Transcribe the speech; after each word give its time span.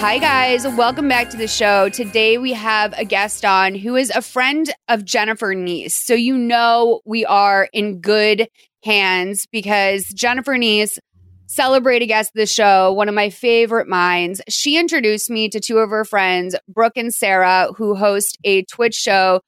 Hi, 0.00 0.18
guys. 0.18 0.64
Welcome 0.64 1.08
back 1.08 1.28
to 1.30 1.36
the 1.36 1.48
show. 1.48 1.88
Today 1.88 2.38
we 2.38 2.52
have 2.52 2.94
a 2.96 3.04
guest 3.04 3.44
on 3.44 3.74
who 3.74 3.96
is 3.96 4.10
a 4.10 4.22
friend 4.22 4.72
of 4.86 5.04
Jennifer 5.04 5.56
Neese. 5.56 5.90
So, 5.90 6.14
you 6.14 6.38
know, 6.38 7.00
we 7.04 7.24
are 7.24 7.68
in 7.72 8.00
good 8.00 8.46
hands 8.84 9.48
because 9.50 10.04
Jennifer 10.14 10.52
Neese, 10.52 11.00
celebrated 11.46 12.06
guest 12.06 12.30
of 12.30 12.38
the 12.38 12.46
show, 12.46 12.92
one 12.92 13.08
of 13.08 13.14
my 13.16 13.28
favorite 13.28 13.88
minds, 13.88 14.40
she 14.48 14.78
introduced 14.78 15.30
me 15.30 15.48
to 15.48 15.58
two 15.58 15.78
of 15.78 15.90
her 15.90 16.04
friends, 16.04 16.54
Brooke 16.68 16.96
and 16.96 17.12
Sara, 17.12 17.70
who 17.76 17.96
host 17.96 18.38
a 18.44 18.62
Twitch 18.66 18.94
show 18.94 19.40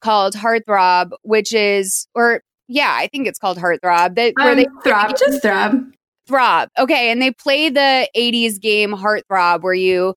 called 0.00 0.32
Heartthrob, 0.32 1.10
which 1.20 1.52
is, 1.52 2.08
or 2.14 2.40
yeah, 2.66 2.94
I 2.96 3.08
think 3.08 3.26
it's 3.26 3.38
called 3.38 3.58
Heartthrob. 3.58 4.14
That, 4.14 4.32
where 4.36 4.52
um, 4.52 4.56
they 4.56 4.66
throb, 4.84 5.18
just 5.18 5.42
throb. 5.42 5.84
Throb. 6.28 6.68
Okay. 6.78 7.10
And 7.10 7.20
they 7.20 7.32
play 7.32 7.70
the 7.70 8.08
80s 8.16 8.60
game 8.60 8.92
Heartthrob 8.92 9.62
where 9.62 9.74
you 9.74 10.14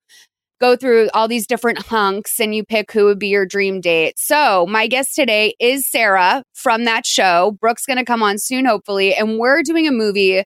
go 0.59 0.75
through 0.75 1.09
all 1.13 1.27
these 1.27 1.47
different 1.47 1.79
hunks 1.79 2.39
and 2.39 2.53
you 2.53 2.63
pick 2.63 2.91
who 2.91 3.05
would 3.05 3.17
be 3.17 3.29
your 3.29 3.47
dream 3.47 3.81
date. 3.81 4.19
So, 4.19 4.67
my 4.67 4.85
guest 4.85 5.15
today 5.15 5.55
is 5.59 5.89
Sara 5.89 6.43
from 6.53 6.85
that 6.85 7.05
show. 7.05 7.57
Brooke's 7.59 7.85
going 7.85 7.97
to 7.97 8.05
come 8.05 8.21
on 8.21 8.37
soon, 8.37 8.65
hopefully. 8.65 9.15
And 9.15 9.39
we're 9.39 9.63
doing 9.63 9.87
a 9.87 9.91
movie 9.91 10.43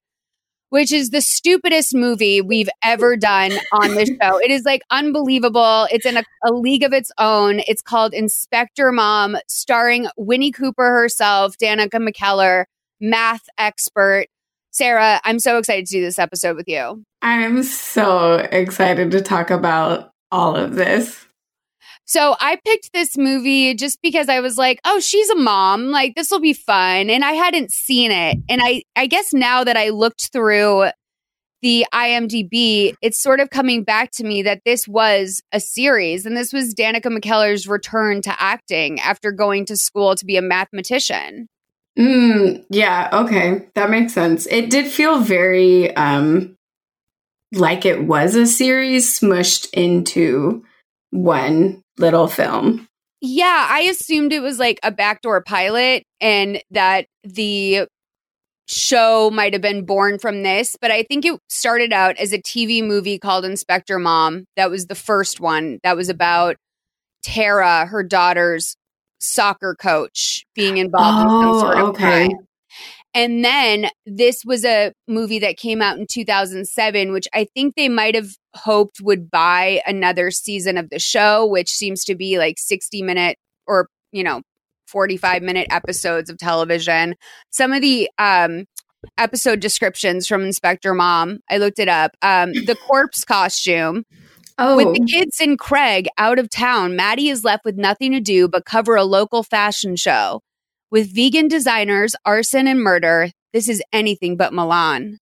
which 0.69 0.91
is 0.91 1.11
the 1.11 1.21
stupidest 1.21 1.95
movie 1.95 2.41
we've 2.41 2.67
ever 2.83 3.15
done 3.15 3.51
on 3.71 3.95
this 3.95 4.09
show. 4.21 4.37
It 4.39 4.51
is 4.51 4.63
like 4.65 4.81
unbelievable. 4.91 5.87
It's 5.89 6.05
in 6.05 6.17
a, 6.17 6.23
a, 6.43 6.51
league 6.51 6.83
of 6.83 6.91
its 6.91 7.11
own. 7.17 7.61
It's 7.67 7.81
called 7.81 8.13
Inspector 8.13 8.91
Mom, 8.91 9.37
starring 9.47 10.07
Winnie 10.17 10.51
Cooper 10.51 10.89
herself, 10.91 11.57
Danica 11.57 12.05
McKellar, 12.05 12.65
math 12.99 13.47
expert. 13.57 14.25
Sara, 14.75 15.21
I'm 15.23 15.39
so 15.39 15.57
excited 15.57 15.85
to 15.85 15.91
do 15.93 16.01
this 16.01 16.19
episode 16.19 16.57
with 16.57 16.67
you. 16.67 17.01
I'm 17.21 17.63
so 17.63 18.33
excited 18.51 19.11
to 19.11 19.21
talk 19.21 19.49
about 19.49 20.11
all 20.33 20.57
of 20.57 20.75
this. 20.75 21.25
So 22.03 22.35
I 22.41 22.59
picked 22.65 22.91
this 22.91 23.17
movie 23.17 23.73
just 23.73 23.99
because 24.01 24.27
I 24.27 24.41
was 24.41 24.57
like, 24.57 24.81
oh, 24.83 24.99
she's 24.99 25.29
a 25.29 25.35
mom. 25.37 25.91
Like, 25.91 26.15
this 26.15 26.29
will 26.29 26.41
be 26.41 26.51
fun. 26.51 27.09
And 27.09 27.23
I 27.23 27.31
hadn't 27.31 27.71
seen 27.71 28.11
it. 28.11 28.37
And 28.49 28.59
I, 28.61 28.83
I 28.97 29.07
guess 29.07 29.33
now 29.33 29.63
that 29.63 29.77
I 29.77 29.91
looked 29.91 30.29
through 30.33 30.89
the 31.61 31.85
IMDb, 31.93 32.95
it's 33.01 33.23
sort 33.23 33.39
of 33.39 33.51
coming 33.51 33.85
back 33.85 34.11
to 34.15 34.25
me 34.25 34.43
that 34.43 34.59
this 34.65 34.89
was 34.89 35.41
a 35.53 35.61
series. 35.61 36.25
And 36.25 36.35
this 36.35 36.51
was 36.51 36.75
Danica 36.75 37.17
McKellar's 37.17 37.65
return 37.65 38.21
to 38.23 38.41
acting 38.41 38.99
after 38.99 39.31
going 39.31 39.63
to 39.67 39.77
school 39.77 40.15
to 40.15 40.25
be 40.25 40.35
a 40.35 40.41
mathematician. 40.41 41.47
Mm, 41.97 42.65
yeah, 42.69 43.09
okay. 43.11 43.67
That 43.75 43.89
makes 43.89 44.13
sense. 44.13 44.45
It 44.47 44.69
did 44.69 44.87
feel 44.87 45.19
very 45.19 45.95
um 45.95 46.55
like 47.53 47.85
it 47.85 48.03
was 48.03 48.35
a 48.35 48.45
series 48.45 49.19
smushed 49.19 49.69
into 49.73 50.63
one 51.11 51.81
little 51.97 52.27
film. 52.27 52.87
Yeah, 53.21 53.67
I 53.69 53.81
assumed 53.81 54.33
it 54.33 54.41
was 54.41 54.59
like 54.59 54.79
a 54.83 54.91
backdoor 54.91 55.41
pilot 55.41 56.03
and 56.19 56.61
that 56.71 57.07
the 57.23 57.87
show 58.67 59.29
might 59.31 59.53
have 59.53 59.61
been 59.61 59.85
born 59.85 60.19
from 60.19 60.43
this, 60.43 60.75
but 60.81 60.91
I 60.91 61.03
think 61.03 61.25
it 61.25 61.39
started 61.49 61.93
out 61.93 62.17
as 62.17 62.33
a 62.33 62.41
TV 62.41 62.83
movie 62.83 63.17
called 63.17 63.45
Inspector 63.45 63.97
Mom. 63.99 64.45
That 64.57 64.69
was 64.69 64.87
the 64.87 64.95
first 64.95 65.39
one. 65.39 65.79
That 65.83 65.95
was 65.95 66.09
about 66.09 66.57
Tara, 67.23 67.85
her 67.85 68.03
daughter's 68.03 68.75
soccer 69.19 69.75
coach, 69.79 70.45
being 70.53 70.77
involved 70.77 71.29
oh, 71.29 71.39
in 71.39 71.45
some 71.45 71.59
sort 71.59 71.77
of 71.77 71.89
okay. 71.89 72.27
crime. 72.27 72.47
And 73.15 73.45
then 73.45 73.87
this 74.05 74.43
was 74.43 74.65
a 74.65 74.91
movie 75.07 75.39
that 75.39 75.55
came 75.55 75.81
out 75.81 75.97
in 75.97 76.05
2007, 76.05 77.13
which 77.13 77.29
I 77.33 77.47
think 77.55 77.75
they 77.75 77.87
might 77.87 78.13
have 78.13 78.31
hoped 78.53 78.99
would 79.01 79.31
buy 79.31 79.81
another 79.87 80.31
season 80.31 80.77
of 80.77 80.89
the 80.89 80.99
show, 80.99 81.45
which 81.45 81.69
seems 81.69 82.03
to 82.05 82.15
be 82.15 82.37
like 82.37 82.55
60 82.57 83.01
minute 83.01 83.37
or, 83.65 83.87
you 84.11 84.21
know, 84.21 84.41
45 84.87 85.43
minute 85.43 85.67
episodes 85.69 86.29
of 86.29 86.37
television. 86.37 87.15
Some 87.51 87.71
of 87.71 87.81
the 87.81 88.09
um, 88.17 88.65
episode 89.17 89.61
descriptions 89.61 90.27
from 90.27 90.43
Inspector 90.43 90.93
Mom, 90.93 91.39
I 91.49 91.57
looked 91.57 91.79
it 91.79 91.87
up. 91.87 92.11
Um, 92.21 92.51
the 92.51 92.77
corpse 92.87 93.23
costume. 93.23 94.03
Oh. 94.57 94.77
With 94.77 94.93
the 94.95 95.01
oh. 95.01 95.05
kids 95.05 95.39
and 95.39 95.59
Craig 95.59 96.07
out 96.17 96.39
of 96.39 96.49
town, 96.49 96.95
Maddie 96.95 97.29
is 97.29 97.43
left 97.43 97.65
with 97.65 97.77
nothing 97.77 98.13
to 98.13 98.21
do 98.21 98.47
but 98.47 98.65
cover 98.65 98.95
a 98.95 99.03
local 99.03 99.43
fashion 99.43 99.95
show. 99.95 100.41
With 100.91 101.13
vegan 101.13 101.47
designers, 101.47 102.15
arson, 102.25 102.67
and 102.67 102.81
murder, 102.81 103.31
this 103.53 103.67
is 103.67 103.81
anything 103.91 104.37
but 104.37 104.53
Milan. 104.53 105.17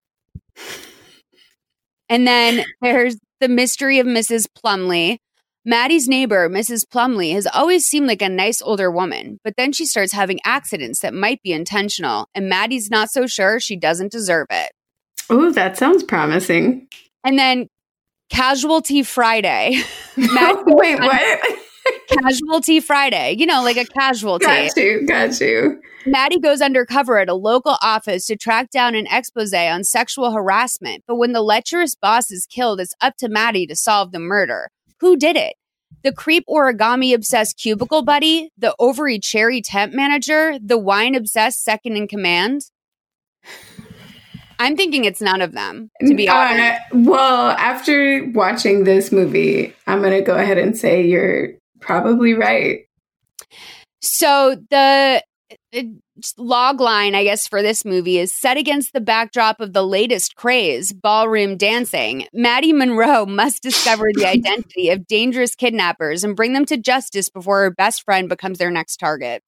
And 2.09 2.27
then 2.27 2.63
there's 2.81 3.17
the 3.39 3.47
mystery 3.47 3.99
of 3.99 4.05
Mrs. 4.05 4.47
Plumley. 4.53 5.19
Maddie's 5.65 6.07
neighbor, 6.09 6.49
Mrs. 6.49 6.87
Plumley, 6.89 7.31
has 7.31 7.47
always 7.47 7.85
seemed 7.85 8.07
like 8.07 8.21
a 8.21 8.29
nice 8.29 8.61
older 8.61 8.91
woman, 8.91 9.39
but 9.43 9.55
then 9.55 9.71
she 9.71 9.85
starts 9.85 10.11
having 10.11 10.39
accidents 10.43 10.99
that 10.99 11.13
might 11.13 11.41
be 11.41 11.53
intentional, 11.53 12.27
and 12.35 12.49
Maddie's 12.49 12.91
not 12.91 13.09
so 13.09 13.27
sure 13.27 13.59
she 13.59 13.77
doesn't 13.77 14.11
deserve 14.11 14.47
it. 14.49 14.73
Oh, 15.29 15.51
that 15.51 15.77
sounds 15.77 16.03
promising. 16.03 16.87
And 17.23 17.39
then 17.39 17.69
Casualty 18.33 19.03
Friday. 19.03 19.79
Wait, 20.17 20.99
what? 20.99 21.59
Casualty 22.07 22.79
Friday, 22.79 23.35
you 23.37 23.45
know, 23.45 23.61
like 23.61 23.77
a 23.77 23.85
casualty. 23.85 24.45
Got 24.45 24.75
you, 24.75 25.05
got 25.05 25.39
you. 25.39 25.79
Maddie 26.07 26.39
goes 26.39 26.59
undercover 26.59 27.19
at 27.19 27.29
a 27.29 27.35
local 27.35 27.77
office 27.81 28.25
to 28.25 28.35
track 28.35 28.71
down 28.71 28.95
an 28.95 29.05
expose 29.11 29.53
on 29.53 29.83
sexual 29.83 30.31
harassment. 30.31 31.03
But 31.07 31.17
when 31.17 31.33
the 31.33 31.41
lecherous 31.41 31.95
boss 31.95 32.31
is 32.31 32.47
killed, 32.47 32.79
it's 32.79 32.95
up 33.01 33.17
to 33.17 33.29
Maddie 33.29 33.67
to 33.67 33.75
solve 33.75 34.11
the 34.11 34.19
murder. 34.19 34.69
Who 34.99 35.15
did 35.15 35.35
it? 35.35 35.53
The 36.03 36.11
creep 36.11 36.43
origami 36.49 37.13
obsessed 37.13 37.57
cubicle 37.57 38.01
buddy, 38.01 38.49
the 38.57 38.75
ovary 38.79 39.19
cherry 39.19 39.61
temp 39.61 39.93
manager, 39.93 40.57
the 40.59 40.77
wine 40.77 41.13
obsessed 41.13 41.63
second 41.63 41.97
in 41.97 42.07
command? 42.07 42.63
I'm 44.63 44.77
thinking 44.77 45.03
it's 45.03 45.21
none 45.21 45.41
of 45.41 45.51
them, 45.51 45.89
to 45.99 46.15
be 46.15 46.29
uh, 46.29 46.33
honest. 46.33 46.81
well, 46.93 47.49
after 47.51 48.31
watching 48.31 48.85
this 48.85 49.11
movie, 49.11 49.75
I'm 49.87 49.99
going 49.99 50.13
to 50.13 50.21
go 50.21 50.35
ahead 50.35 50.57
and 50.57 50.77
say 50.77 51.05
you're 51.05 51.49
probably 51.81 52.33
right. 52.33 52.85
So 54.01 54.55
the 54.69 55.21
log 56.37 56.79
line, 56.79 57.13
I 57.13 57.25
guess, 57.25 57.45
for 57.45 57.61
this 57.61 57.83
movie 57.83 58.17
is 58.17 58.33
set 58.33 58.55
against 58.55 58.93
the 58.93 59.01
backdrop 59.01 59.59
of 59.59 59.73
the 59.73 59.85
latest 59.85 60.37
craze, 60.37 60.93
ballroom 60.93 61.57
dancing. 61.57 62.27
Maddie 62.31 62.71
Monroe 62.71 63.25
must 63.25 63.61
discover 63.63 64.11
the 64.13 64.25
identity 64.29 64.91
of 64.91 65.07
dangerous 65.07 65.55
kidnappers 65.55 66.23
and 66.23 66.37
bring 66.37 66.53
them 66.53 66.65
to 66.67 66.77
justice 66.77 67.27
before 67.27 67.63
her 67.63 67.71
best 67.71 68.03
friend 68.05 68.29
becomes 68.29 68.59
their 68.59 68.71
next 68.71 68.95
target 68.95 69.41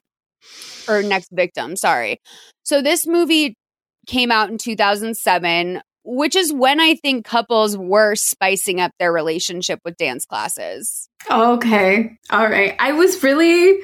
or 0.90 1.02
next 1.02 1.30
victim. 1.32 1.78
Sorry. 1.78 2.20
So 2.64 2.82
this 2.82 3.08
movie 3.08 3.56
came 4.06 4.32
out 4.32 4.50
in 4.50 4.58
2007 4.58 5.82
which 6.06 6.36
is 6.36 6.54
when 6.54 6.80
I 6.80 6.96
think 6.96 7.26
couples 7.26 7.76
were 7.76 8.16
spicing 8.16 8.80
up 8.80 8.92
their 9.00 9.12
relationship 9.12 9.80
with 9.84 9.98
dance 9.98 10.26
classes. 10.26 11.10
Okay. 11.30 12.16
All 12.30 12.48
right. 12.48 12.76
I 12.80 12.92
was 12.92 13.22
really 13.24 13.80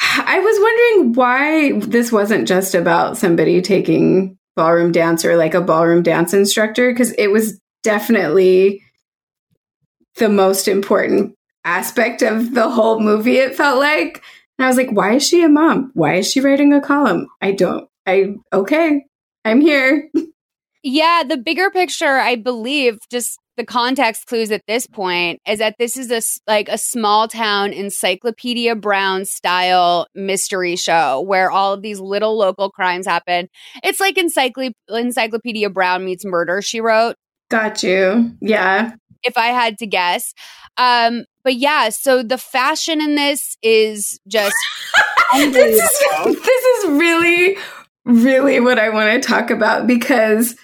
I 0.00 0.40
was 0.40 0.58
wondering 0.58 1.12
why 1.12 1.78
this 1.86 2.10
wasn't 2.10 2.48
just 2.48 2.74
about 2.74 3.16
somebody 3.16 3.60
taking 3.62 4.38
ballroom 4.56 4.92
dance 4.92 5.24
or 5.24 5.36
like 5.36 5.54
a 5.54 5.60
ballroom 5.60 6.02
dance 6.02 6.32
instructor 6.32 6.90
because 6.90 7.12
it 7.12 7.28
was 7.28 7.60
definitely 7.82 8.82
the 10.16 10.28
most 10.28 10.68
important 10.68 11.34
aspect 11.64 12.22
of 12.22 12.54
the 12.54 12.68
whole 12.68 13.00
movie 13.00 13.36
it 13.36 13.56
felt 13.56 13.78
like. 13.78 14.22
And 14.58 14.64
I 14.64 14.68
was 14.68 14.76
like, 14.76 14.90
why 14.90 15.14
is 15.14 15.26
she 15.26 15.42
a 15.42 15.48
mom? 15.48 15.90
Why 15.94 16.14
is 16.14 16.30
she 16.30 16.40
writing 16.40 16.72
a 16.72 16.80
column? 16.80 17.26
I 17.42 17.52
don't 17.52 17.88
I 18.06 18.34
okay. 18.52 19.04
I'm 19.44 19.60
here. 19.60 20.10
Yeah, 20.82 21.22
the 21.26 21.38
bigger 21.38 21.70
picture, 21.70 22.18
I 22.18 22.36
believe, 22.36 22.98
just 23.10 23.38
the 23.56 23.64
context 23.64 24.26
clues 24.26 24.50
at 24.50 24.62
this 24.66 24.86
point 24.86 25.40
is 25.46 25.60
that 25.60 25.76
this 25.78 25.96
is 25.96 26.10
a 26.10 26.20
like 26.50 26.68
a 26.68 26.76
small 26.76 27.28
town 27.28 27.72
encyclopedia 27.72 28.74
brown 28.74 29.24
style 29.24 30.06
mystery 30.14 30.76
show 30.76 31.20
where 31.20 31.50
all 31.50 31.72
of 31.72 31.82
these 31.82 32.00
little 32.00 32.36
local 32.36 32.70
crimes 32.70 33.06
happen. 33.06 33.48
It's 33.82 34.00
like 34.00 34.16
encycl- 34.16 34.72
encyclopedia 34.88 35.70
brown 35.70 36.04
meets 36.04 36.24
murder 36.24 36.62
she 36.62 36.80
wrote. 36.80 37.16
Got 37.48 37.82
you. 37.82 38.32
Yeah. 38.40 38.92
If 39.22 39.38
i 39.38 39.46
had 39.46 39.78
to 39.78 39.86
guess. 39.86 40.34
Um 40.76 41.24
but 41.44 41.54
yeah 41.54 41.90
so 41.90 42.22
the 42.22 42.38
fashion 42.38 43.00
in 43.00 43.14
this 43.14 43.56
is 43.62 44.18
just 44.26 44.56
this, 45.34 45.54
is, 45.54 46.02
this 46.24 46.64
is 46.64 46.90
really 46.90 47.56
really 48.04 48.60
what 48.60 48.78
i 48.78 48.88
want 48.88 49.10
to 49.10 49.26
talk 49.26 49.50
about 49.50 49.86
because 49.86 50.56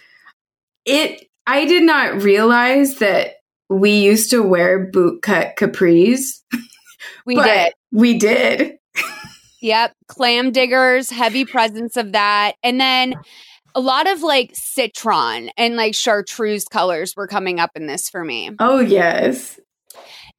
it 0.84 1.26
I 1.46 1.64
did 1.64 1.82
not 1.82 2.22
realize 2.22 2.96
that 2.96 3.36
we 3.68 3.90
used 3.90 4.30
to 4.30 4.40
wear 4.42 4.90
bootcut 4.90 5.56
capris. 5.56 6.42
We 7.24 7.34
did. 7.36 7.72
We 7.92 8.18
did. 8.18 8.76
yep. 9.62 9.94
Clam 10.06 10.52
diggers, 10.52 11.08
heavy 11.08 11.46
presence 11.46 11.96
of 11.96 12.12
that. 12.12 12.56
And 12.62 12.78
then 12.78 13.14
a 13.74 13.80
lot 13.80 14.06
of 14.06 14.22
like 14.22 14.50
citron 14.54 15.50
and 15.56 15.76
like 15.76 15.94
chartreuse 15.94 16.66
colors 16.66 17.14
were 17.16 17.26
coming 17.26 17.58
up 17.58 17.70
in 17.74 17.86
this 17.86 18.10
for 18.10 18.22
me. 18.22 18.50
Oh, 18.58 18.80
yes. 18.80 19.58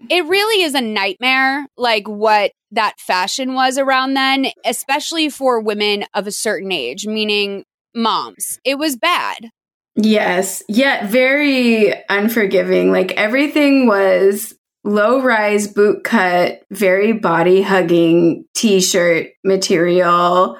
It 0.09 0.25
really 0.25 0.63
is 0.63 0.73
a 0.73 0.81
nightmare, 0.81 1.67
like 1.77 2.07
what 2.07 2.51
that 2.71 2.99
fashion 2.99 3.53
was 3.53 3.77
around 3.77 4.13
then, 4.13 4.47
especially 4.65 5.29
for 5.29 5.59
women 5.59 6.05
of 6.13 6.27
a 6.27 6.31
certain 6.31 6.71
age, 6.71 7.05
meaning 7.05 7.65
moms. 7.93 8.59
It 8.63 8.77
was 8.77 8.95
bad. 8.95 9.49
Yes. 9.95 10.63
Yet 10.69 11.09
very 11.09 11.93
unforgiving. 12.09 12.91
Like 12.91 13.11
everything 13.13 13.87
was 13.87 14.53
low 14.83 15.21
rise 15.21 15.67
boot 15.67 16.03
cut, 16.03 16.63
very 16.71 17.11
body 17.11 17.61
hugging 17.61 18.45
t 18.55 18.79
shirt 18.81 19.27
material. 19.43 20.57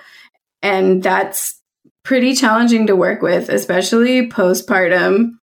And 0.61 1.01
that's 1.01 1.59
pretty 2.03 2.35
challenging 2.35 2.87
to 2.87 2.95
work 2.95 3.21
with, 3.21 3.49
especially 3.49 4.29
postpartum. 4.29 5.37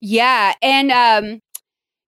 Yeah. 0.00 0.54
And, 0.62 0.92
um, 0.92 1.40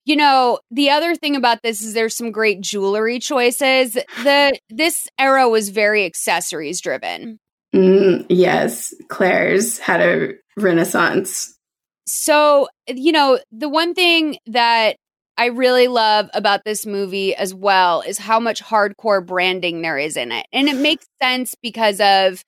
you 0.05 0.17
know, 0.17 0.59
the 0.71 0.91
other 0.91 1.15
thing 1.15 1.37
about 1.37 1.63
this 1.63 1.83
is 1.83 1.95
there's 1.95 2.17
some 2.17 2.33
great 2.33 2.61
jewelry 2.61 3.19
choices. 3.19 3.93
The 4.25 4.59
this 4.69 5.09
era 5.19 5.49
was 5.49 5.69
very 5.69 6.05
accessories 6.05 6.81
driven. 6.81 7.39
Mm, 7.75 8.27
yes, 8.29 8.95
Claire's 9.09 9.79
had 9.79 10.01
a 10.01 10.33
renaissance. 10.57 11.57
So, 12.07 12.69
you 12.89 13.13
know, 13.13 13.39
the 13.53 13.69
one 13.69 13.95
thing 13.95 14.39
that 14.47 14.97
I 15.39 15.47
really 15.47 15.89
love 15.89 16.29
about 16.35 16.65
this 16.65 16.85
movie 16.85 17.35
as 17.35 17.55
well 17.55 18.03
is 18.03 18.19
how 18.19 18.41
much 18.41 18.63
hardcore 18.63 19.25
branding 19.25 19.81
there 19.83 19.97
is 19.97 20.17
in 20.17 20.33
it. 20.33 20.47
And 20.53 20.69
it 20.69 20.77
makes 20.77 21.07
sense 21.23 21.55
because 21.63 22.01
of 22.01 22.45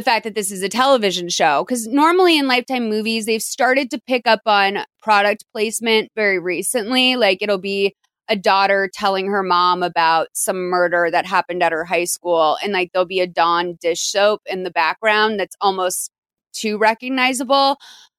the 0.00 0.04
fact 0.04 0.24
that 0.24 0.34
this 0.34 0.50
is 0.50 0.62
a 0.62 0.68
television 0.68 1.28
show. 1.28 1.62
Because 1.62 1.86
normally 1.86 2.38
in 2.38 2.48
Lifetime 2.48 2.88
movies, 2.88 3.26
they've 3.26 3.42
started 3.42 3.90
to 3.90 4.00
pick 4.06 4.26
up 4.26 4.40
on 4.46 4.78
product 5.02 5.44
placement 5.52 6.10
very 6.16 6.38
recently. 6.38 7.16
Like 7.16 7.42
it'll 7.42 7.58
be 7.58 7.94
a 8.28 8.36
daughter 8.36 8.88
telling 8.94 9.26
her 9.26 9.42
mom 9.42 9.82
about 9.82 10.28
some 10.32 10.70
murder 10.70 11.10
that 11.10 11.26
happened 11.26 11.62
at 11.62 11.72
her 11.72 11.84
high 11.84 12.04
school, 12.04 12.56
and 12.62 12.72
like 12.72 12.90
there'll 12.92 13.04
be 13.04 13.20
a 13.20 13.26
Dawn 13.26 13.76
dish 13.80 14.00
soap 14.00 14.40
in 14.46 14.62
the 14.62 14.70
background 14.70 15.38
that's 15.38 15.56
almost 15.60 16.10
too 16.52 16.78
recognizable. 16.78 17.76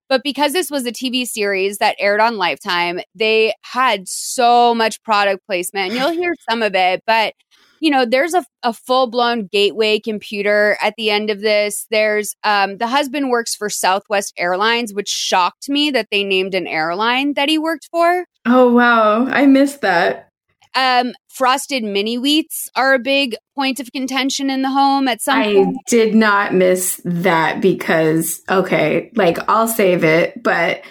But 0.08 0.22
because 0.24 0.54
this 0.54 0.70
was 0.70 0.86
a 0.86 0.92
TV 0.92 1.26
series 1.26 1.78
that 1.80 1.96
aired 1.98 2.20
on 2.20 2.38
Lifetime, 2.38 3.00
they 3.16 3.54
had 3.64 4.08
so 4.08 4.76
much 4.76 5.02
product 5.04 5.46
placement. 5.48 5.92
And 5.92 6.00
you'll 6.00 6.12
hear 6.12 6.34
some 6.48 6.62
of 6.62 6.76
it, 6.76 7.02
but 7.08 7.34
you 7.82 7.90
know, 7.90 8.06
there's 8.06 8.36
a, 8.36 8.46
a 8.64 8.72
full 8.72 9.08
blown 9.08 9.48
gateway 9.48 10.00
computer 10.00 10.78
at 10.82 10.94
the 10.98 11.10
end 11.10 11.30
of 11.30 11.42
this. 11.42 11.88
There's 11.90 12.36
um, 12.44 12.78
the 12.78 12.88
husband 12.88 13.30
works 13.30 13.56
for 13.56 13.70
Southwest 13.70 14.34
Airlines, 14.38 14.94
which 14.94 15.10
shocked 15.10 15.68
me 15.68 15.90
that 15.92 16.08
they 16.12 16.24
named 16.24 16.54
an 16.54 16.68
airline 16.68 17.34
that 17.34 17.50
he 17.50 17.58
worked 17.58 17.90
for. 17.92 18.26
Oh, 18.46 18.72
wow. 18.72 19.26
I 19.26 19.48
missed 19.48 19.82
that. 19.82 20.30
Um, 20.76 21.14
frosted 21.28 21.84
mini 21.84 22.18
wheats 22.18 22.70
are 22.76 22.94
a 22.94 23.00
big 23.00 23.36
point 23.56 23.80
of 23.80 23.92
contention 23.92 24.50
in 24.50 24.62
the 24.62 24.70
home 24.70 25.08
at 25.08 25.22
some 25.22 25.40
I 25.40 25.54
point. 25.54 25.78
did 25.88 26.16
not 26.16 26.54
miss 26.54 27.02
that 27.04 27.62
because 27.62 28.42
okay, 28.48 29.12
like 29.16 29.38
I'll 29.50 29.68
save 29.68 30.06
it, 30.06 30.42
but 30.42 30.82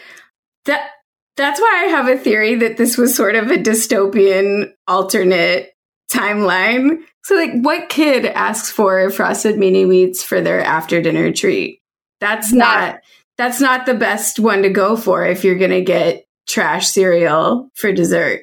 that 0.67 0.91
that's 1.39 1.59
why 1.59 1.85
I 1.85 1.89
have 1.89 2.09
a 2.09 2.19
theory 2.19 2.57
that 2.57 2.77
this 2.77 2.99
was 2.99 3.15
sort 3.17 3.37
of 3.37 3.51
a 3.51 3.57
dystopian 3.57 4.71
alternate 4.87 5.73
timeline. 6.11 7.03
So 7.25 7.35
like 7.35 7.53
what 7.61 7.89
kid 7.89 8.27
asks 8.27 8.71
for 8.71 9.11
frosted 9.11 9.59
mini 9.59 9.85
wheats 9.85 10.23
for 10.23 10.41
their 10.41 10.63
after 10.63 11.01
dinner 11.01 11.33
treat? 11.33 11.81
That's 12.21 12.53
not 12.53 13.01
that's 13.39 13.61
not 13.61 13.87
the 13.87 13.95
best 13.95 14.39
one 14.39 14.63
to 14.63 14.69
go 14.69 14.97
for 14.97 15.25
if 15.25 15.45
you're 15.45 15.59
going 15.59 15.71
to 15.71 15.81
get 15.81 16.27
trash 16.47 16.89
cereal 16.89 17.71
for 17.75 17.93
dessert. 17.93 18.43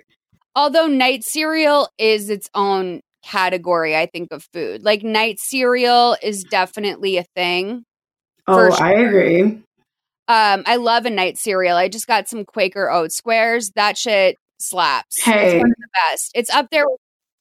Although 0.56 0.88
night 0.88 1.24
cereal 1.24 1.88
is 2.00 2.32
its 2.32 2.50
own 2.56 3.02
category, 3.24 3.96
I 3.96 4.08
think, 4.08 4.30
of 4.32 4.48
food. 4.54 4.84
Like 4.84 5.04
night 5.04 5.40
cereal 5.40 6.18
is 6.24 6.44
definitely 6.44 7.18
a 7.18 7.26
thing. 7.36 7.84
Oh, 8.48 8.72
sure. 8.72 8.84
I 8.84 8.94
agree. 8.94 9.42
Um, 10.30 10.64
I 10.66 10.78
love 10.78 11.06
a 11.06 11.10
night 11.10 11.38
cereal. 11.38 11.78
I 11.78 11.90
just 11.90 12.08
got 12.08 12.28
some 12.28 12.44
Quaker 12.44 12.90
oat 12.90 13.12
squares. 13.12 13.72
That 13.76 13.98
shit 13.98 14.38
slaps. 14.60 15.22
Hey. 15.22 15.58
It's 15.58 15.62
one 15.62 15.70
of 15.70 15.78
the 15.78 15.88
best. 16.10 16.32
It's 16.34 16.50
up 16.50 16.70
there 16.72 16.86
with 16.88 17.00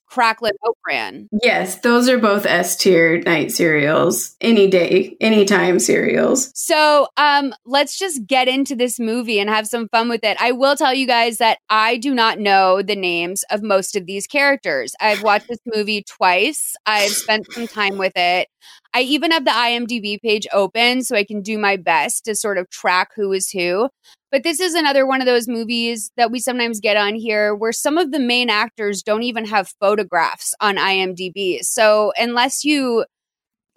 Cracklin 0.09 0.53
Oat 0.65 0.77
Bran. 0.83 1.27
Yes, 1.43 1.79
those 1.81 2.09
are 2.09 2.17
both 2.17 2.45
S 2.45 2.75
tier 2.75 3.19
night 3.21 3.51
cereals. 3.51 4.35
Any 4.41 4.69
day, 4.69 5.17
anytime 5.19 5.79
cereals. 5.79 6.51
So 6.55 7.07
um 7.17 7.53
let's 7.65 7.97
just 7.97 8.25
get 8.25 8.47
into 8.47 8.75
this 8.75 8.99
movie 8.99 9.39
and 9.39 9.49
have 9.49 9.67
some 9.67 9.87
fun 9.89 10.09
with 10.09 10.23
it. 10.23 10.37
I 10.39 10.51
will 10.51 10.75
tell 10.75 10.93
you 10.93 11.07
guys 11.07 11.37
that 11.37 11.59
I 11.69 11.97
do 11.97 12.13
not 12.13 12.39
know 12.39 12.81
the 12.81 12.95
names 12.95 13.43
of 13.51 13.61
most 13.61 13.95
of 13.95 14.05
these 14.05 14.27
characters. 14.27 14.95
I've 14.99 15.23
watched 15.23 15.47
this 15.47 15.59
movie 15.65 16.03
twice. 16.03 16.75
I've 16.85 17.11
spent 17.11 17.51
some 17.53 17.67
time 17.67 17.97
with 17.97 18.13
it. 18.15 18.47
I 18.93 19.01
even 19.01 19.31
have 19.31 19.45
the 19.45 19.51
IMDb 19.51 20.19
page 20.21 20.47
open 20.53 21.03
so 21.03 21.15
I 21.15 21.23
can 21.23 21.41
do 21.41 21.57
my 21.57 21.77
best 21.77 22.25
to 22.25 22.35
sort 22.35 22.57
of 22.57 22.69
track 22.69 23.11
who 23.15 23.31
is 23.31 23.49
who. 23.49 23.89
But 24.31 24.43
this 24.43 24.59
is 24.59 24.73
another 24.73 25.05
one 25.05 25.21
of 25.21 25.25
those 25.25 25.47
movies 25.47 26.11
that 26.17 26.31
we 26.31 26.39
sometimes 26.39 26.81
get 26.81 26.97
on 26.97 27.15
here 27.15 27.55
where 27.55 27.71
some 27.71 27.97
of 27.97 28.11
the 28.11 28.19
main 28.19 28.49
actors 28.49 29.01
don't 29.01 29.23
even 29.23 29.45
have 29.45 29.73
photographs 29.79 30.53
on 30.59 30.75
IMDb. 30.75 31.59
So 31.61 32.11
unless 32.17 32.65
you 32.65 33.05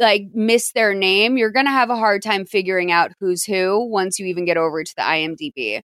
like 0.01 0.29
miss 0.35 0.73
their 0.73 0.93
name, 0.93 1.37
you're 1.37 1.53
going 1.53 1.67
to 1.67 1.73
have 1.73 1.91
a 1.91 1.97
hard 1.97 2.23
time 2.23 2.47
figuring 2.47 2.91
out 2.91 3.13
who's 3.21 3.45
who 3.45 3.85
once 3.85 4.19
you 4.19 4.27
even 4.27 4.45
get 4.45 4.57
over 4.57 4.83
to 4.83 4.95
the 4.97 5.03
IMDb. 5.03 5.83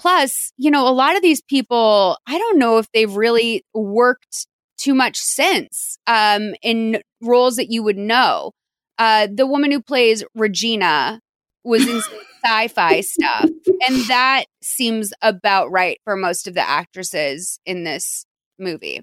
Plus, 0.00 0.52
you 0.56 0.70
know, 0.70 0.88
a 0.88 0.90
lot 0.90 1.16
of 1.16 1.22
these 1.22 1.42
people, 1.42 2.18
I 2.26 2.38
don't 2.38 2.58
know 2.58 2.78
if 2.78 2.90
they've 2.92 3.14
really 3.14 3.64
worked 3.74 4.46
too 4.78 4.94
much 4.94 5.18
since 5.18 5.98
um, 6.06 6.54
in 6.62 7.02
roles 7.20 7.56
that 7.56 7.70
you 7.70 7.82
would 7.82 7.98
know. 7.98 8.52
Uh, 8.96 9.28
the 9.32 9.46
woman 9.46 9.70
who 9.70 9.82
plays 9.82 10.24
Regina 10.34 11.20
was 11.64 11.86
in 11.86 12.00
sci-fi 12.44 13.00
stuff 13.00 13.50
and 13.86 13.96
that 14.08 14.44
seems 14.62 15.12
about 15.22 15.70
right 15.70 16.00
for 16.04 16.16
most 16.16 16.46
of 16.46 16.54
the 16.54 16.66
actresses 16.66 17.58
in 17.64 17.84
this 17.84 18.24
movie. 18.58 19.02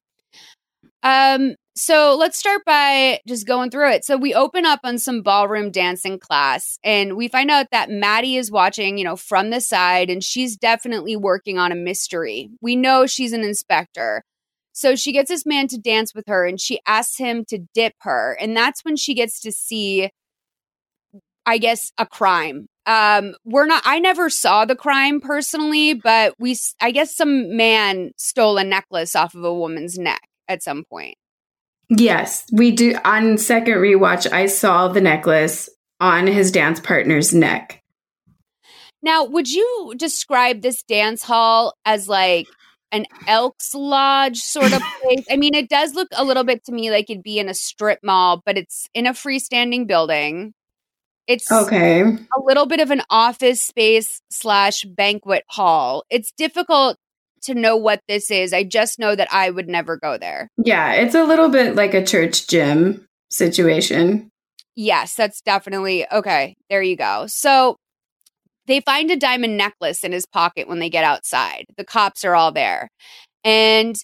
Um 1.04 1.56
so 1.78 2.16
let's 2.18 2.38
start 2.38 2.62
by 2.66 3.20
just 3.28 3.46
going 3.46 3.70
through 3.70 3.92
it. 3.92 4.06
So 4.06 4.16
we 4.16 4.34
open 4.34 4.66
up 4.66 4.80
on 4.86 4.98
some 4.98 5.22
ballroom 5.22 5.72
dancing 5.72 6.20
class 6.20 6.80
and 6.86 7.18
we 7.18 7.28
find 7.28 7.52
out 7.52 7.68
that 7.72 7.90
maddie 7.90 8.38
is 8.38 8.50
watching 8.50 8.98
you 8.98 9.04
know 9.04 9.16
from 9.18 9.50
the 9.50 9.62
side 9.62 10.10
and 10.10 10.24
she's 10.24 10.56
definitely 10.56 11.16
working 11.16 11.58
on 11.58 11.72
a 11.72 11.76
mystery. 11.76 12.50
We 12.62 12.76
know 12.76 13.06
she's 13.06 13.34
an 13.34 13.44
inspector. 13.44 14.24
So 14.72 14.96
she 14.96 15.14
gets 15.14 15.30
this 15.30 15.46
man 15.46 15.68
to 15.70 15.78
dance 15.78 16.14
with 16.14 16.26
her 16.28 16.46
and 16.46 16.60
she 16.60 16.80
asks 16.86 17.18
him 17.18 17.46
to 17.46 17.60
dip 17.74 17.94
her 18.02 18.38
and 18.40 18.56
that's 18.56 18.84
when 18.84 18.96
she 18.96 19.14
gets 19.14 19.40
to 19.42 19.52
see 19.52 20.10
I 21.46 21.58
guess 21.58 21.92
a 21.98 22.06
crime. 22.06 22.68
Um, 22.86 23.36
we're 23.46 23.66
not. 23.66 23.84
I 23.86 24.00
never 24.00 24.30
saw 24.30 24.66
the 24.66 24.76
crime 24.76 25.20
personally, 25.20 25.94
but 25.94 26.36
we. 26.40 26.58
I 26.82 26.92
guess 26.92 27.16
some 27.16 27.56
man 27.56 28.12
stole 28.18 28.58
a 28.58 28.64
necklace 28.64 29.16
off 29.16 29.36
of 29.36 29.44
a 29.44 29.54
woman's 29.54 29.98
neck 29.98 30.22
at 30.48 30.64
some 30.64 30.84
point. 30.84 31.16
Yes, 31.90 32.46
we 32.52 32.72
do. 32.72 32.96
On 33.06 33.38
second 33.38 33.76
rewatch, 33.76 34.32
I 34.32 34.48
saw 34.48 34.88
the 34.88 35.02
necklace 35.02 35.70
on 36.00 36.28
his 36.28 36.52
dance 36.52 36.80
partner's 36.80 37.34
neck. 37.34 37.82
Now, 39.02 39.24
would 39.24 39.52
you 39.52 39.94
describe 39.96 40.62
this 40.62 40.82
dance 40.82 41.22
hall 41.22 41.74
as 41.86 42.10
like 42.10 42.48
an 42.92 43.06
Elks 43.28 43.76
Lodge 43.76 44.40
sort 44.40 44.74
of 44.74 44.82
place? 45.04 45.26
I 45.30 45.38
mean, 45.38 45.54
it 45.54 45.70
does 45.70 45.94
look 45.94 46.08
a 46.16 46.24
little 46.24 46.44
bit 46.44 46.66
to 46.66 46.72
me 46.72 46.90
like 46.90 47.10
it'd 47.10 47.22
be 47.22 47.38
in 47.38 47.50
a 47.50 47.54
strip 47.54 48.00
mall, 48.04 48.42
but 48.44 48.58
it's 48.58 48.88
in 48.96 49.06
a 49.06 49.14
freestanding 49.14 49.86
building. 49.86 50.54
It's 51.28 51.52
Okay. 51.52 52.02
a 52.02 52.40
little 52.44 52.66
bit 52.66 52.80
of 52.80 52.92
an 52.92 53.02
office 53.10 53.62
space 53.62 54.22
slash 54.30 54.84
banquet 54.84 55.44
hall. 55.50 56.04
It's 56.10 56.32
difficult 56.38 56.98
to 57.44 57.54
know 57.56 57.76
what 57.78 58.02
this 58.08 58.32
is. 58.32 58.54
I 58.54 58.64
just 58.64 59.00
know 59.00 59.16
that 59.16 59.28
I 59.32 59.50
would 59.50 59.68
never 59.68 59.98
go 59.98 60.18
there. 60.18 60.50
Yeah, 60.58 60.94
it's 60.94 61.16
a 61.16 61.24
little 61.24 61.50
bit 61.50 61.76
like 61.76 61.94
a 61.94 62.06
church 62.06 62.48
gym 62.48 63.06
situation. 63.30 64.30
Yes, 64.76 65.16
that's 65.16 65.42
definitely 65.42 66.06
okay. 66.12 66.56
There 66.70 66.82
you 66.82 66.98
go. 66.98 67.26
So 67.28 67.78
they 68.68 68.82
find 68.82 69.10
a 69.12 69.16
diamond 69.16 69.58
necklace 69.58 70.04
in 70.04 70.12
his 70.12 70.26
pocket 70.26 70.68
when 70.68 70.80
they 70.80 70.90
get 70.90 71.04
outside. 71.04 71.66
The 71.78 71.86
cops 71.86 72.26
are 72.26 72.36
all 72.36 72.52
there. 72.52 72.90
And 73.44 73.96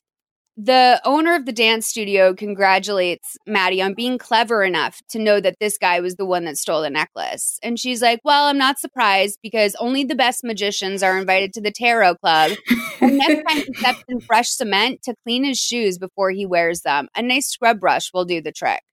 the 0.64 1.02
owner 1.06 1.34
of 1.34 1.48
the 1.48 1.52
dance 1.52 1.88
studio 1.88 2.36
congratulates 2.36 3.36
Maddie 3.48 3.82
on 3.82 3.96
being 3.96 4.20
clever 4.20 4.64
enough 4.64 5.02
to 5.10 5.18
know 5.18 5.40
that 5.40 5.56
this 5.60 5.76
guy 5.80 6.00
was 6.02 6.18
the 6.18 6.26
one 6.26 6.46
that 6.46 6.56
stole 6.56 6.84
the 6.84 6.90
necklace. 6.92 7.58
And 7.64 7.80
she's 7.80 8.00
like, 8.00 8.20
Well, 8.24 8.46
I'm 8.46 8.60
not 8.60 8.78
surprised 8.78 9.40
because 9.42 9.76
only 9.80 10.04
the 10.04 10.14
best 10.14 10.44
magicians 10.44 11.02
are 11.02 11.18
invited 11.18 11.54
to 11.54 11.62
the 11.62 11.72
tarot 11.72 12.16
club. 12.16 12.52
And 13.04 13.18
next 13.18 13.44
time 13.50 13.64
he 13.66 13.74
steps 13.74 14.04
in 14.08 14.20
fresh 14.20 14.50
cement 14.52 15.02
to 15.06 15.16
clean 15.24 15.44
his 15.44 15.58
shoes 15.58 15.98
before 15.98 16.30
he 16.30 16.46
wears 16.46 16.82
them. 16.82 17.08
A 17.16 17.24
nice 17.24 17.48
scrub 17.48 17.80
brush 17.80 18.14
will 18.14 18.26
do 18.26 18.44
the 18.44 18.52
trick. 18.52 18.84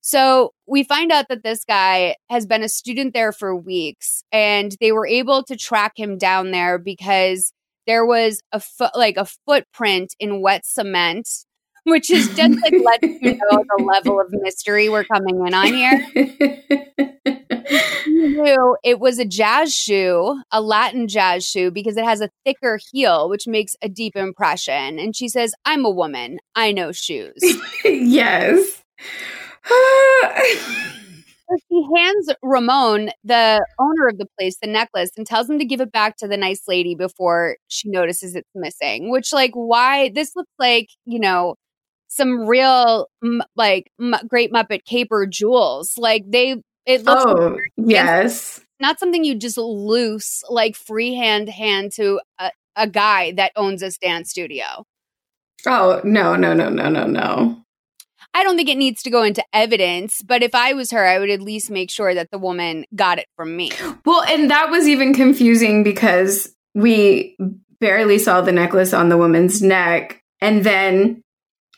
So 0.00 0.52
we 0.66 0.82
find 0.82 1.12
out 1.12 1.26
that 1.28 1.44
this 1.44 1.64
guy 1.64 2.16
has 2.28 2.46
been 2.46 2.64
a 2.64 2.68
student 2.68 3.14
there 3.14 3.30
for 3.30 3.54
weeks 3.54 4.24
and 4.32 4.76
they 4.80 4.90
were 4.90 5.06
able 5.06 5.44
to 5.44 5.56
track 5.56 5.92
him 5.94 6.18
down 6.18 6.50
there 6.50 6.78
because 6.78 7.52
there 7.86 8.06
was 8.06 8.40
a 8.52 8.60
foot 8.60 8.94
like 8.94 9.16
a 9.16 9.26
footprint 9.46 10.14
in 10.18 10.40
wet 10.40 10.64
cement, 10.64 11.28
which 11.84 12.10
is 12.10 12.28
just 12.34 12.58
like 12.62 12.74
lets 12.84 13.22
you 13.22 13.32
know 13.50 13.64
the 13.76 13.84
level 13.84 14.20
of 14.20 14.28
mystery 14.30 14.88
we're 14.88 15.04
coming 15.04 15.46
in 15.46 15.54
on 15.54 15.66
here. 15.66 16.06
He 18.04 18.28
knew 18.28 18.76
it 18.84 19.00
was 19.00 19.18
a 19.18 19.24
jazz 19.24 19.74
shoe, 19.74 20.40
a 20.50 20.60
Latin 20.60 21.08
jazz 21.08 21.46
shoe, 21.46 21.70
because 21.70 21.96
it 21.96 22.04
has 22.04 22.20
a 22.20 22.30
thicker 22.44 22.78
heel, 22.92 23.28
which 23.28 23.46
makes 23.46 23.74
a 23.82 23.88
deep 23.88 24.16
impression. 24.16 24.98
And 24.98 25.16
she 25.16 25.28
says, 25.28 25.54
I'm 25.64 25.84
a 25.84 25.90
woman. 25.90 26.38
I 26.54 26.72
know 26.72 26.92
shoes. 26.92 27.34
yes. 27.84 28.82
So 31.54 31.60
she 31.68 31.86
hands 31.96 32.30
Ramon, 32.42 33.10
the 33.22 33.64
owner 33.78 34.08
of 34.08 34.18
the 34.18 34.26
place, 34.38 34.56
the 34.60 34.66
necklace 34.66 35.10
and 35.16 35.26
tells 35.26 35.48
him 35.48 35.58
to 35.58 35.64
give 35.64 35.80
it 35.80 35.92
back 35.92 36.16
to 36.18 36.28
the 36.28 36.36
nice 36.36 36.62
lady 36.66 36.94
before 36.94 37.56
she 37.68 37.88
notices 37.88 38.34
it's 38.34 38.48
missing. 38.54 39.10
Which, 39.10 39.32
like, 39.32 39.52
why? 39.54 40.10
This 40.14 40.34
looks 40.34 40.50
like, 40.58 40.88
you 41.04 41.20
know, 41.20 41.56
some 42.08 42.46
real, 42.46 43.08
m- 43.22 43.42
like, 43.56 43.90
great 44.28 44.52
Muppet 44.52 44.84
caper 44.84 45.26
jewels. 45.26 45.94
Like, 45.96 46.24
they, 46.28 46.56
it 46.86 47.04
looks 47.04 47.24
oh, 47.26 47.58
yes. 47.76 48.60
not 48.80 48.98
something 48.98 49.24
you 49.24 49.34
just 49.34 49.58
loose, 49.58 50.42
like, 50.48 50.76
freehand 50.76 51.48
hand 51.48 51.92
to 51.92 52.20
a, 52.38 52.50
a 52.76 52.88
guy 52.88 53.32
that 53.32 53.52
owns 53.56 53.82
a 53.82 53.90
dance 54.00 54.30
studio. 54.30 54.84
Oh, 55.66 56.00
no, 56.04 56.36
no, 56.36 56.52
no, 56.52 56.68
no, 56.68 56.88
no, 56.88 57.06
no. 57.06 57.63
I 58.34 58.42
don't 58.42 58.56
think 58.56 58.68
it 58.68 58.76
needs 58.76 59.02
to 59.04 59.10
go 59.10 59.22
into 59.22 59.44
evidence, 59.52 60.20
but 60.22 60.42
if 60.42 60.54
I 60.54 60.72
was 60.72 60.90
her, 60.90 61.06
I 61.06 61.20
would 61.20 61.30
at 61.30 61.40
least 61.40 61.70
make 61.70 61.90
sure 61.90 62.14
that 62.14 62.32
the 62.32 62.38
woman 62.38 62.84
got 62.94 63.18
it 63.18 63.26
from 63.36 63.56
me. 63.56 63.70
Well, 64.04 64.22
and 64.24 64.50
that 64.50 64.70
was 64.70 64.88
even 64.88 65.14
confusing 65.14 65.84
because 65.84 66.52
we 66.74 67.36
barely 67.80 68.18
saw 68.18 68.40
the 68.40 68.52
necklace 68.52 68.92
on 68.92 69.08
the 69.08 69.16
woman's 69.16 69.62
neck. 69.62 70.20
And 70.40 70.64
then 70.64 71.22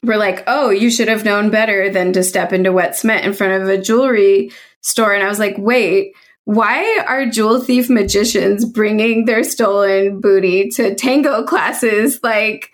we're 0.02 0.16
like, 0.16 0.44
oh, 0.46 0.70
you 0.70 0.90
should 0.90 1.08
have 1.08 1.25
known 1.25 1.50
better 1.50 1.90
than 1.90 2.12
to 2.14 2.22
step 2.22 2.52
into 2.52 2.72
wet 2.72 2.96
cement 2.96 3.26
in 3.26 3.34
front 3.34 3.62
of 3.62 3.68
a 3.68 3.80
jewelry 3.80 4.50
store. 4.80 5.12
And 5.12 5.22
I 5.22 5.28
was 5.28 5.38
like, 5.38 5.56
wait, 5.58 6.14
why 6.44 7.04
are 7.06 7.26
jewel 7.26 7.60
thief 7.60 7.90
magicians 7.90 8.64
bringing 8.64 9.25
their 9.25 9.42
stolen 9.42 10.20
booty 10.20 10.68
to 10.70 10.94
tango 10.94 11.42
classes? 11.44 12.20
Like, 12.22 12.70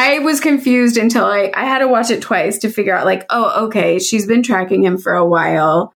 I 0.00 0.18
was 0.20 0.40
confused 0.40 0.96
until 0.96 1.26
I, 1.26 1.52
I 1.54 1.64
had 1.64 1.80
to 1.80 1.88
watch 1.88 2.10
it 2.10 2.22
twice 2.22 2.58
to 2.60 2.70
figure 2.70 2.96
out, 2.96 3.04
like, 3.04 3.26
oh, 3.28 3.66
okay, 3.66 3.98
she's 3.98 4.26
been 4.26 4.42
tracking 4.42 4.82
him 4.82 4.96
for 4.96 5.12
a 5.12 5.26
while. 5.26 5.92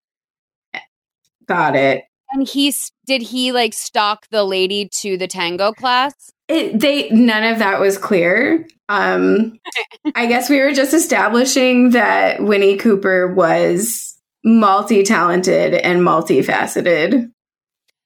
Got 1.47 1.75
it. 1.75 2.05
And 2.31 2.47
he 2.47 2.75
did 3.07 3.23
he 3.23 3.53
like 3.53 3.73
stalk 3.73 4.27
the 4.31 4.45
lady 4.45 4.91
to 5.01 5.17
the 5.17 5.27
tango 5.27 5.73
class? 5.73 6.15
It, 6.49 6.79
they 6.79 7.09
none 7.11 7.45
of 7.45 7.61
that 7.61 7.81
was 7.81 7.97
clear. 7.97 8.67
Um, 8.91 9.59
I 10.15 10.27
guess 10.27 10.51
we 10.51 10.61
were 10.61 10.73
just 10.73 10.93
establishing 10.93 11.91
that 11.91 12.43
Winnie 12.43 12.77
Cooper 12.77 13.33
was 13.33 14.19
multi-talented 14.45 15.75
and 15.75 16.01
multifaceted. 16.01 17.31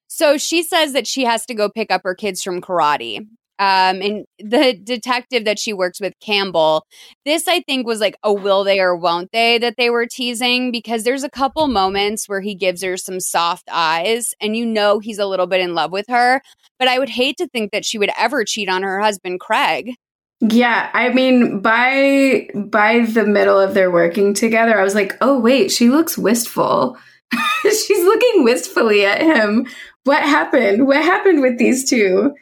So 0.07 0.37
she 0.37 0.63
says 0.63 0.93
that 0.93 1.07
she 1.07 1.25
has 1.25 1.45
to 1.47 1.55
go 1.55 1.69
pick 1.69 1.91
up 1.91 2.03
her 2.05 2.15
kids 2.15 2.43
from 2.43 2.61
karate. 2.61 3.27
Um, 3.59 4.01
and 4.01 4.25
the 4.39 4.79
detective 4.83 5.45
that 5.45 5.59
she 5.59 5.73
works 5.73 6.01
with, 6.01 6.15
Campbell, 6.21 6.87
this 7.25 7.49
I 7.49 7.61
think 7.61 7.87
was 7.87 8.01
like 8.01 8.17
a 8.23 8.33
will 8.33 8.65
they 8.65 8.81
or 8.81 8.95
won't 8.95 9.31
they 9.33 9.59
that 9.59 9.75
they 9.77 9.91
were 9.91 10.07
teasing 10.07 10.71
because 10.71 11.05
there's 11.05 11.25
a 11.25 11.31
couple 11.31 11.67
moments 11.67 12.29
where 12.29 12.41
he 12.41 12.55
gives 12.55 12.83
her 12.83 12.97
some 12.97 13.21
soft 13.21 13.69
eyes 13.71 14.33
and 14.41 14.57
you 14.57 14.65
know 14.65 15.01
he's 15.01 15.19
a 15.19 15.27
little 15.27 15.47
bit 15.47 15.61
in 15.61 15.75
love 15.75 15.91
with 15.91 16.07
her. 16.09 16.41
But 16.79 16.89
I 16.89 16.99
would 16.99 17.09
hate 17.09 17.37
to 17.39 17.49
think 17.49 17.73
that 17.73 17.85
she 17.85 17.99
would 17.99 18.11
ever 18.17 18.45
cheat 18.45 18.69
on 18.69 18.83
her 18.83 19.01
husband, 19.01 19.41
Craig. 19.41 19.95
Yeah, 20.41 20.89
I 20.95 21.09
mean 21.09 21.61
by 21.61 22.49
by 22.55 23.01
the 23.01 23.27
middle 23.27 23.59
of 23.59 23.75
their 23.75 23.91
working 23.91 24.35
together, 24.35 24.79
I 24.79 24.85
was 24.85 24.95
like, 24.95 25.17
"Oh 25.21 25.41
wait, 25.41 25.73
she 25.73 25.89
looks 25.89 26.17
wistful." 26.17 26.97
She's 27.63 28.05
looking 28.05 28.45
wistfully 28.45 29.05
at 29.05 29.21
him. 29.21 29.67
What 30.05 30.23
happened? 30.23 30.87
What 30.87 31.03
happened 31.03 31.43
with 31.43 31.59
these 31.59 31.89
two? 31.89 32.35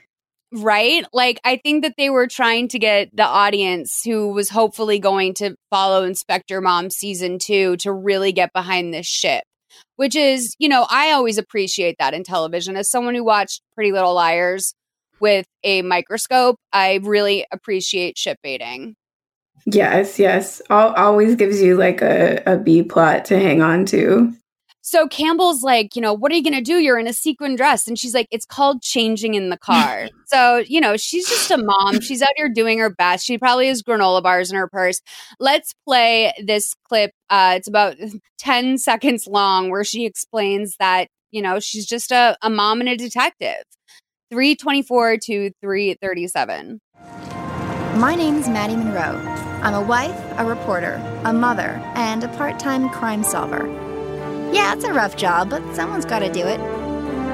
Right? 0.53 1.05
Like, 1.13 1.41
I 1.45 1.57
think 1.57 1.83
that 1.83 1.95
they 1.99 2.09
were 2.09 2.29
trying 2.29 2.69
to 2.69 2.79
get 2.79 3.15
the 3.15 3.25
audience 3.25 4.03
who 4.05 4.33
was 4.33 4.49
hopefully 4.49 4.99
going 4.99 5.35
to 5.35 5.57
follow 5.71 6.05
Inspector 6.05 6.59
Mom 6.61 6.89
season 6.89 7.39
two 7.39 7.77
to 7.79 7.93
really 7.93 8.33
get 8.33 8.53
behind 8.53 8.95
this 8.95 9.07
ship, 9.07 9.43
which 9.97 10.15
is, 10.15 10.55
you 10.59 10.69
know, 10.69 10.87
I 10.89 11.11
always 11.11 11.37
appreciate 11.37 11.97
that 11.99 12.15
in 12.15 12.23
television. 12.23 12.77
As 12.77 12.89
someone 12.89 13.17
who 13.17 13.25
watched 13.25 13.61
Pretty 13.75 13.91
Little 13.91 14.15
Liars 14.15 14.73
with 15.19 15.47
a 15.65 15.83
microscope, 15.83 16.57
I 16.73 17.01
really 17.03 17.45
appreciate 17.53 18.17
ship 18.17 18.39
baiting. 18.43 18.95
Yes, 19.65 20.19
yes. 20.19 20.63
Al 20.71 20.95
always 20.95 21.35
gives 21.35 21.61
you 21.61 21.77
like 21.77 22.03
a, 22.03 22.41
a 22.47 22.57
B 22.57 22.85
plot 22.85 23.25
to 23.27 23.39
hang 23.39 23.63
on 23.63 23.85
to. 23.87 24.33
So 24.87 25.09
Campbell's 25.09 25.65
like, 25.65 25.97
you 25.97 26.01
know, 26.01 26.13
what 26.13 26.31
are 26.31 26.37
you 26.37 26.45
going 26.45 26.55
to 26.55 26.61
do? 26.61 26.79
You're 26.79 26.97
in 26.97 27.09
a 27.09 27.13
sequin 27.13 27.57
dress. 27.57 27.89
And 27.89 27.99
she's 27.99 28.15
like, 28.15 28.29
it's 28.31 28.47
called 28.47 28.83
changing 28.83 29.35
in 29.35 29.49
the 29.49 29.57
car. 29.57 30.09
so, 30.27 30.59
you 30.59 30.81
know, 30.81 30.97
she's 30.97 31.29
just 31.29 31.51
a 31.51 31.57
mom. 31.57 32.01
She's 32.01 32.23
out 32.23 32.29
here 32.37 32.49
doing 32.49 32.79
her 32.79 32.89
best. 32.89 33.27
She 33.27 33.37
probably 33.37 33.67
has 33.67 33.83
granola 33.83 34.23
bars 34.23 34.49
in 34.49 34.57
her 34.57 34.69
purse. 34.69 35.01
Let's 35.41 35.75
play 35.85 36.33
this 36.41 36.73
clip. 36.89 37.11
Uh, 37.29 37.55
it's 37.57 37.67
about 37.67 37.97
10 38.39 38.79
seconds 38.79 39.27
long 39.27 39.73
where 39.73 39.83
she 39.83 40.07
explains 40.07 40.77
that, 40.79 41.09
you 41.33 41.43
know, 41.43 41.59
she's 41.59 41.85
just 41.85 42.13
a, 42.13 42.37
a 42.41 42.49
mom 42.49 42.79
and 42.79 42.89
a 42.89 42.97
detective. 42.97 43.65
324 44.31 45.17
to 45.17 45.51
337. 45.63 46.81
My 47.99 48.15
name's 48.15 48.49
Maddie 48.49 48.77
Monroe. 48.77 49.21
I'm 49.65 49.75
a 49.75 49.83
wife, 49.85 50.17
a 50.37 50.45
reporter, 50.45 51.03
a 51.25 51.33
mother, 51.33 51.83
and 51.97 52.23
a 52.23 52.29
part 52.29 52.61
time 52.61 52.89
crime 52.89 53.25
solver. 53.25 53.86
Yeah, 54.53 54.75
it's 54.75 54.85
a 54.85 54.93
rough 54.93 55.17
job, 55.17 55.51
but 55.51 55.63
someone's 55.75 56.05
got 56.05 56.21
to 56.21 56.33
do 56.33 56.47
it. 56.47 56.59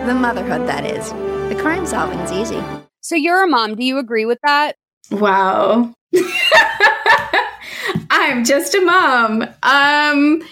The 0.07 0.15
motherhood, 0.15 0.69
that 0.69 0.85
is. 0.85 1.11
The 1.55 1.61
crime 1.61 1.87
solving's 1.87 2.33
easy. 2.33 2.63
So 3.01 3.15
you're 3.15 3.45
a 3.45 3.49
mom. 3.49 3.77
Do 3.77 3.85
you 3.85 3.99
agree 3.99 4.25
with 4.25 4.39
that? 4.43 4.77
Wow. 5.11 5.95
I'm 8.11 8.45
just 8.45 8.75
a 8.75 8.81
mom. 8.81 9.43
Um 9.63 10.43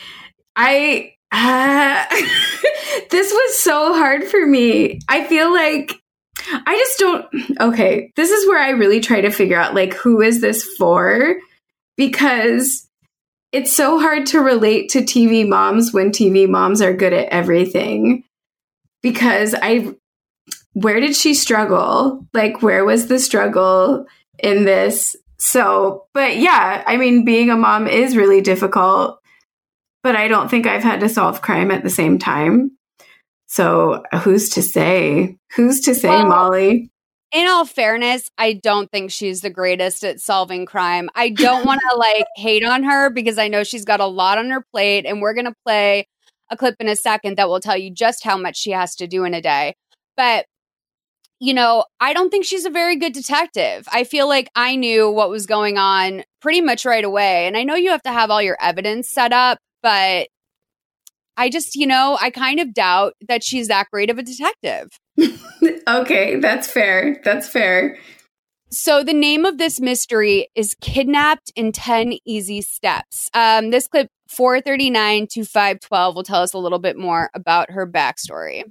I 0.56 1.14
uh, 1.32 2.04
this 3.10 3.32
was 3.32 3.58
so 3.58 3.94
hard 3.94 4.24
for 4.24 4.44
me. 4.44 5.00
I 5.08 5.24
feel 5.24 5.52
like 5.52 5.94
I 6.52 6.76
just 6.76 6.98
don't 6.98 7.60
okay, 7.60 8.12
this 8.16 8.30
is 8.30 8.48
where 8.48 8.60
I 8.60 8.70
really 8.70 9.00
try 9.00 9.20
to 9.20 9.30
figure 9.30 9.58
out 9.58 9.74
like 9.74 9.94
who 9.94 10.20
is 10.20 10.40
this 10.40 10.64
for 10.76 11.36
because 11.96 12.88
it's 13.52 13.72
so 13.72 13.98
hard 13.98 14.26
to 14.26 14.40
relate 14.40 14.90
to 14.90 15.00
TV 15.00 15.48
moms 15.48 15.92
when 15.92 16.10
TV 16.10 16.48
moms 16.48 16.80
are 16.80 16.94
good 16.94 17.12
at 17.12 17.28
everything. 17.28 18.24
Because 19.02 19.54
I 19.60 19.94
where 20.72 21.00
did 21.00 21.16
she 21.16 21.34
struggle? 21.34 22.26
Like 22.32 22.62
where 22.62 22.84
was 22.84 23.08
the 23.08 23.18
struggle 23.18 24.06
in 24.38 24.64
this? 24.64 25.16
So, 25.38 26.06
but 26.12 26.36
yeah, 26.36 26.84
I 26.86 26.96
mean 26.96 27.24
being 27.24 27.50
a 27.50 27.56
mom 27.56 27.86
is 27.86 28.16
really 28.16 28.40
difficult, 28.40 29.20
but 30.02 30.16
I 30.16 30.28
don't 30.28 30.50
think 30.50 30.66
I've 30.66 30.82
had 30.82 31.00
to 31.00 31.08
solve 31.08 31.42
crime 31.42 31.70
at 31.70 31.82
the 31.82 31.90
same 31.90 32.18
time. 32.18 32.72
So, 33.46 34.04
who's 34.22 34.50
to 34.50 34.62
say? 34.62 35.36
Who's 35.56 35.80
to 35.80 35.94
say, 35.94 36.08
Well, 36.08 36.26
Molly? 36.28 36.90
In 37.32 37.46
all 37.46 37.64
fairness, 37.64 38.30
I 38.38 38.54
don't 38.54 38.90
think 38.90 39.10
she's 39.10 39.40
the 39.40 39.50
greatest 39.50 40.04
at 40.04 40.20
solving 40.20 40.66
crime. 40.66 41.08
I 41.14 41.30
don't 41.30 41.64
want 41.64 41.80
to 41.90 41.96
like 41.98 42.26
hate 42.36 42.64
on 42.64 42.82
her 42.82 43.10
because 43.10 43.38
I 43.38 43.48
know 43.48 43.64
she's 43.64 43.84
got 43.84 44.00
a 44.00 44.06
lot 44.06 44.38
on 44.38 44.50
her 44.50 44.64
plate 44.72 45.06
and 45.06 45.20
we're 45.20 45.34
going 45.34 45.46
to 45.46 45.54
play 45.64 46.06
a 46.50 46.56
clip 46.56 46.76
in 46.80 46.88
a 46.88 46.96
second 46.96 47.36
that 47.38 47.48
will 47.48 47.60
tell 47.60 47.76
you 47.76 47.90
just 47.92 48.24
how 48.24 48.36
much 48.36 48.56
she 48.56 48.72
has 48.72 48.96
to 48.96 49.06
do 49.06 49.24
in 49.24 49.34
a 49.34 49.40
day. 49.40 49.74
But 50.16 50.46
you 51.42 51.54
know, 51.54 51.84
I 52.00 52.12
don't 52.12 52.28
think 52.28 52.44
she's 52.44 52.66
a 52.66 52.70
very 52.70 52.96
good 52.96 53.14
detective. 53.14 53.88
I 53.90 54.04
feel 54.04 54.28
like 54.28 54.50
I 54.54 54.76
knew 54.76 55.10
what 55.10 55.30
was 55.30 55.46
going 55.46 55.78
on 55.78 56.22
pretty 56.42 56.60
much 56.60 56.84
right 56.84 57.02
away. 57.02 57.46
And 57.46 57.56
I 57.56 57.64
know 57.64 57.74
you 57.74 57.90
have 57.90 58.02
to 58.02 58.12
have 58.12 58.30
all 58.30 58.42
your 58.42 58.58
evidence 58.60 59.08
set 59.08 59.32
up, 59.32 59.58
but 59.82 60.28
I 61.38 61.48
just, 61.48 61.76
you 61.76 61.86
know, 61.86 62.18
I 62.20 62.28
kind 62.28 62.60
of 62.60 62.74
doubt 62.74 63.14
that 63.26 63.42
she's 63.42 63.68
that 63.68 63.86
great 63.90 64.10
of 64.10 64.18
a 64.18 64.22
detective. 64.22 64.90
okay, 65.88 66.36
that's 66.36 66.70
fair. 66.70 67.20
That's 67.24 67.48
fair. 67.48 67.98
So 68.72 69.02
the 69.02 69.12
name 69.12 69.44
of 69.44 69.58
this 69.58 69.80
mystery 69.80 70.48
is 70.54 70.76
Kidnapped 70.80 71.52
in 71.56 71.72
10 71.72 72.18
Easy 72.24 72.62
Steps. 72.62 73.28
Um, 73.34 73.70
this 73.70 73.88
clip 73.88 74.08
439 74.28 75.26
to 75.32 75.44
512 75.44 76.14
will 76.14 76.22
tell 76.22 76.42
us 76.42 76.52
a 76.52 76.58
little 76.58 76.78
bit 76.78 76.96
more 76.96 77.30
about 77.34 77.72
her 77.72 77.84
backstory. 77.84 78.62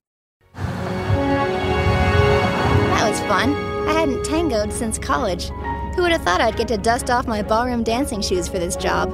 That 3.00 3.10
was 3.10 3.20
fun. 3.22 3.54
I 3.90 3.94
hadn't 3.94 4.24
tangoed 4.24 4.72
since 4.72 4.98
college. 4.98 5.50
Who 5.96 6.04
would 6.04 6.14
have 6.14 6.22
thought 6.22 6.40
I'd 6.40 6.56
get 6.56 6.70
to 6.70 6.78
dust 6.78 7.10
off 7.10 7.28
my 7.28 7.42
ballroom 7.42 7.84
dancing 7.84 8.22
shoes 8.22 8.48
for 8.48 8.58
this 8.58 8.78
job? 8.78 9.10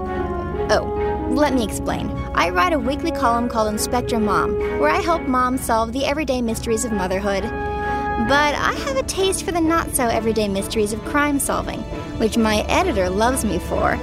Oh, 0.70 1.15
let 1.30 1.54
me 1.54 1.64
explain. 1.64 2.10
I 2.36 2.50
write 2.50 2.74
a 2.74 2.80
weekly 2.80 3.12
column 3.12 3.50
called 3.50 3.70
Inspector 3.70 4.20
Mom, 4.20 4.58
where 4.80 4.90
I 4.90 5.02
help 5.02 5.24
moms 5.24 5.62
solve 5.66 5.94
the 5.94 6.06
everyday 6.06 6.42
mysteries 6.42 6.86
of 6.86 6.92
motherhood. 6.92 7.44
But 7.44 8.56
I 8.56 8.74
have 8.86 8.98
a 8.98 9.04
taste 9.04 9.44
for 9.44 9.52
the 9.52 9.62
not 9.62 9.94
so 9.96 10.08
everyday 10.08 10.48
mysteries 10.48 10.94
of 10.94 11.04
crime 11.06 11.40
solving, 11.40 11.80
which 12.20 12.38
my 12.38 12.62
editor 12.70 13.10
loves 13.10 13.44
me 13.44 13.60
for, 13.60 13.94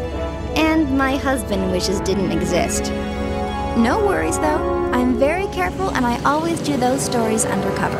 and 0.54 0.98
my 0.98 1.16
husband 1.16 1.70
wishes 1.72 2.00
didn't 2.00 2.30
exist. 2.32 2.90
No 3.78 4.04
worries 4.06 4.38
though, 4.38 4.90
I'm 4.92 5.18
very 5.18 5.46
careful 5.46 5.88
and 5.90 6.04
I 6.04 6.22
always 6.24 6.60
do 6.60 6.76
those 6.76 7.00
stories 7.02 7.46
undercover 7.46 7.96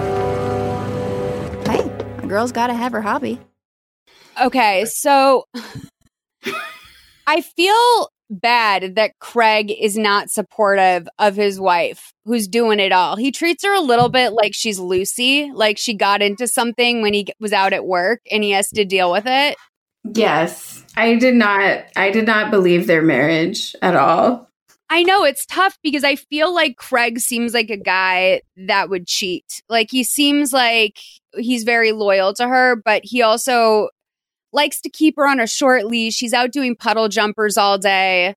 Hey, 1.64 1.80
a 2.18 2.26
girl's 2.26 2.52
got 2.52 2.66
to 2.66 2.74
have 2.74 2.92
her 2.92 3.00
hobby. 3.00 3.40
Okay, 4.40 4.84
so 4.84 5.46
I 7.26 7.40
feel 7.40 8.10
bad 8.40 8.96
that 8.96 9.18
Craig 9.18 9.72
is 9.78 9.96
not 9.96 10.30
supportive 10.30 11.08
of 11.18 11.36
his 11.36 11.60
wife 11.60 12.12
who's 12.24 12.48
doing 12.48 12.80
it 12.80 12.92
all. 12.92 13.16
He 13.16 13.30
treats 13.30 13.64
her 13.64 13.74
a 13.74 13.80
little 13.80 14.08
bit 14.08 14.32
like 14.32 14.52
she's 14.54 14.78
Lucy, 14.78 15.50
like 15.52 15.78
she 15.78 15.94
got 15.94 16.22
into 16.22 16.46
something 16.48 17.02
when 17.02 17.14
he 17.14 17.26
was 17.38 17.52
out 17.52 17.72
at 17.72 17.86
work 17.86 18.20
and 18.30 18.42
he 18.42 18.50
has 18.50 18.68
to 18.70 18.84
deal 18.84 19.12
with 19.12 19.24
it. 19.26 19.56
Yes. 20.04 20.84
I 20.96 21.14
did 21.16 21.34
not 21.34 21.84
I 21.96 22.10
did 22.10 22.26
not 22.26 22.50
believe 22.50 22.86
their 22.86 23.02
marriage 23.02 23.74
at 23.82 23.96
all. 23.96 24.48
I 24.90 25.02
know 25.04 25.24
it's 25.24 25.46
tough 25.46 25.78
because 25.82 26.04
I 26.04 26.16
feel 26.16 26.54
like 26.54 26.76
Craig 26.76 27.18
seems 27.18 27.54
like 27.54 27.70
a 27.70 27.78
guy 27.78 28.42
that 28.58 28.90
would 28.90 29.06
cheat. 29.06 29.62
Like 29.68 29.88
he 29.90 30.04
seems 30.04 30.52
like 30.52 30.98
he's 31.34 31.62
very 31.64 31.92
loyal 31.92 32.34
to 32.34 32.46
her, 32.46 32.76
but 32.76 33.00
he 33.02 33.22
also 33.22 33.88
likes 34.52 34.80
to 34.82 34.90
keep 34.90 35.16
her 35.16 35.26
on 35.26 35.40
a 35.40 35.46
short 35.46 35.86
leash. 35.86 36.18
He's 36.18 36.32
out 36.32 36.52
doing 36.52 36.76
puddle 36.76 37.08
jumpers 37.08 37.56
all 37.56 37.78
day. 37.78 38.34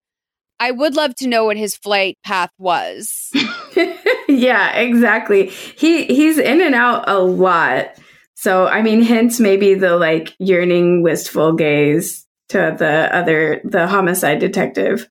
I 0.60 0.72
would 0.72 0.96
love 0.96 1.16
to 1.16 1.28
know 1.28 1.46
what 1.46 1.58
his 1.58 1.76
flight 1.76 2.18
path 2.24 2.52
was. 2.58 3.32
yeah, 4.28 4.74
exactly. 4.78 5.48
He 5.48 6.06
he's 6.06 6.38
in 6.38 6.62
and 6.62 6.74
out 6.74 7.10
a 7.10 7.20
lot. 7.20 7.98
So, 8.36 8.68
I 8.68 8.82
mean, 8.82 9.02
hence 9.02 9.40
maybe 9.40 9.74
the 9.74 9.98
like 9.98 10.36
yearning, 10.40 11.02
wistful 11.02 11.54
gaze 11.54 12.26
to 12.50 12.76
the 12.78 13.10
other 13.14 13.62
the 13.64 13.88
homicide 13.88 14.40
detective. 14.40 15.10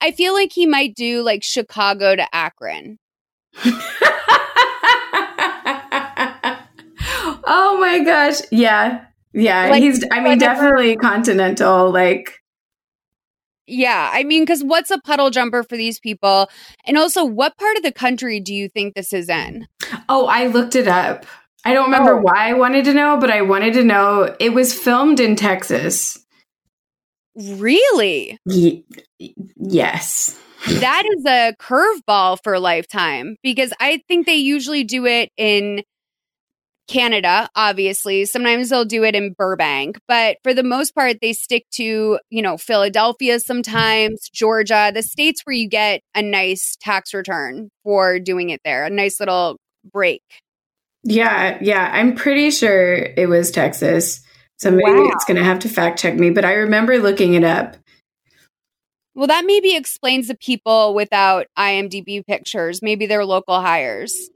I 0.00 0.10
feel 0.12 0.32
like 0.34 0.52
he 0.52 0.66
might 0.66 0.94
do 0.94 1.22
like 1.22 1.42
Chicago 1.42 2.14
to 2.14 2.34
Akron. 2.34 2.98
oh 7.44 7.78
my 7.80 8.00
gosh. 8.04 8.40
Yeah. 8.50 9.06
Yeah. 9.32 9.68
Like, 9.68 9.82
he's, 9.82 10.04
I 10.10 10.20
mean, 10.20 10.38
definitely 10.38 10.96
continental. 10.96 11.90
Like, 11.90 12.40
yeah. 13.66 14.10
I 14.12 14.24
mean, 14.24 14.42
because 14.42 14.62
what's 14.62 14.90
a 14.90 14.98
puddle 15.00 15.30
jumper 15.30 15.62
for 15.62 15.76
these 15.76 15.98
people? 15.98 16.50
And 16.86 16.98
also, 16.98 17.24
what 17.24 17.56
part 17.56 17.76
of 17.76 17.82
the 17.82 17.92
country 17.92 18.40
do 18.40 18.54
you 18.54 18.68
think 18.68 18.94
this 18.94 19.12
is 19.12 19.28
in? 19.28 19.66
Oh, 20.08 20.26
I 20.26 20.48
looked 20.48 20.76
it 20.76 20.88
up. 20.88 21.26
I 21.64 21.74
don't 21.74 21.84
remember 21.84 22.14
oh. 22.14 22.20
why 22.20 22.48
I 22.50 22.54
wanted 22.54 22.84
to 22.86 22.94
know, 22.94 23.16
but 23.18 23.30
I 23.30 23.42
wanted 23.42 23.74
to 23.74 23.84
know 23.84 24.34
it 24.40 24.52
was 24.52 24.74
filmed 24.74 25.20
in 25.20 25.36
Texas. 25.36 26.18
Really? 27.36 28.38
Y- 28.44 28.82
yes. 29.56 30.38
that 30.68 31.04
is 31.16 31.24
a 31.24 31.54
curveball 31.58 32.38
for 32.42 32.58
Lifetime 32.58 33.36
because 33.42 33.72
I 33.80 34.02
think 34.06 34.26
they 34.26 34.36
usually 34.36 34.84
do 34.84 35.06
it 35.06 35.30
in 35.36 35.82
Canada, 36.92 37.48
obviously. 37.56 38.26
Sometimes 38.26 38.68
they'll 38.68 38.84
do 38.84 39.02
it 39.02 39.14
in 39.14 39.32
Burbank, 39.32 39.98
but 40.06 40.36
for 40.42 40.52
the 40.52 40.62
most 40.62 40.94
part, 40.94 41.16
they 41.22 41.32
stick 41.32 41.64
to, 41.72 42.18
you 42.28 42.42
know, 42.42 42.58
Philadelphia 42.58 43.40
sometimes, 43.40 44.28
Georgia, 44.30 44.92
the 44.94 45.02
states 45.02 45.40
where 45.44 45.54
you 45.54 45.68
get 45.68 46.02
a 46.14 46.20
nice 46.20 46.76
tax 46.80 47.14
return 47.14 47.70
for 47.82 48.18
doing 48.18 48.50
it 48.50 48.60
there, 48.62 48.84
a 48.84 48.90
nice 48.90 49.20
little 49.20 49.56
break. 49.90 50.22
Yeah, 51.02 51.58
yeah. 51.62 51.90
I'm 51.92 52.14
pretty 52.14 52.50
sure 52.50 52.94
it 52.94 53.28
was 53.28 53.50
Texas. 53.50 54.20
Somebody 54.60 54.92
wow. 54.92 55.16
is 55.16 55.24
going 55.26 55.38
to 55.38 55.44
have 55.44 55.60
to 55.60 55.70
fact 55.70 55.98
check 55.98 56.14
me, 56.14 56.28
but 56.28 56.44
I 56.44 56.52
remember 56.52 56.98
looking 56.98 57.32
it 57.32 57.42
up. 57.42 57.76
Well, 59.14 59.26
that 59.28 59.44
maybe 59.46 59.74
explains 59.76 60.28
the 60.28 60.36
people 60.36 60.94
without 60.94 61.46
IMDb 61.58 62.24
pictures. 62.24 62.80
Maybe 62.82 63.06
they're 63.06 63.24
local 63.24 63.60
hires. 63.60 64.30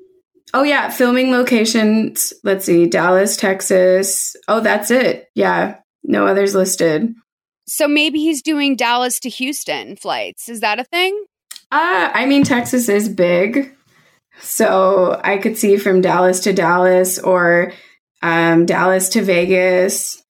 Oh, 0.54 0.62
yeah. 0.62 0.90
Filming 0.90 1.30
locations. 1.30 2.32
Let's 2.44 2.64
see. 2.64 2.86
Dallas, 2.86 3.36
Texas. 3.36 4.36
Oh, 4.48 4.60
that's 4.60 4.90
it. 4.90 5.28
Yeah. 5.34 5.78
No 6.04 6.26
others 6.26 6.54
listed. 6.54 7.14
So 7.66 7.88
maybe 7.88 8.20
he's 8.20 8.42
doing 8.42 8.76
Dallas 8.76 9.18
to 9.20 9.28
Houston 9.28 9.96
flights. 9.96 10.48
Is 10.48 10.60
that 10.60 10.78
a 10.78 10.84
thing? 10.84 11.24
Uh, 11.72 12.10
I 12.14 12.26
mean, 12.26 12.44
Texas 12.44 12.88
is 12.88 13.08
big. 13.08 13.74
So 14.40 15.20
I 15.24 15.38
could 15.38 15.56
see 15.56 15.76
from 15.76 16.00
Dallas 16.00 16.40
to 16.40 16.52
Dallas 16.52 17.18
or 17.18 17.72
um, 18.22 18.66
Dallas 18.66 19.08
to 19.10 19.22
Vegas. 19.22 20.22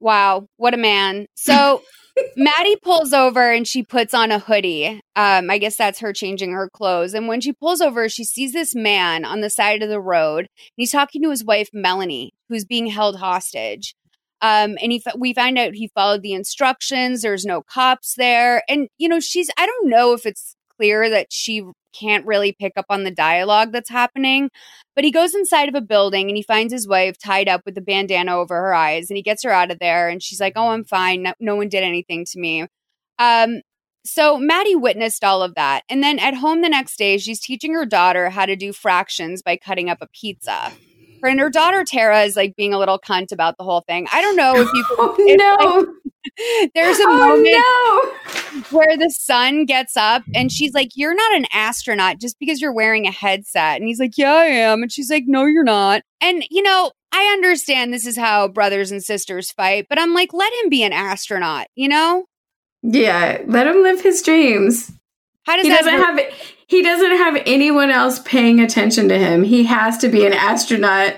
Wow, 0.00 0.48
what 0.56 0.74
a 0.74 0.78
man. 0.78 1.26
So 1.34 1.82
Maddie 2.36 2.76
pulls 2.76 3.12
over 3.12 3.50
and 3.50 3.66
she 3.66 3.82
puts 3.82 4.14
on 4.14 4.30
a 4.30 4.38
hoodie. 4.38 5.00
Um, 5.16 5.50
I 5.50 5.58
guess 5.58 5.76
that's 5.76 5.98
her 6.00 6.12
changing 6.12 6.52
her 6.52 6.68
clothes. 6.68 7.14
And 7.14 7.28
when 7.28 7.40
she 7.40 7.52
pulls 7.52 7.80
over, 7.80 8.08
she 8.08 8.24
sees 8.24 8.52
this 8.52 8.74
man 8.74 9.24
on 9.24 9.40
the 9.40 9.50
side 9.50 9.82
of 9.82 9.88
the 9.88 10.00
road. 10.00 10.48
he's 10.76 10.92
talking 10.92 11.22
to 11.22 11.30
his 11.30 11.44
wife, 11.44 11.70
Melanie, 11.72 12.32
who's 12.48 12.64
being 12.64 12.86
held 12.86 13.16
hostage. 13.16 13.94
Um, 14.42 14.76
and 14.82 14.92
he, 14.92 15.02
we 15.16 15.32
find 15.32 15.58
out 15.58 15.74
he 15.74 15.88
followed 15.88 16.22
the 16.22 16.34
instructions. 16.34 17.22
There's 17.22 17.46
no 17.46 17.62
cops 17.62 18.14
there. 18.14 18.62
And, 18.68 18.88
you 18.98 19.08
know, 19.08 19.20
she's, 19.20 19.50
I 19.56 19.66
don't 19.66 19.88
know 19.88 20.12
if 20.12 20.26
it's 20.26 20.54
clear 20.76 21.08
that 21.08 21.32
she 21.32 21.64
can't 21.98 22.26
really 22.26 22.52
pick 22.52 22.72
up 22.76 22.86
on 22.88 23.04
the 23.04 23.10
dialogue 23.10 23.72
that's 23.72 23.90
happening. 23.90 24.50
But 24.94 25.04
he 25.04 25.10
goes 25.10 25.34
inside 25.34 25.68
of 25.68 25.74
a 25.74 25.80
building 25.80 26.28
and 26.28 26.36
he 26.36 26.42
finds 26.42 26.72
his 26.72 26.86
wife 26.88 27.18
tied 27.18 27.48
up 27.48 27.62
with 27.64 27.76
a 27.78 27.80
bandana 27.80 28.36
over 28.36 28.54
her 28.54 28.74
eyes 28.74 29.10
and 29.10 29.16
he 29.16 29.22
gets 29.22 29.42
her 29.44 29.50
out 29.50 29.70
of 29.70 29.78
there 29.78 30.08
and 30.08 30.22
she's 30.22 30.40
like, 30.40 30.54
"Oh, 30.56 30.68
I'm 30.68 30.84
fine. 30.84 31.22
No, 31.22 31.34
no 31.40 31.56
one 31.56 31.68
did 31.68 31.82
anything 31.82 32.24
to 32.26 32.38
me." 32.38 32.66
Um 33.18 33.60
so 34.06 34.36
Maddie 34.38 34.76
witnessed 34.76 35.24
all 35.24 35.42
of 35.42 35.54
that. 35.54 35.82
And 35.88 36.02
then 36.02 36.18
at 36.18 36.34
home 36.34 36.60
the 36.60 36.68
next 36.68 36.98
day, 36.98 37.16
she's 37.16 37.40
teaching 37.40 37.72
her 37.72 37.86
daughter 37.86 38.28
how 38.28 38.44
to 38.44 38.54
do 38.54 38.72
fractions 38.72 39.42
by 39.42 39.56
cutting 39.56 39.88
up 39.88 39.98
a 40.02 40.08
pizza. 40.08 40.72
Her 41.22 41.28
and 41.28 41.40
her 41.40 41.48
daughter 41.48 41.84
Tara 41.84 42.22
is 42.24 42.36
like 42.36 42.54
being 42.54 42.74
a 42.74 42.78
little 42.78 42.98
cunt 42.98 43.32
about 43.32 43.56
the 43.56 43.64
whole 43.64 43.80
thing. 43.80 44.06
I 44.12 44.20
don't 44.20 44.36
know 44.36 44.56
if 44.56 44.68
you 44.74 44.84
oh, 44.90 45.16
no. 45.18 45.78
Like, 45.78 46.03
there's 46.74 46.98
a 46.98 47.04
oh, 47.06 47.16
moment 47.16 47.64
no. 48.52 48.60
where 48.70 48.96
the 48.96 49.10
son 49.10 49.64
gets 49.64 49.96
up 49.96 50.22
and 50.34 50.34
mm-hmm. 50.34 50.48
she's 50.48 50.74
like, 50.74 50.90
You're 50.94 51.14
not 51.14 51.36
an 51.36 51.46
astronaut 51.52 52.18
just 52.20 52.38
because 52.38 52.60
you're 52.60 52.72
wearing 52.72 53.06
a 53.06 53.12
headset. 53.12 53.78
And 53.78 53.88
he's 53.88 54.00
like, 54.00 54.16
Yeah, 54.16 54.32
I 54.32 54.46
am. 54.46 54.82
And 54.82 54.92
she's 54.92 55.10
like, 55.10 55.24
No, 55.26 55.44
you're 55.44 55.64
not. 55.64 56.02
And, 56.20 56.44
you 56.50 56.62
know, 56.62 56.92
I 57.12 57.32
understand 57.32 57.92
this 57.92 58.06
is 58.06 58.16
how 58.16 58.48
brothers 58.48 58.90
and 58.90 59.02
sisters 59.02 59.52
fight, 59.52 59.86
but 59.88 60.00
I'm 60.00 60.14
like, 60.14 60.32
let 60.32 60.52
him 60.52 60.68
be 60.68 60.82
an 60.82 60.92
astronaut, 60.92 61.68
you 61.76 61.88
know? 61.88 62.24
Yeah, 62.82 63.40
let 63.46 63.68
him 63.68 63.82
live 63.82 64.00
his 64.00 64.20
dreams. 64.20 64.90
How 65.46 65.56
does 65.56 65.64
he 65.64 65.70
doesn't 65.70 65.92
have 65.92 66.20
he 66.66 66.82
doesn't 66.82 67.16
have 67.16 67.42
anyone 67.46 67.90
else 67.90 68.18
paying 68.20 68.60
attention 68.60 69.08
to 69.10 69.18
him. 69.18 69.44
He 69.44 69.64
has 69.64 69.98
to 69.98 70.08
be 70.08 70.26
an 70.26 70.32
astronaut 70.32 71.14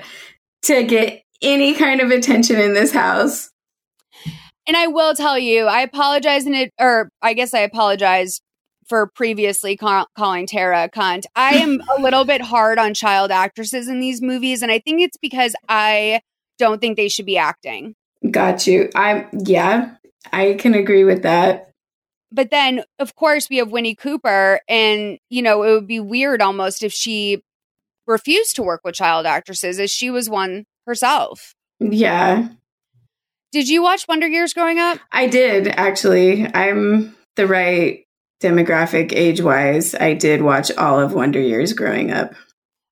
to 0.62 0.82
get 0.82 1.22
any 1.40 1.74
kind 1.74 2.00
of 2.00 2.10
attention 2.10 2.60
in 2.60 2.74
this 2.74 2.92
house. 2.92 3.50
And 4.66 4.76
I 4.76 4.88
will 4.88 5.14
tell 5.14 5.38
you, 5.38 5.66
I 5.66 5.80
apologize 5.80 6.46
in 6.46 6.54
it, 6.54 6.72
or 6.78 7.08
I 7.22 7.34
guess 7.34 7.54
I 7.54 7.60
apologize 7.60 8.40
for 8.88 9.08
previously 9.14 9.76
call, 9.76 10.06
calling 10.16 10.46
Tara 10.46 10.84
a 10.84 10.88
cunt. 10.88 11.24
I 11.34 11.56
am 11.56 11.80
a 11.98 12.00
little 12.00 12.24
bit 12.24 12.40
hard 12.40 12.78
on 12.78 12.94
child 12.94 13.30
actresses 13.30 13.88
in 13.88 14.00
these 14.00 14.22
movies, 14.22 14.62
and 14.62 14.72
I 14.72 14.78
think 14.78 15.00
it's 15.02 15.16
because 15.16 15.54
I 15.68 16.20
don't 16.58 16.80
think 16.80 16.96
they 16.96 17.08
should 17.08 17.26
be 17.26 17.36
acting. 17.38 17.94
Got 18.30 18.66
you. 18.66 18.90
I'm 18.94 19.28
yeah, 19.32 19.94
I 20.32 20.54
can 20.54 20.74
agree 20.74 21.04
with 21.04 21.22
that. 21.22 21.70
but 22.32 22.50
then, 22.50 22.82
of 22.98 23.14
course, 23.14 23.48
we 23.48 23.58
have 23.58 23.70
Winnie 23.70 23.94
Cooper, 23.94 24.60
and 24.68 25.18
you 25.30 25.42
know, 25.42 25.62
it 25.62 25.70
would 25.72 25.86
be 25.86 26.00
weird 26.00 26.42
almost 26.42 26.82
if 26.82 26.92
she 26.92 27.42
refused 28.06 28.56
to 28.56 28.62
work 28.62 28.80
with 28.84 28.94
child 28.94 29.26
actresses, 29.26 29.78
as 29.78 29.90
she 29.90 30.10
was 30.10 30.28
one 30.30 30.64
herself. 30.86 31.54
Yeah. 31.80 32.48
Did 33.56 33.70
you 33.70 33.82
watch 33.82 34.06
Wonder 34.06 34.28
Years 34.28 34.52
growing 34.52 34.78
up? 34.78 34.98
I 35.12 35.28
did 35.28 35.68
actually. 35.68 36.46
I'm 36.54 37.16
the 37.36 37.46
right 37.46 38.04
demographic 38.42 39.14
age 39.14 39.40
wise. 39.40 39.94
I 39.94 40.12
did 40.12 40.42
watch 40.42 40.70
all 40.72 41.00
of 41.00 41.14
Wonder 41.14 41.40
Years 41.40 41.72
growing 41.72 42.10
up. 42.10 42.34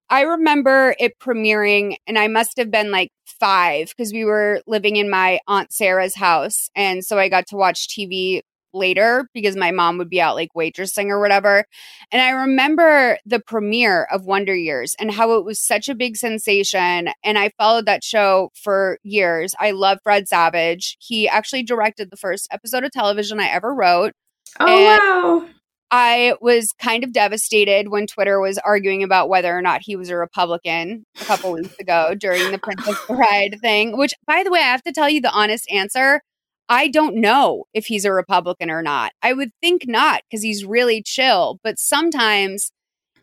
I 0.08 0.22
remember 0.22 0.96
it 0.98 1.18
premiering, 1.20 1.96
and 2.06 2.18
I 2.18 2.28
must 2.28 2.56
have 2.56 2.70
been 2.70 2.90
like 2.90 3.10
five 3.26 3.90
because 3.90 4.10
we 4.10 4.24
were 4.24 4.62
living 4.66 4.96
in 4.96 5.10
my 5.10 5.38
Aunt 5.46 5.70
Sarah's 5.70 6.14
house. 6.14 6.70
And 6.74 7.04
so 7.04 7.18
I 7.18 7.28
got 7.28 7.46
to 7.48 7.56
watch 7.56 7.86
TV 7.88 8.40
later 8.74 9.28
because 9.32 9.56
my 9.56 9.70
mom 9.70 9.98
would 9.98 10.10
be 10.10 10.20
out 10.20 10.34
like 10.34 10.50
waitressing 10.56 11.06
or 11.06 11.20
whatever. 11.20 11.64
And 12.12 12.20
I 12.20 12.30
remember 12.30 13.18
the 13.24 13.40
premiere 13.40 14.04
of 14.10 14.26
Wonder 14.26 14.54
Years 14.54 14.94
and 14.98 15.10
how 15.10 15.32
it 15.38 15.44
was 15.44 15.60
such 15.60 15.88
a 15.88 15.94
big 15.94 16.16
sensation. 16.16 17.08
And 17.22 17.38
I 17.38 17.50
followed 17.58 17.86
that 17.86 18.04
show 18.04 18.50
for 18.54 18.98
years. 19.02 19.54
I 19.58 19.70
love 19.70 19.98
Fred 20.02 20.28
Savage. 20.28 20.96
He 21.00 21.28
actually 21.28 21.62
directed 21.62 22.10
the 22.10 22.16
first 22.16 22.48
episode 22.50 22.84
of 22.84 22.90
television 22.92 23.40
I 23.40 23.48
ever 23.48 23.74
wrote. 23.74 24.12
Oh, 24.60 24.66
And- 24.66 25.00
wow. 25.42 25.48
I 25.90 26.34
was 26.40 26.72
kind 26.82 27.04
of 27.04 27.12
devastated 27.12 27.88
when 27.88 28.08
Twitter 28.08 28.40
was 28.40 28.58
arguing 28.58 29.04
about 29.04 29.28
whether 29.28 29.56
or 29.56 29.62
not 29.62 29.82
he 29.84 29.94
was 29.94 30.08
a 30.08 30.16
Republican 30.16 31.04
a 31.20 31.24
couple 31.24 31.52
weeks 31.52 31.78
ago 31.78 32.16
during 32.18 32.50
the 32.50 32.58
Princess 32.58 32.96
Bride 33.06 33.58
thing, 33.60 33.96
which, 33.96 34.12
by 34.26 34.42
the 34.42 34.50
way, 34.50 34.58
I 34.58 34.62
have 34.62 34.82
to 34.84 34.92
tell 34.92 35.08
you 35.08 35.20
the 35.20 35.30
honest 35.30 35.70
answer. 35.70 36.20
I 36.68 36.88
don't 36.88 37.16
know 37.16 37.64
if 37.74 37.86
he's 37.86 38.04
a 38.04 38.12
Republican 38.12 38.70
or 38.70 38.82
not. 38.82 39.12
I 39.22 39.32
would 39.32 39.50
think 39.60 39.86
not 39.86 40.22
because 40.28 40.42
he's 40.42 40.64
really 40.64 41.02
chill, 41.02 41.58
but 41.62 41.78
sometimes 41.78 42.70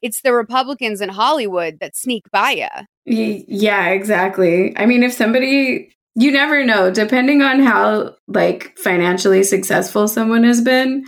it's 0.02 0.22
the 0.22 0.34
Republicans 0.34 1.02
in 1.02 1.10
Hollywood 1.10 1.78
that 1.80 1.96
sneak 1.96 2.24
by 2.32 2.52
you. 2.52 2.68
Yeah, 3.06 3.88
exactly. 3.90 4.76
I 4.78 4.86
mean, 4.86 5.04
if 5.04 5.14
somebody, 5.14 5.92
you 6.16 6.32
never 6.32 6.64
know, 6.66 6.92
depending 6.92 7.42
on 7.42 7.62
how 7.62 8.16
like 8.28 8.78
financially 8.78 9.44
successful 9.44 10.08
someone 10.08 10.44
has 10.44 10.62
been, 10.62 11.06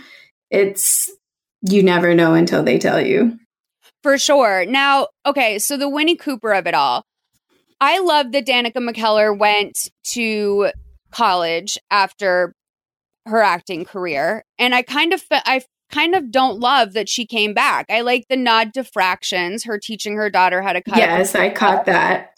it's, 0.50 1.10
you 1.62 1.82
never 1.82 2.14
know 2.14 2.34
until 2.34 2.62
they 2.62 2.78
tell 2.78 3.00
you. 3.00 3.38
For 4.02 4.18
sure. 4.18 4.66
Now, 4.66 5.08
okay, 5.24 5.58
so 5.58 5.76
the 5.76 5.88
Winnie 5.88 6.16
Cooper 6.16 6.52
of 6.52 6.66
it 6.66 6.74
all. 6.74 7.04
I 7.80 8.00
love 8.00 8.32
that 8.32 8.46
Danica 8.46 8.76
McKellar 8.76 9.36
went 9.36 9.90
to 10.12 10.70
college 11.14 11.78
after 11.90 12.54
her 13.26 13.42
acting 13.42 13.84
career, 13.84 14.44
and 14.58 14.74
I 14.74 14.82
kind 14.82 15.12
of 15.12 15.24
I 15.30 15.62
kind 15.90 16.14
of 16.14 16.30
don't 16.30 16.58
love 16.58 16.92
that 16.94 17.08
she 17.08 17.24
came 17.24 17.54
back. 17.54 17.86
I 17.88 18.00
like 18.00 18.26
the 18.28 18.36
nod 18.36 18.74
to 18.74 18.84
fractions, 18.84 19.64
her 19.64 19.78
teaching 19.78 20.16
her 20.16 20.28
daughter 20.28 20.60
how 20.60 20.72
to 20.72 20.82
cut. 20.82 20.98
Yes, 20.98 21.34
I 21.34 21.50
caught 21.50 21.86
that. 21.86 22.34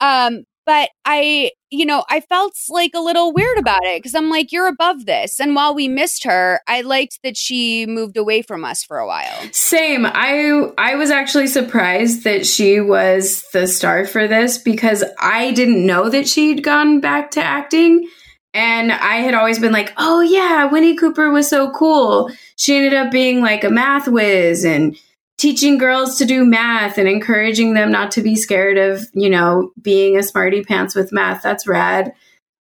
Um, 0.00 0.44
but 0.66 0.90
I, 1.04 1.52
you 1.70 1.86
know, 1.86 2.04
I 2.10 2.20
felt 2.20 2.54
like 2.68 2.90
a 2.94 3.00
little 3.00 3.32
weird 3.32 3.56
about 3.56 3.84
it 3.84 4.02
because 4.02 4.16
I'm 4.16 4.28
like, 4.28 4.50
you're 4.50 4.66
above 4.66 5.06
this. 5.06 5.38
And 5.38 5.54
while 5.54 5.74
we 5.74 5.86
missed 5.86 6.24
her, 6.24 6.60
I 6.66 6.80
liked 6.80 7.20
that 7.22 7.36
she 7.36 7.86
moved 7.86 8.16
away 8.16 8.42
from 8.42 8.64
us 8.64 8.82
for 8.82 8.98
a 8.98 9.06
while. 9.06 9.48
Same. 9.52 10.04
I 10.04 10.72
I 10.76 10.96
was 10.96 11.10
actually 11.10 11.46
surprised 11.46 12.24
that 12.24 12.44
she 12.44 12.80
was 12.80 13.44
the 13.52 13.68
star 13.68 14.04
for 14.04 14.26
this 14.26 14.58
because 14.58 15.04
I 15.20 15.52
didn't 15.52 15.86
know 15.86 16.10
that 16.10 16.28
she'd 16.28 16.64
gone 16.64 17.00
back 17.00 17.30
to 17.32 17.42
acting. 17.42 18.08
And 18.52 18.90
I 18.90 19.16
had 19.16 19.34
always 19.34 19.58
been 19.58 19.72
like, 19.72 19.92
oh 19.98 20.20
yeah, 20.22 20.64
Winnie 20.64 20.96
Cooper 20.96 21.30
was 21.30 21.48
so 21.48 21.70
cool. 21.70 22.30
She 22.56 22.74
ended 22.74 22.94
up 22.94 23.12
being 23.12 23.40
like 23.40 23.62
a 23.64 23.70
math 23.70 24.08
whiz 24.08 24.64
and 24.64 24.96
teaching 25.38 25.78
girls 25.78 26.18
to 26.18 26.24
do 26.24 26.44
math 26.44 26.98
and 26.98 27.08
encouraging 27.08 27.74
them 27.74 27.90
not 27.90 28.10
to 28.12 28.22
be 28.22 28.36
scared 28.36 28.78
of, 28.78 29.06
you 29.12 29.28
know, 29.28 29.70
being 29.80 30.16
a 30.16 30.22
smarty 30.22 30.64
pants 30.64 30.94
with 30.94 31.12
math. 31.12 31.42
That's 31.42 31.66
rad. 31.66 32.12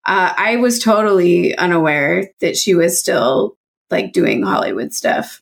Uh, 0.06 0.34
I 0.37 0.56
was 0.56 0.80
totally 0.80 1.56
unaware 1.56 2.30
that 2.40 2.56
she 2.56 2.74
was 2.74 2.98
still 2.98 3.56
like 3.90 4.12
doing 4.12 4.42
Hollywood 4.42 4.92
stuff. 4.92 5.40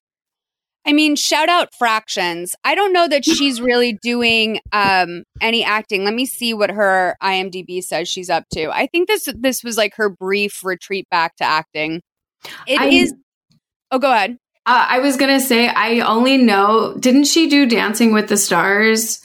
I 0.84 0.92
mean, 0.92 1.14
shout 1.14 1.48
out 1.48 1.74
fractions. 1.76 2.56
I 2.64 2.74
don't 2.74 2.92
know 2.92 3.06
that 3.06 3.24
she's 3.24 3.60
really 3.60 3.98
doing 4.02 4.60
um 4.72 5.22
any 5.40 5.64
acting. 5.64 6.04
Let 6.04 6.14
me 6.14 6.26
see 6.26 6.54
what 6.54 6.70
her 6.70 7.16
IMDb 7.22 7.82
says 7.82 8.08
she's 8.08 8.28
up 8.28 8.44
to. 8.52 8.68
I 8.70 8.88
think 8.88 9.06
this 9.08 9.28
this 9.36 9.62
was 9.62 9.76
like 9.76 9.94
her 9.94 10.10
brief 10.10 10.64
retreat 10.64 11.06
back 11.08 11.36
to 11.36 11.44
acting. 11.44 12.02
It 12.66 12.80
I- 12.80 12.88
is. 12.88 13.14
Oh, 13.92 13.98
go 13.98 14.10
ahead. 14.10 14.38
Uh, 14.64 14.86
I 14.90 14.98
was 15.00 15.16
gonna 15.16 15.40
say 15.40 15.68
I 15.68 16.00
only 16.00 16.36
know. 16.38 16.94
Didn't 16.98 17.24
she 17.24 17.48
do 17.48 17.66
Dancing 17.66 18.12
with 18.12 18.28
the 18.28 18.36
Stars? 18.36 19.20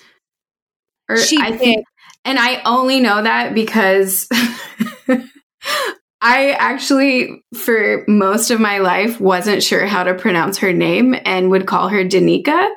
Or 1.10 1.18
She 1.18 1.38
I 1.40 1.52
did. 1.52 1.60
think, 1.60 1.86
and 2.26 2.40
I 2.40 2.62
only 2.64 3.00
know 3.00 3.22
that 3.22 3.54
because 3.54 4.28
I 6.22 6.52
actually, 6.54 7.44
for 7.56 8.04
most 8.08 8.50
of 8.50 8.60
my 8.60 8.80
life, 8.80 9.20
wasn't 9.22 9.62
sure 9.64 9.86
how 9.86 10.04
to 10.04 10.16
pronounce 10.16 10.58
her 10.58 10.74
name 10.74 11.16
and 11.26 11.52
would 11.52 11.68
call 11.68 11.90
her 11.90 12.04
Danica 12.04 12.70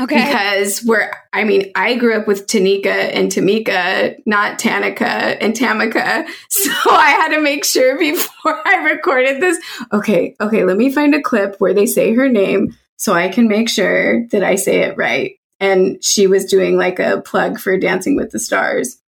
Okay. 0.00 0.24
because 0.24 0.84
we're. 0.84 1.10
I 1.32 1.44
mean, 1.44 1.70
I 1.74 1.94
grew 1.94 2.16
up 2.16 2.26
with 2.26 2.46
Tanika 2.46 2.86
and 2.86 3.30
Tamika, 3.30 4.16
not 4.26 4.58
Tanika 4.58 5.36
and 5.40 5.54
Tamika, 5.54 6.26
so 6.48 6.70
I 6.90 7.10
had 7.10 7.28
to 7.34 7.40
make 7.40 7.64
sure 7.64 7.98
before 7.98 8.60
I 8.66 8.76
recorded 8.92 9.40
this 9.40 9.58
okay, 9.92 10.34
okay, 10.40 10.64
let 10.64 10.76
me 10.76 10.90
find 10.90 11.14
a 11.14 11.22
clip 11.22 11.56
where 11.58 11.74
they 11.74 11.86
say 11.86 12.12
her 12.14 12.28
name 12.28 12.76
so 12.96 13.12
I 13.12 13.28
can 13.28 13.48
make 13.48 13.68
sure 13.68 14.26
that 14.28 14.42
I 14.42 14.54
say 14.54 14.80
it 14.80 14.96
right. 14.96 15.36
And 15.60 16.02
she 16.02 16.26
was 16.26 16.46
doing 16.46 16.76
like 16.76 16.98
a 16.98 17.20
plug 17.20 17.58
for 17.58 17.78
Dancing 17.78 18.16
with 18.16 18.30
the 18.30 18.38
Stars. 18.38 19.00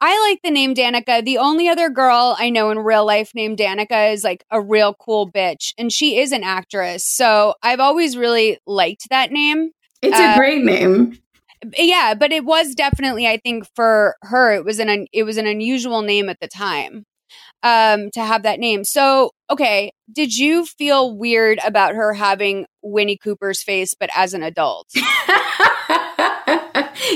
I 0.00 0.18
like 0.28 0.40
the 0.42 0.50
name 0.50 0.74
Danica. 0.74 1.22
The 1.22 1.38
only 1.38 1.68
other 1.68 1.90
girl 1.90 2.34
I 2.38 2.48
know 2.48 2.70
in 2.70 2.78
real 2.78 3.04
life 3.04 3.32
named 3.34 3.58
Danica 3.58 4.12
is 4.12 4.24
like 4.24 4.44
a 4.50 4.60
real 4.60 4.94
cool 4.94 5.30
bitch, 5.30 5.74
and 5.76 5.92
she 5.92 6.18
is 6.18 6.32
an 6.32 6.42
actress. 6.42 7.04
So 7.04 7.54
I've 7.62 7.80
always 7.80 8.16
really 8.16 8.58
liked 8.66 9.10
that 9.10 9.30
name. 9.30 9.72
It's 10.02 10.18
Uh, 10.18 10.32
a 10.34 10.36
great 10.36 10.64
name. 10.64 11.18
Yeah, 11.76 12.14
but 12.14 12.32
it 12.32 12.44
was 12.44 12.74
definitely, 12.74 13.26
I 13.26 13.36
think, 13.36 13.66
for 13.76 14.16
her, 14.22 14.52
it 14.54 14.64
was 14.64 14.78
an 14.78 14.88
un- 14.88 15.06
it 15.12 15.24
was 15.24 15.36
an 15.36 15.46
unusual 15.46 16.00
name 16.02 16.28
at 16.30 16.38
the 16.40 16.48
time 16.48 17.04
um, 17.62 18.10
to 18.14 18.24
have 18.24 18.42
that 18.44 18.58
name. 18.58 18.82
So, 18.84 19.32
okay, 19.50 19.92
did 20.10 20.34
you 20.34 20.64
feel 20.64 21.16
weird 21.16 21.58
about 21.64 21.94
her 21.94 22.14
having 22.14 22.64
Winnie 22.82 23.18
Cooper's 23.18 23.62
face, 23.62 23.94
but 23.98 24.08
as 24.16 24.32
an 24.32 24.42
adult? 24.42 24.88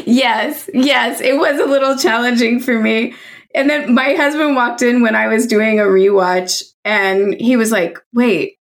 yes, 0.04 0.68
yes, 0.74 1.20
it 1.20 1.38
was 1.38 1.58
a 1.58 1.66
little 1.66 1.96
challenging 1.96 2.60
for 2.60 2.78
me. 2.78 3.14
And 3.54 3.70
then 3.70 3.94
my 3.94 4.14
husband 4.14 4.56
walked 4.56 4.82
in 4.82 5.00
when 5.00 5.14
I 5.14 5.28
was 5.28 5.46
doing 5.46 5.78
a 5.78 5.84
rewatch 5.84 6.62
and 6.84 7.34
he 7.34 7.56
was 7.56 7.70
like, 7.70 7.98
wait, 8.12 8.56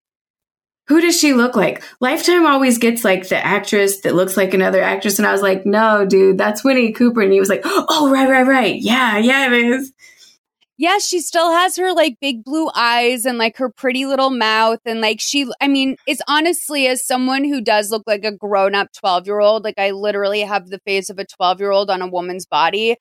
who 0.93 1.01
does 1.01 1.19
she 1.19 1.33
look 1.33 1.57
like? 1.57 1.83
Lifetime 2.01 2.45
always 2.45 2.77
gets 2.77 3.03
like 3.03 3.27
the 3.27 3.43
actress 3.43 4.03
that 4.03 4.15
looks 4.15 4.37
like 4.37 4.53
another 4.53 4.83
actress. 4.83 5.19
And 5.19 5.27
I 5.27 5.33
was 5.33 5.41
like, 5.41 5.65
no, 5.65 6.05
dude, 6.05 6.37
that's 6.37 6.63
Winnie 6.63 6.93
Cooper. 6.93 7.23
And 7.23 7.33
he 7.33 7.41
was 7.41 7.49
like, 7.49 7.63
oh, 7.65 8.11
right, 8.13 8.29
right, 8.29 8.47
right. 8.47 8.77
Yeah, 8.77 9.17
yeah, 9.17 9.47
it 9.47 9.55
is. 9.55 9.91
Yeah, 10.83 10.99
she 10.99 11.21
still 11.21 11.53
has 11.53 11.77
her 11.77 11.93
like 11.93 12.17
big 12.21 12.43
blue 12.43 12.69
eyes 12.75 13.25
and 13.25 13.39
like 13.39 13.57
her 13.59 13.69
pretty 13.69 14.05
little 14.05 14.31
mouth. 14.31 14.81
And 14.85 15.01
like 15.01 15.21
she, 15.21 15.49
I 15.61 15.69
mean, 15.69 15.95
it's 16.09 16.21
honestly, 16.27 16.89
as 16.89 17.07
someone 17.07 17.45
who 17.45 17.61
does 17.61 17.93
look 17.93 18.03
like 18.05 18.25
a 18.25 18.33
grown 18.33 18.75
up 18.75 18.89
12 18.93 19.29
year 19.29 19.39
old, 19.39 19.63
like 19.63 19.79
I 19.79 19.93
literally 19.93 20.41
have 20.41 20.67
the 20.67 20.81
face 20.81 21.09
of 21.09 21.21
a 21.21 21.25
12 21.25 21.61
year 21.61 21.71
old 21.71 21.89
on 21.89 22.03
a 22.03 22.09
woman's 22.09 22.47
body. 22.47 22.97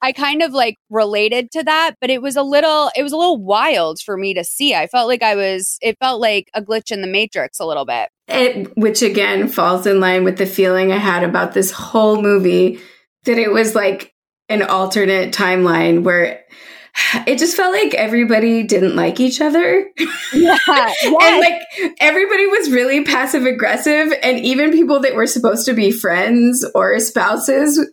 I 0.00 0.12
kind 0.12 0.42
of 0.42 0.52
like 0.52 0.76
related 0.90 1.50
to 1.52 1.64
that, 1.64 1.96
but 2.00 2.08
it 2.08 2.22
was 2.22 2.36
a 2.36 2.42
little, 2.44 2.92
it 2.96 3.02
was 3.02 3.10
a 3.10 3.16
little 3.16 3.42
wild 3.42 3.98
for 3.98 4.16
me 4.16 4.34
to 4.34 4.44
see. 4.44 4.72
I 4.72 4.86
felt 4.86 5.08
like 5.08 5.24
I 5.24 5.34
was, 5.34 5.76
it 5.82 5.98
felt 5.98 6.20
like 6.20 6.48
a 6.54 6.62
glitch 6.62 6.92
in 6.92 7.00
the 7.00 7.08
matrix 7.08 7.58
a 7.58 7.66
little 7.66 7.84
bit. 7.84 8.10
It, 8.28 8.78
which 8.78 9.02
again 9.02 9.48
falls 9.48 9.88
in 9.88 9.98
line 9.98 10.22
with 10.22 10.38
the 10.38 10.46
feeling 10.46 10.92
I 10.92 10.98
had 10.98 11.24
about 11.24 11.52
this 11.52 11.72
whole 11.72 12.22
movie 12.22 12.80
that 13.24 13.38
it 13.38 13.50
was 13.50 13.74
like 13.74 14.14
an 14.48 14.62
alternate 14.62 15.34
timeline 15.34 16.04
where 16.04 16.44
it 17.26 17.38
just 17.38 17.56
felt 17.56 17.72
like 17.72 17.94
everybody 17.94 18.62
didn't 18.62 18.96
like 18.96 19.20
each 19.20 19.40
other. 19.40 19.90
Yeah. 20.32 20.58
and 20.68 21.40
like 21.40 21.62
everybody 22.00 22.46
was 22.46 22.70
really 22.70 23.04
passive 23.04 23.46
aggressive 23.46 24.12
and 24.22 24.38
even 24.40 24.72
people 24.72 25.00
that 25.00 25.14
were 25.14 25.26
supposed 25.26 25.66
to 25.66 25.74
be 25.74 25.90
friends 25.90 26.64
or 26.74 26.98
spouses 27.00 27.84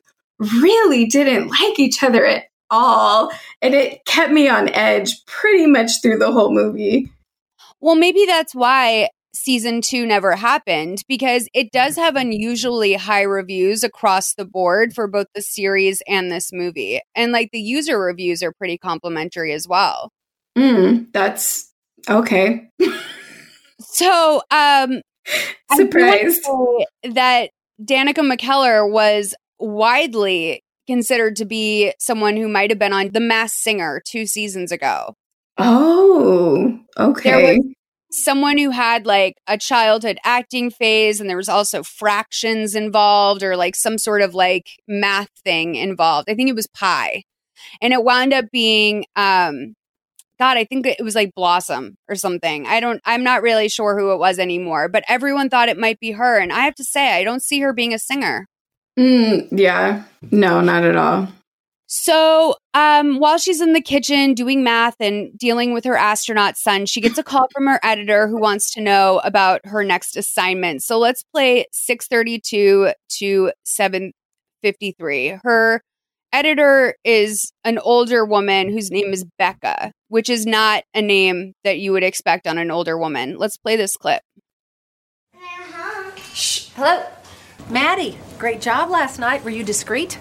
really 0.61 1.05
didn't 1.05 1.49
like 1.49 1.79
each 1.79 2.03
other 2.03 2.25
at 2.25 2.45
all 2.69 3.31
and 3.61 3.75
it 3.75 4.03
kept 4.05 4.31
me 4.31 4.47
on 4.47 4.69
edge 4.69 5.23
pretty 5.25 5.67
much 5.67 6.01
through 6.01 6.17
the 6.17 6.31
whole 6.31 6.53
movie 6.53 7.11
Well, 7.79 7.95
maybe 7.95 8.25
that's 8.25 8.55
why 8.55 9.09
season 9.33 9.81
two 9.81 10.05
never 10.05 10.35
happened 10.35 11.03
because 11.07 11.47
it 11.53 11.71
does 11.71 11.95
have 11.95 12.15
unusually 12.15 12.93
high 12.93 13.21
reviews 13.21 13.83
across 13.83 14.33
the 14.33 14.45
board 14.45 14.93
for 14.93 15.07
both 15.07 15.27
the 15.35 15.41
series 15.41 16.01
and 16.07 16.31
this 16.31 16.51
movie. 16.53 16.99
And 17.15 17.31
like 17.31 17.49
the 17.51 17.61
user 17.61 17.99
reviews 17.99 18.43
are 18.43 18.51
pretty 18.51 18.77
complimentary 18.77 19.53
as 19.53 19.67
well. 19.67 20.11
mm, 20.57 21.07
that's 21.13 21.71
okay 22.09 22.69
So, 23.79 24.41
um, 24.51 25.01
Surprise. 25.75 26.39
that 27.03 27.49
Danica 27.83 28.19
McKellar 28.19 28.89
was 28.89 29.33
widely 29.59 30.63
considered 30.87 31.35
to 31.37 31.45
be 31.45 31.93
someone 31.99 32.35
who 32.37 32.47
might 32.47 32.69
have 32.69 32.79
been 32.79 32.93
on 32.93 33.09
The 33.11 33.19
Masked 33.19 33.57
Singer 33.59 34.01
two 34.05 34.25
seasons 34.25 34.71
ago. 34.71 35.15
Oh, 35.57 36.79
okay. 36.97 37.57
was- 37.57 37.73
Someone 38.11 38.57
who 38.57 38.71
had 38.71 39.05
like 39.05 39.35
a 39.47 39.57
childhood 39.57 40.19
acting 40.23 40.69
phase, 40.69 41.21
and 41.21 41.29
there 41.29 41.37
was 41.37 41.49
also 41.49 41.81
fractions 41.81 42.75
involved, 42.75 43.41
or 43.41 43.55
like 43.55 43.75
some 43.75 43.97
sort 43.97 44.21
of 44.21 44.33
like 44.35 44.67
math 44.87 45.29
thing 45.43 45.75
involved. 45.75 46.29
I 46.29 46.35
think 46.35 46.49
it 46.49 46.55
was 46.55 46.67
pi, 46.67 47.23
and 47.81 47.93
it 47.93 48.03
wound 48.03 48.33
up 48.33 48.45
being, 48.51 49.05
um, 49.15 49.75
God, 50.39 50.57
I 50.57 50.65
think 50.65 50.85
it 50.87 51.03
was 51.03 51.15
like 51.15 51.35
Blossom 51.35 51.95
or 52.09 52.15
something. 52.15 52.65
I 52.65 52.79
don't, 52.79 52.99
I'm 53.05 53.23
not 53.23 53.43
really 53.43 53.69
sure 53.69 53.97
who 53.97 54.11
it 54.11 54.17
was 54.17 54.39
anymore, 54.39 54.89
but 54.89 55.03
everyone 55.07 55.49
thought 55.49 55.69
it 55.69 55.77
might 55.77 55.99
be 55.99 56.11
her, 56.11 56.37
and 56.37 56.51
I 56.51 56.61
have 56.61 56.75
to 56.75 56.83
say, 56.83 57.13
I 57.13 57.23
don't 57.23 57.43
see 57.43 57.61
her 57.61 57.73
being 57.73 57.93
a 57.93 57.99
singer. 57.99 58.47
Mm, 58.99 59.47
yeah. 59.51 60.03
No, 60.31 60.59
not 60.59 60.83
at 60.83 60.95
all. 60.95 61.29
So, 61.93 62.55
um, 62.73 63.17
while 63.17 63.37
she's 63.37 63.59
in 63.59 63.73
the 63.73 63.81
kitchen 63.81 64.33
doing 64.33 64.63
math 64.63 64.95
and 65.01 65.37
dealing 65.37 65.73
with 65.73 65.83
her 65.83 65.97
astronaut 65.97 66.55
son, 66.55 66.85
she 66.85 67.01
gets 67.01 67.17
a 67.17 67.23
call 67.23 67.49
from 67.53 67.67
her 67.67 67.81
editor 67.83 68.29
who 68.29 68.39
wants 68.39 68.71
to 68.75 68.81
know 68.81 69.19
about 69.25 69.59
her 69.65 69.83
next 69.83 70.15
assignment. 70.15 70.83
So 70.83 70.97
let's 70.97 71.21
play 71.21 71.65
632 71.73 72.93
to 73.17 73.51
753. 73.65 75.39
Her 75.43 75.81
editor 76.31 76.95
is 77.03 77.51
an 77.65 77.77
older 77.77 78.23
woman 78.23 78.71
whose 78.71 78.89
name 78.89 79.11
is 79.11 79.25
Becca, 79.37 79.91
which 80.07 80.29
is 80.29 80.45
not 80.45 80.85
a 80.93 81.01
name 81.01 81.51
that 81.65 81.79
you 81.79 81.91
would 81.91 82.03
expect 82.03 82.47
on 82.47 82.57
an 82.57 82.71
older 82.71 82.97
woman. 82.97 83.35
Let's 83.37 83.57
play 83.57 83.75
this 83.75 83.97
clip. 83.97 84.21
Shh. 86.33 86.69
Hello? 86.73 87.03
Maddie, 87.69 88.17
great 88.39 88.61
job 88.61 88.89
last 88.89 89.19
night. 89.19 89.43
Were 89.43 89.49
you 89.49 89.65
discreet? 89.65 90.17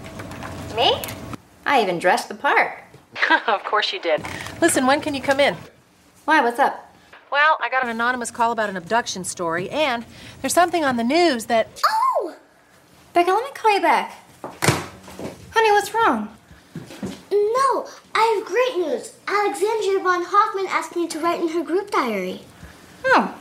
Me? 0.74 1.00
I 1.70 1.82
even 1.82 2.00
dressed 2.00 2.28
the 2.28 2.34
part. 2.34 2.82
of 3.46 3.62
course 3.62 3.92
you 3.92 4.00
did. 4.00 4.26
Listen, 4.60 4.88
when 4.88 5.00
can 5.00 5.14
you 5.14 5.22
come 5.22 5.38
in? 5.38 5.56
Why, 6.24 6.42
what's 6.42 6.58
up? 6.58 6.92
Well, 7.30 7.58
I 7.62 7.70
got 7.70 7.84
an 7.84 7.90
anonymous 7.90 8.32
call 8.32 8.50
about 8.50 8.68
an 8.68 8.76
abduction 8.76 9.22
story, 9.22 9.70
and 9.70 10.04
there's 10.42 10.52
something 10.52 10.84
on 10.84 10.96
the 10.96 11.04
news 11.04 11.44
that. 11.44 11.80
Oh! 11.86 12.34
Becca, 13.12 13.30
let 13.30 13.44
me 13.44 13.50
call 13.54 13.72
you 13.72 13.80
back. 13.80 14.18
Honey, 14.42 15.70
what's 15.70 15.94
wrong? 15.94 16.36
No, 17.30 17.86
I 18.16 18.34
have 18.34 18.48
great 18.48 18.88
news. 18.88 19.14
Alexandria 19.28 20.00
von 20.00 20.24
Hoffman 20.24 20.66
asked 20.70 20.96
me 20.96 21.06
to 21.06 21.20
write 21.20 21.40
in 21.40 21.50
her 21.50 21.62
group 21.62 21.92
diary. 21.92 22.40
Oh, 23.04 23.32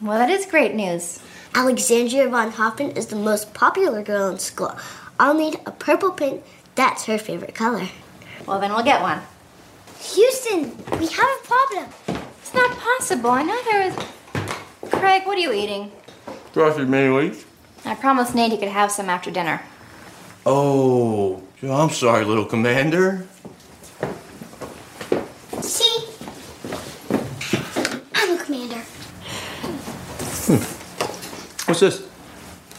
well, 0.00 0.20
that 0.20 0.30
is 0.30 0.46
great 0.46 0.76
news. 0.76 1.18
Alexandria 1.52 2.28
von 2.28 2.52
Hoffman 2.52 2.92
is 2.92 3.06
the 3.08 3.16
most 3.16 3.52
popular 3.54 4.04
girl 4.04 4.30
in 4.30 4.38
school. 4.38 4.76
I'll 5.18 5.34
need 5.34 5.58
a 5.66 5.72
purple 5.72 6.12
pin. 6.12 6.44
That's 6.74 7.04
her 7.06 7.18
favorite 7.18 7.54
color. 7.54 7.88
Well, 8.46 8.58
then 8.60 8.72
we'll 8.72 8.84
get 8.84 9.02
one. 9.02 9.20
Houston, 10.00 10.76
we 10.98 11.06
have 11.06 11.28
a 11.28 11.46
problem. 11.46 11.86
It's 12.40 12.54
not 12.54 12.76
possible. 12.76 13.30
I 13.30 13.42
know 13.42 13.62
there 13.64 13.82
is. 13.82 13.96
Craig, 14.90 15.26
what 15.26 15.36
are 15.36 15.40
you 15.40 15.52
eating? 15.52 15.92
Sausage 16.54 16.88
mini 16.88 17.08
wheats. 17.08 17.44
I 17.84 17.94
promised 17.94 18.34
Nate 18.34 18.52
he 18.52 18.58
could 18.58 18.68
have 18.68 18.90
some 18.90 19.08
after 19.08 19.30
dinner. 19.30 19.62
Oh, 20.44 21.42
I'm 21.62 21.90
sorry, 21.90 22.24
little 22.24 22.44
commander. 22.44 23.26
See? 25.60 26.08
I'm 28.14 28.38
a 28.38 28.44
commander. 28.44 28.82
Hmm. 30.44 31.68
What's 31.68 31.80
this? 31.80 32.06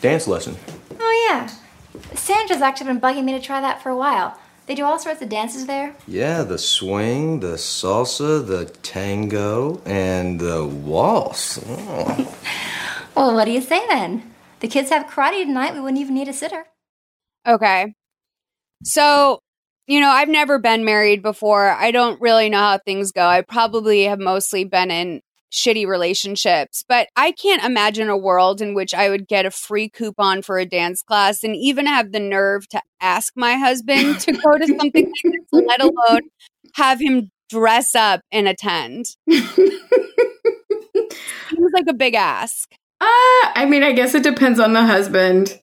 Dance 0.01 0.27
lesson. 0.27 0.57
Oh, 0.99 1.27
yeah. 1.29 1.49
Sandra's 2.15 2.61
actually 2.61 2.87
been 2.87 3.01
bugging 3.01 3.23
me 3.23 3.33
to 3.33 3.39
try 3.39 3.61
that 3.61 3.81
for 3.81 3.89
a 3.89 3.97
while. 3.97 4.37
They 4.65 4.75
do 4.75 4.85
all 4.85 4.97
sorts 4.97 5.21
of 5.21 5.29
dances 5.29 5.65
there. 5.65 5.93
Yeah, 6.07 6.43
the 6.43 6.57
swing, 6.57 7.41
the 7.41 7.55
salsa, 7.55 8.45
the 8.45 8.65
tango, 8.81 9.81
and 9.85 10.39
the 10.39 10.65
waltz. 10.65 11.59
Oh. 11.67 12.37
Well, 13.15 13.35
what 13.35 13.45
do 13.45 13.51
you 13.51 13.61
say 13.61 13.85
then? 13.87 14.33
The 14.59 14.67
kids 14.67 14.89
have 14.89 15.05
karate 15.05 15.43
tonight. 15.43 15.73
We 15.75 15.81
wouldn't 15.81 16.01
even 16.01 16.15
need 16.15 16.27
a 16.27 16.33
sitter. 16.33 16.65
Okay. 17.45 17.93
So, 18.83 19.39
you 19.85 19.99
know, 19.99 20.09
I've 20.09 20.29
never 20.29 20.57
been 20.57 20.83
married 20.83 21.21
before. 21.21 21.69
I 21.69 21.91
don't 21.91 22.19
really 22.19 22.49
know 22.49 22.57
how 22.57 22.79
things 22.79 23.11
go. 23.11 23.23
I 23.23 23.41
probably 23.41 24.05
have 24.05 24.19
mostly 24.19 24.63
been 24.63 24.89
in 24.89 25.21
shitty 25.53 25.87
relationships, 25.87 26.83
but 26.87 27.07
I 27.15 27.31
can't 27.31 27.63
imagine 27.63 28.09
a 28.09 28.17
world 28.17 28.61
in 28.61 28.73
which 28.73 28.93
I 28.93 29.09
would 29.09 29.27
get 29.27 29.45
a 29.45 29.51
free 29.51 29.87
coupon 29.87 30.41
for 30.41 30.57
a 30.57 30.65
dance 30.65 31.01
class 31.01 31.43
and 31.43 31.55
even 31.55 31.85
have 31.85 32.11
the 32.11 32.19
nerve 32.19 32.67
to 32.69 32.81
ask 32.99 33.33
my 33.35 33.53
husband 33.53 34.19
to 34.21 34.31
go 34.33 34.57
to 34.57 34.65
something 34.65 35.05
like 35.05 35.13
this, 35.23 35.43
let 35.51 35.81
alone 35.81 36.21
have 36.73 36.99
him 36.99 37.31
dress 37.49 37.93
up 37.93 38.21
and 38.31 38.47
attend. 38.47 39.05
Seems 39.29 39.71
like 41.73 41.87
a 41.87 41.93
big 41.93 42.15
ask. 42.15 42.71
Uh, 42.99 43.05
I 43.55 43.67
mean, 43.69 43.83
I 43.83 43.91
guess 43.91 44.15
it 44.15 44.23
depends 44.23 44.59
on 44.59 44.73
the 44.73 44.85
husband, 44.85 45.59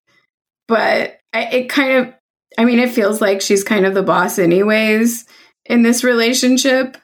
but 0.69 1.19
I, 1.33 1.45
it 1.47 1.69
kind 1.69 1.93
of, 1.93 2.15
I 2.57 2.65
mean, 2.65 2.79
it 2.79 2.91
feels 2.91 3.21
like 3.21 3.41
she's 3.41 3.65
kind 3.65 3.87
of 3.87 3.95
the 3.95 4.03
boss, 4.03 4.39
anyways, 4.39 5.25
in 5.65 5.83
this 5.83 6.05
relationship. 6.05 6.97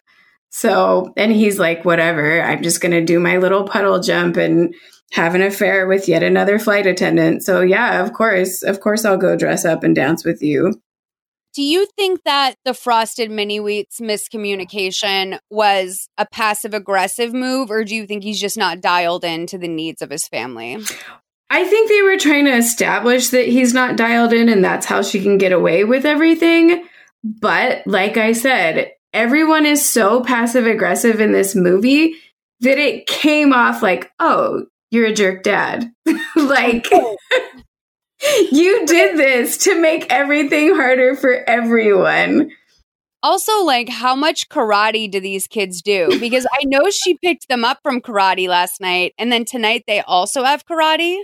So, 0.57 1.13
and 1.19 1.31
he's 1.33 1.59
like, 1.59 1.85
whatever, 1.85 2.41
I'm 2.41 2.63
just 2.63 2.81
going 2.81 2.93
to 2.93 3.05
do 3.05 3.21
my 3.21 3.37
little 3.37 3.65
puddle 3.65 4.01
jump 4.01 4.39
and 4.39 4.75
have 5.13 5.35
an 5.35 5.43
affair 5.43 5.87
with 5.87 6.09
yet 6.09 6.23
another 6.23 6.59
flight 6.59 6.87
attendant. 6.87 7.45
So, 7.45 7.61
yeah, 7.61 8.03
of 8.03 8.15
course, 8.15 8.63
of 8.63 8.81
course, 8.81 9.05
I'll 9.05 9.19
go 9.19 9.37
dress 9.37 9.67
up 9.67 9.85
and 9.85 9.95
dance 9.95 10.25
with 10.25 10.41
you. 10.41 10.81
Do 11.53 11.63
you 11.63 11.87
think 11.95 12.23
that 12.25 12.55
the 12.65 12.73
frosted 12.73 13.31
mini 13.31 13.59
wheats 13.59 14.01
miscommunication 14.01 15.39
was 15.51 16.09
a 16.17 16.25
passive 16.25 16.73
aggressive 16.73 17.35
move, 17.35 17.71
or 17.71 17.85
do 17.85 17.95
you 17.95 18.07
think 18.07 18.25
he's 18.25 18.41
just 18.41 18.57
not 18.57 18.81
dialed 18.81 19.25
in 19.25 19.47
to 19.49 19.59
the 19.59 19.69
needs 19.69 20.01
of 20.01 20.09
his 20.09 20.27
family? 20.27 20.79
I 21.51 21.65
think 21.67 21.91
they 21.91 22.01
were 22.01 22.17
trying 22.17 22.47
to 22.47 22.57
establish 22.57 23.29
that 23.29 23.47
he's 23.47 23.75
not 23.75 23.99
dialed 23.99 24.33
in 24.33 24.49
and 24.49 24.65
that's 24.65 24.87
how 24.87 25.03
she 25.03 25.21
can 25.21 25.37
get 25.37 25.53
away 25.53 25.85
with 25.85 26.07
everything. 26.07 26.83
But 27.23 27.87
like 27.87 28.17
I 28.17 28.33
said, 28.33 28.93
everyone 29.17 29.65
is 29.65 29.83
so 29.83 30.21
passive 30.23 30.67
aggressive 30.67 31.21
in 31.21 31.33
this 31.33 31.55
movie 31.55 32.15
that 32.61 32.79
it 32.79 33.07
came 33.07 33.53
off 33.53 33.83
like, 33.83 34.13
oh, 34.21 34.67
you're 34.91 35.07
a 35.07 35.15
jerk 35.15 35.43
dad. 35.43 35.91
like, 36.37 36.89
you 38.53 38.87
did 38.87 39.17
this 39.17 39.57
to 39.65 39.81
make 39.81 40.13
everything 40.13 40.75
harder 40.75 41.17
for 41.17 41.49
everyone. 41.49 42.51
Also, 43.23 43.65
like, 43.65 43.89
how 43.89 44.15
much 44.15 44.51
karate 44.51 45.11
do 45.11 45.19
these 45.19 45.47
kids 45.47 45.81
do? 45.81 46.09
Because 46.21 46.47
I 46.53 46.65
know 46.67 46.91
she 46.91 47.17
picked 47.19 47.49
them 47.49 47.65
up 47.65 47.79
from 47.83 48.01
karate 48.01 48.49
last 48.49 48.81
night, 48.81 49.15
and 49.19 49.33
then 49.33 49.45
tonight 49.45 49.85
they 49.87 50.01
also 50.03 50.45
have 50.45 50.67
karate. 50.67 51.19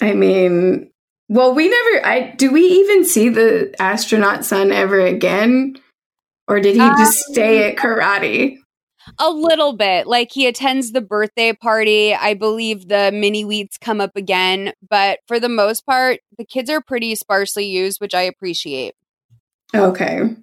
I 0.00 0.14
mean, 0.14 0.90
well, 1.28 1.54
we 1.54 1.68
never. 1.68 2.06
I 2.06 2.34
do 2.36 2.50
we 2.50 2.62
even 2.62 3.04
see 3.04 3.28
the 3.28 3.74
astronaut 3.78 4.44
son 4.44 4.72
ever 4.72 5.00
again, 5.00 5.76
or 6.48 6.60
did 6.60 6.74
he 6.74 6.80
just 6.80 7.18
stay 7.30 7.70
at 7.70 7.76
karate? 7.76 8.56
A 9.18 9.30
little 9.30 9.74
bit. 9.74 10.06
Like, 10.06 10.30
he 10.32 10.46
attends 10.46 10.92
the 10.92 11.00
birthday 11.00 11.52
party. 11.52 12.14
I 12.14 12.34
believe 12.34 12.88
the 12.88 13.10
mini 13.12 13.42
wheats 13.44 13.76
come 13.78 14.00
up 14.00 14.16
again, 14.16 14.72
but 14.88 15.20
for 15.28 15.38
the 15.38 15.48
most 15.48 15.84
part, 15.84 16.20
the 16.38 16.44
kids 16.44 16.70
are 16.70 16.80
pretty 16.80 17.14
sparsely 17.14 17.66
used, 17.66 18.00
which 18.00 18.14
I 18.14 18.22
appreciate. 18.22 18.94
Okay. 19.74 20.36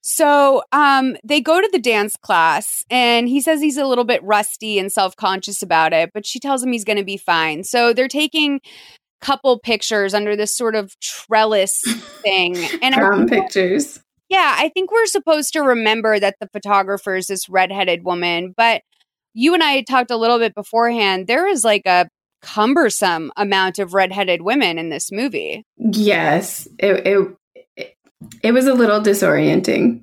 So 0.00 0.62
um, 0.72 1.16
they 1.22 1.40
go 1.40 1.60
to 1.60 1.68
the 1.70 1.78
dance 1.78 2.16
class, 2.16 2.82
and 2.90 3.28
he 3.28 3.40
says 3.40 3.60
he's 3.60 3.76
a 3.76 3.86
little 3.86 4.04
bit 4.04 4.22
rusty 4.24 4.78
and 4.78 4.90
self 4.90 5.14
conscious 5.16 5.62
about 5.62 5.92
it, 5.92 6.10
but 6.14 6.26
she 6.26 6.40
tells 6.40 6.62
him 6.62 6.72
he's 6.72 6.84
going 6.84 6.98
to 6.98 7.04
be 7.04 7.16
fine. 7.16 7.62
So 7.62 7.92
they're 7.92 8.08
taking 8.08 8.60
couple 9.20 9.58
pictures 9.58 10.14
under 10.14 10.36
this 10.36 10.56
sort 10.56 10.76
of 10.76 10.98
trellis 11.00 11.82
thing, 12.22 12.56
and 12.82 12.94
Prom 12.94 13.28
think- 13.28 13.44
pictures. 13.44 14.00
Yeah, 14.28 14.56
I 14.58 14.68
think 14.68 14.90
we're 14.90 15.06
supposed 15.06 15.52
to 15.54 15.60
remember 15.60 16.18
that 16.20 16.36
the 16.40 16.48
photographer 16.48 17.16
is 17.16 17.26
this 17.28 17.48
redheaded 17.48 18.04
woman, 18.04 18.54
but 18.56 18.82
you 19.34 19.54
and 19.54 19.62
I 19.62 19.72
had 19.72 19.86
talked 19.86 20.10
a 20.10 20.16
little 20.16 20.38
bit 20.38 20.54
beforehand. 20.54 21.26
There 21.26 21.46
is 21.46 21.64
like 21.64 21.86
a 21.86 22.08
cumbersome 22.42 23.32
amount 23.36 23.78
of 23.78 23.94
redheaded 23.94 24.42
women 24.42 24.78
in 24.78 24.90
this 24.90 25.10
movie. 25.10 25.64
Yes, 25.76 26.68
it, 26.78 27.06
it 27.06 27.36
it 27.76 27.96
it 28.42 28.52
was 28.52 28.66
a 28.66 28.74
little 28.74 29.00
disorienting. 29.00 30.02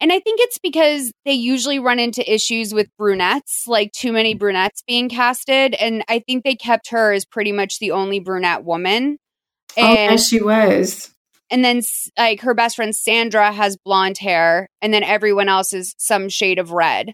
And 0.00 0.12
I 0.12 0.20
think 0.20 0.40
it's 0.40 0.58
because 0.58 1.10
they 1.24 1.32
usually 1.32 1.80
run 1.80 1.98
into 1.98 2.32
issues 2.32 2.72
with 2.72 2.88
brunettes, 2.96 3.66
like 3.66 3.90
too 3.92 4.12
many 4.12 4.34
brunettes 4.34 4.82
being 4.86 5.08
casted. 5.08 5.74
And 5.74 6.04
I 6.08 6.20
think 6.20 6.44
they 6.44 6.54
kept 6.54 6.90
her 6.90 7.12
as 7.12 7.24
pretty 7.24 7.50
much 7.50 7.80
the 7.80 7.90
only 7.90 8.20
brunette 8.20 8.64
woman. 8.64 9.18
oh, 9.76 9.84
And, 9.84 10.12
yes, 10.12 10.28
she 10.28 10.40
was. 10.40 11.12
And 11.50 11.64
then, 11.64 11.82
like, 12.16 12.40
her 12.42 12.54
best 12.54 12.76
friend 12.76 12.94
Sandra 12.94 13.52
has 13.52 13.76
blonde 13.76 14.18
hair, 14.18 14.68
and 14.82 14.92
then 14.92 15.02
everyone 15.02 15.48
else 15.48 15.72
is 15.72 15.94
some 15.98 16.28
shade 16.28 16.58
of 16.58 16.72
red. 16.72 17.12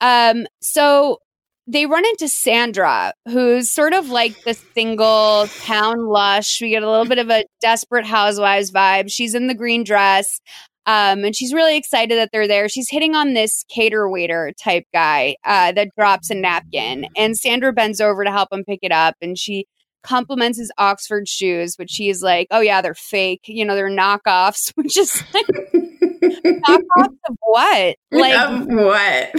Um, 0.00 0.46
so 0.60 1.18
they 1.66 1.86
run 1.86 2.04
into 2.04 2.28
Sandra, 2.28 3.12
who's 3.28 3.70
sort 3.70 3.94
of 3.94 4.08
like 4.08 4.42
the 4.42 4.54
single 4.74 5.46
town 5.60 6.06
lush. 6.06 6.60
We 6.60 6.70
get 6.70 6.82
a 6.82 6.90
little 6.90 7.06
bit 7.06 7.18
of 7.18 7.30
a 7.30 7.44
desperate 7.60 8.04
housewives 8.04 8.72
vibe. 8.72 9.12
She's 9.12 9.34
in 9.34 9.46
the 9.46 9.54
green 9.54 9.84
dress. 9.84 10.40
Um, 10.84 11.24
and 11.24 11.36
she's 11.36 11.54
really 11.54 11.76
excited 11.76 12.18
that 12.18 12.30
they're 12.32 12.48
there. 12.48 12.68
She's 12.68 12.90
hitting 12.90 13.14
on 13.14 13.34
this 13.34 13.64
cater 13.72 14.08
waiter 14.08 14.52
type 14.60 14.84
guy 14.92 15.36
uh, 15.44 15.70
that 15.70 15.90
drops 15.96 16.30
a 16.30 16.34
napkin, 16.34 17.06
and 17.16 17.36
Sandra 17.36 17.72
bends 17.72 18.00
over 18.00 18.24
to 18.24 18.32
help 18.32 18.48
him 18.50 18.64
pick 18.64 18.80
it 18.82 18.90
up, 18.90 19.14
and 19.22 19.38
she 19.38 19.66
compliments 20.02 20.58
his 20.58 20.72
Oxford 20.78 21.28
shoes, 21.28 21.76
which 21.76 21.90
she's 21.90 22.22
like, 22.22 22.48
"Oh 22.50 22.60
yeah, 22.60 22.80
they're 22.80 22.94
fake. 22.94 23.42
You 23.46 23.64
know, 23.64 23.74
they're 23.74 23.88
knockoffs." 23.90 24.72
Which 24.76 24.96
is 24.96 25.22
like, 25.32 25.46
knockoffs 25.46 27.18
of 27.28 27.36
what? 27.42 27.96
Like 28.12 28.34
Of 28.34 28.66
what? 28.66 29.32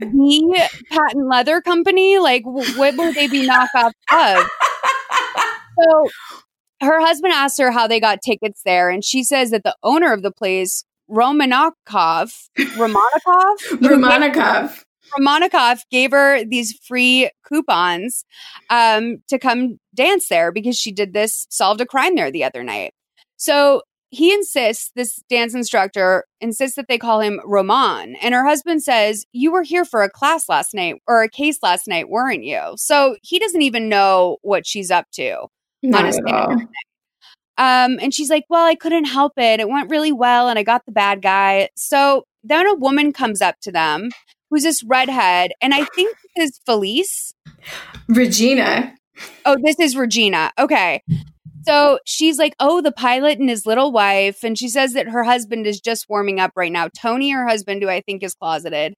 the 0.00 0.68
patent 0.90 1.28
leather 1.28 1.60
company? 1.60 2.18
Like, 2.18 2.42
what 2.44 2.96
would 2.96 3.14
they 3.14 3.28
be 3.28 3.46
knockoffs 3.48 3.92
of? 4.12 4.48
So 5.80 6.08
her 6.80 7.00
husband 7.00 7.32
asks 7.32 7.58
her 7.58 7.70
how 7.70 7.86
they 7.86 8.00
got 8.00 8.22
tickets 8.22 8.62
there, 8.64 8.90
and 8.90 9.04
she 9.04 9.22
says 9.24 9.50
that 9.50 9.62
the 9.62 9.76
owner 9.82 10.12
of 10.12 10.22
the 10.22 10.32
place, 10.32 10.84
Romanakov, 11.10 12.32
Romanakov, 12.58 13.58
Romanikov. 13.80 14.84
Romanakov 15.16 15.80
gave 15.90 16.10
her 16.12 16.44
these 16.44 16.78
free 16.86 17.30
coupons 17.46 18.24
um, 18.70 19.18
to 19.28 19.38
come 19.38 19.78
dance 19.94 20.28
there 20.28 20.52
because 20.52 20.76
she 20.76 20.92
did 20.92 21.12
this, 21.12 21.46
solved 21.50 21.80
a 21.80 21.86
crime 21.86 22.14
there 22.16 22.30
the 22.30 22.44
other 22.44 22.62
night. 22.62 22.92
So 23.36 23.82
he 24.10 24.32
insists, 24.32 24.90
this 24.94 25.22
dance 25.28 25.54
instructor 25.54 26.24
insists 26.40 26.76
that 26.76 26.86
they 26.88 26.98
call 26.98 27.20
him 27.20 27.40
Roman. 27.44 28.16
And 28.16 28.34
her 28.34 28.44
husband 28.44 28.82
says, 28.82 29.26
You 29.32 29.52
were 29.52 29.62
here 29.62 29.84
for 29.84 30.02
a 30.02 30.10
class 30.10 30.48
last 30.48 30.74
night 30.74 30.96
or 31.06 31.22
a 31.22 31.28
case 31.28 31.58
last 31.62 31.86
night, 31.86 32.08
weren't 32.08 32.44
you? 32.44 32.60
So 32.76 33.16
he 33.22 33.38
doesn't 33.38 33.62
even 33.62 33.88
know 33.88 34.38
what 34.42 34.66
she's 34.66 34.90
up 34.90 35.06
to. 35.12 35.46
Not 35.82 36.06
all. 36.26 36.52
Um, 37.58 37.98
and 38.00 38.14
she's 38.14 38.30
like, 38.30 38.44
Well, 38.48 38.64
I 38.64 38.76
couldn't 38.76 39.04
help 39.04 39.32
it. 39.36 39.60
It 39.60 39.68
went 39.68 39.90
really 39.90 40.12
well, 40.12 40.48
and 40.48 40.58
I 40.58 40.62
got 40.62 40.86
the 40.86 40.92
bad 40.92 41.20
guy. 41.20 41.68
So 41.76 42.24
then 42.44 42.66
a 42.66 42.74
woman 42.74 43.12
comes 43.12 43.42
up 43.42 43.56
to 43.62 43.72
them 43.72 44.10
who's 44.50 44.62
this 44.62 44.82
redhead, 44.84 45.52
and 45.60 45.74
I 45.74 45.84
think 45.84 46.16
this 46.36 46.50
is 46.50 46.60
Felice. 46.66 47.34
Regina. 48.08 48.94
Oh, 49.44 49.56
this 49.62 49.78
is 49.80 49.96
Regina. 49.96 50.52
Okay. 50.58 51.02
So 51.68 51.98
she's 52.06 52.38
like, 52.38 52.54
Oh, 52.60 52.80
the 52.80 52.92
pilot 52.92 53.38
and 53.38 53.50
his 53.50 53.66
little 53.66 53.92
wife. 53.92 54.42
And 54.42 54.56
she 54.56 54.68
says 54.68 54.94
that 54.94 55.08
her 55.08 55.22
husband 55.22 55.66
is 55.66 55.80
just 55.80 56.06
warming 56.08 56.40
up 56.40 56.52
right 56.56 56.72
now. 56.72 56.88
Tony, 56.88 57.30
her 57.30 57.46
husband, 57.46 57.82
who 57.82 57.90
I 57.90 58.00
think 58.00 58.22
is 58.22 58.34
closeted. 58.34 58.94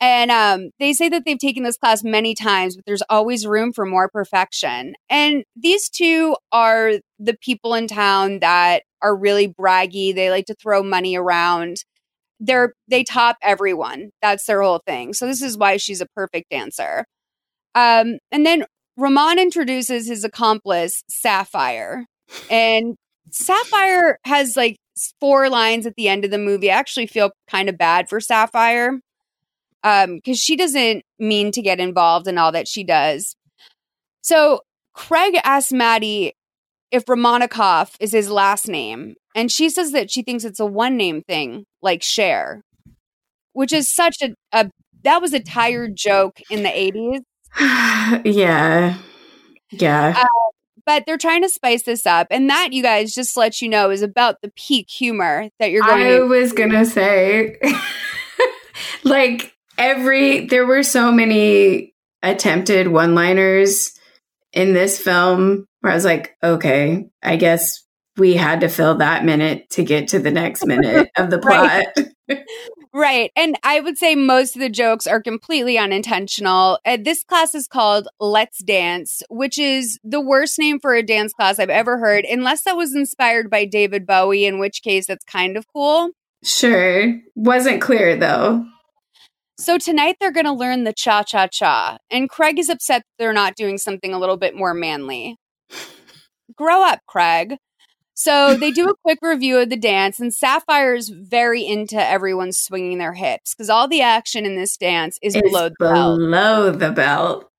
And 0.00 0.30
um, 0.30 0.70
they 0.78 0.92
say 0.92 1.08
that 1.08 1.22
they've 1.24 1.38
taken 1.38 1.62
this 1.62 1.78
class 1.78 2.04
many 2.04 2.34
times, 2.34 2.76
but 2.76 2.84
there's 2.84 3.02
always 3.08 3.46
room 3.46 3.72
for 3.72 3.86
more 3.86 4.10
perfection. 4.10 4.94
And 5.08 5.44
these 5.56 5.88
two 5.88 6.36
are 6.52 6.94
the 7.18 7.38
people 7.40 7.74
in 7.74 7.86
town 7.86 8.40
that 8.40 8.82
are 9.00 9.16
really 9.16 9.48
braggy. 9.48 10.14
They 10.14 10.30
like 10.30 10.46
to 10.46 10.54
throw 10.54 10.82
money 10.82 11.16
around. 11.16 11.84
They're 12.40 12.74
they 12.88 13.04
top 13.04 13.36
everyone. 13.42 14.10
That's 14.22 14.46
their 14.46 14.62
whole 14.62 14.80
thing. 14.86 15.12
So 15.12 15.26
this 15.26 15.42
is 15.42 15.56
why 15.58 15.76
she's 15.76 16.00
a 16.00 16.06
perfect 16.16 16.50
dancer. 16.50 17.04
Um, 17.74 18.18
and 18.32 18.44
then 18.44 18.64
Ramon 18.96 19.38
introduces 19.38 20.08
his 20.08 20.24
accomplice, 20.24 21.04
Sapphire. 21.08 22.06
And 22.50 22.96
Sapphire 23.30 24.18
has 24.24 24.56
like 24.56 24.78
four 25.20 25.48
lines 25.48 25.86
at 25.86 25.94
the 25.96 26.08
end 26.08 26.24
of 26.24 26.30
the 26.30 26.38
movie. 26.38 26.70
I 26.70 26.76
actually 26.76 27.06
feel 27.06 27.30
kind 27.48 27.68
of 27.68 27.78
bad 27.78 28.08
for 28.08 28.20
Sapphire 28.20 29.00
um 29.82 30.16
because 30.16 30.38
she 30.38 30.56
doesn't 30.56 31.04
mean 31.18 31.50
to 31.52 31.62
get 31.62 31.80
involved 31.80 32.26
in 32.26 32.38
all 32.38 32.52
that 32.52 32.68
she 32.68 32.84
does. 32.84 33.34
So 34.22 34.60
Craig 34.92 35.38
asks 35.44 35.72
Maddie 35.72 36.34
if 36.90 37.04
Romanikov 37.06 37.94
is 38.00 38.12
his 38.12 38.30
last 38.30 38.68
name, 38.68 39.14
and 39.34 39.50
she 39.50 39.70
says 39.70 39.92
that 39.92 40.10
she 40.10 40.22
thinks 40.22 40.44
it's 40.44 40.60
a 40.60 40.66
one 40.66 40.96
name 40.96 41.22
thing, 41.22 41.64
like 41.82 42.02
Cher, 42.02 42.62
which 43.52 43.72
is 43.72 43.92
such 43.92 44.16
a, 44.22 44.34
a 44.52 44.70
that 45.04 45.22
was 45.22 45.32
a 45.32 45.40
tired 45.40 45.96
joke 45.96 46.40
in 46.50 46.62
the 46.62 46.68
80s. 46.68 47.20
yeah. 48.24 48.98
Yeah. 49.70 50.14
Uh, 50.16 50.50
but 50.84 51.04
they're 51.06 51.18
trying 51.18 51.42
to 51.42 51.48
spice 51.48 51.84
this 51.84 52.06
up. 52.06 52.26
And 52.30 52.50
that, 52.50 52.72
you 52.72 52.82
guys, 52.82 53.14
just 53.14 53.34
to 53.34 53.40
let 53.40 53.62
you 53.62 53.68
know, 53.68 53.90
is 53.90 54.02
about 54.02 54.36
the 54.42 54.50
peak 54.56 54.90
humor 54.90 55.48
that 55.58 55.70
you're 55.70 55.84
going 55.84 56.06
I 56.06 56.10
to. 56.18 56.24
was 56.24 56.52
gonna 56.52 56.84
say, 56.84 57.56
like 59.04 59.54
every 59.78 60.46
there 60.46 60.66
were 60.66 60.82
so 60.82 61.12
many 61.12 61.94
attempted 62.22 62.88
one-liners 62.88 63.92
in 64.52 64.72
this 64.74 65.00
film 65.00 65.66
where 65.80 65.92
I 65.92 65.94
was 65.94 66.04
like, 66.04 66.36
okay, 66.42 67.08
I 67.22 67.36
guess 67.36 67.82
we 68.16 68.34
had 68.34 68.60
to 68.60 68.68
fill 68.68 68.96
that 68.96 69.24
minute 69.24 69.70
to 69.70 69.82
get 69.82 70.08
to 70.08 70.18
the 70.18 70.30
next 70.30 70.66
minute 70.66 71.10
of 71.16 71.30
the 71.30 71.38
plot. 71.38 71.86
Right. 72.28 72.44
Right. 72.92 73.30
And 73.36 73.56
I 73.62 73.78
would 73.78 73.98
say 73.98 74.16
most 74.16 74.56
of 74.56 74.60
the 74.60 74.68
jokes 74.68 75.06
are 75.06 75.22
completely 75.22 75.78
unintentional. 75.78 76.80
Uh, 76.84 76.98
this 77.00 77.22
class 77.22 77.54
is 77.54 77.68
called 77.68 78.08
Let's 78.18 78.58
Dance, 78.58 79.22
which 79.30 79.58
is 79.58 80.00
the 80.02 80.20
worst 80.20 80.58
name 80.58 80.80
for 80.80 80.94
a 80.94 81.02
dance 81.02 81.32
class 81.32 81.60
I've 81.60 81.70
ever 81.70 81.98
heard, 81.98 82.24
unless 82.24 82.62
that 82.62 82.76
was 82.76 82.94
inspired 82.94 83.48
by 83.48 83.64
David 83.64 84.06
Bowie, 84.06 84.44
in 84.44 84.58
which 84.58 84.82
case 84.82 85.06
that's 85.06 85.24
kind 85.24 85.56
of 85.56 85.66
cool. 85.72 86.10
Sure, 86.42 87.14
wasn't 87.36 87.80
clear 87.80 88.16
though. 88.16 88.64
So 89.58 89.78
tonight 89.78 90.16
they're 90.18 90.32
going 90.32 90.46
to 90.46 90.52
learn 90.52 90.84
the 90.84 90.92
cha 90.92 91.22
cha 91.22 91.46
cha. 91.46 91.98
And 92.10 92.28
Craig 92.30 92.58
is 92.58 92.70
upset 92.70 93.04
they're 93.18 93.32
not 93.32 93.56
doing 93.56 93.78
something 93.78 94.12
a 94.12 94.18
little 94.18 94.38
bit 94.38 94.56
more 94.56 94.74
manly. 94.74 95.36
Grow 96.56 96.82
up, 96.82 97.00
Craig. 97.06 97.56
So 98.22 98.54
they 98.54 98.70
do 98.70 98.86
a 98.86 98.94
quick 99.02 99.20
review 99.22 99.56
of 99.60 99.70
the 99.70 99.78
dance, 99.78 100.20
and 100.20 100.30
Sapphire's 100.30 101.08
very 101.08 101.66
into 101.66 101.96
everyone 101.96 102.52
swinging 102.52 102.98
their 102.98 103.14
hips 103.14 103.54
because 103.54 103.70
all 103.70 103.88
the 103.88 104.02
action 104.02 104.44
in 104.44 104.56
this 104.56 104.76
dance 104.76 105.18
is 105.22 105.34
It's 105.34 105.48
below 105.50 105.70
the 105.70 105.74
belt. 105.78 106.18
below 106.18 106.70
the 106.70 106.90
belt. 106.90 107.50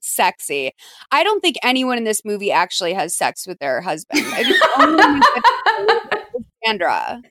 Sexy. 0.00 0.72
I 1.12 1.22
don't 1.22 1.38
think 1.40 1.54
anyone 1.62 1.98
in 1.98 2.02
this 2.02 2.22
movie 2.24 2.50
actually 2.50 2.94
has 2.94 3.16
sex 3.16 3.46
with 3.46 3.60
their 3.60 3.80
husband. 3.80 4.24
I 4.26 4.42
think 4.42 4.56
only 4.80 4.96
one 4.96 5.14
who's 5.14 5.24
had 5.34 6.02
sex 6.10 6.28
is 6.34 6.44
Sandra. 6.64 7.22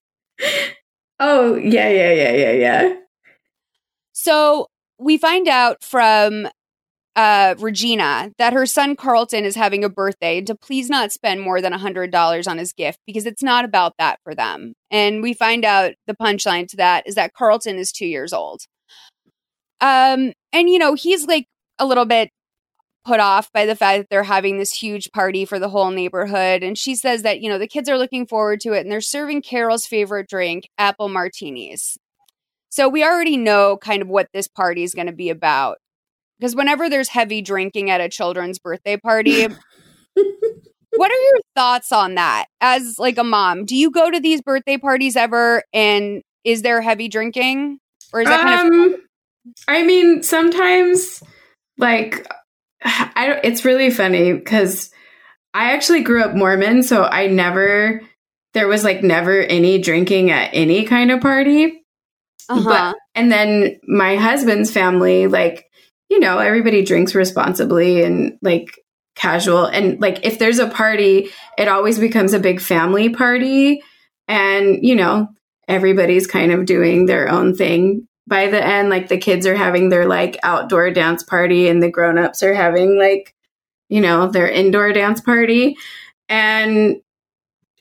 Oh 1.20 1.56
yeah, 1.58 1.90
yeah, 1.90 2.14
yeah, 2.14 2.32
yeah, 2.32 2.52
yeah. 2.54 2.94
So 4.14 4.68
we 4.98 5.18
find 5.18 5.50
out 5.50 5.84
from 5.84 6.48
uh, 7.18 7.56
Regina 7.58 8.32
that 8.38 8.54
her 8.54 8.68
son 8.68 8.96
Carlton 8.96 9.44
is 9.44 9.56
having 9.56 9.84
a 9.84 9.90
birthday 9.90 10.38
and 10.38 10.48
to 10.48 10.56
please 10.56 10.88
not 10.88 11.12
spend 11.12 11.42
more 11.42 11.62
than 11.62 11.74
$100 11.74 12.48
on 12.48 12.58
his 12.60 12.74
gift 12.74 13.00
because 13.08 13.26
it's 13.26 13.42
not 13.42 13.66
about 13.66 13.96
that 13.98 14.20
for 14.24 14.36
them. 14.36 14.74
And 14.92 15.24
we 15.24 15.34
find 15.34 15.66
out 15.66 15.94
the 16.06 16.16
punchline 16.16 16.68
to 16.70 16.78
that 16.78 17.08
is 17.08 17.16
that 17.16 17.34
Carlton 17.34 17.78
is 17.78 17.92
two 17.92 18.06
years 18.06 18.34
old. 18.34 18.62
Um, 19.82 20.32
and 20.54 20.70
you 20.70 20.78
know, 20.78 20.94
he's 20.94 21.26
like 21.26 21.48
a 21.80 21.86
little 21.88 22.06
bit 22.06 22.30
put 23.04 23.20
off 23.20 23.52
by 23.52 23.66
the 23.66 23.76
fact 23.76 24.02
that 24.02 24.10
they're 24.12 24.24
having 24.24 24.60
this 24.60 24.74
huge 24.74 25.12
party 25.12 25.44
for 25.46 25.58
the 25.58 25.70
whole 25.70 25.90
neighborhood. 25.90 26.62
And 26.62 26.78
she 26.78 26.94
says 26.94 27.24
that, 27.24 27.40
you 27.40 27.50
know, 27.50 27.58
the 27.58 27.68
kids 27.68 27.90
are 27.90 27.98
looking 27.98 28.28
forward 28.28 28.60
to 28.62 28.74
it 28.74 28.82
and 28.82 28.92
they're 28.92 29.02
serving 29.02 29.42
Carol's 29.42 29.88
favorite 29.88 30.30
drink, 30.30 30.70
apple 30.78 31.10
martinis. 31.10 31.98
So 32.70 32.90
we 32.90 33.04
already 33.04 33.38
know 33.38 33.78
kind 33.78 34.04
of 34.04 34.08
what 34.08 34.28
this 34.34 34.48
party 34.48 34.84
is 34.84 34.94
going 34.94 35.08
to 35.08 35.14
be 35.14 35.30
about. 35.30 35.78
Because 36.40 36.56
whenever 36.56 36.90
there's 36.90 37.10
heavy 37.10 37.42
drinking 37.42 37.90
at 37.90 38.02
a 38.02 38.10
children's 38.10 38.60
birthday 38.60 38.98
party, 38.98 39.44
what 40.96 41.12
are 41.12 41.22
your 41.22 41.40
thoughts 41.56 41.92
on 41.92 42.16
that 42.16 42.46
as 42.62 42.98
like 43.00 43.18
a 43.18 43.24
mom? 43.24 43.66
Do 43.66 43.76
you 43.76 43.92
go 43.92 44.10
to 44.12 44.20
these 44.20 44.42
birthday 44.42 44.78
parties 44.78 45.16
ever 45.16 45.64
and 45.74 46.22
is 46.44 46.62
there 46.62 46.82
heavy 46.82 47.08
drinking? 47.08 47.80
Or 48.14 48.22
is 48.22 48.28
that 48.28 48.42
kind 48.42 48.74
of 48.74 48.94
Um, 48.94 48.96
I 49.68 49.84
mean, 49.84 50.24
sometimes, 50.24 51.22
like, 51.78 52.28
I 52.84 53.40
it's 53.44 53.66
really 53.66 53.90
funny 53.90 54.34
because 54.34 54.92
I 55.54 55.74
actually 55.74 56.04
grew 56.04 56.24
up 56.24 56.36
Mormon, 56.36 56.84
so 56.84 57.04
I 57.04 57.28
never, 57.28 58.02
there 58.54 58.68
was 58.68 58.84
like 58.84 59.04
never 59.04 59.42
any 59.42 59.80
drinking 59.80 60.32
at 60.32 60.52
any 60.54 60.86
kind 60.86 61.12
of 61.12 61.22
party. 61.22 61.84
uh-huh. 62.50 62.64
But, 62.64 62.96
and 63.16 63.32
then 63.32 63.80
my 63.88 64.16
husband's 64.16 64.72
family, 64.72 65.28
like, 65.28 65.66
you 66.10 66.20
know, 66.20 66.40
everybody 66.40 66.84
drinks 66.84 67.16
responsibly 67.16 68.04
and 68.04 68.38
like 68.42 68.80
casual. 69.16 69.66
And 69.66 70.00
like, 70.00 70.26
if 70.26 70.40
there's 70.40 70.60
a 70.60 70.68
party, 70.68 71.30
it 71.58 71.68
always 71.68 72.00
becomes 72.00 72.34
a 72.34 72.40
big 72.40 72.62
family 72.62 73.10
party. 73.10 73.82
And, 74.28 74.86
you 74.86 74.96
know, 74.96 75.28
everybody's 75.68 76.28
kind 76.28 76.52
of 76.52 76.66
doing 76.66 77.06
their 77.06 77.30
own 77.30 77.56
thing 77.56 78.08
by 78.28 78.48
the 78.48 78.64
end. 78.64 78.90
Like, 78.90 79.08
the 79.10 79.18
kids 79.18 79.46
are 79.46 79.56
having 79.56 79.90
their 79.90 80.08
like 80.08 80.38
outdoor 80.44 80.92
dance 80.92 81.24
party, 81.24 81.68
and 81.68 81.82
the 81.82 81.92
grown 81.92 82.18
ups 82.18 82.44
are 82.44 82.54
having 82.54 82.98
like, 82.98 83.34
you 83.90 84.02
know, 84.02 84.28
their 84.28 84.50
indoor 84.50 84.94
dance 84.94 85.22
party. 85.22 85.76
And 86.30 86.98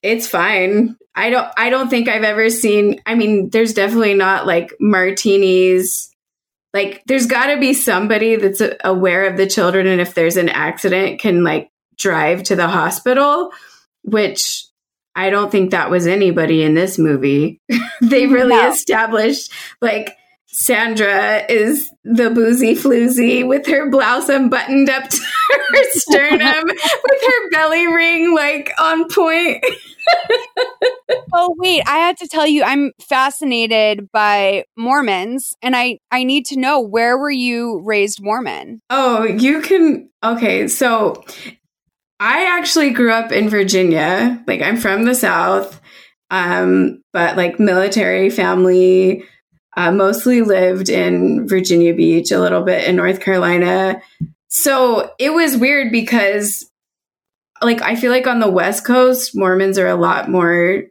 it's 0.02 0.28
fine. 0.28 0.96
I 1.16 1.30
don't 1.30 1.48
I 1.56 1.70
don't 1.70 1.88
think 1.88 2.08
I've 2.08 2.22
ever 2.22 2.50
seen 2.50 3.00
I 3.06 3.14
mean 3.14 3.50
there's 3.50 3.72
definitely 3.72 4.14
not 4.14 4.46
like 4.46 4.74
martinis 4.78 6.14
like 6.76 7.02
there's 7.06 7.26
got 7.26 7.46
to 7.46 7.58
be 7.58 7.72
somebody 7.72 8.36
that's 8.36 8.60
uh, 8.60 8.76
aware 8.84 9.26
of 9.26 9.36
the 9.36 9.46
children 9.46 9.86
and 9.86 10.00
if 10.00 10.14
there's 10.14 10.36
an 10.36 10.50
accident 10.50 11.20
can 11.20 11.42
like 11.42 11.70
drive 11.96 12.42
to 12.42 12.54
the 12.54 12.68
hospital 12.68 13.50
which 14.02 14.66
I 15.16 15.30
don't 15.30 15.50
think 15.50 15.70
that 15.70 15.90
was 15.90 16.06
anybody 16.06 16.62
in 16.62 16.74
this 16.74 16.98
movie. 16.98 17.62
they 18.02 18.26
really 18.26 18.54
no. 18.54 18.68
established 18.68 19.50
like 19.80 20.14
Sandra 20.58 21.44
is 21.50 21.90
the 22.02 22.30
boozy 22.30 22.74
floozy 22.74 23.46
with 23.46 23.66
her 23.66 23.90
blouse 23.90 24.30
unbuttoned 24.30 24.88
up 24.88 25.06
to 25.06 25.20
her 25.50 25.84
sternum 25.90 26.64
with 26.66 27.22
her 27.26 27.50
belly 27.50 27.86
ring 27.86 28.34
like 28.34 28.72
on 28.78 29.06
point. 29.10 29.62
oh 31.34 31.54
wait, 31.58 31.82
I 31.86 31.98
had 31.98 32.16
to 32.16 32.26
tell 32.26 32.46
you 32.46 32.62
I'm 32.62 32.92
fascinated 33.06 34.10
by 34.12 34.64
Mormons 34.78 35.54
and 35.60 35.76
I 35.76 35.98
I 36.10 36.24
need 36.24 36.46
to 36.46 36.58
know 36.58 36.80
where 36.80 37.18
were 37.18 37.30
you 37.30 37.82
raised 37.84 38.22
Mormon? 38.22 38.80
Oh, 38.88 39.24
you 39.24 39.60
can 39.60 40.08
Okay, 40.24 40.68
so 40.68 41.22
I 42.18 42.46
actually 42.58 42.92
grew 42.92 43.12
up 43.12 43.30
in 43.30 43.50
Virginia. 43.50 44.42
Like 44.46 44.62
I'm 44.62 44.78
from 44.78 45.04
the 45.04 45.14
South. 45.14 45.82
Um 46.30 47.02
but 47.12 47.36
like 47.36 47.60
military 47.60 48.30
family 48.30 49.22
uh, 49.76 49.92
mostly 49.92 50.42
lived 50.42 50.88
in 50.88 51.46
Virginia 51.46 51.94
Beach, 51.94 52.32
a 52.32 52.40
little 52.40 52.62
bit 52.62 52.88
in 52.88 52.96
North 52.96 53.20
Carolina. 53.20 54.00
So 54.48 55.12
it 55.18 55.30
was 55.30 55.56
weird 55.56 55.92
because, 55.92 56.70
like, 57.62 57.82
I 57.82 57.94
feel 57.94 58.10
like 58.10 58.26
on 58.26 58.40
the 58.40 58.50
West 58.50 58.86
Coast, 58.86 59.36
Mormons 59.36 59.78
are 59.78 59.88
a 59.88 59.94
lot 59.94 60.30
more 60.30 60.84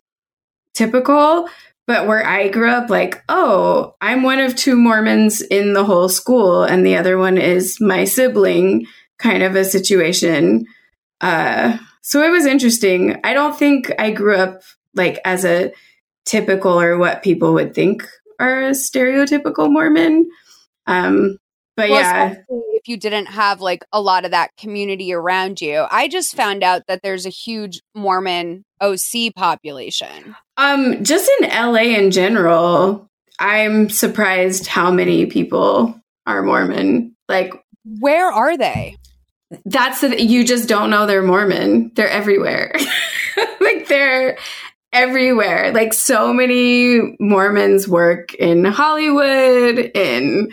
typical. 0.73 1.49
But 1.87 2.07
where 2.07 2.25
I 2.25 2.47
grew 2.47 2.69
up, 2.69 2.89
like, 2.89 3.23
oh, 3.29 3.95
I'm 4.01 4.23
one 4.23 4.39
of 4.39 4.55
two 4.55 4.75
Mormons 4.75 5.41
in 5.41 5.73
the 5.73 5.85
whole 5.85 6.09
school, 6.09 6.63
and 6.63 6.85
the 6.85 6.97
other 6.97 7.17
one 7.17 7.37
is 7.37 7.79
my 7.79 8.05
sibling, 8.05 8.87
kind 9.19 9.43
of 9.43 9.55
a 9.55 9.63
situation. 9.63 10.65
Uh, 11.21 11.77
so 12.01 12.23
it 12.23 12.29
was 12.29 12.45
interesting. 12.45 13.19
I 13.23 13.33
don't 13.33 13.57
think 13.57 13.91
I 13.99 14.11
grew 14.11 14.35
up 14.35 14.61
like 14.95 15.19
as 15.25 15.45
a 15.45 15.73
typical 16.25 16.79
or 16.79 16.97
what 16.97 17.23
people 17.23 17.53
would 17.53 17.75
think 17.75 18.07
are 18.39 18.61
a 18.61 18.71
stereotypical 18.71 19.71
Mormon. 19.71 20.29
Um, 20.87 21.37
but 21.75 21.89
well, 21.89 21.99
yeah, 21.99 22.35
if 22.49 22.87
you 22.87 22.97
didn't 22.97 23.25
have 23.25 23.59
like 23.59 23.83
a 23.91 23.99
lot 23.99 24.23
of 24.23 24.31
that 24.31 24.51
community 24.57 25.13
around 25.13 25.59
you, 25.59 25.85
I 25.91 26.07
just 26.07 26.35
found 26.35 26.63
out 26.63 26.83
that 26.87 27.01
there's 27.03 27.25
a 27.25 27.29
huge 27.29 27.81
Mormon 27.93 28.63
OC 28.79 29.35
population. 29.35 30.35
Um, 30.57 31.03
just 31.03 31.29
in 31.41 31.49
LA 31.49 31.97
in 31.97 32.11
general, 32.11 33.09
I'm 33.39 33.89
surprised 33.89 34.67
how 34.67 34.89
many 34.91 35.25
people 35.25 35.99
are 36.25 36.43
Mormon. 36.43 37.15
Like, 37.27 37.53
where 37.99 38.31
are 38.31 38.57
they? 38.57 38.95
That's 39.65 40.01
the 40.01 40.21
you 40.21 40.45
just 40.45 40.69
don't 40.69 40.89
know 40.89 41.05
they're 41.05 41.21
Mormon. 41.21 41.91
They're 41.95 42.09
everywhere. 42.09 42.73
like 43.59 43.87
they're 43.87 44.37
everywhere. 44.95 45.71
Like 45.73 45.93
so 45.93 46.33
many 46.33 47.15
Mormons 47.19 47.87
work 47.87 48.33
in 48.35 48.65
Hollywood, 48.65 49.91
in 49.93 50.51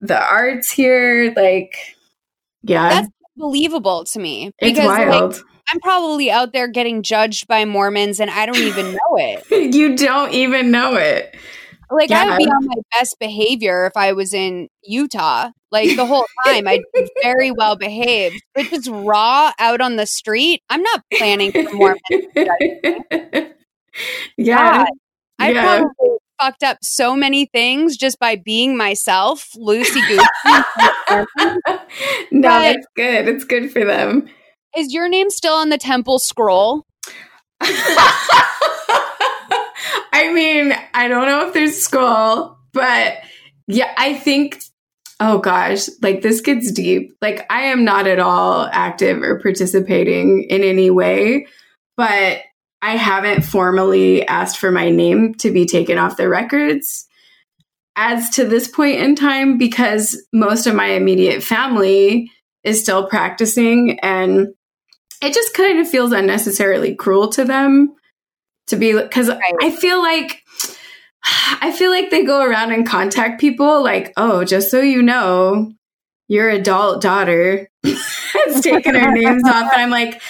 the 0.00 0.20
arts 0.20 0.70
here. 0.70 1.32
Like, 1.36 1.76
yeah. 2.62 2.88
That's 2.88 3.08
believable 3.36 4.04
to 4.04 4.18
me. 4.18 4.52
Because, 4.60 4.78
it's 4.78 4.86
wild. 4.86 5.34
Like, 5.34 5.42
I'm 5.70 5.80
probably 5.80 6.30
out 6.30 6.52
there 6.52 6.68
getting 6.68 7.02
judged 7.02 7.46
by 7.46 7.64
Mormons 7.64 8.20
and 8.20 8.30
I 8.30 8.46
don't 8.46 8.56
even 8.56 8.92
know 8.92 9.16
it. 9.16 9.74
you 9.74 9.96
don't 9.96 10.32
even 10.32 10.70
know 10.70 10.96
it. 10.96 11.36
Like 11.90 12.10
yeah. 12.10 12.22
I 12.22 12.26
would 12.26 12.38
be 12.38 12.44
on 12.44 12.66
my 12.66 12.82
best 12.98 13.18
behavior 13.18 13.86
if 13.86 13.96
I 13.96 14.12
was 14.12 14.34
in 14.34 14.68
Utah. 14.82 15.50
Like 15.70 15.96
the 15.96 16.06
whole 16.06 16.26
time, 16.46 16.66
I'd 16.66 16.82
be 16.94 17.10
very 17.22 17.50
well 17.50 17.76
behaved. 17.76 18.42
But 18.54 18.66
just 18.66 18.88
raw 18.90 19.52
out 19.58 19.80
on 19.80 19.96
the 19.96 20.06
street, 20.06 20.62
I'm 20.68 20.82
not 20.82 21.02
planning 21.12 21.52
for 21.52 21.62
Mormons. 21.72 23.52
yeah. 24.36 24.78
God, 24.78 24.88
I 25.38 25.52
yeah. 25.52 25.62
probably 25.62 26.18
fucked 26.40 26.62
up 26.62 26.78
so 26.82 27.16
many 27.16 27.46
things 27.46 27.96
just 27.96 28.18
by 28.18 28.36
being 28.36 28.76
myself, 28.76 29.50
loosey 29.56 30.06
goosey. 30.06 30.24
no, 32.32 32.60
it's 32.62 32.86
good. 32.96 33.28
It's 33.28 33.44
good 33.44 33.70
for 33.72 33.84
them. 33.84 34.28
Is 34.76 34.92
your 34.92 35.08
name 35.08 35.30
still 35.30 35.54
on 35.54 35.70
the 35.70 35.78
temple 35.78 36.18
scroll? 36.18 36.86
I 37.60 37.72
mean, 40.32 40.74
I 40.94 41.08
don't 41.08 41.26
know 41.26 41.48
if 41.48 41.54
there's 41.54 41.76
scroll, 41.76 42.56
but 42.72 43.16
yeah, 43.66 43.92
I 43.96 44.14
think 44.14 44.62
oh 45.20 45.38
gosh, 45.38 45.88
like 46.02 46.22
this 46.22 46.40
gets 46.40 46.70
deep. 46.70 47.16
Like 47.20 47.44
I 47.50 47.62
am 47.62 47.84
not 47.84 48.06
at 48.06 48.18
all 48.18 48.68
active 48.72 49.22
or 49.22 49.40
participating 49.40 50.44
in 50.44 50.62
any 50.62 50.90
way, 50.90 51.46
but 51.96 52.38
I 52.80 52.96
haven't 52.96 53.42
formally 53.42 54.26
asked 54.26 54.58
for 54.58 54.70
my 54.70 54.90
name 54.90 55.34
to 55.36 55.50
be 55.50 55.66
taken 55.66 55.98
off 55.98 56.16
the 56.16 56.28
records 56.28 57.06
as 57.96 58.30
to 58.30 58.44
this 58.44 58.68
point 58.68 59.00
in 59.00 59.16
time 59.16 59.58
because 59.58 60.22
most 60.32 60.66
of 60.66 60.74
my 60.74 60.86
immediate 60.86 61.42
family 61.42 62.30
is 62.62 62.80
still 62.80 63.08
practicing 63.08 63.98
and 64.00 64.48
it 65.20 65.34
just 65.34 65.54
kind 65.54 65.80
of 65.80 65.88
feels 65.88 66.12
unnecessarily 66.12 66.94
cruel 66.94 67.28
to 67.30 67.44
them 67.44 67.94
to 68.68 68.76
be 68.76 68.92
because. 68.92 69.30
I 69.30 69.70
feel 69.70 70.00
like 70.00 70.44
I 71.60 71.72
feel 71.72 71.90
like 71.90 72.10
they 72.10 72.24
go 72.24 72.42
around 72.42 72.72
and 72.72 72.86
contact 72.86 73.40
people 73.40 73.82
like, 73.82 74.12
oh, 74.16 74.44
just 74.44 74.70
so 74.70 74.80
you 74.80 75.02
know, 75.02 75.72
your 76.28 76.48
adult 76.48 77.02
daughter 77.02 77.68
has 77.84 78.62
taken 78.62 78.94
her 78.94 79.10
names 79.10 79.42
off. 79.46 79.72
And 79.72 79.82
I'm 79.82 79.90
like, 79.90 80.22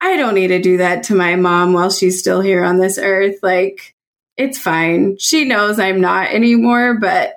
I 0.00 0.16
don't 0.16 0.34
need 0.34 0.48
to 0.48 0.60
do 0.60 0.78
that 0.78 1.04
to 1.04 1.14
my 1.14 1.36
mom 1.36 1.72
while 1.72 1.90
she's 1.90 2.18
still 2.18 2.40
here 2.40 2.64
on 2.64 2.78
this 2.78 2.98
earth. 2.98 3.36
Like, 3.42 3.94
it's 4.36 4.58
fine. 4.58 5.18
She 5.18 5.44
knows 5.44 5.78
I'm 5.78 6.00
not 6.00 6.30
anymore, 6.30 6.94
but 6.98 7.34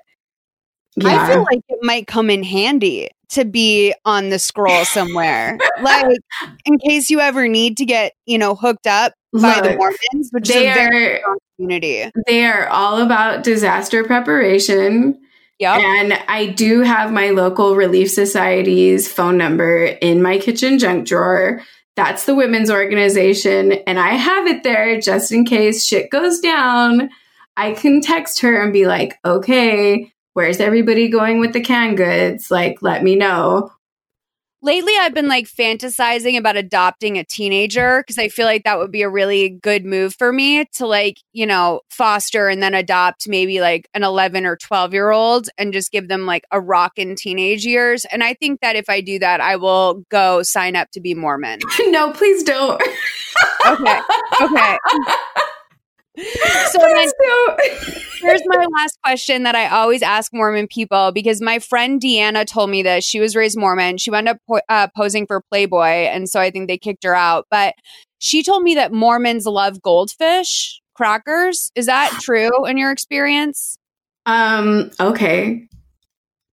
yeah. 0.95 1.23
I 1.23 1.33
feel 1.33 1.43
like 1.43 1.61
it 1.67 1.79
might 1.81 2.07
come 2.07 2.29
in 2.29 2.43
handy 2.43 3.09
to 3.29 3.45
be 3.45 3.93
on 4.05 4.29
the 4.29 4.39
scroll 4.39 4.85
somewhere. 4.85 5.57
like, 5.81 6.05
in 6.65 6.77
case 6.77 7.09
you 7.09 7.19
ever 7.19 7.47
need 7.47 7.77
to 7.77 7.85
get, 7.85 8.13
you 8.25 8.37
know, 8.37 8.55
hooked 8.55 8.87
up 8.87 9.13
by 9.33 9.55
Look, 9.55 9.63
the 9.63 9.75
Mormons, 9.75 10.29
which 10.31 10.47
they 10.47 10.69
is 10.69 10.77
a 10.77 10.79
very 10.79 11.23
are, 11.23 11.37
community. 11.57 12.11
They 12.27 12.45
are 12.45 12.67
all 12.67 13.01
about 13.01 13.43
disaster 13.43 14.03
preparation. 14.03 15.19
Yep. 15.59 15.81
And 15.81 16.13
I 16.27 16.47
do 16.47 16.81
have 16.81 17.11
my 17.11 17.29
local 17.29 17.75
relief 17.75 18.11
society's 18.11 19.11
phone 19.11 19.37
number 19.37 19.85
in 19.85 20.21
my 20.21 20.37
kitchen 20.37 20.79
junk 20.79 21.07
drawer 21.07 21.61
that's 21.95 22.25
the 22.25 22.35
women's 22.35 22.71
organization. 22.71 23.73
And 23.85 23.99
I 23.99 24.09
have 24.09 24.47
it 24.47 24.63
there 24.63 24.99
just 24.99 25.31
in 25.31 25.45
case 25.45 25.85
shit 25.85 26.09
goes 26.09 26.39
down. 26.39 27.09
I 27.55 27.73
can 27.73 28.01
text 28.01 28.41
her 28.41 28.61
and 28.61 28.73
be 28.73 28.87
like, 28.87 29.19
okay, 29.23 30.11
where's 30.33 30.59
everybody 30.59 31.07
going 31.07 31.39
with 31.39 31.53
the 31.53 31.61
canned 31.61 31.97
goods? 31.97 32.49
Like, 32.49 32.81
let 32.81 33.03
me 33.03 33.15
know 33.15 33.71
lately 34.63 34.93
I've 34.99 35.13
been 35.13 35.27
like 35.27 35.45
fantasizing 35.45 36.37
about 36.37 36.55
adopting 36.55 37.17
a 37.17 37.23
teenager 37.23 38.01
because 38.01 38.17
I 38.17 38.29
feel 38.29 38.45
like 38.45 38.63
that 38.63 38.79
would 38.79 38.91
be 38.91 39.01
a 39.01 39.09
really 39.09 39.49
good 39.49 39.85
move 39.85 40.15
for 40.15 40.31
me 40.31 40.65
to 40.75 40.87
like, 40.87 41.17
you 41.33 41.45
know, 41.45 41.81
foster 41.89 42.47
and 42.47 42.63
then 42.63 42.73
adopt 42.73 43.27
maybe 43.27 43.59
like 43.59 43.87
an 43.93 44.03
11 44.03 44.45
or 44.45 44.55
12 44.55 44.93
year 44.93 45.11
old 45.11 45.49
and 45.57 45.73
just 45.73 45.91
give 45.91 46.07
them 46.07 46.25
like 46.25 46.45
a 46.51 46.59
rockin' 46.59 47.15
teenage 47.15 47.65
years. 47.65 48.05
And 48.05 48.23
I 48.23 48.33
think 48.33 48.61
that 48.61 48.75
if 48.75 48.89
I 48.89 49.01
do 49.01 49.19
that, 49.19 49.41
I 49.41 49.57
will 49.57 50.05
go 50.09 50.41
sign 50.41 50.75
up 50.75 50.89
to 50.91 51.01
be 51.01 51.13
Mormon. 51.13 51.59
no, 51.87 52.11
please 52.11 52.43
don't. 52.43 52.81
okay. 53.67 53.99
Okay. 54.41 54.77
so 56.15 56.79
then, 56.79 57.09
here's 58.21 58.41
my 58.45 58.65
last 58.77 58.99
question 59.03 59.43
that 59.43 59.55
I 59.55 59.67
always 59.67 60.03
ask 60.03 60.31
Mormon 60.31 60.67
people 60.67 61.11
because 61.11 61.41
my 61.41 61.57
friend 61.57 61.99
Deanna 61.99 62.45
told 62.45 62.69
me 62.69 62.83
that 62.83 63.03
she 63.03 63.19
was 63.19 63.35
raised 63.35 63.57
Mormon. 63.57 63.97
She 63.97 64.11
wound 64.11 64.29
up 64.29 64.37
po- 64.47 64.61
uh, 64.69 64.87
posing 64.95 65.25
for 65.25 65.41
Playboy, 65.41 66.07
and 66.07 66.29
so 66.29 66.39
I 66.39 66.51
think 66.51 66.67
they 66.67 66.77
kicked 66.77 67.03
her 67.03 67.15
out. 67.15 67.47
But 67.49 67.73
she 68.19 68.43
told 68.43 68.61
me 68.63 68.75
that 68.75 68.93
Mormons 68.93 69.45
love 69.45 69.81
goldfish 69.81 70.81
crackers. 70.93 71.71
Is 71.75 71.87
that 71.87 72.11
true 72.21 72.65
in 72.65 72.77
your 72.77 72.91
experience? 72.91 73.77
Um. 74.25 74.91
Okay. 74.99 75.67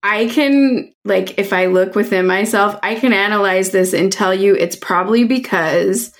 I 0.02 0.28
can 0.28 0.90
like 1.04 1.38
if 1.38 1.52
I 1.52 1.66
look 1.66 1.94
within 1.94 2.26
myself, 2.26 2.78
I 2.82 2.94
can 2.94 3.12
analyze 3.12 3.70
this 3.70 3.92
and 3.92 4.10
tell 4.10 4.34
you 4.34 4.54
it's 4.54 4.76
probably 4.76 5.24
because 5.24 6.14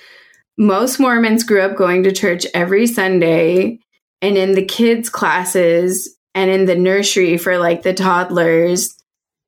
most 0.57 0.99
Mormons 0.99 1.43
grew 1.43 1.61
up 1.61 1.75
going 1.75 2.03
to 2.03 2.11
church 2.11 2.45
every 2.53 2.87
Sunday 2.87 3.79
and 4.21 4.37
in 4.37 4.53
the 4.53 4.65
kids' 4.65 5.09
classes 5.09 6.15
and 6.35 6.49
in 6.49 6.65
the 6.65 6.75
nursery 6.75 7.37
for 7.37 7.57
like 7.57 7.83
the 7.83 7.93
toddlers, 7.93 8.95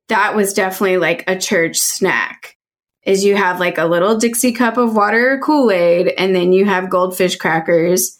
that 0.08 0.34
was 0.34 0.52
definitely 0.52 0.98
like 0.98 1.24
a 1.26 1.38
church 1.38 1.78
snack. 1.78 2.56
Is 3.04 3.24
you 3.24 3.36
have 3.36 3.60
like 3.60 3.78
a 3.78 3.84
little 3.84 4.16
Dixie 4.16 4.52
cup 4.52 4.78
of 4.78 4.96
water 4.96 5.34
or 5.34 5.38
Kool 5.40 5.70
Aid, 5.70 6.08
and 6.16 6.34
then 6.34 6.52
you 6.52 6.64
have 6.64 6.88
goldfish 6.88 7.36
crackers. 7.36 8.18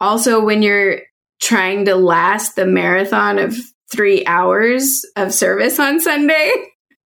Also, 0.00 0.44
when 0.44 0.62
you're 0.62 1.00
trying 1.40 1.86
to 1.86 1.94
last 1.94 2.54
the 2.54 2.66
marathon 2.66 3.38
of 3.38 3.56
three 3.90 4.24
hours 4.26 5.04
of 5.16 5.32
service 5.32 5.78
on 5.78 6.00
Sunday. 6.00 6.52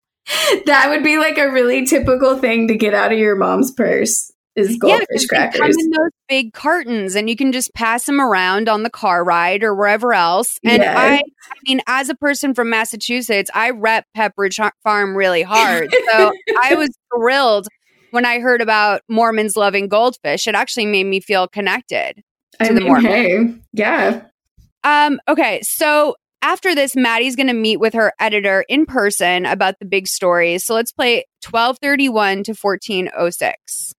that 0.65 0.87
would 0.89 1.03
be 1.03 1.17
like 1.17 1.37
a 1.37 1.51
really 1.51 1.85
typical 1.85 2.37
thing 2.37 2.67
to 2.67 2.75
get 2.75 2.93
out 2.93 3.11
of 3.11 3.19
your 3.19 3.35
mom's 3.35 3.71
purse 3.71 4.31
is 4.55 4.77
goldfish 4.77 5.27
yeah, 5.31 5.49
'cause 5.49 5.51
they 5.53 5.59
come 5.59 5.71
in 5.71 5.89
those 5.91 6.11
big 6.27 6.53
cartons, 6.53 7.15
and 7.15 7.29
you 7.29 7.35
can 7.35 7.51
just 7.51 7.73
pass 7.73 8.05
them 8.05 8.19
around 8.19 8.67
on 8.67 8.83
the 8.83 8.89
car 8.89 9.23
ride 9.23 9.63
or 9.63 9.73
wherever 9.75 10.13
else. 10.13 10.57
And 10.63 10.81
Yes. 10.81 10.97
I, 10.97 11.15
I 11.17 11.55
mean, 11.67 11.81
as 11.87 12.09
a 12.09 12.15
person 12.15 12.53
from 12.53 12.69
Massachusetts, 12.69 13.49
I 13.53 13.69
rep 13.69 14.05
Pepperidge 14.15 14.59
Farm 14.83 15.15
really 15.15 15.41
hard. 15.43 15.89
So 16.11 16.31
I 16.61 16.75
was 16.75 16.89
thrilled 17.15 17.67
when 18.11 18.25
I 18.25 18.39
heard 18.39 18.61
about 18.61 19.01
Mormons 19.09 19.55
loving 19.55 19.87
goldfish. 19.87 20.47
It 20.47 20.55
actually 20.55 20.85
made 20.87 21.05
me 21.05 21.19
feel 21.21 21.47
connected. 21.47 22.21
I 22.59 22.67
to 22.67 22.73
the 22.73 22.79
mean, 22.81 22.89
Mormons. 22.89 23.13
hey, 23.13 23.53
yeah. 23.73 24.21
Um, 24.83 25.19
okay, 25.27 25.61
so 25.61 26.15
after 26.41 26.73
this, 26.75 26.95
Maddie's 26.95 27.35
going 27.35 27.47
to 27.47 27.53
meet 27.53 27.77
with 27.77 27.93
her 27.93 28.11
editor 28.19 28.65
in 28.67 28.85
person 28.85 29.45
about 29.45 29.75
the 29.79 29.85
big 29.85 30.07
stories. 30.07 30.65
So 30.65 30.73
let's 30.73 30.91
play 30.91 31.23
1231 31.49 32.43
to 32.43 32.53
1406. 32.53 33.93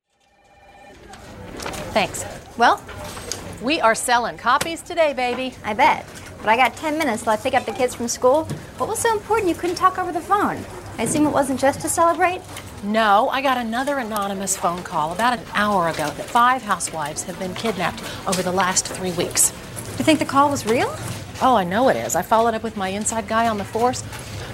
Thanks. 1.93 2.25
Well, 2.57 2.83
we 3.63 3.81
are 3.81 3.95
selling 3.95 4.39
copies 4.39 4.83
today, 4.83 5.13
baby. 5.13 5.55
I 5.65 5.75
bet. 5.75 6.07
But 6.39 6.49
I 6.49 6.57
got 6.57 6.75
10 6.75 6.99
minutes 6.99 7.23
till 7.23 7.33
I 7.33 7.37
pick 7.37 7.55
up 7.55 7.65
the 7.65 7.73
kids 7.73 7.95
from 7.95 8.09
school. 8.09 8.45
What 8.79 8.89
was 8.89 8.99
so 8.99 9.13
important 9.13 9.49
you 9.49 9.55
couldn't 9.55 9.77
talk 9.77 9.99
over 9.99 10.11
the 10.11 10.21
phone? 10.21 10.65
I 10.99 11.05
assume 11.05 11.27
it 11.27 11.31
wasn't 11.31 11.61
just 11.61 11.81
to 11.83 11.89
celebrate? 11.89 12.41
No, 12.83 13.29
I 13.29 13.41
got 13.43 13.59
another 13.59 13.99
anonymous 13.99 14.57
phone 14.57 14.83
call 14.83 15.13
about 15.13 15.39
an 15.39 15.45
hour 15.55 15.89
ago 15.89 16.11
that 16.11 16.27
five 16.27 16.63
housewives 16.63 17.23
have 17.25 17.39
been 17.39 17.55
kidnapped 17.55 18.03
over 18.27 18.43
the 18.43 18.51
last 18.51 18.87
three 18.89 19.13
weeks. 19.13 19.53
You 19.99 20.05
think 20.05 20.19
the 20.19 20.25
call 20.25 20.51
was 20.51 20.67
real? 20.67 20.89
Oh, 21.41 21.55
I 21.55 21.63
know 21.63 21.89
it 21.89 21.97
is. 21.97 22.17
I 22.17 22.23
followed 22.23 22.55
up 22.55 22.65
with 22.65 22.77
my 22.77 22.89
inside 22.89 23.29
guy 23.29 23.47
on 23.47 23.59
the 23.59 23.65
force. 23.65 24.03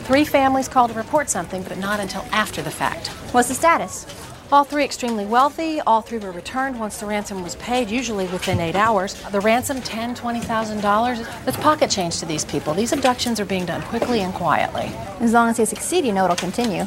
Three 0.04 0.24
families 0.24 0.68
called 0.68 0.90
to 0.90 0.96
report 0.96 1.30
something, 1.30 1.62
but 1.62 1.78
not 1.78 2.00
until 2.00 2.22
after 2.30 2.60
the 2.60 2.70
fact. 2.70 3.08
What's 3.32 3.48
the 3.48 3.54
status? 3.54 4.04
All 4.50 4.64
three 4.64 4.82
extremely 4.82 5.26
wealthy. 5.26 5.82
All 5.82 6.00
three 6.00 6.18
were 6.18 6.30
returned 6.32 6.80
once 6.80 6.98
the 6.98 7.04
ransom 7.04 7.42
was 7.42 7.56
paid, 7.56 7.90
usually 7.90 8.26
within 8.28 8.60
eight 8.60 8.76
hours. 8.76 9.12
The 9.30 9.40
ransom, 9.40 9.82
ten, 9.82 10.14
twenty 10.14 10.40
thousand 10.40 10.80
dollars. 10.80 11.20
That's 11.44 11.58
pocket 11.58 11.90
change 11.90 12.18
to 12.20 12.26
these 12.26 12.46
people. 12.46 12.72
These 12.72 12.94
abductions 12.94 13.38
are 13.40 13.44
being 13.44 13.66
done 13.66 13.82
quickly 13.82 14.20
and 14.20 14.32
quietly. 14.32 14.90
As 15.20 15.34
long 15.34 15.50
as 15.50 15.58
they 15.58 15.66
succeed, 15.66 16.06
you 16.06 16.12
know 16.14 16.24
it'll 16.24 16.36
continue. 16.36 16.86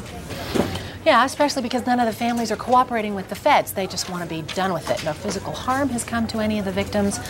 Yeah, 1.06 1.24
especially 1.24 1.62
because 1.62 1.86
none 1.86 2.00
of 2.00 2.06
the 2.06 2.12
families 2.12 2.50
are 2.50 2.56
cooperating 2.56 3.14
with 3.14 3.28
the 3.28 3.36
feds. 3.36 3.72
They 3.72 3.86
just 3.86 4.10
want 4.10 4.24
to 4.24 4.28
be 4.28 4.42
done 4.54 4.72
with 4.72 4.90
it. 4.90 5.04
No 5.04 5.12
physical 5.12 5.52
harm 5.52 5.88
has 5.90 6.02
come 6.02 6.26
to 6.28 6.40
any 6.40 6.58
of 6.58 6.64
the 6.64 6.72
victims. 6.72 7.20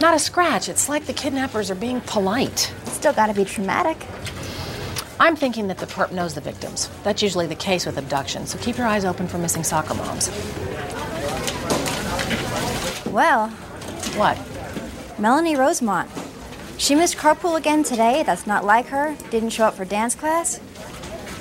Not 0.00 0.14
a 0.14 0.18
scratch. 0.18 0.68
It's 0.68 0.88
like 0.88 1.06
the 1.06 1.12
kidnappers 1.12 1.70
are 1.70 1.76
being 1.76 2.00
polite. 2.00 2.74
It's 2.82 2.92
Still 2.94 3.12
gotta 3.12 3.34
be 3.34 3.44
traumatic. 3.44 4.04
I'm 5.20 5.36
thinking 5.36 5.68
that 5.68 5.76
the 5.76 5.84
perp 5.86 6.12
knows 6.12 6.34
the 6.34 6.40
victims. 6.40 6.88
That's 7.04 7.22
usually 7.22 7.46
the 7.46 7.54
case 7.54 7.84
with 7.84 7.98
abductions, 7.98 8.50
so 8.52 8.58
keep 8.58 8.78
your 8.78 8.86
eyes 8.86 9.04
open 9.04 9.28
for 9.28 9.36
missing 9.36 9.62
soccer 9.62 9.92
moms. 9.94 10.28
Well, 13.06 13.48
What? 14.16 14.38
Melanie 15.18 15.56
Rosemont. 15.56 16.10
She 16.78 16.94
missed 16.94 17.18
carpool 17.18 17.58
again 17.58 17.82
today. 17.84 18.22
That's 18.24 18.46
not 18.46 18.64
like 18.64 18.86
her. 18.86 19.14
Didn't 19.30 19.50
show 19.50 19.66
up 19.66 19.74
for 19.74 19.84
dance 19.84 20.14
class. 20.14 20.58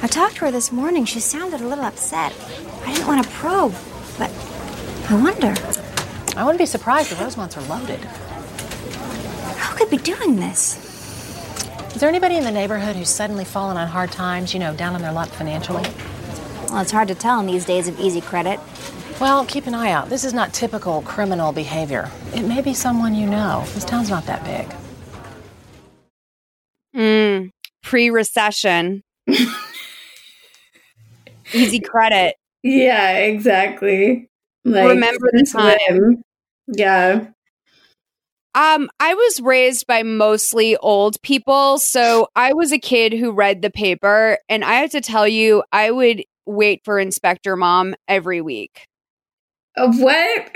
I 0.01 0.07
talked 0.07 0.35
to 0.35 0.41
her 0.41 0.51
this 0.51 0.71
morning. 0.73 1.05
She 1.05 1.21
sounded 1.21 1.61
a 1.61 1.67
little 1.67 1.85
upset. 1.85 2.33
I 2.85 2.93
didn't 2.93 3.07
want 3.07 3.23
to 3.23 3.29
probe, 3.31 3.73
but 4.17 4.29
I 5.09 5.15
wonder 5.21 5.55
I 6.35 6.43
wouldn't 6.43 6.59
be 6.59 6.65
surprised 6.65 7.11
the 7.11 7.15
Rosemonts 7.15 7.55
are 7.57 7.61
loaded. 7.69 7.99
who 9.59 9.77
could 9.77 9.89
be 9.89 9.97
doing 9.97 10.35
this? 10.35 10.88
Is 11.99 12.01
there 12.01 12.07
anybody 12.07 12.37
in 12.37 12.45
the 12.45 12.51
neighborhood 12.51 12.95
who's 12.95 13.09
suddenly 13.09 13.43
fallen 13.43 13.75
on 13.75 13.85
hard 13.89 14.09
times, 14.09 14.53
you 14.53 14.59
know, 14.61 14.73
down 14.73 14.95
on 14.95 15.01
their 15.01 15.11
luck 15.11 15.27
financially? 15.27 15.83
Well, 16.69 16.79
it's 16.79 16.91
hard 16.93 17.09
to 17.09 17.13
tell 17.13 17.41
in 17.41 17.45
these 17.45 17.65
days 17.65 17.89
of 17.89 17.99
easy 17.99 18.21
credit. 18.21 18.57
Well, 19.19 19.43
keep 19.45 19.67
an 19.67 19.73
eye 19.75 19.91
out. 19.91 20.07
This 20.07 20.23
is 20.23 20.33
not 20.33 20.53
typical 20.53 21.01
criminal 21.01 21.51
behavior. 21.51 22.09
It 22.33 22.43
may 22.43 22.61
be 22.61 22.73
someone 22.73 23.15
you 23.15 23.27
know. 23.27 23.65
This 23.73 23.83
town's 23.83 24.09
not 24.09 24.25
that 24.27 24.45
big. 24.45 24.73
Mm, 26.95 27.51
Pre 27.83 28.09
recession. 28.11 29.03
Easy 31.53 31.81
credit. 31.81 32.37
Yeah, 32.63 33.17
exactly. 33.17 34.29
Like 34.63 34.87
Remember 34.87 35.27
the 35.33 35.45
time. 35.51 35.77
slim. 35.85 36.23
Yeah. 36.67 37.25
Um, 38.55 38.89
I 38.99 39.13
was 39.13 39.41
raised 39.41 39.85
by 39.85 40.03
mostly 40.03 40.75
old 40.77 41.21
people, 41.21 41.77
so 41.77 42.27
I 42.35 42.53
was 42.53 42.71
a 42.71 42.79
kid 42.79 43.13
who 43.13 43.31
read 43.31 43.61
the 43.61 43.69
paper, 43.69 44.39
and 44.49 44.65
I 44.65 44.75
have 44.75 44.91
to 44.91 45.01
tell 45.01 45.27
you, 45.27 45.63
I 45.71 45.91
would 45.91 46.23
wait 46.45 46.81
for 46.83 46.99
Inspector 46.99 47.55
Mom 47.55 47.95
every 48.07 48.41
week. 48.41 48.87
Uh, 49.77 49.91
what? 49.91 50.51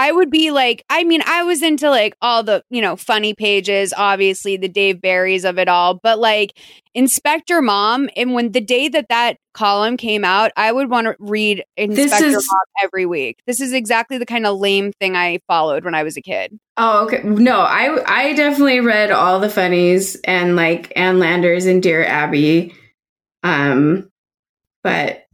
I 0.00 0.12
would 0.12 0.30
be 0.30 0.50
like, 0.50 0.82
I 0.88 1.04
mean, 1.04 1.20
I 1.26 1.42
was 1.42 1.62
into 1.62 1.90
like 1.90 2.16
all 2.22 2.42
the, 2.42 2.64
you 2.70 2.80
know, 2.80 2.96
funny 2.96 3.34
pages, 3.34 3.92
obviously 3.94 4.56
the 4.56 4.66
Dave 4.66 5.02
Barrys 5.02 5.44
of 5.44 5.58
it 5.58 5.68
all, 5.68 6.00
but 6.02 6.18
like 6.18 6.58
Inspector 6.94 7.60
Mom, 7.60 8.08
and 8.16 8.32
when 8.32 8.52
the 8.52 8.62
day 8.62 8.88
that 8.88 9.10
that 9.10 9.36
column 9.52 9.98
came 9.98 10.24
out, 10.24 10.52
I 10.56 10.72
would 10.72 10.88
want 10.88 11.04
to 11.06 11.16
read 11.18 11.62
Inspector 11.76 12.24
is- 12.24 12.48
Mom 12.50 12.64
every 12.82 13.04
week. 13.04 13.40
This 13.46 13.60
is 13.60 13.74
exactly 13.74 14.16
the 14.16 14.24
kind 14.24 14.46
of 14.46 14.58
lame 14.58 14.90
thing 14.92 15.16
I 15.16 15.40
followed 15.46 15.84
when 15.84 15.94
I 15.94 16.02
was 16.02 16.16
a 16.16 16.22
kid. 16.22 16.58
Oh, 16.78 17.04
okay. 17.04 17.20
No, 17.22 17.60
I 17.60 17.98
I 18.06 18.32
definitely 18.32 18.80
read 18.80 19.10
all 19.10 19.38
the 19.38 19.50
funnies 19.50 20.16
and 20.24 20.56
like 20.56 20.94
Ann 20.96 21.18
Landers 21.18 21.66
and 21.66 21.82
Dear 21.82 22.06
Abby. 22.06 22.74
Um, 23.42 24.10
but 24.82 25.26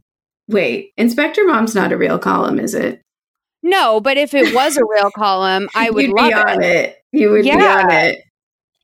wait, 0.49 0.91
Inspector 0.97 1.41
Mom's 1.47 1.73
not 1.73 1.93
a 1.93 1.97
real 1.97 2.19
column, 2.19 2.59
is 2.59 2.73
it? 2.73 3.01
No, 3.69 3.99
but 3.99 4.17
if 4.17 4.33
it 4.33 4.53
was 4.55 4.77
a 4.77 4.81
real 4.85 5.11
column, 5.15 5.67
I 5.75 5.89
would 5.89 6.09
love 6.09 6.27
be 6.29 6.33
on 6.33 6.63
it. 6.63 6.69
it. 6.69 6.97
You 7.11 7.31
would 7.31 7.41
be 7.43 7.47
Yeah. 7.49 7.83
on 7.83 7.91
it. 7.91 8.21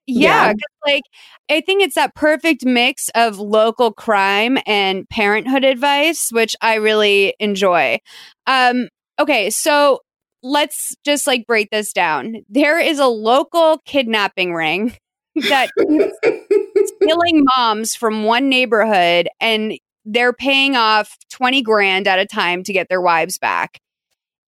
Yeah, 0.05 0.47
Yeah. 0.47 0.53
like 0.85 1.03
I 1.49 1.61
think 1.61 1.81
it's 1.81 1.95
that 1.95 2.15
perfect 2.15 2.65
mix 2.65 3.09
of 3.15 3.39
local 3.39 3.93
crime 3.93 4.57
and 4.65 5.07
parenthood 5.09 5.63
advice, 5.63 6.29
which 6.31 6.55
I 6.61 6.75
really 6.75 7.35
enjoy. 7.39 7.99
Um, 8.47 8.89
okay, 9.19 9.49
so 9.49 9.99
let's 10.41 10.95
just 11.05 11.25
like 11.27 11.45
break 11.47 11.69
this 11.71 11.93
down. 11.93 12.43
There 12.49 12.79
is 12.79 12.99
a 12.99 13.07
local 13.07 13.79
kidnapping 13.85 14.53
ring 14.53 14.97
that 15.35 15.69
stealing 17.01 17.45
moms 17.55 17.95
from 17.95 18.23
one 18.25 18.49
neighborhood 18.49 19.29
and 19.39 19.73
they're 20.05 20.33
paying 20.33 20.75
off 20.75 21.15
20 21.31 21.61
grand 21.61 22.07
at 22.07 22.19
a 22.19 22.25
time 22.25 22.61
to 22.63 22.73
get 22.73 22.89
their 22.89 23.01
wives 23.01 23.37
back. 23.37 23.79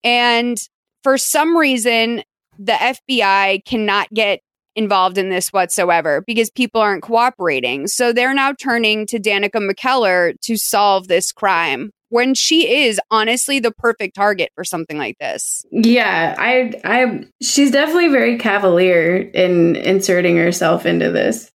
And 0.06 0.56
for 1.02 1.18
some 1.18 1.56
reason, 1.56 2.22
the 2.58 2.72
FBI 2.72 3.64
cannot 3.64 4.08
get 4.14 4.40
involved 4.76 5.18
in 5.18 5.30
this 5.30 5.52
whatsoever 5.52 6.22
because 6.26 6.50
people 6.50 6.80
aren't 6.80 7.02
cooperating. 7.02 7.88
So 7.88 8.12
they're 8.12 8.34
now 8.34 8.52
turning 8.52 9.06
to 9.06 9.18
Danica 9.18 9.56
McKellar 9.56 10.34
to 10.42 10.56
solve 10.56 11.08
this 11.08 11.32
crime 11.32 11.90
when 12.10 12.34
she 12.34 12.84
is 12.84 13.00
honestly 13.10 13.58
the 13.58 13.72
perfect 13.72 14.14
target 14.14 14.50
for 14.54 14.64
something 14.64 14.96
like 14.96 15.18
this. 15.18 15.64
Yeah, 15.72 16.36
I 16.38 16.72
I 16.84 17.24
she's 17.42 17.72
definitely 17.72 18.08
very 18.08 18.38
cavalier 18.38 19.16
in 19.16 19.76
inserting 19.76 20.36
herself 20.36 20.86
into 20.86 21.10
this. 21.10 21.50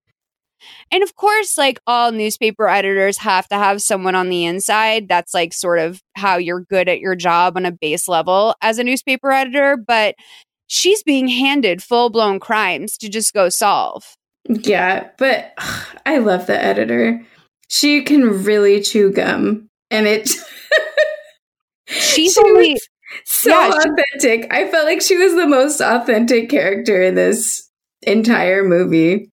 And 0.92 1.04
of 1.04 1.16
course, 1.16 1.58
like 1.58 1.80
all 1.88 2.12
newspaper 2.12 2.68
editors 2.68 3.18
have 3.20 3.48
to 3.50 3.56
have 3.56 3.82
someone 3.82 4.16
on 4.16 4.30
the 4.30 4.46
inside. 4.46 5.08
That's 5.08 5.34
like 5.34 5.54
sort 5.54 5.80
of 5.80 6.02
how 6.16 6.38
you're 6.38 6.62
good 6.62 6.90
at 6.90 7.00
your 7.00 7.16
job 7.16 7.56
on 7.56 7.66
a 7.66 7.72
base 7.72 8.08
level 8.08 8.56
as 8.62 8.78
a 8.78 8.84
newspaper 8.84 9.32
editor. 9.32 9.78
But 9.78 10.16
she's 10.68 11.02
being 11.04 11.28
handed 11.28 11.82
full 11.82 12.10
blown 12.10 12.40
crimes 12.40 12.98
to 12.98 13.10
just 13.10 13.34
go 13.34 13.48
solve. 13.50 14.04
Yeah, 14.50 15.10
but 15.18 15.54
ugh, 15.58 15.86
I 16.06 16.18
love 16.18 16.48
the 16.48 16.62
editor. 16.62 17.22
She 17.70 18.02
can 18.02 18.44
really 18.44 18.82
chew 18.82 19.12
gum, 19.14 19.70
and 19.90 20.06
it. 20.08 20.30
She's 21.88 22.34
She 22.34 22.42
only 22.46 22.78
so 23.26 23.50
yeah, 23.50 23.72
she- 23.72 23.90
authentic. 23.90 24.54
I 24.54 24.70
felt 24.70 24.86
like 24.86 25.02
she 25.02 25.18
was 25.18 25.36
the 25.36 25.48
most 25.48 25.82
authentic 25.82 26.50
character 26.50 27.02
in 27.02 27.16
this 27.16 27.70
entire 28.04 28.64
movie. 28.64 29.31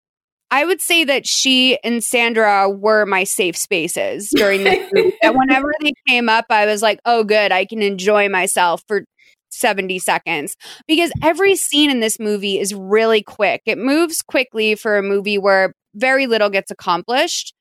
I 0.51 0.65
would 0.65 0.81
say 0.81 1.05
that 1.05 1.27
she 1.27 1.79
and 1.85 2.03
Sandra 2.03 2.71
were 2.71 3.05
my 3.05 3.25
safe 3.25 3.57
spaces 3.57 4.31
during 4.35 4.65
this 4.65 4.91
movie. 4.93 5.17
that 5.23 5.35
whenever 5.35 5.73
they 5.81 5.93
came 6.07 6.29
up, 6.29 6.47
I 6.51 6.67
was 6.67 6.83
like, 6.83 7.01
oh, 7.05 7.25
good, 7.25 7.53
I 7.53 7.65
can 7.67 7.83
enjoy 7.83 8.29
myself 8.29 8.83
for 8.89 9.05
70 9.51 9.99
seconds. 9.99 10.57
Because 10.87 11.13
every 11.23 11.55
scene 11.57 11.91
in 11.91 12.01
this 12.01 12.19
movie 12.19 12.59
is 12.59 12.75
really 12.75 13.23
quick. 13.23 13.63
It 13.67 13.79
moves 13.79 14.23
quickly 14.23 14.75
for 14.75 14.97
a 14.97 15.03
movie 15.03 15.39
where 15.39 15.75
very 15.95 16.27
little 16.27 16.51
gets 16.51 16.71
accomplished. 16.71 17.53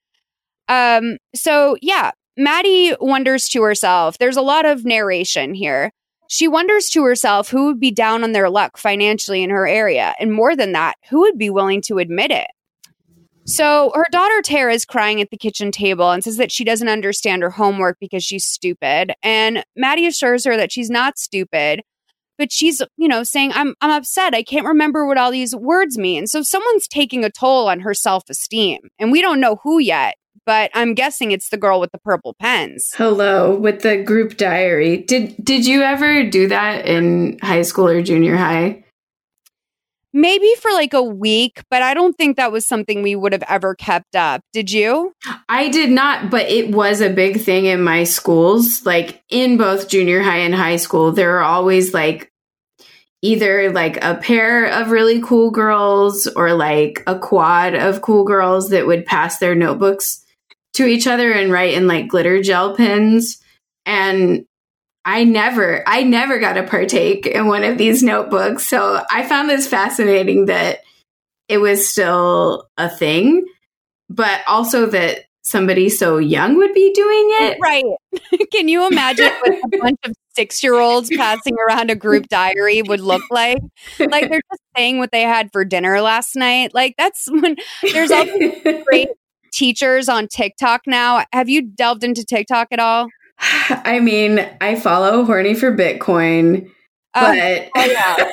Um, 0.69 1.17
so 1.35 1.77
yeah, 1.81 2.11
Maddie 2.37 2.95
wonders 2.99 3.47
to 3.49 3.63
herself, 3.63 4.17
there's 4.17 4.37
a 4.37 4.41
lot 4.41 4.65
of 4.65 4.85
narration 4.85 5.53
here. 5.53 5.91
She 6.29 6.47
wonders 6.47 6.89
to 6.89 7.03
herself 7.03 7.49
who 7.49 7.67
would 7.67 7.79
be 7.79 7.91
down 7.91 8.23
on 8.23 8.33
their 8.33 8.49
luck 8.49 8.77
financially 8.77 9.43
in 9.43 9.49
her 9.49 9.65
area. 9.65 10.13
And 10.19 10.33
more 10.33 10.55
than 10.55 10.73
that, 10.73 10.95
who 11.09 11.21
would 11.21 11.37
be 11.37 11.49
willing 11.49 11.81
to 11.83 11.99
admit 11.99 12.31
it? 12.31 12.47
So 13.47 13.91
her 13.95 14.05
daughter 14.11 14.41
Tara 14.41 14.73
is 14.73 14.83
crying 14.83 15.21
at 15.21 15.29
the 15.31 15.37
kitchen 15.37 15.71
table 15.71 16.11
and 16.11 16.21
says 16.21 16.35
that 16.35 16.51
she 16.51 16.65
doesn't 16.65 16.89
understand 16.89 17.41
her 17.43 17.49
homework 17.49 17.97
because 17.99 18.23
she's 18.23 18.45
stupid. 18.45 19.13
And 19.23 19.63
Maddie 19.75 20.05
assures 20.05 20.43
her 20.43 20.57
that 20.57 20.71
she's 20.71 20.89
not 20.89 21.17
stupid, 21.17 21.81
but 22.37 22.51
she's, 22.51 22.81
you 22.97 23.07
know, 23.07 23.23
saying, 23.23 23.53
I'm 23.53 23.73
I'm 23.79 23.89
upset. 23.89 24.35
I 24.35 24.43
can't 24.43 24.65
remember 24.65 25.07
what 25.07 25.17
all 25.17 25.31
these 25.31 25.55
words 25.55 25.97
mean. 25.97 26.27
So 26.27 26.43
someone's 26.43 26.89
taking 26.89 27.23
a 27.23 27.31
toll 27.31 27.69
on 27.69 27.79
her 27.79 27.93
self-esteem. 27.93 28.79
And 28.99 29.13
we 29.13 29.21
don't 29.21 29.39
know 29.39 29.59
who 29.63 29.79
yet, 29.79 30.15
but 30.45 30.69
I'm 30.73 30.93
guessing 30.93 31.31
it's 31.31 31.49
the 31.49 31.57
girl 31.57 31.79
with 31.79 31.93
the 31.93 31.99
purple 31.99 32.35
pens. 32.39 32.91
Hello, 32.95 33.55
with 33.55 33.81
the 33.81 34.03
group 34.03 34.35
diary. 34.35 34.97
Did 34.97 35.35
did 35.41 35.65
you 35.65 35.83
ever 35.83 36.29
do 36.29 36.47
that 36.49 36.85
in 36.85 37.39
high 37.41 37.61
school 37.61 37.87
or 37.87 38.01
junior 38.01 38.35
high? 38.35 38.83
Maybe 40.17 40.51
for 40.59 40.71
like 40.71 40.95
a 40.95 41.03
week, 41.03 41.61
but 41.69 41.83
I 41.83 41.93
don't 41.93 42.17
think 42.17 42.37
that 42.37 42.51
was 42.51 42.65
something 42.65 43.03
we 43.03 43.15
would 43.15 43.33
have 43.33 43.43
ever 43.47 43.75
kept 43.75 44.15
up. 44.15 44.41
Did 44.51 44.71
you? 44.71 45.13
I 45.47 45.69
did 45.69 45.91
not, 45.91 46.31
but 46.31 46.49
it 46.49 46.71
was 46.73 47.01
a 47.01 47.11
big 47.11 47.39
thing 47.39 47.65
in 47.65 47.83
my 47.83 48.03
schools. 48.03 48.83
Like 48.83 49.21
in 49.29 49.57
both 49.57 49.89
junior 49.89 50.23
high 50.23 50.39
and 50.39 50.55
high 50.55 50.77
school, 50.77 51.11
there 51.11 51.37
are 51.37 51.43
always 51.43 51.93
like 51.93 52.31
either 53.21 53.71
like 53.71 54.03
a 54.03 54.15
pair 54.15 54.65
of 54.65 54.89
really 54.89 55.21
cool 55.21 55.51
girls 55.51 56.25
or 56.25 56.53
like 56.53 57.03
a 57.05 57.19
quad 57.19 57.75
of 57.75 58.01
cool 58.01 58.23
girls 58.23 58.69
that 58.71 58.87
would 58.87 59.05
pass 59.05 59.37
their 59.37 59.53
notebooks 59.53 60.25
to 60.73 60.87
each 60.87 61.05
other 61.05 61.31
and 61.31 61.51
write 61.51 61.75
in 61.75 61.85
like 61.85 62.07
glitter 62.07 62.41
gel 62.41 62.75
pens. 62.75 63.37
And 63.85 64.46
I 65.07 65.23
never, 65.23 65.87
I 65.87 66.03
never 66.03 66.37
got 66.37 66.53
to 66.53 66.63
partake 66.63 67.25
in 67.25 67.47
one 67.47 67.63
of 67.63 67.77
these 67.77 68.03
notebooks. 68.03 68.67
So 68.67 69.01
I 69.09 69.23
found 69.23 69.49
this 69.49 69.65
fascinating 69.65 70.47
that 70.47 70.81
it 71.47 71.59
was 71.59 71.87
still 71.87 72.67
a 72.77 72.89
thing, 72.89 73.45
but 74.09 74.41
also 74.47 74.85
that 74.87 75.21
somebody 75.43 75.87
so 75.87 76.17
young 76.17 76.57
would 76.57 76.73
be 76.73 76.91
doing 76.91 77.27
it. 77.39 77.57
Right. 77.61 77.85
Can 78.51 78.67
you 78.67 78.85
imagine 78.85 79.31
what 79.39 79.73
a 79.73 79.77
bunch 79.81 79.99
of 80.03 80.13
six 80.35 80.61
year 80.61 80.75
olds 80.75 81.09
passing 81.15 81.55
around 81.57 81.89
a 81.89 81.95
group 81.95 82.27
diary 82.29 82.81
would 82.81 82.99
look 82.99 83.23
like? 83.31 83.59
Like 83.97 84.29
they're 84.29 84.41
just 84.51 84.61
saying 84.75 84.97
what 84.97 85.13
they 85.13 85.21
had 85.21 85.53
for 85.53 85.63
dinner 85.63 86.01
last 86.01 86.35
night. 86.35 86.73
Like 86.73 86.95
that's 86.97 87.31
when 87.31 87.55
there's 87.93 88.11
all 88.11 88.25
these 88.25 88.83
great 88.83 89.07
teachers 89.53 90.09
on 90.09 90.27
TikTok 90.27 90.81
now. 90.85 91.23
Have 91.31 91.47
you 91.47 91.61
delved 91.61 92.03
into 92.03 92.25
TikTok 92.25 92.67
at 92.71 92.79
all? 92.79 93.07
I 93.39 93.99
mean, 93.99 94.39
I 94.61 94.75
follow 94.75 95.23
Horny 95.25 95.53
for 95.53 95.75
Bitcoin, 95.75 96.69
Uh, 97.13 97.33
but 97.33 97.69
oh, 97.75 97.85
yeah. 97.85 98.29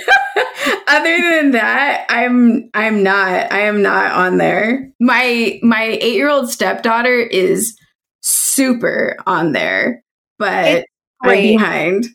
other 0.89 1.17
than 1.31 1.51
that, 1.53 2.07
I'm 2.09 2.71
I'm 2.75 3.03
not 3.03 3.53
I 3.53 3.61
am 3.61 3.83
not 3.83 4.13
on 4.13 4.39
there. 4.39 4.91
My 5.01 5.59
my 5.63 5.99
8-year-old 6.03 6.51
stepdaughter 6.51 7.19
is 7.21 7.77
super 8.21 9.17
on 9.27 9.53
there, 9.53 10.03
but 10.39 10.65
It's 10.67 10.87
I'm 11.23 11.31
behind. 11.43 12.07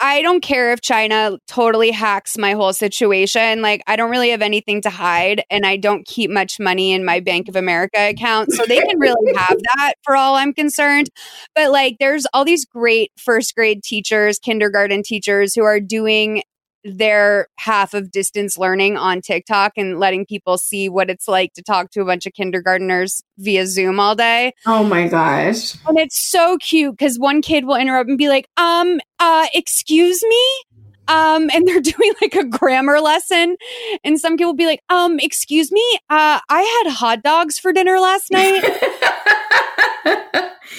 I 0.00 0.22
don't 0.22 0.42
care 0.42 0.72
if 0.72 0.80
China 0.80 1.38
totally 1.46 1.90
hacks 1.90 2.36
my 2.36 2.52
whole 2.52 2.72
situation. 2.72 3.62
Like, 3.62 3.82
I 3.86 3.96
don't 3.96 4.10
really 4.10 4.30
have 4.30 4.42
anything 4.42 4.82
to 4.82 4.90
hide, 4.90 5.42
and 5.50 5.64
I 5.64 5.76
don't 5.76 6.04
keep 6.06 6.30
much 6.30 6.58
money 6.58 6.92
in 6.92 7.04
my 7.04 7.20
Bank 7.20 7.48
of 7.48 7.56
America 7.56 8.10
account. 8.10 8.52
So 8.52 8.64
they 8.66 8.80
can 8.80 8.98
really 8.98 9.32
have 9.36 9.58
that 9.76 9.94
for 10.02 10.16
all 10.16 10.34
I'm 10.34 10.52
concerned. 10.52 11.10
But, 11.54 11.70
like, 11.70 11.96
there's 12.00 12.26
all 12.34 12.44
these 12.44 12.64
great 12.64 13.12
first 13.16 13.54
grade 13.54 13.82
teachers, 13.82 14.38
kindergarten 14.38 15.02
teachers 15.02 15.54
who 15.54 15.64
are 15.64 15.80
doing 15.80 16.42
their 16.84 17.48
half 17.56 17.94
of 17.94 18.10
distance 18.10 18.58
learning 18.58 18.96
on 18.96 19.20
TikTok 19.20 19.72
and 19.76 19.98
letting 19.98 20.26
people 20.26 20.58
see 20.58 20.88
what 20.88 21.08
it's 21.08 21.26
like 21.26 21.52
to 21.54 21.62
talk 21.62 21.90
to 21.92 22.00
a 22.00 22.04
bunch 22.04 22.26
of 22.26 22.34
kindergartners 22.34 23.22
via 23.38 23.66
Zoom 23.66 23.98
all 23.98 24.14
day. 24.14 24.52
Oh 24.66 24.84
my 24.84 25.08
gosh. 25.08 25.74
And 25.86 25.98
it's 25.98 26.18
so 26.18 26.58
cute 26.58 26.96
because 26.96 27.18
one 27.18 27.40
kid 27.42 27.64
will 27.64 27.76
interrupt 27.76 28.08
and 28.08 28.18
be 28.18 28.28
like, 28.28 28.48
um, 28.56 29.00
uh, 29.18 29.46
excuse 29.54 30.22
me? 30.22 30.64
Um, 31.08 31.50
and 31.54 31.66
they're 31.66 31.80
doing 31.80 32.12
like 32.20 32.34
a 32.34 32.44
grammar 32.44 33.00
lesson. 33.00 33.56
And 34.02 34.20
some 34.20 34.36
kid 34.36 34.44
will 34.44 34.54
be 34.54 34.66
like, 34.66 34.82
um, 34.88 35.18
excuse 35.20 35.72
me, 35.72 35.98
uh, 36.10 36.40
I 36.48 36.82
had 36.84 36.92
hot 36.92 37.22
dogs 37.22 37.58
for 37.58 37.72
dinner 37.72 37.98
last 37.98 38.30
night. 38.30 38.62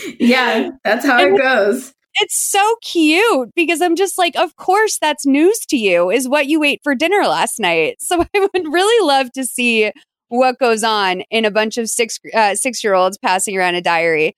yeah, 0.20 0.70
that's 0.84 1.06
how 1.06 1.20
it 1.20 1.38
goes. 1.38 1.94
It's 2.18 2.38
so 2.38 2.76
cute 2.82 3.52
because 3.56 3.82
I'm 3.82 3.96
just 3.96 4.18
like, 4.18 4.36
of 4.36 4.56
course, 4.56 4.98
that's 5.00 5.26
news 5.26 5.60
to 5.68 5.78
you, 5.78 6.10
is 6.10 6.28
what 6.28 6.48
you 6.48 6.64
ate 6.64 6.82
for 6.84 6.96
dinner 6.96 7.24
last 7.24 7.60
night. 7.60 7.98
So 8.06 8.22
I 8.22 8.40
would 8.40 8.72
really 8.72 9.08
love 9.08 9.32
to 9.34 9.46
see 9.46 9.92
what 10.30 10.60
goes 10.60 10.84
on 10.84 11.22
in 11.32 11.44
a 11.44 11.52
bunch 11.52 11.78
of 11.78 11.90
six 11.90 12.20
uh, 12.34 12.56
six 12.56 12.84
year 12.84 12.94
olds 12.94 13.18
passing 13.18 13.58
around 13.58 13.76
a 13.76 13.82
diary. 13.82 14.36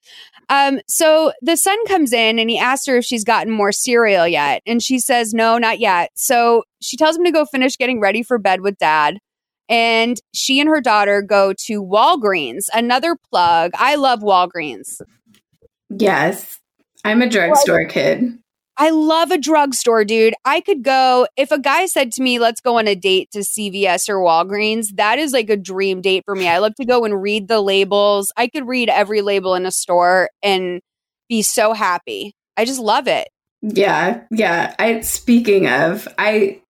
Um, 0.50 0.80
so 0.88 1.34
the 1.42 1.58
son 1.58 1.78
comes 1.86 2.14
in 2.14 2.40
and 2.40 2.50
he 2.50 2.58
asks 2.58 2.86
her 2.88 2.98
if 2.98 3.06
she's 3.06 3.26
gotten 3.26 3.52
more 3.52 3.72
cereal 3.74 4.28
yet, 4.28 4.62
and 4.66 4.82
she 4.82 5.00
says 5.00 5.34
no, 5.34 5.58
not 5.58 5.80
yet. 5.80 6.12
So 6.16 6.64
she 6.82 6.96
tells 6.96 7.18
him 7.18 7.26
to 7.26 7.32
go 7.32 7.46
finish 7.46 7.78
getting 7.78 8.00
ready 8.00 8.24
for 8.24 8.38
bed 8.38 8.62
with 8.62 8.78
dad. 8.78 9.18
And 9.70 10.18
she 10.34 10.62
and 10.62 10.70
her 10.70 10.80
daughter 10.80 11.22
go 11.22 11.54
to 11.66 11.84
Walgreens. 11.84 12.70
Another 12.74 13.18
plug. 13.30 13.72
I 13.76 13.96
love 13.96 14.22
Walgreens. 14.22 15.02
Yes. 15.90 16.57
I'm 17.08 17.22
a 17.22 17.30
drugstore 17.30 17.86
kid. 17.86 18.38
I 18.78 18.92
love 18.92 19.32
a 19.32 19.38
drugstore, 19.38 20.04
dude. 20.04 20.36
I 20.44 20.60
could 20.60 20.84
go 20.84 21.26
if 21.36 21.52
a 21.52 21.60
guy 21.60 21.86
said 21.88 22.12
to 22.14 22.22
me, 22.22 22.38
"Let's 22.38 22.62
go 22.62 22.78
on 22.78 22.88
a 22.88 22.96
date 22.96 23.32
to 23.32 23.40
CVS 23.40 24.10
or 24.10 24.18
Walgreens." 24.18 24.96
That 24.96 25.18
is 25.18 25.32
like 25.32 25.50
a 25.50 25.58
dream 25.58 26.02
date 26.02 26.24
for 26.26 26.36
me. 26.36 26.48
I 26.48 26.60
love 26.60 26.76
to 26.76 26.86
go 26.86 27.06
and 27.06 27.22
read 27.22 27.48
the 27.48 27.62
labels. 27.62 28.32
I 28.36 28.48
could 28.48 28.68
read 28.68 28.90
every 28.90 29.22
label 29.22 29.56
in 29.56 29.66
a 29.66 29.72
store 29.72 30.30
and 30.44 30.82
be 31.30 31.42
so 31.42 31.74
happy. 31.74 32.36
I 32.58 32.66
just 32.66 32.80
love 32.80 33.08
it. 33.08 33.30
Yeah, 33.62 34.22
yeah. 34.30 34.76
I 34.78 35.00
speaking 35.00 35.68
of, 35.68 36.08
I 36.18 36.62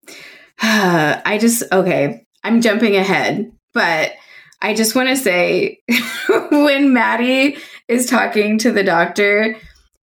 I 0.61 1.39
just 1.41 1.63
okay, 1.71 2.25
I'm 2.43 2.61
jumping 2.61 2.95
ahead, 2.95 3.51
but 3.73 4.13
I 4.61 4.75
just 4.75 4.95
want 4.95 5.09
to 5.09 5.17
say 5.17 5.79
when 6.51 6.93
Maddie 6.93 7.57
is 7.87 8.05
talking 8.05 8.59
to 8.59 8.71
the 8.71 8.83
doctor, 8.83 9.57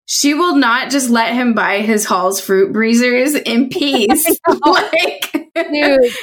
she 0.05 0.33
will 0.33 0.55
not 0.55 0.91
just 0.91 1.09
let 1.09 1.33
him 1.33 1.53
buy 1.53 1.79
his 1.79 2.05
Halls 2.05 2.39
fruit 2.39 2.73
breezers 2.73 3.35
in 3.35 3.69
peace. 3.69 4.37
like 4.65 5.51
Dude, 5.55 6.13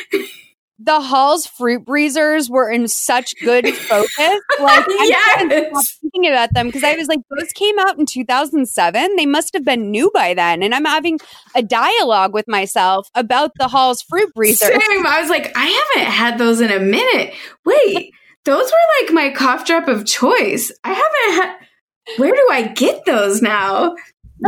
the 0.82 1.00
Halls 1.00 1.46
fruit 1.46 1.84
breezers 1.84 2.48
were 2.48 2.70
in 2.70 2.88
such 2.88 3.34
good 3.42 3.68
focus. 3.68 4.10
Like, 4.18 4.84
I 4.88 5.06
yes. 5.50 5.98
thinking 6.00 6.30
about 6.30 6.54
them 6.54 6.66
because 6.68 6.82
I 6.82 6.94
was 6.96 7.06
like, 7.06 7.20
those 7.38 7.52
came 7.52 7.78
out 7.78 7.98
in 7.98 8.06
2007. 8.06 9.16
They 9.16 9.26
must 9.26 9.52
have 9.52 9.64
been 9.64 9.90
new 9.90 10.10
by 10.14 10.32
then. 10.32 10.62
And 10.62 10.74
I'm 10.74 10.86
having 10.86 11.18
a 11.54 11.62
dialogue 11.62 12.32
with 12.32 12.48
myself 12.48 13.10
about 13.14 13.52
the 13.58 13.68
Halls 13.68 14.02
fruit 14.02 14.32
breezers. 14.34 14.68
Same. 14.68 15.06
I 15.06 15.20
was 15.20 15.28
like, 15.28 15.52
I 15.54 15.66
haven't 15.66 16.10
had 16.10 16.38
those 16.38 16.60
in 16.60 16.70
a 16.70 16.80
minute. 16.80 17.34
Wait, 17.66 18.12
those 18.44 18.70
were 18.70 19.04
like 19.04 19.12
my 19.12 19.30
cough 19.30 19.66
drop 19.66 19.86
of 19.86 20.06
choice. 20.06 20.72
I 20.82 20.94
haven't 20.94 21.42
had. 21.42 21.56
Where 22.16 22.32
do 22.32 22.48
I 22.50 22.68
get 22.68 23.04
those 23.04 23.42
now? 23.42 23.94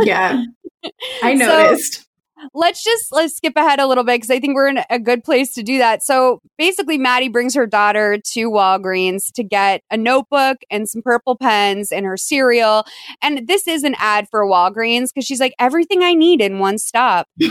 Yeah, 0.01 0.43
I 1.23 1.37
So- 1.37 1.45
noticed. 1.45 2.07
let's 2.53 2.83
just 2.83 3.05
let's 3.13 3.37
skip 3.37 3.53
ahead 3.55 3.79
a 3.79 3.87
little 3.87 4.03
bit 4.03 4.15
because 4.17 4.29
I 4.29 4.39
think 4.39 4.55
we're 4.55 4.67
in 4.67 4.79
a 4.89 4.99
good 4.99 5.23
place 5.23 5.53
to 5.53 5.63
do 5.63 5.77
that. 5.77 6.03
So 6.03 6.41
basically, 6.57 6.97
Maddie 6.97 7.29
brings 7.29 7.55
her 7.55 7.65
daughter 7.65 8.17
to 8.33 8.51
Walgreens 8.51 9.31
to 9.35 9.43
get 9.43 9.81
a 9.91 9.95
notebook 9.95 10.57
and 10.69 10.89
some 10.89 11.01
purple 11.01 11.37
pens 11.37 11.91
and 11.91 12.05
her 12.05 12.17
cereal. 12.17 12.83
And 13.21 13.47
this 13.47 13.65
is 13.67 13.83
an 13.83 13.95
ad 13.97 14.27
for 14.29 14.45
Walgreens 14.45 15.07
because 15.13 15.25
she's 15.25 15.39
like 15.39 15.53
everything 15.57 16.03
I 16.03 16.13
need 16.15 16.41
in 16.41 16.59
one 16.59 16.77
stop. 16.79 17.27
so 17.39 17.49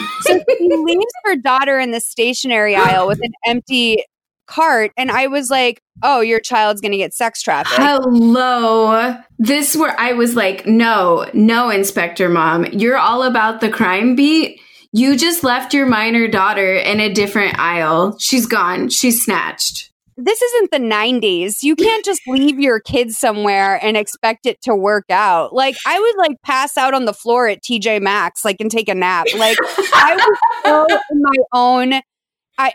she 0.58 0.68
leaves 0.76 1.12
her 1.24 1.36
daughter 1.36 1.78
in 1.78 1.90
the 1.92 2.00
stationery 2.00 2.76
aisle 2.76 3.06
with 3.06 3.20
an 3.22 3.32
empty 3.46 4.04
cart, 4.46 4.92
and 4.96 5.10
I 5.10 5.26
was 5.26 5.50
like, 5.50 5.80
"Oh, 6.02 6.20
your 6.20 6.40
child's 6.40 6.80
gonna 6.80 6.96
get 6.96 7.14
sex 7.14 7.42
trafficked." 7.42 7.80
Hello. 7.80 9.14
This 9.38 9.76
where 9.76 9.98
I 9.98 10.12
was 10.12 10.34
like, 10.36 10.66
no, 10.66 11.26
no, 11.34 11.70
Inspector 11.70 12.28
Mom. 12.28 12.64
You're 12.66 12.98
all 12.98 13.22
about 13.24 13.60
the 13.60 13.70
crime 13.70 14.14
beat. 14.14 14.60
You 14.92 15.16
just 15.16 15.42
left 15.42 15.72
your 15.74 15.86
minor 15.86 16.28
daughter 16.28 16.74
in 16.74 17.00
a 17.00 17.12
different 17.12 17.58
aisle. 17.58 18.16
She's 18.18 18.46
gone. 18.46 18.88
She's 18.90 19.24
snatched. 19.24 19.90
this 20.18 20.42
isn't 20.42 20.70
the 20.70 20.78
90s. 20.78 21.62
You 21.62 21.74
can't 21.74 22.04
just 22.04 22.20
leave 22.28 22.60
your 22.60 22.78
kids 22.78 23.16
somewhere 23.18 23.80
and 23.82 23.96
expect 23.96 24.44
it 24.46 24.60
to 24.62 24.74
work 24.74 25.06
out. 25.10 25.54
Like 25.54 25.74
I 25.86 25.98
would 25.98 26.16
like 26.18 26.36
pass 26.44 26.76
out 26.76 26.92
on 26.94 27.06
the 27.06 27.14
floor 27.14 27.48
at 27.48 27.62
TJ 27.62 28.02
Maxx 28.02 28.44
like 28.44 28.56
and 28.60 28.70
take 28.70 28.88
a 28.90 28.94
nap. 28.94 29.26
Like 29.36 29.56
I 29.94 30.14
was 30.14 30.38
so 30.64 30.86
in 31.10 31.22
my 31.22 31.36
own 31.54 32.02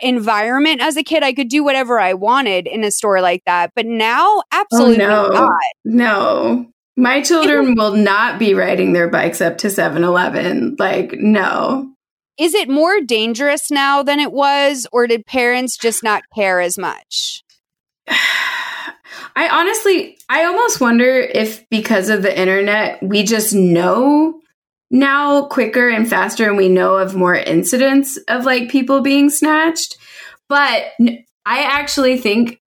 environment 0.02 0.80
as 0.80 0.96
a 0.96 1.02
kid. 1.02 1.22
I 1.22 1.32
could 1.32 1.48
do 1.48 1.64
whatever 1.64 2.00
I 2.00 2.14
wanted 2.14 2.66
in 2.66 2.84
a 2.84 2.90
store 2.90 3.20
like 3.20 3.42
that. 3.46 3.72
But 3.74 3.86
now 3.86 4.42
absolutely 4.52 5.04
oh, 5.04 5.28
no. 5.28 5.28
not. 5.28 5.60
No. 5.84 6.66
My 6.96 7.22
children 7.22 7.74
will 7.76 7.94
not 7.94 8.38
be 8.38 8.54
riding 8.54 8.92
their 8.92 9.08
bikes 9.08 9.40
up 9.40 9.58
to 9.58 9.70
7 9.70 10.02
Eleven. 10.02 10.74
Like, 10.78 11.12
no. 11.12 11.92
Is 12.38 12.54
it 12.54 12.68
more 12.68 13.00
dangerous 13.00 13.70
now 13.70 14.02
than 14.02 14.20
it 14.20 14.32
was 14.32 14.86
or 14.92 15.06
did 15.06 15.26
parents 15.26 15.76
just 15.76 16.02
not 16.02 16.22
care 16.34 16.60
as 16.60 16.76
much? 16.78 17.42
I 18.08 19.48
honestly, 19.48 20.18
I 20.28 20.44
almost 20.44 20.80
wonder 20.80 21.20
if 21.20 21.68
because 21.68 22.08
of 22.08 22.22
the 22.22 22.36
internet, 22.36 23.00
we 23.02 23.22
just 23.22 23.54
know 23.54 24.40
now 24.90 25.46
quicker 25.46 25.88
and 25.88 26.08
faster 26.08 26.48
and 26.48 26.56
we 26.56 26.68
know 26.68 26.96
of 26.96 27.14
more 27.14 27.34
incidents 27.34 28.16
of 28.28 28.44
like 28.44 28.70
people 28.70 29.00
being 29.00 29.30
snatched. 29.30 29.96
But 30.48 30.92
I 31.44 31.62
actually 31.62 32.18
think 32.18 32.60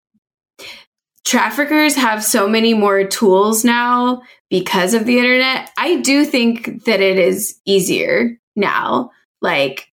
traffickers 1.24 1.94
have 1.94 2.24
so 2.24 2.48
many 2.48 2.74
more 2.74 3.04
tools 3.04 3.64
now 3.64 4.22
because 4.50 4.94
of 4.94 5.06
the 5.06 5.18
internet. 5.18 5.70
I 5.78 5.96
do 6.00 6.24
think 6.24 6.84
that 6.84 7.00
it 7.00 7.18
is 7.18 7.58
easier 7.64 8.38
now, 8.56 9.10
like 9.40 9.86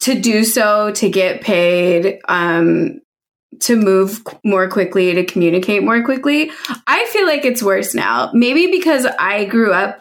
to 0.00 0.18
do 0.18 0.44
so, 0.44 0.92
to 0.92 1.08
get 1.10 1.42
paid, 1.42 2.20
um, 2.28 3.00
to 3.60 3.76
move 3.76 4.22
more 4.44 4.68
quickly, 4.68 5.12
to 5.14 5.24
communicate 5.24 5.82
more 5.82 6.02
quickly. 6.02 6.50
I 6.86 7.04
feel 7.06 7.26
like 7.26 7.44
it's 7.44 7.62
worse 7.62 7.94
now. 7.94 8.30
Maybe 8.32 8.70
because 8.70 9.04
I 9.18 9.44
grew 9.44 9.72
up 9.72 9.98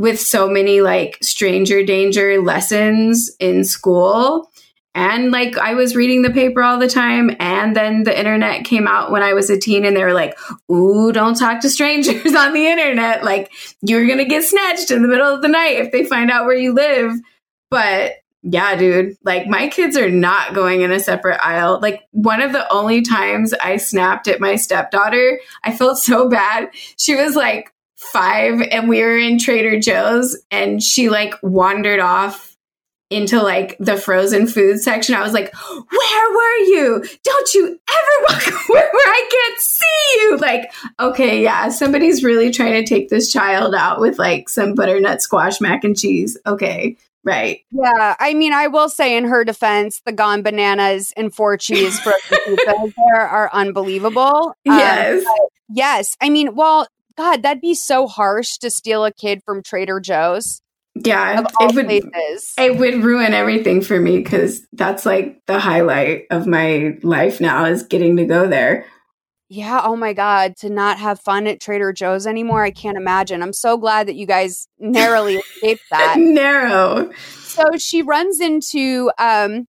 with 0.00 0.18
so 0.18 0.48
many 0.48 0.80
like 0.80 1.18
stranger 1.20 1.84
danger 1.84 2.40
lessons 2.40 3.30
in 3.38 3.64
school. 3.64 4.50
And 4.94 5.30
like 5.30 5.58
I 5.58 5.74
was 5.74 5.94
reading 5.94 6.22
the 6.22 6.30
paper 6.30 6.62
all 6.62 6.78
the 6.78 6.88
time. 6.88 7.36
And 7.38 7.76
then 7.76 8.04
the 8.04 8.18
internet 8.18 8.64
came 8.64 8.88
out 8.88 9.10
when 9.10 9.22
I 9.22 9.34
was 9.34 9.50
a 9.50 9.60
teen 9.60 9.84
and 9.84 9.94
they 9.94 10.02
were 10.02 10.14
like, 10.14 10.38
Ooh, 10.72 11.12
don't 11.12 11.38
talk 11.38 11.60
to 11.60 11.68
strangers 11.68 12.34
on 12.34 12.54
the 12.54 12.66
internet. 12.66 13.22
Like 13.22 13.52
you're 13.82 14.06
going 14.06 14.18
to 14.18 14.24
get 14.24 14.42
snatched 14.42 14.90
in 14.90 15.02
the 15.02 15.08
middle 15.08 15.34
of 15.34 15.42
the 15.42 15.48
night 15.48 15.76
if 15.76 15.92
they 15.92 16.04
find 16.04 16.30
out 16.30 16.46
where 16.46 16.56
you 16.56 16.72
live. 16.72 17.12
But 17.70 18.14
yeah, 18.42 18.76
dude, 18.76 19.18
like 19.22 19.48
my 19.48 19.68
kids 19.68 19.98
are 19.98 20.10
not 20.10 20.54
going 20.54 20.80
in 20.80 20.92
a 20.92 20.98
separate 20.98 21.44
aisle. 21.44 21.78
Like 21.78 22.08
one 22.12 22.40
of 22.40 22.52
the 22.52 22.66
only 22.72 23.02
times 23.02 23.52
I 23.52 23.76
snapped 23.76 24.28
at 24.28 24.40
my 24.40 24.56
stepdaughter, 24.56 25.40
I 25.62 25.76
felt 25.76 25.98
so 25.98 26.26
bad. 26.26 26.70
She 26.96 27.14
was 27.16 27.36
like 27.36 27.70
five 28.00 28.62
and 28.70 28.88
we 28.88 29.02
were 29.02 29.18
in 29.18 29.38
Trader 29.38 29.78
Joe's 29.78 30.36
and 30.50 30.82
she 30.82 31.10
like 31.10 31.34
wandered 31.42 32.00
off 32.00 32.56
into 33.10 33.42
like 33.42 33.76
the 33.78 33.96
frozen 33.96 34.46
food 34.46 34.80
section. 34.80 35.14
I 35.14 35.22
was 35.22 35.32
like, 35.32 35.54
where 35.54 36.30
were 36.30 36.56
you? 36.58 37.04
Don't 37.24 37.54
you 37.54 37.66
ever 37.66 38.26
walk 38.28 38.68
where, 38.68 38.88
where 38.90 39.08
I 39.08 39.28
can't 39.30 39.60
see 39.60 40.20
you. 40.20 40.36
Like, 40.38 40.72
okay, 40.98 41.42
yeah, 41.42 41.68
somebody's 41.68 42.24
really 42.24 42.50
trying 42.50 42.82
to 42.82 42.88
take 42.88 43.10
this 43.10 43.30
child 43.30 43.74
out 43.74 44.00
with 44.00 44.18
like 44.18 44.48
some 44.48 44.74
butternut 44.74 45.20
squash 45.20 45.60
mac 45.60 45.84
and 45.84 45.98
cheese. 45.98 46.38
Okay. 46.46 46.96
Right. 47.22 47.60
Yeah. 47.70 48.16
I 48.18 48.32
mean, 48.32 48.54
I 48.54 48.68
will 48.68 48.88
say 48.88 49.14
in 49.14 49.24
her 49.24 49.44
defense, 49.44 50.00
the 50.06 50.12
gone 50.12 50.40
bananas 50.40 51.12
and 51.18 51.34
four 51.34 51.58
cheese 51.58 52.00
frozen 52.00 52.38
pizzas 52.56 52.94
there 53.12 53.20
are 53.20 53.50
unbelievable. 53.52 54.54
Yes. 54.64 55.26
Um, 55.26 55.34
yes. 55.68 56.16
I 56.22 56.30
mean, 56.30 56.54
well, 56.54 56.86
God, 57.20 57.42
that'd 57.42 57.60
be 57.60 57.74
so 57.74 58.06
harsh 58.06 58.56
to 58.56 58.70
steal 58.70 59.04
a 59.04 59.12
kid 59.12 59.42
from 59.44 59.62
Trader 59.62 60.00
Joe's. 60.00 60.62
Yeah, 60.94 61.44
it 61.60 61.74
would 61.74 61.86
places. 61.86 62.54
it 62.56 62.78
would 62.78 63.04
ruin 63.04 63.34
everything 63.34 63.82
for 63.82 64.00
me 64.00 64.16
because 64.16 64.66
that's 64.72 65.04
like 65.04 65.42
the 65.44 65.58
highlight 65.58 66.24
of 66.30 66.46
my 66.46 66.96
life 67.02 67.38
now 67.38 67.66
is 67.66 67.82
getting 67.82 68.16
to 68.16 68.24
go 68.24 68.48
there. 68.48 68.86
Yeah, 69.50 69.82
oh 69.84 69.96
my 69.96 70.14
god, 70.14 70.56
to 70.60 70.70
not 70.70 70.98
have 70.98 71.20
fun 71.20 71.46
at 71.46 71.60
Trader 71.60 71.92
Joe's 71.92 72.26
anymore, 72.26 72.64
I 72.64 72.70
can't 72.70 72.96
imagine. 72.96 73.42
I'm 73.42 73.52
so 73.52 73.76
glad 73.76 74.08
that 74.08 74.16
you 74.16 74.24
guys 74.24 74.66
narrowly 74.78 75.36
escaped 75.36 75.82
that. 75.90 76.16
Narrow. 76.18 77.10
So 77.42 77.66
she 77.76 78.00
runs 78.00 78.40
into 78.40 79.10
um 79.18 79.66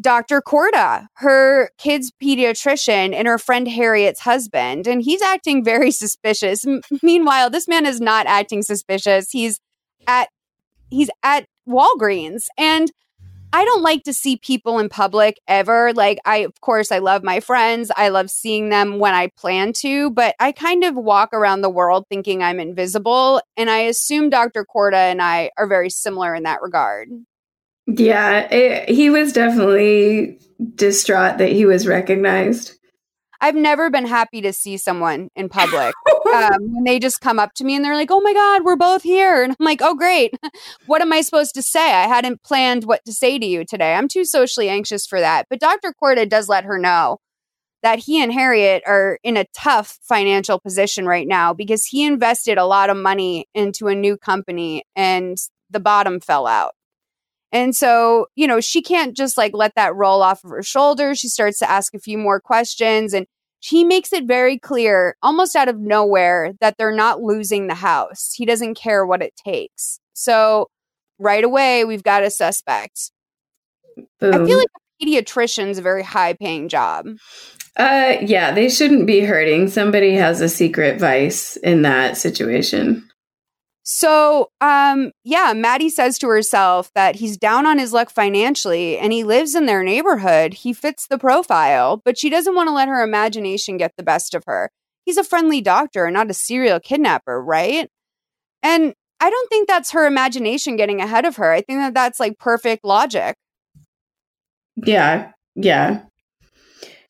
Dr. 0.00 0.42
Corda, 0.42 1.08
her 1.14 1.70
kid's 1.78 2.12
pediatrician, 2.22 3.14
and 3.14 3.26
her 3.26 3.38
friend 3.38 3.66
Harriet's 3.66 4.20
husband, 4.20 4.86
and 4.86 5.02
he's 5.02 5.22
acting 5.22 5.64
very 5.64 5.90
suspicious. 6.02 6.66
M- 6.66 6.82
meanwhile, 7.02 7.50
this 7.50 7.68
man 7.68 7.86
is 7.86 8.00
not 8.00 8.26
acting 8.26 8.62
suspicious. 8.62 9.30
He's 9.30 9.60
at 10.06 10.28
he's 10.90 11.10
at 11.22 11.46
Walgreens 11.68 12.46
and 12.56 12.92
I 13.52 13.64
don't 13.64 13.82
like 13.82 14.02
to 14.04 14.12
see 14.12 14.36
people 14.36 14.78
in 14.78 14.88
public 14.88 15.40
ever. 15.48 15.92
Like 15.94 16.18
I 16.24 16.38
of 16.38 16.60
course 16.60 16.92
I 16.92 16.98
love 16.98 17.22
my 17.22 17.40
friends. 17.40 17.90
I 17.96 18.08
love 18.08 18.30
seeing 18.30 18.68
them 18.68 18.98
when 18.98 19.14
I 19.14 19.28
plan 19.36 19.72
to, 19.78 20.10
but 20.10 20.34
I 20.38 20.52
kind 20.52 20.84
of 20.84 20.94
walk 20.94 21.30
around 21.32 21.62
the 21.62 21.70
world 21.70 22.04
thinking 22.08 22.42
I'm 22.42 22.60
invisible 22.60 23.40
and 23.56 23.70
I 23.70 23.78
assume 23.78 24.30
Dr. 24.30 24.64
Corda 24.64 24.98
and 24.98 25.22
I 25.22 25.50
are 25.56 25.66
very 25.66 25.90
similar 25.90 26.34
in 26.34 26.42
that 26.42 26.62
regard. 26.62 27.08
Yeah, 27.86 28.48
it, 28.50 28.88
he 28.88 29.10
was 29.10 29.32
definitely 29.32 30.38
distraught 30.74 31.38
that 31.38 31.50
he 31.50 31.66
was 31.66 31.86
recognized. 31.86 32.72
I've 33.40 33.54
never 33.54 33.90
been 33.90 34.06
happy 34.06 34.40
to 34.40 34.52
see 34.52 34.76
someone 34.78 35.28
in 35.36 35.48
public 35.48 35.94
um, 36.34 36.56
when 36.72 36.84
they 36.84 36.98
just 36.98 37.20
come 37.20 37.38
up 37.38 37.52
to 37.54 37.64
me 37.64 37.76
and 37.76 37.84
they're 37.84 37.94
like, 37.94 38.10
"Oh 38.10 38.20
my 38.20 38.32
god, 38.32 38.64
we're 38.64 38.76
both 38.76 39.02
here," 39.02 39.42
and 39.42 39.54
I'm 39.58 39.64
like, 39.64 39.82
"Oh 39.82 39.94
great, 39.94 40.34
what 40.86 41.02
am 41.02 41.12
I 41.12 41.20
supposed 41.20 41.54
to 41.54 41.62
say? 41.62 41.92
I 41.92 42.06
hadn't 42.08 42.42
planned 42.42 42.84
what 42.84 43.04
to 43.04 43.12
say 43.12 43.38
to 43.38 43.46
you 43.46 43.64
today. 43.64 43.94
I'm 43.94 44.08
too 44.08 44.24
socially 44.24 44.68
anxious 44.68 45.06
for 45.06 45.20
that." 45.20 45.46
But 45.50 45.60
Dr. 45.60 45.92
Corda 45.92 46.26
does 46.26 46.48
let 46.48 46.64
her 46.64 46.78
know 46.78 47.18
that 47.82 48.00
he 48.00 48.22
and 48.22 48.32
Harriet 48.32 48.82
are 48.86 49.18
in 49.22 49.36
a 49.36 49.46
tough 49.54 49.98
financial 50.02 50.58
position 50.58 51.06
right 51.06 51.28
now 51.28 51.52
because 51.52 51.84
he 51.84 52.04
invested 52.04 52.58
a 52.58 52.64
lot 52.64 52.90
of 52.90 52.96
money 52.96 53.46
into 53.54 53.88
a 53.88 53.94
new 53.94 54.16
company 54.16 54.82
and 54.96 55.36
the 55.70 55.78
bottom 55.78 56.20
fell 56.20 56.46
out. 56.46 56.72
And 57.52 57.74
so, 57.74 58.26
you 58.34 58.46
know, 58.46 58.60
she 58.60 58.82
can't 58.82 59.16
just 59.16 59.36
like 59.36 59.52
let 59.54 59.74
that 59.76 59.94
roll 59.94 60.22
off 60.22 60.44
of 60.44 60.50
her 60.50 60.62
shoulders. 60.62 61.18
She 61.18 61.28
starts 61.28 61.58
to 61.60 61.70
ask 61.70 61.94
a 61.94 61.98
few 61.98 62.18
more 62.18 62.40
questions 62.40 63.14
and 63.14 63.26
he 63.60 63.84
makes 63.84 64.12
it 64.12 64.26
very 64.26 64.58
clear, 64.58 65.16
almost 65.22 65.56
out 65.56 65.68
of 65.68 65.78
nowhere, 65.78 66.52
that 66.60 66.76
they're 66.76 66.94
not 66.94 67.22
losing 67.22 67.66
the 67.66 67.74
house. 67.74 68.32
He 68.34 68.44
doesn't 68.44 68.74
care 68.74 69.04
what 69.06 69.22
it 69.22 69.34
takes. 69.44 69.98
So, 70.12 70.68
right 71.18 71.42
away, 71.42 71.84
we've 71.84 72.02
got 72.02 72.22
a 72.22 72.30
suspect. 72.30 73.10
Boom. 74.20 74.34
I 74.34 74.46
feel 74.46 74.58
like 74.58 74.68
a 75.00 75.04
pediatrician's 75.04 75.78
a 75.78 75.82
very 75.82 76.02
high 76.02 76.34
paying 76.34 76.68
job. 76.68 77.08
Uh, 77.76 78.16
yeah, 78.22 78.52
they 78.52 78.68
shouldn't 78.68 79.06
be 79.06 79.20
hurting. 79.20 79.68
Somebody 79.68 80.14
has 80.14 80.40
a 80.40 80.48
secret 80.48 81.00
vice 81.00 81.56
in 81.56 81.82
that 81.82 82.16
situation. 82.16 83.08
So, 83.88 84.50
um, 84.60 85.12
yeah, 85.22 85.52
Maddie 85.54 85.90
says 85.90 86.18
to 86.18 86.26
herself 86.26 86.90
that 86.96 87.14
he's 87.14 87.36
down 87.36 87.66
on 87.66 87.78
his 87.78 87.92
luck 87.92 88.10
financially 88.10 88.98
and 88.98 89.12
he 89.12 89.22
lives 89.22 89.54
in 89.54 89.66
their 89.66 89.84
neighborhood. 89.84 90.54
He 90.54 90.72
fits 90.72 91.06
the 91.06 91.18
profile, 91.18 92.02
but 92.04 92.18
she 92.18 92.28
doesn't 92.28 92.56
want 92.56 92.68
to 92.68 92.74
let 92.74 92.88
her 92.88 93.04
imagination 93.04 93.76
get 93.76 93.92
the 93.96 94.02
best 94.02 94.34
of 94.34 94.42
her. 94.48 94.72
He's 95.04 95.16
a 95.16 95.22
friendly 95.22 95.60
doctor, 95.60 96.10
not 96.10 96.28
a 96.28 96.34
serial 96.34 96.80
kidnapper, 96.80 97.40
right? 97.40 97.88
And 98.60 98.92
I 99.20 99.30
don't 99.30 99.48
think 99.48 99.68
that's 99.68 99.92
her 99.92 100.04
imagination 100.04 100.74
getting 100.74 101.00
ahead 101.00 101.24
of 101.24 101.36
her. 101.36 101.52
I 101.52 101.60
think 101.60 101.78
that 101.78 101.94
that's 101.94 102.18
like 102.18 102.40
perfect 102.40 102.84
logic. 102.84 103.36
Yeah, 104.84 105.30
yeah. 105.54 106.00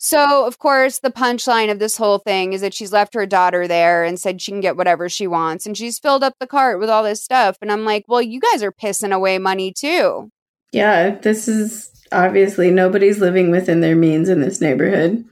So, 0.09 0.47
of 0.47 0.61
course, 0.61 1.01
the 1.01 1.11
punchline 1.11 1.69
of 1.69 1.81
this 1.81 1.97
whole 1.97 2.19
thing 2.19 2.53
is 2.53 2.61
that 2.61 2.73
she's 2.73 2.93
left 2.93 3.13
her 3.15 3.27
daughter 3.27 3.67
there 3.67 4.05
and 4.05 4.21
said 4.21 4.41
she 4.41 4.53
can 4.53 4.61
get 4.61 4.77
whatever 4.77 5.09
she 5.09 5.27
wants. 5.27 5.67
And 5.67 5.77
she's 5.77 5.99
filled 5.99 6.23
up 6.23 6.35
the 6.39 6.47
cart 6.47 6.79
with 6.79 6.89
all 6.89 7.03
this 7.03 7.21
stuff. 7.21 7.59
And 7.61 7.73
I'm 7.73 7.85
like, 7.85 8.05
well, 8.07 8.23
you 8.23 8.39
guys 8.39 8.63
are 8.63 8.71
pissing 8.71 9.13
away 9.13 9.39
money 9.39 9.73
too. 9.73 10.31
Yeah, 10.71 11.17
this 11.17 11.49
is 11.49 11.91
obviously 12.13 12.71
nobody's 12.71 13.19
living 13.19 13.51
within 13.51 13.81
their 13.81 13.97
means 13.97 14.29
in 14.29 14.41
this 14.41 14.61
neighborhood. 14.61 15.25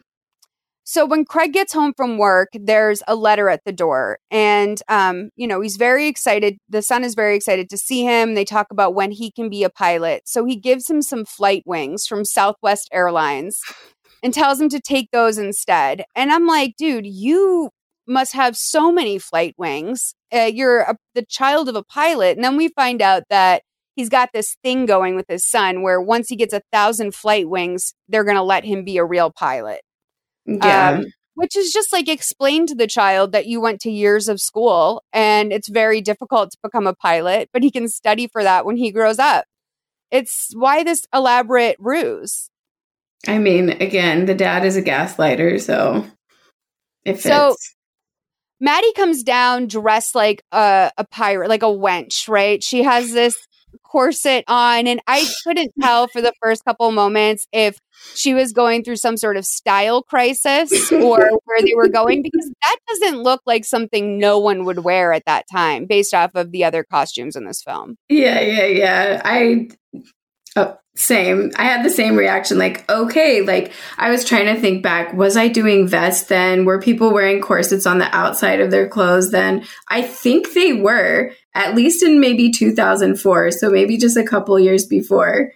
So 0.83 1.07
when 1.07 1.25
Craig 1.25 1.53
gets 1.53 1.72
home 1.72 1.95
from 1.97 2.18
work, 2.18 2.49
there's 2.53 3.01
a 3.07 3.14
letter 3.14 3.49
at 3.49 3.64
the 3.64 3.72
door. 3.72 4.18
And, 4.33 4.83
um, 4.89 5.31
you 5.37 5.47
know, 5.47 5.61
he's 5.61 5.77
very 5.77 6.09
excited. 6.09 6.59
The 6.68 6.83
son 6.83 7.05
is 7.05 7.14
very 7.14 7.37
excited 7.37 7.70
to 7.70 7.79
see 7.79 8.03
him. 8.03 8.35
They 8.35 8.45
talk 8.45 8.66
about 8.72 8.95
when 8.95 9.12
he 9.12 9.31
can 9.31 9.49
be 9.49 9.62
a 9.62 9.70
pilot. 9.70 10.22
So 10.27 10.45
he 10.45 10.57
gives 10.57 10.91
him 10.91 11.01
some 11.01 11.25
flight 11.25 11.62
wings 11.64 12.09
from 12.09 12.25
Southwest 12.25 12.89
Airlines 12.93 13.61
and 14.25 14.33
tells 14.33 14.61
him 14.61 14.70
to 14.70 14.81
take 14.81 15.11
those 15.12 15.37
instead. 15.37 16.05
And 16.16 16.33
I'm 16.33 16.47
like, 16.47 16.77
dude, 16.77 17.07
you 17.07 17.70
must 18.09 18.33
have 18.33 18.57
so 18.57 18.91
many 18.91 19.18
flight 19.18 19.55
wings. 19.59 20.14
Uh, 20.33 20.51
you're 20.53 20.81
a, 20.81 20.97
the 21.14 21.25
child 21.27 21.68
of 21.68 21.77
a 21.77 21.85
pilot. 21.85 22.37
And 22.37 22.43
then 22.43 22.57
we 22.57 22.68
find 22.68 23.03
out 23.03 23.25
that 23.29 23.62
he's 23.95 24.09
got 24.09 24.31
this 24.33 24.57
thing 24.64 24.87
going 24.87 25.14
with 25.14 25.27
his 25.29 25.47
son 25.47 25.83
where 25.83 26.01
once 26.01 26.29
he 26.29 26.37
gets 26.37 26.55
a 26.55 26.62
thousand 26.72 27.14
flight 27.14 27.49
wings, 27.49 27.93
they're 28.09 28.25
going 28.25 28.37
to 28.37 28.43
let 28.43 28.64
him 28.64 28.83
be 28.83 28.97
a 28.97 29.05
real 29.05 29.31
pilot. 29.31 29.83
Yeah. 30.47 30.99
Um, 30.99 31.05
which 31.35 31.57
is 31.57 31.72
just 31.72 31.93
like 31.93 32.09
explain 32.09 32.66
to 32.66 32.75
the 32.75 32.87
child 32.87 33.33
that 33.33 33.47
you 33.47 33.61
went 33.61 33.81
to 33.81 33.91
years 33.91 34.29
of 34.29 34.41
school 34.41 35.03
and 35.12 35.53
it's 35.53 35.68
very 35.68 36.01
difficult 36.01 36.53
to 36.53 36.59
become 36.62 36.87
a 36.87 36.95
pilot, 36.95 37.51
but 37.53 37.62
he 37.62 37.70
can 37.70 37.89
study 37.89 38.29
for 38.29 38.43
that 38.43 38.64
when 38.64 38.77
he 38.77 38.93
grows 38.93 39.18
up. 39.18 39.45
It's 40.11 40.51
why 40.55 40.85
this 40.85 41.07
elaborate 41.12 41.77
ruse. 41.81 42.51
I 43.27 43.39
mean, 43.39 43.70
again, 43.70 44.27
the 44.27 44.35
dad 44.35 44.64
is 44.64 44.77
a 44.77 44.83
gaslighter, 44.83 45.61
so 45.61 46.05
if 47.05 47.20
So- 47.20 47.53
it's 47.53 47.75
Maddie 48.61 48.93
comes 48.95 49.22
down 49.22 49.66
dressed 49.66 50.14
like 50.14 50.43
a, 50.53 50.91
a 50.97 51.05
pirate, 51.05 51.49
like 51.51 51.62
a 51.62 51.66
wench, 51.66 52.29
right? 52.29 52.62
She 52.62 52.83
has 52.83 53.12
this 53.12 53.37
corset 53.83 54.45
on, 54.49 54.87
and 54.87 55.01
I 55.07 55.27
couldn't 55.45 55.72
tell 55.83 56.07
for 56.09 56.22
the 56.22 56.33
first 56.43 56.64
couple 56.64 56.91
moments 56.93 57.47
if 57.53 57.79
she 58.14 58.33
was 58.33 58.53
going 58.53 58.83
through 58.85 58.97
some 58.97 59.16
sort 59.16 59.37
of 59.37 59.45
style 59.45 60.03
crisis 60.03 60.91
or 60.93 61.31
where 61.45 61.62
they 61.62 61.75
were 61.75 61.89
going 61.89 62.22
because 62.22 62.51
that 62.62 62.77
doesn't 62.89 63.22
look 63.22 63.43
like 63.45 63.64
something 63.64 64.18
no 64.18 64.39
one 64.39 64.64
would 64.64 64.79
wear 64.85 65.12
at 65.12 65.25
that 65.27 65.45
time 65.53 65.85
based 65.87 66.14
off 66.14 66.31
of 66.35 66.51
the 66.51 66.64
other 66.64 66.85
costumes 66.85 67.37
in 67.37 67.45
this 67.45 67.62
film. 67.62 67.97
Yeah, 68.09 68.41
yeah, 68.41 68.66
yeah. 68.66 69.22
I 69.25 69.68
oh, 70.57 70.77
same. 70.97 71.51
I 71.57 71.65
had 71.65 71.85
the 71.85 71.91
same 71.91 72.17
reaction 72.17 72.57
like, 72.57 72.89
okay, 72.89 73.43
like 73.43 73.73
I 73.99 74.11
was 74.11 74.25
trying 74.25 74.55
to 74.55 74.61
think 74.61 74.83
back, 74.83 75.13
was 75.13 75.37
I 75.37 75.49
doing 75.49 75.89
vests 75.89 76.29
then? 76.29 76.65
Were 76.65 76.81
people 76.81 77.13
wearing 77.13 77.41
corsets 77.41 77.87
on 77.87 77.99
the 77.99 78.15
outside 78.15 78.61
of 78.61 78.71
their 78.71 78.89
clothes 78.89 79.31
then? 79.33 79.65
I 79.89 80.03
think 80.03 80.53
they 80.53 80.73
were, 80.73 81.33
at 81.55 81.75
least 81.75 82.03
in 82.03 82.21
maybe 82.21 82.51
2004, 82.51 83.51
so 83.51 83.71
maybe 83.71 83.97
just 83.97 84.17
a 84.17 84.25
couple 84.25 84.59
years 84.61 84.87
before. 84.87 85.51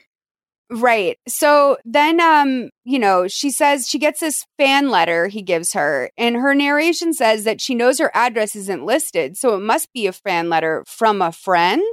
Right. 0.70 1.16
So 1.26 1.78
then 1.84 2.20
um, 2.20 2.68
you 2.84 2.98
know, 2.98 3.26
she 3.26 3.50
says 3.50 3.88
she 3.88 3.98
gets 3.98 4.20
this 4.20 4.44
fan 4.58 4.90
letter 4.90 5.28
he 5.28 5.40
gives 5.40 5.72
her 5.72 6.10
and 6.18 6.36
her 6.36 6.54
narration 6.54 7.14
says 7.14 7.44
that 7.44 7.60
she 7.60 7.74
knows 7.74 7.98
her 7.98 8.10
address 8.12 8.54
isn't 8.54 8.84
listed, 8.84 9.36
so 9.38 9.54
it 9.54 9.60
must 9.60 9.92
be 9.94 10.06
a 10.06 10.12
fan 10.12 10.50
letter 10.50 10.84
from 10.86 11.22
a 11.22 11.32
friend. 11.32 11.86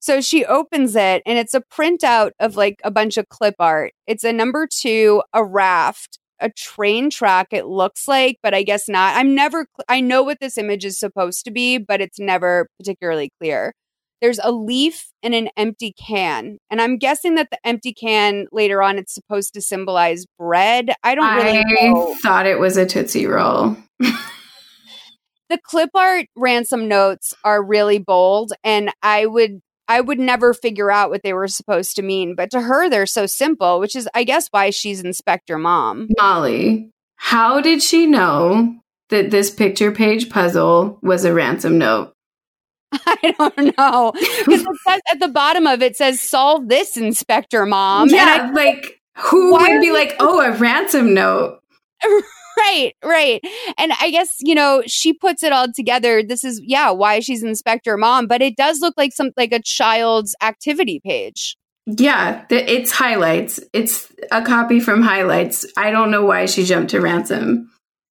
So 0.00 0.20
she 0.20 0.44
opens 0.44 0.94
it 0.96 1.22
and 1.26 1.38
it's 1.38 1.54
a 1.54 1.62
printout 1.72 2.30
of 2.40 2.56
like 2.56 2.80
a 2.84 2.90
bunch 2.90 3.16
of 3.16 3.28
clip 3.28 3.56
art. 3.58 3.92
It's 4.06 4.24
a 4.24 4.32
number 4.32 4.68
2, 4.70 5.22
a 5.32 5.44
raft, 5.44 6.18
a 6.40 6.50
train 6.50 7.10
track 7.10 7.48
it 7.50 7.66
looks 7.66 8.06
like, 8.06 8.38
but 8.42 8.54
I 8.54 8.62
guess 8.62 8.88
not. 8.88 9.16
I'm 9.16 9.34
never 9.34 9.66
I 9.88 10.00
know 10.00 10.22
what 10.22 10.38
this 10.40 10.56
image 10.56 10.84
is 10.84 10.98
supposed 10.98 11.44
to 11.44 11.50
be, 11.50 11.78
but 11.78 12.00
it's 12.00 12.18
never 12.18 12.68
particularly 12.78 13.30
clear 13.40 13.72
there's 14.20 14.40
a 14.42 14.50
leaf 14.50 15.10
and 15.22 15.34
an 15.34 15.48
empty 15.56 15.92
can. 15.92 16.58
And 16.70 16.80
I'm 16.80 16.98
guessing 16.98 17.36
that 17.36 17.50
the 17.50 17.58
empty 17.64 17.92
can 17.92 18.46
later 18.52 18.82
on 18.82 18.98
it's 18.98 19.14
supposed 19.14 19.54
to 19.54 19.60
symbolize 19.60 20.26
bread. 20.38 20.92
I 21.02 21.14
don't 21.14 21.34
really 21.36 21.58
I 21.58 21.88
know. 21.88 22.14
thought 22.22 22.46
it 22.46 22.58
was 22.58 22.76
a 22.76 22.86
Tootsie 22.86 23.26
Roll. 23.26 23.76
the 24.00 25.58
clip 25.62 25.90
art 25.94 26.26
ransom 26.36 26.88
notes 26.88 27.34
are 27.44 27.62
really 27.62 27.98
bold 27.98 28.52
and 28.64 28.90
I 29.02 29.26
would 29.26 29.60
I 29.88 30.00
would 30.00 30.18
never 30.18 30.52
figure 30.54 30.90
out 30.90 31.10
what 31.10 31.22
they 31.22 31.32
were 31.32 31.48
supposed 31.48 31.96
to 31.96 32.02
mean, 32.02 32.34
but 32.34 32.50
to 32.50 32.60
her 32.60 32.88
they're 32.88 33.06
so 33.06 33.26
simple, 33.26 33.80
which 33.80 33.96
is 33.96 34.08
I 34.14 34.24
guess 34.24 34.48
why 34.50 34.70
she's 34.70 35.02
Inspector 35.02 35.56
Mom. 35.56 36.08
Molly, 36.18 36.90
how 37.16 37.60
did 37.60 37.82
she 37.82 38.06
know 38.06 38.76
that 39.08 39.30
this 39.30 39.50
picture 39.50 39.90
page 39.90 40.28
puzzle 40.30 40.98
was 41.02 41.24
a 41.24 41.32
ransom 41.32 41.78
note? 41.78 42.12
I 42.92 43.34
don't 43.38 43.76
know. 43.76 44.12
Because 44.46 45.00
at 45.10 45.20
the 45.20 45.28
bottom 45.28 45.66
of 45.66 45.82
it 45.82 45.96
says 45.96 46.20
solve 46.20 46.68
this 46.68 46.96
inspector 46.96 47.66
mom. 47.66 48.08
Yeah, 48.08 48.48
I, 48.48 48.52
like 48.52 48.98
who 49.16 49.52
would 49.52 49.80
be 49.80 49.92
like, 49.92 50.16
oh, 50.20 50.40
a 50.40 50.52
ransom 50.56 51.12
note? 51.12 51.60
right, 52.58 52.92
right. 53.04 53.40
And 53.76 53.92
I 54.00 54.10
guess, 54.10 54.36
you 54.40 54.54
know, 54.54 54.82
she 54.86 55.12
puts 55.12 55.42
it 55.42 55.52
all 55.52 55.66
together. 55.72 56.22
This 56.22 56.44
is 56.44 56.60
yeah, 56.64 56.90
why 56.90 57.20
she's 57.20 57.42
inspector 57.42 57.96
mom, 57.96 58.26
but 58.26 58.42
it 58.42 58.56
does 58.56 58.80
look 58.80 58.94
like 58.96 59.12
some 59.12 59.30
like 59.36 59.52
a 59.52 59.60
child's 59.62 60.34
activity 60.42 61.00
page. 61.04 61.56
Yeah, 61.86 62.44
the, 62.50 62.70
it's 62.70 62.90
highlights. 62.90 63.60
It's 63.72 64.12
a 64.30 64.42
copy 64.42 64.78
from 64.78 65.00
highlights. 65.02 65.64
I 65.76 65.90
don't 65.90 66.10
know 66.10 66.24
why 66.24 66.44
she 66.46 66.64
jumped 66.64 66.90
to 66.90 67.00
ransom. 67.00 67.70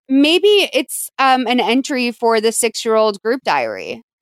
Maybe 0.07 0.69
it's 0.71 1.09
um 1.19 1.47
an 1.47 1.59
entry 1.59 2.11
for 2.11 2.39
the 2.39 2.49
6-year-old 2.49 3.21
group 3.21 3.41
diary. 3.43 4.01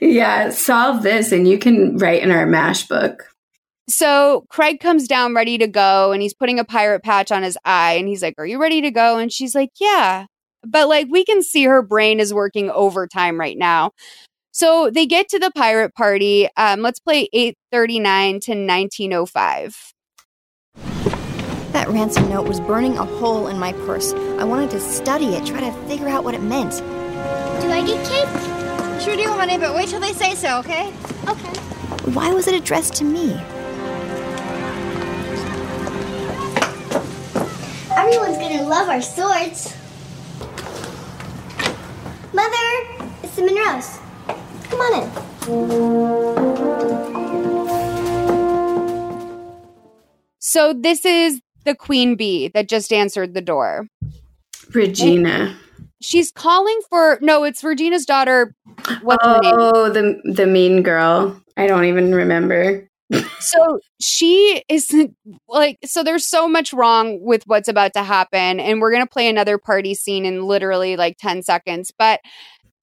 yeah, 0.00 0.50
solve 0.50 1.02
this 1.02 1.32
and 1.32 1.46
you 1.46 1.58
can 1.58 1.96
write 1.98 2.22
in 2.22 2.30
our 2.30 2.46
MASH 2.46 2.88
book. 2.88 3.28
So 3.88 4.44
Craig 4.50 4.80
comes 4.80 5.08
down 5.08 5.34
ready 5.34 5.56
to 5.58 5.66
go 5.66 6.12
and 6.12 6.20
he's 6.20 6.34
putting 6.34 6.58
a 6.58 6.64
pirate 6.64 7.02
patch 7.02 7.32
on 7.32 7.42
his 7.42 7.56
eye 7.64 7.94
and 7.94 8.06
he's 8.06 8.22
like, 8.22 8.34
Are 8.38 8.46
you 8.46 8.60
ready 8.60 8.82
to 8.82 8.90
go? 8.90 9.16
And 9.16 9.32
she's 9.32 9.54
like, 9.54 9.70
Yeah. 9.80 10.26
But 10.62 10.88
like 10.88 11.08
we 11.10 11.24
can 11.24 11.42
see 11.42 11.64
her 11.64 11.82
brain 11.82 12.20
is 12.20 12.34
working 12.34 12.70
overtime 12.70 13.40
right 13.40 13.56
now. 13.56 13.92
So 14.52 14.90
they 14.90 15.06
get 15.06 15.28
to 15.30 15.38
the 15.38 15.50
pirate 15.56 15.94
party. 15.94 16.48
Um, 16.56 16.82
let's 16.82 16.98
play 16.98 17.28
839 17.32 18.40
to 18.40 18.50
1905. 18.52 19.92
That 21.72 21.88
ransom 21.88 22.28
note 22.28 22.48
was 22.48 22.60
burning 22.60 22.98
a 22.98 23.04
hole 23.04 23.46
in 23.46 23.58
my 23.58 23.72
purse. 23.72 24.12
I 24.12 24.44
wanted 24.44 24.70
to 24.70 24.80
study 24.80 25.26
it, 25.26 25.46
try 25.46 25.60
to 25.60 25.72
figure 25.86 26.08
out 26.08 26.24
what 26.24 26.34
it 26.34 26.42
meant. 26.42 26.72
Do 26.72 27.70
I 27.70 27.84
get 27.86 28.04
cake? 28.06 29.00
Sure 29.00 29.16
do, 29.16 29.28
honey, 29.30 29.58
but 29.58 29.74
wait 29.74 29.88
till 29.88 30.00
they 30.00 30.12
say 30.12 30.34
so, 30.34 30.58
okay? 30.58 30.92
Okay. 31.28 31.60
Why 32.10 32.32
was 32.32 32.48
it 32.48 32.54
addressed 32.54 32.94
to 32.96 33.04
me? 33.04 33.38
Everyone's 37.98 38.38
gonna 38.38 38.62
love 38.62 38.88
our 38.88 39.02
swords. 39.02 39.74
Mother, 42.32 42.54
it's 43.24 43.34
the 43.34 43.42
Monroes. 43.42 43.98
Come 44.70 44.80
on 44.80 45.02
in. 45.02 45.10
So 50.38 50.72
this 50.72 51.04
is 51.04 51.40
the 51.64 51.74
queen 51.74 52.14
bee 52.14 52.46
that 52.54 52.68
just 52.68 52.92
answered 52.92 53.34
the 53.34 53.40
door. 53.40 53.88
Regina. 54.72 55.56
She's 56.00 56.30
calling 56.30 56.78
for 56.88 57.18
no, 57.20 57.42
it's 57.42 57.64
Regina's 57.64 58.06
daughter. 58.06 58.54
What's 59.02 59.26
her 59.26 59.40
name? 59.40 59.54
Oh, 59.58 59.90
the 59.90 60.20
the 60.24 60.46
mean 60.46 60.84
girl. 60.84 61.42
I 61.56 61.66
don't 61.66 61.84
even 61.84 62.14
remember. 62.14 62.87
So 63.40 63.80
she 64.00 64.62
is 64.68 64.94
like 65.48 65.78
so 65.84 66.02
there's 66.04 66.26
so 66.26 66.48
much 66.48 66.72
wrong 66.72 67.18
with 67.22 67.42
what's 67.46 67.68
about 67.68 67.94
to 67.94 68.02
happen 68.02 68.60
and 68.60 68.80
we're 68.80 68.90
going 68.90 69.04
to 69.04 69.10
play 69.10 69.28
another 69.28 69.58
party 69.58 69.94
scene 69.94 70.26
in 70.26 70.42
literally 70.44 70.96
like 70.96 71.16
10 71.18 71.42
seconds 71.42 71.92
but 71.98 72.20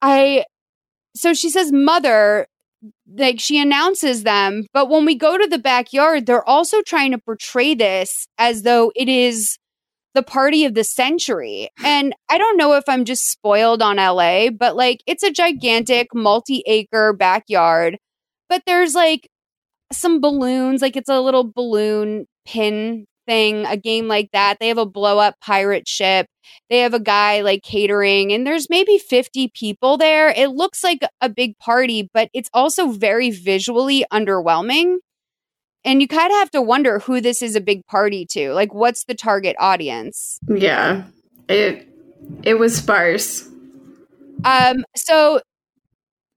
i 0.01 0.43
so 1.15 1.33
she 1.33 1.49
says 1.49 1.71
mother 1.71 2.47
like 3.17 3.39
she 3.39 3.59
announces 3.59 4.23
them 4.23 4.65
but 4.73 4.89
when 4.89 5.05
we 5.05 5.15
go 5.15 5.37
to 5.37 5.47
the 5.47 5.59
backyard 5.59 6.25
they're 6.25 6.47
also 6.47 6.81
trying 6.81 7.11
to 7.11 7.17
portray 7.19 7.75
this 7.75 8.27
as 8.37 8.63
though 8.63 8.91
it 8.95 9.07
is 9.07 9.57
the 10.15 10.23
party 10.23 10.65
of 10.65 10.73
the 10.73 10.83
century 10.83 11.69
and 11.83 12.15
i 12.29 12.37
don't 12.37 12.57
know 12.57 12.73
if 12.73 12.83
i'm 12.87 13.05
just 13.05 13.29
spoiled 13.29 13.81
on 13.81 13.97
la 13.97 14.49
but 14.49 14.75
like 14.75 15.01
it's 15.05 15.23
a 15.23 15.31
gigantic 15.31 16.07
multi-acre 16.15 17.13
backyard 17.13 17.97
but 18.49 18.63
there's 18.65 18.95
like 18.95 19.29
some 19.91 20.21
balloons, 20.21 20.81
like 20.81 20.95
it's 20.95 21.09
a 21.09 21.21
little 21.21 21.43
balloon 21.43 22.25
pin 22.45 23.05
thing, 23.25 23.65
a 23.65 23.77
game 23.77 24.07
like 24.07 24.29
that. 24.33 24.57
They 24.59 24.67
have 24.67 24.77
a 24.77 24.85
blow 24.85 25.19
up 25.19 25.35
pirate 25.41 25.87
ship. 25.87 26.27
They 26.69 26.79
have 26.79 26.93
a 26.93 26.99
guy 26.99 27.41
like 27.41 27.63
catering, 27.63 28.31
and 28.31 28.45
there's 28.45 28.69
maybe 28.69 28.97
50 28.97 29.51
people 29.53 29.97
there. 29.97 30.29
It 30.29 30.49
looks 30.49 30.83
like 30.83 30.99
a 31.21 31.29
big 31.29 31.57
party, 31.57 32.09
but 32.13 32.29
it's 32.33 32.49
also 32.53 32.89
very 32.89 33.31
visually 33.31 34.05
underwhelming. 34.11 34.97
And 35.83 36.01
you 36.01 36.07
kind 36.07 36.31
of 36.31 36.37
have 36.39 36.51
to 36.51 36.61
wonder 36.61 36.99
who 36.99 37.21
this 37.21 37.41
is 37.41 37.55
a 37.55 37.61
big 37.61 37.85
party 37.85 38.25
to. 38.31 38.53
Like, 38.53 38.73
what's 38.73 39.05
the 39.05 39.13
target 39.13 39.55
audience? 39.59 40.39
Yeah, 40.47 41.03
it 41.47 41.87
it 42.43 42.55
was 42.55 42.77
sparse. 42.77 43.47
Um, 44.43 44.83
so 44.95 45.41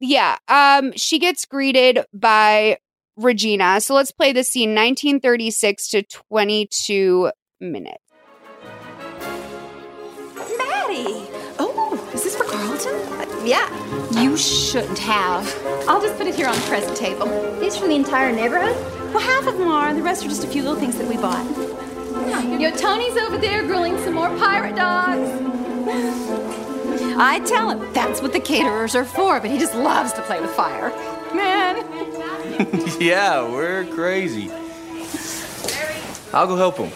yeah, 0.00 0.36
um, 0.48 0.92
she 0.96 1.18
gets 1.18 1.44
greeted 1.44 2.04
by 2.12 2.78
Regina. 3.18 3.80
So 3.80 3.94
let's 3.94 4.12
play 4.12 4.32
the 4.32 4.44
scene 4.44 4.70
1936 4.70 5.88
to 5.90 6.02
22 6.02 7.30
minutes. 7.60 7.98
Maddie! 10.56 11.26
Oh, 11.58 12.10
is 12.14 12.22
this 12.24 12.36
for 12.36 12.44
Carlton? 12.44 13.46
Yeah. 13.46 13.68
You 14.20 14.36
shouldn't 14.36 14.98
have. 14.98 15.46
I'll 15.88 16.00
just 16.00 16.16
put 16.16 16.26
it 16.26 16.34
here 16.34 16.46
on 16.46 16.54
the 16.54 16.66
present 16.66 16.96
table. 16.96 17.26
These 17.60 17.76
from 17.76 17.88
the 17.88 17.96
entire 17.96 18.32
neighborhood? 18.32 18.76
Well, 19.12 19.20
half 19.20 19.46
of 19.46 19.58
them 19.58 19.68
are, 19.68 19.88
and 19.88 19.98
the 19.98 20.02
rest 20.02 20.24
are 20.24 20.28
just 20.28 20.44
a 20.44 20.48
few 20.48 20.62
little 20.62 20.78
things 20.78 20.96
that 20.98 21.08
we 21.08 21.16
bought. 21.16 21.44
Yo, 22.60 22.70
Tony's 22.76 23.16
over 23.16 23.38
there 23.38 23.62
grilling 23.64 23.98
some 23.98 24.14
more 24.14 24.28
pirate 24.38 24.76
dogs. 24.76 25.30
I 27.20 27.40
tell 27.40 27.70
him 27.70 27.92
that's 27.92 28.20
what 28.20 28.32
the 28.32 28.40
caterers 28.40 28.94
are 28.94 29.04
for, 29.04 29.40
but 29.40 29.50
he 29.50 29.58
just 29.58 29.74
loves 29.74 30.12
to 30.12 30.22
play 30.22 30.40
with 30.40 30.50
fire. 30.50 30.90
Man. 31.34 32.07
yeah, 33.00 33.48
we're 33.48 33.84
crazy. 33.86 34.50
I'll 36.32 36.46
go 36.46 36.56
help 36.56 36.76
him. 36.76 36.88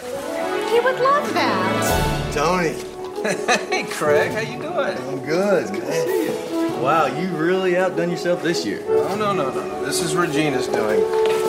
He 0.73 0.81
would 0.81 0.99
love 0.99 1.33
that. 1.35 2.33
Tony. 2.35 2.75
hey, 3.71 3.85
Craig, 3.85 4.33
how 4.33 4.41
you 4.41 4.61
doing? 4.61 4.99
I'm 4.99 5.25
good, 5.25 5.71
man. 5.73 6.83
Wow, 6.83 7.07
you 7.07 7.29
really 7.29 7.77
outdone 7.77 8.11
yourself 8.11 8.43
this 8.43 8.67
year. 8.67 8.83
Oh, 8.89 9.15
no, 9.15 9.33
no, 9.33 9.55
no. 9.55 9.85
This 9.85 10.03
is 10.03 10.17
Regina's 10.17 10.67
doing. 10.67 10.99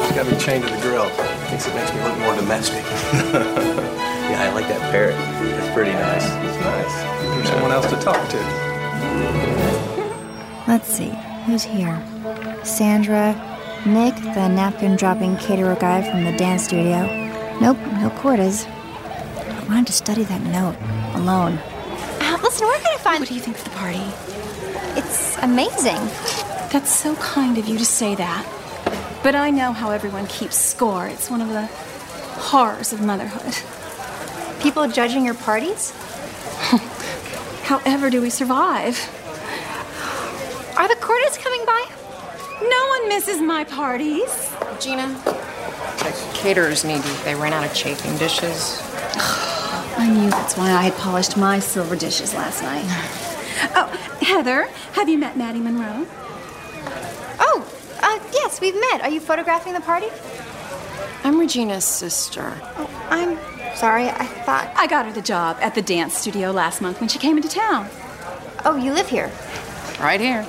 She's 0.03 0.15
got 0.15 0.27
me 0.31 0.37
chained 0.37 0.63
to 0.63 0.69
the 0.69 0.79
grill. 0.81 1.09
Thinks 1.49 1.67
it 1.67 1.73
makes 1.73 1.91
me 1.91 2.03
look 2.03 2.17
more 2.19 2.35
domestic. 2.35 2.83
yeah, 3.33 4.43
I 4.43 4.53
like 4.53 4.67
that 4.67 4.91
parrot. 4.91 5.15
It's 5.17 5.73
pretty 5.73 5.93
nice. 5.93 6.23
It's 6.23 6.59
nice. 6.63 6.93
There's 7.33 7.49
someone 7.49 7.71
else 7.71 7.89
to 7.89 7.95
talk 7.95 8.29
to. 8.29 8.37
Let's 10.67 10.87
see. 10.87 11.11
Who's 11.45 11.63
here? 11.63 11.99
Sandra, 12.63 13.33
Nick, 13.85 14.15
the 14.15 14.47
napkin 14.47 14.95
dropping 14.95 15.35
caterer 15.35 15.75
guy 15.75 16.09
from 16.09 16.23
the 16.23 16.31
dance 16.37 16.63
studio. 16.63 17.05
Nope, 17.59 17.77
no 17.99 18.09
Cordas. 18.21 18.65
I 18.65 19.65
wanted 19.67 19.87
to 19.87 19.93
study 19.93 20.23
that 20.23 20.41
note 20.41 20.77
alone. 21.15 21.57
Uh, 22.21 22.39
listen, 22.41 22.65
we're 22.65 22.81
gonna 22.81 22.97
find. 22.99 23.19
What 23.19 23.27
do 23.27 23.35
you 23.35 23.41
think 23.41 23.57
of 23.57 23.65
the 23.65 23.69
party? 23.71 24.01
It's 24.97 25.37
amazing. 25.39 25.97
That's 26.71 26.95
so 26.95 27.13
kind 27.17 27.57
of 27.57 27.67
you 27.67 27.77
to 27.77 27.85
say 27.85 28.15
that. 28.15 28.45
But 29.21 29.35
I 29.35 29.49
know 29.49 29.73
how 29.73 29.91
everyone 29.91 30.27
keeps 30.27 30.55
score. 30.55 31.07
It's 31.07 31.29
one 31.29 31.41
of 31.41 31.49
the 31.49 31.65
horrors 32.39 32.93
of 32.93 33.01
motherhood. 33.01 33.53
People 34.61 34.87
judging 34.87 35.25
your 35.25 35.35
parties? 35.35 35.91
However, 37.63 38.09
do 38.09 38.21
we 38.21 38.29
survive? 38.29 38.97
Are 40.77 40.87
the 40.87 40.95
Cordas 40.95 41.37
coming 41.37 41.65
by? 41.65 41.85
No 42.69 42.87
one 42.87 43.09
misses 43.09 43.41
my 43.41 43.63
parties. 43.63 44.51
Gina, 44.79 45.07
the 45.99 46.29
caterers 46.33 46.83
need 46.83 47.03
you. 47.03 47.13
They 47.23 47.35
ran 47.35 47.53
out 47.53 47.65
of 47.65 47.73
chafing 47.73 48.17
dishes. 48.17 48.79
I 49.95 50.09
knew 50.09 50.29
that's 50.29 50.57
why 50.57 50.71
I 50.71 50.83
had 50.83 50.95
polished 50.95 51.37
my 51.37 51.59
silver 51.59 51.95
dishes 51.95 52.33
last 52.33 52.61
night. 52.63 52.85
Oh, 53.75 53.85
Heather, 54.21 54.67
have 54.93 55.07
you 55.07 55.17
met 55.17 55.37
Maddie 55.37 55.59
Monroe? 55.59 56.05
Oh, 57.39 57.65
uh, 58.01 58.19
yes, 58.33 58.59
we've 58.59 58.75
met. 58.75 59.01
Are 59.01 59.09
you 59.09 59.21
photographing 59.21 59.73
the 59.73 59.79
party? 59.79 60.07
I'm 61.23 61.39
Regina's 61.39 61.85
sister. 61.85 62.53
Oh, 62.75 63.05
I'm 63.09 63.37
sorry. 63.75 64.09
I 64.09 64.25
thought. 64.25 64.73
I 64.75 64.87
got 64.87 65.05
her 65.05 65.13
the 65.13 65.21
job 65.21 65.57
at 65.61 65.75
the 65.75 65.81
dance 65.81 66.17
studio 66.17 66.51
last 66.51 66.81
month 66.81 66.99
when 66.99 67.07
she 67.07 67.19
came 67.19 67.37
into 67.37 67.47
town. 67.47 67.87
Oh, 68.65 68.75
you 68.75 68.91
live 68.91 69.07
here? 69.07 69.31
Right 69.99 70.19
here, 70.19 70.45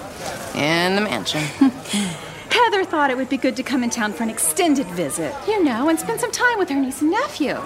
in 0.54 0.94
the 0.94 1.00
mansion. 1.00 1.42
Heather 2.50 2.84
thought 2.84 3.10
it 3.10 3.16
would 3.16 3.28
be 3.28 3.36
good 3.36 3.56
to 3.56 3.62
come 3.62 3.82
in 3.82 3.90
town 3.90 4.12
for 4.12 4.22
an 4.22 4.30
extended 4.30 4.86
visit, 4.88 5.34
you 5.46 5.62
know, 5.62 5.88
and 5.88 5.98
spend 5.98 6.20
some 6.20 6.30
time 6.30 6.58
with 6.58 6.68
her 6.70 6.80
niece 6.80 7.02
and 7.02 7.10
nephew. 7.10 7.60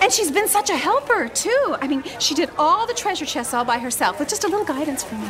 And 0.00 0.12
she's 0.12 0.30
been 0.30 0.46
such 0.46 0.70
a 0.70 0.76
helper, 0.76 1.28
too. 1.28 1.76
I 1.80 1.88
mean, 1.88 2.04
she 2.20 2.34
did 2.34 2.50
all 2.56 2.86
the 2.86 2.94
treasure 2.94 3.26
chests 3.26 3.52
all 3.52 3.64
by 3.64 3.78
herself 3.78 4.20
with 4.20 4.28
just 4.28 4.44
a 4.44 4.48
little 4.48 4.64
guidance 4.64 5.02
from 5.02 5.20
me. 5.22 5.28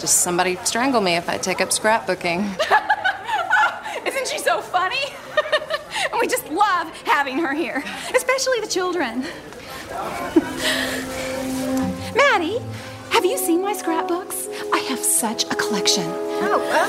Just 0.00 0.22
somebody 0.22 0.56
strangle 0.64 1.00
me 1.00 1.16
if 1.16 1.28
I 1.28 1.36
take 1.38 1.60
up 1.60 1.68
scrapbooking. 1.68 2.40
Isn't 4.06 4.26
she 4.26 4.38
so 4.38 4.60
funny? 4.60 5.04
and 6.10 6.12
we 6.20 6.26
just 6.26 6.48
love 6.50 6.88
having 7.04 7.38
her 7.38 7.54
here, 7.54 7.84
especially 8.14 8.60
the 8.60 8.66
children. 8.66 9.24
Maddie, 12.14 12.60
have 13.10 13.24
you 13.24 13.36
seen 13.38 13.62
my 13.62 13.72
scrapbooks? 13.72 14.48
I 14.72 14.78
have 14.88 14.98
such 14.98 15.44
a 15.44 15.54
collection. 15.54 16.06
Oh, 16.06 16.60
uh, 16.72 16.86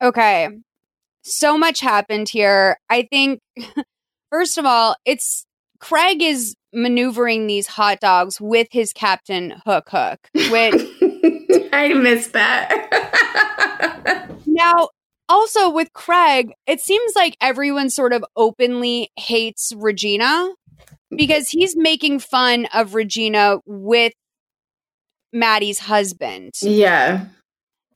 oh. 0.00 0.08
Okay. 0.08 0.48
So 1.22 1.56
much 1.58 1.80
happened 1.80 2.28
here. 2.28 2.78
I 2.88 3.08
think, 3.10 3.40
first 4.30 4.58
of 4.58 4.66
all, 4.66 4.96
it's 5.04 5.46
Craig 5.80 6.22
is 6.22 6.54
maneuvering 6.72 7.46
these 7.46 7.66
hot 7.66 8.00
dogs 8.00 8.40
with 8.40 8.68
his 8.70 8.92
captain 8.92 9.54
Hook 9.64 9.88
Hook, 9.90 10.28
which 10.34 10.50
I 11.72 11.92
missed 11.94 12.32
that. 12.32 14.30
now 14.46 14.88
also 15.28 15.70
with 15.70 15.92
Craig, 15.92 16.52
it 16.66 16.80
seems 16.80 17.12
like 17.16 17.36
everyone 17.40 17.90
sort 17.90 18.12
of 18.12 18.24
openly 18.36 19.10
hates 19.16 19.72
Regina 19.76 20.50
because 21.14 21.48
he's 21.48 21.76
making 21.76 22.20
fun 22.20 22.66
of 22.74 22.94
Regina 22.94 23.58
with 23.66 24.12
Maddie's 25.32 25.80
husband. 25.80 26.52
Yeah. 26.62 27.26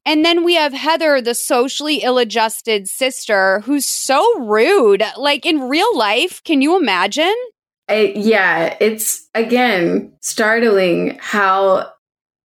And 0.07 0.25
then 0.25 0.45
we 0.45 0.55
have 0.55 0.73
Heather, 0.73 1.21
the 1.21 1.35
socially 1.35 1.97
ill 1.97 2.19
adjusted 2.19 2.89
sister, 2.89 3.61
who's 3.61 3.87
so 3.87 4.41
rude. 4.41 5.03
Like 5.17 5.45
in 5.45 5.69
real 5.69 5.97
life, 5.97 6.43
can 6.43 6.63
you 6.63 6.77
imagine? 6.77 7.35
I, 7.89 8.13
yeah, 8.17 8.77
it's 8.81 9.29
again 9.35 10.13
startling 10.21 11.19
how 11.21 11.93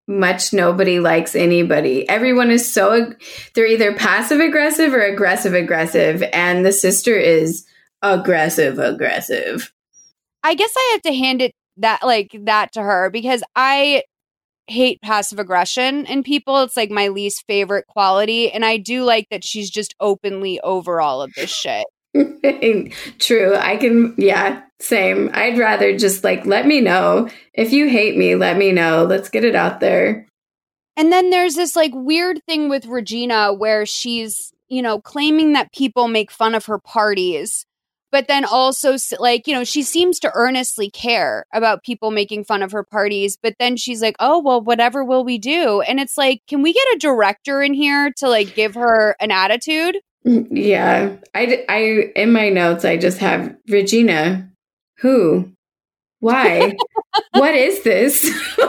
much 0.07 0.53
nobody 0.53 1.01
likes 1.01 1.35
anybody. 1.35 2.09
Everyone 2.09 2.51
is 2.51 2.71
so, 2.71 3.13
they're 3.55 3.67
either 3.67 3.95
passive 3.95 4.41
aggressive 4.41 4.93
or 4.93 5.03
aggressive 5.03 5.55
aggressive. 5.55 6.23
And 6.33 6.65
the 6.65 6.73
sister 6.73 7.17
is 7.17 7.65
aggressive 8.03 8.79
aggressive. 8.79 9.73
I 10.45 10.55
guess 10.55 10.73
I 10.77 10.91
have 10.93 11.03
to 11.03 11.15
hand 11.15 11.43
it 11.43 11.53
that, 11.79 12.05
like, 12.05 12.37
that 12.45 12.73
to 12.75 12.83
her 12.83 13.11
because 13.11 13.43
I 13.57 14.05
hate 14.67 15.01
passive 15.03 15.39
aggression 15.39 16.07
in 16.07 16.23
people. 16.23 16.63
It's 16.63 16.77
like 16.77 16.91
my 16.91 17.09
least 17.09 17.45
favorite 17.47 17.87
quality. 17.87 18.51
And 18.51 18.65
I 18.65 18.77
do 18.77 19.05
like 19.05 19.27
that 19.31 19.45
she's 19.45 19.71
just 19.71 19.95
openly 20.01 20.61
over 20.61 21.01
all 21.01 21.23
of 21.23 21.33
this 21.35 21.51
shit. 21.55 21.87
True. 23.19 23.57
I 23.57 23.77
can, 23.77 24.15
yeah, 24.17 24.63
same. 24.81 25.31
I'd 25.35 25.59
rather 25.59 25.97
just 25.97 26.23
like, 26.25 26.47
let 26.47 26.67
me 26.67 26.81
know. 26.81 27.29
If 27.53 27.73
you 27.73 27.89
hate 27.89 28.17
me, 28.17 28.37
let 28.37 28.57
me 28.57 28.73
know. 28.73 29.05
Let's 29.05 29.29
get 29.29 29.45
it 29.45 29.55
out 29.55 29.81
there. 29.81 30.27
And 30.97 31.11
then 31.11 31.31
there's 31.31 31.57
this 31.57 31.75
like 31.75 31.93
weird 31.93 32.41
thing 32.47 32.69
with 32.69 32.87
Regina 32.87 33.53
where 33.53 33.85
she's, 33.85 34.53
you 34.69 34.81
know, 34.81 35.01
claiming 35.01 35.55
that 35.55 35.73
people 35.73 36.07
make 36.07 36.31
fun 36.31 36.55
of 36.55 36.67
her 36.67 36.79
parties, 36.79 37.67
but 38.15 38.29
then 38.29 38.45
also 38.45 38.95
like, 39.19 39.49
you 39.49 39.53
know, 39.53 39.65
she 39.65 39.83
seems 39.83 40.21
to 40.21 40.31
earnestly 40.35 40.89
care 40.89 41.47
about 41.53 41.83
people 41.83 42.13
making 42.13 42.45
fun 42.45 42.63
of 42.63 42.71
her 42.71 42.85
parties, 42.85 43.37
but 43.37 43.57
then 43.59 43.77
she's 43.77 44.01
like, 44.01 44.15
"Oh, 44.21 44.39
well, 44.39 44.61
whatever 44.61 45.05
will 45.05 45.25
we 45.25 45.37
do?" 45.37 45.81
And 45.81 45.99
it's 45.99 46.17
like, 46.17 46.41
can 46.47 46.63
we 46.63 46.73
get 46.73 46.95
a 46.95 46.99
director 47.01 47.61
in 47.61 47.75
here 47.75 48.13
to 48.19 48.29
like 48.29 48.55
give 48.55 48.77
her 48.77 49.17
an 49.19 49.33
attitude? 49.33 49.99
Mm, 50.25 50.47
yeah. 50.53 51.17
I, 51.35 51.65
I, 51.69 51.79
in 52.15 52.33
my 52.33 52.51
notes, 52.51 52.85
I 52.85 52.99
just 52.99 53.19
have 53.19 53.53
Regina. 53.69 54.49
Who? 54.99 55.51
Why? 56.21 56.77
what 57.33 57.57
is 57.57 57.83
this? 57.83 58.31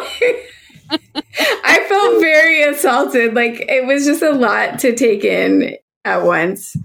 I 1.63 1.85
felt 1.87 2.19
very 2.19 2.63
assaulted. 2.63 3.35
Like 3.35 3.63
it 3.69 3.85
was 3.85 4.05
just 4.05 4.23
a 4.23 4.31
lot 4.31 4.79
to 4.79 4.95
take 4.95 5.23
in 5.23 5.77
at 6.03 6.23
once. 6.23 6.75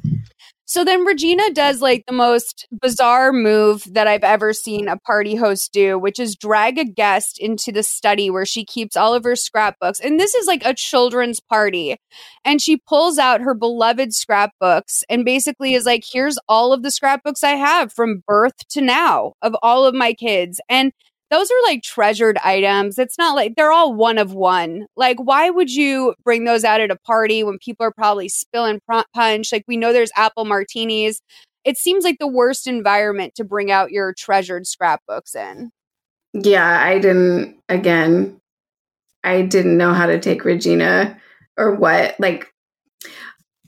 So 0.71 0.85
then 0.85 1.05
Regina 1.05 1.51
does 1.53 1.81
like 1.81 2.05
the 2.07 2.13
most 2.13 2.69
bizarre 2.71 3.33
move 3.33 3.83
that 3.93 4.07
I've 4.07 4.23
ever 4.23 4.53
seen 4.53 4.87
a 4.87 4.97
party 4.97 5.35
host 5.35 5.73
do, 5.73 5.99
which 5.99 6.21
is 6.21 6.37
drag 6.37 6.79
a 6.79 6.85
guest 6.85 7.41
into 7.41 7.73
the 7.73 7.83
study 7.83 8.31
where 8.31 8.47
she 8.47 8.65
keeps 8.65 8.97
all 8.97 9.13
of 9.13 9.25
her 9.25 9.35
scrapbooks. 9.35 9.99
And 9.99 10.21
this 10.21 10.33
is 10.37 10.47
like 10.47 10.65
a 10.65 10.73
children's 10.73 11.41
party. 11.41 11.97
And 12.45 12.63
she 12.63 12.77
pulls 12.77 13.19
out 13.19 13.41
her 13.41 13.53
beloved 13.53 14.15
scrapbooks 14.15 15.03
and 15.11 15.25
basically 15.25 15.75
is 15.75 15.87
like, 15.87 16.05
here's 16.09 16.39
all 16.49 16.73
of 16.73 16.85
the 16.85 16.93
scrapbooks 16.93 17.43
I 17.43 17.57
have 17.57 17.93
from 17.93 18.23
birth 18.25 18.69
to 18.69 18.81
now 18.81 19.33
of 19.43 19.57
all 19.65 19.85
of 19.85 19.93
my 19.93 20.13
kids. 20.13 20.61
And 20.69 20.93
those 21.31 21.49
are 21.51 21.63
like 21.71 21.83
treasured 21.83 22.39
items. 22.39 22.99
It's 22.99 23.17
not 23.17 23.37
like 23.37 23.55
they're 23.57 23.73
all 23.73 23.95
one 23.95 24.19
of 24.19 24.35
one. 24.35 24.87
Like, 24.97 25.19
why 25.19 25.49
would 25.49 25.73
you 25.73 26.15
bring 26.25 26.45
those 26.45 26.65
out 26.65 26.81
at 26.81 26.91
a 26.91 26.97
party 26.97 27.45
when 27.45 27.59
people 27.59 27.87
are 27.87 27.93
probably 27.93 28.29
spilling 28.29 28.81
punch? 29.15 29.53
Like, 29.53 29.65
we 29.69 29.77
know 29.77 29.93
there's 29.93 30.11
apple 30.17 30.45
martinis. 30.45 31.21
It 31.65 31.79
seems 31.79 32.05
like 32.05 32.17
the 32.19 32.27
worst 32.27 32.67
environment 32.67 33.35
to 33.37 33.45
bring 33.45 33.71
out 33.71 33.93
your 33.93 34.13
treasured 34.13 34.67
scrapbooks 34.67 35.35
in. 35.35 35.71
Yeah, 36.33 36.81
I 36.81 36.99
didn't, 36.99 37.57
again, 37.69 38.41
I 39.23 39.43
didn't 39.43 39.77
know 39.77 39.93
how 39.93 40.07
to 40.07 40.19
take 40.19 40.45
Regina 40.45 41.19
or 41.57 41.75
what. 41.75 42.17
Like, 42.19 42.53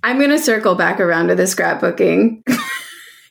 I'm 0.03 0.19
going 0.19 0.31
to 0.31 0.39
circle 0.39 0.75
back 0.75 0.99
around 0.99 1.29
to 1.29 1.35
the 1.37 1.45
scrapbooking. 1.45 2.43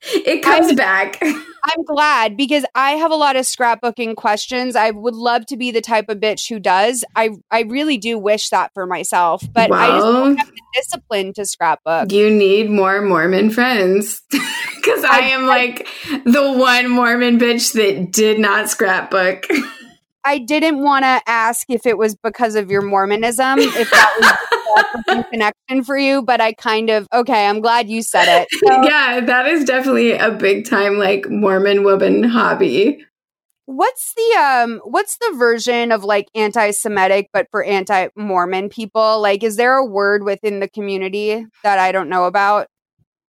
it 0.03 0.41
comes 0.43 0.67
I'm- 0.67 0.75
back. 0.75 1.21
I'm 1.63 1.83
glad 1.85 2.37
because 2.37 2.65
I 2.73 2.93
have 2.93 3.11
a 3.11 3.15
lot 3.15 3.35
of 3.35 3.45
scrapbooking 3.45 4.15
questions. 4.15 4.75
I 4.75 4.89
would 4.89 5.13
love 5.13 5.45
to 5.45 5.57
be 5.57 5.69
the 5.69 5.79
type 5.79 6.09
of 6.09 6.17
bitch 6.17 6.49
who 6.49 6.59
does. 6.59 7.05
I 7.15 7.29
I 7.51 7.61
really 7.61 7.99
do 7.99 8.17
wish 8.17 8.49
that 8.49 8.71
for 8.73 8.87
myself, 8.87 9.43
but 9.53 9.71
I 9.71 9.87
just 9.89 10.05
don't 10.05 10.37
have 10.37 10.47
the 10.47 10.61
discipline 10.73 11.33
to 11.33 11.45
scrapbook. 11.45 12.11
You 12.11 12.31
need 12.31 12.71
more 12.71 13.01
Mormon 13.01 13.51
friends. 13.51 14.21
Because 14.81 15.03
I 15.03 15.19
am 15.19 15.45
like 15.45 15.87
the 16.25 16.53
one 16.57 16.89
Mormon 16.89 17.37
bitch 17.37 17.73
that 17.73 18.11
did 18.11 18.39
not 18.39 18.67
scrapbook. 18.67 19.45
I 20.25 20.39
didn't 20.39 20.81
want 20.81 21.03
to 21.03 21.21
ask 21.27 21.67
if 21.69 21.85
it 21.85 21.99
was 21.99 22.15
because 22.15 22.55
of 22.55 22.71
your 22.71 22.81
Mormonism, 22.81 23.59
if 23.59 23.91
that 23.91 24.17
was 24.19 24.50
connection 25.31 25.83
for 25.83 25.97
you, 25.97 26.21
but 26.21 26.41
I 26.41 26.53
kind 26.53 26.89
of 26.89 27.07
okay. 27.13 27.47
I'm 27.47 27.61
glad 27.61 27.89
you 27.89 28.01
said 28.01 28.27
it. 28.27 28.47
So, 28.51 28.83
yeah, 28.83 29.21
that 29.21 29.47
is 29.47 29.65
definitely 29.65 30.13
a 30.13 30.31
big 30.31 30.65
time 30.65 30.97
like 30.97 31.29
Mormon 31.29 31.83
woman 31.83 32.23
hobby. 32.23 33.05
What's 33.65 34.13
the 34.15 34.37
um 34.39 34.81
what's 34.83 35.17
the 35.17 35.35
version 35.37 35.91
of 35.91 36.03
like 36.03 36.27
anti-Semitic 36.35 37.29
but 37.31 37.47
for 37.51 37.63
anti-Mormon 37.63 38.69
people? 38.69 39.21
Like 39.21 39.43
is 39.43 39.55
there 39.55 39.75
a 39.75 39.85
word 39.85 40.23
within 40.23 40.59
the 40.59 40.67
community 40.67 41.45
that 41.63 41.79
I 41.79 41.91
don't 41.91 42.09
know 42.09 42.25
about? 42.25 42.67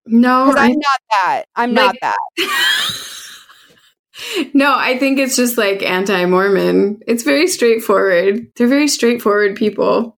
No, 0.05 0.51
I'm 0.55 0.71
not 0.71 0.99
that. 1.11 1.43
I'm 1.55 1.73
not 1.73 1.95
that. 2.01 2.17
No, 4.53 4.73
I 4.75 4.97
think 4.97 5.19
it's 5.19 5.35
just 5.35 5.57
like 5.57 5.81
anti 5.83 6.25
Mormon. 6.25 7.01
It's 7.07 7.23
very 7.23 7.47
straightforward. 7.47 8.47
They're 8.55 8.67
very 8.67 8.87
straightforward 8.87 9.55
people. 9.55 10.17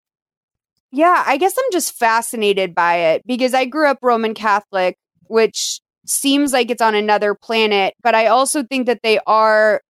Yeah, 0.92 1.24
I 1.26 1.38
guess 1.38 1.54
I'm 1.58 1.72
just 1.72 1.98
fascinated 1.98 2.74
by 2.74 2.96
it 2.96 3.22
because 3.26 3.54
I 3.54 3.64
grew 3.64 3.88
up 3.88 3.98
Roman 4.02 4.34
Catholic, 4.34 4.96
which 5.28 5.80
seems 6.06 6.52
like 6.52 6.70
it's 6.70 6.82
on 6.82 6.94
another 6.94 7.34
planet, 7.34 7.94
but 8.02 8.14
I 8.14 8.26
also 8.26 8.62
think 8.62 8.86
that 8.86 9.00
they 9.02 9.18
are 9.26 9.80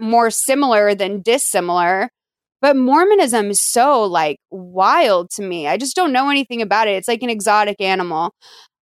more 0.00 0.30
similar 0.30 0.94
than 0.94 1.20
dissimilar. 1.22 2.08
But 2.62 2.76
Mormonism 2.76 3.50
is 3.50 3.60
so 3.60 4.04
like 4.04 4.38
wild 4.50 5.30
to 5.32 5.42
me. 5.42 5.68
I 5.68 5.76
just 5.76 5.94
don't 5.94 6.12
know 6.12 6.30
anything 6.30 6.62
about 6.62 6.88
it. 6.88 6.92
It's 6.92 7.08
like 7.08 7.22
an 7.22 7.30
exotic 7.30 7.80
animal. 7.80 8.32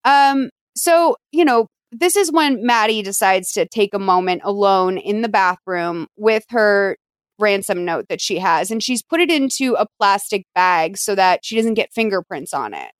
Um, 0.04 0.50
so, 0.76 1.16
you 1.32 1.44
know, 1.44 1.66
this 1.92 2.16
is 2.16 2.30
when 2.32 2.64
Maddie 2.64 3.02
decides 3.02 3.52
to 3.52 3.66
take 3.66 3.94
a 3.94 3.98
moment 3.98 4.42
alone 4.44 4.98
in 4.98 5.22
the 5.22 5.28
bathroom 5.28 6.06
with 6.16 6.44
her 6.50 6.96
ransom 7.44 7.84
note 7.84 8.06
that 8.08 8.20
she 8.20 8.38
has, 8.38 8.70
and 8.70 8.82
she's 8.82 9.02
put 9.02 9.20
it 9.20 9.30
into 9.30 9.74
a 9.74 9.86
plastic 9.98 10.46
bag 10.54 10.96
so 10.96 11.14
that 11.14 11.44
she 11.44 11.56
doesn't 11.56 11.74
get 11.74 11.92
fingerprints 11.92 12.54
on 12.54 12.74
it. 12.74 12.90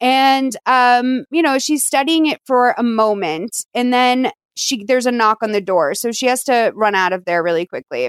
And 0.00 0.56
um, 0.66 1.24
you 1.30 1.42
know, 1.42 1.58
she's 1.58 1.84
studying 1.84 2.26
it 2.26 2.40
for 2.46 2.74
a 2.78 2.82
moment, 2.82 3.64
and 3.74 3.92
then 3.92 4.30
she 4.56 4.84
there's 4.84 5.06
a 5.06 5.12
knock 5.12 5.38
on 5.42 5.52
the 5.52 5.60
door, 5.60 5.94
so 5.94 6.12
she 6.12 6.26
has 6.26 6.44
to 6.44 6.72
run 6.74 6.94
out 6.94 7.12
of 7.12 7.24
there 7.24 7.42
really 7.42 7.66
quickly. 7.66 8.08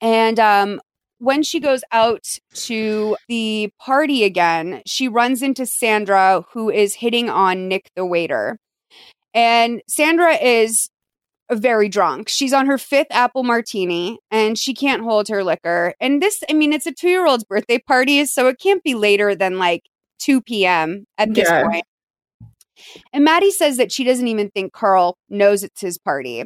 And 0.00 0.40
um, 0.40 0.80
when 1.18 1.42
she 1.44 1.60
goes 1.60 1.82
out 1.92 2.38
to 2.54 3.16
the 3.28 3.70
party 3.78 4.24
again, 4.24 4.82
she 4.86 5.06
runs 5.06 5.40
into 5.40 5.64
Sandra, 5.64 6.44
who 6.52 6.68
is 6.68 6.96
hitting 6.96 7.30
on 7.30 7.68
Nick 7.68 7.90
the 7.94 8.04
waiter. 8.04 8.58
And 9.32 9.80
Sandra 9.88 10.34
is 10.34 10.90
very 11.56 11.88
drunk. 11.88 12.28
She's 12.28 12.52
on 12.52 12.66
her 12.66 12.78
fifth 12.78 13.08
apple 13.10 13.42
martini 13.42 14.18
and 14.30 14.58
she 14.58 14.74
can't 14.74 15.02
hold 15.02 15.28
her 15.28 15.42
liquor. 15.44 15.94
And 16.00 16.22
this, 16.22 16.42
I 16.48 16.52
mean, 16.52 16.72
it's 16.72 16.86
a 16.86 16.92
two 16.92 17.08
year 17.08 17.26
old's 17.26 17.44
birthday 17.44 17.78
party, 17.78 18.24
so 18.26 18.48
it 18.48 18.58
can't 18.58 18.82
be 18.82 18.94
later 18.94 19.34
than 19.34 19.58
like 19.58 19.82
2 20.20 20.42
p.m. 20.42 21.06
at 21.18 21.34
this 21.34 21.48
Yeah. 21.48 21.62
point. 21.62 21.84
And 23.12 23.24
Maddie 23.24 23.50
says 23.50 23.76
that 23.76 23.92
she 23.92 24.04
doesn't 24.04 24.26
even 24.26 24.50
think 24.50 24.72
Carl 24.72 25.16
knows 25.28 25.62
it's 25.62 25.80
his 25.80 25.98
party. 25.98 26.44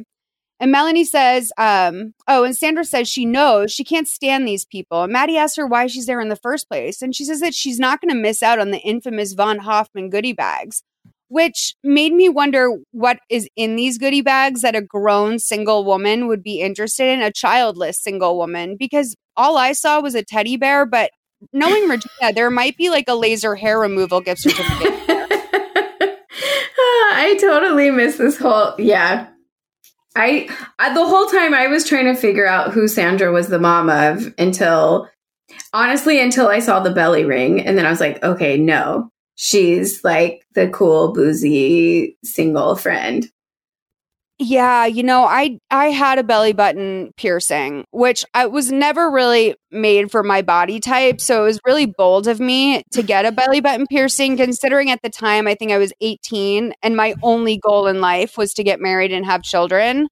And 0.59 0.71
Melanie 0.71 1.05
says, 1.05 1.51
um, 1.57 2.13
oh, 2.27 2.43
and 2.43 2.55
Sandra 2.55 2.83
says 2.83 3.07
she 3.07 3.25
knows 3.25 3.71
she 3.71 3.83
can't 3.83 4.07
stand 4.07 4.47
these 4.47 4.65
people. 4.65 5.03
And 5.03 5.13
Maddie 5.13 5.37
asks 5.37 5.55
her 5.57 5.67
why 5.67 5.85
she's 5.87 6.07
there 6.07 6.19
in 6.19 6.29
the 6.29 6.35
first 6.35 6.67
place. 6.67 7.01
And 7.01 7.15
she 7.15 7.25
says 7.25 7.41
that 7.41 7.53
she's 7.53 7.79
not 7.79 8.01
going 8.01 8.09
to 8.13 8.19
miss 8.19 8.41
out 8.41 8.57
on 8.57 8.71
the 8.71 8.79
infamous 8.79 9.33
Von 9.33 9.59
Hoffman 9.59 10.09
goodie 10.09 10.33
bags, 10.33 10.81
which 11.29 11.75
made 11.83 12.13
me 12.13 12.29
wonder 12.29 12.69
what 12.91 13.19
is 13.29 13.47
in 13.55 13.75
these 13.75 13.97
goodie 13.97 14.21
bags 14.21 14.61
that 14.61 14.75
a 14.75 14.81
grown 14.81 15.39
single 15.39 15.83
woman 15.83 16.27
would 16.27 16.43
be 16.43 16.61
interested 16.61 17.07
in, 17.07 17.21
a 17.21 17.31
childless 17.31 18.01
single 18.01 18.37
woman, 18.37 18.75
because 18.77 19.15
all 19.35 19.57
I 19.57 19.73
saw 19.73 20.01
was 20.01 20.15
a 20.15 20.23
teddy 20.23 20.57
bear. 20.57 20.85
But 20.85 21.11
knowing 21.53 21.83
Regina, 21.89 22.33
there 22.33 22.49
might 22.49 22.77
be 22.77 22.89
like 22.89 23.05
a 23.07 23.15
laser 23.15 23.55
hair 23.55 23.79
removal 23.79 24.21
gift 24.21 24.41
certificate. 24.41 24.93
I 27.19 27.37
totally 27.39 27.89
missed 27.89 28.17
this 28.17 28.37
whole 28.37 28.73
yeah. 28.77 29.27
I, 30.15 30.49
I 30.79 30.93
the 30.93 31.05
whole 31.05 31.27
time 31.27 31.53
I 31.53 31.67
was 31.67 31.87
trying 31.87 32.05
to 32.05 32.15
figure 32.15 32.47
out 32.47 32.73
who 32.73 32.87
Sandra 32.87 33.31
was 33.31 33.49
the 33.49 33.59
mom 33.59 33.89
of 33.89 34.33
until 34.37 35.09
honestly 35.73 36.19
until 36.19 36.47
I 36.47 36.59
saw 36.59 36.79
the 36.79 36.91
belly 36.91 37.25
ring 37.25 37.61
and 37.61 37.77
then 37.77 37.85
I 37.85 37.89
was 37.89 37.99
like, 37.99 38.23
okay, 38.23 38.57
no. 38.57 39.11
She's 39.37 40.03
like 40.03 40.45
the 40.55 40.67
cool 40.67 41.13
boozy 41.13 42.17
single 42.23 42.75
friend. 42.75 43.29
Yeah, 44.39 44.85
you 44.85 45.01
know, 45.03 45.23
I 45.25 45.59
I 45.71 45.87
had 45.87 46.19
a 46.19 46.23
belly 46.23 46.53
button 46.53 47.11
piercing, 47.17 47.85
which 47.91 48.25
I 48.33 48.47
was 48.47 48.71
never 48.71 49.09
really 49.11 49.55
made 49.71 50.11
for 50.11 50.23
my 50.23 50.41
body 50.41 50.79
type, 50.79 51.21
so 51.21 51.41
it 51.41 51.45
was 51.45 51.59
really 51.65 51.85
bold 51.85 52.27
of 52.27 52.39
me 52.39 52.83
to 52.91 53.03
get 53.03 53.25
a 53.25 53.31
belly 53.31 53.61
button 53.61 53.85
piercing 53.87 54.37
considering 54.37 54.91
at 54.91 55.01
the 55.03 55.09
time 55.09 55.47
I 55.47 55.55
think 55.55 55.71
I 55.71 55.77
was 55.79 55.93
18 56.01 56.73
and 56.83 56.95
my 56.95 57.15
only 57.23 57.57
goal 57.57 57.87
in 57.87 58.01
life 58.01 58.37
was 58.37 58.53
to 58.55 58.63
get 58.63 58.79
married 58.79 59.11
and 59.11 59.25
have 59.25 59.41
children. 59.43 60.07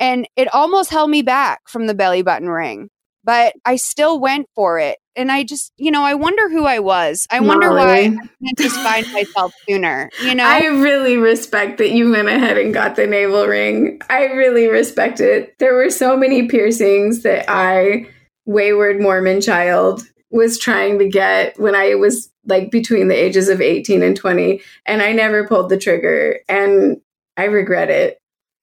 And 0.00 0.28
it 0.36 0.52
almost 0.54 0.90
held 0.90 1.10
me 1.10 1.22
back 1.22 1.60
from 1.68 1.86
the 1.86 1.94
belly 1.94 2.22
button 2.22 2.48
ring, 2.48 2.88
but 3.24 3.54
I 3.64 3.76
still 3.76 4.20
went 4.20 4.46
for 4.54 4.78
it. 4.78 4.98
And 5.16 5.32
I 5.32 5.44
just, 5.44 5.72
you 5.76 5.90
know, 5.90 6.02
I 6.02 6.14
wonder 6.14 6.48
who 6.50 6.64
I 6.64 6.78
was. 6.78 7.26
I 7.30 7.40
wonder 7.40 7.70
why 7.70 7.78
I 8.02 8.08
Molly. 8.08 8.28
didn't 8.42 8.58
just 8.58 8.76
find 8.80 9.10
myself 9.12 9.52
sooner, 9.68 10.10
you 10.22 10.34
know? 10.34 10.44
I 10.44 10.66
really 10.66 11.16
respect 11.16 11.78
that 11.78 11.90
you 11.90 12.10
went 12.10 12.28
ahead 12.28 12.58
and 12.58 12.74
got 12.74 12.96
the 12.96 13.06
navel 13.06 13.46
ring. 13.46 14.00
I 14.10 14.24
really 14.26 14.68
respect 14.68 15.20
it. 15.20 15.58
There 15.58 15.74
were 15.74 15.90
so 15.90 16.16
many 16.16 16.48
piercings 16.48 17.22
that 17.22 17.46
I, 17.48 18.06
wayward 18.44 19.00
Mormon 19.00 19.40
child, 19.40 20.02
was 20.30 20.58
trying 20.58 20.98
to 20.98 21.08
get 21.08 21.58
when 21.58 21.74
I 21.74 21.94
was 21.94 22.30
like 22.44 22.70
between 22.70 23.08
the 23.08 23.14
ages 23.14 23.48
of 23.48 23.60
18 23.60 24.02
and 24.02 24.16
20, 24.16 24.60
and 24.84 25.00
I 25.02 25.12
never 25.12 25.48
pulled 25.48 25.68
the 25.70 25.78
trigger, 25.78 26.40
and 26.48 26.98
I 27.36 27.44
regret 27.44 27.90
it. 27.90 28.18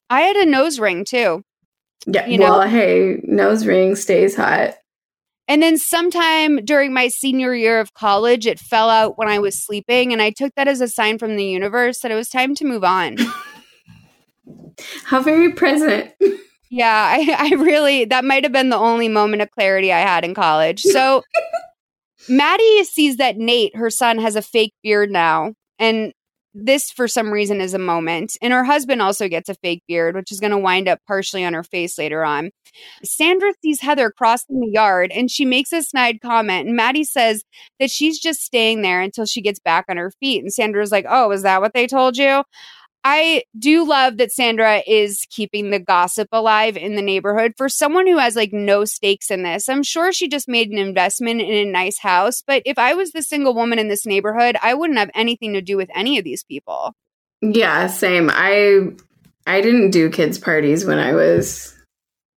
I 0.10 0.22
had 0.22 0.36
a 0.36 0.46
nose 0.46 0.80
ring 0.80 1.04
too. 1.04 1.44
Yeah, 2.06 2.26
You 2.28 2.38
know? 2.38 2.50
well, 2.60 2.68
hey, 2.68 3.20
nose 3.24 3.66
ring 3.66 3.96
stays 3.96 4.36
hot. 4.36 4.76
And 5.48 5.62
then 5.62 5.78
sometime 5.78 6.64
during 6.64 6.94
my 6.94 7.10
senior 7.10 7.54
year 7.54 7.80
of 7.80 7.94
college, 7.94 8.48
it 8.48 8.60
fell 8.60 8.90
out 8.90 9.18
when 9.18 9.28
I 9.28 9.40
was 9.40 9.62
sleeping. 9.62 10.14
And 10.14 10.22
I 10.22 10.30
took 10.30 10.56
that 10.56 10.68
as 10.68 10.80
a 10.80 10.88
sign 10.88 11.18
from 11.18 11.36
the 11.36 11.46
universe 11.46 12.00
that 12.00 12.12
it 12.12 12.16
was 12.16 12.30
time 12.30 12.56
to 12.56 12.66
move 12.66 12.84
on. 12.84 13.18
How 15.04 15.22
very 15.22 15.52
present. 15.52 16.12
yeah, 16.70 17.16
I, 17.18 17.36
I 17.38 17.56
really, 17.56 18.06
that 18.06 18.26
might 18.26 18.44
have 18.44 18.54
been 18.54 18.70
the 18.70 18.78
only 18.78 19.10
moment 19.10 19.42
of 19.42 19.52
clarity 19.52 19.92
I 19.92 20.00
had 20.00 20.24
in 20.24 20.34
college. 20.34 20.82
So 20.82 21.24
Maddie 22.30 22.84
sees 22.86 23.18
that 23.18 23.38
Nate, 23.38 23.76
her 23.76 23.90
son, 23.90 24.20
has 24.20 24.36
a 24.36 24.42
fake 24.42 24.74
beard 24.82 25.12
now. 25.12 25.54
And 25.78 26.14
this, 26.54 26.92
for 26.92 27.08
some 27.08 27.32
reason, 27.32 27.62
is 27.62 27.74
a 27.74 27.80
moment. 27.80 28.38
And 28.42 28.54
her 28.54 28.64
husband 28.64 29.02
also 29.02 29.28
gets 29.28 29.50
a 29.50 29.56
fake 29.56 29.84
beard, 29.88 30.16
which 30.16 30.32
is 30.32 30.40
going 30.40 30.52
to 30.52 30.58
wind 30.58 30.88
up 30.88 31.00
partially 31.08 31.44
on 31.44 31.54
her 31.54 31.64
face 31.64 31.98
later 31.98 32.24
on. 32.24 32.52
Sandra 33.04 33.54
sees 33.62 33.82
Heather 33.82 34.12
crossing 34.12 34.60
the 34.60 34.70
yard 34.72 35.12
and 35.12 35.30
she 35.30 35.46
makes 35.46 35.74
a 35.74 35.82
snide 35.82 36.20
comment. 36.22 36.68
And 36.68 36.76
Maddie 36.76 37.04
says 37.04 37.44
that 37.80 37.92
she's 37.92 38.20
just 38.20 38.42
staying 38.42 38.82
there 38.82 39.02
until 39.02 39.26
she 39.26 39.42
gets 39.42 39.60
back 39.60 39.86
on 39.90 39.98
her 39.98 40.12
feet. 40.20 40.42
And 40.42 40.54
Sandra's 40.54 40.92
like, 40.92 41.06
Oh, 41.10 41.32
is 41.32 41.44
that 41.44 41.62
what 41.62 41.74
they 41.74 41.88
told 41.88 42.18
you? 42.18 42.44
I 43.04 43.44
do 43.58 43.86
love 43.86 44.18
that 44.18 44.32
Sandra 44.32 44.82
is 44.88 45.28
keeping 45.30 45.70
the 45.70 45.80
gossip 45.80 46.30
alive 46.32 46.78
in 46.78 46.96
the 46.96 47.02
neighborhood 47.02 47.54
for 47.58 47.68
someone 47.68 48.08
who 48.08 48.18
has 48.18 48.36
like 48.36 48.54
no 48.54 48.86
stakes 48.86 49.30
in 49.30 49.44
this. 49.44 49.68
I'm 49.68 49.84
sure 49.84 50.14
she 50.14 50.30
just 50.30 50.48
made 50.48 50.70
an 50.70 50.78
investment 50.78 51.42
in 51.42 51.68
a 51.68 51.70
nice 51.70 52.00
house, 52.00 52.42
but 52.46 52.64
if 52.66 52.78
I 52.78 52.94
was 52.94 53.12
the 53.12 53.22
single 53.22 53.54
woman 53.54 53.78
in 53.78 53.90
this 53.90 54.06
neighborhood, 54.06 54.56
I 54.62 54.74
wouldn't 54.74 55.00
have 55.00 55.12
anything 55.14 55.54
to 55.54 55.62
do 55.62 55.76
with 55.76 55.90
any 55.94 56.18
of 56.18 56.24
these 56.24 56.44
people. 56.44 56.94
Yeah, 57.42 57.88
same. 57.88 58.30
I 58.32 58.94
I 59.46 59.60
didn't 59.60 59.92
do 59.92 60.10
kids 60.10 60.38
parties 60.38 60.86
when 60.86 61.00
I 61.00 61.14
was 61.14 61.76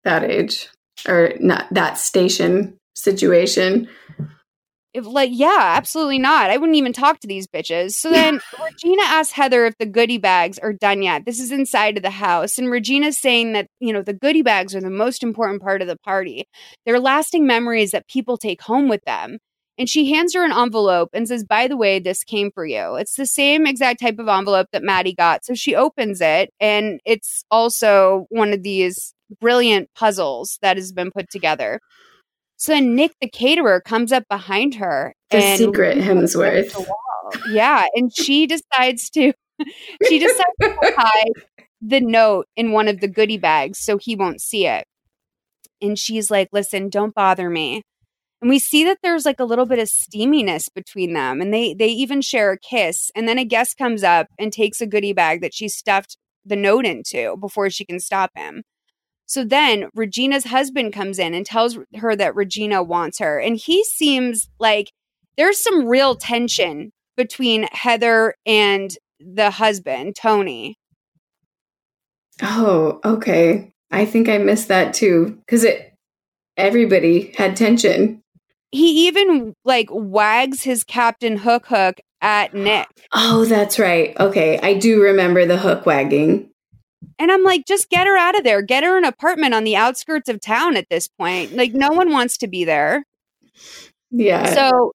that 0.02 0.24
age 0.24 0.68
or 1.06 1.32
not 1.38 1.66
that 1.70 1.98
station 1.98 2.76
situation. 2.96 3.88
If 4.96 5.06
like, 5.06 5.30
yeah, 5.32 5.74
absolutely 5.76 6.18
not. 6.18 6.50
I 6.50 6.56
wouldn't 6.56 6.76
even 6.76 6.92
talk 6.92 7.20
to 7.20 7.28
these 7.28 7.46
bitches. 7.46 7.92
So 7.92 8.10
then 8.10 8.40
Regina 8.64 9.02
asks 9.02 9.32
Heather 9.32 9.66
if 9.66 9.76
the 9.78 9.86
goodie 9.86 10.18
bags 10.18 10.58
are 10.58 10.72
done 10.72 11.02
yet. 11.02 11.26
This 11.26 11.38
is 11.38 11.52
inside 11.52 11.96
of 11.96 12.02
the 12.02 12.10
house. 12.10 12.58
And 12.58 12.70
Regina's 12.70 13.18
saying 13.18 13.52
that, 13.52 13.68
you 13.78 13.92
know, 13.92 14.02
the 14.02 14.14
goodie 14.14 14.42
bags 14.42 14.74
are 14.74 14.80
the 14.80 14.90
most 14.90 15.22
important 15.22 15.62
part 15.62 15.82
of 15.82 15.88
the 15.88 15.98
party. 15.98 16.48
They're 16.84 16.98
lasting 16.98 17.46
memories 17.46 17.90
that 17.90 18.08
people 18.08 18.38
take 18.38 18.62
home 18.62 18.88
with 18.88 19.04
them. 19.04 19.38
And 19.78 19.88
she 19.88 20.10
hands 20.10 20.34
her 20.34 20.42
an 20.42 20.52
envelope 20.52 21.10
and 21.12 21.28
says, 21.28 21.44
By 21.44 21.68
the 21.68 21.76
way, 21.76 21.98
this 21.98 22.24
came 22.24 22.50
for 22.50 22.64
you. 22.64 22.94
It's 22.94 23.16
the 23.16 23.26
same 23.26 23.66
exact 23.66 24.00
type 24.00 24.18
of 24.18 24.28
envelope 24.28 24.68
that 24.72 24.82
Maddie 24.82 25.14
got. 25.14 25.44
So 25.44 25.54
she 25.54 25.74
opens 25.74 26.22
it, 26.22 26.50
and 26.60 26.98
it's 27.04 27.44
also 27.50 28.26
one 28.30 28.54
of 28.54 28.62
these 28.62 29.12
brilliant 29.40 29.90
puzzles 29.94 30.58
that 30.62 30.78
has 30.78 30.92
been 30.92 31.10
put 31.10 31.28
together. 31.30 31.80
So 32.56 32.72
then 32.72 32.94
Nick, 32.94 33.12
the 33.20 33.28
caterer, 33.28 33.80
comes 33.80 34.12
up 34.12 34.24
behind 34.28 34.76
her. 34.76 35.14
The 35.30 35.36
and 35.38 35.58
secret 35.58 35.98
Hemsworth. 35.98 36.86
Yeah, 37.50 37.86
and 37.94 38.14
she 38.14 38.46
decides 38.46 39.10
to 39.10 39.32
she 40.06 40.18
decides 40.18 40.42
to 40.62 40.76
hide 40.96 41.32
the 41.80 42.00
note 42.00 42.46
in 42.56 42.72
one 42.72 42.88
of 42.88 43.00
the 43.00 43.08
goodie 43.08 43.38
bags 43.38 43.78
so 43.78 43.98
he 43.98 44.16
won't 44.16 44.40
see 44.40 44.66
it. 44.66 44.86
And 45.82 45.98
she's 45.98 46.30
like, 46.30 46.48
"Listen, 46.52 46.88
don't 46.88 47.14
bother 47.14 47.50
me." 47.50 47.82
And 48.40 48.50
we 48.50 48.58
see 48.58 48.84
that 48.84 48.98
there's 49.02 49.24
like 49.24 49.40
a 49.40 49.44
little 49.44 49.66
bit 49.66 49.78
of 49.78 49.88
steaminess 49.88 50.68
between 50.72 51.12
them, 51.12 51.40
and 51.40 51.52
they 51.52 51.74
they 51.74 51.88
even 51.88 52.22
share 52.22 52.52
a 52.52 52.58
kiss. 52.58 53.10
And 53.14 53.28
then 53.28 53.38
a 53.38 53.44
guest 53.44 53.76
comes 53.76 54.02
up 54.02 54.28
and 54.38 54.52
takes 54.52 54.80
a 54.80 54.86
goodie 54.86 55.12
bag 55.12 55.40
that 55.42 55.54
she 55.54 55.68
stuffed 55.68 56.16
the 56.44 56.56
note 56.56 56.86
into 56.86 57.36
before 57.38 57.70
she 57.70 57.84
can 57.84 58.00
stop 58.00 58.30
him. 58.34 58.62
So 59.26 59.44
then 59.44 59.88
Regina's 59.94 60.44
husband 60.44 60.92
comes 60.92 61.18
in 61.18 61.34
and 61.34 61.44
tells 61.44 61.78
her 61.96 62.16
that 62.16 62.36
Regina 62.36 62.82
wants 62.82 63.18
her. 63.18 63.38
And 63.38 63.56
he 63.56 63.84
seems 63.84 64.48
like 64.58 64.92
there's 65.36 65.60
some 65.60 65.86
real 65.86 66.14
tension 66.14 66.92
between 67.16 67.68
Heather 67.72 68.34
and 68.46 68.90
the 69.18 69.50
husband, 69.50 70.16
Tony. 70.16 70.78
Oh, 72.42 73.00
okay. 73.04 73.72
I 73.90 74.04
think 74.04 74.28
I 74.28 74.38
missed 74.38 74.68
that 74.68 74.94
too 74.94 75.38
because 75.46 75.64
it 75.64 75.92
everybody 76.56 77.32
had 77.36 77.56
tension. 77.56 78.22
He 78.70 79.06
even 79.06 79.54
like 79.64 79.88
wags 79.90 80.62
his 80.62 80.84
Captain 80.84 81.36
Hook 81.36 81.66
hook 81.66 81.98
at 82.20 82.54
Nick. 82.54 82.88
Oh, 83.12 83.44
that's 83.44 83.78
right. 83.78 84.18
Okay, 84.18 84.58
I 84.58 84.74
do 84.74 85.02
remember 85.02 85.46
the 85.46 85.56
hook 85.56 85.86
wagging. 85.86 86.50
And 87.18 87.32
I'm 87.32 87.42
like, 87.42 87.66
just 87.66 87.88
get 87.88 88.06
her 88.06 88.16
out 88.16 88.36
of 88.36 88.44
there. 88.44 88.62
Get 88.62 88.84
her 88.84 88.98
an 88.98 89.04
apartment 89.04 89.54
on 89.54 89.64
the 89.64 89.76
outskirts 89.76 90.28
of 90.28 90.40
town 90.40 90.76
at 90.76 90.88
this 90.90 91.08
point. 91.08 91.54
Like, 91.54 91.72
no 91.72 91.90
one 91.90 92.12
wants 92.12 92.36
to 92.38 92.48
be 92.48 92.64
there. 92.64 93.04
Yeah. 94.10 94.52
So 94.54 94.92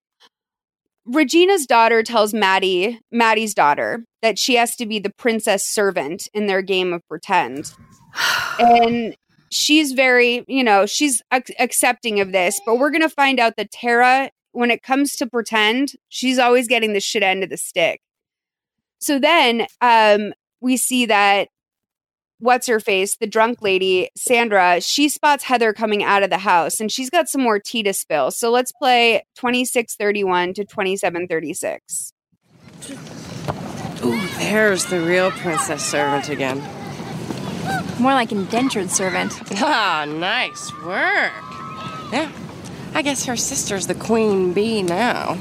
Regina's 1.04 1.66
daughter 1.66 2.02
tells 2.02 2.32
Maddie, 2.32 3.00
Maddie's 3.10 3.54
daughter, 3.54 4.04
that 4.22 4.38
she 4.38 4.54
has 4.54 4.76
to 4.76 4.86
be 4.86 4.98
the 4.98 5.10
princess 5.10 5.66
servant 5.66 6.28
in 6.32 6.46
their 6.46 6.62
game 6.62 6.92
of 6.92 7.06
pretend. 7.08 7.72
and 8.58 9.16
she's 9.50 9.92
very, 9.92 10.44
you 10.46 10.62
know, 10.62 10.86
she's 10.86 11.22
ac- 11.32 11.54
accepting 11.58 12.20
of 12.20 12.32
this, 12.32 12.60
but 12.64 12.76
we're 12.76 12.90
going 12.90 13.02
to 13.02 13.08
find 13.08 13.40
out 13.40 13.56
that 13.56 13.70
Tara, 13.70 14.30
when 14.52 14.70
it 14.70 14.82
comes 14.82 15.16
to 15.16 15.26
pretend, 15.26 15.92
she's 16.08 16.38
always 16.38 16.68
getting 16.68 16.92
the 16.92 17.00
shit 17.00 17.22
end 17.22 17.42
of 17.42 17.50
the 17.50 17.56
stick. 17.56 18.00
So 19.00 19.18
then 19.18 19.66
um, 19.80 20.32
we 20.60 20.76
see 20.76 21.06
that 21.06 21.48
what's 22.42 22.66
her 22.66 22.80
face, 22.80 23.16
the 23.16 23.26
drunk 23.26 23.62
lady, 23.62 24.10
Sandra, 24.16 24.80
she 24.80 25.08
spots 25.08 25.44
Heather 25.44 25.72
coming 25.72 26.02
out 26.02 26.24
of 26.24 26.30
the 26.30 26.38
house 26.38 26.80
and 26.80 26.90
she's 26.90 27.08
got 27.08 27.28
some 27.28 27.40
more 27.40 27.60
tea 27.60 27.84
to 27.84 27.92
spill. 27.92 28.32
So 28.32 28.50
let's 28.50 28.72
play 28.72 29.24
2631 29.36 30.54
to 30.54 30.64
2736. 30.64 32.12
Ooh, 34.04 34.20
there's 34.38 34.86
the 34.86 35.00
real 35.00 35.30
princess 35.30 35.84
servant 35.86 36.28
again. 36.28 36.58
More 38.00 38.12
like 38.12 38.32
indentured 38.32 38.90
servant. 38.90 39.32
Ah, 39.64 40.04
nice 40.04 40.72
work. 40.84 41.32
Yeah, 42.12 42.32
I 42.94 43.02
guess 43.02 43.24
her 43.26 43.36
sister's 43.36 43.86
the 43.86 43.94
queen 43.94 44.52
bee 44.52 44.82
now. 44.82 45.38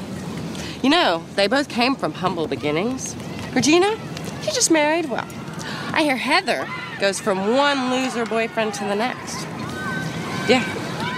You 0.84 0.91
know, 0.91 1.23
they 1.36 1.48
both 1.48 1.68
came 1.68 1.95
from 1.95 2.14
humble 2.14 2.48
beginnings. 2.48 3.15
Regina, 3.56 3.98
she 4.44 4.52
just 4.52 4.69
married 4.69 5.10
well. 5.10 5.28
I 5.93 6.03
hear 6.03 6.17
Heather 6.17 6.67
goes 6.99 7.19
from 7.19 7.55
one 7.55 7.89
loser 7.91 8.25
boyfriend 8.25 8.73
to 8.75 8.83
the 8.85 8.95
next. 8.95 9.45
Yeah, 10.47 10.63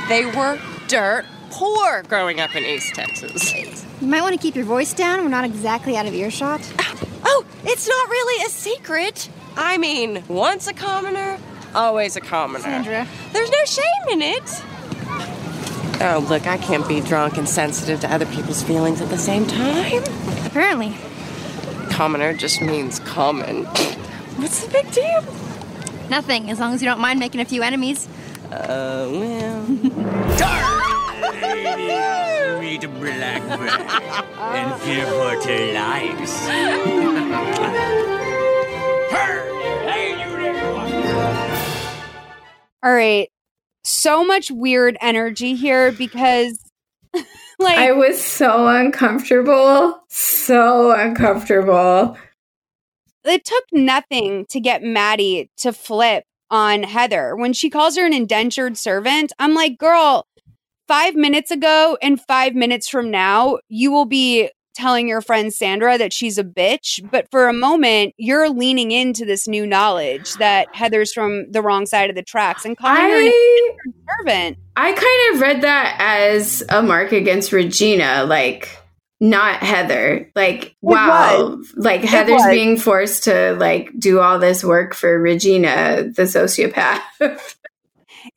they 0.10 0.26
were 0.26 0.60
dirt 0.88 1.26
poor 1.49 2.03
growing 2.03 2.40
up 2.40 2.56
in 2.56 2.64
East 2.64 2.95
Texas. 2.95 3.53
You 4.02 4.07
might 4.07 4.22
want 4.22 4.34
to 4.36 4.41
keep 4.41 4.56
your 4.56 4.65
voice 4.65 4.94
down. 4.94 5.22
We're 5.22 5.30
not 5.30 5.45
exactly 5.45 5.95
out 5.95 6.06
of 6.06 6.14
earshot. 6.14 6.61
Oh, 7.26 7.45
it's 7.64 7.88
not 7.88 8.10
really 8.10 8.45
a 8.45 8.49
secret. 8.49 9.30
I 9.56 9.78
mean, 9.78 10.24
once 10.28 10.68
a 10.68 10.74
commoner, 10.74 11.40
always 11.74 12.18
a 12.18 12.22
commoner. 12.22 12.64
Sandra. 12.64 13.07
There's 13.32 13.49
no 13.49 13.65
shame 13.65 14.10
in 14.11 14.22
it. 14.22 14.64
Oh, 16.02 16.26
look, 16.28 16.45
I 16.45 16.57
can't 16.57 16.86
be 16.86 16.99
drunk 16.99 17.38
and 17.38 17.48
sensitive 17.48 18.02
to 18.02 18.14
other 18.14 18.26
people's 18.26 18.61
feelings 18.61 18.99
at 18.99 19.10
the 19.10 19.18
same 19.18 19.48
time. 19.48 20.03
Apparently. 20.45 20.95
Commoner 21.91 22.34
just 22.34 22.61
means 22.61 22.99
common. 22.99 23.68
What's 24.38 24.66
the 24.66 24.72
big 24.72 24.92
deal? 24.92 25.24
Nothing, 26.10 26.50
as 26.50 26.60
long 26.60 26.74
as 26.74 26.82
you 26.82 26.88
don't 26.88 27.00
mind 27.00 27.20
making 27.20 27.42
a 27.42 27.46
few 27.46 27.62
enemies. 27.62 28.08
Uh, 28.52 29.08
well. 29.12 29.66
Sweet 32.58 32.82
blackbird 32.82 33.70
and 34.40 34.82
fearful 34.82 35.42
to 35.42 35.74
lives. 35.74 36.34
All 42.84 42.94
right. 42.94 43.30
So 43.84 44.26
much 44.26 44.52
weird 44.52 44.98
energy 45.02 45.56
here 45.56 45.92
because 45.92 46.60
like 47.60 47.78
I 47.78 47.92
was 47.94 48.22
so 48.22 48.68
uncomfortable. 48.68 50.04
So 50.10 50.92
uncomfortable. 50.92 52.18
It 53.26 53.45
took 53.45 53.64
nothing 53.72 54.45
to 54.50 54.60
get 54.60 54.84
Maddie 54.84 55.50
to 55.58 55.74
flip 55.74 56.26
on 56.50 56.84
Heather. 56.84 57.36
When 57.36 57.54
she 57.54 57.70
calls 57.70 57.98
her 57.98 58.06
an 58.06 58.14
indentured 58.14 58.78
servant, 58.78 59.34
I'm 59.40 59.54
like, 59.54 59.78
girl, 59.78 60.28
five 60.88 61.16
minutes 61.16 61.52
ago 61.52 61.98
and 62.02 62.22
five 62.22 62.54
minutes 62.54 62.90
from 62.90 63.10
now, 63.10 63.60
you 63.70 63.91
will 63.91 64.06
be 64.06 64.50
telling 64.76 65.08
your 65.08 65.22
friend 65.22 65.54
Sandra 65.54 65.98
that 65.98 66.12
she's 66.14 66.38
a 66.38 66.44
bitch. 66.44 67.00
But 67.12 67.28
for 67.32 67.48
a 67.48 67.54
moment, 67.54 68.14
you're 68.18 68.50
leaning 68.50 68.91
into 68.91 69.26
this 69.26 69.48
new 69.48 69.66
knowledge 69.66 70.34
that 70.36 70.68
Heather's 70.74 71.14
from 71.14 71.52
the 71.52 71.62
wrong 71.62 71.86
side 71.86 72.10
of 72.10 72.16
the 72.16 72.24
tracks 72.24 72.66
and 72.66 72.78
calling 72.78 73.02
her 73.02 73.22
an 73.22 73.32
indentured 73.32 74.04
servant. 74.20 74.58
I 74.76 74.91
kind 74.94 75.36
of 75.36 75.41
read 75.41 75.62
that 75.62 75.95
as 76.00 76.64
a 76.70 76.82
mark 76.82 77.12
against 77.12 77.52
Regina, 77.52 78.26
like 78.26 78.70
not 79.24 79.64
Heather. 79.64 80.30
Like 80.36 80.76
wow, 80.82 81.58
like 81.76 82.02
Heather's 82.02 82.45
being 82.48 82.78
forced 82.78 83.24
to 83.24 83.54
like 83.54 83.90
do 83.98 84.20
all 84.20 84.38
this 84.38 84.66
work 84.66 84.94
for 84.94 85.18
Regina, 85.18 86.04
the 86.04 86.24
sociopath. 86.24 87.02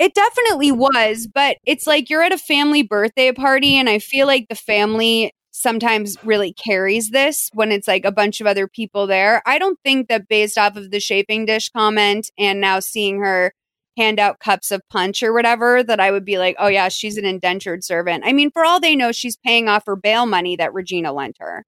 It 0.00 0.14
definitely 0.14 0.72
was, 0.72 1.28
but 1.32 1.58
it's 1.64 1.86
like 1.86 2.10
you're 2.10 2.24
at 2.24 2.32
a 2.32 2.38
family 2.38 2.82
birthday 2.82 3.30
party, 3.30 3.76
and 3.76 3.88
I 3.88 4.00
feel 4.00 4.26
like 4.26 4.48
the 4.48 4.56
family 4.56 5.32
sometimes 5.52 6.16
really 6.24 6.52
carries 6.52 7.10
this 7.10 7.50
when 7.54 7.70
it's 7.70 7.86
like 7.86 8.04
a 8.04 8.10
bunch 8.10 8.40
of 8.40 8.48
other 8.48 8.66
people 8.66 9.06
there. 9.06 9.42
I 9.46 9.60
don't 9.60 9.78
think 9.84 10.08
that 10.08 10.26
based 10.26 10.58
off 10.58 10.74
of 10.74 10.90
the 10.90 10.98
chafing 10.98 11.46
dish 11.46 11.70
comment 11.70 12.32
and 12.36 12.60
now 12.60 12.80
seeing 12.80 13.20
her 13.20 13.54
hand 13.96 14.18
out 14.18 14.40
cups 14.40 14.70
of 14.70 14.82
punch 14.90 15.22
or 15.22 15.32
whatever, 15.32 15.82
that 15.82 16.00
I 16.00 16.10
would 16.10 16.24
be 16.24 16.38
like, 16.38 16.56
oh 16.58 16.68
yeah, 16.68 16.88
she's 16.88 17.16
an 17.16 17.24
indentured 17.24 17.84
servant. 17.84 18.24
I 18.26 18.32
mean, 18.32 18.50
for 18.50 18.64
all 18.64 18.80
they 18.80 18.96
know, 18.96 19.12
she's 19.12 19.36
paying 19.36 19.68
off 19.68 19.86
her 19.86 19.96
bail 19.96 20.26
money 20.26 20.56
that 20.56 20.74
Regina 20.74 21.12
lent 21.12 21.36
her. 21.40 21.64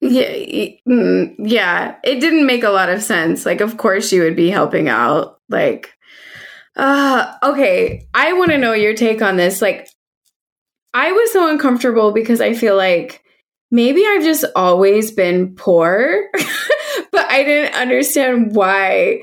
yeah, 0.00 0.68
mm, 0.88 1.34
yeah, 1.38 1.96
it 2.02 2.20
didn't 2.20 2.46
make 2.46 2.64
a 2.64 2.70
lot 2.70 2.88
of 2.88 3.02
sense. 3.02 3.46
Like, 3.46 3.60
of 3.60 3.76
course, 3.76 4.08
she 4.08 4.20
would 4.20 4.36
be 4.36 4.50
helping 4.50 4.88
out. 4.88 5.38
Like, 5.48 5.94
uh, 6.76 7.34
okay, 7.42 8.08
I 8.14 8.32
want 8.32 8.50
to 8.50 8.58
know 8.58 8.72
your 8.72 8.94
take 8.94 9.22
on 9.22 9.36
this. 9.36 9.62
Like, 9.62 9.88
I 10.94 11.12
was 11.12 11.32
so 11.32 11.48
uncomfortable 11.50 12.12
because 12.12 12.40
I 12.40 12.54
feel 12.54 12.76
like 12.76 13.22
maybe 13.70 14.04
I've 14.06 14.22
just 14.22 14.44
always 14.56 15.10
been 15.10 15.54
poor, 15.54 16.28
but 17.12 17.30
I 17.30 17.42
didn't 17.44 17.74
understand 17.74 18.54
why 18.54 19.22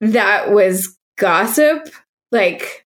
that 0.00 0.50
was 0.52 0.96
gossip. 1.16 1.88
Like, 2.32 2.84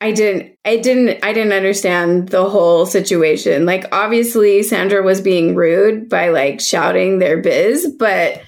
I 0.00 0.12
didn't, 0.12 0.56
I 0.64 0.76
didn't, 0.78 1.22
I 1.24 1.32
didn't 1.32 1.52
understand 1.52 2.28
the 2.30 2.48
whole 2.48 2.86
situation. 2.86 3.66
Like, 3.66 3.86
obviously, 3.92 4.62
Sandra 4.62 5.02
was 5.02 5.20
being 5.20 5.54
rude 5.54 6.08
by 6.08 6.30
like 6.30 6.60
shouting 6.60 7.18
their 7.18 7.40
biz, 7.40 7.94
but 7.98 8.40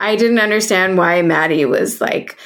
I 0.00 0.16
didn't 0.16 0.40
understand 0.40 0.98
why 0.98 1.22
Maddie 1.22 1.64
was 1.64 2.00
like, 2.00 2.36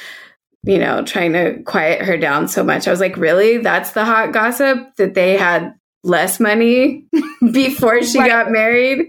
you 0.63 0.77
know, 0.77 1.03
trying 1.03 1.33
to 1.33 1.63
quiet 1.63 2.03
her 2.03 2.17
down 2.17 2.47
so 2.47 2.63
much. 2.63 2.87
I 2.87 2.91
was 2.91 2.99
like, 2.99 3.17
really? 3.17 3.57
That's 3.57 3.91
the 3.91 4.05
hot 4.05 4.31
gossip 4.33 4.95
that 4.97 5.15
they 5.15 5.37
had 5.37 5.73
less 6.03 6.39
money 6.39 7.05
before 7.51 8.03
she 8.03 8.19
Right. 8.19 8.29
got 8.29 8.51
married? 8.51 9.07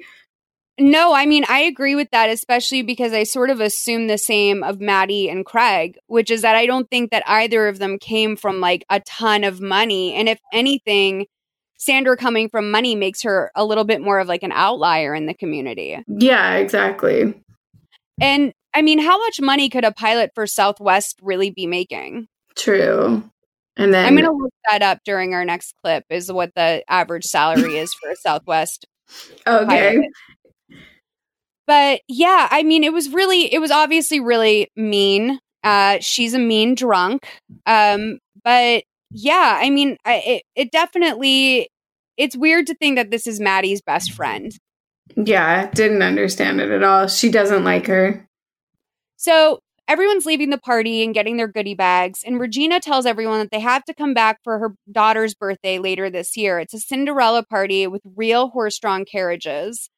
No, 0.80 1.12
I 1.12 1.26
mean, 1.26 1.44
I 1.48 1.60
agree 1.60 1.94
with 1.94 2.10
that, 2.12 2.30
especially 2.30 2.82
because 2.82 3.12
I 3.12 3.24
sort 3.24 3.50
of 3.50 3.60
assume 3.60 4.06
the 4.06 4.18
same 4.18 4.62
of 4.62 4.80
Maddie 4.80 5.28
and 5.28 5.44
Craig, 5.44 5.98
which 6.06 6.30
is 6.30 6.42
that 6.42 6.54
I 6.54 6.66
don't 6.66 6.88
think 6.88 7.10
that 7.10 7.24
either 7.26 7.66
of 7.66 7.78
them 7.78 7.98
came 7.98 8.36
from 8.36 8.60
like 8.60 8.84
a 8.88 9.00
ton 9.00 9.42
of 9.42 9.60
money. 9.60 10.14
And 10.14 10.28
if 10.28 10.38
anything, 10.52 11.26
Sandra 11.78 12.16
coming 12.16 12.48
from 12.48 12.70
money 12.70 12.94
makes 12.94 13.22
her 13.22 13.50
a 13.54 13.64
little 13.64 13.84
bit 13.84 14.00
more 14.00 14.20
of 14.20 14.28
like 14.28 14.42
an 14.42 14.52
outlier 14.52 15.14
in 15.14 15.26
the 15.26 15.34
community. 15.34 15.98
Yeah, 16.06 16.54
exactly. 16.54 17.34
And 18.20 18.52
I 18.74 18.82
mean, 18.82 19.00
how 19.00 19.18
much 19.18 19.40
money 19.40 19.68
could 19.68 19.84
a 19.84 19.92
pilot 19.92 20.30
for 20.34 20.46
Southwest 20.46 21.18
really 21.22 21.50
be 21.50 21.66
making? 21.66 22.28
True. 22.56 23.22
And 23.76 23.94
then 23.94 24.06
I'm 24.06 24.14
going 24.14 24.24
to 24.24 24.32
look 24.32 24.52
that 24.70 24.82
up 24.82 25.00
during 25.04 25.34
our 25.34 25.44
next 25.44 25.74
clip, 25.82 26.04
is 26.10 26.30
what 26.30 26.52
the 26.54 26.82
average 26.88 27.24
salary 27.24 27.78
is 27.78 27.94
for 27.94 28.10
a 28.10 28.16
Southwest 28.16 28.86
okay. 29.46 29.66
pilot. 29.66 30.10
But 31.68 32.00
yeah, 32.08 32.48
I 32.50 32.62
mean, 32.62 32.82
it 32.82 32.94
was 32.94 33.10
really, 33.10 33.52
it 33.52 33.60
was 33.60 33.70
obviously 33.70 34.20
really 34.20 34.72
mean. 34.74 35.38
Uh, 35.62 35.98
she's 36.00 36.32
a 36.32 36.38
mean 36.38 36.74
drunk. 36.74 37.28
Um, 37.66 38.20
but 38.42 38.84
yeah, 39.10 39.58
I 39.60 39.68
mean, 39.68 39.98
I, 40.04 40.14
it, 40.14 40.42
it 40.56 40.72
definitely, 40.72 41.68
it's 42.16 42.34
weird 42.34 42.66
to 42.68 42.74
think 42.74 42.96
that 42.96 43.10
this 43.10 43.26
is 43.26 43.38
Maddie's 43.38 43.82
best 43.82 44.12
friend. 44.12 44.50
Yeah, 45.14 45.70
didn't 45.72 46.02
understand 46.02 46.62
it 46.62 46.70
at 46.70 46.82
all. 46.82 47.06
She 47.06 47.30
doesn't 47.30 47.64
like 47.64 47.86
her. 47.86 48.26
So 49.16 49.60
everyone's 49.88 50.26
leaving 50.26 50.50
the 50.50 50.58
party 50.58 51.02
and 51.02 51.12
getting 51.12 51.36
their 51.36 51.48
goodie 51.48 51.74
bags. 51.74 52.20
And 52.24 52.38
Regina 52.38 52.80
tells 52.80 53.04
everyone 53.06 53.40
that 53.40 53.50
they 53.50 53.60
have 53.60 53.84
to 53.84 53.94
come 53.94 54.14
back 54.14 54.38
for 54.44 54.58
her 54.58 54.74
daughter's 54.90 55.34
birthday 55.34 55.78
later 55.78 56.08
this 56.08 56.36
year. 56.36 56.58
It's 56.60 56.74
a 56.74 56.78
Cinderella 56.78 57.42
party 57.42 57.86
with 57.86 58.02
real 58.16 58.48
horse 58.48 58.78
drawn 58.78 59.04
carriages. 59.04 59.90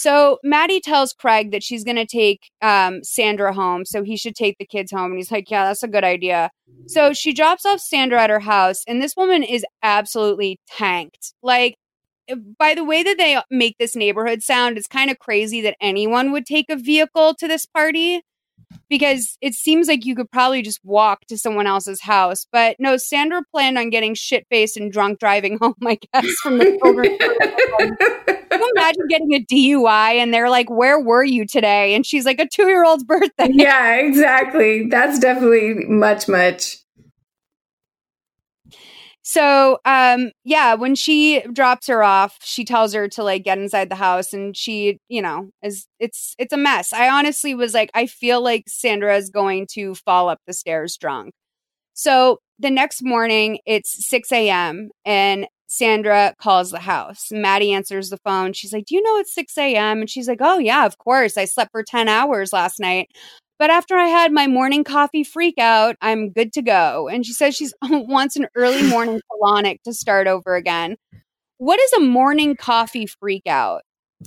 So 0.00 0.38
Maddie 0.42 0.80
tells 0.80 1.12
Craig 1.12 1.50
that 1.50 1.62
she's 1.62 1.84
going 1.84 1.96
to 1.96 2.06
take 2.06 2.50
um, 2.62 3.04
Sandra 3.04 3.52
home, 3.52 3.84
so 3.84 4.02
he 4.02 4.16
should 4.16 4.34
take 4.34 4.56
the 4.58 4.64
kids 4.64 4.90
home. 4.90 5.10
And 5.10 5.18
he's 5.18 5.30
like, 5.30 5.50
"Yeah, 5.50 5.66
that's 5.66 5.82
a 5.82 5.88
good 5.88 6.04
idea." 6.04 6.50
So 6.86 7.12
she 7.12 7.34
drops 7.34 7.66
off 7.66 7.80
Sandra 7.80 8.22
at 8.22 8.30
her 8.30 8.40
house, 8.40 8.82
and 8.88 9.02
this 9.02 9.14
woman 9.14 9.42
is 9.42 9.62
absolutely 9.82 10.58
tanked. 10.66 11.34
Like, 11.42 11.74
by 12.58 12.74
the 12.74 12.84
way 12.84 13.02
that 13.02 13.18
they 13.18 13.38
make 13.50 13.76
this 13.78 13.94
neighborhood 13.94 14.42
sound, 14.42 14.78
it's 14.78 14.86
kind 14.86 15.10
of 15.10 15.18
crazy 15.18 15.60
that 15.60 15.76
anyone 15.82 16.32
would 16.32 16.46
take 16.46 16.70
a 16.70 16.76
vehicle 16.76 17.34
to 17.34 17.46
this 17.46 17.66
party 17.66 18.22
because 18.88 19.38
it 19.40 19.54
seems 19.54 19.88
like 19.88 20.04
you 20.04 20.14
could 20.14 20.30
probably 20.30 20.62
just 20.62 20.80
walk 20.84 21.24
to 21.26 21.38
someone 21.38 21.66
else's 21.66 22.02
house. 22.02 22.46
But 22.52 22.76
no, 22.78 22.96
Sandra 22.96 23.42
planned 23.50 23.78
on 23.78 23.88
getting 23.88 24.14
shit 24.14 24.46
faced 24.50 24.76
and 24.76 24.92
drunk 24.92 25.20
driving 25.20 25.58
home, 25.62 25.74
I 25.86 25.98
guess, 26.12 26.30
from 26.42 26.58
the 26.58 26.78
children's 26.82 27.18
Can 28.50 28.60
you 28.60 28.72
imagine 28.76 29.06
getting 29.08 29.32
a 29.32 29.44
DUI 29.44 30.14
and 30.14 30.34
they're 30.34 30.50
like, 30.50 30.68
Where 30.68 31.00
were 31.00 31.24
you 31.24 31.46
today? 31.46 31.94
And 31.94 32.04
she's 32.04 32.26
like, 32.26 32.40
A 32.40 32.48
two 32.48 32.66
year 32.66 32.84
old's 32.84 33.04
birthday. 33.04 33.48
Yeah, 33.52 33.94
exactly. 33.94 34.88
That's 34.88 35.18
definitely 35.18 35.86
much, 35.86 36.28
much. 36.28 36.79
So, 39.22 39.78
um, 39.84 40.30
yeah, 40.44 40.74
when 40.74 40.94
she 40.94 41.42
drops 41.52 41.86
her 41.88 42.02
off, 42.02 42.38
she 42.42 42.64
tells 42.64 42.94
her 42.94 43.06
to 43.08 43.22
like 43.22 43.44
get 43.44 43.58
inside 43.58 43.90
the 43.90 43.94
house, 43.94 44.32
and 44.32 44.56
she, 44.56 44.98
you 45.08 45.20
know, 45.22 45.50
is 45.62 45.86
it's 45.98 46.34
it's 46.38 46.52
a 46.54 46.56
mess. 46.56 46.92
I 46.92 47.08
honestly 47.10 47.54
was 47.54 47.74
like, 47.74 47.90
I 47.94 48.06
feel 48.06 48.42
like 48.42 48.64
Sandra 48.68 49.16
is 49.16 49.28
going 49.30 49.66
to 49.72 49.94
fall 49.94 50.28
up 50.30 50.38
the 50.46 50.54
stairs 50.54 50.96
drunk. 50.96 51.32
So 51.94 52.38
the 52.58 52.70
next 52.70 53.02
morning, 53.04 53.58
it's 53.66 54.08
six 54.08 54.32
a.m. 54.32 54.90
and 55.04 55.46
Sandra 55.68 56.34
calls 56.40 56.70
the 56.70 56.80
house. 56.80 57.28
Maddie 57.32 57.72
answers 57.72 58.10
the 58.10 58.18
phone. 58.18 58.52
She's 58.54 58.72
like, 58.72 58.86
"Do 58.86 58.94
you 58.96 59.02
know 59.02 59.18
it's 59.18 59.34
six 59.34 59.56
a.m.?" 59.58 60.00
And 60.00 60.10
she's 60.10 60.28
like, 60.28 60.38
"Oh 60.40 60.58
yeah, 60.58 60.86
of 60.86 60.98
course. 60.98 61.36
I 61.38 61.44
slept 61.46 61.72
for 61.72 61.82
ten 61.84 62.08
hours 62.08 62.52
last 62.52 62.80
night." 62.80 63.10
But 63.60 63.68
after 63.68 63.94
I 63.94 64.06
had 64.06 64.32
my 64.32 64.46
morning 64.46 64.84
coffee 64.84 65.22
freak 65.22 65.58
out, 65.58 65.94
I'm 66.00 66.30
good 66.30 66.54
to 66.54 66.62
go. 66.62 67.08
And 67.08 67.26
she 67.26 67.34
says 67.34 67.54
she 67.54 67.68
wants 67.82 68.36
an 68.36 68.48
early 68.54 68.82
morning 68.88 69.20
colonic 69.30 69.82
to 69.82 69.92
start 69.92 70.26
over 70.26 70.56
again. 70.56 70.96
What 71.58 71.78
is 71.78 71.92
a 71.92 72.00
morning 72.00 72.56
coffee 72.56 73.04
freak 73.04 73.46
out? 73.46 73.82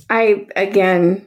I 0.08 0.46
again, 0.54 1.26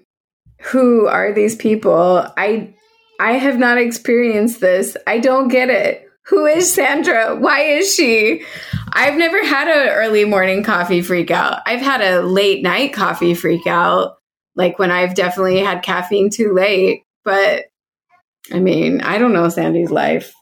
who 0.61 1.07
are 1.07 1.33
these 1.33 1.57
people? 1.57 2.25
I 2.37 2.73
I 3.19 3.33
have 3.33 3.59
not 3.59 3.77
experienced 3.77 4.61
this. 4.61 4.95
I 5.05 5.19
don't 5.19 5.49
get 5.49 5.69
it. 5.69 6.09
Who 6.27 6.45
is 6.45 6.73
Sandra? 6.73 7.35
Why 7.35 7.59
is 7.59 7.93
she? 7.93 8.45
I've 8.93 9.17
never 9.17 9.43
had 9.45 9.67
an 9.67 9.89
early 9.89 10.23
morning 10.23 10.63
coffee 10.63 11.01
freak 11.01 11.29
out. 11.29 11.61
I've 11.65 11.81
had 11.81 11.99
a 11.99 12.21
late 12.21 12.63
night 12.63 12.93
coffee 12.93 13.33
freak 13.33 13.67
out, 13.67 14.15
like 14.55 14.79
when 14.79 14.91
I've 14.91 15.13
definitely 15.13 15.59
had 15.59 15.83
caffeine 15.83 16.29
too 16.29 16.53
late. 16.53 17.03
But 17.25 17.65
I 18.51 18.59
mean, 18.59 19.01
I 19.01 19.17
don't 19.17 19.33
know 19.33 19.49
Sandy's 19.49 19.91
life. 19.91 20.33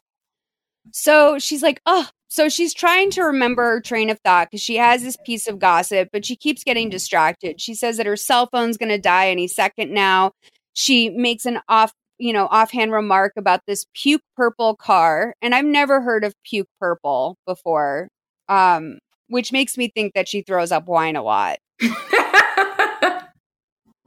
So 0.92 1.40
she's 1.40 1.64
like, 1.64 1.82
oh, 1.86 2.08
so 2.28 2.50
she's 2.50 2.74
trying 2.74 3.12
to 3.12 3.24
remember 3.24 3.64
her 3.64 3.82
train 3.82 4.10
of 4.10 4.20
thought 4.20 4.50
because 4.50 4.62
she 4.62 4.76
has 4.76 5.02
this 5.02 5.18
piece 5.26 5.48
of 5.48 5.60
gossip, 5.60 6.10
but 6.12 6.26
she 6.26 6.36
keeps 6.36 6.64
getting 6.64 6.90
distracted. 6.90 7.62
She 7.62 7.74
says 7.74 7.98
that 7.98 8.06
her 8.06 8.18
cell 8.18 8.50
phone's 8.52 8.78
going 8.78 8.90
to 8.90 8.98
die 8.98 9.30
any 9.30 9.48
second 9.48 9.92
now. 9.92 10.32
She 10.74 11.10
makes 11.10 11.46
an 11.46 11.60
off, 11.70 11.94
you 12.18 12.34
know, 12.34 12.48
offhand 12.48 12.92
remark 12.92 13.34
about 13.38 13.62
this 13.68 13.86
puke 13.94 14.22
purple 14.36 14.76
car, 14.76 15.34
and 15.42 15.56
I've 15.56 15.66
never 15.66 16.02
heard 16.02 16.24
of 16.24 16.34
puke 16.44 16.68
purple 16.80 17.38
before, 17.48 18.10
um, 18.50 19.00
which 19.28 19.52
makes 19.52 19.78
me 19.78 19.90
think 19.90 20.14
that 20.14 20.28
she 20.28 20.42
throws 20.42 20.72
up 20.72 20.88
wine 20.88 21.16
a 21.16 21.24
lot. 21.24 21.60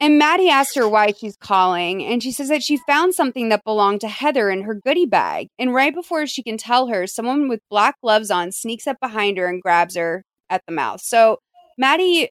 And 0.01 0.19
Maddie 0.19 0.49
asked 0.49 0.77
her 0.77 0.89
why 0.89 1.13
she's 1.13 1.37
calling, 1.37 2.05
and 2.05 2.23
she 2.23 2.31
says 2.31 2.49
that 2.51 2.63
she 2.63 2.77
found 2.87 3.15
something 3.15 3.49
that 3.49 3.65
belonged 3.65 4.01
to 4.03 4.09
Heather 4.09 4.49
in 4.49 4.63
her 4.63 4.75
goodie 4.75 5.07
bag. 5.07 5.49
And 5.59 5.75
right 5.75 5.93
before 5.93 6.27
she 6.27 6.43
can 6.43 6.57
tell 6.57 6.87
her, 6.87 7.07
someone 7.07 7.49
with 7.49 7.61
black 7.69 8.01
gloves 8.01 8.31
on 8.31 8.53
sneaks 8.53 8.87
up 8.87 8.99
behind 9.01 9.39
her 9.39 9.47
and 9.47 9.61
grabs 9.61 9.97
her 9.97 10.25
at 10.49 10.63
the 10.67 10.73
mouth. 10.73 11.01
So 11.01 11.39
Maddie 11.77 12.31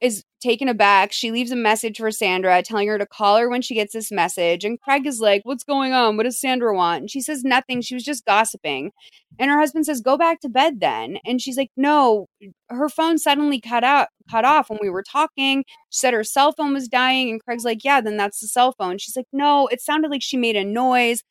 is 0.00 0.24
taken 0.42 0.68
aback. 0.68 1.12
She 1.12 1.30
leaves 1.30 1.50
a 1.50 1.56
message 1.56 1.98
for 1.98 2.10
Sandra 2.10 2.62
telling 2.62 2.88
her 2.88 2.98
to 2.98 3.06
call 3.06 3.38
her 3.38 3.48
when 3.48 3.62
she 3.62 3.74
gets 3.74 3.92
this 3.92 4.10
message. 4.10 4.64
And 4.64 4.80
Craig 4.80 5.06
is 5.06 5.20
like, 5.20 5.42
What's 5.44 5.64
going 5.64 5.92
on? 5.92 6.16
What 6.16 6.24
does 6.24 6.40
Sandra 6.40 6.74
want? 6.74 7.02
And 7.02 7.10
she 7.10 7.20
says 7.20 7.44
nothing. 7.44 7.80
She 7.80 7.94
was 7.94 8.04
just 8.04 8.24
gossiping. 8.26 8.90
And 9.38 9.50
her 9.50 9.58
husband 9.58 9.86
says, 9.86 10.00
Go 10.00 10.18
back 10.18 10.40
to 10.40 10.48
bed 10.48 10.80
then. 10.80 11.18
And 11.24 11.40
she's 11.40 11.56
like, 11.56 11.70
No, 11.76 12.26
her 12.68 12.88
phone 12.88 13.18
suddenly 13.18 13.60
cut 13.60 13.84
out 13.84 14.08
cut 14.30 14.44
off 14.44 14.70
when 14.70 14.78
we 14.82 14.90
were 14.90 15.02
talking. 15.02 15.64
She 15.90 15.98
said 15.98 16.14
her 16.14 16.24
cell 16.24 16.52
phone 16.52 16.74
was 16.74 16.88
dying. 16.88 17.30
And 17.30 17.42
Craig's 17.42 17.64
like, 17.64 17.84
Yeah, 17.84 18.00
then 18.00 18.16
that's 18.16 18.40
the 18.40 18.48
cell 18.48 18.74
phone. 18.78 18.98
She's 18.98 19.16
like, 19.16 19.28
No, 19.32 19.68
it 19.68 19.80
sounded 19.80 20.10
like 20.10 20.22
she 20.22 20.36
made 20.36 20.56
a 20.56 20.64
noise. 20.64 21.22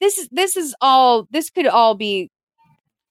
This 0.00 0.18
is 0.18 0.28
this 0.30 0.56
is 0.56 0.74
all 0.80 1.26
this 1.30 1.50
could 1.50 1.66
all 1.66 1.94
be 1.94 2.30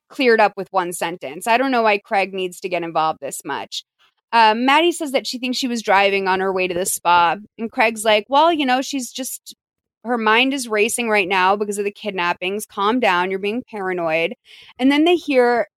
cleared 0.09 0.41
up 0.41 0.53
with 0.57 0.67
one 0.71 0.91
sentence. 0.91 1.47
I 1.47 1.57
don't 1.57 1.71
know 1.71 1.83
why 1.83 1.99
Craig 1.99 2.33
needs 2.33 2.59
to 2.61 2.69
get 2.69 2.83
involved 2.83 3.19
this 3.21 3.41
much. 3.45 3.83
Um, 4.31 4.65
Maddie 4.65 4.91
says 4.91 5.11
that 5.11 5.25
she 5.25 5.39
thinks 5.39 5.57
she 5.57 5.67
was 5.67 5.81
driving 5.81 6.27
on 6.27 6.39
her 6.39 6.53
way 6.53 6.67
to 6.67 6.73
the 6.73 6.85
spa. 6.85 7.37
And 7.57 7.71
Craig's 7.71 8.05
like, 8.05 8.25
well, 8.29 8.53
you 8.53 8.65
know, 8.65 8.81
she's 8.81 9.11
just, 9.11 9.55
her 10.03 10.17
mind 10.17 10.53
is 10.53 10.67
racing 10.67 11.09
right 11.09 11.27
now 11.27 11.55
because 11.55 11.77
of 11.77 11.85
the 11.85 11.91
kidnappings. 11.91 12.65
Calm 12.65 12.99
down. 12.99 13.29
You're 13.29 13.39
being 13.39 13.63
paranoid. 13.69 14.35
And 14.77 14.91
then 14.91 15.03
they 15.03 15.15
hear 15.15 15.67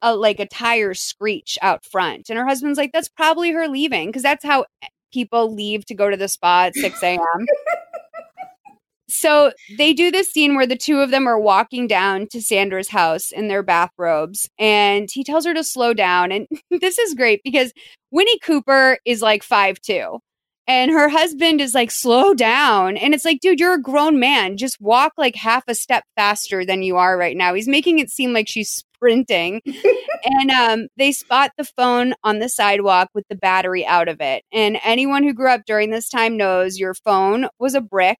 a, 0.00 0.14
like 0.14 0.38
a 0.38 0.46
tire 0.46 0.94
screech 0.94 1.58
out 1.60 1.84
front. 1.84 2.30
And 2.30 2.38
her 2.38 2.46
husband's 2.46 2.78
like, 2.78 2.92
that's 2.92 3.08
probably 3.08 3.50
her 3.52 3.68
leaving 3.68 4.08
because 4.08 4.22
that's 4.22 4.44
how 4.44 4.66
people 5.12 5.52
leave 5.52 5.84
to 5.86 5.94
go 5.94 6.10
to 6.10 6.16
the 6.16 6.28
spa 6.28 6.66
at 6.66 6.74
6 6.74 7.02
a.m. 7.02 7.18
so 9.08 9.52
they 9.76 9.92
do 9.92 10.10
this 10.10 10.30
scene 10.30 10.54
where 10.54 10.66
the 10.66 10.76
two 10.76 11.00
of 11.00 11.10
them 11.10 11.26
are 11.26 11.40
walking 11.40 11.86
down 11.86 12.26
to 12.28 12.42
Sandra's 12.42 12.88
house 12.88 13.30
in 13.32 13.48
their 13.48 13.62
bathrobes, 13.62 14.48
and 14.58 15.08
he 15.12 15.24
tells 15.24 15.46
her 15.46 15.54
to 15.54 15.64
slow 15.64 15.94
down. 15.94 16.32
And 16.32 16.46
this 16.70 16.98
is 16.98 17.14
great 17.14 17.40
because 17.44 17.72
Winnie 18.10 18.38
Cooper 18.40 18.98
is 19.04 19.22
like 19.22 19.42
five 19.42 19.80
two, 19.80 20.20
and 20.68 20.90
her 20.90 21.08
husband 21.08 21.62
is 21.62 21.74
like, 21.74 21.90
slow 21.90 22.34
down. 22.34 22.98
And 22.98 23.14
it's 23.14 23.24
like, 23.24 23.40
dude, 23.40 23.58
you're 23.58 23.74
a 23.74 23.80
grown 23.80 24.20
man. 24.20 24.58
Just 24.58 24.78
walk 24.82 25.14
like 25.16 25.34
half 25.34 25.64
a 25.66 25.74
step 25.74 26.04
faster 26.14 26.62
than 26.62 26.82
you 26.82 26.98
are 26.98 27.16
right 27.16 27.38
now. 27.38 27.54
He's 27.54 27.66
making 27.66 28.00
it 28.00 28.10
seem 28.10 28.34
like 28.34 28.46
she's 28.46 28.68
sprinting. 28.70 29.62
and 30.24 30.50
um, 30.50 30.88
they 30.98 31.10
spot 31.10 31.52
the 31.56 31.64
phone 31.64 32.12
on 32.22 32.38
the 32.38 32.50
sidewalk 32.50 33.08
with 33.14 33.24
the 33.30 33.34
battery 33.34 33.86
out 33.86 34.08
of 34.08 34.20
it. 34.20 34.44
And 34.52 34.78
anyone 34.84 35.22
who 35.22 35.32
grew 35.32 35.50
up 35.50 35.62
during 35.66 35.90
this 35.90 36.10
time 36.10 36.36
knows 36.36 36.78
your 36.78 36.92
phone 36.92 37.48
was 37.58 37.74
a 37.74 37.80
brick 37.80 38.18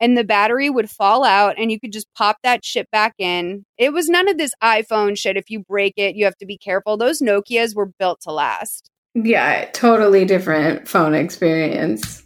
and 0.00 0.16
the 0.16 0.24
battery 0.24 0.70
would 0.70 0.90
fall 0.90 1.24
out 1.24 1.56
and 1.58 1.70
you 1.70 1.78
could 1.78 1.92
just 1.92 2.12
pop 2.14 2.38
that 2.42 2.64
shit 2.64 2.90
back 2.90 3.14
in. 3.18 3.64
It 3.78 3.92
was 3.92 4.08
none 4.08 4.28
of 4.28 4.38
this 4.38 4.54
iPhone 4.62 5.16
shit. 5.16 5.36
If 5.36 5.50
you 5.50 5.60
break 5.60 5.94
it, 5.96 6.16
you 6.16 6.24
have 6.24 6.36
to 6.38 6.46
be 6.46 6.58
careful. 6.58 6.96
Those 6.96 7.20
Nokias 7.20 7.74
were 7.74 7.90
built 7.98 8.20
to 8.22 8.32
last. 8.32 8.90
Yeah, 9.14 9.68
totally 9.72 10.24
different 10.24 10.88
phone 10.88 11.14
experience. 11.14 12.22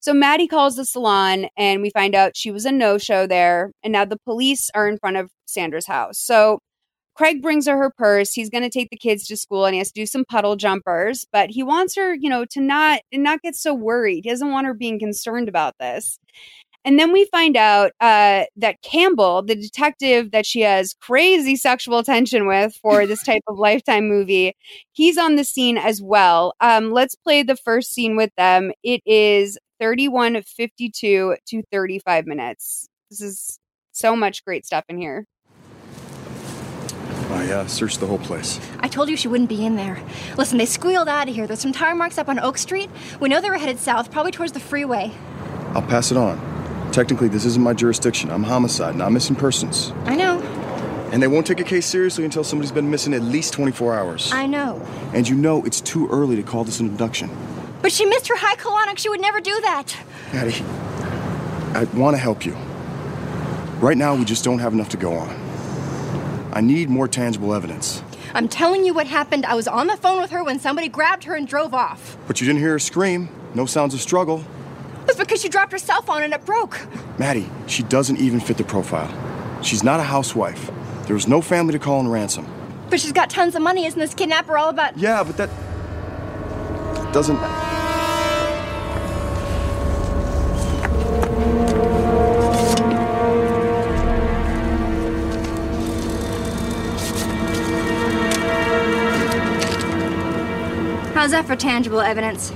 So 0.00 0.14
Maddie 0.14 0.48
calls 0.48 0.76
the 0.76 0.86
salon 0.86 1.46
and 1.56 1.82
we 1.82 1.90
find 1.90 2.14
out 2.14 2.36
she 2.36 2.50
was 2.50 2.64
a 2.64 2.72
no 2.72 2.96
show 2.96 3.26
there. 3.26 3.70
And 3.82 3.92
now 3.92 4.06
the 4.06 4.18
police 4.24 4.70
are 4.74 4.88
in 4.88 4.96
front 4.98 5.18
of 5.18 5.30
Sandra's 5.46 5.86
house. 5.86 6.18
So 6.18 6.58
Craig 7.14 7.42
brings 7.42 7.66
her 7.66 7.76
her 7.76 7.92
purse. 7.94 8.32
He's 8.32 8.48
going 8.48 8.62
to 8.62 8.70
take 8.70 8.88
the 8.88 8.96
kids 8.96 9.26
to 9.26 9.36
school 9.36 9.66
and 9.66 9.74
he 9.74 9.78
has 9.78 9.92
to 9.92 10.00
do 10.00 10.06
some 10.06 10.24
puddle 10.24 10.56
jumpers, 10.56 11.26
but 11.30 11.50
he 11.50 11.62
wants 11.62 11.94
her, 11.96 12.14
you 12.14 12.30
know, 12.30 12.46
to 12.46 12.62
not 12.62 13.00
not 13.12 13.42
get 13.42 13.56
so 13.56 13.74
worried. 13.74 14.24
He 14.24 14.30
doesn't 14.30 14.50
want 14.50 14.66
her 14.66 14.72
being 14.72 14.98
concerned 14.98 15.46
about 15.46 15.74
this. 15.78 16.18
And 16.84 16.98
then 16.98 17.12
we 17.12 17.26
find 17.26 17.56
out 17.56 17.92
uh, 18.00 18.44
that 18.56 18.80
Campbell, 18.82 19.42
the 19.42 19.54
detective 19.54 20.30
that 20.30 20.46
she 20.46 20.60
has 20.60 20.94
crazy 21.00 21.56
sexual 21.56 22.02
tension 22.02 22.46
with 22.46 22.74
for 22.80 23.06
this 23.06 23.22
type 23.22 23.42
of 23.46 23.58
lifetime 23.58 24.08
movie, 24.08 24.54
he's 24.92 25.18
on 25.18 25.36
the 25.36 25.44
scene 25.44 25.76
as 25.76 26.00
well. 26.00 26.54
Um, 26.60 26.90
let's 26.90 27.14
play 27.14 27.42
the 27.42 27.56
first 27.56 27.92
scene 27.92 28.16
with 28.16 28.30
them. 28.36 28.72
It 28.82 29.02
is 29.04 29.58
31:52 29.80 31.36
to 31.46 31.62
35 31.70 32.26
minutes. 32.26 32.88
This 33.10 33.20
is 33.20 33.58
so 33.92 34.16
much 34.16 34.44
great 34.44 34.64
stuff 34.64 34.84
in 34.88 34.98
here. 34.98 35.26
I 37.30 37.52
uh, 37.52 37.66
searched 37.66 38.00
the 38.00 38.06
whole 38.06 38.18
place. 38.18 38.58
I 38.80 38.88
told 38.88 39.08
you 39.08 39.16
she 39.16 39.28
wouldn't 39.28 39.48
be 39.48 39.64
in 39.64 39.76
there. 39.76 40.02
Listen, 40.36 40.58
they 40.58 40.66
squealed 40.66 41.08
out 41.08 41.28
of 41.28 41.34
here. 41.34 41.46
There's 41.46 41.60
some 41.60 41.72
tire 41.72 41.94
marks 41.94 42.18
up 42.18 42.28
on 42.28 42.38
Oak 42.40 42.58
Street. 42.58 42.90
We 43.20 43.28
know 43.28 43.40
they 43.40 43.50
were 43.50 43.58
headed 43.58 43.78
south, 43.78 44.10
probably 44.10 44.32
towards 44.32 44.52
the 44.52 44.60
freeway. 44.60 45.12
I'll 45.74 45.82
pass 45.82 46.10
it 46.10 46.16
on. 46.16 46.59
Technically, 46.92 47.28
this 47.28 47.44
isn't 47.44 47.62
my 47.62 47.72
jurisdiction. 47.72 48.30
I'm 48.30 48.42
homicide, 48.42 48.96
not 48.96 49.12
missing 49.12 49.36
persons. 49.36 49.92
I 50.06 50.16
know. 50.16 50.40
And 51.12 51.22
they 51.22 51.28
won't 51.28 51.46
take 51.46 51.60
a 51.60 51.64
case 51.64 51.86
seriously 51.86 52.24
until 52.24 52.42
somebody's 52.42 52.72
been 52.72 52.90
missing 52.90 53.14
at 53.14 53.22
least 53.22 53.52
24 53.52 53.94
hours. 53.94 54.32
I 54.32 54.46
know. 54.46 54.80
And 55.12 55.28
you 55.28 55.36
know 55.36 55.64
it's 55.64 55.80
too 55.80 56.08
early 56.08 56.36
to 56.36 56.42
call 56.42 56.64
this 56.64 56.80
an 56.80 56.86
abduction. 56.86 57.30
But 57.82 57.92
she 57.92 58.06
missed 58.06 58.28
her 58.28 58.36
high 58.36 58.56
colonic. 58.56 58.98
She 58.98 59.08
would 59.08 59.20
never 59.20 59.40
do 59.40 59.60
that. 59.60 59.96
Maddie, 60.32 60.64
I 61.78 61.84
want 61.94 62.14
to 62.14 62.18
help 62.18 62.44
you. 62.44 62.56
Right 63.80 63.96
now, 63.96 64.14
we 64.14 64.24
just 64.24 64.44
don't 64.44 64.58
have 64.58 64.72
enough 64.72 64.90
to 64.90 64.96
go 64.96 65.14
on. 65.14 66.50
I 66.52 66.60
need 66.60 66.90
more 66.90 67.08
tangible 67.08 67.54
evidence. 67.54 68.02
I'm 68.34 68.48
telling 68.48 68.84
you 68.84 68.94
what 68.94 69.06
happened. 69.06 69.46
I 69.46 69.54
was 69.54 69.66
on 69.66 69.86
the 69.86 69.96
phone 69.96 70.20
with 70.20 70.30
her 70.30 70.44
when 70.44 70.58
somebody 70.58 70.88
grabbed 70.88 71.24
her 71.24 71.34
and 71.34 71.46
drove 71.46 71.72
off. 71.72 72.16
But 72.26 72.40
you 72.40 72.46
didn't 72.46 72.60
hear 72.60 72.72
her 72.72 72.78
scream. 72.78 73.28
No 73.54 73.66
sounds 73.66 73.94
of 73.94 74.00
struggle. 74.00 74.44
It's 75.10 75.18
because 75.18 75.42
she 75.42 75.48
dropped 75.48 75.72
her 75.72 75.78
cell 75.78 76.02
phone 76.02 76.22
and 76.22 76.32
it 76.32 76.46
broke. 76.46 76.80
Maddie, 77.18 77.50
she 77.66 77.82
doesn't 77.82 78.18
even 78.18 78.38
fit 78.38 78.56
the 78.56 78.62
profile. 78.62 79.12
She's 79.60 79.82
not 79.82 79.98
a 79.98 80.04
housewife. 80.04 80.70
There 81.06 81.14
was 81.14 81.26
no 81.26 81.42
family 81.42 81.72
to 81.72 81.80
call 81.80 81.98
in 81.98 82.06
ransom. 82.06 82.46
But 82.88 83.00
she's 83.00 83.10
got 83.10 83.28
tons 83.28 83.56
of 83.56 83.62
money. 83.62 83.86
Isn't 83.86 83.98
this 83.98 84.14
kidnapper 84.14 84.56
all 84.56 84.68
about. 84.68 84.96
Yeah, 84.96 85.24
but 85.24 85.36
that 85.36 85.50
doesn't. 87.12 87.34
How's 101.14 101.32
that 101.32 101.46
for 101.46 101.56
tangible 101.56 102.00
evidence? 102.00 102.52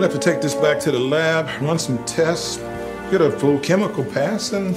We'll 0.00 0.08
have 0.08 0.18
to 0.18 0.30
take 0.30 0.40
this 0.40 0.54
back 0.54 0.80
to 0.80 0.90
the 0.90 0.98
lab, 0.98 1.46
run 1.60 1.78
some 1.78 2.02
tests, 2.06 2.56
get 3.10 3.20
a 3.20 3.30
full 3.30 3.58
chemical 3.58 4.02
pass, 4.02 4.54
and 4.54 4.74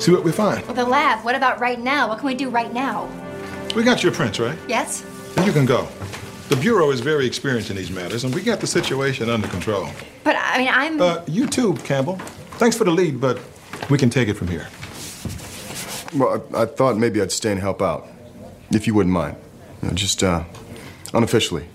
see 0.00 0.10
what 0.10 0.24
we 0.24 0.32
find. 0.32 0.64
The 0.68 0.86
lab. 0.86 1.22
What 1.22 1.34
about 1.34 1.60
right 1.60 1.78
now? 1.78 2.08
What 2.08 2.20
can 2.20 2.28
we 2.28 2.34
do 2.34 2.48
right 2.48 2.72
now? 2.72 3.06
We 3.76 3.82
got 3.82 4.02
your 4.02 4.10
prints, 4.10 4.40
right? 4.40 4.58
Yes? 4.66 5.04
And 5.36 5.44
you 5.44 5.52
can 5.52 5.66
go. 5.66 5.86
The 6.48 6.56
Bureau 6.56 6.90
is 6.92 7.00
very 7.00 7.26
experienced 7.26 7.68
in 7.68 7.76
these 7.76 7.90
matters, 7.90 8.24
and 8.24 8.34
we 8.34 8.40
got 8.40 8.58
the 8.58 8.66
situation 8.66 9.28
under 9.28 9.46
control. 9.48 9.86
But 10.22 10.36
I 10.38 10.56
mean, 10.56 10.70
I'm. 10.72 10.98
Uh, 10.98 11.22
you 11.26 11.46
too, 11.46 11.74
Campbell. 11.84 12.16
Thanks 12.56 12.74
for 12.74 12.84
the 12.84 12.90
lead, 12.90 13.20
but 13.20 13.38
we 13.90 13.98
can 13.98 14.08
take 14.08 14.28
it 14.28 14.34
from 14.34 14.48
here. 14.48 14.66
Well, 16.16 16.42
I, 16.54 16.62
I 16.62 16.64
thought 16.64 16.96
maybe 16.96 17.20
I'd 17.20 17.32
stay 17.32 17.52
and 17.52 17.60
help 17.60 17.82
out, 17.82 18.08
if 18.70 18.86
you 18.86 18.94
wouldn't 18.94 19.12
mind. 19.12 19.36
You 19.82 19.88
know, 19.88 19.94
just 19.94 20.22
uh, 20.22 20.42
unofficially. 21.12 21.68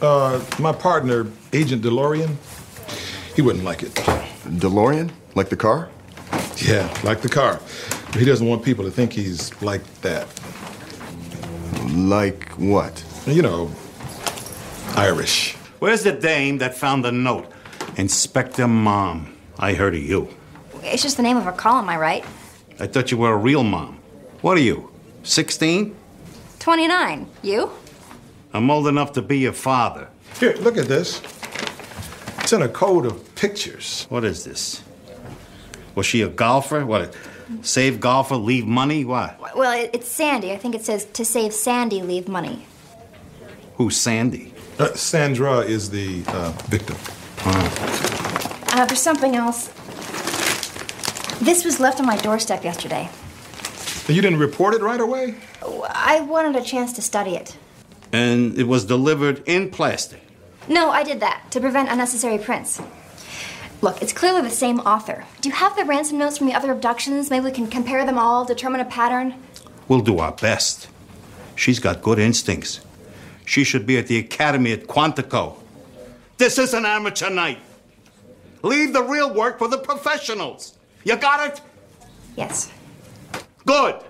Uh, 0.00 0.44
my 0.60 0.70
partner, 0.70 1.26
Agent 1.54 1.82
DeLorean, 1.82 2.34
he 3.36 3.40
wouldn't 3.40 3.64
like 3.64 3.84
it. 3.84 3.94
DeLorean? 4.58 5.12
Like 5.36 5.50
the 5.50 5.56
car? 5.56 5.88
Yeah, 6.56 6.92
like 7.04 7.20
the 7.20 7.28
car. 7.28 7.60
But 8.06 8.16
he 8.16 8.24
doesn't 8.24 8.46
want 8.46 8.64
people 8.64 8.84
to 8.84 8.90
think 8.90 9.12
he's 9.12 9.62
like 9.62 9.84
that. 10.00 10.26
Like 11.94 12.48
what? 12.52 13.04
You 13.26 13.42
know, 13.42 13.70
Irish. 14.96 15.54
Where's 15.78 16.02
the 16.02 16.10
dame 16.12 16.58
that 16.58 16.76
found 16.76 17.04
the 17.04 17.12
note? 17.12 17.46
Inspector 17.96 18.66
Mom. 18.66 19.36
I 19.56 19.74
heard 19.74 19.94
of 19.94 20.02
you. 20.02 20.28
It's 20.82 21.02
just 21.04 21.16
the 21.16 21.22
name 21.22 21.36
of 21.36 21.44
her 21.44 21.52
column, 21.52 21.84
am 21.84 21.90
I 21.90 21.96
right? 21.96 22.24
I 22.80 22.88
thought 22.88 23.12
you 23.12 23.16
were 23.16 23.32
a 23.32 23.36
real 23.36 23.62
mom. 23.62 24.00
What 24.42 24.56
are 24.56 24.60
you, 24.60 24.90
16? 25.22 25.94
29. 26.58 27.28
You? 27.42 27.70
I'm 28.52 28.70
old 28.70 28.88
enough 28.88 29.12
to 29.12 29.22
be 29.22 29.38
your 29.38 29.52
father. 29.52 30.08
Here, 30.40 30.54
look 30.54 30.76
at 30.76 30.86
this. 30.86 31.22
It's 32.44 32.52
in 32.52 32.60
a 32.60 32.68
code 32.68 33.06
of 33.06 33.34
pictures. 33.36 34.04
What 34.10 34.22
is 34.22 34.44
this? 34.44 34.82
Was 35.94 36.04
she 36.04 36.20
a 36.20 36.28
golfer? 36.28 36.84
What? 36.84 37.16
Save 37.62 38.00
golfer, 38.00 38.36
leave 38.36 38.66
money? 38.66 39.02
Why? 39.06 39.34
Well, 39.56 39.72
it, 39.72 39.88
it's 39.94 40.08
Sandy. 40.08 40.52
I 40.52 40.58
think 40.58 40.74
it 40.74 40.84
says 40.84 41.06
to 41.14 41.24
save 41.24 41.54
Sandy, 41.54 42.02
leave 42.02 42.28
money. 42.28 42.66
Who's 43.76 43.96
Sandy? 43.96 44.52
Uh, 44.78 44.92
Sandra 44.92 45.60
is 45.60 45.88
the 45.88 46.22
uh, 46.26 46.50
victim. 46.66 46.98
Uh, 47.46 48.84
there's 48.84 49.00
something 49.00 49.34
else. 49.34 49.68
This 51.40 51.64
was 51.64 51.80
left 51.80 51.98
on 51.98 52.04
my 52.04 52.18
doorstep 52.18 52.62
yesterday. 52.62 53.08
You 54.06 54.20
didn't 54.20 54.38
report 54.38 54.74
it 54.74 54.82
right 54.82 55.00
away? 55.00 55.36
I 55.62 56.20
wanted 56.20 56.56
a 56.56 56.62
chance 56.62 56.92
to 56.92 57.00
study 57.00 57.36
it. 57.36 57.56
And 58.12 58.58
it 58.58 58.64
was 58.64 58.84
delivered 58.84 59.42
in 59.46 59.70
plastic. 59.70 60.20
No, 60.68 60.90
I 60.90 61.02
did 61.02 61.20
that 61.20 61.46
to 61.50 61.60
prevent 61.60 61.90
unnecessary 61.90 62.38
prints. 62.38 62.80
Look, 63.82 64.00
it's 64.00 64.12
clearly 64.14 64.40
the 64.40 64.50
same 64.50 64.80
author. 64.80 65.24
Do 65.42 65.48
you 65.50 65.54
have 65.54 65.76
the 65.76 65.84
ransom 65.84 66.18
notes 66.18 66.38
from 66.38 66.46
the 66.46 66.54
other 66.54 66.72
abductions? 66.72 67.28
Maybe 67.28 67.44
we 67.44 67.50
can 67.50 67.66
compare 67.66 68.06
them 68.06 68.18
all, 68.18 68.44
determine 68.44 68.80
a 68.80 68.84
pattern. 68.86 69.34
We'll 69.88 70.00
do 70.00 70.18
our 70.18 70.32
best. 70.32 70.88
She's 71.54 71.78
got 71.78 72.00
good 72.00 72.18
instincts. 72.18 72.80
She 73.44 73.62
should 73.62 73.86
be 73.86 73.98
at 73.98 74.06
the 74.06 74.18
academy 74.18 74.72
at 74.72 74.86
Quantico. 74.86 75.56
This 76.38 76.58
is 76.58 76.72
an 76.72 76.86
amateur 76.86 77.28
night. 77.28 77.58
Leave 78.62 78.94
the 78.94 79.02
real 79.02 79.32
work 79.32 79.58
for 79.58 79.68
the 79.68 79.76
professionals. 79.76 80.78
You 81.04 81.16
got 81.16 81.46
it? 81.46 81.60
Yes. 82.36 82.72
Good. 83.66 84.02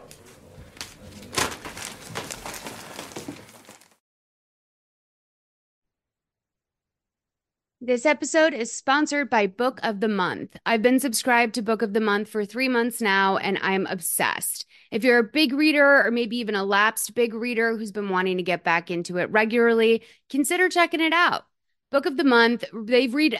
This 7.87 8.07
episode 8.07 8.55
is 8.55 8.73
sponsored 8.73 9.29
by 9.29 9.47
Book 9.47 9.79
of 9.83 10.01
the 10.01 10.09
Month. 10.09 10.57
I've 10.65 10.81
been 10.81 10.99
subscribed 10.99 11.53
to 11.57 11.61
Book 11.61 11.83
of 11.83 11.93
the 11.93 12.01
Month 12.01 12.31
for 12.31 12.43
three 12.47 12.67
months 12.67 13.03
now, 13.03 13.37
and 13.37 13.59
I'm 13.61 13.85
obsessed. 13.85 14.65
If 14.91 15.05
you're 15.05 15.19
a 15.19 15.23
big 15.23 15.53
reader 15.53 16.03
or 16.03 16.11
maybe 16.11 16.39
even 16.39 16.55
a 16.55 16.65
lapsed 16.65 17.15
big 17.15 17.35
reader 17.35 17.77
who's 17.77 17.93
been 17.93 18.09
wanting 18.09 18.39
to 18.39 18.43
get 18.43 18.65
back 18.65 18.91
into 18.91 19.19
it 19.19 19.31
regularly, 19.31 20.03
consider 20.31 20.71
checking 20.71 21.03
it 21.03 21.13
out. 21.13 21.43
Book 21.91 22.07
of 22.07 22.17
the 22.17 22.25
Month, 22.25 22.65
they 22.73 23.07
read 23.07 23.39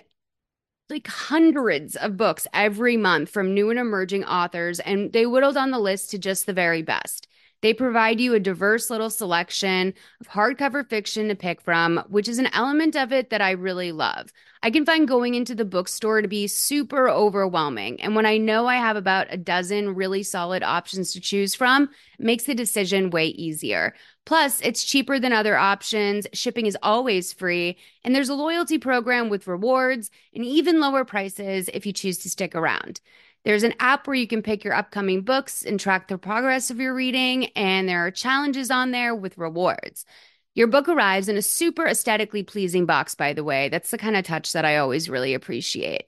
like 0.91 1.07
hundreds 1.07 1.97
of 1.97 2.19
books 2.19 2.47
every 2.53 2.99
month 2.99 3.31
from 3.31 3.55
new 3.55 3.71
and 3.71 3.79
emerging 3.79 4.27
authors, 4.27 4.79
and 4.79 5.11
they 5.15 5.25
whittled 5.25 5.57
on 5.57 5.71
the 5.71 5.79
list 5.79 6.11
to 6.11 6.19
just 6.19 6.45
the 6.45 6.53
very 6.53 6.83
best. 6.83 7.29
They 7.65 7.73
provide 7.73 8.21
you 8.21 8.35
a 8.35 8.41
diverse 8.41 8.91
little 8.91 9.09
selection 9.09 9.95
of 10.21 10.29
hardcover 10.29 10.87
fiction 10.87 11.29
to 11.29 11.35
pick 11.35 11.63
from, 11.63 12.05
which 12.11 12.29
is 12.29 12.37
an 12.37 12.51
element 12.53 12.95
of 12.95 13.11
it 13.11 13.31
that 13.31 13.41
I 13.41 13.53
really 13.53 13.91
love. 13.91 14.31
I 14.63 14.71
can 14.71 14.85
find 14.85 15.09
going 15.09 15.33
into 15.33 15.55
the 15.55 15.65
bookstore 15.65 16.21
to 16.21 16.29
be 16.29 16.47
super 16.47 17.09
overwhelming. 17.09 18.03
And 18.03 18.15
when 18.15 18.27
I 18.27 18.37
know 18.37 18.67
I 18.67 18.75
have 18.75 18.97
about 18.97 19.29
a 19.31 19.39
dozen 19.39 19.95
really 19.95 20.23
solid 20.23 20.63
options 20.63 21.15
to 21.15 21.23
choose 21.23 21.55
from, 21.55 21.89
makes 22.19 22.45
the 22.45 22.55
decision 22.55 23.09
way 23.09 23.29
easier. 23.29 23.95
Plus, 24.27 24.61
it's 24.61 24.85
cheaper 24.85 25.19
than 25.19 25.33
other 25.33 25.57
options, 25.57 26.27
shipping 26.35 26.67
is 26.67 26.77
always 26.83 27.33
free, 27.33 27.79
and 28.05 28.15
there's 28.15 28.29
a 28.29 28.35
loyalty 28.35 28.77
program 28.77 29.31
with 29.31 29.47
rewards 29.47 30.11
and 30.35 30.45
even 30.45 30.81
lower 30.81 31.07
prices 31.07 31.71
if 31.73 31.87
you 31.87 31.95
choose 31.95 32.19
to 32.19 32.29
stick 32.29 32.55
around. 32.55 33.01
There's 33.45 33.63
an 33.63 33.75
app 33.79 34.07
where 34.07 34.17
you 34.17 34.27
can 34.27 34.43
pick 34.43 34.65
your 34.65 34.73
upcoming 34.73 35.21
books 35.21 35.63
and 35.63 35.79
track 35.79 36.09
the 36.09 36.17
progress 36.17 36.71
of 36.71 36.81
your 36.81 36.95
reading, 36.95 37.47
and 37.57 37.87
there 37.89 38.07
are 38.07 38.11
challenges 38.11 38.71
on 38.71 38.91
there 38.91 39.15
with 39.15 39.37
rewards. 39.37 40.07
Your 40.55 40.67
book 40.67 40.89
arrives 40.89 41.29
in 41.29 41.37
a 41.37 41.43
super 41.43 41.87
aesthetically 41.87 42.43
pleasing 42.43 42.87
box, 42.87 43.15
by 43.15 43.35
the 43.35 43.45
way. 43.45 43.69
That's 43.69 43.91
the 43.91 43.99
kind 43.99 44.17
of 44.17 44.25
touch 44.25 44.53
that 44.53 44.65
I 44.65 44.79
always 44.79 45.11
really 45.11 45.35
appreciate. 45.35 46.05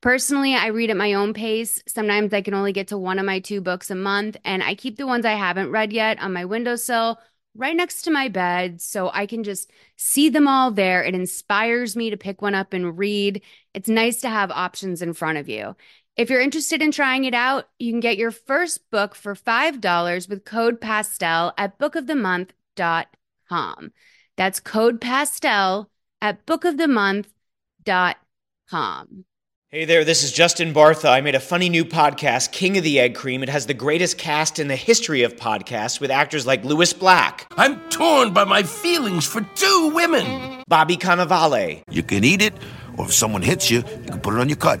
Personally, 0.00 0.54
I 0.54 0.68
read 0.68 0.90
at 0.90 0.96
my 0.96 1.14
own 1.14 1.34
pace. 1.34 1.82
Sometimes 1.88 2.32
I 2.32 2.42
can 2.42 2.54
only 2.54 2.72
get 2.72 2.88
to 2.88 2.98
one 2.98 3.18
of 3.18 3.26
my 3.26 3.40
two 3.40 3.60
books 3.60 3.90
a 3.90 3.96
month, 3.96 4.36
and 4.44 4.62
I 4.62 4.76
keep 4.76 4.96
the 4.96 5.06
ones 5.06 5.24
I 5.24 5.32
haven't 5.32 5.72
read 5.72 5.92
yet 5.92 6.20
on 6.20 6.32
my 6.32 6.44
windowsill 6.44 7.18
right 7.56 7.74
next 7.74 8.02
to 8.02 8.10
my 8.10 8.28
bed 8.28 8.80
so 8.80 9.10
I 9.12 9.26
can 9.26 9.42
just 9.42 9.70
see 9.96 10.28
them 10.28 10.46
all 10.46 10.70
there. 10.70 11.02
It 11.02 11.14
inspires 11.14 11.96
me 11.96 12.10
to 12.10 12.16
pick 12.16 12.42
one 12.42 12.54
up 12.54 12.74
and 12.74 12.96
read. 12.96 13.42
It's 13.74 13.88
nice 13.88 14.20
to 14.20 14.28
have 14.28 14.50
options 14.50 15.02
in 15.02 15.14
front 15.14 15.38
of 15.38 15.48
you. 15.48 15.74
If 16.16 16.30
you're 16.30 16.40
interested 16.40 16.80
in 16.80 16.92
trying 16.92 17.24
it 17.24 17.34
out, 17.34 17.68
you 17.78 17.92
can 17.92 18.00
get 18.00 18.16
your 18.16 18.30
first 18.30 18.90
book 18.90 19.14
for 19.14 19.34
$5 19.34 20.28
with 20.30 20.46
code 20.46 20.80
PASTEL 20.80 21.52
at 21.58 21.78
bookofthemonth.com. 21.78 23.92
That's 24.38 24.60
code 24.60 24.98
PASTEL 24.98 25.90
at 26.22 26.46
bookofthemonth.com. 26.46 29.24
Hey 29.68 29.84
there, 29.84 30.04
this 30.06 30.22
is 30.22 30.32
Justin 30.32 30.72
Bartha. 30.72 31.10
I 31.10 31.20
made 31.20 31.34
a 31.34 31.40
funny 31.40 31.68
new 31.68 31.84
podcast, 31.84 32.50
King 32.50 32.78
of 32.78 32.84
the 32.84 32.98
Egg 32.98 33.14
Cream. 33.14 33.42
It 33.42 33.50
has 33.50 33.66
the 33.66 33.74
greatest 33.74 34.16
cast 34.16 34.58
in 34.58 34.68
the 34.68 34.76
history 34.76 35.22
of 35.22 35.36
podcasts 35.36 36.00
with 36.00 36.10
actors 36.10 36.46
like 36.46 36.64
Lewis 36.64 36.94
Black. 36.94 37.46
I'm 37.58 37.78
torn 37.90 38.32
by 38.32 38.44
my 38.44 38.62
feelings 38.62 39.26
for 39.26 39.42
two 39.54 39.90
women. 39.92 40.62
Bobby 40.66 40.96
Cannavale. 40.96 41.82
You 41.90 42.02
can 42.02 42.24
eat 42.24 42.40
it, 42.40 42.54
or 42.96 43.04
if 43.04 43.12
someone 43.12 43.42
hits 43.42 43.70
you, 43.70 43.78
you 43.78 44.12
can 44.12 44.20
put 44.20 44.32
it 44.32 44.40
on 44.40 44.48
your 44.48 44.56
cut. 44.56 44.80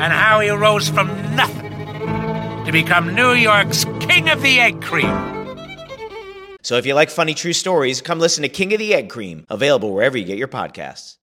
and 0.00 0.14
how 0.14 0.40
he 0.40 0.48
rose 0.48 0.88
from 0.88 1.08
nothing 1.36 1.70
to 2.64 2.72
become 2.72 3.14
New 3.14 3.32
York's 3.32 3.84
King 4.00 4.30
of 4.30 4.40
the 4.40 4.58
Egg 4.58 4.80
Cream. 4.80 5.36
So 6.62 6.76
if 6.76 6.86
you 6.86 6.94
like 6.94 7.10
funny 7.10 7.34
true 7.34 7.52
stories, 7.52 8.00
come 8.00 8.18
listen 8.18 8.42
to 8.42 8.48
King 8.48 8.72
of 8.72 8.78
the 8.78 8.94
Egg 8.94 9.10
Cream, 9.10 9.44
available 9.50 9.92
wherever 9.92 10.16
you 10.16 10.24
get 10.24 10.38
your 10.38 10.48
podcasts. 10.48 11.16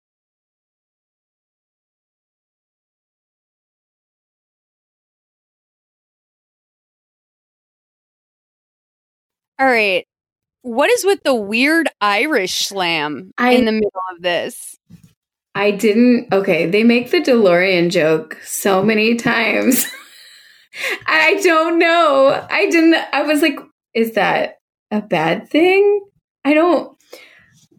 All 9.59 9.67
right. 9.67 10.07
What 10.63 10.91
is 10.91 11.05
with 11.05 11.23
the 11.23 11.35
weird 11.35 11.89
Irish 12.01 12.67
slam 12.67 13.33
I- 13.39 13.53
in 13.53 13.65
the 13.65 13.73
middle 13.73 13.91
of 14.15 14.23
this? 14.23 14.77
I 15.57 15.71
didn't. 15.71 16.33
Okay, 16.35 16.67
they 16.67 16.85
make 16.85 17.11
the 17.11 17.21
DeLorean 17.23 17.91
joke 17.91 18.39
so 18.45 18.83
many 18.85 19.15
times. 19.15 19.87
I 21.07 21.41
don't 21.43 21.79
know. 21.79 22.47
I 22.51 22.69
didn't. 22.69 22.95
I 23.11 23.23
was 23.23 23.41
like, 23.41 23.59
is 23.95 24.13
that 24.13 24.59
a 24.91 25.01
bad 25.01 25.49
thing? 25.49 26.05
I 26.45 26.53
don't. 26.53 26.95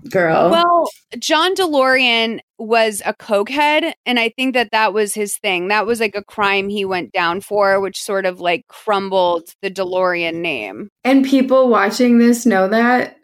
Girl. 0.09 0.49
Well, 0.49 0.89
John 1.19 1.53
DeLorean 1.53 2.39
was 2.57 3.03
a 3.05 3.13
cokehead, 3.13 3.93
and 4.07 4.19
I 4.19 4.29
think 4.29 4.55
that 4.55 4.71
that 4.71 4.91
was 4.91 5.13
his 5.13 5.37
thing. 5.37 5.67
That 5.67 5.85
was 5.85 5.99
like 5.99 6.15
a 6.15 6.23
crime 6.23 6.69
he 6.69 6.83
went 6.83 7.11
down 7.11 7.41
for, 7.41 7.79
which 7.79 8.01
sort 8.01 8.25
of 8.25 8.39
like 8.39 8.65
crumbled 8.67 9.49
the 9.61 9.69
DeLorean 9.69 10.35
name. 10.35 10.89
and 11.03 11.23
people 11.23 11.69
watching 11.69 12.17
this 12.17 12.43
know 12.43 12.67
that. 12.69 13.17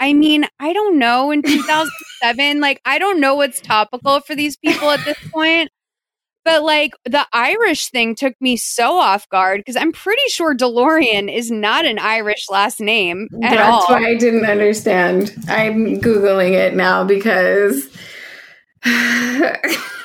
I 0.00 0.12
mean, 0.12 0.46
I 0.58 0.72
don't 0.72 0.98
know 0.98 1.30
in 1.30 1.42
2007. 2.20 2.60
like, 2.60 2.80
I 2.84 2.98
don't 2.98 3.20
know 3.20 3.34
what's 3.34 3.60
topical 3.60 4.20
for 4.20 4.34
these 4.34 4.56
people 4.56 4.90
at 4.90 5.04
this 5.04 5.18
point. 5.32 5.70
But 6.42 6.62
like 6.62 6.92
the 7.04 7.26
Irish 7.34 7.90
thing 7.90 8.14
took 8.14 8.34
me 8.40 8.56
so 8.56 8.98
off 8.98 9.28
guard 9.28 9.60
because 9.60 9.76
I'm 9.76 9.92
pretty 9.92 10.22
sure 10.28 10.56
DeLorean 10.56 11.32
is 11.32 11.50
not 11.50 11.84
an 11.84 11.98
Irish 11.98 12.48
last 12.48 12.80
name 12.80 13.28
at 13.42 13.56
That's 13.56 13.70
all. 13.70 13.84
why 13.94 14.06
I 14.06 14.14
didn't 14.14 14.46
understand. 14.46 15.34
I'm 15.48 16.00
googling 16.00 16.52
it 16.52 16.74
now 16.74 17.04
because 17.04 17.94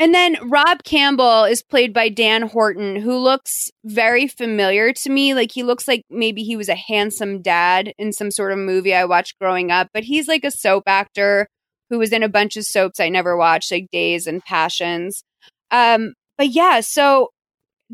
And 0.00 0.14
then 0.14 0.38
Rob 0.48 0.82
Campbell 0.82 1.44
is 1.44 1.62
played 1.62 1.92
by 1.92 2.08
Dan 2.08 2.40
Horton, 2.40 2.96
who 2.96 3.18
looks 3.18 3.70
very 3.84 4.26
familiar 4.26 4.94
to 4.94 5.10
me. 5.10 5.34
Like 5.34 5.52
he 5.52 5.62
looks 5.62 5.86
like 5.86 6.04
maybe 6.08 6.42
he 6.42 6.56
was 6.56 6.70
a 6.70 6.74
handsome 6.74 7.42
dad 7.42 7.92
in 7.98 8.14
some 8.14 8.30
sort 8.30 8.52
of 8.52 8.58
movie 8.58 8.94
I 8.94 9.04
watched 9.04 9.38
growing 9.38 9.70
up, 9.70 9.88
but 9.92 10.02
he's 10.04 10.26
like 10.26 10.42
a 10.42 10.50
soap 10.50 10.84
actor 10.86 11.46
who 11.90 11.98
was 11.98 12.12
in 12.12 12.22
a 12.22 12.30
bunch 12.30 12.56
of 12.56 12.64
soaps 12.64 12.98
I 12.98 13.10
never 13.10 13.36
watched, 13.36 13.70
like 13.70 13.90
Days 13.92 14.26
and 14.26 14.42
Passions. 14.42 15.22
Um, 15.70 16.14
but 16.38 16.48
yeah, 16.48 16.80
so 16.80 17.28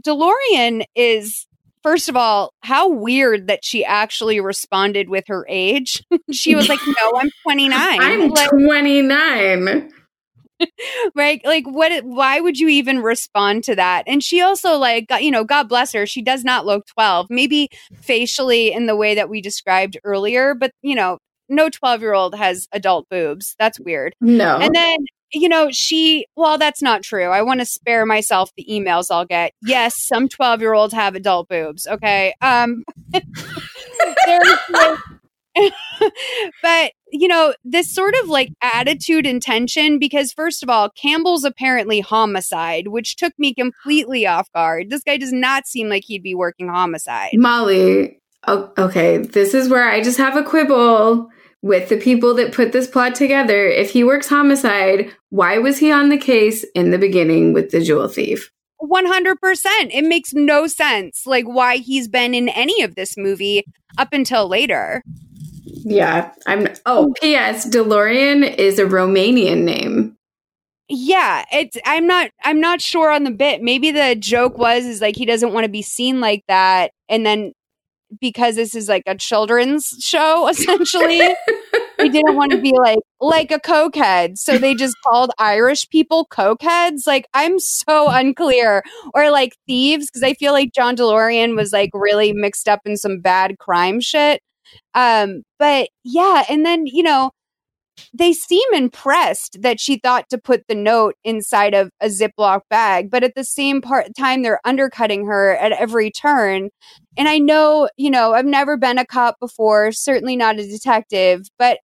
DeLorean 0.00 0.84
is 0.94 1.46
first 1.82 2.08
of 2.08 2.16
all, 2.16 2.52
how 2.62 2.88
weird 2.88 3.48
that 3.48 3.64
she 3.64 3.84
actually 3.84 4.40
responded 4.40 5.08
with 5.08 5.24
her 5.26 5.44
age. 5.48 6.04
she 6.32 6.54
was 6.54 6.68
like, 6.68 6.80
"No, 6.86 7.18
I'm 7.18 7.30
29." 7.42 8.00
I'm 8.00 8.28
Like- 8.28 8.50
29. 8.50 9.90
right? 11.14 11.40
Like 11.44 11.64
what 11.66 12.04
why 12.04 12.40
would 12.40 12.58
you 12.58 12.68
even 12.68 13.00
respond 13.00 13.64
to 13.64 13.74
that? 13.76 14.04
And 14.06 14.22
she 14.22 14.40
also 14.40 14.76
like 14.76 15.06
you 15.20 15.30
know 15.30 15.44
god 15.44 15.68
bless 15.68 15.92
her 15.92 16.06
she 16.06 16.22
does 16.22 16.44
not 16.44 16.66
look 16.66 16.86
12 16.86 17.26
maybe 17.30 17.68
facially 18.00 18.72
in 18.72 18.86
the 18.86 18.96
way 18.96 19.14
that 19.14 19.28
we 19.28 19.40
described 19.40 19.96
earlier 20.04 20.54
but 20.54 20.70
you 20.82 20.94
know 20.94 21.18
no 21.48 21.68
12 21.68 22.00
year 22.00 22.14
old 22.14 22.34
has 22.34 22.66
adult 22.72 23.08
boobs 23.08 23.54
that's 23.58 23.78
weird. 23.80 24.14
No. 24.20 24.58
and 24.58 24.74
then 24.74 24.96
you 25.32 25.48
know 25.48 25.68
she 25.72 26.26
well 26.36 26.56
that's 26.58 26.82
not 26.82 27.02
true 27.02 27.24
i 27.26 27.42
want 27.42 27.60
to 27.60 27.66
spare 27.66 28.06
myself 28.06 28.50
the 28.56 28.66
emails 28.70 29.06
i'll 29.10 29.24
get. 29.24 29.52
Yes 29.62 29.94
some 29.98 30.28
12 30.28 30.60
year 30.60 30.74
olds 30.74 30.94
have 30.94 31.14
adult 31.14 31.48
boobs 31.48 31.86
okay? 31.86 32.34
Um 32.40 32.84
there's 34.26 34.58
like- 34.70 34.98
but 36.62 36.92
you 37.20 37.28
know 37.28 37.54
this 37.64 37.92
sort 37.92 38.14
of 38.22 38.28
like 38.28 38.52
attitude 38.62 39.26
and 39.26 39.40
tension 39.40 39.98
because 39.98 40.32
first 40.32 40.62
of 40.62 40.68
all 40.68 40.90
campbell's 40.90 41.44
apparently 41.44 42.00
homicide 42.00 42.88
which 42.88 43.16
took 43.16 43.32
me 43.38 43.54
completely 43.54 44.26
off 44.26 44.50
guard 44.52 44.90
this 44.90 45.02
guy 45.02 45.16
does 45.16 45.32
not 45.32 45.66
seem 45.66 45.88
like 45.88 46.04
he'd 46.04 46.22
be 46.22 46.34
working 46.34 46.68
homicide 46.68 47.30
Molly, 47.46 48.20
o- 48.46 48.72
okay, 48.76 49.18
this 49.18 49.54
is 49.54 49.68
where 49.68 49.88
I 49.88 50.02
just 50.02 50.18
have 50.18 50.36
a 50.36 50.42
quibble 50.42 51.28
with 51.62 51.88
the 51.88 51.96
people 51.96 52.34
that 52.34 52.52
put 52.52 52.72
this 52.72 52.86
plot 52.86 53.14
together. 53.14 53.66
If 53.66 53.90
he 53.90 54.04
works 54.04 54.28
homicide, 54.28 55.14
why 55.30 55.58
was 55.58 55.78
he 55.78 55.90
on 55.90 56.08
the 56.08 56.18
case 56.18 56.64
in 56.74 56.90
the 56.90 56.98
beginning 56.98 57.52
with 57.52 57.70
the 57.70 57.80
jewel 57.80 58.08
thief? 58.08 58.50
100% 58.82 59.36
it 59.90 60.04
makes 60.04 60.34
no 60.34 60.66
sense 60.66 61.22
like 61.24 61.46
why 61.46 61.76
he's 61.76 62.08
been 62.08 62.34
in 62.34 62.50
any 62.50 62.82
of 62.82 62.94
this 62.94 63.16
movie 63.16 63.64
up 63.96 64.12
until 64.12 64.48
later 64.48 65.02
Yeah, 65.66 66.32
I'm. 66.46 66.68
Oh, 66.86 67.12
P.S. 67.20 67.68
DeLorean 67.68 68.56
is 68.56 68.78
a 68.78 68.84
Romanian 68.84 69.64
name. 69.64 70.16
yeah 70.88 71.44
it's 71.52 71.76
i'm 71.84 72.06
not 72.06 72.30
i'm 72.44 72.60
not 72.60 72.80
sure 72.80 73.10
on 73.10 73.24
the 73.24 73.30
bit 73.32 73.60
maybe 73.60 73.90
the 73.90 74.14
joke 74.14 74.56
was 74.56 74.84
is 74.84 75.00
like 75.00 75.16
he 75.16 75.26
doesn't 75.26 75.52
want 75.52 75.64
to 75.64 75.68
be 75.68 75.82
seen 75.82 76.20
like 76.20 76.44
that 76.46 76.92
and 77.08 77.26
then 77.26 77.52
because 78.20 78.54
this 78.54 78.72
is 78.76 78.88
like 78.88 79.02
a 79.06 79.16
children's 79.16 79.88
show 79.98 80.46
essentially 80.52 81.18
they 81.98 82.08
didn't 82.08 82.36
want 82.36 82.52
to 82.52 82.60
be 82.60 82.72
like 82.78 83.00
like 83.20 83.50
a 83.50 83.58
cokehead 83.58 84.38
so 84.38 84.58
they 84.58 84.76
just 84.76 84.94
called 85.04 85.32
irish 85.38 85.88
people 85.88 86.24
cokeheads 86.30 87.04
like 87.04 87.26
i'm 87.34 87.58
so 87.58 88.08
unclear 88.08 88.84
or 89.12 89.30
like 89.32 89.56
thieves 89.66 90.06
because 90.08 90.22
i 90.22 90.34
feel 90.34 90.52
like 90.52 90.72
john 90.72 90.94
delorean 90.94 91.56
was 91.56 91.72
like 91.72 91.90
really 91.94 92.32
mixed 92.32 92.68
up 92.68 92.80
in 92.84 92.96
some 92.96 93.18
bad 93.18 93.58
crime 93.58 94.00
shit 94.00 94.40
um 94.94 95.42
but 95.58 95.88
yeah 96.04 96.44
and 96.48 96.64
then 96.64 96.86
you 96.86 97.02
know 97.02 97.30
they 98.12 98.32
seem 98.32 98.66
impressed 98.72 99.62
that 99.62 99.80
she 99.80 99.98
thought 99.98 100.28
to 100.30 100.38
put 100.38 100.66
the 100.68 100.74
note 100.74 101.14
inside 101.24 101.74
of 101.74 101.90
a 102.00 102.06
Ziploc 102.06 102.60
bag, 102.68 103.10
but 103.10 103.24
at 103.24 103.34
the 103.34 103.44
same 103.44 103.80
part 103.80 104.08
time, 104.18 104.42
they're 104.42 104.60
undercutting 104.64 105.26
her 105.26 105.56
at 105.56 105.72
every 105.72 106.10
turn. 106.10 106.70
And 107.16 107.28
I 107.28 107.38
know, 107.38 107.88
you 107.96 108.10
know, 108.10 108.34
I've 108.34 108.46
never 108.46 108.76
been 108.76 108.98
a 108.98 109.06
cop 109.06 109.36
before, 109.40 109.92
certainly 109.92 110.36
not 110.36 110.58
a 110.58 110.66
detective, 110.66 111.48
but 111.58 111.78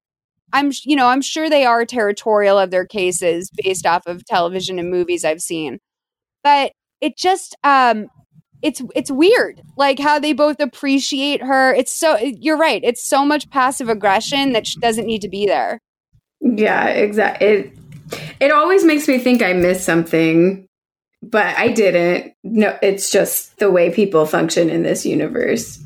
I'm, 0.53 0.73
you 0.85 0.97
know, 0.97 1.07
I'm 1.07 1.23
sure 1.23 1.49
they 1.49 1.65
are 1.65 1.85
territorial 1.87 2.59
of 2.59 2.71
their 2.71 2.87
cases 2.87 3.51
based 3.65 3.87
off 3.87 4.07
of 4.07 4.25
television 4.27 4.79
and 4.79 4.91
movies 4.91 5.25
I've 5.25 5.41
seen. 5.41 5.79
But 6.45 6.73
it 7.01 7.17
just, 7.17 7.57
um, 7.65 8.09
it's 8.63 8.81
it's 8.95 9.11
weird 9.11 9.61
like 9.77 9.99
how 9.99 10.19
they 10.19 10.33
both 10.33 10.61
appreciate 10.61 11.43
her 11.43 11.75
it's 11.75 11.95
so 11.95 12.17
you're 12.19 12.57
right 12.57 12.81
it's 12.85 13.05
so 13.07 13.25
much 13.25 13.51
passive 13.51 13.89
aggression 13.89 14.53
that 14.53 14.67
she 14.67 14.79
doesn't 14.81 15.07
need 15.07 15.21
to 15.23 15.29
be 15.29 15.47
there 15.47 15.81
Yeah, 16.41 16.87
exactly. 16.89 17.47
It 17.47 17.73
it 18.41 18.53
always 18.53 18.85
makes 18.85 19.07
me 19.09 19.19
think 19.19 19.43
I 19.43 19.53
missed 19.53 19.85
something, 19.85 20.67
but 21.23 21.57
I 21.57 21.69
didn't. 21.69 22.35
No, 22.43 22.77
it's 22.83 23.11
just 23.11 23.59
the 23.59 23.71
way 23.71 23.91
people 23.95 24.27
function 24.27 24.69
in 24.69 24.83
this 24.83 25.07
universe. 25.07 25.79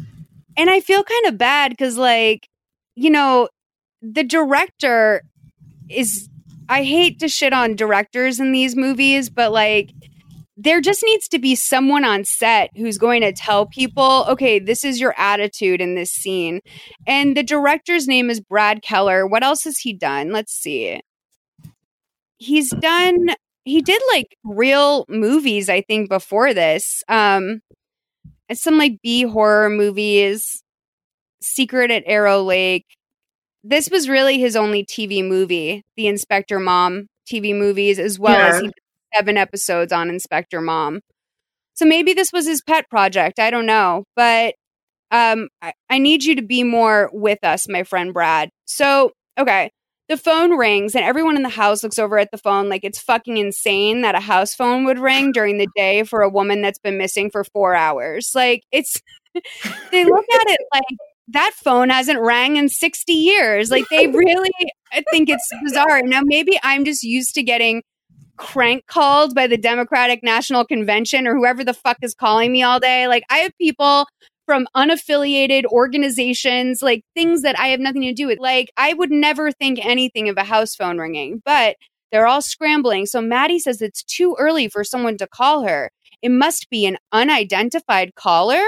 and 0.56 0.70
I 0.70 0.80
feel 0.80 1.04
kind 1.04 1.26
of 1.26 1.36
bad 1.38 1.70
because, 1.70 1.98
like, 1.98 2.48
you 2.94 3.10
know, 3.10 3.48
the 4.02 4.24
director 4.24 5.22
is. 5.88 6.28
I 6.68 6.82
hate 6.82 7.20
to 7.20 7.28
shit 7.28 7.52
on 7.52 7.76
directors 7.76 8.40
in 8.40 8.50
these 8.50 8.74
movies, 8.74 9.30
but 9.30 9.52
like, 9.52 9.92
there 10.56 10.80
just 10.80 11.02
needs 11.04 11.28
to 11.28 11.38
be 11.38 11.54
someone 11.54 12.04
on 12.04 12.24
set 12.24 12.70
who's 12.76 12.96
going 12.96 13.20
to 13.20 13.32
tell 13.32 13.66
people, 13.66 14.24
okay, 14.28 14.58
this 14.58 14.84
is 14.84 14.98
your 14.98 15.14
attitude 15.18 15.80
in 15.80 15.94
this 15.94 16.10
scene. 16.10 16.60
And 17.06 17.36
the 17.36 17.42
director's 17.42 18.08
name 18.08 18.30
is 18.30 18.40
Brad 18.40 18.82
Keller. 18.82 19.26
What 19.26 19.42
else 19.42 19.64
has 19.64 19.78
he 19.78 19.92
done? 19.92 20.32
Let's 20.32 20.52
see. 20.52 21.00
He's 22.38 22.70
done 22.70 23.30
he 23.64 23.82
did 23.82 24.00
like 24.12 24.36
real 24.44 25.04
movies, 25.08 25.68
I 25.68 25.80
think, 25.82 26.08
before 26.08 26.54
this. 26.54 27.02
Um 27.08 27.60
some 28.52 28.78
like 28.78 29.00
B 29.02 29.22
horror 29.22 29.68
movies, 29.68 30.62
Secret 31.42 31.90
at 31.90 32.04
Arrow 32.06 32.42
Lake. 32.42 32.86
This 33.64 33.90
was 33.90 34.08
really 34.08 34.38
his 34.38 34.54
only 34.54 34.84
TV 34.84 35.26
movie, 35.26 35.84
the 35.96 36.06
Inspector 36.06 36.58
Mom 36.60 37.08
TV 37.28 37.56
movies, 37.58 37.98
as 37.98 38.18
well 38.18 38.36
as 38.36 38.60
he 38.60 38.68
did 38.68 38.74
seven 39.16 39.36
episodes 39.36 39.92
on 39.92 40.10
Inspector 40.10 40.60
Mom. 40.60 41.00
So 41.74 41.84
maybe 41.84 42.12
this 42.14 42.32
was 42.32 42.46
his 42.46 42.62
pet 42.62 42.88
project. 42.90 43.38
I 43.38 43.50
don't 43.50 43.66
know. 43.66 44.04
But 44.14 44.54
um, 45.10 45.48
I, 45.62 45.72
I 45.90 45.98
need 45.98 46.24
you 46.24 46.34
to 46.36 46.42
be 46.42 46.62
more 46.62 47.10
with 47.12 47.38
us, 47.44 47.68
my 47.68 47.82
friend 47.84 48.12
Brad. 48.12 48.50
So, 48.64 49.12
okay. 49.38 49.70
The 50.08 50.16
phone 50.16 50.56
rings 50.56 50.94
and 50.94 51.04
everyone 51.04 51.34
in 51.34 51.42
the 51.42 51.48
house 51.48 51.82
looks 51.82 51.98
over 51.98 52.16
at 52.16 52.30
the 52.30 52.38
phone 52.38 52.68
like 52.68 52.84
it's 52.84 53.00
fucking 53.00 53.38
insane 53.38 54.02
that 54.02 54.14
a 54.14 54.20
house 54.20 54.54
phone 54.54 54.84
would 54.84 55.00
ring 55.00 55.32
during 55.32 55.58
the 55.58 55.66
day 55.74 56.04
for 56.04 56.22
a 56.22 56.28
woman 56.28 56.62
that's 56.62 56.78
been 56.78 56.96
missing 56.96 57.28
for 57.28 57.42
four 57.42 57.74
hours. 57.74 58.30
Like, 58.32 58.62
it's, 58.70 59.00
they 59.90 60.04
look 60.04 60.24
at 60.32 60.44
it 60.48 60.60
like 60.72 60.98
that 61.28 61.50
phone 61.56 61.88
hasn't 61.90 62.20
rang 62.20 62.54
in 62.54 62.68
60 62.68 63.12
years. 63.12 63.68
Like, 63.68 63.84
they 63.90 64.06
really 64.06 64.50
I 64.92 65.02
think 65.10 65.28
it's 65.28 65.50
bizarre. 65.64 66.02
Now, 66.02 66.20
maybe 66.24 66.58
I'm 66.62 66.84
just 66.84 67.02
used 67.02 67.34
to 67.34 67.42
getting 67.42 67.82
crank 68.36 68.86
called 68.86 69.34
by 69.34 69.46
the 69.46 69.56
Democratic 69.56 70.22
National 70.22 70.64
Convention 70.64 71.26
or 71.26 71.34
whoever 71.34 71.64
the 71.64 71.74
fuck 71.74 71.98
is 72.02 72.14
calling 72.14 72.52
me 72.52 72.62
all 72.62 72.80
day. 72.80 73.08
Like, 73.08 73.24
I 73.30 73.38
have 73.38 73.52
people 73.58 74.06
from 74.46 74.68
unaffiliated 74.76 75.64
organizations, 75.66 76.80
like 76.80 77.02
things 77.14 77.42
that 77.42 77.58
I 77.58 77.68
have 77.68 77.80
nothing 77.80 78.02
to 78.02 78.12
do 78.12 78.28
with. 78.28 78.38
Like, 78.38 78.70
I 78.76 78.94
would 78.94 79.10
never 79.10 79.50
think 79.50 79.84
anything 79.84 80.28
of 80.28 80.36
a 80.36 80.44
house 80.44 80.74
phone 80.74 80.98
ringing, 80.98 81.42
but 81.44 81.76
they're 82.12 82.26
all 82.26 82.42
scrambling. 82.42 83.06
So 83.06 83.20
Maddie 83.20 83.58
says 83.58 83.82
it's 83.82 84.04
too 84.04 84.36
early 84.38 84.68
for 84.68 84.84
someone 84.84 85.16
to 85.18 85.26
call 85.26 85.66
her. 85.66 85.90
It 86.22 86.30
must 86.30 86.70
be 86.70 86.86
an 86.86 86.98
unidentified 87.12 88.14
caller. 88.14 88.62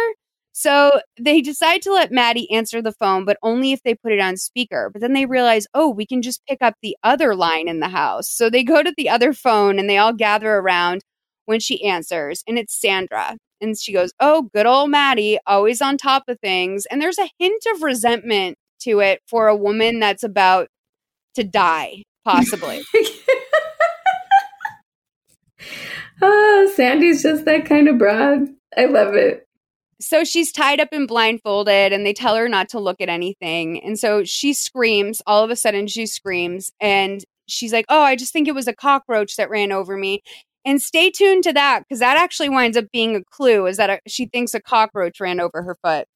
So 0.58 1.00
they 1.16 1.40
decide 1.40 1.82
to 1.82 1.92
let 1.92 2.10
Maddie 2.10 2.50
answer 2.50 2.82
the 2.82 2.90
phone, 2.90 3.24
but 3.24 3.38
only 3.44 3.70
if 3.70 3.80
they 3.84 3.94
put 3.94 4.10
it 4.10 4.18
on 4.18 4.36
speaker. 4.36 4.90
But 4.92 5.00
then 5.00 5.12
they 5.12 5.24
realize, 5.24 5.68
oh, 5.72 5.88
we 5.88 6.04
can 6.04 6.20
just 6.20 6.44
pick 6.48 6.58
up 6.60 6.74
the 6.82 6.96
other 7.04 7.36
line 7.36 7.68
in 7.68 7.78
the 7.78 7.90
house. 7.90 8.28
So 8.28 8.50
they 8.50 8.64
go 8.64 8.82
to 8.82 8.92
the 8.96 9.08
other 9.08 9.32
phone 9.32 9.78
and 9.78 9.88
they 9.88 9.98
all 9.98 10.12
gather 10.12 10.56
around 10.56 11.02
when 11.46 11.60
she 11.60 11.84
answers, 11.84 12.42
and 12.48 12.58
it's 12.58 12.74
Sandra. 12.74 13.36
And 13.60 13.78
she 13.78 13.92
goes, 13.92 14.12
Oh, 14.18 14.50
good 14.52 14.66
old 14.66 14.90
Maddie, 14.90 15.38
always 15.46 15.80
on 15.80 15.96
top 15.96 16.24
of 16.26 16.40
things. 16.40 16.86
And 16.86 17.00
there's 17.00 17.20
a 17.20 17.30
hint 17.38 17.62
of 17.72 17.82
resentment 17.82 18.58
to 18.80 18.98
it 18.98 19.20
for 19.28 19.46
a 19.46 19.54
woman 19.54 20.00
that's 20.00 20.24
about 20.24 20.66
to 21.36 21.44
die, 21.44 22.02
possibly. 22.24 22.82
oh, 26.20 26.72
Sandy's 26.74 27.22
just 27.22 27.44
that 27.44 27.64
kind 27.64 27.86
of 27.86 27.96
broad. 27.96 28.48
I 28.76 28.86
love 28.86 29.14
it. 29.14 29.47
So 30.00 30.22
she's 30.24 30.52
tied 30.52 30.80
up 30.80 30.90
and 30.92 31.08
blindfolded, 31.08 31.92
and 31.92 32.06
they 32.06 32.12
tell 32.12 32.36
her 32.36 32.48
not 32.48 32.68
to 32.70 32.78
look 32.78 33.00
at 33.00 33.08
anything. 33.08 33.82
And 33.82 33.98
so 33.98 34.22
she 34.24 34.52
screams. 34.52 35.20
All 35.26 35.42
of 35.42 35.50
a 35.50 35.56
sudden, 35.56 35.88
she 35.88 36.06
screams, 36.06 36.70
and 36.80 37.24
she's 37.46 37.72
like, 37.72 37.86
Oh, 37.88 38.02
I 38.02 38.14
just 38.14 38.32
think 38.32 38.46
it 38.46 38.54
was 38.54 38.68
a 38.68 38.74
cockroach 38.74 39.36
that 39.36 39.50
ran 39.50 39.72
over 39.72 39.96
me. 39.96 40.22
And 40.64 40.82
stay 40.82 41.10
tuned 41.10 41.44
to 41.44 41.52
that 41.54 41.80
because 41.80 42.00
that 42.00 42.18
actually 42.18 42.50
winds 42.50 42.76
up 42.76 42.84
being 42.92 43.16
a 43.16 43.24
clue 43.24 43.66
is 43.66 43.78
that 43.78 43.90
a, 43.90 44.00
she 44.06 44.26
thinks 44.26 44.54
a 44.54 44.60
cockroach 44.60 45.20
ran 45.20 45.40
over 45.40 45.62
her 45.62 45.76
foot. 45.82 46.06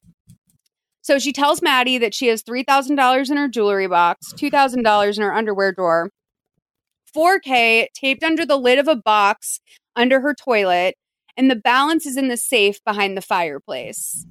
So 1.01 1.19
she 1.19 1.33
tells 1.33 1.61
Maddie 1.61 1.97
that 1.97 2.13
she 2.13 2.27
has 2.27 2.43
$3,000 2.43 3.29
in 3.29 3.37
her 3.37 3.47
jewelry 3.49 3.87
box, 3.87 4.31
$2,000 4.33 5.17
in 5.17 5.23
her 5.23 5.33
underwear 5.33 5.73
drawer, 5.73 6.09
4K 7.15 7.87
taped 7.93 8.23
under 8.23 8.45
the 8.45 8.57
lid 8.57 8.79
of 8.79 8.87
a 8.87 8.95
box 8.95 9.59
under 9.95 10.21
her 10.21 10.33
toilet, 10.33 10.95
and 11.37 11.49
the 11.49 11.55
balance 11.55 12.05
is 12.05 12.17
in 12.17 12.27
the 12.27 12.37
safe 12.37 12.83
behind 12.83 13.17
the 13.17 13.21
fireplace. 13.21 14.25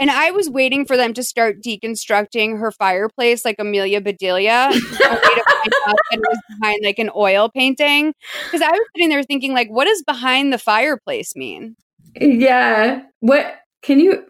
And 0.00 0.10
I 0.10 0.30
was 0.30 0.48
waiting 0.48 0.84
for 0.84 0.96
them 0.96 1.12
to 1.14 1.24
start 1.24 1.60
deconstructing 1.60 2.58
her 2.60 2.70
fireplace 2.70 3.44
like 3.44 3.56
Amelia 3.58 4.00
Bedelia. 4.00 4.70
behind 6.60 6.80
like 6.84 6.98
an 7.00 7.10
oil 7.16 7.48
painting. 7.48 8.14
Because 8.44 8.62
I 8.62 8.70
was 8.70 8.80
sitting 8.94 9.08
there 9.08 9.24
thinking, 9.24 9.54
like, 9.54 9.68
what 9.68 9.86
does 9.86 10.02
behind 10.04 10.52
the 10.52 10.58
fireplace 10.58 11.34
mean? 11.34 11.74
Yeah. 12.14 13.02
What 13.20 13.56
can 13.82 13.98
you 13.98 14.24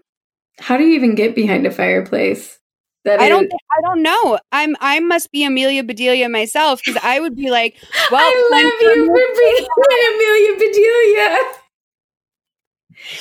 how 0.61 0.77
do 0.77 0.85
you 0.85 0.95
even 0.95 1.15
get 1.15 1.35
behind 1.35 1.67
a 1.67 1.71
fireplace? 1.71 2.59
That 3.05 3.21
I 3.21 3.29
don't. 3.29 3.45
Is- 3.45 3.53
I 3.53 3.81
don't 3.83 4.03
know. 4.03 4.39
I'm. 4.53 4.77
I 4.81 5.01
must 5.01 5.31
be 5.31 5.45
Amelia 5.45 5.85
Bedelia 5.85 6.29
myself 6.29 6.81
because 6.85 7.01
I 7.03 7.21
would 7.21 7.37
be 7.37 7.51
like, 7.51 7.77
"Well, 8.11 8.21
I 8.21 8.49
love 8.51 8.73
you 8.81 9.07
for 9.07 9.15
being 9.39 9.67
Amelia 10.15 10.59
Bedelia." 10.59 11.58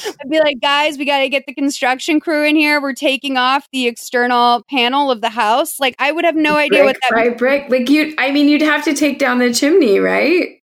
I'd 0.06 0.30
be 0.30 0.40
like, 0.40 0.60
guys, 0.62 0.98
we 0.98 1.06
got 1.06 1.20
to 1.20 1.30
get 1.30 1.46
the 1.46 1.54
construction 1.54 2.20
crew 2.20 2.46
in 2.46 2.56
here. 2.56 2.82
We're 2.82 2.94
taking 2.94 3.38
off 3.38 3.68
the 3.72 3.88
external 3.88 4.64
panel 4.70 5.12
of 5.12 5.22
the 5.22 5.30
house. 5.30 5.80
Like, 5.80 5.96
I 6.00 6.12
would 6.12 6.26
have 6.26 6.36
no 6.36 6.56
idea 6.56 6.84
brick, 6.84 6.86
what 6.86 6.98
that 7.10 7.16
right, 7.16 7.38
brick. 7.38 7.70
Like 7.70 7.90
you, 7.90 8.14
I 8.18 8.32
mean, 8.32 8.48
you'd 8.48 8.62
have 8.62 8.84
to 8.86 8.94
take 8.94 9.20
down 9.20 9.40
the 9.40 9.54
chimney, 9.54 10.00
right? 10.00 10.62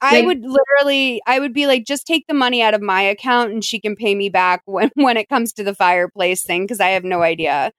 I 0.00 0.16
like, 0.16 0.26
would 0.26 0.42
literally, 0.42 1.20
I 1.26 1.38
would 1.38 1.52
be 1.52 1.66
like, 1.66 1.84
just 1.84 2.06
take 2.06 2.26
the 2.26 2.34
money 2.34 2.62
out 2.62 2.74
of 2.74 2.82
my 2.82 3.02
account, 3.02 3.52
and 3.52 3.64
she 3.64 3.80
can 3.80 3.94
pay 3.94 4.14
me 4.14 4.28
back 4.28 4.62
when 4.66 4.90
when 4.94 5.16
it 5.16 5.28
comes 5.28 5.52
to 5.54 5.64
the 5.64 5.74
fireplace 5.74 6.42
thing 6.42 6.64
because 6.64 6.80
I 6.80 6.88
have 6.88 7.04
no 7.04 7.22
idea. 7.22 7.72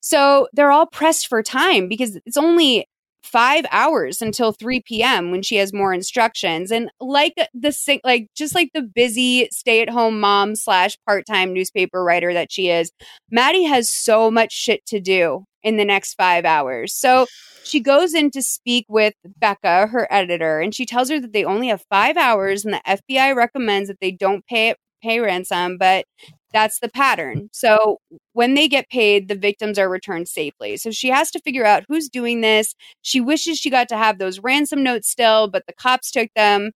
So 0.00 0.48
they're 0.52 0.70
all 0.70 0.86
pressed 0.86 1.26
for 1.26 1.42
time 1.42 1.88
because 1.88 2.18
it's 2.24 2.36
only 2.36 2.86
five 3.30 3.64
hours 3.70 4.22
until 4.22 4.52
3 4.52 4.80
p.m. 4.80 5.30
when 5.30 5.42
she 5.42 5.56
has 5.56 5.72
more 5.72 5.92
instructions. 5.92 6.70
And 6.70 6.90
like 7.00 7.34
the 7.54 8.00
like 8.04 8.28
just 8.34 8.54
like 8.54 8.70
the 8.74 8.82
busy 8.82 9.48
stay-at-home 9.52 10.20
mom 10.20 10.56
slash 10.56 10.96
part-time 11.06 11.52
newspaper 11.52 12.02
writer 12.02 12.32
that 12.32 12.50
she 12.50 12.70
is, 12.70 12.90
Maddie 13.30 13.64
has 13.64 13.90
so 13.90 14.30
much 14.30 14.52
shit 14.52 14.84
to 14.86 15.00
do 15.00 15.44
in 15.62 15.76
the 15.76 15.84
next 15.84 16.14
five 16.14 16.44
hours. 16.44 16.94
So 16.94 17.26
she 17.64 17.80
goes 17.80 18.14
in 18.14 18.30
to 18.30 18.42
speak 18.42 18.86
with 18.88 19.14
Becca, 19.38 19.88
her 19.88 20.06
editor, 20.10 20.60
and 20.60 20.74
she 20.74 20.86
tells 20.86 21.10
her 21.10 21.20
that 21.20 21.32
they 21.32 21.44
only 21.44 21.68
have 21.68 21.84
five 21.90 22.16
hours 22.16 22.64
and 22.64 22.74
the 22.74 22.82
FBI 22.86 23.34
recommends 23.34 23.88
that 23.88 24.00
they 24.00 24.10
don't 24.10 24.46
pay 24.46 24.74
pay 25.02 25.20
ransom, 25.20 25.78
but 25.78 26.04
that's 26.52 26.80
the 26.80 26.88
pattern. 26.88 27.48
So 27.52 27.98
when 28.32 28.54
they 28.54 28.68
get 28.68 28.88
paid, 28.88 29.28
the 29.28 29.34
victims 29.34 29.78
are 29.78 29.88
returned 29.88 30.28
safely. 30.28 30.76
So 30.78 30.90
she 30.90 31.08
has 31.08 31.30
to 31.32 31.40
figure 31.40 31.66
out 31.66 31.84
who's 31.88 32.08
doing 32.08 32.40
this. 32.40 32.74
She 33.02 33.20
wishes 33.20 33.58
she 33.58 33.70
got 33.70 33.88
to 33.90 33.96
have 33.96 34.18
those 34.18 34.40
ransom 34.40 34.82
notes 34.82 35.10
still, 35.10 35.48
but 35.48 35.64
the 35.66 35.74
cops 35.74 36.10
took 36.10 36.30
them. 36.34 36.70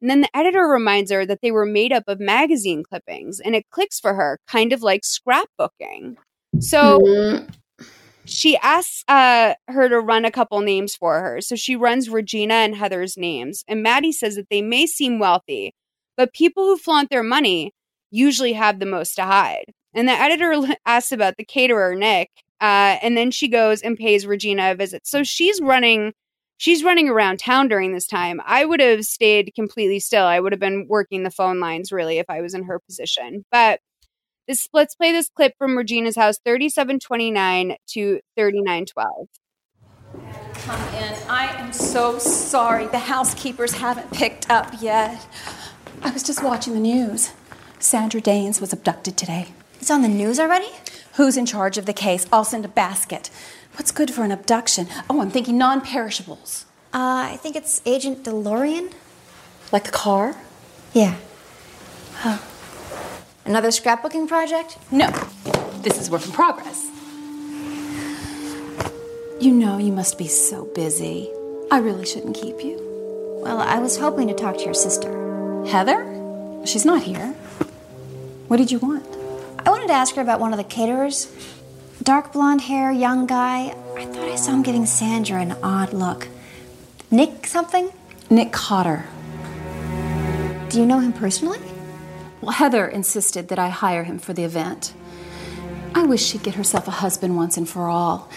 And 0.00 0.10
then 0.10 0.20
the 0.20 0.36
editor 0.36 0.68
reminds 0.68 1.10
her 1.10 1.26
that 1.26 1.40
they 1.42 1.50
were 1.50 1.66
made 1.66 1.92
up 1.92 2.04
of 2.06 2.20
magazine 2.20 2.82
clippings, 2.82 3.40
and 3.40 3.56
it 3.56 3.64
clicks 3.70 3.98
for 3.98 4.14
her, 4.14 4.38
kind 4.46 4.72
of 4.72 4.82
like 4.82 5.02
scrapbooking. 5.02 6.16
So 6.60 7.00
mm-hmm. 7.00 7.84
she 8.26 8.56
asks 8.58 9.04
uh, 9.08 9.54
her 9.68 9.88
to 9.88 9.98
run 9.98 10.24
a 10.24 10.30
couple 10.30 10.60
names 10.60 10.94
for 10.94 11.20
her. 11.20 11.40
So 11.40 11.56
she 11.56 11.76
runs 11.76 12.10
Regina 12.10 12.54
and 12.54 12.76
Heather's 12.76 13.16
names. 13.16 13.64
And 13.66 13.82
Maddie 13.82 14.12
says 14.12 14.36
that 14.36 14.48
they 14.50 14.62
may 14.62 14.86
seem 14.86 15.18
wealthy, 15.18 15.72
but 16.16 16.32
people 16.32 16.64
who 16.64 16.76
flaunt 16.76 17.10
their 17.10 17.22
money 17.22 17.72
usually 18.10 18.52
have 18.54 18.78
the 18.78 18.86
most 18.86 19.14
to 19.16 19.24
hide. 19.24 19.72
And 19.94 20.08
the 20.08 20.12
editor 20.12 20.54
asks 20.86 21.12
about 21.12 21.36
the 21.36 21.44
caterer, 21.44 21.94
Nick, 21.94 22.30
uh, 22.60 22.98
and 23.02 23.16
then 23.16 23.30
she 23.30 23.48
goes 23.48 23.82
and 23.82 23.96
pays 23.96 24.26
Regina 24.26 24.72
a 24.72 24.74
visit. 24.74 25.06
So 25.06 25.22
she's 25.22 25.60
running. 25.60 26.12
She's 26.58 26.82
running 26.82 27.10
around 27.10 27.38
town 27.38 27.68
during 27.68 27.92
this 27.92 28.06
time. 28.06 28.40
I 28.46 28.64
would 28.64 28.80
have 28.80 29.04
stayed 29.04 29.52
completely 29.54 30.00
still. 30.00 30.24
I 30.24 30.40
would 30.40 30.52
have 30.52 30.60
been 30.60 30.86
working 30.88 31.22
the 31.22 31.30
phone 31.30 31.60
lines 31.60 31.92
really 31.92 32.16
if 32.16 32.24
I 32.30 32.40
was 32.40 32.54
in 32.54 32.64
her 32.64 32.78
position. 32.78 33.44
But 33.52 33.80
this 34.48 34.66
let's 34.72 34.94
play 34.94 35.12
this 35.12 35.28
clip 35.28 35.52
from 35.58 35.76
Regina's 35.76 36.16
house 36.16 36.38
3729 36.44 37.76
to 37.88 38.20
3912. 38.36 39.28
Come 40.64 40.80
in. 40.94 41.14
I 41.28 41.54
am 41.58 41.72
so 41.72 42.18
sorry. 42.18 42.86
The 42.86 42.98
housekeepers 42.98 43.72
haven't 43.72 44.10
picked 44.12 44.50
up 44.50 44.72
yet. 44.80 45.26
I 46.06 46.12
was 46.12 46.22
just 46.22 46.40
watching 46.40 46.72
the 46.72 46.78
news. 46.78 47.32
Sandra 47.80 48.20
Daines 48.20 48.60
was 48.60 48.72
abducted 48.72 49.16
today. 49.16 49.48
It's 49.80 49.90
on 49.90 50.02
the 50.02 50.08
news 50.08 50.38
already? 50.38 50.68
Who's 51.14 51.36
in 51.36 51.46
charge 51.46 51.78
of 51.78 51.84
the 51.84 51.92
case? 51.92 52.28
I'll 52.32 52.44
send 52.44 52.64
a 52.64 52.68
basket. 52.68 53.28
What's 53.72 53.90
good 53.90 54.12
for 54.12 54.22
an 54.22 54.30
abduction? 54.30 54.86
Oh, 55.10 55.20
I'm 55.20 55.32
thinking 55.32 55.58
non 55.58 55.80
perishables. 55.80 56.64
Uh, 56.94 57.32
I 57.32 57.38
think 57.42 57.56
it's 57.56 57.82
Agent 57.84 58.22
DeLorean. 58.22 58.92
Like 59.72 59.82
the 59.82 59.90
car? 59.90 60.36
Yeah. 60.92 61.16
Huh. 62.14 62.38
Another 63.44 63.70
scrapbooking 63.70 64.28
project? 64.28 64.78
No. 64.92 65.10
This 65.82 66.00
is 66.00 66.08
work 66.08 66.24
in 66.24 66.30
progress. 66.30 66.88
You 69.40 69.50
know, 69.50 69.78
you 69.78 69.90
must 69.90 70.18
be 70.18 70.28
so 70.28 70.66
busy. 70.66 71.28
I 71.72 71.80
really 71.80 72.06
shouldn't 72.06 72.36
keep 72.36 72.62
you. 72.62 72.78
Well, 73.42 73.58
I 73.58 73.80
was 73.80 73.96
hoping 73.96 74.28
to 74.28 74.34
talk 74.34 74.56
to 74.58 74.64
your 74.64 74.72
sister. 74.72 75.25
Heather? 75.66 76.62
She's 76.64 76.84
not 76.84 77.02
here. 77.02 77.32
What 78.48 78.58
did 78.58 78.70
you 78.70 78.78
want? 78.78 79.04
I 79.64 79.70
wanted 79.70 79.88
to 79.88 79.94
ask 79.94 80.14
her 80.14 80.22
about 80.22 80.38
one 80.38 80.52
of 80.52 80.58
the 80.58 80.64
caterers. 80.64 81.32
Dark 82.02 82.32
blonde 82.32 82.60
hair, 82.60 82.92
young 82.92 83.26
guy. 83.26 83.74
I 83.96 84.04
thought 84.04 84.28
I 84.28 84.36
saw 84.36 84.52
him 84.52 84.62
giving 84.62 84.86
Sandra 84.86 85.40
an 85.40 85.56
odd 85.62 85.92
look. 85.92 86.28
Nick 87.10 87.46
something? 87.46 87.90
Nick 88.30 88.52
Cotter. 88.52 89.06
Do 90.68 90.78
you 90.78 90.86
know 90.86 91.00
him 91.00 91.12
personally? 91.12 91.58
Well, 92.40 92.52
Heather 92.52 92.86
insisted 92.86 93.48
that 93.48 93.58
I 93.58 93.68
hire 93.68 94.04
him 94.04 94.18
for 94.18 94.32
the 94.32 94.44
event. 94.44 94.94
I 95.94 96.04
wish 96.04 96.24
she'd 96.24 96.42
get 96.42 96.54
herself 96.54 96.86
a 96.86 96.92
husband 96.92 97.36
once 97.36 97.56
and 97.56 97.68
for 97.68 97.88
all. 97.88 98.30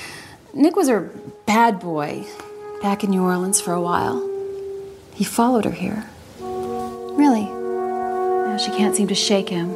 Nick 0.54 0.76
was 0.76 0.88
her 0.88 1.12
bad 1.46 1.80
boy 1.80 2.26
back 2.82 3.04
in 3.04 3.12
New 3.12 3.22
Orleans 3.22 3.62
for 3.62 3.74
a 3.74 3.82
while. 3.82 4.28
He 5.14 5.24
followed 5.24 5.66
her 5.66 5.72
here. 5.72 6.06
Really? 7.12 7.46
Now 7.46 8.58
she 8.58 8.72
can't 8.72 8.96
seem 8.96 9.08
to 9.08 9.16
shake 9.16 9.50
him. 9.50 9.76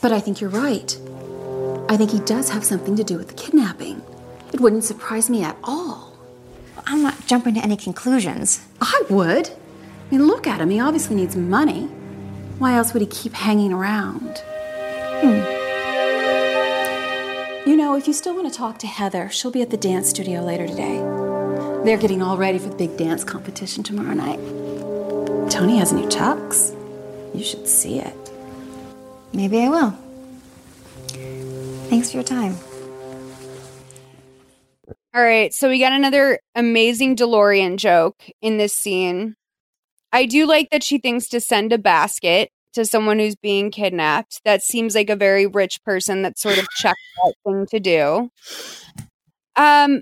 But 0.00 0.12
I 0.12 0.20
think 0.20 0.40
you're 0.40 0.50
right. 0.50 0.98
I 1.88 1.96
think 1.96 2.10
he 2.10 2.20
does 2.20 2.50
have 2.50 2.64
something 2.64 2.96
to 2.96 3.04
do 3.04 3.16
with 3.18 3.28
the 3.28 3.34
kidnapping. 3.34 4.02
It 4.52 4.60
wouldn't 4.60 4.84
surprise 4.84 5.30
me 5.30 5.42
at 5.42 5.56
all. 5.62 6.16
I'm 6.86 7.02
not 7.02 7.26
jumping 7.26 7.54
to 7.54 7.60
any 7.60 7.76
conclusions. 7.76 8.60
I 8.80 9.02
would. 9.08 9.48
I 9.48 9.54
mean, 10.10 10.26
look 10.26 10.46
at 10.46 10.60
him. 10.60 10.70
He 10.70 10.80
obviously 10.80 11.16
needs 11.16 11.36
money. 11.36 11.84
Why 12.58 12.74
else 12.74 12.92
would 12.92 13.02
he 13.02 13.08
keep 13.08 13.32
hanging 13.32 13.72
around? 13.72 14.38
Hmm. 15.22 15.62
You 17.68 17.76
know, 17.76 17.94
if 17.96 18.06
you 18.08 18.12
still 18.12 18.34
want 18.34 18.52
to 18.52 18.58
talk 18.58 18.78
to 18.80 18.86
Heather, 18.86 19.30
she'll 19.30 19.50
be 19.50 19.62
at 19.62 19.70
the 19.70 19.76
dance 19.76 20.08
studio 20.08 20.42
later 20.42 20.66
today. 20.66 20.98
They're 21.84 21.96
getting 21.96 22.22
all 22.22 22.36
ready 22.36 22.58
for 22.58 22.68
the 22.68 22.76
big 22.76 22.96
dance 22.96 23.24
competition 23.24 23.82
tomorrow 23.82 24.14
night. 24.14 24.38
Tony 25.52 25.76
has 25.76 25.92
new 25.92 26.08
chucks. 26.08 26.72
You 27.34 27.44
should 27.44 27.68
see 27.68 27.98
it. 27.98 28.32
Maybe 29.34 29.60
I 29.60 29.68
will. 29.68 29.90
Thanks 31.90 32.10
for 32.10 32.16
your 32.16 32.24
time. 32.24 32.56
All 35.14 35.22
right, 35.22 35.52
so 35.52 35.68
we 35.68 35.78
got 35.78 35.92
another 35.92 36.40
amazing 36.54 37.16
DeLorean 37.16 37.76
joke 37.76 38.24
in 38.40 38.56
this 38.56 38.72
scene. 38.72 39.36
I 40.10 40.24
do 40.24 40.46
like 40.46 40.70
that 40.70 40.82
she 40.82 40.96
thinks 40.96 41.28
to 41.28 41.38
send 41.38 41.74
a 41.74 41.78
basket 41.78 42.48
to 42.72 42.86
someone 42.86 43.18
who's 43.18 43.36
being 43.36 43.70
kidnapped. 43.70 44.40
That 44.46 44.62
seems 44.62 44.94
like 44.94 45.10
a 45.10 45.16
very 45.16 45.46
rich 45.46 45.84
person 45.84 46.22
that 46.22 46.38
sort 46.38 46.56
of 46.56 46.66
checked 46.78 46.96
that 47.22 47.34
thing 47.44 47.66
to 47.66 47.78
do. 47.78 48.30
Um 49.56 50.00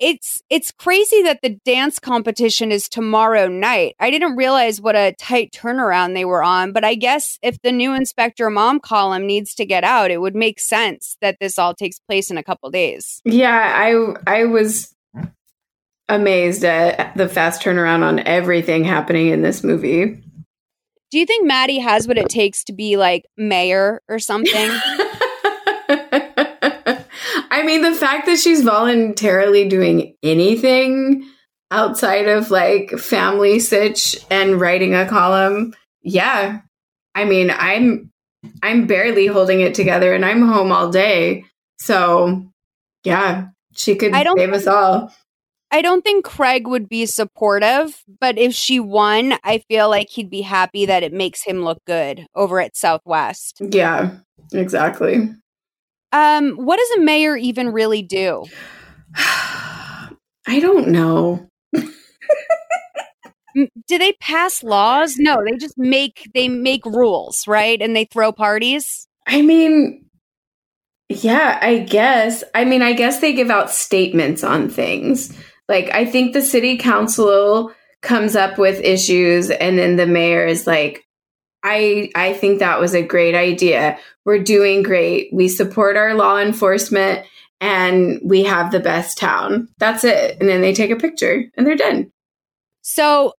it's 0.00 0.42
it's 0.48 0.72
crazy 0.72 1.22
that 1.22 1.40
the 1.42 1.60
dance 1.64 1.98
competition 1.98 2.72
is 2.72 2.88
tomorrow 2.88 3.46
night. 3.46 3.94
I 4.00 4.10
didn't 4.10 4.36
realize 4.36 4.80
what 4.80 4.96
a 4.96 5.14
tight 5.18 5.52
turnaround 5.52 6.14
they 6.14 6.24
were 6.24 6.42
on, 6.42 6.72
but 6.72 6.84
I 6.84 6.94
guess 6.94 7.38
if 7.42 7.60
the 7.62 7.70
new 7.70 7.94
Inspector 7.94 8.48
Mom 8.50 8.80
column 8.80 9.26
needs 9.26 9.54
to 9.56 9.66
get 9.66 9.84
out, 9.84 10.10
it 10.10 10.20
would 10.20 10.34
make 10.34 10.58
sense 10.58 11.18
that 11.20 11.36
this 11.38 11.58
all 11.58 11.74
takes 11.74 11.98
place 12.00 12.30
in 12.30 12.38
a 12.38 12.42
couple 12.42 12.70
days. 12.70 13.20
Yeah, 13.24 13.72
I 13.76 14.14
I 14.26 14.44
was 14.46 14.94
amazed 16.08 16.64
at 16.64 17.16
the 17.16 17.28
fast 17.28 17.62
turnaround 17.62 18.02
on 18.02 18.20
everything 18.20 18.84
happening 18.84 19.28
in 19.28 19.42
this 19.42 19.62
movie. 19.62 20.22
Do 21.10 21.18
you 21.18 21.26
think 21.26 21.46
Maddie 21.46 21.78
has 21.78 22.08
what 22.08 22.18
it 22.18 22.28
takes 22.28 22.64
to 22.64 22.72
be 22.72 22.96
like 22.96 23.26
mayor 23.36 24.00
or 24.08 24.18
something? 24.18 24.70
I 27.60 27.62
mean, 27.62 27.82
the 27.82 27.94
fact 27.94 28.24
that 28.24 28.38
she's 28.38 28.62
voluntarily 28.62 29.68
doing 29.68 30.16
anything 30.22 31.28
outside 31.70 32.26
of 32.26 32.50
like 32.50 32.92
family 32.92 33.60
sitch 33.60 34.16
and 34.30 34.58
writing 34.58 34.94
a 34.94 35.06
column, 35.06 35.74
yeah. 36.00 36.62
I 37.14 37.26
mean, 37.26 37.50
I'm 37.50 38.10
I'm 38.62 38.86
barely 38.86 39.26
holding 39.26 39.60
it 39.60 39.74
together 39.74 40.14
and 40.14 40.24
I'm 40.24 40.40
home 40.40 40.72
all 40.72 40.90
day. 40.90 41.44
So, 41.78 42.50
yeah, 43.04 43.48
she 43.74 43.94
could 43.94 44.14
I 44.14 44.24
don't 44.24 44.38
save 44.38 44.54
us 44.54 44.66
all. 44.66 45.12
I 45.70 45.82
don't 45.82 46.00
think 46.00 46.24
Craig 46.24 46.66
would 46.66 46.88
be 46.88 47.04
supportive, 47.04 48.02
but 48.20 48.38
if 48.38 48.54
she 48.54 48.80
won, 48.80 49.34
I 49.44 49.58
feel 49.68 49.90
like 49.90 50.08
he'd 50.08 50.30
be 50.30 50.40
happy 50.40 50.86
that 50.86 51.02
it 51.02 51.12
makes 51.12 51.44
him 51.44 51.62
look 51.62 51.84
good 51.86 52.26
over 52.34 52.58
at 52.58 52.74
Southwest. 52.74 53.58
Yeah, 53.60 54.12
exactly. 54.50 55.28
Um, 56.12 56.52
what 56.52 56.78
does 56.78 56.90
a 56.98 57.00
mayor 57.00 57.36
even 57.36 57.70
really 57.70 58.02
do? 58.02 58.44
I 59.14 60.60
don't 60.60 60.88
know. 60.88 61.46
Do 63.86 63.98
they 63.98 64.12
pass 64.20 64.62
laws? 64.62 65.16
No, 65.18 65.38
they 65.44 65.56
just 65.56 65.76
make 65.76 66.30
they 66.34 66.48
make 66.48 66.84
rules, 66.86 67.46
right? 67.46 67.80
And 67.82 67.94
they 67.96 68.04
throw 68.04 68.32
parties. 68.32 69.06
I 69.26 69.42
mean, 69.42 70.04
yeah, 71.08 71.58
I 71.60 71.78
guess. 71.78 72.44
I 72.54 72.64
mean, 72.64 72.82
I 72.82 72.92
guess 72.92 73.20
they 73.20 73.32
give 73.32 73.50
out 73.50 73.70
statements 73.70 74.44
on 74.44 74.68
things. 74.68 75.36
Like, 75.68 75.90
I 75.90 76.04
think 76.04 76.32
the 76.32 76.42
city 76.42 76.78
council 76.78 77.72
comes 78.02 78.36
up 78.36 78.58
with 78.58 78.80
issues, 78.80 79.50
and 79.50 79.78
then 79.78 79.96
the 79.96 80.06
mayor 80.06 80.46
is 80.46 80.66
like, 80.66 81.04
I, 81.62 82.10
I 82.14 82.32
think 82.32 82.58
that 82.58 82.80
was 82.80 82.94
a 82.94 83.02
great 83.02 83.34
idea. 83.34 83.98
We're 84.24 84.42
doing 84.42 84.82
great. 84.82 85.32
We 85.32 85.48
support 85.48 85.96
our 85.96 86.14
law 86.14 86.38
enforcement 86.38 87.26
and 87.60 88.18
we 88.24 88.44
have 88.44 88.72
the 88.72 88.80
best 88.80 89.18
town. 89.18 89.68
That's 89.78 90.04
it. 90.04 90.38
And 90.40 90.48
then 90.48 90.62
they 90.62 90.72
take 90.72 90.90
a 90.90 90.96
picture 90.96 91.44
and 91.56 91.66
they're 91.66 91.76
done. 91.76 92.10
So 92.82 93.34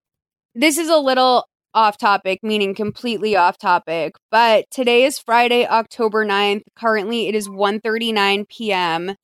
this 0.53 0.77
is 0.77 0.89
a 0.89 0.97
little 0.97 1.45
off 1.73 1.97
topic, 1.97 2.39
meaning 2.43 2.75
completely 2.75 3.35
off 3.35 3.57
topic, 3.57 4.15
but 4.29 4.69
today 4.71 5.05
is 5.05 5.17
Friday, 5.17 5.65
October 5.65 6.25
9th. 6.25 6.63
Currently 6.75 7.27
it 7.27 7.35
is 7.35 7.47
1:39 7.47 8.47
p.m. 8.49 9.15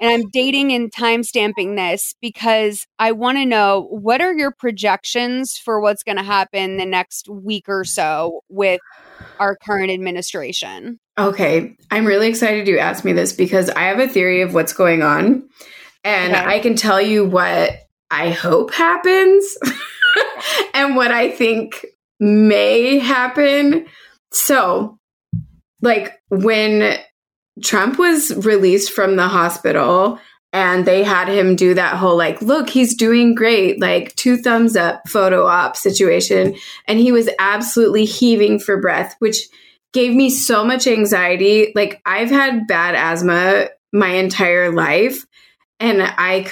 And 0.00 0.10
I'm 0.10 0.28
dating 0.30 0.72
and 0.72 0.92
time 0.92 1.22
stamping 1.22 1.76
this 1.76 2.14
because 2.20 2.86
I 2.98 3.12
want 3.12 3.38
to 3.38 3.46
know 3.46 3.86
what 3.90 4.20
are 4.20 4.34
your 4.34 4.50
projections 4.50 5.56
for 5.56 5.80
what's 5.80 6.02
going 6.02 6.16
to 6.16 6.22
happen 6.22 6.76
the 6.76 6.84
next 6.84 7.28
week 7.28 7.68
or 7.68 7.84
so 7.84 8.40
with 8.48 8.80
our 9.38 9.56
current 9.56 9.90
administration? 9.90 10.98
Okay, 11.18 11.76
I'm 11.90 12.04
really 12.04 12.28
excited 12.28 12.66
you 12.66 12.78
asked 12.78 13.04
me 13.04 13.12
this 13.12 13.32
because 13.32 13.70
I 13.70 13.82
have 13.82 14.00
a 14.00 14.08
theory 14.08 14.42
of 14.42 14.52
what's 14.52 14.72
going 14.72 15.02
on, 15.02 15.48
and 16.02 16.34
Okay. 16.34 16.44
I 16.44 16.58
can 16.58 16.74
tell 16.74 17.00
you 17.00 17.24
what 17.24 17.78
I 18.10 18.30
hope 18.30 18.72
happens 18.72 19.56
and 20.74 20.96
what 20.96 21.12
I 21.12 21.30
think 21.30 21.86
may 22.18 22.98
happen. 22.98 23.86
So, 24.32 24.98
like 25.80 26.20
when 26.30 26.98
Trump 27.62 27.98
was 27.98 28.34
released 28.44 28.92
from 28.92 29.16
the 29.16 29.28
hospital 29.28 30.18
and 30.52 30.86
they 30.86 31.02
had 31.02 31.28
him 31.28 31.56
do 31.56 31.74
that 31.74 31.96
whole 31.96 32.16
like 32.16 32.40
look 32.40 32.70
he's 32.70 32.96
doing 32.96 33.34
great 33.34 33.80
like 33.80 34.14
two 34.16 34.36
thumbs 34.36 34.76
up 34.76 35.08
photo 35.08 35.46
op 35.46 35.76
situation. 35.76 36.56
And 36.86 36.98
he 36.98 37.12
was 37.12 37.28
absolutely 37.38 38.04
heaving 38.04 38.58
for 38.58 38.80
breath 38.80 39.16
which 39.18 39.38
gave 39.92 40.14
me 40.14 40.30
so 40.30 40.64
much 40.64 40.86
anxiety. 40.86 41.72
Like 41.74 42.00
i've 42.06 42.30
had 42.30 42.66
bad 42.66 42.94
asthma 42.94 43.68
my 43.92 44.10
entire 44.10 44.72
life 44.72 45.24
and 45.80 46.02
i 46.02 46.50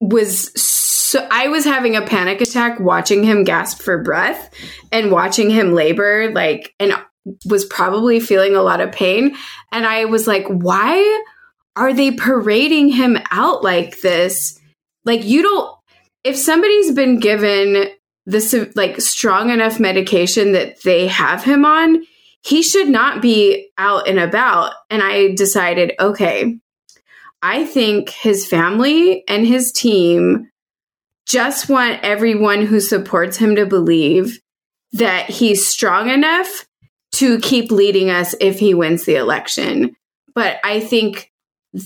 was 0.00 0.60
so 0.60 1.26
i 1.30 1.48
was 1.48 1.64
having 1.64 1.96
a 1.96 2.06
panic 2.06 2.40
attack 2.40 2.80
watching 2.80 3.22
him 3.22 3.44
gasp 3.44 3.80
for 3.80 4.02
breath 4.02 4.52
and 4.90 5.10
watching 5.10 5.50
him 5.50 5.74
labor 5.74 6.32
like 6.32 6.74
and 6.80 6.92
was 7.46 7.64
probably 7.64 8.20
feeling 8.20 8.54
a 8.54 8.62
lot 8.62 8.80
of 8.80 8.92
pain. 8.92 9.36
And 9.70 9.86
i 9.86 10.04
was 10.04 10.26
like 10.26 10.46
why 10.48 11.24
are 11.76 11.92
they 11.92 12.10
parading 12.10 12.88
him 12.88 13.18
out 13.30 13.62
like 13.62 14.00
this? 14.00 14.60
Like 15.04 15.24
you 15.24 15.42
don't 15.42 15.74
if 16.24 16.36
somebody's 16.36 16.92
been 16.92 17.18
given 17.18 17.88
this 18.26 18.54
like 18.76 19.00
strong 19.00 19.50
enough 19.50 19.80
medication 19.80 20.52
that 20.52 20.80
they 20.82 21.08
have 21.08 21.42
him 21.42 21.64
on 21.64 22.04
he 22.44 22.60
should 22.60 22.88
not 22.88 23.22
be 23.22 23.70
out 23.78 24.08
and 24.08 24.18
about. 24.18 24.74
And 24.90 25.02
i 25.02 25.34
decided 25.34 25.92
okay 25.98 26.58
i 27.42 27.64
think 27.64 28.10
his 28.10 28.46
family 28.46 29.24
and 29.28 29.46
his 29.46 29.72
team 29.72 30.48
just 31.26 31.68
want 31.68 32.02
everyone 32.02 32.66
who 32.66 32.80
supports 32.80 33.36
him 33.36 33.56
to 33.56 33.66
believe 33.66 34.40
that 34.92 35.30
he's 35.30 35.66
strong 35.66 36.10
enough 36.10 36.66
to 37.12 37.38
keep 37.38 37.70
leading 37.70 38.10
us 38.10 38.34
if 38.40 38.58
he 38.58 38.74
wins 38.74 39.04
the 39.04 39.16
election. 39.16 39.94
But 40.34 40.58
I 40.64 40.80
think 40.80 41.30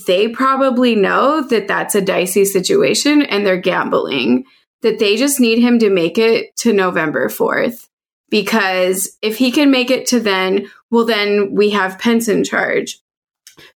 they 0.09 0.29
probably 0.29 0.95
know 0.95 1.43
that 1.43 1.69
that's 1.69 1.95
a 1.95 2.01
dicey 2.01 2.45
situation 2.45 3.23
and 3.23 3.47
they're 3.47 3.61
gambling, 3.61 4.45
that 4.83 4.99
they 4.99 5.17
just 5.17 5.41
need 5.41 5.59
him 5.59 5.79
to 5.81 5.91
make 5.91 6.19
it 6.19 6.57
to 6.59 6.73
November 6.73 7.29
4th. 7.29 7.89
Because 8.29 9.17
if 9.23 9.37
he 9.37 9.53
can 9.53 9.71
make 9.71 9.91
it 9.91 10.07
to 10.07 10.19
then, 10.19 10.71
well, 10.91 11.05
then 11.05 11.55
we 11.55 11.71
have 11.71 11.99
Pence 11.99 12.29
in 12.29 12.43
charge. 12.43 12.99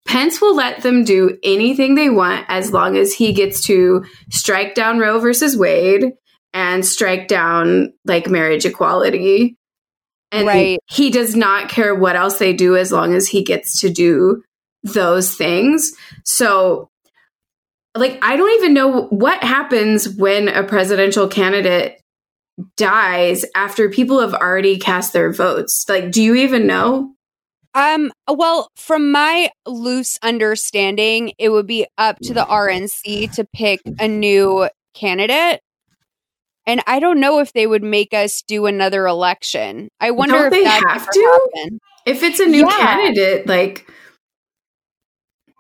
Pence 0.08 0.42
will 0.42 0.56
let 0.56 0.82
them 0.82 1.04
do 1.04 1.38
anything 1.44 1.94
they 1.96 2.10
want 2.10 2.46
as 2.48 2.74
long 2.74 2.98
as 2.98 3.14
he 3.14 3.32
gets 3.32 3.62
to 3.66 4.04
strike 4.32 4.74
down 4.74 4.98
Roe 4.98 5.20
versus 5.20 5.56
Wade 5.56 6.14
and 6.54 6.84
strike 6.84 7.28
down 7.28 7.94
like 8.06 8.28
marriage 8.28 8.66
equality. 8.66 9.56
And 10.32 10.48
Right. 10.48 10.80
he 10.88 11.10
does 11.10 11.36
not 11.36 11.70
care 11.70 11.96
what 11.96 12.16
else 12.16 12.38
they 12.38 12.54
do 12.54 12.76
as 12.76 12.92
long 12.92 13.14
as 13.14 13.28
he 13.28 13.44
gets 13.44 13.82
to 13.82 13.90
do 13.90 14.44
those 14.84 15.36
things. 15.36 15.92
So, 16.24 16.90
like, 17.96 18.20
I 18.22 18.38
don't 18.38 18.52
even 18.60 18.74
know 18.74 19.04
what 19.08 19.44
happens 19.44 20.08
when 20.08 20.48
a 20.48 20.64
presidential 20.64 21.28
candidate 21.28 22.00
dies 22.78 23.46
after 23.56 23.90
people 23.90 24.20
have 24.20 24.34
already 24.34 24.78
cast 24.78 25.14
their 25.14 25.32
votes. 25.34 25.86
Like, 25.90 26.12
do 26.12 26.22
you 26.22 26.36
even 26.36 26.68
know? 26.68 27.14
Um, 27.74 28.12
well, 28.28 28.70
from 28.76 29.12
my 29.12 29.52
loose 29.66 30.18
understanding, 30.24 31.34
it 31.38 31.50
would 31.50 31.68
be 31.68 31.86
up 31.98 32.18
to 32.24 32.34
the 32.34 32.44
RNC 32.46 33.34
to 33.36 33.46
pick 33.54 33.80
a 34.00 34.08
new 34.08 34.68
candidate. 34.94 35.62
And 36.70 36.84
I 36.86 37.00
don't 37.00 37.20
know 37.20 37.40
if 37.40 37.52
they 37.54 37.66
would 37.66 37.82
make 37.82 38.14
us 38.14 38.44
do 38.44 38.68
another 38.68 39.08
election. 39.08 39.90
I 40.00 40.12
wonder 40.12 40.36
Don't 40.36 40.46
if 40.46 40.52
they 40.54 40.66
have 40.66 41.10
to? 41.10 41.50
happened. 41.56 41.80
If 42.06 42.22
it's 42.22 42.40
a 42.40 42.46
new 42.46 42.68
Yeah. 42.68 42.96
candidate, 42.96 43.48
like, 43.48 43.90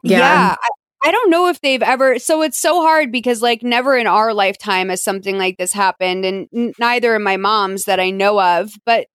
Yeah. 0.03 0.19
yeah. 0.19 0.56
I, 0.61 1.07
I 1.07 1.11
don't 1.11 1.31
know 1.31 1.48
if 1.48 1.61
they've 1.61 1.81
ever. 1.81 2.19
So 2.19 2.44
it's 2.44 2.60
so 2.60 2.84
hard 2.84 3.11
because, 3.11 3.41
like, 3.41 3.64
never 3.64 3.98
in 3.98 4.06
our 4.06 4.36
lifetime 4.36 4.90
has 4.90 5.02
something 5.02 5.40
like 5.40 5.57
this 5.57 5.73
happened, 5.73 6.26
and 6.26 6.48
n- 6.56 6.73
neither 6.77 7.15
in 7.15 7.23
my 7.23 7.38
mom's 7.38 7.86
that 7.86 7.99
I 7.99 8.11
know 8.11 8.40
of. 8.40 8.73
But 8.86 9.07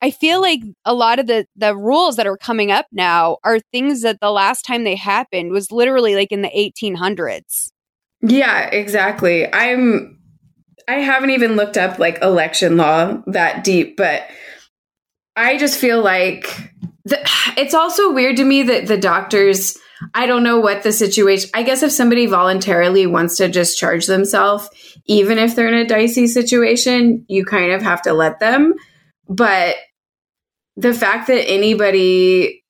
I 0.00 0.12
feel 0.12 0.40
like 0.40 0.60
a 0.84 0.94
lot 0.94 1.18
of 1.18 1.26
the 1.26 1.46
the 1.56 1.76
rules 1.76 2.14
that 2.14 2.28
are 2.28 2.36
coming 2.36 2.70
up 2.70 2.86
now 2.92 3.38
are 3.42 3.58
things 3.72 4.02
that 4.02 4.20
the 4.20 4.30
last 4.30 4.62
time 4.62 4.84
they 4.84 4.94
happened 4.94 5.50
was 5.50 5.72
literally 5.72 6.14
like 6.14 6.30
in 6.30 6.42
the 6.42 6.50
1800s. 6.54 7.70
Yeah, 8.22 8.68
exactly. 8.70 9.52
I'm 9.52 10.19
I 10.90 10.94
haven't 10.94 11.30
even 11.30 11.54
looked 11.54 11.78
up 11.78 12.00
like 12.00 12.20
election 12.20 12.76
law 12.76 13.22
that 13.28 13.62
deep, 13.62 13.96
but 13.96 14.24
I 15.36 15.56
just 15.56 15.78
feel 15.78 16.02
like 16.02 16.72
the, 17.04 17.20
it's 17.56 17.74
also 17.74 18.12
weird 18.12 18.38
to 18.38 18.44
me 18.44 18.64
that 18.64 18.88
the 18.88 18.96
doctors 18.96 19.78
I 20.14 20.26
don't 20.26 20.42
know 20.42 20.58
what 20.58 20.82
the 20.82 20.90
situation 20.90 21.48
I 21.54 21.62
guess 21.62 21.84
if 21.84 21.92
somebody 21.92 22.26
voluntarily 22.26 23.06
wants 23.06 23.36
to 23.36 23.46
discharge 23.46 24.06
themselves 24.06 24.68
even 25.06 25.38
if 25.38 25.54
they're 25.54 25.68
in 25.68 25.74
a 25.74 25.86
dicey 25.86 26.26
situation, 26.26 27.24
you 27.28 27.44
kind 27.44 27.70
of 27.70 27.82
have 27.82 28.02
to 28.02 28.12
let 28.12 28.40
them. 28.40 28.74
But 29.28 29.76
the 30.76 30.92
fact 30.92 31.28
that 31.28 31.48
anybody 31.48 32.64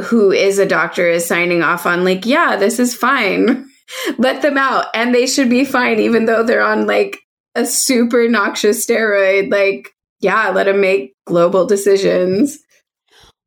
who 0.00 0.32
is 0.32 0.58
a 0.58 0.66
doctor 0.66 1.08
is 1.08 1.26
signing 1.26 1.62
off 1.62 1.86
on 1.86 2.04
like, 2.04 2.26
yeah, 2.26 2.56
this 2.56 2.80
is 2.80 2.92
fine. 2.92 3.68
let 4.18 4.42
them 4.42 4.58
out 4.58 4.86
and 4.94 5.14
they 5.14 5.26
should 5.26 5.48
be 5.50 5.64
fine 5.64 6.00
even 6.00 6.24
though 6.24 6.42
they're 6.42 6.62
on 6.62 6.86
like 6.86 7.18
a 7.54 7.66
super 7.66 8.28
noxious 8.28 8.86
steroid 8.86 9.50
like 9.50 9.90
yeah 10.20 10.48
let 10.50 10.68
him 10.68 10.80
make 10.80 11.14
global 11.26 11.66
decisions 11.66 12.58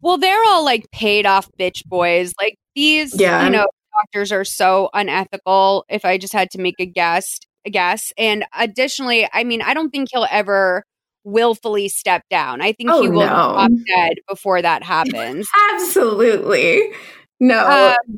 Well, 0.02 0.18
they're 0.20 0.44
all 0.46 0.64
like 0.64 0.86
paid 0.92 1.26
off 1.26 1.50
bitch 1.60 1.84
boys. 1.86 2.32
Like 2.40 2.56
these, 2.76 3.20
Yeah. 3.20 3.44
you 3.46 3.50
know, 3.50 3.66
doctors 4.04 4.32
are 4.32 4.46
so 4.46 4.90
unethical. 4.94 5.84
If 5.90 6.06
I 6.06 6.20
just 6.20 6.34
had 6.34 6.52
to 6.52 6.60
make 6.62 6.76
a 6.80 6.86
guess, 6.86 7.40
a 7.66 7.72
guess. 7.72 8.14
And 8.18 8.46
additionally, 8.56 9.28
I 9.34 9.44
mean, 9.44 9.64
I 9.64 9.74
don't 9.74 9.90
think 9.90 10.10
he'll 10.12 10.28
ever 10.30 10.84
willfully 11.24 11.90
step 11.90 12.22
down. 12.30 12.62
I 12.62 12.72
think 12.74 12.92
Oh, 12.92 13.02
he 13.02 13.10
will 13.10 13.22
no. 13.22 13.26
drop 13.30 13.72
dead 13.88 14.14
before 14.30 14.62
that 14.62 14.84
happens. 14.84 15.48
absolutely 15.74 16.92
no 17.40 17.66
Um, 17.68 18.18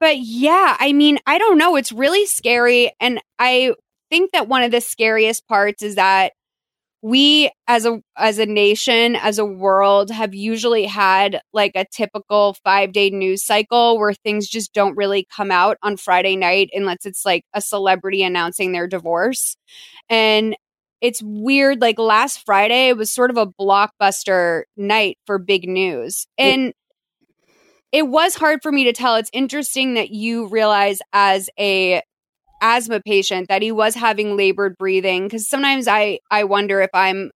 but 0.00 0.18
yeah, 0.18 0.76
I 0.80 0.92
mean, 0.94 1.18
I 1.26 1.36
don't 1.38 1.58
know. 1.58 1.76
It's 1.76 1.92
really 1.92 2.24
scary. 2.24 2.92
And 3.00 3.20
I 3.38 3.74
think 4.10 4.32
that 4.32 4.48
one 4.48 4.62
of 4.62 4.70
the 4.70 4.80
scariest 4.80 5.46
parts 5.48 5.82
is 5.82 5.96
that 5.96 6.32
we 7.04 7.50
as 7.68 7.84
a 7.84 8.00
as 8.16 8.38
a 8.38 8.46
nation, 8.46 9.14
as 9.16 9.38
a 9.38 9.44
world, 9.44 10.10
have 10.10 10.34
usually 10.34 10.86
had 10.86 11.42
like 11.52 11.72
a 11.74 11.84
typical 11.92 12.56
five 12.64 12.92
day 12.92 13.10
news 13.10 13.44
cycle 13.44 13.98
where 13.98 14.14
things 14.14 14.48
just 14.48 14.72
don't 14.72 14.96
really 14.96 15.26
come 15.36 15.50
out 15.50 15.76
on 15.82 15.98
Friday 15.98 16.34
night 16.34 16.70
unless 16.72 17.04
it's 17.04 17.26
like 17.26 17.44
a 17.52 17.60
celebrity 17.60 18.22
announcing 18.22 18.72
their 18.72 18.86
divorce. 18.86 19.58
And 20.08 20.56
it's 21.02 21.20
weird. 21.22 21.82
Like 21.82 21.98
last 21.98 22.42
Friday, 22.46 22.88
it 22.88 22.96
was 22.96 23.12
sort 23.12 23.30
of 23.30 23.36
a 23.36 23.46
blockbuster 23.46 24.62
night 24.74 25.18
for 25.26 25.38
big 25.38 25.68
news. 25.68 26.26
And 26.38 26.72
it 27.92 28.08
was 28.08 28.34
hard 28.34 28.60
for 28.62 28.72
me 28.72 28.84
to 28.84 28.94
tell. 28.94 29.16
It's 29.16 29.28
interesting 29.34 29.92
that 29.94 30.08
you 30.10 30.46
realize 30.48 31.00
as 31.12 31.50
a 31.60 32.00
asthma 32.64 33.00
patient 33.00 33.48
that 33.48 33.62
he 33.62 33.70
was 33.70 33.94
having 33.94 34.36
labored 34.36 34.76
breathing 34.78 35.24
because 35.24 35.48
sometimes 35.48 35.86
I 35.86 36.18
I 36.30 36.44
wonder 36.44 36.80
if 36.80 36.90
I'm 36.94 37.30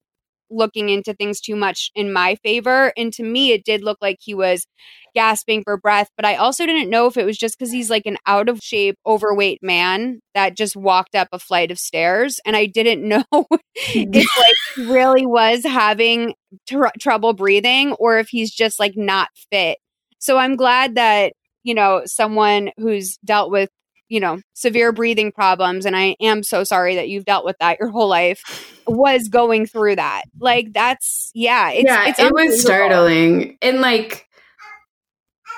looking 0.51 0.89
into 0.89 1.13
things 1.13 1.43
too 1.43 1.55
much 1.55 1.91
in 1.95 2.11
my 2.11 2.35
favor. 2.37 2.91
And 2.97 3.13
to 3.13 3.23
me 3.23 3.53
it 3.53 3.65
did 3.65 3.85
look 3.85 3.99
like 4.01 4.17
he 4.21 4.33
was 4.33 4.67
gasping 5.15 5.63
for 5.63 5.77
breath 5.77 6.09
but 6.17 6.25
I 6.25 6.37
also 6.37 6.65
didn't 6.65 6.89
know 6.89 7.07
if 7.07 7.19
it 7.19 7.27
was 7.27 7.37
just 7.37 7.59
cuz 7.59 7.71
he's 7.71 7.91
like 7.91 8.07
an 8.07 8.17
out 8.27 8.49
of 8.49 8.61
shape 8.63 8.97
overweight 9.07 9.63
man 9.63 10.21
that 10.35 10.57
just 10.57 10.77
walked 10.77 11.15
up 11.15 11.29
a 11.33 11.39
flight 11.39 11.71
of 11.71 11.79
stairs 11.79 12.41
and 12.47 12.57
I 12.57 12.65
didn't 12.65 13.07
know 13.09 13.25
mm. 13.33 13.57
if 13.77 14.39
like 14.39 14.55
he 14.77 14.91
really 14.91 15.27
was 15.27 15.65
having 15.65 16.35
tr- 16.67 16.97
trouble 16.99 17.35
breathing 17.35 17.93
or 17.95 18.19
if 18.19 18.29
he's 18.29 18.51
just 18.51 18.81
like 18.81 18.97
not 18.97 19.29
fit. 19.51 19.79
So 20.19 20.39
I'm 20.39 20.57
glad 20.57 20.97
that, 20.97 21.33
you 21.63 21.75
know, 21.75 22.03
someone 22.07 22.71
who's 22.77 23.19
dealt 23.25 23.51
with, 23.51 23.71
you 24.09 24.21
know, 24.21 24.41
severe 24.55 24.93
breathing 24.93 25.33
problems, 25.33 25.87
and 25.87 25.97
I 25.97 26.17
am 26.21 26.43
so 26.43 26.65
sorry 26.65 26.97
that 26.97 27.09
you've 27.09 27.25
dealt 27.25 27.45
with 27.45 27.57
that 27.61 27.79
your 27.79 27.89
whole 27.89 28.09
life, 28.09 28.75
was 28.87 29.29
going 29.29 29.67
through 29.67 29.97
that. 29.97 30.23
Like, 30.39 30.73
that's, 30.73 31.31
yeah, 31.35 31.71
it's, 31.71 31.85
yeah, 31.85 32.09
it's 32.09 32.19
it 32.19 32.33
was 32.33 32.61
startling. 32.61 33.59
And 33.61 33.81
like, 33.81 34.29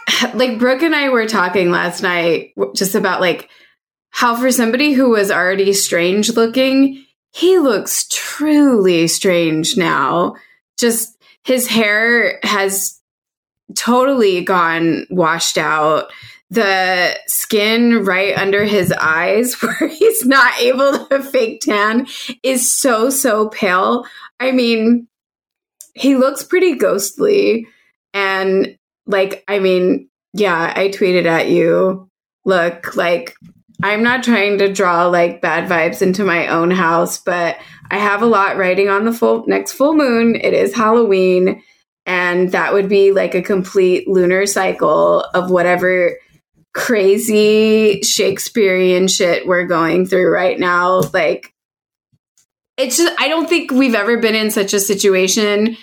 like 0.34 0.58
Brooke 0.58 0.82
and 0.82 0.94
I 0.94 1.08
were 1.08 1.26
talking 1.26 1.70
last 1.70 2.02
night 2.02 2.52
just 2.74 2.94
about 2.94 3.20
like 3.20 3.48
how 4.10 4.36
for 4.36 4.50
somebody 4.50 4.92
who 4.92 5.10
was 5.10 5.30
already 5.30 5.72
strange 5.72 6.30
looking, 6.30 7.04
he 7.32 7.58
looks 7.58 8.06
truly 8.10 9.06
strange 9.06 9.76
now. 9.76 10.34
Just 10.78 11.16
his 11.44 11.66
hair 11.66 12.40
has 12.42 13.00
totally 13.76 14.42
gone 14.42 15.06
washed 15.10 15.58
out. 15.58 16.12
The 16.50 17.16
skin 17.26 18.04
right 18.04 18.36
under 18.36 18.64
his 18.64 18.92
eyes, 18.92 19.54
where 19.62 19.88
he's 19.88 20.24
not 20.24 20.58
able 20.60 21.06
to 21.06 21.22
fake 21.22 21.60
tan, 21.60 22.06
is 22.42 22.72
so, 22.72 23.10
so 23.10 23.48
pale. 23.48 24.04
I 24.38 24.52
mean, 24.52 25.06
he 25.94 26.16
looks 26.16 26.42
pretty 26.42 26.76
ghostly. 26.76 27.66
And, 28.12 28.76
like, 29.06 29.44
I 29.46 29.60
mean, 29.60 30.08
yeah, 30.32 30.72
I 30.74 30.88
tweeted 30.88 31.26
at 31.26 31.48
you. 31.48 32.08
Look, 32.44 32.96
like, 32.96 33.36
I'm 33.82 34.02
not 34.02 34.22
trying 34.22 34.58
to 34.58 34.72
draw 34.72 35.06
like 35.06 35.40
bad 35.40 35.68
vibes 35.68 36.02
into 36.02 36.24
my 36.24 36.48
own 36.48 36.70
house, 36.70 37.18
but 37.18 37.56
I 37.90 37.98
have 37.98 38.22
a 38.22 38.26
lot 38.26 38.56
writing 38.56 38.88
on 38.88 39.04
the 39.04 39.12
full 39.12 39.44
next 39.46 39.72
full 39.72 39.94
moon. 39.94 40.36
It 40.36 40.52
is 40.52 40.74
Halloween, 40.74 41.62
and 42.04 42.52
that 42.52 42.72
would 42.72 42.88
be 42.88 43.12
like 43.12 43.34
a 43.34 43.42
complete 43.42 44.06
lunar 44.06 44.46
cycle 44.46 45.20
of 45.34 45.50
whatever 45.50 46.16
crazy 46.72 48.02
Shakespearean 48.02 49.08
shit 49.08 49.46
we're 49.46 49.66
going 49.66 50.06
through 50.06 50.30
right 50.32 50.58
now. 50.58 51.00
Like, 51.12 51.52
it's 52.76 52.96
just, 52.96 53.12
I 53.20 53.28
don't 53.28 53.48
think 53.48 53.70
we've 53.70 53.94
ever 53.94 54.18
been 54.18 54.34
in 54.34 54.50
such 54.50 54.72
a 54.72 54.80
situation 54.80 55.76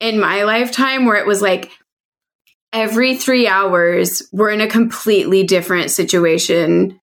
in 0.00 0.20
my 0.20 0.44
lifetime 0.44 1.04
where 1.04 1.16
it 1.16 1.26
was 1.26 1.42
like 1.42 1.70
every 2.72 3.16
three 3.16 3.48
hours, 3.48 4.22
we're 4.32 4.50
in 4.50 4.60
a 4.60 4.68
completely 4.68 5.44
different 5.44 5.90
situation 5.90 7.00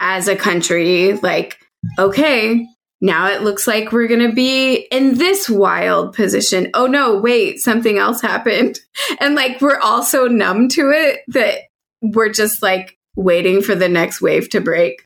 as 0.00 0.28
a 0.28 0.36
country. 0.36 1.12
Like, 1.14 1.58
okay, 1.98 2.66
now 3.00 3.28
it 3.30 3.42
looks 3.42 3.66
like 3.66 3.92
we're 3.92 4.08
going 4.08 4.28
to 4.28 4.34
be 4.34 4.86
in 4.90 5.18
this 5.18 5.48
wild 5.48 6.14
position. 6.14 6.70
Oh 6.74 6.86
no, 6.86 7.18
wait, 7.18 7.60
something 7.60 7.98
else 7.98 8.20
happened. 8.20 8.78
And 9.20 9.34
like, 9.34 9.60
we're 9.60 9.78
all 9.78 10.02
so 10.02 10.26
numb 10.26 10.68
to 10.70 10.90
it 10.90 11.20
that 11.28 11.60
we're 12.02 12.30
just 12.30 12.62
like 12.62 12.98
waiting 13.16 13.62
for 13.62 13.74
the 13.74 13.88
next 13.88 14.20
wave 14.20 14.48
to 14.50 14.60
break. 14.60 15.04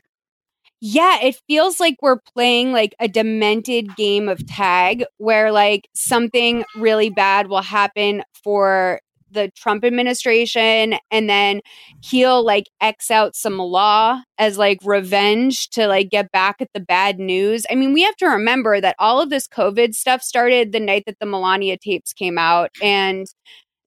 Yeah, 0.85 1.21
it 1.21 1.39
feels 1.47 1.79
like 1.79 1.95
we're 2.01 2.19
playing 2.35 2.73
like 2.73 2.93
a 2.99 3.07
demented 3.07 3.95
game 3.95 4.27
of 4.27 4.45
tag 4.45 5.05
where 5.17 5.51
like 5.51 5.87
something 5.95 6.65
really 6.75 7.09
bad 7.09 7.47
will 7.47 7.61
happen 7.61 8.23
for 8.43 8.99
the 9.33 9.49
Trump 9.55 9.83
administration 9.83 10.95
and 11.11 11.29
then 11.29 11.61
he'll 12.03 12.43
like 12.45 12.69
X 12.81 13.11
out 13.11 13.35
some 13.35 13.57
law 13.57 14.21
as 14.37 14.57
like 14.57 14.79
revenge 14.83 15.69
to 15.71 15.87
like 15.87 16.09
get 16.09 16.31
back 16.31 16.57
at 16.59 16.69
the 16.73 16.79
bad 16.79 17.19
news. 17.19 17.65
I 17.69 17.75
mean, 17.75 17.93
we 17.93 18.03
have 18.03 18.15
to 18.17 18.27
remember 18.27 18.79
that 18.79 18.95
all 18.99 19.21
of 19.21 19.29
this 19.29 19.47
COVID 19.47 19.93
stuff 19.93 20.21
started 20.21 20.71
the 20.71 20.79
night 20.79 21.03
that 21.07 21.17
the 21.19 21.25
Melania 21.25 21.77
tapes 21.77 22.13
came 22.13 22.37
out 22.37 22.69
and 22.81 23.25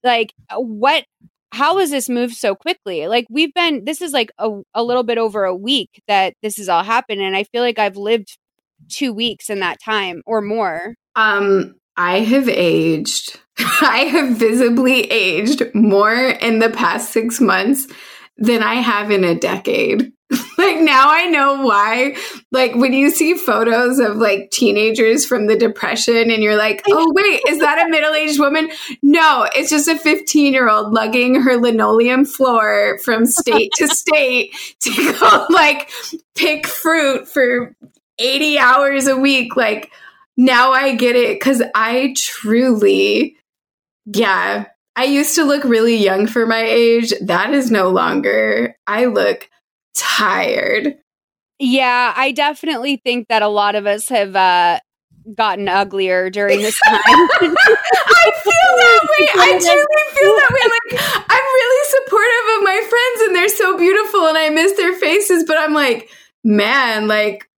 like 0.02 0.32
what 0.54 1.04
how 1.52 1.78
has 1.78 1.90
this 1.90 2.08
moved 2.08 2.34
so 2.34 2.54
quickly? 2.54 3.06
Like 3.06 3.26
we've 3.30 3.54
been 3.54 3.84
this 3.84 4.02
is 4.02 4.12
like 4.12 4.30
a, 4.38 4.60
a 4.74 4.82
little 4.82 5.02
bit 5.02 5.18
over 5.18 5.44
a 5.44 5.54
week 5.54 6.02
that 6.08 6.34
this 6.42 6.56
has 6.56 6.68
all 6.68 6.82
happened 6.82 7.20
and 7.20 7.36
I 7.36 7.44
feel 7.44 7.62
like 7.62 7.78
I've 7.78 7.96
lived 7.96 8.36
2 8.90 9.12
weeks 9.12 9.48
in 9.48 9.60
that 9.60 9.78
time 9.82 10.22
or 10.26 10.40
more. 10.40 10.94
Um, 11.14 11.76
I 11.96 12.20
have 12.20 12.48
aged. 12.48 13.40
I 13.58 14.08
have 14.10 14.36
visibly 14.36 15.10
aged 15.10 15.62
more 15.74 16.14
in 16.14 16.58
the 16.58 16.70
past 16.70 17.12
six 17.12 17.40
months 17.40 17.86
than 18.38 18.62
I 18.62 18.76
have 18.76 19.10
in 19.10 19.24
a 19.24 19.34
decade. 19.34 20.12
like 20.58 20.78
now 20.80 21.10
I 21.10 21.26
know 21.26 21.62
why. 21.62 22.16
Like 22.50 22.74
when 22.74 22.92
you 22.92 23.10
see 23.10 23.34
photos 23.34 23.98
of 24.00 24.16
like 24.16 24.50
teenagers 24.50 25.24
from 25.24 25.46
the 25.46 25.56
depression 25.56 26.30
and 26.30 26.42
you're 26.42 26.56
like, 26.56 26.82
oh 26.88 27.12
wait, 27.14 27.40
is 27.48 27.60
that 27.60 27.86
a 27.86 27.88
middle-aged 27.88 28.40
woman? 28.40 28.70
No, 29.02 29.46
it's 29.54 29.70
just 29.70 29.88
a 29.88 29.96
15 29.96 30.52
year 30.52 30.68
old 30.68 30.92
lugging 30.92 31.40
her 31.42 31.56
linoleum 31.56 32.24
floor 32.24 32.98
from 33.04 33.26
state 33.26 33.70
to 33.76 33.88
state 33.88 34.54
to 34.80 35.12
go 35.12 35.46
like 35.50 35.90
pick 36.34 36.66
fruit 36.66 37.28
for 37.28 37.74
80 38.18 38.58
hours 38.58 39.06
a 39.06 39.16
week. 39.16 39.56
Like 39.56 39.92
now 40.36 40.72
I 40.72 40.96
get 40.96 41.14
it 41.14 41.38
because 41.38 41.62
I 41.74 42.14
truly, 42.16 43.36
yeah, 44.06 44.66
I 44.96 45.04
used 45.04 45.34
to 45.34 45.44
look 45.44 45.62
really 45.64 45.96
young 45.96 46.26
for 46.26 46.46
my 46.46 46.62
age. 46.62 47.12
That 47.20 47.52
is 47.52 47.70
no 47.70 47.90
longer. 47.90 48.76
I 48.86 49.04
look 49.04 49.48
tired. 49.94 50.96
Yeah, 51.58 52.14
I 52.16 52.32
definitely 52.32 52.96
think 52.96 53.28
that 53.28 53.42
a 53.42 53.48
lot 53.48 53.74
of 53.74 53.86
us 53.86 54.08
have 54.08 54.34
uh 54.34 54.80
gotten 55.34 55.68
uglier 55.68 56.30
during 56.30 56.60
this 56.60 56.78
time. 56.86 57.00
I 57.04 58.32
feel 58.42 58.76
that 58.76 59.08
way. 59.10 59.28
I 59.34 59.58
truly 59.58 60.04
feel 60.14 60.36
that 60.36 60.50
way. 60.50 60.60
Like 60.70 61.26
I'm 61.30 61.44
really 61.44 61.88
supportive 61.90 62.56
of 62.56 62.64
my 62.64 62.86
friends 62.88 63.22
and 63.26 63.36
they're 63.36 63.48
so 63.48 63.76
beautiful 63.76 64.26
and 64.26 64.38
I 64.38 64.50
miss 64.50 64.72
their 64.76 64.94
faces, 64.94 65.44
but 65.44 65.58
I'm 65.58 65.74
like, 65.74 66.08
man, 66.44 67.08
like 67.08 67.48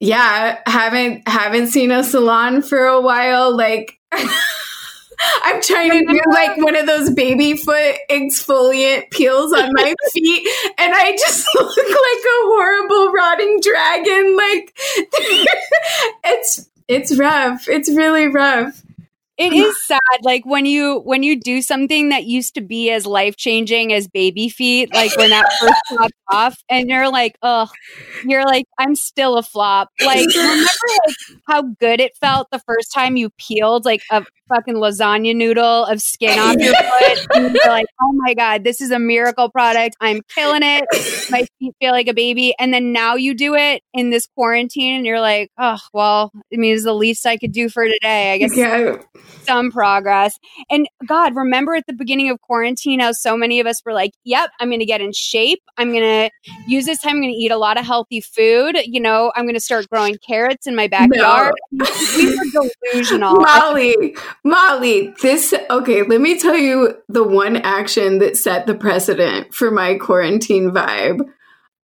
yeah, 0.00 0.60
haven't 0.66 1.26
haven't 1.28 1.68
seen 1.68 1.90
a 1.90 2.04
salon 2.04 2.62
for 2.62 2.86
a 2.86 3.00
while. 3.00 3.56
Like 3.56 3.98
I'm 5.18 5.60
trying 5.62 5.90
to 5.90 6.12
do 6.12 6.20
like 6.32 6.56
one 6.58 6.76
of 6.76 6.86
those 6.86 7.10
baby 7.10 7.56
foot 7.56 7.96
exfoliant 8.10 9.10
peels 9.10 9.52
on 9.52 9.70
my 9.72 9.94
feet, 10.12 10.48
and 10.78 10.94
I 10.94 11.12
just 11.12 11.46
look 11.54 11.76
like 11.76 11.86
a 11.86 12.44
horrible 12.44 13.12
rotting 13.12 13.60
dragon. 13.60 14.36
Like 14.36 14.78
it's 16.24 16.68
it's 16.88 17.16
rough. 17.16 17.68
It's 17.68 17.90
really 17.90 18.28
rough. 18.28 18.82
It 19.38 19.52
is 19.52 19.80
sad, 19.86 20.00
like 20.22 20.44
when 20.44 20.66
you 20.66 20.98
when 20.98 21.22
you 21.22 21.38
do 21.38 21.62
something 21.62 22.08
that 22.08 22.24
used 22.24 22.54
to 22.54 22.60
be 22.60 22.90
as 22.90 23.06
life 23.06 23.36
changing 23.36 23.92
as 23.92 24.08
baby 24.08 24.48
feet, 24.48 24.92
like 24.92 25.16
when 25.16 25.30
that 25.30 25.46
first 25.60 25.80
popped 25.96 26.12
off, 26.32 26.58
and 26.68 26.90
you're 26.90 27.08
like, 27.08 27.38
oh, 27.40 27.70
you're 28.24 28.44
like, 28.44 28.64
I'm 28.78 28.96
still 28.96 29.36
a 29.36 29.44
flop. 29.44 29.90
Like, 30.04 30.26
remember 30.34 30.66
like 30.88 31.38
how 31.46 31.62
good 31.62 32.00
it 32.00 32.16
felt 32.16 32.48
the 32.50 32.58
first 32.58 32.92
time 32.92 33.16
you 33.16 33.30
peeled 33.38 33.84
like 33.84 34.02
a 34.10 34.24
fucking 34.48 34.74
lasagna 34.74 35.34
noodle 35.34 35.84
of 35.84 36.00
skin 36.00 36.38
off 36.38 36.56
your 36.58 36.74
foot, 37.00 37.26
and 37.34 37.54
you're 37.54 37.72
like, 37.72 37.86
oh 38.00 38.12
my 38.14 38.34
god, 38.34 38.64
this 38.64 38.80
is 38.80 38.90
a 38.90 38.98
miracle 38.98 39.50
product. 39.50 39.96
I'm 40.00 40.20
killing 40.34 40.62
it. 40.62 40.84
My 41.30 41.46
feet 41.58 41.74
feel 41.80 41.92
like 41.92 42.08
a 42.08 42.14
baby, 42.14 42.54
and 42.58 42.72
then 42.72 42.92
now 42.92 43.14
you 43.14 43.34
do 43.34 43.54
it 43.54 43.82
in 43.94 44.10
this 44.10 44.26
quarantine, 44.34 44.94
and 44.96 45.06
you're 45.06 45.20
like, 45.20 45.50
oh 45.58 45.78
well, 45.92 46.32
it 46.50 46.58
means 46.58 46.84
the 46.84 46.94
least 46.94 47.26
I 47.26 47.36
could 47.36 47.52
do 47.52 47.68
for 47.68 47.84
today. 47.84 48.32
I 48.34 48.38
guess 48.38 48.56
Yeah. 48.56 48.96
some 49.46 49.70
progress. 49.70 50.38
And 50.70 50.88
God, 51.06 51.34
remember 51.36 51.74
at 51.74 51.86
the 51.86 51.92
beginning 51.94 52.30
of 52.30 52.40
quarantine 52.40 53.00
how 53.00 53.12
so 53.12 53.36
many 53.36 53.60
of 53.60 53.66
us 53.66 53.82
were 53.84 53.92
like, 53.92 54.12
yep, 54.24 54.50
I'm 54.60 54.68
going 54.68 54.80
to 54.80 54.86
get 54.86 55.00
in 55.00 55.12
shape. 55.12 55.60
I'm 55.76 55.90
going 55.92 56.02
to 56.02 56.30
use 56.66 56.84
this 56.86 57.00
time. 57.00 57.16
I'm 57.16 57.22
going 57.22 57.32
to 57.32 57.38
eat 57.38 57.50
a 57.50 57.56
lot 57.56 57.78
of 57.78 57.86
healthy 57.86 58.20
food. 58.20 58.76
You 58.84 59.00
know, 59.00 59.32
I'm 59.36 59.44
going 59.44 59.54
to 59.54 59.60
start 59.60 59.88
growing 59.88 60.16
carrots 60.26 60.66
in 60.66 60.76
my 60.76 60.86
backyard. 60.88 61.54
we 61.72 62.36
were 62.36 62.68
delusional. 62.92 63.36
Molly, 63.40 64.16
Molly, 64.48 65.12
this 65.20 65.52
okay, 65.68 66.04
let 66.04 66.22
me 66.22 66.38
tell 66.38 66.56
you 66.56 66.96
the 67.06 67.22
one 67.22 67.56
action 67.56 68.18
that 68.20 68.34
set 68.34 68.66
the 68.66 68.74
precedent 68.74 69.54
for 69.54 69.70
my 69.70 69.96
quarantine 69.96 70.70
vibe. 70.70 71.20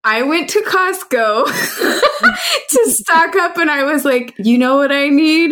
I 0.06 0.22
went 0.22 0.50
to 0.52 0.62
Costco 0.62 1.46
to 2.70 2.90
stock 2.90 3.36
up 3.36 3.58
and 3.58 3.70
I 3.70 3.84
was 3.84 4.06
like, 4.06 4.34
"You 4.38 4.58
know 4.58 4.78
what 4.78 4.94
I 4.94 5.10
need? 5.10 5.52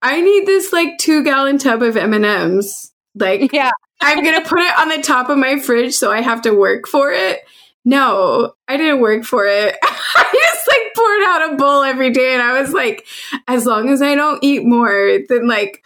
I 0.00 0.20
need 0.20 0.46
this 0.46 0.72
like 0.72 0.98
2 0.98 1.24
gallon 1.24 1.58
tub 1.58 1.82
of 1.82 1.96
M&Ms." 1.96 2.92
Like 3.16 3.52
yeah. 3.52 3.72
I'm 4.00 4.22
going 4.22 4.40
to 4.40 4.48
put 4.48 4.60
it 4.60 4.78
on 4.78 4.90
the 4.90 5.02
top 5.02 5.30
of 5.30 5.38
my 5.38 5.58
fridge 5.58 5.94
so 5.94 6.12
I 6.12 6.20
have 6.20 6.42
to 6.42 6.52
work 6.52 6.86
for 6.86 7.10
it. 7.10 7.40
No, 7.84 8.54
I 8.68 8.76
didn't 8.76 9.00
work 9.00 9.24
for 9.24 9.44
it. 9.44 9.76
I 9.82 10.50
just 10.52 10.68
like 10.68 10.94
poured 10.94 11.22
out 11.24 11.52
a 11.52 11.56
bowl 11.56 11.82
every 11.82 12.10
day 12.10 12.32
and 12.32 12.42
I 12.42 12.60
was 12.60 12.72
like, 12.72 13.06
as 13.48 13.66
long 13.66 13.88
as 13.88 14.00
I 14.00 14.14
don't 14.14 14.42
eat 14.44 14.64
more 14.64 15.18
than 15.28 15.48
like 15.48 15.84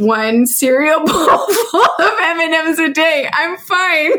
one 0.00 0.46
cereal 0.46 1.00
bowl 1.04 1.46
full 1.70 1.84
of 1.98 2.12
M&Ms 2.20 2.78
a 2.78 2.88
day, 2.90 3.28
I'm 3.32 3.56
fine. 3.58 4.12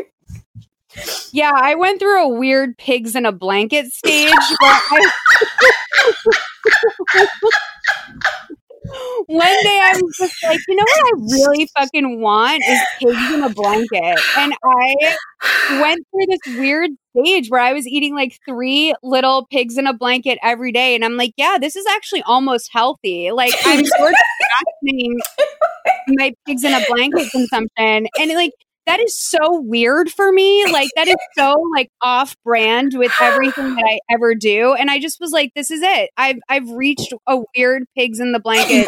Yeah, 1.32 1.50
I 1.54 1.74
went 1.74 1.98
through 1.98 2.22
a 2.24 2.28
weird 2.28 2.78
pigs 2.78 3.16
in 3.16 3.26
a 3.26 3.32
blanket 3.32 3.92
stage. 3.92 4.32
I- 4.62 5.10
One 9.26 9.62
day 9.62 9.80
I 9.82 9.92
was 9.94 10.16
just 10.18 10.42
like, 10.44 10.60
you 10.68 10.76
know 10.76 10.84
what 10.84 11.06
I 11.06 11.10
really 11.36 11.68
fucking 11.78 12.20
want 12.20 12.62
is 12.68 12.80
pigs 12.98 13.32
in 13.32 13.42
a 13.42 13.48
blanket. 13.48 14.20
And 14.38 14.52
I 14.62 15.16
went 15.80 16.06
through 16.10 16.26
this 16.28 16.58
weird 16.58 16.90
stage 17.16 17.48
where 17.48 17.60
I 17.60 17.72
was 17.72 17.86
eating 17.86 18.14
like 18.14 18.38
three 18.46 18.94
little 19.02 19.46
pigs 19.50 19.78
in 19.78 19.86
a 19.86 19.94
blanket 19.94 20.38
every 20.42 20.72
day. 20.72 20.94
And 20.94 21.04
I'm 21.04 21.16
like, 21.16 21.32
yeah, 21.36 21.56
this 21.60 21.76
is 21.76 21.86
actually 21.86 22.22
almost 22.22 22.70
healthy. 22.72 23.30
Like 23.30 23.54
I'm 23.64 23.84
sort 23.98 24.12
of 24.12 24.16
my 26.08 26.32
pigs 26.46 26.64
in 26.64 26.74
a 26.74 26.84
blanket 26.88 27.30
consumption. 27.30 28.06
And 28.18 28.30
like 28.34 28.52
that 28.86 29.00
is 29.00 29.18
so 29.18 29.60
weird 29.60 30.10
for 30.10 30.30
me. 30.32 30.70
Like 30.70 30.88
that 30.96 31.08
is 31.08 31.16
so 31.36 31.54
like 31.74 31.90
off 32.02 32.36
brand 32.44 32.92
with 32.94 33.12
everything 33.20 33.74
that 33.74 33.84
I 33.84 33.98
ever 34.12 34.34
do. 34.34 34.74
And 34.74 34.90
I 34.90 34.98
just 34.98 35.20
was 35.20 35.30
like, 35.30 35.52
this 35.54 35.70
is 35.70 35.80
it. 35.82 36.10
I've 36.16 36.38
I've 36.48 36.68
reached 36.70 37.12
a 37.26 37.38
weird 37.56 37.84
pigs 37.96 38.20
in 38.20 38.32
the 38.32 38.40
blanket. 38.40 38.86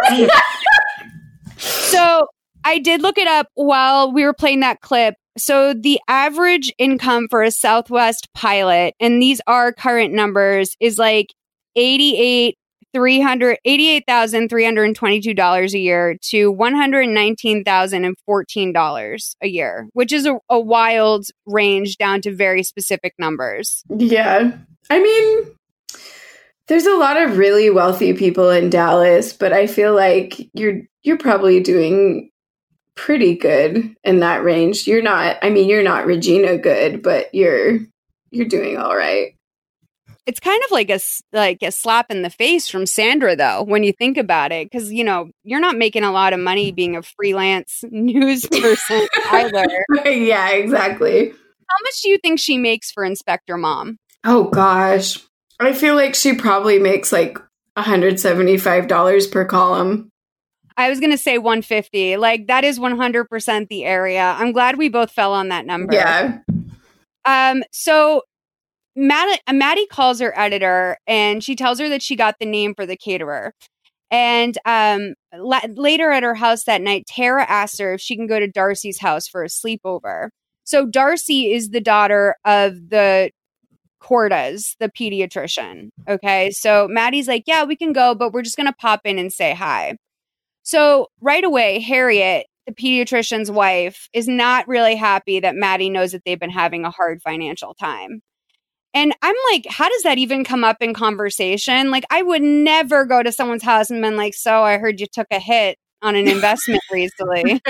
so 1.58 2.26
I 2.64 2.78
did 2.78 3.00
look 3.02 3.18
it 3.18 3.28
up 3.28 3.48
while 3.54 4.12
we 4.12 4.24
were 4.24 4.34
playing 4.34 4.60
that 4.60 4.80
clip. 4.80 5.14
So 5.38 5.74
the 5.74 6.00
average 6.08 6.72
income 6.78 7.26
for 7.30 7.42
a 7.42 7.50
Southwest 7.50 8.28
pilot, 8.34 8.94
and 9.00 9.20
these 9.20 9.40
are 9.46 9.72
current 9.72 10.12
numbers, 10.12 10.76
is 10.80 10.98
like 10.98 11.34
88 11.76 12.56
300 12.96 13.58
$88,322 13.66 15.74
a 15.74 15.78
year 15.78 16.16
to 16.22 16.54
$119,014 16.54 19.36
a 19.42 19.46
year, 19.46 19.86
which 19.92 20.14
is 20.14 20.24
a, 20.24 20.38
a 20.48 20.58
wild 20.58 21.26
range 21.44 21.98
down 21.98 22.22
to 22.22 22.34
very 22.34 22.62
specific 22.62 23.12
numbers. 23.18 23.84
Yeah. 23.94 24.56
I 24.88 24.98
mean, 24.98 25.44
there's 26.68 26.86
a 26.86 26.96
lot 26.96 27.18
of 27.18 27.36
really 27.36 27.68
wealthy 27.68 28.14
people 28.14 28.48
in 28.48 28.70
Dallas, 28.70 29.34
but 29.34 29.52
I 29.52 29.66
feel 29.66 29.94
like 29.94 30.48
you're 30.54 30.80
you're 31.02 31.18
probably 31.18 31.60
doing 31.60 32.30
pretty 32.94 33.36
good 33.36 33.94
in 34.04 34.20
that 34.20 34.42
range. 34.42 34.86
You're 34.86 35.02
not 35.02 35.36
I 35.42 35.50
mean, 35.50 35.68
you're 35.68 35.82
not 35.82 36.06
Regina 36.06 36.56
good, 36.56 37.02
but 37.02 37.34
you're 37.34 37.80
you're 38.30 38.48
doing 38.48 38.78
all 38.78 38.96
right. 38.96 39.35
It's 40.26 40.40
kind 40.40 40.60
of 40.64 40.72
like 40.72 40.90
a 40.90 40.98
like 41.32 41.58
a 41.62 41.70
slap 41.70 42.10
in 42.10 42.22
the 42.22 42.30
face 42.30 42.68
from 42.68 42.84
Sandra 42.84 43.36
though 43.36 43.62
when 43.62 43.84
you 43.84 43.92
think 43.92 44.18
about 44.18 44.52
it 44.52 44.70
cuz 44.70 44.92
you 44.92 45.04
know, 45.04 45.30
you're 45.44 45.60
not 45.60 45.76
making 45.76 46.02
a 46.02 46.12
lot 46.12 46.32
of 46.32 46.40
money 46.40 46.72
being 46.72 46.96
a 46.96 47.02
freelance 47.02 47.84
news 47.90 48.46
person 48.46 49.06
either. 49.30 49.66
yeah, 50.04 50.50
exactly. 50.50 51.28
How 51.30 51.82
much 51.82 52.02
do 52.02 52.08
you 52.08 52.18
think 52.18 52.40
she 52.40 52.58
makes 52.58 52.90
for 52.90 53.04
Inspector 53.04 53.56
Mom? 53.56 53.98
Oh 54.24 54.44
gosh. 54.44 55.18
I 55.60 55.72
feel 55.72 55.94
like 55.94 56.14
she 56.14 56.34
probably 56.34 56.78
makes 56.78 57.12
like 57.12 57.38
$175 57.76 59.32
per 59.32 59.44
column. 59.44 60.10
I 60.76 60.90
was 60.90 61.00
going 61.00 61.10
to 61.12 61.18
say 61.18 61.38
150. 61.38 62.16
Like 62.16 62.48
that 62.48 62.64
is 62.64 62.78
100% 62.78 63.68
the 63.68 63.84
area. 63.84 64.34
I'm 64.38 64.52
glad 64.52 64.76
we 64.76 64.88
both 64.88 65.10
fell 65.10 65.32
on 65.32 65.48
that 65.48 65.66
number. 65.66 65.94
Yeah. 65.94 66.38
Um 67.24 67.64
so 67.72 68.22
Matt, 68.96 69.40
Maddie 69.52 69.86
calls 69.86 70.20
her 70.20 70.36
editor 70.38 70.96
and 71.06 71.44
she 71.44 71.54
tells 71.54 71.78
her 71.78 71.88
that 71.90 72.02
she 72.02 72.16
got 72.16 72.36
the 72.40 72.46
name 72.46 72.74
for 72.74 72.86
the 72.86 72.96
caterer. 72.96 73.52
And 74.10 74.56
um, 74.64 75.14
la- 75.36 75.60
later 75.74 76.10
at 76.10 76.22
her 76.22 76.34
house 76.34 76.64
that 76.64 76.80
night, 76.80 77.06
Tara 77.06 77.44
asks 77.48 77.78
her 77.78 77.94
if 77.94 78.00
she 78.00 78.16
can 78.16 78.26
go 78.26 78.40
to 78.40 78.48
Darcy's 78.48 78.98
house 78.98 79.28
for 79.28 79.42
a 79.42 79.48
sleepover. 79.48 80.28
So 80.64 80.86
Darcy 80.86 81.52
is 81.52 81.70
the 81.70 81.80
daughter 81.80 82.36
of 82.44 82.88
the 82.88 83.30
Cordas, 84.00 84.76
the 84.78 84.88
pediatrician. 84.88 85.90
Okay. 86.08 86.50
So 86.52 86.86
Maddie's 86.88 87.28
like, 87.28 87.44
yeah, 87.46 87.64
we 87.64 87.76
can 87.76 87.92
go, 87.92 88.14
but 88.14 88.32
we're 88.32 88.42
just 88.42 88.56
going 88.56 88.68
to 88.68 88.72
pop 88.74 89.00
in 89.04 89.18
and 89.18 89.32
say 89.32 89.54
hi. 89.54 89.96
So 90.62 91.08
right 91.20 91.44
away, 91.44 91.80
Harriet, 91.80 92.46
the 92.66 92.72
pediatrician's 92.72 93.50
wife, 93.50 94.08
is 94.12 94.28
not 94.28 94.66
really 94.68 94.96
happy 94.96 95.40
that 95.40 95.54
Maddie 95.54 95.90
knows 95.90 96.12
that 96.12 96.22
they've 96.24 96.38
been 96.38 96.50
having 96.50 96.84
a 96.84 96.90
hard 96.90 97.20
financial 97.22 97.74
time. 97.74 98.20
And 98.94 99.14
I'm 99.22 99.34
like, 99.52 99.66
how 99.68 99.88
does 99.88 100.02
that 100.02 100.18
even 100.18 100.44
come 100.44 100.64
up 100.64 100.78
in 100.80 100.94
conversation? 100.94 101.90
Like, 101.90 102.04
I 102.10 102.22
would 102.22 102.42
never 102.42 103.04
go 103.04 103.22
to 103.22 103.30
someone's 103.30 103.62
house 103.62 103.90
and 103.90 104.00
been 104.00 104.16
like, 104.16 104.34
so 104.34 104.62
I 104.62 104.78
heard 104.78 105.00
you 105.00 105.06
took 105.06 105.26
a 105.30 105.38
hit 105.38 105.78
on 106.02 106.16
an 106.16 106.28
investment 106.28 106.82
recently. 106.92 107.60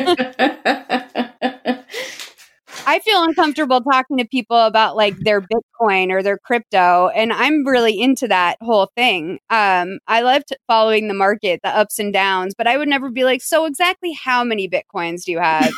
I 2.89 3.01
feel 3.01 3.25
uncomfortable 3.25 3.81
talking 3.81 4.19
to 4.19 4.25
people 4.25 4.59
about 4.59 4.97
like 4.97 5.17
their 5.19 5.41
Bitcoin 5.41 6.13
or 6.13 6.23
their 6.23 6.39
crypto, 6.39 7.09
and 7.09 7.33
I'm 7.33 7.67
really 7.67 8.01
into 8.01 8.29
that 8.29 8.59
whole 8.61 8.89
thing. 8.97 9.41
Um, 9.51 9.99
I 10.07 10.21
love 10.21 10.43
following 10.69 11.09
the 11.09 11.15
market, 11.15 11.61
the 11.65 11.71
ups 11.71 11.99
and 11.99 12.13
downs, 12.13 12.55
but 12.57 12.69
I 12.69 12.77
would 12.77 12.89
never 12.89 13.11
be 13.11 13.25
like, 13.25 13.43
so 13.43 13.65
exactly 13.65 14.13
how 14.13 14.45
many 14.45 14.69
Bitcoins 14.69 15.25
do 15.25 15.33
you 15.33 15.41
have? 15.41 15.73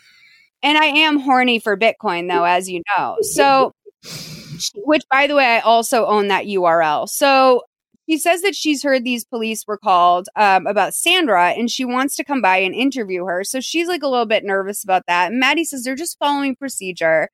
and 0.62 0.76
I 0.76 0.86
am 0.86 1.20
horny 1.20 1.58
for 1.58 1.76
Bitcoin, 1.76 2.28
though, 2.28 2.44
as 2.44 2.68
you 2.68 2.82
know. 2.96 3.16
So, 3.22 3.72
which 4.74 5.02
by 5.10 5.26
the 5.26 5.34
way, 5.34 5.44
I 5.44 5.60
also 5.60 6.06
own 6.06 6.28
that 6.28 6.46
URL. 6.46 7.08
So 7.08 7.62
she 8.08 8.18
says 8.18 8.42
that 8.42 8.54
she's 8.54 8.82
heard 8.82 9.04
these 9.04 9.24
police 9.24 9.64
were 9.66 9.78
called 9.78 10.28
um, 10.36 10.66
about 10.66 10.94
Sandra 10.94 11.50
and 11.50 11.70
she 11.70 11.84
wants 11.84 12.16
to 12.16 12.24
come 12.24 12.42
by 12.42 12.58
and 12.58 12.74
interview 12.74 13.24
her. 13.26 13.44
So 13.44 13.60
she's 13.60 13.88
like 13.88 14.02
a 14.02 14.08
little 14.08 14.26
bit 14.26 14.44
nervous 14.44 14.82
about 14.82 15.04
that. 15.06 15.30
And 15.30 15.40
Maddie 15.40 15.64
says 15.64 15.84
they're 15.84 15.94
just 15.94 16.18
following 16.18 16.56
procedure. 16.56 17.28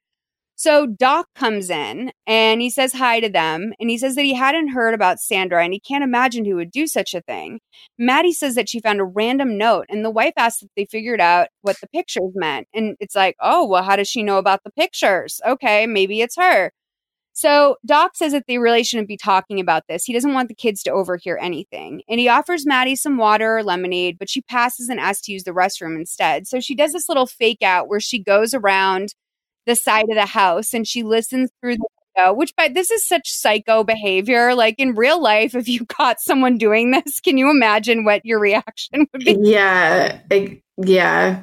So 0.57 0.87
Doc 0.87 1.29
comes 1.37 1.71
in 1.71 2.11
and 2.27 2.61
he 2.61 2.69
says 2.69 2.93
hi 2.93 3.21
to 3.21 3.29
them 3.29 3.73
and 3.79 3.89
he 3.89 3.97
says 3.97 4.17
that 4.17 4.25
he 4.25 4.35
hadn't 4.35 4.71
heard 4.71 4.93
about 4.93 5.21
Sandra 5.21 5.63
and 5.63 5.73
he 5.73 5.79
can't 5.79 6.03
imagine 6.03 6.45
who 6.45 6.57
would 6.57 6.73
do 6.73 6.89
such 6.89 7.15
a 7.15 7.21
thing. 7.21 7.61
Maddie 7.97 8.33
says 8.33 8.57
that 8.57 8.69
she 8.69 8.81
found 8.81 9.01
a 9.01 9.05
random 9.05 9.57
note 9.57 9.87
and 9.89 10.05
the 10.05 10.11
wife 10.11 10.33
asked 10.37 10.65
if 10.65 10.69
they 10.77 10.85
figured 10.85 11.21
out 11.21 11.47
what 11.63 11.81
the 11.81 11.87
pictures 11.87 12.33
meant. 12.35 12.67
And 12.75 12.97
it's 12.99 13.15
like, 13.15 13.37
oh, 13.41 13.67
well, 13.67 13.85
how 13.85 13.95
does 13.95 14.09
she 14.09 14.25
know 14.25 14.39
about 14.39 14.65
the 14.65 14.73
pictures? 14.73 15.41
Okay, 15.47 15.87
maybe 15.87 16.23
it's 16.23 16.37
her. 16.37 16.73
So 17.39 17.77
Doc 17.87 18.17
says 18.17 18.33
that 18.33 18.49
they 18.49 18.59
really 18.59 18.83
shouldn't 18.83 19.07
be 19.07 19.17
talking 19.17 19.61
about 19.61 19.85
this. 19.89 20.05
He 20.05 20.13
doesn't 20.13 20.35
want 20.35 20.49
the 20.49 20.57
kids 20.57 20.83
to 20.83 20.91
overhear 20.91 21.39
anything. 21.41 22.03
And 22.09 22.19
he 22.19 22.29
offers 22.29 22.67
Maddie 22.67 22.97
some 22.97 23.17
water 23.17 23.59
or 23.59 23.63
lemonade, 23.63 24.19
but 24.19 24.29
she 24.29 24.41
passes 24.43 24.89
and 24.89 24.99
asks 24.99 25.23
to 25.27 25.33
use 25.33 25.45
the 25.45 25.53
restroom 25.53 25.95
instead. 25.97 26.49
So 26.49 26.59
she 26.59 26.75
does 26.75 26.93
this 26.93 27.09
little 27.09 27.27
fake 27.27 27.63
out 27.63 27.87
where 27.87 28.01
she 28.01 28.19
goes 28.19 28.55
around 28.55 29.15
the 29.67 29.77
side 29.77 30.07
of 30.09 30.17
the 30.17 30.27
house 30.27 30.75
and 30.75 30.85
she 30.85 31.05
listens 31.05 31.49
through 31.61 31.77
the 31.77 31.87
window, 32.17 32.33
which 32.33 32.57
by 32.57 32.67
this 32.67 32.91
is 32.91 33.07
such 33.07 33.31
psycho 33.31 33.85
behavior. 33.85 34.57
Like 34.57 34.75
in 34.79 34.97
real 34.97 35.23
life, 35.23 35.55
if 35.55 35.69
you 35.69 35.87
caught 35.89 36.21
someone 36.21 36.59
doing 36.59 36.91
this, 36.91 37.21
can 37.21 37.39
you 37.39 37.51
imagine 37.51 38.03
what 38.05 38.27
your 38.27 38.41
reaction 38.41 39.07
would 39.13 39.25
be? 39.25 39.39
Yeah, 39.41 40.19
I- 40.29 40.61
yeah. 40.77 41.43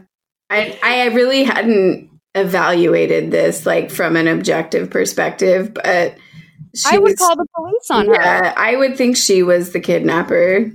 I 0.49 0.77
I 0.83 1.05
really 1.05 1.45
hadn't 1.45 2.14
evaluated 2.35 3.31
this 3.31 3.65
like 3.65 3.89
from 3.89 4.15
an 4.15 4.27
objective 4.27 4.89
perspective, 4.89 5.73
but 5.73 6.15
she 6.75 6.95
I 6.95 6.97
would 6.99 7.11
was- 7.11 7.19
call 7.19 7.35
the 7.35 7.47
police 7.55 7.89
on 7.89 8.07
her. 8.07 8.53
I 8.57 8.75
would 8.75 8.97
think 8.97 9.17
she 9.17 9.41
was 9.41 9.71
the 9.71 9.79
kidnapper. 9.79 10.71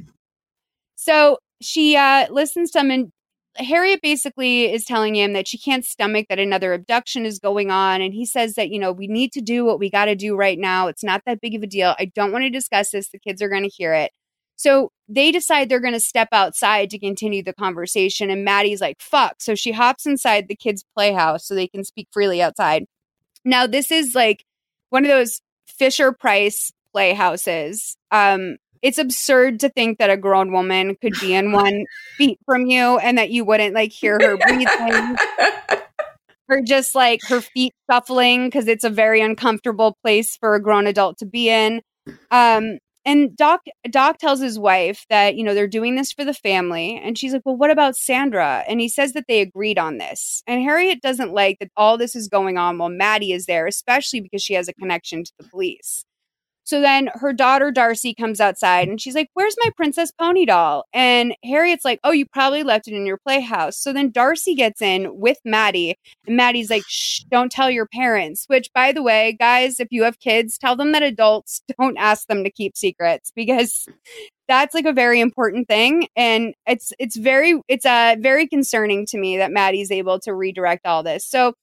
So 0.97 1.39
she 1.63 1.97
uh, 1.97 2.27
listens 2.31 2.71
to 2.73 2.81
him, 2.81 2.91
and 2.91 3.13
Harriet 3.57 4.01
basically 4.03 4.73
is 4.73 4.85
telling 4.85 5.15
him 5.15 5.33
that 5.33 5.49
she 5.49 5.59
can't 5.59 5.85
stomach 5.85 6.27
that 6.29 6.39
another 6.39 6.73
abduction 6.73 7.27
is 7.27 7.39
going 7.39 7.71
on. 7.71 8.01
And 8.01 8.15
he 8.15 8.25
says 8.25 8.55
that, 8.55 8.71
you 8.71 8.79
know, 8.79 8.93
we 8.93 9.07
need 9.07 9.33
to 9.33 9.41
do 9.41 9.65
what 9.65 9.79
we 9.79 9.91
got 9.91 10.07
to 10.07 10.15
do 10.15 10.37
right 10.37 10.59
now. 10.59 10.87
It's 10.89 11.05
not 11.05 11.23
that 11.27 11.41
big 11.41 11.55
of 11.55 11.63
a 11.63 11.67
deal. 11.67 11.95
I 11.99 12.07
don't 12.15 12.33
want 12.33 12.43
to 12.43 12.51
discuss 12.51 12.91
this. 12.91 13.09
The 13.09 13.19
kids 13.19 13.43
are 13.43 13.49
going 13.49 13.65
to 13.65 13.69
hear 13.69 13.93
it. 13.93 14.13
So 14.57 14.93
they 15.11 15.33
decide 15.33 15.69
they're 15.69 15.81
going 15.81 15.93
to 15.93 16.01
step 16.01 16.29
outside 16.31 16.89
to 16.91 16.99
continue 16.99 17.43
the 17.43 17.53
conversation. 17.53 18.31
And 18.31 18.45
Maddie's 18.45 18.81
like, 18.81 19.01
fuck. 19.01 19.37
So 19.41 19.57
she 19.57 19.73
hops 19.73 20.07
inside 20.07 20.47
the 20.47 20.55
kids' 20.55 20.85
playhouse 20.95 21.45
so 21.47 21.55
they 21.55 21.67
can 21.67 21.83
speak 21.83 22.09
freely 22.13 22.41
outside. 22.41 22.85
Now, 23.45 23.67
this 23.67 23.91
is 23.91 24.15
like 24.15 24.45
one 24.91 25.05
of 25.05 25.11
those 25.11 25.41
Fisher 25.67 26.13
Price 26.13 26.73
playhouses. 26.93 27.97
Um, 28.13 28.57
it's 28.83 28.99
absurd 28.99 29.61
to 29.61 29.69
think 29.69 29.99
that 29.99 30.11
a 30.11 30.17
grown 30.17 30.53
woman 30.53 30.97
could 31.03 31.15
be 31.21 31.35
in 31.35 31.51
one 31.53 31.85
feet 32.17 32.39
from 32.47 32.67
you 32.67 32.99
and 32.99 33.19
that 33.19 33.31
you 33.31 33.45
wouldn't 33.45 33.75
like 33.75 33.93
hear 33.93 34.19
her 34.21 34.37
breathing 34.47 35.17
or 36.49 36.61
just 36.61 36.95
like 36.95 37.21
her 37.29 37.41
feet 37.41 37.73
shuffling 37.91 38.47
because 38.47 38.69
it's 38.69 38.85
a 38.85 38.91
very 38.91 39.21
uncomfortable 39.21 39.97
place 40.03 40.37
for 40.37 40.55
a 40.55 40.63
grown 40.63 40.87
adult 40.87 41.19
to 41.19 41.27
be 41.27 41.51
in. 41.51 41.83
Um, 42.31 42.79
and 43.05 43.37
Doc 43.37 43.63
Doc 43.91 44.19
tells 44.19 44.41
his 44.41 44.59
wife 44.59 45.05
that 45.11 45.37
you 45.37 45.45
know 45.45 45.55
they're 45.55 45.67
doing 45.69 45.95
this 45.97 46.13
for 46.13 46.25
the 46.25 46.35
family, 46.35 47.01
and 47.03 47.17
she's 47.19 47.33
like, 47.33 47.43
"Well, 47.45 47.57
what 47.57 47.71
about 47.71 47.97
Sandra?" 47.97 48.65
And 48.69 48.81
he 48.81 48.89
says 48.89 49.13
that 49.15 49.25
they 49.29 49.41
agreed 49.41 49.79
on 49.79 49.99
this. 49.99 50.43
And 50.47 50.63
Harriet 50.63 51.01
doesn't 51.03 51.33
like 51.33 51.59
that 51.61 51.71
all 51.77 51.99
this 51.99 52.15
is 52.17 52.29
going 52.29 52.59
on 52.59 52.79
while 52.79 52.89
Maddie 52.91 53.33
is 53.33 53.47
there, 53.47 53.67
especially 53.67 54.21
because 54.21 54.43
she 54.43 54.55
has 54.55 54.69
a 54.69 54.75
connection 54.75 55.25
to 55.25 55.33
the 55.39 55.45
police. 55.49 56.05
So 56.65 56.81
then 56.81 57.11
her 57.15 57.33
daughter 57.33 57.71
Darcy 57.71 58.15
comes 58.15 58.41
outside 58.41 58.89
and 58.89 59.01
she's 59.01 59.15
like, 59.15 59.29
Where's 59.35 59.57
my 59.65 59.71
princess 59.77 60.11
pony 60.11 60.45
doll? 60.47 60.85
And 60.93 61.35
Harriet's 61.45 61.85
like, 61.85 62.01
Oh, 62.05 62.13
you 62.13 62.27
probably 62.27 62.63
left 62.63 62.89
it 62.89 62.95
in 62.95 63.07
your 63.07 63.19
playhouse. 63.19 63.77
So 63.77 63.93
then 63.93 64.11
Darcy 64.11 64.55
gets 64.55 64.83
in 64.83 65.19
with 65.19 65.39
Maddie, 65.45 65.97
and 66.27 66.37
Maddie's 66.37 66.71
like, 66.71 66.85
Shh, 66.87 67.25
don't 67.31 67.51
tell 67.51 67.71
your 67.71 67.87
parents. 67.87 68.45
Which, 68.49 68.73
by 68.73 68.93
the 68.93 69.03
way, 69.03 69.37
guys, 69.39 69.81
if 69.81 69.89
you 69.91 70.05
have 70.05 70.21
kids, 70.21 70.59
tell 70.59 70.77
them 70.77 70.93
that 70.93 71.03
adults 71.03 71.63
don't 71.81 71.97
ask 71.99 72.27
them 72.27 72.45
to 72.45 72.51
keep 72.51 72.77
secrets 72.77 73.33
because 73.35 73.87
that's 74.49 74.75
like 74.75 74.85
a 74.85 74.93
very 74.93 75.21
important 75.21 75.69
thing. 75.69 76.09
And 76.17 76.55
it's 76.67 76.93
it's 76.99 77.17
very 77.17 77.61
it's 77.69 77.87
uh 77.87 78.17
very 78.19 78.47
concerning 78.47 79.07
to 79.07 79.19
me 79.19 79.37
that 79.39 79.53
Maddie's 79.53 79.93
able 79.93 80.19
to 80.21 80.35
redirect 80.35 80.87
all 80.87 81.03
this. 81.03 81.25
So 81.25 81.55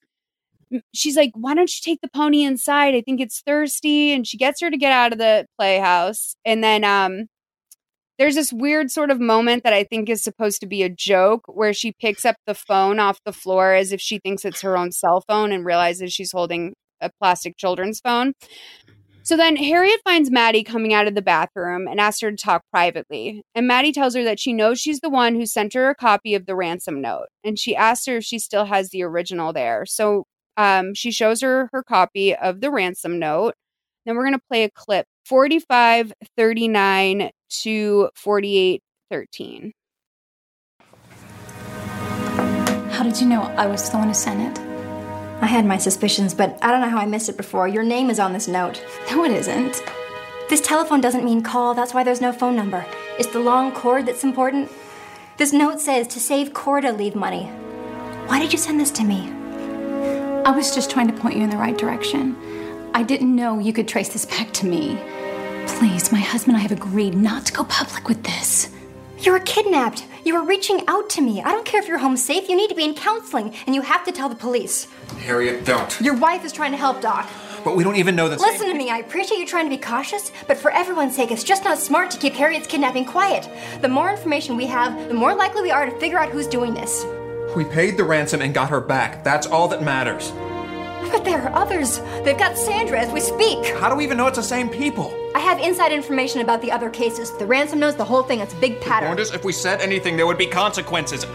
she's 0.94 1.16
like, 1.16 1.32
why 1.36 1.54
don't 1.54 1.70
you 1.70 1.82
take 1.84 2.02
the 2.02 2.10
pony 2.10 2.44
inside? 2.44 2.96
I 2.96 3.02
think 3.02 3.22
it's 3.22 3.42
thirsty. 3.42 4.14
And 4.14 4.28
she 4.28 4.38
gets 4.38 4.62
her 4.62 4.70
to 4.70 4.78
get 4.78 4.92
out 4.92 5.12
of 5.12 5.20
the 5.20 5.46
playhouse. 5.58 6.36
And 6.46 6.64
then 6.64 6.84
um 6.84 7.28
there's 8.18 8.36
this 8.36 8.52
weird 8.52 8.90
sort 8.90 9.12
of 9.12 9.20
moment 9.20 9.64
that 9.64 9.74
I 9.74 9.84
think 9.84 10.10
is 10.10 10.24
supposed 10.24 10.60
to 10.62 10.68
be 10.68 10.82
a 10.82 10.90
joke 10.90 11.44
where 11.48 11.74
she 11.74 11.94
picks 12.02 12.26
up 12.26 12.36
the 12.48 12.56
phone 12.56 13.00
off 13.00 13.20
the 13.26 13.34
floor 13.34 13.74
as 13.74 13.92
if 13.92 14.02
she 14.02 14.18
thinks 14.18 14.44
it's 14.44 14.62
her 14.62 14.76
own 14.76 14.92
cell 14.92 15.24
phone 15.28 15.52
and 15.52 15.64
realizes 15.64 16.14
she's 16.14 16.32
holding 16.32 16.74
a 17.00 17.12
plastic 17.22 17.58
children's 17.58 18.00
phone. 18.00 18.34
So 19.22 19.36
then 19.36 19.58
Harriet 19.58 20.00
finds 20.06 20.32
Maddie 20.32 20.64
coming 20.64 20.94
out 20.94 21.06
of 21.06 21.14
the 21.14 21.22
bathroom 21.22 21.86
and 21.86 22.00
asks 22.00 22.22
her 22.22 22.32
to 22.32 22.38
talk 22.38 22.64
privately. 22.72 23.44
And 23.54 23.68
Maddie 23.68 23.92
tells 23.92 24.16
her 24.16 24.24
that 24.24 24.40
she 24.40 24.54
knows 24.54 24.80
she's 24.80 25.02
the 25.02 25.10
one 25.10 25.36
who 25.36 25.46
sent 25.46 25.74
her 25.74 25.90
a 25.90 25.96
copy 25.96 26.34
of 26.34 26.46
the 26.46 26.56
ransom 26.56 27.02
note. 27.02 27.28
And 27.44 27.60
she 27.60 27.76
asks 27.76 28.06
her 28.06 28.18
if 28.18 28.24
she 28.24 28.40
still 28.40 28.66
has 28.66 28.90
the 28.90 29.04
original 29.04 29.52
there. 29.52 29.86
So 29.86 30.24
um, 30.58 30.94
she 30.94 31.12
shows 31.12 31.42
her 31.42 31.70
her 31.72 31.84
copy 31.84 32.36
of 32.36 32.60
the 32.60 32.72
ransom 32.72 33.20
note. 33.20 33.54
Then 34.06 34.16
we're 34.16 34.24
going 34.24 34.34
to 34.34 34.46
play 34.50 34.64
a 34.64 34.72
clip 34.72 35.06
45 35.26 36.14
39 36.36 37.30
to 37.62 38.10
48 38.16 38.82
13. 39.10 39.74
How 42.90 43.04
did 43.04 43.22
you 43.22 43.28
know 43.28 43.44
I 43.44 43.68
was 43.68 43.90
the 43.90 43.98
one 43.98 44.08
who 44.08 44.14
sent 44.14 44.58
it? 44.58 44.64
I 45.40 45.46
had 45.46 45.66
my 45.66 45.78
suspicions, 45.78 46.34
but 46.34 46.58
I 46.64 46.72
don't 46.72 46.82
know 46.82 46.90
how 46.90 46.98
I 46.98 47.06
missed 47.06 47.30
it 47.30 47.38
before. 47.38 47.68
Your 47.68 47.84
name 47.84 48.10
is 48.10 48.20
on 48.20 48.34
this 48.34 48.48
note. 48.48 48.84
No, 49.12 49.24
it 49.24 49.32
isn't. 49.32 49.84
This 50.50 50.62
telephone 50.62 51.00
doesn't 51.00 51.24
mean 51.24 51.44
call, 51.44 51.76
that's 51.76 51.94
why 51.94 52.04
there's 52.04 52.22
no 52.22 52.32
phone 52.32 52.56
number. 52.56 52.86
It's 53.20 53.32
the 53.32 53.40
long 53.40 53.72
cord 53.72 54.08
that's 54.08 54.24
important. 54.24 54.72
This 55.38 55.54
note 55.54 55.80
says 55.80 56.08
to 56.08 56.20
save 56.20 56.54
Corda, 56.54 56.92
leave 56.92 57.14
money. 57.14 57.44
Why 58.28 58.40
did 58.40 58.52
you 58.52 58.58
send 58.58 58.80
this 58.80 58.90
to 58.92 59.04
me? 59.04 59.32
I 60.48 60.52
was 60.52 60.74
just 60.74 60.90
trying 60.90 61.08
to 61.08 61.14
point 61.14 61.36
you 61.36 61.44
in 61.44 61.50
the 61.50 61.58
right 61.58 61.78
direction. 61.78 62.34
I 62.94 63.04
didn't 63.04 63.36
know 63.36 63.60
you 63.60 63.74
could 63.74 63.86
trace 63.86 64.08
this 64.08 64.26
back 64.26 64.54
to 64.54 64.66
me. 64.66 64.98
Please, 65.68 66.10
my 66.10 66.22
husband 66.22 66.56
and 66.56 66.60
I 66.60 66.62
have 66.62 66.72
agreed 66.72 67.16
not 67.16 67.46
to 67.48 67.52
go 67.52 67.66
public 67.66 68.08
with 68.08 68.24
this. 68.24 68.70
You 69.20 69.34
were 69.34 69.42
kidnapped. 69.42 70.06
You 70.24 70.36
were 70.36 70.46
reaching 70.46 70.88
out 70.88 71.10
to 71.10 71.22
me. 71.22 71.42
I 71.42 71.52
don't 71.52 71.66
care 71.66 71.82
if 71.82 71.90
you're 71.90 71.98
home 71.98 72.16
safe. 72.16 72.48
You 72.48 72.56
need 72.56 72.70
to 72.70 72.76
be 72.76 72.86
in 72.86 72.94
counseling, 72.94 73.54
and 73.66 73.76
you 73.76 73.82
have 73.82 74.06
to 74.06 74.14
tell 74.14 74.30
the 74.30 74.36
police. 74.36 74.88
Harriet, 75.20 75.66
don't. 75.66 76.00
Your 76.00 76.16
wife 76.16 76.46
is 76.46 76.54
trying 76.54 76.72
to 76.72 76.78
help 76.78 77.02
Doc. 77.02 77.30
But 77.66 77.76
we 77.76 77.84
don't 77.84 77.98
even 77.98 78.16
know 78.16 78.30
this. 78.30 78.40
Listen 78.40 78.68
to 78.68 78.74
me. 78.74 78.90
I 78.90 79.00
appreciate 79.00 79.40
you 79.40 79.46
trying 79.46 79.66
to 79.66 79.70
be 79.70 79.78
cautious, 79.78 80.32
but 80.48 80.58
for 80.58 80.72
everyone's 80.72 81.14
sake, 81.14 81.32
it's 81.32 81.44
just 81.44 81.66
not 81.66 81.78
smart 81.78 82.10
to 82.12 82.18
keep 82.18 82.32
Harriet's 82.32 82.68
kidnapping 82.68 83.04
quiet. 83.04 83.50
The 83.82 83.90
more 83.90 84.10
information 84.10 84.56
we 84.56 84.68
have, 84.68 85.10
the 85.10 85.14
more 85.14 85.36
likely 85.36 85.64
we 85.64 85.72
are 85.72 85.86
to 85.86 86.00
figure 86.00 86.18
out 86.18 86.30
who's 86.30 86.48
doing 86.48 86.74
this. 86.74 87.06
We 87.58 87.66
paid 87.66 87.98
the 87.98 88.04
ransom 88.04 88.44
and 88.44 88.54
got 88.54 88.70
her 88.70 88.80
back. 88.80 89.24
That's 89.24 89.48
all 89.48 89.68
that 89.70 89.82
matters. 89.82 90.30
But 91.12 91.26
there 91.26 91.42
are 91.42 91.56
others. 91.56 92.00
They've 92.24 92.38
got 92.38 92.56
Sandra 92.56 93.00
as 93.00 93.12
we 93.12 93.20
speak. 93.20 93.66
How 93.78 93.90
do 93.90 93.96
we 93.96 94.04
even 94.04 94.16
know 94.16 94.28
it's 94.28 94.38
the 94.38 94.44
same 94.44 94.70
people? 94.70 95.12
I 95.34 95.40
have 95.40 95.60
inside 95.60 95.92
information 95.92 96.42
about 96.42 96.62
the 96.62 96.72
other 96.72 96.92
cases. 96.92 97.36
The 97.40 97.48
ransom 97.48 97.80
knows 97.80 97.96
the 97.96 98.06
whole 98.06 98.22
thing. 98.22 98.42
It's 98.42 98.54
a 98.54 98.58
big 98.58 98.80
pattern. 98.80 99.08
Warned 99.08 99.22
us 99.22 99.34
if 99.34 99.44
we 99.44 99.54
said 99.54 99.82
anything, 99.82 100.18
there 100.18 100.28
would 100.28 100.38
be 100.38 100.46
consequences. 100.46 101.26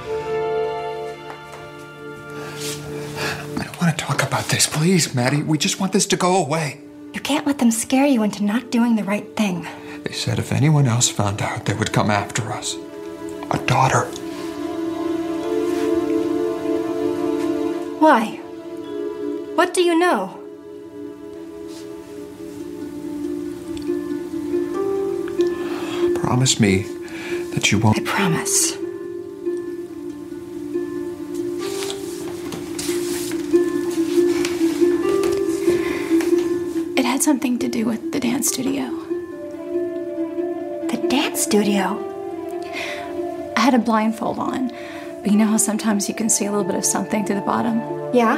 I 3.59 3.65
don't 3.65 3.82
want 3.82 3.99
to 3.99 4.05
talk 4.05 4.23
about 4.23 4.44
this, 4.44 4.69
please, 4.69 5.16
Maddie. 5.16 5.43
We 5.43 5.59
just 5.59 5.81
want 5.81 5.93
this 5.93 6.07
to 6.07 6.16
go 6.16 6.36
away. 6.36 6.81
You 7.15 7.20
can't 7.20 7.49
let 7.49 7.59
them 7.59 7.73
scare 7.73 8.07
you 8.07 8.23
into 8.23 8.44
not 8.44 8.70
doing 8.70 8.94
the 8.94 9.03
right 9.03 9.36
thing. 9.36 9.66
They 10.05 10.12
said 10.12 10.39
if 10.39 10.53
anyone 10.53 10.86
else 10.86 11.09
found 11.09 11.43
out, 11.43 11.65
they 11.65 11.74
would 11.74 11.93
come 11.93 12.12
after 12.12 12.53
us. 12.53 12.77
Our 13.51 13.59
daughter. 13.66 14.09
Why? 18.03 18.41
What 19.55 19.74
do 19.74 19.81
you 19.81 19.97
know? 19.97 20.37
Promise 26.20 26.59
me 26.59 26.83
that 27.55 27.70
you 27.70 27.79
won't. 27.79 28.01
I 28.01 28.03
promise. 28.03 28.73
It 36.99 37.05
had 37.05 37.23
something 37.23 37.57
to 37.61 37.69
do 37.69 37.87
with 37.87 38.11
the 38.11 38.19
dance 38.19 38.49
studio. 38.49 38.91
The 40.91 41.07
dance 41.09 41.41
studio? 41.41 42.03
I 43.57 43.61
had 43.61 43.74
a 43.74 43.79
blindfold 43.79 44.41
on, 44.41 44.73
but 45.23 45.31
you 45.31 45.39
know 45.39 45.47
how 45.47 45.57
sometimes 45.57 46.09
you 46.09 46.15
can 46.15 46.28
see 46.28 46.47
a 46.47 46.51
little 46.51 46.65
bit 46.66 46.74
of 46.74 46.85
something 46.85 47.24
through 47.24 47.36
the 47.36 47.43
bottom? 47.43 47.78
Yeah? 48.12 48.36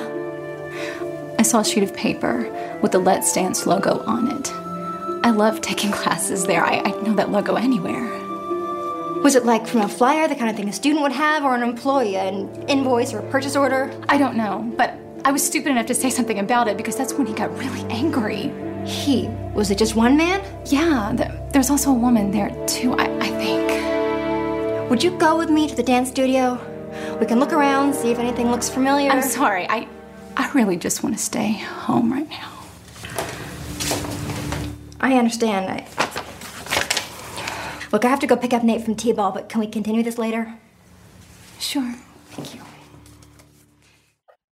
I 1.39 1.43
saw 1.43 1.61
a 1.61 1.65
sheet 1.65 1.82
of 1.82 1.94
paper 1.94 2.48
with 2.82 2.93
the 2.93 2.98
Let's 2.98 3.32
Dance 3.32 3.66
logo 3.66 4.01
on 4.01 4.31
it. 4.31 4.52
I 5.24 5.31
love 5.31 5.62
taking 5.62 5.90
classes 6.01 6.44
there. 6.47 6.62
I, 6.62 6.81
I 6.81 6.90
know 7.02 7.15
that 7.15 7.31
logo 7.31 7.55
anywhere. 7.55 8.05
Was 9.23 9.35
it 9.35 9.47
like 9.47 9.66
from 9.66 9.81
a 9.81 9.89
flyer, 9.89 10.28
the 10.28 10.35
kind 10.35 10.51
of 10.51 10.56
thing 10.56 10.69
a 10.69 10.73
student 10.74 11.02
would 11.02 11.12
have, 11.12 11.44
or 11.44 11.55
an 11.55 11.62
employee, 11.62 12.16
an 12.16 12.51
invoice 12.69 13.15
or 13.15 13.20
a 13.20 13.31
purchase 13.31 13.56
order? 13.56 13.90
I 14.11 14.19
don't 14.19 14.36
know, 14.36 14.70
but 14.77 14.94
I 15.24 15.32
was 15.32 15.43
stupid 15.43 15.70
enough 15.70 15.86
to 15.86 15.94
say 15.94 16.11
something 16.11 16.39
about 16.39 16.69
it 16.69 16.77
because 16.77 16.97
that's 16.97 17.15
when 17.15 17.27
he 17.27 17.32
got 17.32 17.56
really 17.56 17.81
angry. 17.90 18.52
He? 18.85 19.28
Was 19.55 19.70
it 19.70 19.78
just 19.78 19.97
one 19.97 20.19
man? 20.19 20.44
Yeah, 20.66 21.15
th- 21.16 21.31
there's 21.52 21.70
also 21.70 21.90
a 21.90 21.94
woman 21.94 22.31
there 22.31 22.51
too, 22.66 22.93
I, 22.93 23.06
I 23.20 23.28
think. 23.31 24.90
Would 24.90 25.02
you 25.02 25.16
go 25.16 25.39
with 25.39 25.48
me 25.48 25.66
to 25.69 25.74
the 25.74 25.82
dance 25.82 26.11
studio? 26.11 26.61
We 27.20 27.26
can 27.26 27.38
look 27.40 27.52
around, 27.52 27.94
see 27.94 28.10
if 28.10 28.18
anything 28.18 28.50
looks 28.50 28.68
familiar. 28.68 29.10
I'm 29.10 29.22
sorry, 29.22 29.66
I, 29.68 29.88
I 30.36 30.50
really 30.52 30.76
just 30.76 31.02
want 31.02 31.16
to 31.16 31.22
stay 31.22 31.52
home 31.52 32.12
right 32.12 32.28
now. 32.28 32.50
I 35.00 35.18
understand. 35.18 35.70
I... 35.70 35.86
Look, 37.92 38.04
I 38.04 38.08
have 38.08 38.20
to 38.20 38.26
go 38.26 38.36
pick 38.36 38.52
up 38.52 38.62
Nate 38.64 38.82
from 38.82 38.94
T-Ball, 38.94 39.32
but 39.32 39.48
can 39.48 39.60
we 39.60 39.66
continue 39.66 40.02
this 40.02 40.18
later? 40.18 40.58
Sure. 41.60 41.94
Thank 42.30 42.54
you. 42.54 42.60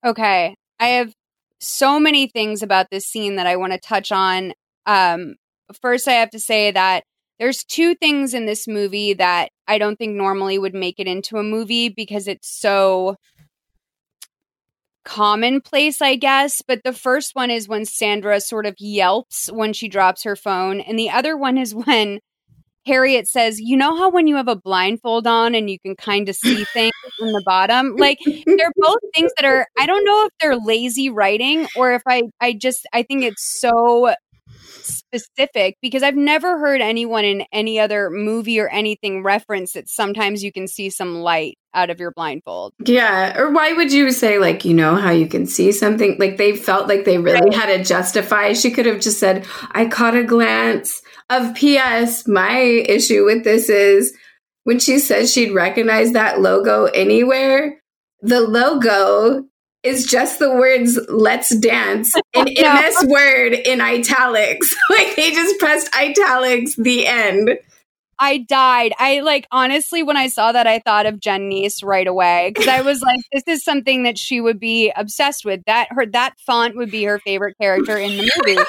Okay. 0.06 0.56
I 0.80 0.88
have 0.88 1.14
so 1.60 2.00
many 2.00 2.28
things 2.28 2.62
about 2.62 2.88
this 2.92 3.06
scene 3.06 3.38
that 3.38 3.48
I 3.48 3.56
want 3.56 3.74
to 3.74 3.80
touch 3.80 4.12
on. 4.12 4.54
Um, 4.86 5.36
first, 5.82 6.08
I 6.08 6.14
have 6.14 6.32
to 6.32 6.40
say 6.40 6.72
that 6.72 7.04
there's 7.42 7.64
two 7.64 7.96
things 7.96 8.36
in 8.36 8.46
this 8.46 8.68
movie 8.68 9.16
that 9.16 9.50
I 9.68 9.80
don't 9.80 9.96
think 9.98 10.16
normally 10.16 10.60
would 10.60 10.76
make 10.76 11.00
it 11.00 11.08
into 11.08 11.38
a 11.38 11.44
movie 11.44 11.90
because 11.90 12.28
it's 12.28 12.48
so 12.48 13.16
commonplace, 15.04 16.04
I 16.04 16.18
guess. 16.18 16.62
But 16.62 16.84
the 16.84 16.94
first 16.94 17.34
one 17.34 17.50
is 17.50 17.68
when 17.68 17.86
Sandra 17.86 18.40
sort 18.42 18.68
of 18.68 18.76
yelps 18.78 19.52
when 19.52 19.74
she 19.74 19.90
drops 19.90 20.24
her 20.24 20.36
phone. 20.36 20.82
And 20.82 21.00
the 21.00 21.10
other 21.10 21.36
one 21.36 21.58
is 21.58 21.74
when 21.88 22.20
Harriet 22.86 23.28
says, 23.28 23.60
You 23.60 23.76
know 23.76 23.98
how 23.98 24.12
when 24.12 24.28
you 24.28 24.36
have 24.36 24.48
a 24.48 24.56
blindfold 24.56 25.26
on 25.26 25.56
and 25.56 25.68
you 25.68 25.80
can 25.80 25.96
kind 25.96 26.30
of 26.30 26.36
see 26.36 26.64
things 26.74 26.94
in 27.22 27.32
the 27.32 27.42
bottom? 27.44 27.96
Like 27.96 28.20
they're 28.46 28.72
both 28.76 29.00
things 29.16 29.32
that 29.38 29.46
are, 29.46 29.66
I 29.80 29.88
don't 29.88 30.06
know 30.06 30.26
if 30.28 30.32
they're 30.40 30.58
lazy 30.58 31.10
writing 31.10 31.66
or 31.76 31.92
if 31.94 32.04
I, 32.08 32.22
I 32.40 32.54
just, 32.54 32.86
I 32.94 33.02
think 33.02 33.24
it's 33.24 33.60
so 33.60 34.14
specific 34.92 35.78
because 35.82 36.04
I've 36.04 36.16
never 36.16 36.60
heard 36.60 36.82
anyone 36.82 37.26
in 37.26 37.44
any 37.52 37.80
other 37.80 38.10
movie 38.10 38.60
or 38.60 38.68
anything 38.70 39.24
reference 39.24 39.74
that 39.74 39.90
sometimes 39.90 40.44
you 40.44 40.52
can 40.52 40.68
see 40.68 40.90
some 40.90 41.16
light 41.16 41.58
out 41.74 41.90
of 41.90 42.00
your 42.00 42.12
blindfold. 42.12 42.74
Yeah. 42.86 43.38
Or 43.38 43.52
why 43.52 43.74
would 43.74 43.94
you 43.94 44.12
say, 44.12 44.40
like, 44.40 44.66
you 44.66 44.74
know, 44.74 44.96
how 44.96 45.12
you 45.12 45.28
can 45.28 45.46
see 45.46 45.72
something? 45.72 46.18
Like, 46.20 46.38
they 46.38 46.56
felt 46.56 46.88
like 46.88 47.06
they 47.06 47.18
really 47.18 47.40
Right. 47.40 47.54
had 47.54 47.78
to 47.78 47.84
justify. 47.84 48.54
She 48.54 48.72
could 48.72 48.86
have 48.86 49.00
just 49.00 49.20
said, 49.20 49.46
I 49.72 49.86
caught 49.86 50.16
a 50.16 50.24
glance 50.24 51.02
of 51.30 51.56
PS. 51.56 52.28
My 52.28 52.58
issue 52.60 53.24
with 53.26 53.44
this 53.44 53.70
is 53.70 54.14
when 54.64 54.80
she 54.80 55.00
says 55.00 55.32
she'd 55.32 55.54
recognize 55.54 56.12
that 56.12 56.42
logo 56.42 56.86
anywhere, 56.86 57.82
the 58.22 58.42
logo 58.42 59.46
is 59.84 60.06
just 60.06 60.40
the 60.40 60.52
words 60.52 61.00
let's 61.10 61.56
dance 61.56 62.14
an 62.34 62.48
No. 62.58 62.74
MS 62.74 63.06
Word 63.08 63.54
in 63.54 63.82
italics. 63.82 64.76
like, 64.90 65.16
they 65.16 65.32
just 65.32 65.60
pressed 65.60 65.90
italics, 65.96 66.76
the 66.76 67.08
end. 67.08 67.58
I 68.22 68.38
died. 68.38 68.94
I 69.00 69.22
like 69.22 69.48
honestly 69.52 70.04
when 70.04 70.16
I 70.16 70.28
saw 70.28 70.52
that 70.52 70.68
I 70.68 70.78
thought 70.78 71.08
of 71.08 71.20
Jen 71.20 71.50
Niece 71.50 71.82
right 71.82 72.06
away 72.06 72.52
because 72.54 72.68
I 72.68 72.82
was 72.82 73.02
like, 73.02 73.20
this 73.34 73.44
is 73.48 73.64
something 73.64 74.04
that 74.04 74.16
she 74.16 74.40
would 74.40 74.60
be 74.60 74.94
obsessed 74.96 75.44
with. 75.44 75.62
That 75.66 75.88
her 75.90 76.06
that 76.06 76.36
font 76.40 76.78
would 76.78 76.92
be 76.92 77.04
her 77.06 77.18
favorite 77.18 77.58
character 77.60 77.98
in 77.98 78.18
the 78.18 78.32
movie. 78.38 78.62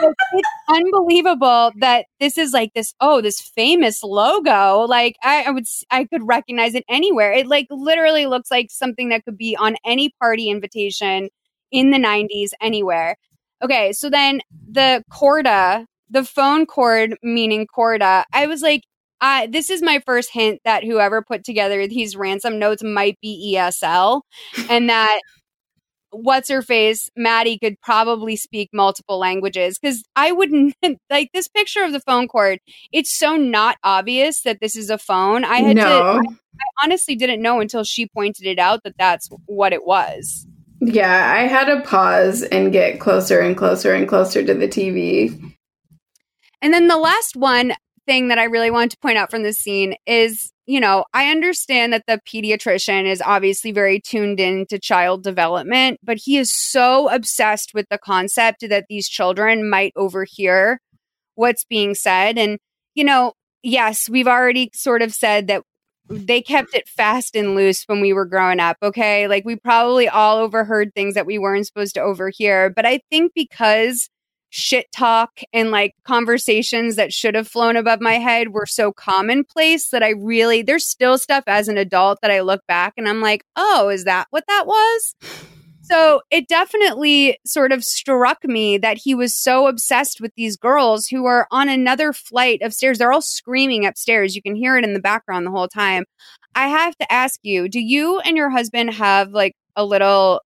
It's 0.00 0.48
unbelievable 0.68 1.72
that 1.80 2.04
this 2.20 2.36
is 2.36 2.52
like 2.52 2.74
this. 2.74 2.94
Oh, 3.00 3.22
this 3.22 3.40
famous 3.40 4.02
logo. 4.02 4.86
Like 4.86 5.16
I, 5.24 5.44
I 5.44 5.50
would, 5.50 5.64
i 5.90 6.04
could 6.04 6.28
recognize 6.28 6.74
it 6.74 6.84
anywhere. 6.88 7.32
It 7.32 7.46
like 7.46 7.66
literally 7.70 8.26
looks 8.26 8.50
like 8.50 8.70
something 8.70 9.08
that 9.08 9.24
could 9.24 9.38
be 9.38 9.56
on 9.56 9.76
any 9.86 10.10
party 10.20 10.50
invitation 10.50 11.30
in 11.72 11.90
the 11.90 11.98
'90s 11.98 12.50
anywhere. 12.60 13.16
Okay, 13.64 13.92
so 13.92 14.10
then 14.10 14.42
the 14.70 15.02
Corda, 15.10 15.86
the 16.10 16.24
phone 16.24 16.66
cord 16.66 17.16
meaning 17.22 17.66
Corda. 17.66 18.24
I 18.32 18.46
was 18.46 18.62
like, 18.62 18.82
uh, 19.20 19.46
this 19.50 19.70
is 19.70 19.82
my 19.82 20.00
first 20.06 20.30
hint 20.32 20.60
that 20.64 20.84
whoever 20.84 21.22
put 21.22 21.44
together 21.44 21.86
these 21.86 22.16
ransom 22.16 22.58
notes 22.58 22.82
might 22.82 23.18
be 23.20 23.54
ESL, 23.54 24.22
and 24.68 24.88
that 24.90 25.20
what's 26.10 26.48
her 26.48 26.62
face, 26.62 27.10
Maddie 27.16 27.58
could 27.58 27.80
probably 27.80 28.36
speak 28.36 28.70
multiple 28.72 29.18
languages 29.18 29.78
because 29.78 30.02
I 30.16 30.32
wouldn't 30.32 30.74
like 31.10 31.30
this 31.32 31.48
picture 31.48 31.84
of 31.84 31.92
the 31.92 32.00
phone 32.00 32.28
cord. 32.28 32.58
It's 32.92 33.16
so 33.16 33.36
not 33.36 33.76
obvious 33.84 34.42
that 34.42 34.60
this 34.60 34.76
is 34.76 34.90
a 34.90 34.98
phone. 34.98 35.44
I 35.44 35.58
had 35.58 35.76
to. 35.76 35.82
I, 35.82 36.18
I 36.18 36.84
honestly 36.84 37.14
didn't 37.14 37.42
know 37.42 37.60
until 37.60 37.84
she 37.84 38.08
pointed 38.08 38.46
it 38.46 38.58
out 38.58 38.82
that 38.84 38.96
that's 38.98 39.28
what 39.46 39.72
it 39.72 39.86
was. 39.86 40.46
Yeah, 40.80 41.32
I 41.36 41.46
had 41.46 41.64
to 41.66 41.80
pause 41.82 42.42
and 42.42 42.72
get 42.72 43.00
closer 43.00 43.40
and 43.40 43.56
closer 43.56 43.94
and 43.94 44.08
closer 44.08 44.44
to 44.44 44.54
the 44.54 44.68
TV. 44.68 45.54
And 46.62 46.72
then 46.72 46.88
the 46.88 46.96
last 46.98 47.36
one 47.36 47.74
thing 48.08 48.28
that 48.28 48.38
I 48.38 48.44
really 48.44 48.70
want 48.70 48.90
to 48.92 48.98
point 48.98 49.18
out 49.18 49.30
from 49.30 49.42
this 49.42 49.58
scene 49.58 49.94
is, 50.06 50.50
you 50.66 50.80
know, 50.80 51.04
I 51.12 51.30
understand 51.30 51.92
that 51.92 52.04
the 52.06 52.20
pediatrician 52.26 53.04
is 53.04 53.22
obviously 53.24 53.70
very 53.70 54.00
tuned 54.00 54.40
in 54.40 54.64
to 54.66 54.78
child 54.78 55.22
development, 55.22 56.00
but 56.02 56.16
he 56.16 56.38
is 56.38 56.50
so 56.52 57.10
obsessed 57.10 57.74
with 57.74 57.86
the 57.90 57.98
concept 57.98 58.68
that 58.68 58.86
these 58.88 59.08
children 59.08 59.68
might 59.68 59.92
overhear 59.94 60.80
what's 61.34 61.64
being 61.64 61.94
said. 61.94 62.38
And, 62.38 62.58
you 62.94 63.04
know, 63.04 63.34
yes, 63.62 64.08
we've 64.08 64.26
already 64.26 64.70
sort 64.72 65.02
of 65.02 65.12
said 65.12 65.46
that 65.48 65.62
they 66.08 66.40
kept 66.40 66.74
it 66.74 66.88
fast 66.88 67.36
and 67.36 67.54
loose 67.54 67.84
when 67.84 68.00
we 68.00 68.14
were 68.14 68.24
growing 68.24 68.58
up. 68.58 68.78
Okay. 68.82 69.28
Like 69.28 69.44
we 69.44 69.56
probably 69.56 70.08
all 70.08 70.38
overheard 70.38 70.94
things 70.94 71.14
that 71.14 71.26
we 71.26 71.38
weren't 71.38 71.66
supposed 71.66 71.92
to 71.94 72.00
overhear. 72.00 72.70
But 72.70 72.86
I 72.86 73.00
think 73.10 73.32
because 73.34 74.08
shit 74.50 74.86
talk 74.92 75.40
and 75.52 75.70
like 75.70 75.94
conversations 76.04 76.96
that 76.96 77.12
should 77.12 77.34
have 77.34 77.48
flown 77.48 77.76
above 77.76 78.00
my 78.00 78.14
head 78.14 78.48
were 78.48 78.66
so 78.66 78.92
commonplace 78.92 79.90
that 79.90 80.02
I 80.02 80.10
really, 80.10 80.62
there's 80.62 80.88
still 80.88 81.18
stuff 81.18 81.44
as 81.46 81.68
an 81.68 81.76
adult 81.76 82.18
that 82.22 82.30
I 82.30 82.40
look 82.40 82.62
back 82.66 82.94
and 82.96 83.08
I'm 83.08 83.20
like, 83.20 83.44
oh, 83.56 83.88
is 83.88 84.04
that 84.04 84.26
what 84.30 84.44
that 84.48 84.66
was? 84.66 85.14
So 85.82 86.20
it 86.30 86.48
definitely 86.48 87.38
sort 87.46 87.72
of 87.72 87.82
struck 87.82 88.44
me 88.44 88.76
that 88.76 88.98
he 88.98 89.14
was 89.14 89.34
so 89.34 89.66
obsessed 89.66 90.20
with 90.20 90.32
these 90.36 90.56
girls 90.56 91.06
who 91.06 91.24
are 91.24 91.48
on 91.50 91.70
another 91.70 92.12
flight 92.12 92.60
of 92.60 92.74
stairs. 92.74 92.98
They're 92.98 93.12
all 93.12 93.22
screaming 93.22 93.86
upstairs. 93.86 94.36
You 94.36 94.42
can 94.42 94.54
hear 94.54 94.76
it 94.76 94.84
in 94.84 94.92
the 94.92 95.00
background 95.00 95.46
the 95.46 95.50
whole 95.50 95.68
time. 95.68 96.04
I 96.54 96.68
have 96.68 96.94
to 96.98 97.10
ask 97.10 97.40
you, 97.42 97.70
do 97.70 97.80
you 97.80 98.18
and 98.20 98.36
your 98.36 98.50
husband 98.50 98.92
have 98.94 99.30
like 99.30 99.54
a 99.76 99.84
little 99.84 100.42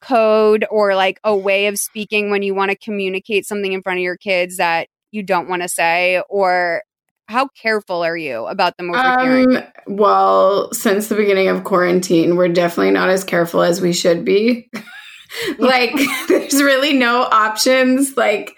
code 0.00 0.66
or 0.70 0.94
like 0.94 1.18
a 1.24 1.36
way 1.36 1.66
of 1.66 1.78
speaking 1.78 2.30
when 2.30 2.42
you 2.42 2.54
want 2.54 2.70
to 2.70 2.76
communicate 2.76 3.46
something 3.46 3.72
in 3.72 3.82
front 3.82 3.98
of 3.98 4.02
your 4.02 4.16
kids 4.16 4.56
that 4.58 4.88
you 5.10 5.22
don't 5.22 5.48
want 5.48 5.62
to 5.62 5.68
say? 5.68 6.22
Or 6.28 6.82
how 7.28 7.48
careful 7.60 8.02
are 8.04 8.16
you 8.16 8.46
about 8.46 8.76
them 8.76 8.94
overhearing? 8.94 9.56
Um, 9.56 9.64
well, 9.86 10.72
since 10.72 11.08
the 11.08 11.16
beginning 11.16 11.48
of 11.48 11.64
quarantine, 11.64 12.36
we're 12.36 12.48
definitely 12.48 12.92
not 12.92 13.08
as 13.08 13.24
careful 13.24 13.62
as 13.62 13.80
we 13.80 13.92
should 13.92 14.24
be. 14.24 14.70
like, 15.58 15.92
there's 16.28 16.62
really 16.62 16.92
no 16.92 17.22
options. 17.22 18.16
Like, 18.16 18.52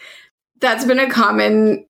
that's 0.60 0.84
been 0.84 0.98
a 0.98 1.10
common 1.10 1.86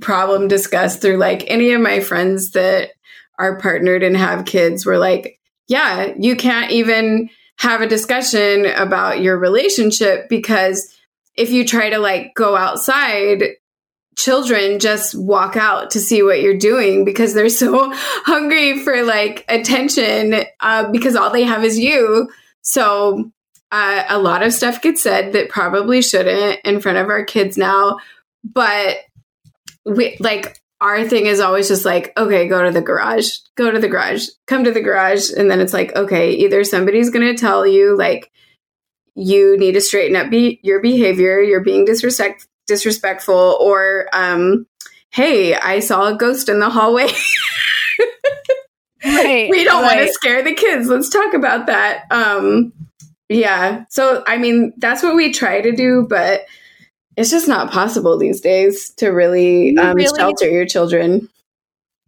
problem 0.00 0.48
discussed 0.48 1.02
through 1.02 1.18
like 1.18 1.44
any 1.46 1.72
of 1.72 1.80
my 1.80 2.00
friends 2.00 2.52
that 2.52 2.92
are 3.38 3.58
partnered 3.58 4.02
and 4.02 4.16
have 4.16 4.46
kids 4.46 4.86
were 4.86 4.98
like, 4.98 5.38
yeah, 5.66 6.12
you 6.18 6.36
can't 6.36 6.70
even 6.70 7.28
have 7.58 7.80
a 7.80 7.86
discussion 7.86 8.66
about 8.66 9.20
your 9.20 9.38
relationship 9.38 10.28
because 10.28 10.94
if 11.36 11.50
you 11.50 11.64
try 11.64 11.90
to 11.90 11.98
like 11.98 12.34
go 12.34 12.56
outside, 12.56 13.42
children 14.16 14.78
just 14.78 15.14
walk 15.14 15.56
out 15.56 15.90
to 15.90 16.00
see 16.00 16.22
what 16.22 16.40
you're 16.40 16.58
doing 16.58 17.04
because 17.04 17.34
they're 17.34 17.48
so 17.48 17.90
hungry 17.94 18.78
for 18.78 19.02
like 19.02 19.44
attention 19.48 20.44
uh, 20.60 20.90
because 20.90 21.16
all 21.16 21.30
they 21.30 21.44
have 21.44 21.64
is 21.64 21.78
you. 21.78 22.28
So 22.62 23.30
uh, 23.72 24.04
a 24.08 24.18
lot 24.18 24.42
of 24.42 24.52
stuff 24.52 24.82
gets 24.82 25.02
said 25.02 25.32
that 25.32 25.48
probably 25.48 26.00
shouldn't 26.02 26.60
in 26.64 26.80
front 26.80 26.98
of 26.98 27.08
our 27.08 27.24
kids 27.24 27.58
now, 27.58 27.98
but 28.44 28.98
we 29.84 30.16
like 30.20 30.60
our 30.84 31.02
thing 31.08 31.24
is 31.24 31.40
always 31.40 31.66
just 31.66 31.86
like 31.86 32.12
okay 32.16 32.46
go 32.46 32.62
to 32.62 32.70
the 32.70 32.82
garage 32.82 33.38
go 33.56 33.70
to 33.70 33.80
the 33.80 33.88
garage 33.88 34.28
come 34.46 34.64
to 34.64 34.70
the 34.70 34.82
garage. 34.82 35.30
And 35.30 35.50
then 35.50 35.60
it's 35.60 35.72
like 35.72 35.96
okay 35.96 36.32
either 36.32 36.62
somebody's 36.62 37.10
going 37.10 37.26
to 37.26 37.40
tell 37.40 37.66
you 37.66 37.96
like 37.96 38.30
you 39.16 39.56
need 39.56 39.72
to 39.72 39.80
straighten 39.80 40.14
up 40.14 40.30
be- 40.30 40.60
your 40.62 40.80
behavior 40.82 41.40
you're 41.40 41.64
being 41.64 41.86
disrespect 41.86 42.46
disrespectful 42.66 43.56
or 43.60 44.08
um 44.12 44.66
hey 45.10 45.54
i 45.54 45.80
saw 45.80 46.08
a 46.08 46.16
ghost 46.16 46.48
in 46.48 46.60
the 46.60 46.70
hallway. 46.70 47.08
Right, 49.06 49.50
we 49.50 49.64
don't 49.64 49.82
want 49.82 49.98
to 49.98 50.10
scare 50.14 50.42
the 50.42 50.54
kids. 50.54 50.88
Let's 50.88 51.10
talk 51.10 51.34
about 51.34 51.66
that. 51.66 52.04
Um 52.10 52.72
yeah. 53.28 53.84
So 53.90 54.24
i 54.26 54.38
mean 54.38 54.72
that's 54.78 55.02
what 55.02 55.14
we 55.14 55.32
try 55.32 55.60
to 55.60 55.72
do 55.72 56.06
but 56.08 56.46
it's 57.16 57.30
just 57.30 57.46
not 57.48 57.70
possible 57.70 58.18
these 58.18 58.40
days 58.40 58.90
to 58.96 59.08
really, 59.08 59.76
um, 59.78 59.94
really- 59.96 60.16
shelter 60.18 60.48
your 60.48 60.66
children 60.66 61.28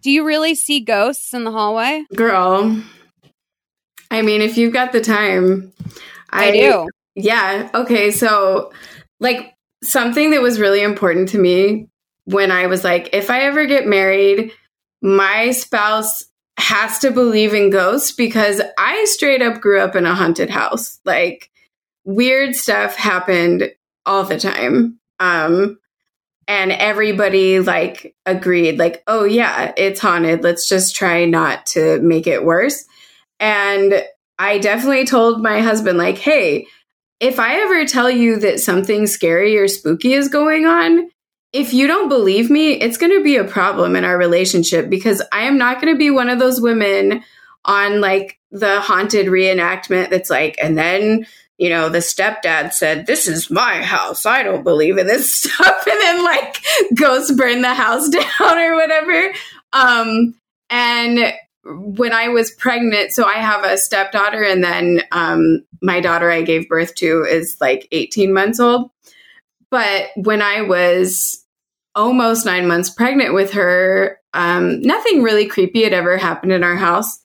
Do 0.03 0.11
you 0.11 0.25
really 0.27 0.55
see 0.55 0.81
ghosts 0.81 1.33
in 1.35 1.45
the 1.45 1.51
hallway? 1.51 2.05
girl 2.15 2.81
i 4.11 4.23
mean 4.23 4.41
if 4.43 4.57
you've 4.57 4.73
got 4.73 4.93
the 4.93 5.01
time 5.01 5.73
I 6.31 6.51
do. 6.53 6.89
yeah 7.15 7.71
okay 7.75 8.11
so 8.11 8.73
like 9.21 9.55
something 9.83 10.31
that 10.31 10.43
was 10.43 10.61
really 10.61 10.83
important 10.83 11.29
to 11.31 11.39
me 11.39 11.89
when 12.25 12.51
i 12.53 12.67
was 12.67 12.85
like 12.85 13.11
if 13.13 13.31
i 13.31 13.41
ever 13.43 13.67
get 13.67 13.87
married 13.87 14.53
my 15.03 15.51
spouse 15.51 16.25
has 16.59 16.99
to 17.01 17.11
believe 17.11 17.53
in 17.55 17.71
ghosts 17.71 18.13
because 18.13 18.61
i 18.79 19.05
straight 19.07 19.43
up 19.43 19.61
grew 19.61 19.81
up 19.81 19.95
in 19.97 20.07
a 20.07 20.15
haunted 20.15 20.51
house 20.51 20.99
like 21.05 21.51
weird 22.05 22.55
stuff 22.55 22.95
happened 22.97 23.71
all 24.07 24.25
the 24.25 24.39
time. 24.39 24.99
Um 25.21 25.79
and 26.49 26.71
everybody 26.71 27.59
like 27.59 28.15
agreed 28.25 28.79
like 28.79 29.03
oh 29.07 29.25
yeah 29.25 29.73
it's 29.77 30.01
haunted. 30.01 30.43
Let's 30.43 30.69
just 30.69 30.95
try 30.95 31.25
not 31.25 31.67
to 31.67 32.01
make 32.01 32.27
it 32.27 32.45
worse. 32.45 32.85
And 33.41 34.03
i 34.39 34.59
definitely 34.59 35.05
told 35.05 35.43
my 35.43 35.61
husband 35.61 35.99
like 35.99 36.19
hey 36.19 36.67
if 37.21 37.39
i 37.39 37.57
ever 37.61 37.85
tell 37.85 38.11
you 38.11 38.39
that 38.39 38.61
something 38.61 39.07
scary 39.07 39.57
or 39.59 39.69
spooky 39.69 40.13
is 40.13 40.29
going 40.29 40.67
on 40.67 41.09
if 41.53 41.73
you 41.73 41.87
don't 41.87 42.09
believe 42.09 42.51
me 42.51 42.73
it's 42.73 42.99
going 42.99 43.13
to 43.13 43.25
be 43.25 43.37
a 43.37 43.45
problem 43.45 43.97
in 43.97 44.05
our 44.05 44.19
relationship 44.19 44.91
because 44.91 45.23
i 45.33 45.43
am 45.43 45.59
not 45.59 45.81
going 45.81 45.93
to 45.93 45.99
be 45.99 46.11
one 46.11 46.29
of 46.29 46.39
those 46.39 46.61
women 46.61 47.23
on 47.65 48.01
like 48.01 48.39
the 48.51 48.81
haunted 48.81 49.27
reenactment 49.27 50.11
that's 50.11 50.31
like 50.31 50.57
and 50.63 50.77
then 50.77 51.27
you 51.59 51.71
know, 51.71 51.89
the 51.89 51.99
stepdad 51.99 52.73
said, 52.73 53.07
This 53.07 53.27
is 53.27 53.51
my 53.51 53.83
house. 53.83 54.27
I 54.27 54.43
don't 54.43 54.65
believe 54.65 54.99
in 54.99 55.07
this 55.07 55.35
stuff. 55.43 55.87
And 55.87 56.01
then, 56.01 56.25
like, 56.25 56.63
goes 56.95 57.31
burn 57.33 57.63
the 57.63 57.75
house 57.75 58.09
down 58.11 58.59
or 58.59 58.75
whatever. 58.75 59.33
Um, 59.73 60.35
and 60.71 61.33
when 61.65 62.13
I 62.13 62.29
was 62.29 62.51
pregnant, 62.53 63.13
so 63.13 63.25
I 63.25 63.35
have 63.35 63.65
a 63.65 63.79
stepdaughter, 63.79 64.43
and 64.43 64.63
then 64.63 65.03
um, 65.13 65.65
my 65.83 66.01
daughter 66.01 66.31
I 66.31 66.43
gave 66.43 66.69
birth 66.69 66.95
to 66.97 67.25
is 67.25 67.57
like 67.61 67.89
18 67.91 68.33
months 68.33 68.61
old. 68.61 68.91
But 69.71 70.11
when 70.17 70.43
I 70.43 70.63
was 70.63 71.45
almost 71.95 72.47
nine 72.47 72.69
months 72.69 72.91
pregnant 72.91 73.35
with 73.35 73.53
her, 73.53 74.21
um, 74.33 74.81
nothing 74.83 75.23
really 75.23 75.47
creepy 75.47 75.83
had 75.83 75.93
ever 75.93 76.19
happened 76.19 76.53
in 76.53 76.63
our 76.63 76.77
house 76.77 77.19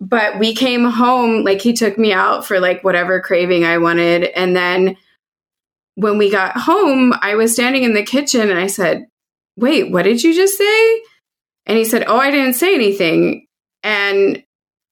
but 0.00 0.38
we 0.38 0.54
came 0.54 0.84
home 0.84 1.44
like 1.44 1.60
he 1.60 1.72
took 1.72 1.98
me 1.98 2.12
out 2.12 2.46
for 2.46 2.60
like 2.60 2.84
whatever 2.84 3.20
craving 3.20 3.64
I 3.64 3.78
wanted. 3.78 4.24
And 4.24 4.54
then 4.54 4.96
when 5.96 6.18
we 6.18 6.30
got 6.30 6.56
home 6.56 7.12
I 7.20 7.34
was 7.34 7.52
standing 7.52 7.82
in 7.82 7.94
the 7.94 8.04
kitchen 8.04 8.48
and 8.48 8.58
I 8.58 8.68
said 8.68 9.06
wait 9.56 9.90
what 9.90 10.02
did 10.02 10.22
you 10.22 10.34
just 10.34 10.56
say? 10.56 11.02
And 11.66 11.76
he 11.76 11.84
said 11.84 12.04
oh 12.06 12.18
I 12.18 12.30
didn't 12.30 12.54
say 12.54 12.74
anything. 12.74 13.46
And 13.82 14.42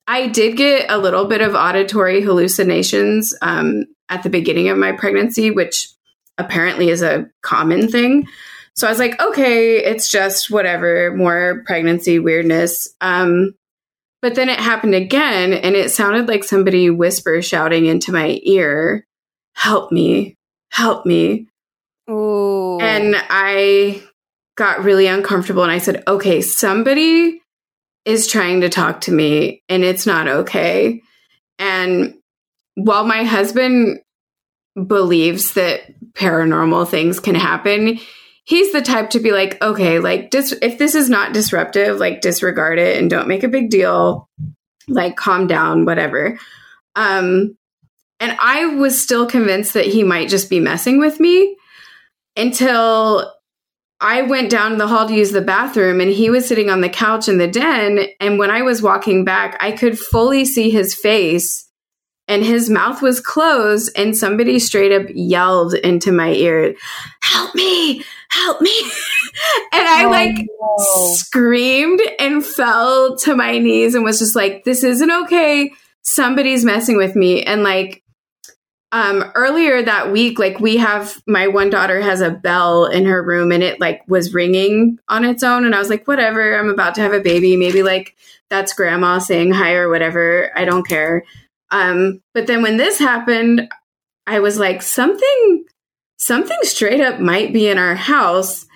I 0.08 0.28
did 0.28 0.56
get 0.56 0.90
a 0.90 0.98
little 0.98 1.26
bit 1.26 1.40
of 1.40 1.54
auditory 1.54 2.22
hallucinations 2.22 3.34
um, 3.42 3.86
at 4.08 4.22
the 4.22 4.30
beginning 4.30 4.68
of 4.68 4.78
my 4.78 4.92
pregnancy 4.92 5.50
which 5.50 5.88
apparently 6.38 6.90
is 6.90 7.02
a 7.02 7.26
common 7.42 7.88
thing. 7.88 8.26
So 8.74 8.88
I 8.88 8.90
was 8.90 8.98
like 8.98 9.20
okay 9.20 9.76
it's 9.76 10.10
just 10.10 10.50
whatever 10.50 11.14
more 11.14 11.62
pregnancy 11.64 12.18
weirdness. 12.18 12.88
Um, 13.00 13.54
but 14.22 14.34
then 14.34 14.48
it 14.48 14.58
happened 14.58 14.94
again, 14.94 15.52
and 15.52 15.76
it 15.76 15.90
sounded 15.90 16.28
like 16.28 16.44
somebody 16.44 16.90
whisper 16.90 17.42
shouting 17.42 17.86
into 17.86 18.12
my 18.12 18.40
ear, 18.42 19.04
Help 19.54 19.90
me, 19.90 20.36
help 20.70 21.06
me. 21.06 21.48
Ooh. 22.10 22.78
And 22.80 23.16
I 23.16 24.02
got 24.56 24.84
really 24.84 25.06
uncomfortable 25.06 25.62
and 25.62 25.72
I 25.72 25.78
said, 25.78 26.02
Okay, 26.06 26.40
somebody 26.40 27.40
is 28.04 28.26
trying 28.26 28.60
to 28.60 28.68
talk 28.68 29.02
to 29.02 29.12
me 29.12 29.62
and 29.68 29.82
it's 29.82 30.06
not 30.06 30.28
okay. 30.28 31.02
And 31.58 32.14
while 32.74 33.04
my 33.04 33.24
husband 33.24 34.00
believes 34.86 35.54
that 35.54 35.80
paranormal 36.12 36.88
things 36.88 37.18
can 37.18 37.34
happen, 37.34 37.98
he's 38.46 38.72
the 38.72 38.80
type 38.80 39.10
to 39.10 39.20
be 39.20 39.32
like, 39.32 39.60
okay, 39.60 39.98
like 39.98 40.30
dis- 40.30 40.56
if 40.62 40.78
this 40.78 40.94
is 40.94 41.10
not 41.10 41.34
disruptive, 41.34 41.98
like 41.98 42.20
disregard 42.20 42.78
it 42.78 42.96
and 42.96 43.10
don't 43.10 43.28
make 43.28 43.42
a 43.42 43.48
big 43.48 43.70
deal. 43.70 44.30
Like 44.88 45.16
calm 45.16 45.46
down, 45.48 45.84
whatever. 45.84 46.38
Um 46.94 47.56
and 48.18 48.36
I 48.40 48.66
was 48.66 48.98
still 48.98 49.26
convinced 49.26 49.74
that 49.74 49.84
he 49.84 50.02
might 50.02 50.30
just 50.30 50.48
be 50.48 50.60
messing 50.60 50.98
with 50.98 51.20
me 51.20 51.56
until 52.36 53.34
I 54.00 54.22
went 54.22 54.50
down 54.50 54.78
the 54.78 54.86
hall 54.86 55.08
to 55.08 55.14
use 55.14 55.32
the 55.32 55.42
bathroom 55.42 56.00
and 56.00 56.10
he 56.10 56.30
was 56.30 56.46
sitting 56.46 56.70
on 56.70 56.80
the 56.80 56.88
couch 56.88 57.28
in 57.28 57.38
the 57.38 57.48
den 57.48 58.06
and 58.20 58.38
when 58.38 58.50
I 58.50 58.62
was 58.62 58.80
walking 58.80 59.24
back, 59.24 59.56
I 59.60 59.72
could 59.72 59.98
fully 59.98 60.44
see 60.44 60.70
his 60.70 60.94
face 60.94 61.65
and 62.28 62.44
his 62.44 62.68
mouth 62.68 63.02
was 63.02 63.20
closed 63.20 63.90
and 63.96 64.16
somebody 64.16 64.58
straight 64.58 64.92
up 64.92 65.06
yelled 65.14 65.74
into 65.74 66.12
my 66.12 66.32
ear 66.32 66.74
help 67.22 67.54
me! 67.54 68.04
Help 68.30 68.60
me! 68.60 68.72
And 69.72 69.86
i 69.86 70.04
oh, 70.04 70.10
like 70.10 70.34
no. 70.34 71.14
screamed 71.14 72.00
and 72.18 72.44
fell 72.44 73.16
to 73.18 73.36
my 73.36 73.58
knees 73.58 73.94
and 73.94 74.02
was 74.02 74.18
just 74.18 74.34
like 74.34 74.64
this 74.64 74.82
isn't 74.82 75.10
okay. 75.24 75.72
Somebody's 76.00 76.64
messing 76.64 76.96
with 76.96 77.14
me. 77.14 77.42
And 77.42 77.62
like 77.62 78.02
um 78.92 79.30
earlier 79.34 79.82
that 79.82 80.10
week 80.10 80.38
like 80.38 80.58
we 80.58 80.78
have 80.78 81.20
my 81.26 81.48
one 81.48 81.68
daughter 81.68 82.00
has 82.00 82.22
a 82.22 82.30
bell 82.30 82.86
in 82.86 83.04
her 83.04 83.22
room 83.22 83.52
and 83.52 83.62
it 83.62 83.78
like 83.78 84.00
was 84.08 84.32
ringing 84.32 84.98
on 85.08 85.24
its 85.24 85.42
own 85.42 85.64
and 85.64 85.74
i 85.74 85.78
was 85.78 85.90
like 85.90 86.06
whatever 86.06 86.56
i'm 86.56 86.70
about 86.70 86.94
to 86.94 87.00
have 87.02 87.12
a 87.12 87.20
baby. 87.20 87.56
Maybe 87.56 87.82
like 87.82 88.16
that's 88.48 88.72
grandma 88.72 89.18
saying 89.18 89.50
hi 89.52 89.74
or 89.74 89.90
whatever. 89.90 90.50
I 90.56 90.64
don't 90.64 90.86
care 90.86 91.24
um, 91.70 92.20
but 92.34 92.46
then 92.46 92.62
when 92.62 92.76
this 92.76 92.98
happened, 92.98 93.68
I 94.26 94.40
was 94.40 94.58
like, 94.58 94.82
something, 94.82 95.64
something 96.18 96.58
straight 96.62 97.00
up 97.00 97.20
might 97.20 97.52
be 97.52 97.68
in 97.68 97.78
our 97.78 97.94
house. 97.94 98.66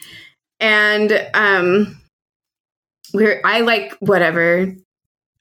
And 0.59 1.29
um, 1.35 2.01
we're, 3.13 3.41
I 3.45 3.61
like 3.61 3.95
whatever. 4.01 4.75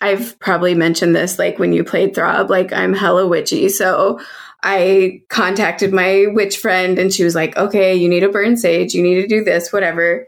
I've 0.01 0.39
probably 0.39 0.75
mentioned 0.75 1.15
this 1.15 1.37
like 1.37 1.59
when 1.59 1.73
you 1.73 1.83
played 1.83 2.15
Throb, 2.15 2.49
like 2.49 2.71
I'm 2.71 2.93
hella 2.93 3.27
witchy. 3.27 3.67
So 3.69 4.19
I 4.63 5.21
contacted 5.29 5.93
my 5.93 6.27
witch 6.29 6.57
friend 6.57 6.97
and 6.97 7.13
she 7.13 7.23
was 7.23 7.35
like, 7.35 7.57
okay, 7.57 7.95
you 7.95 8.07
need 8.07 8.21
to 8.21 8.29
burn 8.29 8.55
sage, 8.55 8.93
you 8.93 9.03
need 9.03 9.15
to 9.15 9.27
do 9.27 9.43
this, 9.43 9.73
whatever. 9.73 10.27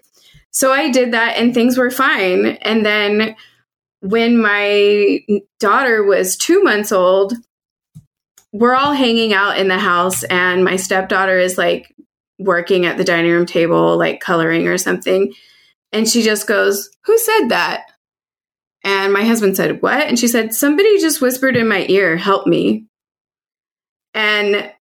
So 0.51 0.73
I 0.73 0.89
did 0.89 1.13
that 1.13 1.37
and 1.37 1.53
things 1.53 1.77
were 1.77 1.89
fine. 1.89 2.45
And 2.45 2.85
then 2.85 3.35
when 4.01 4.37
my 4.37 5.19
daughter 5.59 6.03
was 6.03 6.35
two 6.35 6.61
months 6.63 6.91
old, 6.91 7.33
we're 8.51 8.75
all 8.75 8.93
hanging 8.93 9.33
out 9.33 9.57
in 9.57 9.67
the 9.67 9.79
house, 9.79 10.23
and 10.23 10.65
my 10.65 10.75
stepdaughter 10.75 11.39
is 11.39 11.57
like 11.57 11.95
working 12.37 12.85
at 12.85 12.97
the 12.97 13.03
dining 13.03 13.31
room 13.31 13.45
table, 13.45 13.97
like 13.97 14.19
coloring 14.19 14.67
or 14.67 14.77
something. 14.77 15.33
And 15.91 16.07
she 16.07 16.23
just 16.23 16.47
goes, 16.47 16.89
Who 17.05 17.17
said 17.17 17.49
that? 17.49 17.85
And 18.83 19.13
my 19.13 19.23
husband 19.23 19.55
said, 19.55 19.81
What? 19.81 20.07
And 20.07 20.17
she 20.17 20.27
said, 20.27 20.53
Somebody 20.53 20.99
just 20.99 21.21
whispered 21.21 21.55
in 21.55 21.67
my 21.67 21.85
ear, 21.87 22.17
Help 22.17 22.47
me. 22.47 22.87
And 24.13 24.71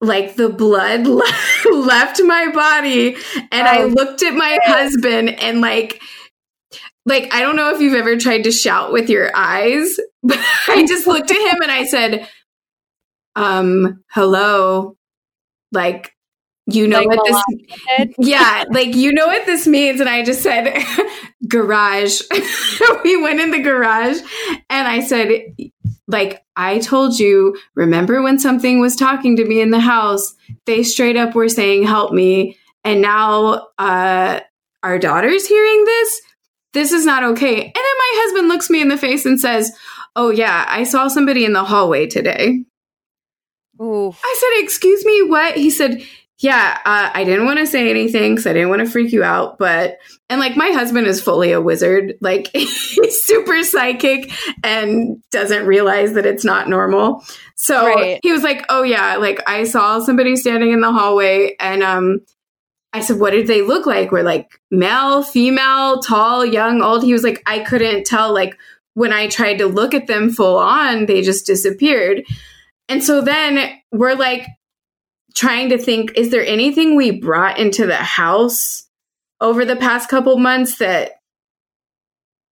like 0.00 0.36
the 0.36 0.48
blood 0.48 1.06
left 1.72 2.20
my 2.22 2.50
body. 2.52 3.16
And 3.50 3.66
oh. 3.66 3.70
I 3.70 3.84
looked 3.84 4.22
at 4.22 4.34
my 4.34 4.58
husband 4.64 5.30
and 5.40 5.60
like, 5.60 6.02
like 7.06 7.32
I 7.32 7.40
don't 7.40 7.56
know 7.56 7.72
if 7.72 7.80
you've 7.80 7.94
ever 7.94 8.16
tried 8.16 8.44
to 8.44 8.52
shout 8.52 8.92
with 8.92 9.08
your 9.08 9.30
eyes, 9.34 9.96
but 10.22 10.38
I 10.68 10.84
just 10.86 11.06
looked 11.06 11.30
at 11.30 11.52
him 11.52 11.62
and 11.62 11.70
I 11.70 11.84
said, 11.84 12.28
um, 13.36 14.02
hello. 14.10 14.96
Like 15.72 16.12
you 16.66 16.88
know 16.88 16.98
like 16.98 17.08
what 17.08 17.24
this 17.24 18.14
Yeah, 18.18 18.64
like 18.70 18.94
you 18.94 19.12
know 19.12 19.26
what 19.28 19.46
this 19.46 19.66
means? 19.66 20.00
And 20.00 20.08
I 20.08 20.24
just 20.24 20.42
said 20.42 20.84
garage. 21.48 22.20
we 23.04 23.22
went 23.22 23.40
in 23.40 23.52
the 23.52 23.60
garage 23.62 24.18
and 24.68 24.88
I 24.88 25.00
said 25.00 25.30
like 26.08 26.42
I 26.56 26.78
told 26.78 27.18
you, 27.18 27.56
remember 27.74 28.22
when 28.22 28.38
something 28.38 28.80
was 28.80 28.96
talking 28.96 29.36
to 29.36 29.44
me 29.44 29.60
in 29.60 29.70
the 29.70 29.80
house, 29.80 30.34
they 30.66 30.82
straight 30.82 31.16
up 31.16 31.34
were 31.34 31.48
saying 31.48 31.84
help 31.84 32.12
me. 32.12 32.56
And 32.82 33.00
now 33.00 33.68
uh 33.78 34.40
our 34.82 34.98
daughter's 34.98 35.46
hearing 35.46 35.84
this 35.84 36.20
this 36.76 36.92
is 36.92 37.06
not 37.06 37.24
okay. 37.24 37.54
And 37.54 37.74
then 37.74 37.74
my 37.74 38.12
husband 38.16 38.48
looks 38.48 38.68
me 38.68 38.82
in 38.82 38.88
the 38.88 38.98
face 38.98 39.24
and 39.24 39.40
says, 39.40 39.72
Oh, 40.14 40.28
yeah, 40.28 40.66
I 40.68 40.84
saw 40.84 41.08
somebody 41.08 41.46
in 41.46 41.54
the 41.54 41.64
hallway 41.64 42.06
today. 42.06 42.64
Ooh. 43.80 44.10
I 44.10 44.36
said, 44.38 44.62
Excuse 44.62 45.04
me, 45.06 45.22
what? 45.22 45.56
He 45.56 45.70
said, 45.70 46.02
Yeah, 46.38 46.78
uh, 46.84 47.10
I 47.14 47.24
didn't 47.24 47.46
want 47.46 47.60
to 47.60 47.66
say 47.66 47.88
anything 47.88 48.34
because 48.34 48.46
I 48.46 48.52
didn't 48.52 48.68
want 48.68 48.80
to 48.80 48.90
freak 48.90 49.10
you 49.10 49.24
out. 49.24 49.58
But, 49.58 49.96
and 50.28 50.38
like 50.38 50.54
my 50.58 50.68
husband 50.68 51.06
is 51.06 51.22
fully 51.22 51.52
a 51.52 51.62
wizard. 51.62 52.18
Like 52.20 52.48
he's 52.52 53.24
super 53.24 53.62
psychic 53.62 54.30
and 54.62 55.22
doesn't 55.30 55.66
realize 55.66 56.12
that 56.12 56.26
it's 56.26 56.44
not 56.44 56.68
normal. 56.68 57.24
So 57.54 57.86
right. 57.86 58.20
he 58.22 58.32
was 58.32 58.42
like, 58.42 58.66
Oh, 58.68 58.82
yeah, 58.82 59.16
like 59.16 59.42
I 59.46 59.64
saw 59.64 60.00
somebody 60.00 60.36
standing 60.36 60.72
in 60.72 60.82
the 60.82 60.92
hallway 60.92 61.56
and, 61.58 61.82
um, 61.82 62.20
I 62.96 63.00
said, 63.00 63.20
what 63.20 63.30
did 63.30 63.46
they 63.46 63.60
look 63.60 63.86
like? 63.86 64.10
Were 64.10 64.22
like 64.22 64.58
male, 64.70 65.22
female, 65.22 66.00
tall, 66.00 66.44
young, 66.44 66.80
old? 66.80 67.02
He 67.02 67.12
was 67.12 67.22
like, 67.22 67.42
I 67.46 67.58
couldn't 67.58 68.06
tell. 68.06 68.32
Like 68.32 68.56
when 68.94 69.12
I 69.12 69.28
tried 69.28 69.58
to 69.58 69.66
look 69.66 69.92
at 69.92 70.06
them 70.06 70.30
full 70.30 70.56
on, 70.56 71.04
they 71.04 71.20
just 71.20 71.46
disappeared. 71.46 72.24
And 72.88 73.04
so 73.04 73.20
then 73.20 73.78
we're 73.92 74.14
like 74.14 74.46
trying 75.34 75.68
to 75.68 75.78
think, 75.78 76.12
is 76.16 76.30
there 76.30 76.44
anything 76.44 76.96
we 76.96 77.20
brought 77.20 77.58
into 77.58 77.86
the 77.86 77.96
house 77.96 78.88
over 79.42 79.66
the 79.66 79.76
past 79.76 80.08
couple 80.08 80.38
months 80.38 80.78
that 80.78 81.12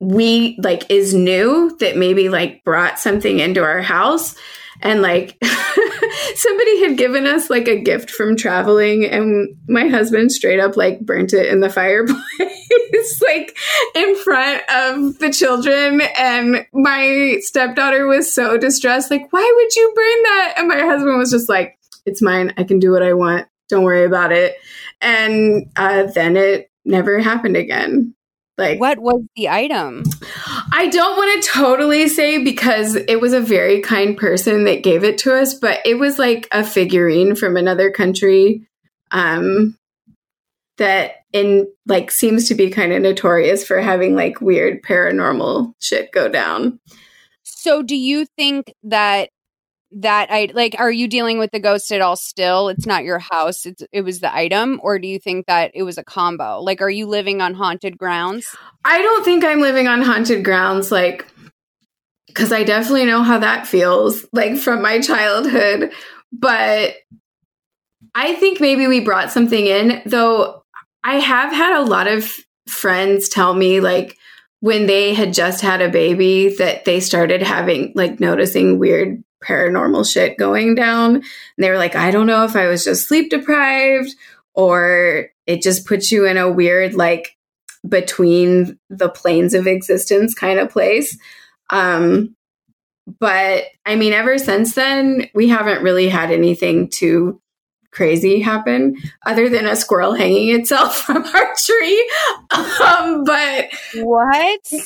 we 0.01 0.57
like 0.61 0.91
is 0.91 1.13
new 1.13 1.73
that 1.79 1.95
maybe 1.95 2.27
like 2.27 2.61
brought 2.65 2.99
something 2.99 3.39
into 3.39 3.63
our 3.63 3.81
house? 3.81 4.35
And 4.83 5.01
like 5.01 5.37
somebody 6.35 6.81
had 6.81 6.97
given 6.97 7.25
us 7.25 7.49
like 7.49 7.67
a 7.67 7.79
gift 7.79 8.11
from 8.11 8.35
traveling 8.35 9.05
and 9.05 9.55
my 9.67 9.87
husband 9.87 10.31
straight 10.31 10.59
up 10.59 10.77
like 10.77 10.99
burnt 10.99 11.33
it 11.33 11.47
in 11.47 11.61
the 11.61 11.69
fireplace 11.69 12.17
like 13.21 13.57
in 13.95 14.15
front 14.17 14.61
of 14.69 15.17
the 15.19 15.31
children. 15.31 16.01
And 16.17 16.67
my 16.73 17.37
stepdaughter 17.39 18.05
was 18.05 18.31
so 18.31 18.57
distressed 18.57 19.09
like 19.09 19.31
why 19.31 19.53
would 19.55 19.75
you 19.75 19.93
burn 19.95 20.23
that? 20.23 20.53
And 20.57 20.67
my 20.67 20.79
husband 20.79 21.17
was 21.17 21.31
just 21.31 21.49
like 21.49 21.79
it's 22.05 22.21
mine. 22.21 22.53
I 22.57 22.65
can 22.65 22.79
do 22.79 22.91
what 22.91 23.01
i 23.01 23.13
want. 23.13 23.47
Don't 23.69 23.85
worry 23.85 24.03
about 24.03 24.33
it. 24.33 24.55
And 25.01 25.71
uh, 25.77 26.03
then 26.03 26.35
it 26.35 26.69
never 26.85 27.19
happened 27.19 27.55
again 27.55 28.13
like 28.57 28.79
what 28.79 28.99
was 28.99 29.21
the 29.35 29.49
item 29.49 30.03
I 30.71 30.87
don't 30.87 31.17
want 31.17 31.43
to 31.43 31.49
totally 31.49 32.07
say 32.07 32.43
because 32.43 32.95
it 32.95 33.21
was 33.21 33.33
a 33.33 33.41
very 33.41 33.81
kind 33.81 34.17
person 34.17 34.65
that 34.65 34.83
gave 34.83 35.03
it 35.03 35.19
to 35.19 35.35
us, 35.35 35.53
but 35.53 35.79
it 35.85 35.95
was 35.95 36.17
like 36.17 36.47
a 36.51 36.63
figurine 36.63 37.35
from 37.35 37.57
another 37.57 37.91
country 37.91 38.67
um 39.11 39.77
that 40.77 41.17
in 41.31 41.67
like 41.85 42.11
seems 42.11 42.47
to 42.47 42.55
be 42.55 42.69
kind 42.69 42.91
of 42.91 43.01
notorious 43.01 43.65
for 43.65 43.79
having 43.81 44.15
like 44.15 44.41
weird 44.41 44.81
paranormal 44.83 45.73
shit 45.79 46.11
go 46.11 46.27
down. 46.27 46.79
So 47.43 47.83
do 47.83 47.95
you 47.95 48.25
think 48.37 48.73
that 48.83 49.29
that 49.95 50.27
I 50.31 50.49
like 50.53 50.75
are 50.79 50.91
you 50.91 51.07
dealing 51.07 51.39
with 51.39 51.51
the 51.51 51.59
ghost 51.59 51.91
at 51.91 52.01
all 52.01 52.15
still? 52.15 52.69
It's 52.69 52.85
not 52.85 53.03
your 53.03 53.19
house, 53.19 53.65
it's 53.65 53.83
it 53.91 54.01
was 54.01 54.19
the 54.19 54.33
item 54.33 54.79
or 54.83 54.99
do 54.99 55.07
you 55.07 55.19
think 55.19 55.45
that 55.47 55.71
it 55.73 55.83
was 55.83 55.97
a 55.97 56.03
combo? 56.03 56.59
Like 56.61 56.81
are 56.81 56.89
you 56.89 57.05
living 57.05 57.41
on 57.41 57.53
haunted 57.53 57.97
grounds? 57.97 58.47
I 58.83 59.01
don't 59.01 59.23
think 59.23 59.43
I'm 59.43 59.61
living 59.61 59.87
on 59.87 60.01
haunted 60.01 60.43
grounds 60.43 60.91
like 60.91 61.27
cuz 62.33 62.51
I 62.51 62.63
definitely 62.63 63.05
know 63.05 63.23
how 63.23 63.39
that 63.39 63.67
feels 63.67 64.25
like 64.33 64.57
from 64.57 64.81
my 64.81 64.99
childhood, 64.99 65.91
but 66.31 66.95
I 68.15 68.35
think 68.35 68.59
maybe 68.59 68.87
we 68.87 68.99
brought 68.99 69.31
something 69.31 69.65
in 69.65 70.01
though 70.05 70.63
I 71.03 71.15
have 71.19 71.51
had 71.51 71.77
a 71.77 71.85
lot 71.85 72.07
of 72.07 72.31
friends 72.67 73.29
tell 73.29 73.53
me 73.53 73.79
like 73.79 74.17
when 74.61 74.85
they 74.85 75.13
had 75.13 75.33
just 75.33 75.59
had 75.61 75.81
a 75.81 75.89
baby 75.89 76.55
that 76.55 76.85
they 76.85 77.01
started 77.01 77.41
having 77.41 77.91
like 77.95 78.21
noticing 78.21 78.79
weird 78.79 79.21
paranormal 79.43 80.11
shit 80.11 80.37
going 80.37 80.75
down. 80.75 81.15
And 81.15 81.23
they 81.57 81.69
were 81.69 81.77
like, 81.77 81.95
I 81.95 82.11
don't 82.11 82.27
know 82.27 82.43
if 82.45 82.55
I 82.55 82.67
was 82.67 82.83
just 82.83 83.07
sleep 83.07 83.29
deprived 83.29 84.15
or 84.53 85.27
it 85.45 85.61
just 85.61 85.85
puts 85.85 86.11
you 86.11 86.25
in 86.25 86.37
a 86.37 86.51
weird, 86.51 86.93
like, 86.93 87.35
between 87.87 88.79
the 88.89 89.09
planes 89.09 89.53
of 89.53 89.67
existence 89.67 90.33
kind 90.33 90.59
of 90.59 90.69
place. 90.69 91.17
Um, 91.69 92.35
but 93.19 93.65
I 93.85 93.95
mean, 93.95 94.13
ever 94.13 94.37
since 94.37 94.75
then, 94.75 95.29
we 95.33 95.49
haven't 95.49 95.83
really 95.83 96.07
had 96.07 96.31
anything 96.31 96.89
too 96.89 97.41
crazy 97.91 98.39
happen 98.39 98.95
other 99.25 99.49
than 99.49 99.67
a 99.67 99.75
squirrel 99.75 100.13
hanging 100.13 100.55
itself 100.55 100.95
from 101.05 101.23
our 101.23 101.53
tree. 101.57 102.11
Um, 102.51 103.23
but 103.23 103.69
what? 103.95 104.59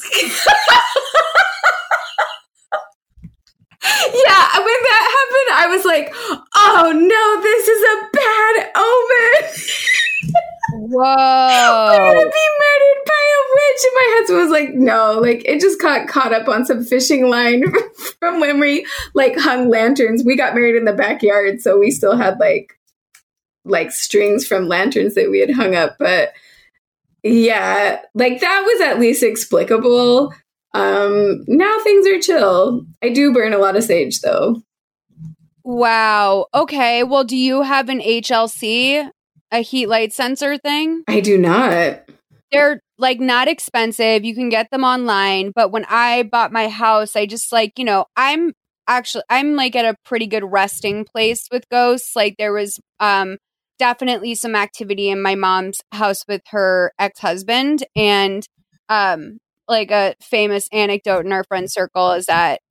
yeah, 4.13 4.59
when 4.59 4.79
that 4.87 5.03
happened, 5.17 5.49
I 5.53 5.67
was 5.69 5.85
like, 5.85 6.13
oh 6.55 6.91
no, 6.93 7.41
this 7.41 7.67
is 7.67 7.83
a 7.83 7.97
bad 8.13 8.71
omen. 8.75 9.53
Whoa. 10.89 11.03
I'm 11.03 12.01
gonna 12.01 12.19
be 12.19 12.47
murdered 12.59 13.03
by 13.05 13.23
a 13.23 13.41
witch. 13.53 13.83
And 13.83 13.95
my 13.95 14.07
husband 14.17 14.39
was 14.39 14.49
like, 14.51 14.73
no, 14.75 15.19
like 15.19 15.43
it 15.45 15.61
just 15.61 15.81
got 15.81 16.07
caught 16.07 16.33
up 16.33 16.47
on 16.47 16.65
some 16.65 16.83
fishing 16.83 17.29
line 17.29 17.63
from 18.19 18.39
when 18.39 18.59
we 18.59 18.85
like 19.13 19.37
hung 19.37 19.69
lanterns. 19.69 20.23
We 20.23 20.35
got 20.35 20.55
married 20.55 20.75
in 20.75 20.85
the 20.85 20.93
backyard, 20.93 21.61
so 21.61 21.77
we 21.77 21.91
still 21.91 22.17
had 22.17 22.39
like 22.39 22.77
like 23.63 23.91
strings 23.91 24.45
from 24.47 24.67
lanterns 24.67 25.15
that 25.15 25.29
we 25.29 25.39
had 25.39 25.51
hung 25.51 25.75
up. 25.75 25.97
But 25.99 26.33
yeah, 27.23 28.01
like 28.13 28.41
that 28.41 28.61
was 28.61 28.81
at 28.81 28.99
least 28.99 29.23
explicable. 29.23 30.33
Um, 30.77 31.43
now 31.47 31.77
things 31.83 32.07
are 32.07 32.19
chill. 32.19 32.85
I 33.03 33.09
do 33.09 33.33
burn 33.33 33.53
a 33.53 33.57
lot 33.57 33.75
of 33.75 33.83
sage 33.83 34.21
though. 34.21 34.61
Wow. 35.63 36.47
Okay. 36.53 37.03
Well, 37.03 37.23
do 37.23 37.35
you 37.35 37.61
have 37.61 37.89
an 37.89 37.99
HLC, 37.99 39.09
a 39.51 39.59
heat 39.59 39.87
light 39.87 40.13
sensor 40.13 40.57
thing? 40.57 41.03
I 41.07 41.19
do 41.19 41.37
not. 41.37 42.03
They're 42.51 42.79
like 42.97 43.19
not 43.19 43.47
expensive. 43.47 44.23
You 44.23 44.33
can 44.33 44.49
get 44.49 44.71
them 44.71 44.83
online. 44.83 45.51
But 45.53 45.71
when 45.71 45.85
I 45.89 46.23
bought 46.23 46.53
my 46.53 46.69
house, 46.69 47.15
I 47.15 47.25
just 47.25 47.51
like, 47.51 47.73
you 47.77 47.83
know, 47.83 48.05
I'm 48.15 48.53
actually 48.87 49.23
I'm 49.29 49.55
like 49.55 49.75
at 49.75 49.85
a 49.85 49.97
pretty 50.05 50.27
good 50.27 50.49
resting 50.49 51.05
place 51.05 51.47
with 51.51 51.67
ghosts. 51.69 52.15
Like 52.15 52.35
there 52.37 52.53
was 52.53 52.79
um 52.99 53.37
definitely 53.77 54.35
some 54.35 54.55
activity 54.55 55.09
in 55.09 55.21
my 55.21 55.35
mom's 55.35 55.79
house 55.91 56.23
with 56.27 56.41
her 56.49 56.91
ex-husband 56.97 57.83
and 57.95 58.47
um 58.89 59.37
like 59.67 59.91
a 59.91 60.15
famous 60.21 60.67
anecdote 60.71 61.25
in 61.25 61.31
our 61.31 61.43
friend 61.43 61.71
circle 61.71 62.11
is 62.11 62.25
that 62.27 62.61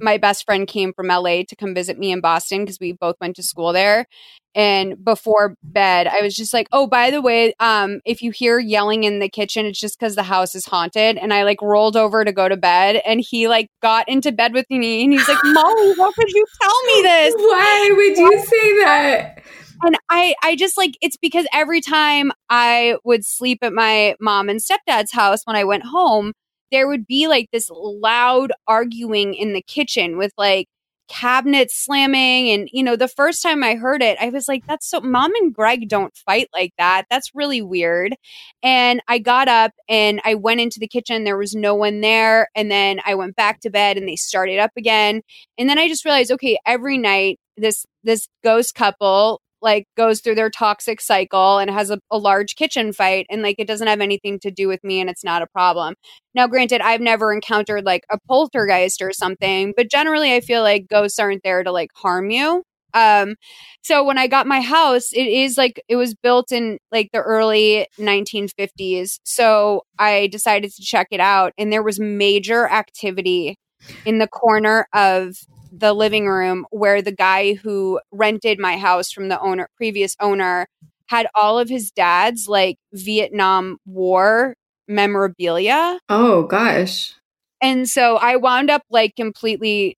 my 0.00 0.16
best 0.16 0.44
friend 0.44 0.66
came 0.66 0.92
from 0.92 1.08
LA 1.08 1.42
to 1.48 1.56
come 1.56 1.74
visit 1.74 1.98
me 1.98 2.10
in 2.10 2.20
Boston 2.20 2.64
because 2.64 2.78
we 2.80 2.92
both 2.92 3.16
went 3.20 3.36
to 3.36 3.42
school 3.42 3.72
there. 3.72 4.06
And 4.54 5.02
before 5.04 5.54
bed, 5.62 6.08
I 6.08 6.22
was 6.22 6.34
just 6.34 6.52
like, 6.52 6.66
"Oh, 6.72 6.88
by 6.88 7.10
the 7.10 7.22
way, 7.22 7.54
um, 7.60 8.00
if 8.04 8.20
you 8.20 8.32
hear 8.32 8.58
yelling 8.58 9.04
in 9.04 9.20
the 9.20 9.28
kitchen, 9.28 9.64
it's 9.64 9.78
just 9.78 9.98
because 9.98 10.16
the 10.16 10.24
house 10.24 10.56
is 10.56 10.66
haunted." 10.66 11.18
And 11.18 11.32
I 11.32 11.44
like 11.44 11.62
rolled 11.62 11.96
over 11.96 12.24
to 12.24 12.32
go 12.32 12.48
to 12.48 12.56
bed, 12.56 13.00
and 13.06 13.20
he 13.20 13.46
like 13.46 13.68
got 13.80 14.08
into 14.08 14.32
bed 14.32 14.52
with 14.52 14.66
me, 14.68 15.04
and 15.04 15.12
he's 15.12 15.28
like, 15.28 15.38
"Molly, 15.44 15.92
why 15.94 16.10
would 16.16 16.30
you 16.30 16.44
tell 16.60 16.82
me 16.84 17.02
this? 17.02 17.34
Why 17.38 17.90
would 17.92 18.18
you 18.18 18.44
say 18.44 18.78
that?" 18.84 19.42
And 19.82 19.96
I, 20.10 20.34
I 20.42 20.56
just 20.56 20.76
like 20.76 20.96
it's 21.00 21.16
because 21.16 21.46
every 21.52 21.80
time 21.80 22.32
I 22.50 22.96
would 23.04 23.24
sleep 23.24 23.58
at 23.62 23.72
my 23.72 24.14
mom 24.20 24.48
and 24.48 24.60
stepdad's 24.60 25.12
house 25.12 25.40
when 25.44 25.56
I 25.56 25.64
went 25.64 25.84
home, 25.84 26.32
there 26.70 26.86
would 26.88 27.06
be 27.06 27.28
like 27.28 27.48
this 27.52 27.70
loud 27.70 28.52
arguing 28.66 29.34
in 29.34 29.52
the 29.54 29.62
kitchen 29.62 30.16
with 30.18 30.32
like 30.36 30.68
cabinets 31.08 31.76
slamming. 31.76 32.50
And 32.50 32.68
you 32.72 32.82
know 32.84 32.94
the 32.94 33.08
first 33.08 33.42
time 33.42 33.64
i 33.64 33.74
heard 33.74 34.00
it 34.00 34.16
i 34.20 34.28
was 34.28 34.46
like 34.46 34.64
that's 34.66 34.88
so 34.88 35.00
mom 35.00 35.34
and 35.34 35.52
greg 35.52 35.88
don't 35.88 36.16
fight 36.16 36.48
like 36.52 36.72
that. 36.78 37.04
That's 37.10 37.34
really 37.34 37.62
weird. 37.62 38.14
And 38.62 39.02
i 39.08 39.18
got 39.18 39.48
up 39.48 39.72
and 39.88 40.20
i 40.24 40.34
went 40.34 40.60
into 40.60 40.78
the 40.78 40.86
kitchen. 40.88 41.24
There 41.24 41.36
was 41.38 41.54
no 41.54 41.74
one 41.74 42.00
there. 42.00 42.48
And 42.54 42.70
then 42.70 43.00
i 43.04 43.14
went 43.14 43.34
back 43.36 43.60
to 43.60 43.70
bed 43.70 43.96
and 43.96 44.06
they 44.08 44.16
started 44.16 44.58
up 44.58 44.72
again. 44.76 45.22
And 45.58 45.68
then 45.68 45.78
i 45.78 45.88
just 45.88 46.04
realized 46.04 46.30
okay 46.32 46.58
every 46.66 46.98
night 46.98 47.38
this 47.56 47.86
this 48.04 48.28
ghost 48.44 48.74
couple 48.74 49.40
like 49.62 49.86
goes 49.96 50.20
through 50.20 50.34
their 50.34 50.50
toxic 50.50 51.00
cycle 51.00 51.58
and 51.58 51.70
has 51.70 51.90
a, 51.90 51.98
a, 52.10 52.18
large 52.18 52.56
kitchen 52.56 52.92
fight 52.92 53.26
and 53.30 53.42
like 53.42 53.56
it 53.58 53.66
doesn't 53.66 53.86
have 53.86 54.00
anything 54.00 54.38
to 54.38 54.50
do 54.50 54.68
with 54.68 54.82
me 54.84 55.00
and 55.00 55.10
it's 55.10 55.24
not 55.24 55.42
a 55.42 55.46
problem. 55.46 55.94
Now 56.34 56.46
granted 56.46 56.80
i've 56.80 57.00
never 57.00 57.32
encountered 57.32 57.84
like 57.84 58.04
a 58.10 58.18
poltergeist 58.28 59.02
or 59.02 59.12
something 59.12 59.72
but 59.76 59.90
generally 59.90 60.34
i 60.34 60.40
feel 60.40 60.62
like 60.62 60.88
ghosts 60.88 61.18
aren't 61.18 61.42
there 61.42 61.62
to 61.62 61.72
like 61.72 61.90
harm 61.94 62.30
you. 62.30 62.62
Um 62.94 63.36
so 63.82 64.04
when 64.04 64.18
i 64.18 64.26
got 64.26 64.46
my 64.46 64.60
house 64.60 65.12
it 65.12 65.26
is 65.26 65.56
like 65.56 65.82
it 65.88 65.96
was 65.96 66.14
built 66.14 66.52
in 66.52 66.78
like 66.92 67.10
the 67.12 67.20
early 67.20 67.86
1950s 67.98 69.20
so 69.24 69.82
i 69.98 70.26
decided 70.28 70.72
to 70.72 70.82
check 70.82 71.08
it 71.10 71.20
out 71.20 71.52
and 71.56 71.72
there 71.72 71.82
was 71.82 72.00
major 72.00 72.68
activity 72.68 73.56
in 74.04 74.18
the 74.18 74.28
corner 74.28 74.86
of 74.92 75.36
the 75.72 75.92
living 75.92 76.26
room 76.26 76.66
where 76.70 77.02
the 77.02 77.12
guy 77.12 77.54
who 77.54 78.00
rented 78.10 78.58
my 78.58 78.76
house 78.76 79.12
from 79.12 79.28
the 79.28 79.40
owner 79.40 79.68
previous 79.76 80.16
owner 80.20 80.66
had 81.08 81.26
all 81.34 81.58
of 81.58 81.68
his 81.68 81.90
dad's 81.90 82.48
like 82.48 82.76
Vietnam 82.92 83.78
War 83.84 84.54
memorabilia. 84.86 85.98
Oh 86.08 86.44
gosh. 86.44 87.14
And 87.62 87.88
so 87.88 88.16
I 88.16 88.36
wound 88.36 88.70
up 88.70 88.82
like 88.90 89.16
completely 89.16 89.96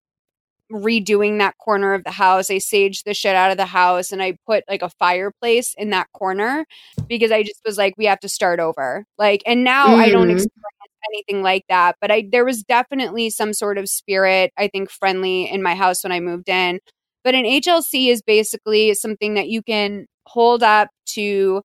redoing 0.72 1.38
that 1.38 1.58
corner 1.58 1.94
of 1.94 2.04
the 2.04 2.10
house. 2.10 2.50
I 2.50 2.56
saged 2.56 3.04
the 3.04 3.14
shit 3.14 3.36
out 3.36 3.50
of 3.50 3.56
the 3.56 3.66
house 3.66 4.10
and 4.10 4.22
I 4.22 4.36
put 4.46 4.64
like 4.68 4.82
a 4.82 4.88
fireplace 4.88 5.74
in 5.76 5.90
that 5.90 6.08
corner 6.12 6.64
because 7.08 7.30
I 7.30 7.42
just 7.42 7.60
was 7.64 7.78
like, 7.78 7.94
we 7.98 8.06
have 8.06 8.20
to 8.20 8.28
start 8.28 8.58
over. 8.58 9.04
Like, 9.18 9.42
and 9.46 9.64
now 9.64 9.88
mm. 9.88 9.98
I 9.98 10.08
don't 10.08 10.30
experience 10.30 10.81
anything 11.12 11.42
like 11.42 11.64
that, 11.68 11.96
but 12.00 12.10
I 12.10 12.28
there 12.30 12.44
was 12.44 12.62
definitely 12.62 13.30
some 13.30 13.52
sort 13.52 13.78
of 13.78 13.88
spirit, 13.88 14.52
I 14.58 14.68
think 14.68 14.90
friendly 14.90 15.50
in 15.50 15.62
my 15.62 15.74
house 15.74 16.02
when 16.04 16.12
I 16.12 16.20
moved 16.20 16.48
in. 16.48 16.80
But 17.24 17.34
an 17.34 17.44
HLC 17.44 18.08
is 18.08 18.22
basically 18.22 18.94
something 18.94 19.34
that 19.34 19.48
you 19.48 19.62
can 19.62 20.06
hold 20.26 20.62
up 20.62 20.88
to 21.10 21.62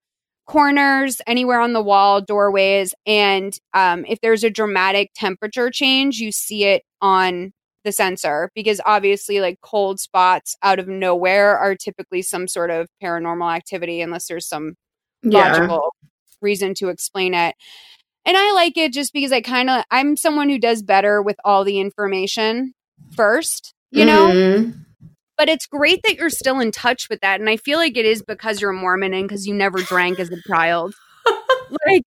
corners, 0.48 1.20
anywhere 1.28 1.60
on 1.60 1.74
the 1.74 1.82
wall, 1.82 2.22
doorways, 2.22 2.94
and 3.06 3.58
um, 3.74 4.06
if 4.08 4.20
there's 4.22 4.44
a 4.44 4.50
dramatic 4.50 5.12
temperature 5.16 5.70
change, 5.70 6.18
you 6.18 6.32
see 6.32 6.64
it 6.64 6.84
on 7.02 7.52
the 7.88 7.92
sensor 7.94 8.52
because 8.54 8.82
obviously 8.86 9.40
like 9.40 9.60
cold 9.62 9.98
spots 9.98 10.58
out 10.62 10.78
of 10.78 10.90
nowhere 10.90 11.58
are 11.58 11.74
typically 11.74 12.22
some 12.22 12.46
sort 12.46 12.70
of 12.70 12.88
paranormal 13.02 13.56
activity 13.56 14.02
unless 14.02 14.28
there's 14.28 14.48
some 14.48 14.74
yeah. 15.24 15.54
logical 15.54 15.94
reason 16.42 16.74
to 16.74 16.90
explain 16.90 17.34
it 17.34 17.56
and 18.28 18.36
I 18.36 18.52
like 18.52 18.78
it 18.78 18.92
just 18.92 19.14
because 19.14 19.32
I 19.32 19.40
kind 19.40 19.70
of 19.70 19.86
I'm 19.90 20.18
someone 20.18 20.50
who 20.50 20.60
does 20.60 20.84
better 20.84 21.22
with 21.22 21.38
all 21.46 21.64
the 21.64 21.80
information 21.80 22.74
first, 23.16 23.74
you 23.90 24.06
know? 24.06 24.28
Mm-hmm. 24.28 24.80
But 25.38 25.50
it's 25.50 25.66
great 25.66 26.02
that 26.04 26.18
you're 26.18 26.30
still 26.30 26.60
in 26.60 26.72
touch 26.72 27.10
with 27.10 27.22
that. 27.22 27.40
And 27.40 27.50
I 27.50 27.58
feel 27.58 27.78
like 27.78 27.96
it 27.96 28.06
is 28.06 28.22
because 28.22 28.60
you're 28.60 28.72
a 28.72 28.74
Mormon 28.74 29.14
and 29.14 29.28
because 29.28 29.46
you 29.46 29.54
never 29.54 29.80
drank 29.80 30.20
as 30.20 30.32
a 30.32 30.42
child. 30.48 30.94
like, 31.26 32.04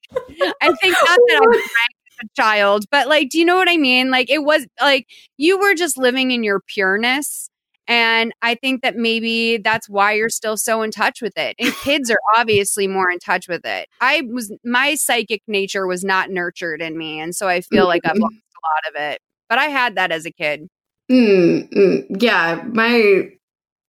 I 0.60 0.72
think 0.74 0.97
not 1.05 1.18
that 1.28 1.40
I 1.40 1.44
drank 1.52 1.94
as 2.10 2.24
a 2.24 2.28
child, 2.36 2.84
but 2.90 3.09
like, 3.09 3.30
do 3.30 3.38
you 3.38 3.44
know 3.44 3.56
what 3.56 3.68
I 3.68 3.76
mean? 3.76 4.10
Like, 4.10 4.30
it 4.30 4.42
was 4.42 4.66
like 4.80 5.06
you 5.38 5.59
were 5.59 5.74
just 5.74 5.97
living 5.97 6.32
in 6.32 6.42
your 6.42 6.60
pureness. 6.60 7.49
And 7.91 8.33
I 8.41 8.55
think 8.55 8.83
that 8.83 8.95
maybe 8.95 9.57
that's 9.57 9.89
why 9.89 10.12
you're 10.12 10.29
still 10.29 10.57
so 10.57 10.83
in 10.83 10.93
touch 10.93 11.21
with 11.21 11.37
it. 11.37 11.57
And 11.59 11.75
kids 11.83 12.09
are 12.09 12.21
obviously 12.37 12.87
more 12.87 13.11
in 13.11 13.19
touch 13.19 13.49
with 13.49 13.67
it. 13.67 13.89
I 14.01 14.23
was, 14.33 14.53
my 14.65 14.95
psychic 14.95 15.43
nature 15.49 15.89
was 15.89 16.05
not 16.05 16.31
nurtured 16.31 16.81
in 16.81 16.97
me. 16.97 17.19
And 17.19 17.35
so 17.35 17.49
I 17.49 17.62
feel 17.62 17.87
like 17.87 18.03
I've 18.05 18.17
lost 18.17 18.33
a 18.33 18.62
lot 18.62 18.91
of 18.95 19.12
it. 19.12 19.21
But 19.49 19.59
I 19.59 19.65
had 19.65 19.97
that 19.97 20.12
as 20.12 20.25
a 20.25 20.31
kid. 20.31 20.69
Mm, 21.11 21.69
mm, 21.73 22.23
yeah, 22.23 22.62
my 22.73 23.31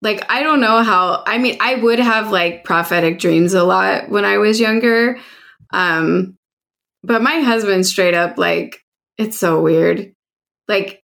like 0.00 0.24
I 0.30 0.42
don't 0.42 0.62
know 0.62 0.82
how. 0.82 1.22
I 1.26 1.36
mean, 1.36 1.58
I 1.60 1.74
would 1.74 1.98
have 1.98 2.32
like 2.32 2.64
prophetic 2.64 3.18
dreams 3.18 3.52
a 3.52 3.62
lot 3.62 4.08
when 4.08 4.24
I 4.24 4.38
was 4.38 4.58
younger. 4.58 5.18
Um 5.70 6.38
but 7.02 7.20
my 7.20 7.40
husband 7.40 7.86
straight 7.86 8.14
up 8.14 8.38
like 8.38 8.80
it's 9.18 9.38
so 9.38 9.60
weird. 9.60 10.14
Like 10.66 11.02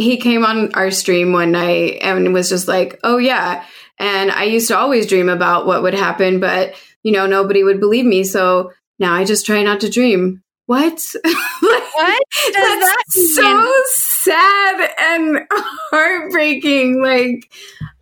he 0.00 0.16
came 0.16 0.44
on 0.44 0.72
our 0.74 0.90
stream 0.90 1.32
one 1.32 1.52
night 1.52 1.98
and 2.02 2.32
was 2.32 2.48
just 2.48 2.68
like, 2.68 2.98
"Oh 3.04 3.18
yeah." 3.18 3.64
And 3.98 4.30
I 4.30 4.44
used 4.44 4.68
to 4.68 4.78
always 4.78 5.06
dream 5.06 5.28
about 5.28 5.66
what 5.66 5.82
would 5.82 5.94
happen, 5.94 6.40
but 6.40 6.74
you 7.02 7.12
know, 7.12 7.26
nobody 7.26 7.62
would 7.62 7.80
believe 7.80 8.04
me. 8.04 8.24
So 8.24 8.72
now 8.98 9.14
I 9.14 9.24
just 9.24 9.46
try 9.46 9.62
not 9.62 9.80
to 9.80 9.90
dream. 9.90 10.42
What? 10.66 11.02
what 11.60 12.22
does 12.52 12.52
that 12.52 13.04
so 13.08 13.72
sad 14.20 14.90
and 14.98 15.40
heartbreaking. 15.90 17.02
Like 17.02 17.50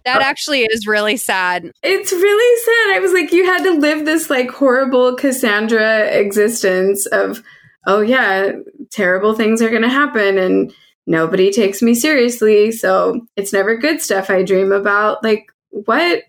that 0.04 0.20
uh, 0.20 0.24
actually 0.24 0.62
is 0.62 0.86
really 0.86 1.16
sad. 1.16 1.70
It's 1.82 2.12
really 2.12 2.64
sad. 2.64 2.96
I 2.96 3.00
was 3.00 3.12
like, 3.12 3.32
you 3.32 3.44
had 3.44 3.62
to 3.64 3.78
live 3.78 4.04
this 4.04 4.30
like 4.30 4.50
horrible 4.50 5.14
Cassandra 5.16 6.06
existence 6.06 7.06
of, 7.06 7.42
oh 7.86 8.00
yeah, 8.00 8.52
terrible 8.90 9.34
things 9.34 9.62
are 9.62 9.70
going 9.70 9.82
to 9.82 9.88
happen 9.88 10.38
and 10.38 10.72
nobody 11.08 11.50
takes 11.50 11.82
me 11.82 11.94
seriously. 11.94 12.70
So 12.70 13.26
it's 13.34 13.52
never 13.52 13.76
good 13.76 14.00
stuff 14.00 14.30
I 14.30 14.44
dream 14.44 14.70
about. 14.70 15.24
Like, 15.24 15.46
what? 15.70 16.22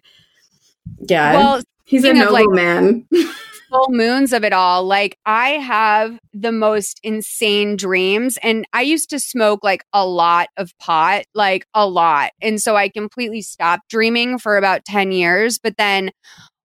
Yeah. 1.07 1.33
Well, 1.33 1.61
he's 1.83 2.05
a 2.05 2.13
noble 2.13 2.33
like- 2.33 2.49
man. 2.49 3.05
full 3.69 3.87
moons 3.89 4.33
of 4.33 4.43
it 4.43 4.51
all. 4.51 4.83
Like 4.83 5.17
I 5.25 5.49
have 5.51 6.17
the 6.33 6.51
most 6.51 6.99
insane 7.03 7.75
dreams 7.75 8.37
and 8.41 8.65
I 8.73 8.81
used 8.81 9.09
to 9.11 9.19
smoke 9.19 9.63
like 9.63 9.83
a 9.93 10.05
lot 10.05 10.49
of 10.57 10.75
pot, 10.79 11.25
like 11.33 11.65
a 11.73 11.87
lot. 11.87 12.31
And 12.41 12.59
so 12.61 12.75
I 12.75 12.89
completely 12.89 13.41
stopped 13.41 13.87
dreaming 13.89 14.39
for 14.39 14.57
about 14.57 14.85
10 14.85 15.11
years, 15.11 15.59
but 15.59 15.77
then 15.77 16.09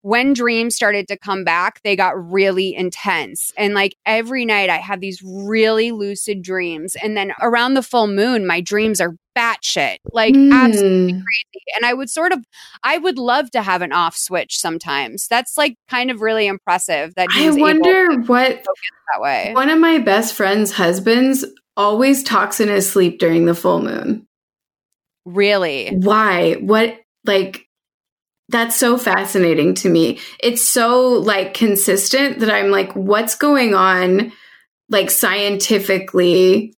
when 0.04 0.34
dreams 0.34 0.76
started 0.76 1.08
to 1.08 1.16
come 1.16 1.44
back, 1.44 1.80
they 1.82 1.96
got 1.96 2.30
really 2.30 2.74
intense. 2.74 3.50
And 3.56 3.72
like 3.72 3.96
every 4.04 4.44
night 4.44 4.68
I 4.68 4.76
have 4.76 5.00
these 5.00 5.22
really 5.24 5.92
lucid 5.92 6.42
dreams. 6.42 6.94
And 7.02 7.16
then 7.16 7.32
around 7.40 7.72
the 7.72 7.82
full 7.82 8.06
moon, 8.06 8.46
my 8.46 8.60
dreams 8.60 9.00
are 9.00 9.16
batshit, 9.34 9.96
like 10.12 10.34
hmm. 10.34 10.52
absolutely 10.52 11.12
crazy. 11.12 11.64
And 11.76 11.86
I 11.86 11.94
would 11.94 12.10
sort 12.10 12.32
of, 12.32 12.44
I 12.82 12.98
would 12.98 13.16
love 13.16 13.50
to 13.52 13.62
have 13.62 13.80
an 13.80 13.92
off 13.92 14.14
switch 14.14 14.58
sometimes. 14.58 15.26
That's 15.26 15.56
like 15.56 15.78
kind 15.88 16.10
of 16.10 16.20
really 16.20 16.48
impressive 16.48 17.14
that 17.14 17.28
I 17.32 17.50
wonder 17.52 18.20
what 18.26 18.62
that 18.62 19.22
way. 19.22 19.52
one 19.54 19.70
of 19.70 19.78
my 19.78 19.96
best 19.96 20.34
friend's 20.34 20.72
husbands 20.72 21.46
always 21.78 22.22
talks 22.22 22.60
in 22.60 22.68
his 22.68 22.90
sleep 22.90 23.18
during 23.18 23.46
the 23.46 23.54
full 23.54 23.80
moon. 23.80 24.26
Really? 25.24 25.96
Why? 25.96 26.56
What 26.56 27.00
like 27.24 27.66
that's 28.48 28.76
so 28.76 28.98
fascinating 28.98 29.74
to 29.76 29.88
me. 29.88 30.20
It's 30.40 30.66
so 30.66 31.12
like 31.12 31.54
consistent 31.54 32.40
that 32.40 32.50
I'm 32.50 32.70
like 32.70 32.92
what's 32.94 33.36
going 33.36 33.74
on 33.74 34.32
like 34.90 35.10
scientifically 35.10 36.74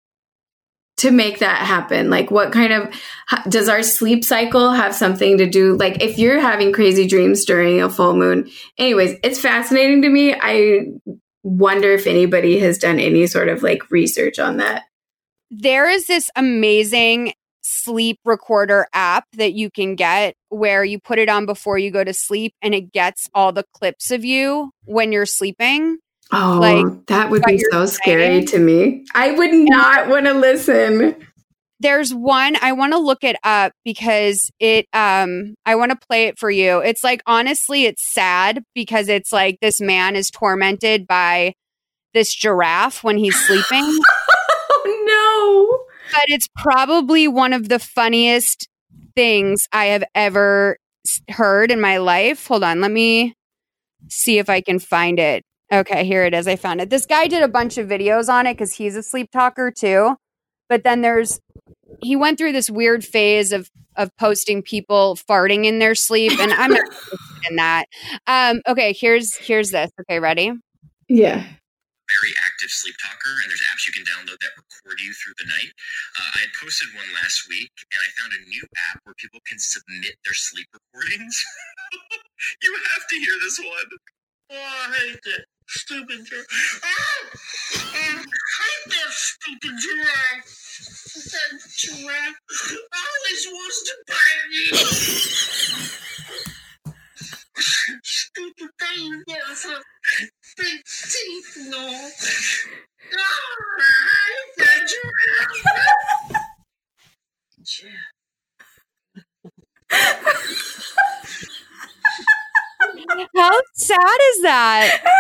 to 0.99 1.11
make 1.11 1.41
that 1.41 1.59
happen? 1.59 2.11
Like 2.11 2.31
what 2.31 2.53
kind 2.53 2.73
of 2.73 2.95
does 3.49 3.69
our 3.69 3.83
sleep 3.83 4.25
cycle 4.25 4.71
have 4.71 4.95
something 4.95 5.39
to 5.39 5.47
do 5.47 5.77
like 5.77 6.03
if 6.03 6.19
you're 6.19 6.41
having 6.41 6.73
crazy 6.73 7.07
dreams 7.07 7.45
during 7.45 7.83
a 7.83 7.91
full 7.91 8.15
moon? 8.15 8.49
Anyways, 8.79 9.19
it's 9.23 9.41
fascinating 9.41 10.03
to 10.03 10.09
me. 10.09 10.35
I 10.35 10.87
wonder 11.43 11.93
if 11.93 12.07
anybody 12.07 12.59
has 12.61 12.79
done 12.79 13.01
any 13.01 13.27
sort 13.27 13.49
of 13.49 13.63
like 13.63 13.91
research 13.91 14.39
on 14.39 14.59
that. 14.59 14.85
there 15.51 15.89
is 15.89 16.07
this 16.07 16.31
amazing 16.37 17.33
sleep 17.65 18.21
recorder 18.25 18.87
app 18.93 19.25
that 19.33 19.55
you 19.55 19.71
can 19.71 19.95
get 19.97 20.35
where 20.51 20.85
you 20.85 21.01
put 21.01 21.19
it 21.19 21.29
on 21.29 21.47
before 21.47 21.79
you 21.79 21.91
go 21.91 22.05
to 22.05 22.13
sleep 22.13 22.55
and 22.63 22.75
it 22.75 22.93
gets 22.93 23.29
all 23.35 23.53
the 23.53 23.65
clips 23.73 24.11
of 24.11 24.25
you 24.25 24.71
when 24.85 25.11
you're 25.11 25.27
sleeping. 25.27 25.99
Oh, 26.33 26.59
Like, 26.61 27.07
that 27.07 27.31
would 27.31 27.43
be 27.45 27.63
so 27.71 27.87
scary 27.87 28.45
to 28.45 28.59
me. 28.59 29.05
I 29.15 29.33
would 29.33 29.53
not 29.53 30.09
want 30.09 30.27
to 30.27 30.35
listen. 30.35 31.17
There's 31.81 32.15
one 32.15 32.57
I 32.63 32.73
want 32.73 32.93
to 32.93 32.99
look 32.99 33.25
it 33.25 33.37
up 33.45 33.73
because 33.85 34.51
it 34.59 34.87
um 34.93 35.55
I 35.67 35.75
want 35.75 35.91
to 35.91 36.07
play 36.07 36.25
it 36.27 36.39
for 36.39 36.51
you. 36.51 36.79
It's 36.79 37.05
like 37.05 37.23
honestly 37.27 37.85
it's 37.85 38.03
sad 38.13 38.63
because 38.75 39.09
it's 39.09 39.33
like 39.33 39.59
this 39.61 39.81
man 39.81 40.17
is 40.17 40.31
tormented 40.31 41.07
by 41.07 41.55
this 42.15 42.33
giraffe 42.33 43.03
when 43.05 43.19
he's 43.19 43.37
sleeping. 43.47 43.85
oh 44.71 45.05
no. 45.07 45.74
But 46.15 46.25
it's 46.29 46.49
probably 46.57 47.27
one 47.29 47.53
of 47.53 47.69
the 47.69 47.81
funniest 47.81 48.69
things 49.17 49.63
I 49.73 49.87
have 49.87 50.05
ever 50.15 50.79
heard 51.31 51.73
in 51.73 51.81
my 51.81 51.97
life. 51.99 52.47
Hold 52.47 52.63
on, 52.65 52.81
let 52.81 52.93
me 52.93 53.35
see 54.09 54.39
if 54.39 54.49
I 54.49 54.61
can 54.61 54.79
find 54.79 55.19
it. 55.19 55.45
Okay, 55.73 56.05
here 56.05 56.25
it 56.25 56.35
is. 56.35 56.47
I 56.47 56.57
found 56.57 56.81
it. 56.81 56.91
This 56.91 57.07
guy 57.07 57.27
did 57.27 57.43
a 57.43 57.49
bunch 57.49 57.79
of 57.79 57.89
videos 57.89 58.29
on 58.29 58.47
it 58.47 58.55
because 58.55 58.75
he's 58.75 58.97
a 58.97 59.03
sleep 59.03 59.31
talker 59.33 59.73
too. 59.73 60.17
But 60.69 60.85
then 60.85 61.01
there's 61.03 61.41
he 62.03 62.17
went 62.17 62.39
through 62.39 62.53
this 62.53 62.71
weird 62.71 63.05
phase 63.05 63.53
of 63.53 63.69
of 63.97 64.11
posting 64.17 64.63
people 64.63 65.19
farting 65.29 65.65
in 65.67 65.81
their 65.81 65.95
sleep, 65.97 66.33
and 66.41 66.53
I'm 66.53 66.73
not 66.73 66.85
in 67.51 67.57
that. 67.57 67.87
Um, 68.27 68.61
okay, 68.69 68.95
here's 68.99 69.35
here's 69.37 69.71
this. 69.71 69.91
Okay, 70.03 70.21
ready? 70.21 70.53
Yeah. 71.09 71.37
very 71.37 72.33
active 72.47 72.71
sleep 72.71 72.95
talker, 73.03 73.31
and 73.43 73.51
there's 73.51 73.63
apps 73.73 73.87
you 73.87 73.93
can 73.93 74.05
download 74.05 74.39
that 74.41 74.51
record 74.85 75.01
you 75.01 75.13
through 75.13 75.35
the 75.39 75.49
night. 75.49 75.73
Uh, 76.19 76.31
I 76.37 76.39
had 76.41 76.53
posted 76.61 76.89
one 76.95 77.09
last 77.15 77.49
week, 77.49 77.73
and 77.91 78.01
I 78.05 78.09
found 78.21 78.33
a 78.33 78.49
new 78.49 78.63
app 78.91 79.01
where 79.05 79.15
people 79.17 79.41
can 79.47 79.59
submit 79.59 80.17
their 80.25 80.35
sleep 80.35 80.69
recordings. 80.73 81.45
you 82.63 82.77
have 82.93 83.09
to 83.09 83.17
hear 83.17 83.37
this 83.43 83.59
one. 83.61 83.91
Oh, 84.51 84.57
I 84.57 84.95
hate 84.95 85.21
that 85.25 85.45
stupid 85.69 86.27
giraffe. 86.27 86.83
Oh, 86.85 87.29
I 87.81 88.21
hate 88.21 88.87
that 88.93 89.11
stupid 89.13 89.73
giraffe. 89.81 90.53
That 91.33 91.53
giraffe 91.77 92.41
always 92.93 93.43
wants 93.49 93.83
to 93.89 93.95
bite 94.09 94.47
me. 94.51 96.04
Stupid 98.03 98.71
thing, 98.81 99.23
yes. 99.27 99.67
Big 100.57 100.83
teeth, 100.85 101.57
no. 101.71 102.11
How 113.37 113.61
sad 113.75 114.19
is 114.31 114.43
that? 114.43 115.03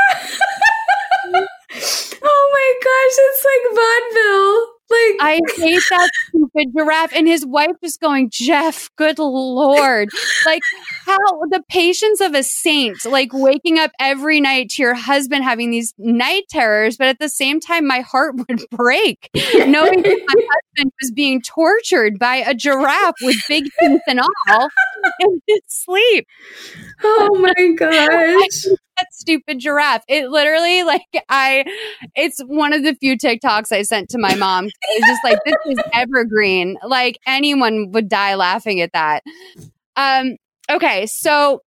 oh 2.22 2.50
my 2.52 2.74
gosh, 2.84 3.16
it's 3.18 3.44
like 3.44 3.76
vaudeville. 3.76 4.73
Like 4.90 5.16
I 5.20 5.40
hate 5.56 5.82
that 5.90 6.10
stupid 6.28 6.68
giraffe 6.76 7.12
and 7.14 7.26
his 7.26 7.44
wife 7.46 7.76
just 7.82 8.00
going, 8.00 8.30
Jeff, 8.30 8.90
good 8.96 9.18
lord. 9.18 10.08
Like 10.44 10.62
how 11.06 11.16
the 11.50 11.62
patience 11.68 12.20
of 12.20 12.34
a 12.34 12.42
saint, 12.42 13.04
like 13.04 13.32
waking 13.32 13.78
up 13.78 13.90
every 13.98 14.40
night 14.40 14.70
to 14.70 14.82
your 14.82 14.94
husband 14.94 15.44
having 15.44 15.70
these 15.70 15.94
night 15.98 16.44
terrors, 16.50 16.96
but 16.96 17.08
at 17.08 17.18
the 17.18 17.28
same 17.28 17.60
time 17.60 17.86
my 17.86 18.00
heart 18.00 18.36
would 18.48 18.64
break 18.70 19.30
knowing 19.34 20.02
that 20.02 20.24
my 20.26 20.34
husband 20.76 20.92
was 21.00 21.10
being 21.12 21.40
tortured 21.40 22.18
by 22.18 22.36
a 22.36 22.54
giraffe 22.54 23.16
with 23.22 23.36
big 23.48 23.64
teeth 23.80 24.02
and 24.06 24.20
all 24.20 24.68
in 25.20 25.40
his 25.46 25.60
sleep. 25.66 26.26
Oh 27.02 27.38
my 27.38 27.72
gosh. 27.76 28.66
That 28.98 29.12
stupid 29.12 29.58
giraffe. 29.58 30.04
It 30.08 30.28
literally 30.28 30.82
like 30.84 31.02
I 31.28 31.64
it's 32.14 32.40
one 32.46 32.72
of 32.72 32.82
the 32.82 32.94
few 32.94 33.16
TikToks 33.16 33.72
I 33.72 33.82
sent 33.82 34.08
to 34.10 34.18
my 34.18 34.34
mom. 34.34 34.66
It's 34.66 35.06
just 35.06 35.24
like 35.24 35.38
this 35.44 35.56
is 35.66 35.78
evergreen. 35.92 36.76
Like 36.84 37.18
anyone 37.26 37.92
would 37.92 38.08
die 38.08 38.34
laughing 38.34 38.80
at 38.80 38.92
that. 38.92 39.22
Um 39.96 40.36
okay, 40.70 41.06
so 41.06 41.62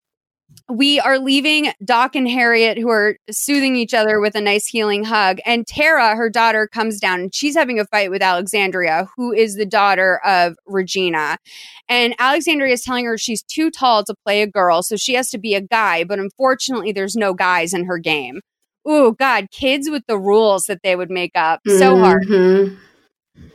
we 0.69 0.99
are 0.99 1.17
leaving 1.17 1.71
Doc 1.83 2.15
and 2.15 2.27
Harriet, 2.27 2.77
who 2.77 2.89
are 2.89 3.17
soothing 3.31 3.75
each 3.75 3.93
other 3.93 4.19
with 4.19 4.35
a 4.35 4.41
nice 4.41 4.67
healing 4.67 5.03
hug. 5.05 5.39
And 5.45 5.65
Tara, 5.65 6.15
her 6.15 6.29
daughter, 6.29 6.67
comes 6.67 6.99
down 6.99 7.21
and 7.21 7.33
she's 7.33 7.55
having 7.55 7.79
a 7.79 7.85
fight 7.85 8.11
with 8.11 8.21
Alexandria, 8.21 9.07
who 9.15 9.31
is 9.31 9.55
the 9.55 9.65
daughter 9.65 10.19
of 10.25 10.55
Regina. 10.65 11.37
And 11.87 12.15
Alexandria 12.19 12.73
is 12.73 12.83
telling 12.83 13.05
her 13.05 13.17
she's 13.17 13.43
too 13.43 13.71
tall 13.71 14.03
to 14.03 14.15
play 14.25 14.41
a 14.41 14.47
girl, 14.47 14.83
so 14.83 14.97
she 14.97 15.13
has 15.13 15.29
to 15.29 15.37
be 15.37 15.55
a 15.55 15.61
guy. 15.61 16.03
But 16.03 16.19
unfortunately, 16.19 16.91
there's 16.91 17.15
no 17.15 17.33
guys 17.33 17.73
in 17.73 17.85
her 17.85 17.97
game. 17.97 18.41
Ooh, 18.89 19.15
God, 19.17 19.51
kids 19.51 19.89
with 19.89 20.03
the 20.07 20.17
rules 20.17 20.65
that 20.65 20.79
they 20.83 20.95
would 20.95 21.09
make 21.09 21.33
up. 21.35 21.61
So 21.67 21.97
hard. 21.97 22.27
Mhm. 22.27 22.77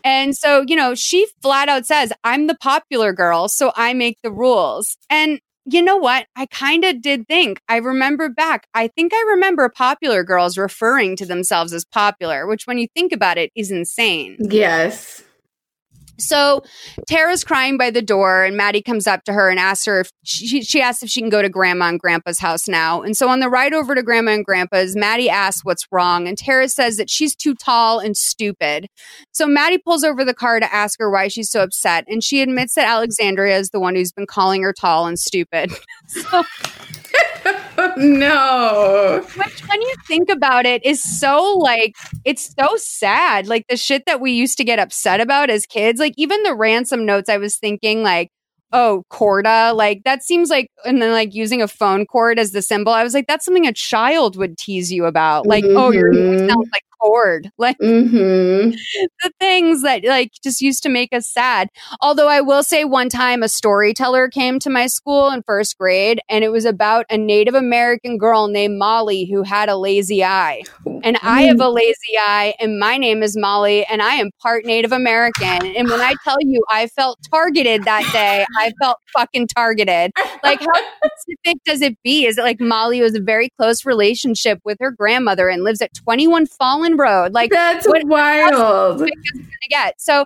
And 0.04 0.36
so, 0.36 0.64
you 0.66 0.76
know, 0.76 0.94
she 0.94 1.26
flat 1.42 1.68
out 1.68 1.86
says, 1.86 2.12
I'm 2.24 2.46
the 2.46 2.54
popular 2.54 3.12
girl, 3.12 3.48
so 3.48 3.72
I 3.76 3.94
make 3.94 4.18
the 4.22 4.30
rules. 4.30 4.96
And 5.08 5.40
you 5.64 5.82
know 5.82 5.96
what? 5.96 6.26
I 6.36 6.46
kind 6.46 6.84
of 6.84 7.00
did 7.00 7.26
think, 7.28 7.60
I 7.68 7.76
remember 7.76 8.28
back, 8.28 8.66
I 8.74 8.88
think 8.88 9.12
I 9.14 9.24
remember 9.30 9.68
popular 9.68 10.24
girls 10.24 10.58
referring 10.58 11.16
to 11.16 11.26
themselves 11.26 11.72
as 11.72 11.84
popular, 11.84 12.46
which 12.46 12.66
when 12.66 12.78
you 12.78 12.88
think 12.94 13.12
about 13.12 13.38
it 13.38 13.50
is 13.54 13.70
insane. 13.70 14.36
Yes. 14.40 15.22
So 16.26 16.62
Tara's 17.06 17.44
crying 17.44 17.76
by 17.76 17.90
the 17.90 18.02
door, 18.02 18.44
and 18.44 18.56
Maddie 18.56 18.82
comes 18.82 19.06
up 19.06 19.24
to 19.24 19.32
her 19.32 19.48
and 19.48 19.58
asks 19.58 19.84
her 19.86 20.00
if 20.00 20.12
she, 20.22 20.62
she 20.62 20.80
asks 20.80 21.02
if 21.02 21.10
she 21.10 21.20
can 21.20 21.30
go 21.30 21.42
to 21.42 21.48
Grandma 21.48 21.88
and 21.88 22.00
Grandpa's 22.00 22.38
house 22.38 22.68
now. 22.68 23.02
And 23.02 23.16
so 23.16 23.28
on 23.28 23.40
the 23.40 23.48
ride 23.48 23.74
over 23.74 23.94
to 23.94 24.02
Grandma 24.02 24.32
and 24.32 24.44
Grandpa's, 24.44 24.96
Maddie 24.96 25.30
asks 25.30 25.64
what's 25.64 25.86
wrong, 25.90 26.28
and 26.28 26.38
Tara 26.38 26.68
says 26.68 26.96
that 26.96 27.10
she's 27.10 27.34
too 27.34 27.54
tall 27.54 27.98
and 27.98 28.16
stupid. 28.16 28.88
So 29.32 29.46
Maddie 29.46 29.78
pulls 29.78 30.04
over 30.04 30.24
the 30.24 30.34
car 30.34 30.60
to 30.60 30.74
ask 30.74 30.98
her 30.98 31.10
why 31.10 31.28
she's 31.28 31.50
so 31.50 31.62
upset, 31.62 32.04
and 32.08 32.22
she 32.22 32.42
admits 32.42 32.74
that 32.74 32.86
Alexandria 32.86 33.58
is 33.58 33.70
the 33.70 33.80
one 33.80 33.94
who's 33.94 34.12
been 34.12 34.26
calling 34.26 34.62
her 34.62 34.72
tall 34.72 35.06
and 35.06 35.18
stupid. 35.18 35.72
so 36.06 36.44
no. 37.96 39.24
which 39.36 39.60
when 39.68 39.82
you 39.82 39.94
think 40.06 40.28
about 40.28 40.66
it 40.66 40.84
is 40.84 41.02
so 41.02 41.56
like 41.58 41.94
it's 42.24 42.54
so 42.58 42.76
sad 42.76 43.46
like 43.46 43.64
the 43.68 43.76
shit 43.76 44.04
that 44.06 44.20
we 44.20 44.32
used 44.32 44.56
to 44.58 44.64
get 44.64 44.78
upset 44.78 45.20
about 45.20 45.50
as 45.50 45.66
kids 45.66 45.98
like 46.00 46.14
even 46.16 46.42
the 46.42 46.54
ransom 46.54 47.04
notes 47.06 47.28
i 47.28 47.36
was 47.36 47.56
thinking 47.56 48.02
like 48.02 48.30
oh 48.72 49.02
corda 49.10 49.72
like 49.74 50.02
that 50.04 50.22
seems 50.22 50.48
like 50.48 50.68
and 50.84 51.02
then 51.02 51.12
like 51.12 51.34
using 51.34 51.60
a 51.60 51.68
phone 51.68 52.06
cord 52.06 52.38
as 52.38 52.52
the 52.52 52.62
symbol 52.62 52.92
i 52.92 53.02
was 53.02 53.14
like 53.14 53.26
that's 53.26 53.44
something 53.44 53.66
a 53.66 53.72
child 53.72 54.36
would 54.36 54.56
tease 54.56 54.90
you 54.90 55.04
about 55.04 55.46
like 55.46 55.64
oh 55.76 55.90
your 55.90 56.12
Mhm. 56.12 56.38
sounds 56.48 56.68
like 56.72 56.82
cord 57.02 57.50
like 57.58 57.76
Mm-hmm. 57.82 58.70
the 59.22 59.32
things 59.40 59.82
that 59.82 60.04
like 60.04 60.30
just 60.42 60.60
used 60.60 60.82
to 60.84 60.88
make 60.88 61.12
us 61.12 61.28
sad. 61.28 61.68
Although 62.00 62.28
I 62.28 62.40
will 62.40 62.62
say 62.62 62.84
one 62.84 63.08
time 63.08 63.42
a 63.42 63.48
storyteller 63.48 64.28
came 64.28 64.58
to 64.60 64.70
my 64.70 64.86
school 64.86 65.30
in 65.30 65.42
first 65.42 65.76
grade 65.78 66.20
and 66.28 66.44
it 66.44 66.50
was 66.50 66.64
about 66.64 67.06
a 67.10 67.18
Native 67.18 67.54
American 67.54 68.18
girl 68.18 68.48
named 68.48 68.78
Molly 68.78 69.24
who 69.24 69.42
had 69.42 69.68
a 69.68 69.76
lazy 69.76 70.22
eye. 70.24 70.62
And 71.02 71.18
I 71.22 71.42
have 71.42 71.60
a 71.60 71.68
lazy 71.68 72.16
eye 72.18 72.54
and 72.60 72.78
my 72.78 72.96
name 72.98 73.22
is 73.22 73.36
Molly 73.36 73.84
and 73.86 74.00
I 74.00 74.14
am 74.14 74.30
part 74.40 74.64
Native 74.64 74.92
American. 74.92 75.66
And 75.76 75.88
when 75.88 76.00
I 76.00 76.14
tell 76.24 76.36
you 76.40 76.62
I 76.70 76.86
felt 76.88 77.18
targeted 77.30 77.84
that 77.84 78.08
day, 78.12 78.44
I 78.58 78.72
felt 78.80 78.98
fucking 79.16 79.48
targeted. 79.48 80.12
Like 80.42 80.60
how 80.60 80.80
specific 81.18 81.62
does 81.64 81.82
it 81.82 81.96
be? 82.02 82.26
Is 82.26 82.38
it 82.38 82.42
like 82.42 82.60
Molly 82.60 83.00
was 83.00 83.14
a 83.14 83.20
very 83.20 83.48
close 83.58 83.84
relationship 83.84 84.60
with 84.64 84.78
her 84.80 84.90
grandmother 84.90 85.48
and 85.48 85.64
lives 85.64 85.82
at 85.82 85.92
21 85.94 86.46
Fallen 86.46 86.91
Road? 86.96 87.32
Like 87.32 87.50
That's 87.50 87.86
what 87.86 88.04
wild. 88.06 88.98
gonna 88.98 89.10
get. 89.68 90.00
So 90.00 90.24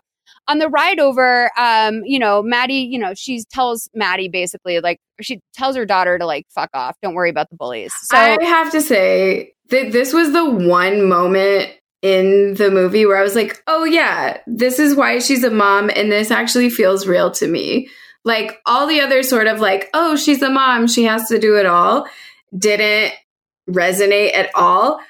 on 0.48 0.58
the 0.58 0.68
ride 0.68 1.00
over, 1.00 1.50
um, 1.58 2.02
you 2.04 2.18
know, 2.18 2.42
Maddie, 2.42 2.88
you 2.90 2.98
know, 2.98 3.14
she 3.14 3.42
tells 3.50 3.88
Maddie 3.94 4.28
basically 4.28 4.80
like 4.80 5.00
she 5.20 5.40
tells 5.54 5.76
her 5.76 5.84
daughter 5.84 6.18
to 6.18 6.26
like 6.26 6.46
fuck 6.54 6.70
off. 6.74 6.96
Don't 7.02 7.14
worry 7.14 7.30
about 7.30 7.50
the 7.50 7.56
bullies. 7.56 7.92
So 8.02 8.16
I 8.16 8.36
have 8.42 8.70
to 8.72 8.80
say 8.80 9.52
that 9.70 9.92
this 9.92 10.12
was 10.12 10.32
the 10.32 10.48
one 10.48 11.08
moment 11.08 11.72
in 12.02 12.54
the 12.54 12.70
movie 12.70 13.06
where 13.06 13.16
I 13.16 13.22
was 13.22 13.34
like, 13.34 13.62
oh, 13.66 13.84
yeah, 13.84 14.38
this 14.46 14.78
is 14.78 14.94
why 14.94 15.18
she's 15.18 15.42
a 15.42 15.50
mom, 15.50 15.90
and 15.94 16.12
this 16.12 16.30
actually 16.30 16.70
feels 16.70 17.06
real 17.06 17.30
to 17.32 17.48
me. 17.48 17.88
Like 18.24 18.60
all 18.66 18.86
the 18.86 19.00
other 19.00 19.22
sort 19.22 19.46
of 19.46 19.60
like, 19.60 19.88
oh, 19.94 20.16
she's 20.16 20.42
a 20.42 20.50
mom, 20.50 20.86
she 20.86 21.04
has 21.04 21.28
to 21.28 21.38
do 21.38 21.56
it 21.56 21.66
all, 21.66 22.06
didn't 22.56 23.12
resonate 23.68 24.36
at 24.36 24.50
all. 24.54 25.00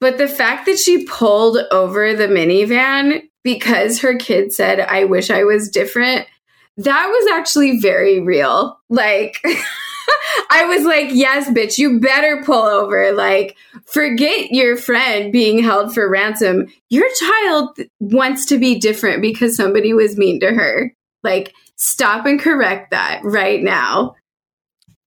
But 0.00 0.18
the 0.18 0.28
fact 0.28 0.66
that 0.66 0.78
she 0.78 1.04
pulled 1.04 1.58
over 1.70 2.14
the 2.14 2.28
minivan 2.28 3.22
because 3.46 4.00
her 4.00 4.16
kid 4.16 4.52
said, 4.52 4.80
I 4.80 5.04
wish 5.04 5.30
I 5.30 5.44
was 5.44 5.70
different, 5.70 6.26
that 6.78 7.06
was 7.06 7.32
actually 7.32 7.78
very 7.78 8.18
real. 8.18 8.76
Like, 8.88 9.40
I 10.50 10.64
was 10.64 10.84
like, 10.84 11.10
yes, 11.12 11.48
bitch, 11.50 11.78
you 11.78 12.00
better 12.00 12.42
pull 12.44 12.64
over. 12.64 13.12
Like, 13.12 13.56
forget 13.86 14.50
your 14.50 14.76
friend 14.76 15.32
being 15.32 15.62
held 15.62 15.94
for 15.94 16.10
ransom. 16.10 16.66
Your 16.90 17.06
child 17.20 17.78
wants 18.00 18.46
to 18.46 18.58
be 18.58 18.80
different 18.80 19.22
because 19.22 19.56
somebody 19.56 19.92
was 19.94 20.16
mean 20.16 20.40
to 20.40 20.52
her. 20.52 20.92
Like, 21.22 21.54
stop 21.76 22.26
and 22.26 22.40
correct 22.40 22.90
that 22.90 23.20
right 23.22 23.62
now. 23.62 24.16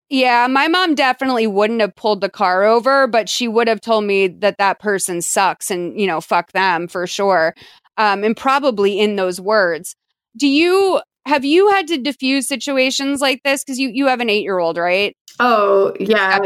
Yeah, 0.10 0.48
my 0.48 0.68
mom 0.68 0.96
definitely 0.96 1.48
wouldn't 1.48 1.82
have 1.82 1.96
pulled 1.96 2.22
the 2.22 2.30
car 2.30 2.64
over, 2.64 3.08
but 3.08 3.30
she 3.30 3.48
would 3.48 3.68
have 3.68 3.82
told 3.82 4.06
me 4.06 4.28
that 4.28 4.58
that 4.58 4.80
person 4.80 5.22
sucks 5.22 5.70
and 5.70 6.00
you 6.00 6.08
know 6.08 6.20
fuck 6.22 6.52
them 6.52 6.88
for 6.88 7.06
sure, 7.06 7.54
um, 7.98 8.24
and 8.24 8.36
probably 8.36 9.00
in 9.00 9.16
those 9.16 9.40
words. 9.40 9.96
Do 10.38 10.48
you 10.48 11.02
have 11.26 11.46
you 11.46 11.70
had 11.70 11.88
to 11.88 11.98
diffuse 11.98 12.48
situations 12.48 13.22
like 13.22 13.42
this 13.44 13.64
because 13.64 13.80
you 13.80 13.90
you 13.94 14.08
have 14.08 14.20
an 14.20 14.30
eight 14.30 14.44
year 14.44 14.60
old 14.60 14.78
right? 14.78 15.16
Oh, 15.40 15.94
yeah. 16.00 16.40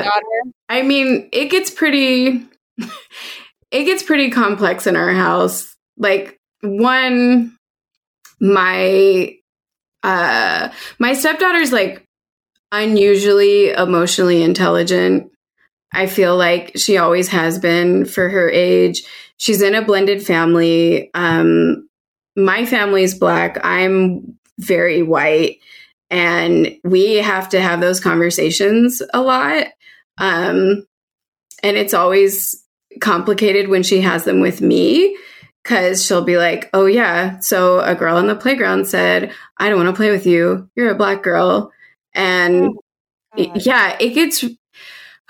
I 0.70 0.82
mean, 0.84 1.30
it 1.32 1.50
gets 1.50 1.72
pretty 1.72 2.46
it 3.72 3.86
gets 3.86 4.04
pretty 4.04 4.30
complex 4.30 4.86
in 4.86 4.96
our 4.96 5.14
house. 5.14 5.76
Like 5.98 6.38
one 6.62 7.58
my 8.40 9.36
uh 10.04 10.70
my 11.00 11.14
stepdaughter's 11.14 11.72
like 11.72 12.03
unusually 12.74 13.70
emotionally 13.70 14.42
intelligent. 14.42 15.32
I 15.94 16.08
feel 16.08 16.36
like 16.36 16.74
she 16.76 16.98
always 16.98 17.28
has 17.30 17.60
been 17.60 18.06
for 18.06 18.28
her 18.28 18.50
age. 18.50 19.04
She's 19.38 19.62
in 19.62 19.76
a 19.76 19.86
blended 19.86 20.26
family. 20.26 21.12
Um 21.14 21.88
my 22.36 22.66
family's 22.66 23.14
black. 23.14 23.64
I'm 23.64 24.40
very 24.58 25.04
white 25.04 25.60
and 26.10 26.76
we 26.84 27.18
have 27.18 27.50
to 27.50 27.62
have 27.62 27.80
those 27.80 28.00
conversations 28.00 29.02
a 29.14 29.22
lot. 29.22 29.68
Um 30.18 30.88
and 31.62 31.78
it's 31.78 31.94
always 31.94 32.64
complicated 33.00 33.70
when 33.70 33.84
she 33.84 34.02
has 34.02 34.24
them 34.24 34.42
with 34.42 34.62
me 34.62 35.16
because 35.64 36.06
she'll 36.06 36.24
be 36.24 36.38
like, 36.38 36.70
oh, 36.74 36.86
yeah. 36.86 37.40
So 37.40 37.80
a 37.80 37.96
girl 37.96 38.18
on 38.18 38.28
the 38.28 38.36
playground 38.36 38.86
said, 38.86 39.32
I 39.58 39.70
don't 39.70 39.82
want 39.82 39.96
to 39.96 39.98
play 39.98 40.12
with 40.12 40.28
you. 40.28 40.70
You're 40.76 40.92
a 40.92 40.96
black 40.96 41.24
girl. 41.24 41.72
And 42.14 42.72
it- 43.38 43.66
yeah, 43.66 43.98
it 44.00 44.10
gets. 44.14 44.44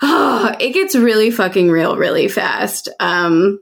Oh, 0.02 0.54
it 0.60 0.72
gets 0.72 0.94
really 0.94 1.30
fucking 1.30 1.70
real 1.70 1.96
really 1.96 2.28
fast. 2.28 2.88
Um, 3.00 3.60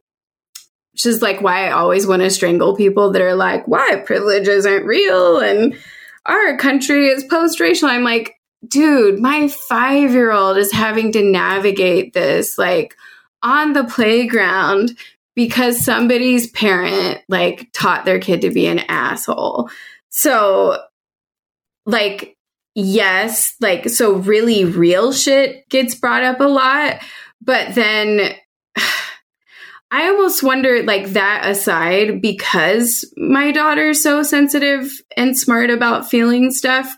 which 0.92 1.06
is 1.06 1.22
like 1.22 1.40
why 1.40 1.66
I 1.68 1.72
always 1.72 2.06
want 2.06 2.22
to 2.22 2.30
strangle 2.30 2.76
people 2.76 3.12
that 3.12 3.22
are 3.22 3.34
like, 3.34 3.66
why 3.66 3.96
privilege 4.04 4.46
isn't 4.46 4.84
real 4.84 5.38
and 5.38 5.74
our 6.26 6.56
country 6.58 7.08
is 7.08 7.24
post 7.24 7.60
racial. 7.60 7.88
I'm 7.88 8.04
like, 8.04 8.34
dude, 8.66 9.18
my 9.18 9.48
five 9.48 10.12
year 10.12 10.30
old 10.30 10.58
is 10.58 10.70
having 10.70 11.12
to 11.12 11.22
navigate 11.22 12.12
this 12.12 12.58
like 12.58 12.94
on 13.42 13.72
the 13.72 13.84
playground 13.84 14.96
because 15.34 15.82
somebody's 15.82 16.50
parent 16.50 17.20
like 17.28 17.70
taught 17.72 18.04
their 18.04 18.20
kid 18.20 18.42
to 18.42 18.50
be 18.50 18.66
an 18.66 18.80
asshole. 18.80 19.70
So, 20.10 20.78
like, 21.86 22.36
yes, 22.74 23.54
like, 23.60 23.88
so 23.88 24.14
really 24.14 24.64
real 24.64 25.12
shit 25.12 25.68
gets 25.68 25.94
brought 25.94 26.22
up 26.24 26.40
a 26.40 26.44
lot, 26.44 27.00
but 27.40 27.74
then 27.74 28.34
I 29.90 30.08
almost 30.08 30.42
wonder, 30.42 30.82
like, 30.82 31.10
that 31.10 31.48
aside, 31.48 32.22
because 32.22 33.04
my 33.16 33.52
daughter's 33.52 34.02
so 34.02 34.22
sensitive 34.22 34.90
and 35.16 35.38
smart 35.38 35.70
about 35.70 36.08
feeling 36.08 36.50
stuff, 36.50 36.96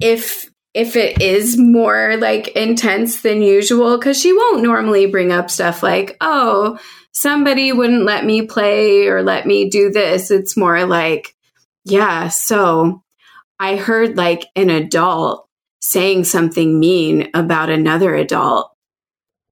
if 0.00 0.50
if 0.72 0.94
it 0.96 1.20
is 1.20 1.58
more 1.58 2.16
like 2.18 2.48
intense 2.48 3.22
than 3.22 3.42
usual 3.42 3.98
because 3.98 4.18
she 4.18 4.32
won't 4.32 4.62
normally 4.62 5.06
bring 5.06 5.32
up 5.32 5.50
stuff 5.50 5.82
like 5.82 6.16
oh 6.20 6.78
somebody 7.12 7.72
wouldn't 7.72 8.04
let 8.04 8.24
me 8.24 8.42
play 8.42 9.08
or 9.08 9.22
let 9.22 9.46
me 9.46 9.68
do 9.68 9.90
this. 9.90 10.30
It's 10.30 10.56
more 10.56 10.86
like 10.86 11.34
yeah 11.84 12.28
so 12.28 13.02
i 13.60 13.76
heard 13.76 14.16
like 14.16 14.46
an 14.56 14.70
adult 14.70 15.46
saying 15.80 16.24
something 16.24 16.80
mean 16.80 17.30
about 17.34 17.70
another 17.70 18.16
adult 18.16 18.72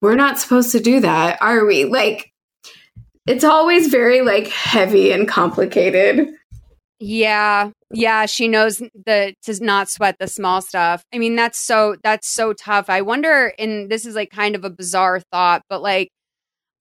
we're 0.02 0.16
not 0.16 0.38
supposed 0.38 0.72
to 0.72 0.80
do 0.80 0.98
that 0.98 1.40
are 1.40 1.64
we 1.64 1.84
like 1.84 2.32
it's 3.26 3.44
always 3.44 3.88
very 3.88 4.22
like 4.22 4.48
heavy 4.48 5.12
and 5.12 5.28
complicated 5.28 6.28
Yeah. 7.00 7.70
Yeah, 7.94 8.26
she 8.26 8.48
knows 8.48 8.78
the 8.78 9.34
to 9.44 9.64
not 9.64 9.88
sweat 9.88 10.16
the 10.18 10.26
small 10.26 10.60
stuff. 10.60 11.04
I 11.14 11.18
mean, 11.18 11.36
that's 11.36 11.58
so 11.58 11.96
that's 12.02 12.28
so 12.28 12.52
tough. 12.52 12.90
I 12.90 13.02
wonder 13.02 13.52
and 13.58 13.88
this 13.88 14.04
is 14.04 14.14
like 14.14 14.30
kind 14.30 14.54
of 14.56 14.64
a 14.64 14.70
bizarre 14.70 15.20
thought, 15.32 15.62
but 15.70 15.80
like 15.80 16.10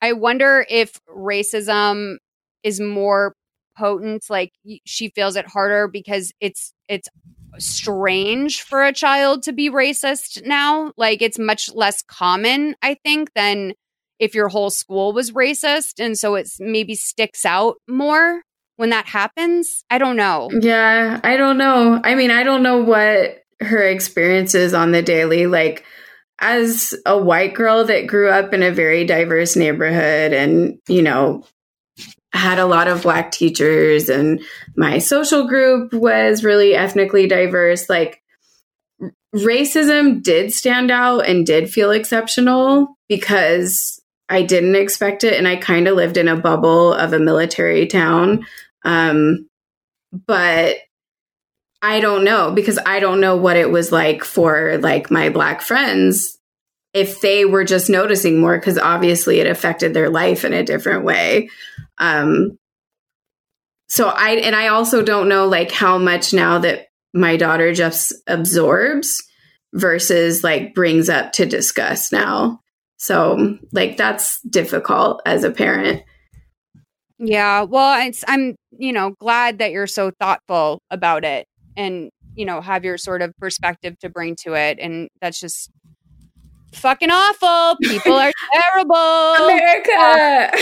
I 0.02 0.14
wonder 0.14 0.66
if 0.70 1.00
racism 1.10 2.18
is 2.64 2.80
more 2.80 3.34
potent 3.78 4.26
like 4.30 4.54
she 4.86 5.10
feels 5.10 5.36
it 5.36 5.48
harder 5.48 5.88
because 5.88 6.34
it's 6.40 6.74
it's 6.90 7.08
strange 7.60 8.62
for 8.62 8.84
a 8.84 8.94
child 8.94 9.44
to 9.44 9.54
be 9.54 9.70
racist 9.70 10.46
now. 10.46 10.92
Like 10.98 11.22
it's 11.22 11.40
much 11.40 11.74
less 11.74 12.02
common, 12.04 12.76
I 12.82 12.96
think, 13.04 13.34
than 13.34 13.74
if 14.20 14.34
your 14.34 14.48
whole 14.48 14.70
school 14.70 15.14
was 15.14 15.32
racist 15.32 16.04
and 16.04 16.18
so 16.18 16.36
it's 16.36 16.60
maybe 16.60 16.96
sticks 16.96 17.46
out 17.46 17.76
more 17.88 18.42
when 18.78 18.90
that 18.90 19.08
happens. 19.08 19.84
I 19.90 19.98
don't 19.98 20.16
know. 20.16 20.50
Yeah, 20.60 21.20
I 21.24 21.38
don't 21.38 21.58
know. 21.58 22.00
I 22.04 22.16
mean, 22.16 22.32
I 22.32 22.44
don't 22.44 22.64
know 22.64 22.78
what 22.78 23.44
her 23.60 23.84
experience 23.84 24.56
is 24.56 24.74
on 24.74 24.92
the 24.92 25.02
daily. 25.02 25.48
Like, 25.48 25.84
as 26.40 26.94
a 27.06 27.18
white 27.18 27.56
girl 27.56 27.84
that 27.86 28.08
grew 28.08 28.30
up 28.30 28.54
in 28.54 28.62
a 28.62 28.72
very 28.72 29.06
diverse 29.06 29.56
neighborhood 29.56 30.34
and, 30.34 30.78
you 30.88 31.02
know, 31.02 31.44
had 32.34 32.60
a 32.60 32.66
lot 32.66 32.88
of 32.88 33.04
black 33.04 33.32
teachers, 33.32 34.10
and 34.10 34.42
my 34.76 35.00
social 35.00 35.48
group 35.48 35.94
was 35.94 36.44
really 36.44 36.76
ethnically 36.76 37.28
diverse, 37.28 37.90
like, 37.90 38.22
racism 39.36 40.24
did 40.24 40.54
stand 40.54 40.92
out 40.92 41.28
and 41.28 41.46
did 41.46 41.70
feel 41.70 41.92
exceptional 41.92 42.98
because 43.10 44.02
I 44.30 44.42
didn't 44.42 44.76
expect 44.76 45.24
it. 45.24 45.34
And 45.34 45.48
I 45.48 45.56
kind 45.56 45.88
of 45.88 45.96
lived 45.96 46.18
in 46.18 46.28
a 46.28 46.36
bubble 46.36 46.94
of 46.94 47.14
a 47.14 47.20
military 47.20 47.88
town. 47.88 48.46
Um, 48.84 49.48
but 50.26 50.78
I 51.82 52.00
don't 52.00 52.24
know 52.24 52.52
because 52.52 52.80
I 52.86 53.00
don't 53.00 53.22
know 53.22 53.36
what 53.36 53.58
it 53.58 53.70
was 53.70 53.92
like 53.92 54.24
for 54.24 54.78
like 54.80 55.12
my 55.12 55.30
black 55.30 55.62
friends 55.62 56.38
if 56.94 57.22
they 57.22 57.46
were 57.46 57.64
just 57.64 57.90
noticing 57.90 58.40
more 58.40 58.58
because 58.58 58.80
obviously 58.80 59.40
it 59.40 59.48
affected 59.48 59.94
their 59.94 60.10
life 60.10 60.44
in 60.44 60.54
a 60.54 60.64
different 60.64 61.04
way. 61.04 61.50
Um, 61.98 62.58
so 63.90 64.10
I 64.10 64.32
and 64.32 64.56
I 64.56 64.68
also 64.68 65.02
don't 65.02 65.30
know 65.30 65.48
like 65.48 65.72
how 65.72 65.98
much 65.98 66.34
now 66.34 66.60
that 66.60 66.88
my 67.14 67.38
daughter 67.38 67.74
just 67.74 68.14
absorbs 68.28 69.24
versus 69.74 70.44
like 70.44 70.74
brings 70.74 71.10
up 71.10 71.32
to 71.34 71.46
discuss 71.46 72.12
now. 72.12 72.60
So 72.98 73.58
like 73.72 73.98
that's 73.98 74.42
difficult 74.42 75.22
as 75.26 75.44
a 75.44 75.52
parent. 75.52 76.04
Yeah, 77.20 77.64
well, 77.64 78.12
I'm, 78.28 78.56
you 78.78 78.94
know, 78.94 79.16
glad 79.20 79.58
that 79.60 79.72
you're 79.72 79.88
so 79.88 80.12
thoughtful 80.20 80.82
about 80.92 81.26
it 81.26 81.48
and, 81.76 82.12
you 82.36 82.46
know, 82.46 82.62
have 82.62 82.86
your 82.86 82.98
sort 82.98 83.24
of 83.24 83.34
perspective 83.40 83.98
to 84.00 84.10
bring 84.10 84.36
to 84.44 84.54
it 84.54 84.78
and 84.80 85.10
that's 85.20 85.40
just 85.40 85.72
fucking 86.74 87.10
awful. 87.12 87.78
People 87.82 88.14
are 88.14 88.32
terrible. 88.54 88.96
America. 89.46 90.58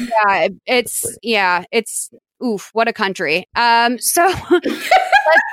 yeah, 0.00 0.48
it's 0.66 1.18
yeah, 1.22 1.64
it's 1.72 2.10
oof, 2.44 2.70
what 2.72 2.88
a 2.88 2.92
country. 2.92 3.46
Um 3.56 3.98
so 3.98 4.32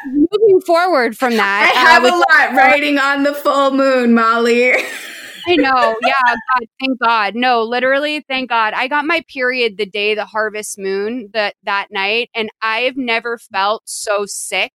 moving 0.07 0.61
forward 0.65 1.17
from 1.17 1.35
that. 1.35 1.71
I 1.75 1.79
have 1.79 2.03
uh, 2.03 2.07
a 2.07 2.15
lot 2.17 2.55
writing 2.55 2.97
on 2.97 3.23
the 3.23 3.33
full 3.33 3.71
moon, 3.71 4.13
Molly. 4.13 4.73
I 5.47 5.55
know. 5.55 5.95
Yeah. 6.05 6.13
God, 6.25 6.67
thank 6.79 6.99
God. 6.99 7.35
No, 7.35 7.63
literally, 7.63 8.23
thank 8.27 8.49
God. 8.49 8.73
I 8.73 8.87
got 8.87 9.05
my 9.05 9.23
period 9.27 9.77
the 9.77 9.85
day 9.85 10.13
the 10.15 10.25
harvest 10.25 10.77
moon 10.77 11.29
that 11.33 11.55
that 11.63 11.87
night, 11.91 12.29
and 12.35 12.49
I've 12.61 12.97
never 12.97 13.37
felt 13.37 13.83
so 13.85 14.25
sick. 14.25 14.71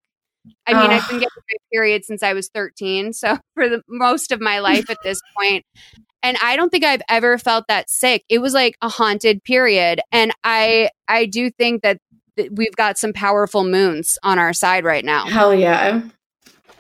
I 0.66 0.74
mean, 0.74 0.90
I've 0.90 1.08
been 1.08 1.18
getting 1.18 1.28
my 1.36 1.56
period 1.72 2.04
since 2.04 2.22
I 2.22 2.32
was 2.32 2.48
13, 2.54 3.12
so 3.12 3.38
for 3.54 3.68
the 3.68 3.82
most 3.88 4.32
of 4.32 4.40
my 4.40 4.58
life 4.58 4.88
at 4.90 4.98
this 5.04 5.20
point. 5.38 5.64
And 6.22 6.36
I 6.42 6.56
don't 6.56 6.70
think 6.70 6.84
I've 6.84 7.02
ever 7.08 7.36
felt 7.36 7.64
that 7.68 7.90
sick. 7.90 8.24
It 8.28 8.38
was 8.38 8.54
like 8.54 8.76
a 8.80 8.88
haunted 8.88 9.42
period, 9.44 10.00
and 10.12 10.32
I 10.44 10.90
I 11.08 11.26
do 11.26 11.50
think 11.50 11.82
that 11.82 11.98
th- 12.36 12.50
we've 12.54 12.76
got 12.76 12.98
some 12.98 13.12
powerful 13.12 13.64
moons 13.64 14.18
on 14.22 14.38
our 14.38 14.52
side 14.52 14.84
right 14.84 15.04
now. 15.04 15.26
Hell 15.26 15.54
yeah. 15.54 16.02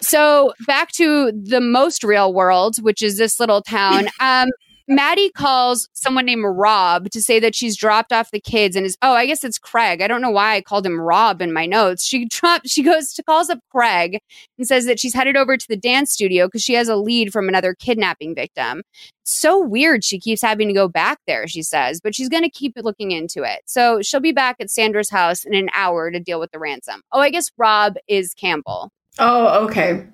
So 0.00 0.52
back 0.66 0.90
to 0.92 1.32
the 1.32 1.60
most 1.60 2.02
real 2.04 2.32
world, 2.34 2.76
which 2.80 3.02
is 3.02 3.18
this 3.18 3.38
little 3.38 3.62
town. 3.62 4.08
Um, 4.20 4.48
Maddie 4.88 5.30
calls 5.30 5.88
someone 5.92 6.26
named 6.26 6.44
Rob 6.44 7.10
to 7.10 7.22
say 7.22 7.38
that 7.40 7.54
she's 7.54 7.76
dropped 7.76 8.12
off 8.12 8.30
the 8.30 8.40
kids 8.40 8.76
and 8.76 8.86
is 8.86 8.96
oh 9.02 9.12
I 9.12 9.26
guess 9.26 9.44
it's 9.44 9.58
Craig. 9.58 10.02
I 10.02 10.08
don't 10.08 10.22
know 10.22 10.30
why 10.30 10.54
I 10.54 10.60
called 10.60 10.86
him 10.86 11.00
Rob 11.00 11.40
in 11.40 11.52
my 11.52 11.66
notes. 11.66 12.04
She 12.04 12.26
dropped 12.26 12.68
she 12.68 12.82
goes 12.82 13.12
to 13.14 13.22
calls 13.22 13.50
up 13.50 13.60
Craig 13.70 14.18
and 14.58 14.66
says 14.66 14.86
that 14.86 14.98
she's 14.98 15.14
headed 15.14 15.36
over 15.36 15.56
to 15.56 15.68
the 15.68 15.76
dance 15.76 16.12
studio 16.12 16.46
because 16.46 16.62
she 16.62 16.74
has 16.74 16.88
a 16.88 16.96
lead 16.96 17.32
from 17.32 17.48
another 17.48 17.74
kidnapping 17.74 18.34
victim. 18.34 18.82
So 19.24 19.58
weird 19.58 20.04
she 20.04 20.18
keeps 20.18 20.42
having 20.42 20.68
to 20.68 20.74
go 20.74 20.88
back 20.88 21.18
there, 21.26 21.46
she 21.46 21.62
says, 21.62 22.00
but 22.00 22.14
she's 22.14 22.28
gonna 22.28 22.50
keep 22.50 22.72
looking 22.76 23.12
into 23.12 23.42
it. 23.42 23.60
So 23.66 24.02
she'll 24.02 24.20
be 24.20 24.32
back 24.32 24.56
at 24.60 24.70
Sandra's 24.70 25.10
house 25.10 25.44
in 25.44 25.54
an 25.54 25.68
hour 25.74 26.10
to 26.10 26.20
deal 26.20 26.40
with 26.40 26.50
the 26.50 26.58
ransom. 26.58 27.02
Oh, 27.12 27.20
I 27.20 27.30
guess 27.30 27.50
Rob 27.56 27.94
is 28.08 28.34
Campbell. 28.34 28.90
Oh, 29.18 29.66
okay. 29.66 30.06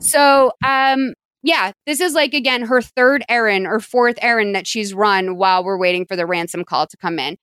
So, 0.00 0.52
um, 0.64 1.14
yeah, 1.42 1.72
this 1.86 2.00
is 2.00 2.14
like 2.14 2.34
again 2.34 2.62
her 2.62 2.82
third 2.82 3.24
errand 3.28 3.66
or 3.66 3.80
fourth 3.80 4.18
errand 4.20 4.54
that 4.54 4.66
she's 4.66 4.94
run 4.94 5.36
while 5.36 5.64
we're 5.64 5.78
waiting 5.78 6.06
for 6.06 6.16
the 6.16 6.26
ransom 6.26 6.64
call 6.64 6.86
to 6.86 6.96
come 6.96 7.18
in. 7.18 7.36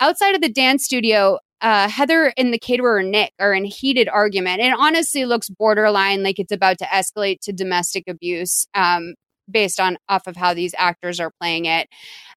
Outside 0.00 0.34
of 0.34 0.40
the 0.40 0.48
dance 0.48 0.84
studio, 0.84 1.38
uh, 1.60 1.88
Heather 1.88 2.32
and 2.36 2.52
the 2.52 2.58
caterer 2.58 3.02
Nick 3.02 3.32
are 3.38 3.54
in 3.54 3.64
heated 3.64 4.08
argument. 4.08 4.60
It 4.60 4.74
honestly 4.76 5.24
looks 5.24 5.48
borderline 5.48 6.22
like 6.22 6.38
it's 6.38 6.52
about 6.52 6.78
to 6.78 6.84
escalate 6.86 7.40
to 7.42 7.52
domestic 7.52 8.04
abuse, 8.08 8.66
um, 8.74 9.14
based 9.50 9.80
on 9.80 9.96
off 10.08 10.26
of 10.26 10.36
how 10.36 10.52
these 10.52 10.74
actors 10.76 11.20
are 11.20 11.32
playing 11.40 11.66
it. 11.66 11.88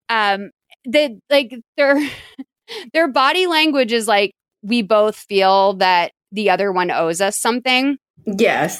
Um, 0.09 0.51
the 0.85 1.19
like 1.29 1.53
their 1.75 1.99
their 2.93 3.07
body 3.07 3.47
language 3.47 3.91
is 3.91 4.07
like 4.07 4.33
we 4.61 4.81
both 4.81 5.15
feel 5.15 5.73
that 5.73 6.11
the 6.31 6.49
other 6.49 6.71
one 6.71 6.91
owes 6.91 7.19
us 7.19 7.37
something. 7.37 7.97
Yes. 8.25 8.79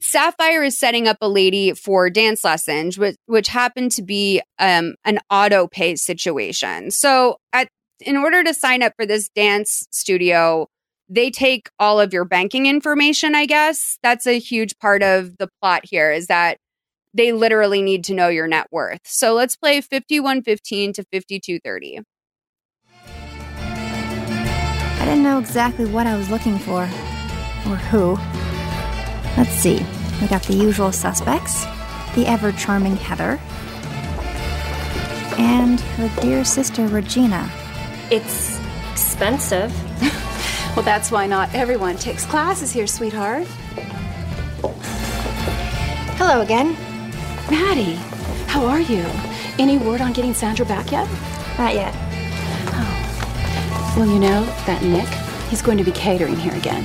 Sapphire 0.00 0.62
is 0.62 0.78
setting 0.78 1.08
up 1.08 1.18
a 1.20 1.28
lady 1.28 1.72
for 1.72 2.08
dance 2.08 2.44
lessons, 2.44 2.96
which, 2.98 3.16
which 3.26 3.48
happened 3.48 3.90
to 3.92 4.02
be 4.02 4.40
um, 4.58 4.94
an 5.04 5.18
auto 5.28 5.66
pay 5.66 5.96
situation. 5.96 6.90
So, 6.90 7.38
at, 7.52 7.68
in 8.00 8.16
order 8.16 8.44
to 8.44 8.54
sign 8.54 8.82
up 8.82 8.92
for 8.96 9.06
this 9.06 9.28
dance 9.28 9.88
studio, 9.90 10.68
they 11.08 11.30
take 11.30 11.68
all 11.80 11.98
of 12.00 12.12
your 12.12 12.24
banking 12.24 12.66
information, 12.66 13.34
I 13.34 13.46
guess. 13.46 13.98
That's 14.02 14.26
a 14.26 14.38
huge 14.38 14.78
part 14.78 15.02
of 15.02 15.36
the 15.38 15.48
plot 15.60 15.82
here 15.84 16.12
is 16.12 16.28
that 16.28 16.58
they 17.12 17.32
literally 17.32 17.82
need 17.82 18.04
to 18.04 18.14
know 18.14 18.28
your 18.28 18.46
net 18.46 18.68
worth. 18.70 19.00
So, 19.04 19.34
let's 19.34 19.56
play 19.56 19.80
5115 19.80 20.92
to 20.92 21.02
5230. 21.12 22.02
I 25.00 25.04
didn't 25.04 25.24
know 25.24 25.38
exactly 25.40 25.86
what 25.86 26.06
I 26.06 26.16
was 26.16 26.30
looking 26.30 26.58
for. 26.58 26.82
Or 26.82 27.76
who. 27.76 28.16
Let's 29.38 29.54
see. 29.54 29.86
We 30.20 30.26
got 30.26 30.42
the 30.42 30.54
usual 30.54 30.90
suspects 30.90 31.64
the 32.16 32.26
ever 32.26 32.50
charming 32.50 32.96
Heather, 32.96 33.38
and 35.38 35.80
her 35.80 36.10
dear 36.20 36.44
sister 36.44 36.88
Regina. 36.88 37.48
It's 38.10 38.58
expensive. 38.90 39.72
well, 40.74 40.84
that's 40.84 41.12
why 41.12 41.28
not 41.28 41.54
everyone 41.54 41.96
takes 41.96 42.26
classes 42.26 42.72
here, 42.72 42.88
sweetheart. 42.88 43.46
Hello 46.16 46.40
again. 46.40 46.72
Maddie, 47.48 47.94
how 48.48 48.66
are 48.66 48.80
you? 48.80 49.04
Any 49.60 49.78
word 49.78 50.00
on 50.00 50.12
getting 50.12 50.34
Sandra 50.34 50.66
back 50.66 50.90
yet? 50.90 51.08
Not 51.56 51.74
yet. 51.74 51.94
Oh. 52.74 53.94
Well, 53.96 54.08
you 54.08 54.18
know, 54.18 54.44
that 54.66 54.82
Nick, 54.82 55.08
he's 55.48 55.62
going 55.62 55.78
to 55.78 55.84
be 55.84 55.92
catering 55.92 56.34
here 56.34 56.54
again. 56.54 56.84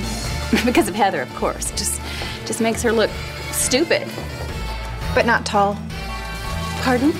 because 0.64 0.88
of 0.88 0.94
Heather, 0.94 1.22
of 1.22 1.34
course. 1.34 1.70
Just 1.72 2.00
just 2.46 2.60
makes 2.60 2.82
her 2.82 2.92
look 2.92 3.10
stupid. 3.50 4.08
But 5.14 5.26
not 5.26 5.46
tall. 5.46 5.76
Pardon? 6.82 7.12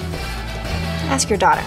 Ask 1.11 1.29
your 1.31 1.39
daughter. 1.39 1.65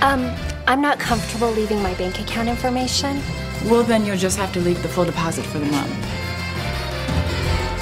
Um, 0.00 0.34
I'm 0.66 0.80
not 0.80 0.98
comfortable 0.98 1.50
leaving 1.50 1.82
my 1.82 1.94
bank 1.94 2.20
account 2.20 2.48
information. 2.48 3.20
Well, 3.66 3.82
then 3.82 4.04
you'll 4.04 4.16
just 4.16 4.36
have 4.38 4.52
to 4.54 4.60
leave 4.60 4.82
the 4.82 4.88
full 4.88 5.04
deposit 5.04 5.44
for 5.46 5.58
the 5.58 5.66
month. 5.66 5.90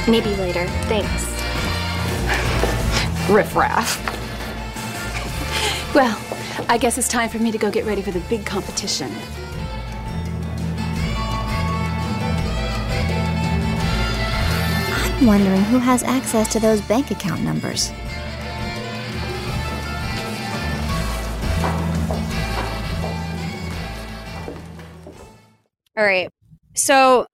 Maybe 0.08 0.34
later. 0.36 0.66
Thanks. 0.88 1.30
Riff 3.30 3.54
raff. 3.54 3.98
well, 5.94 6.18
I 6.68 6.78
guess 6.78 6.98
it's 6.98 7.08
time 7.08 7.28
for 7.28 7.38
me 7.38 7.52
to 7.52 7.58
go 7.58 7.70
get 7.70 7.84
ready 7.84 8.02
for 8.02 8.10
the 8.10 8.20
big 8.20 8.44
competition. 8.44 9.12
Wondering 15.24 15.62
who 15.62 15.78
has 15.78 16.02
access 16.02 16.52
to 16.52 16.58
those 16.58 16.80
bank 16.82 17.12
account 17.12 17.42
numbers. 17.42 17.90
All 25.96 26.04
right. 26.04 26.28
So 26.74 27.26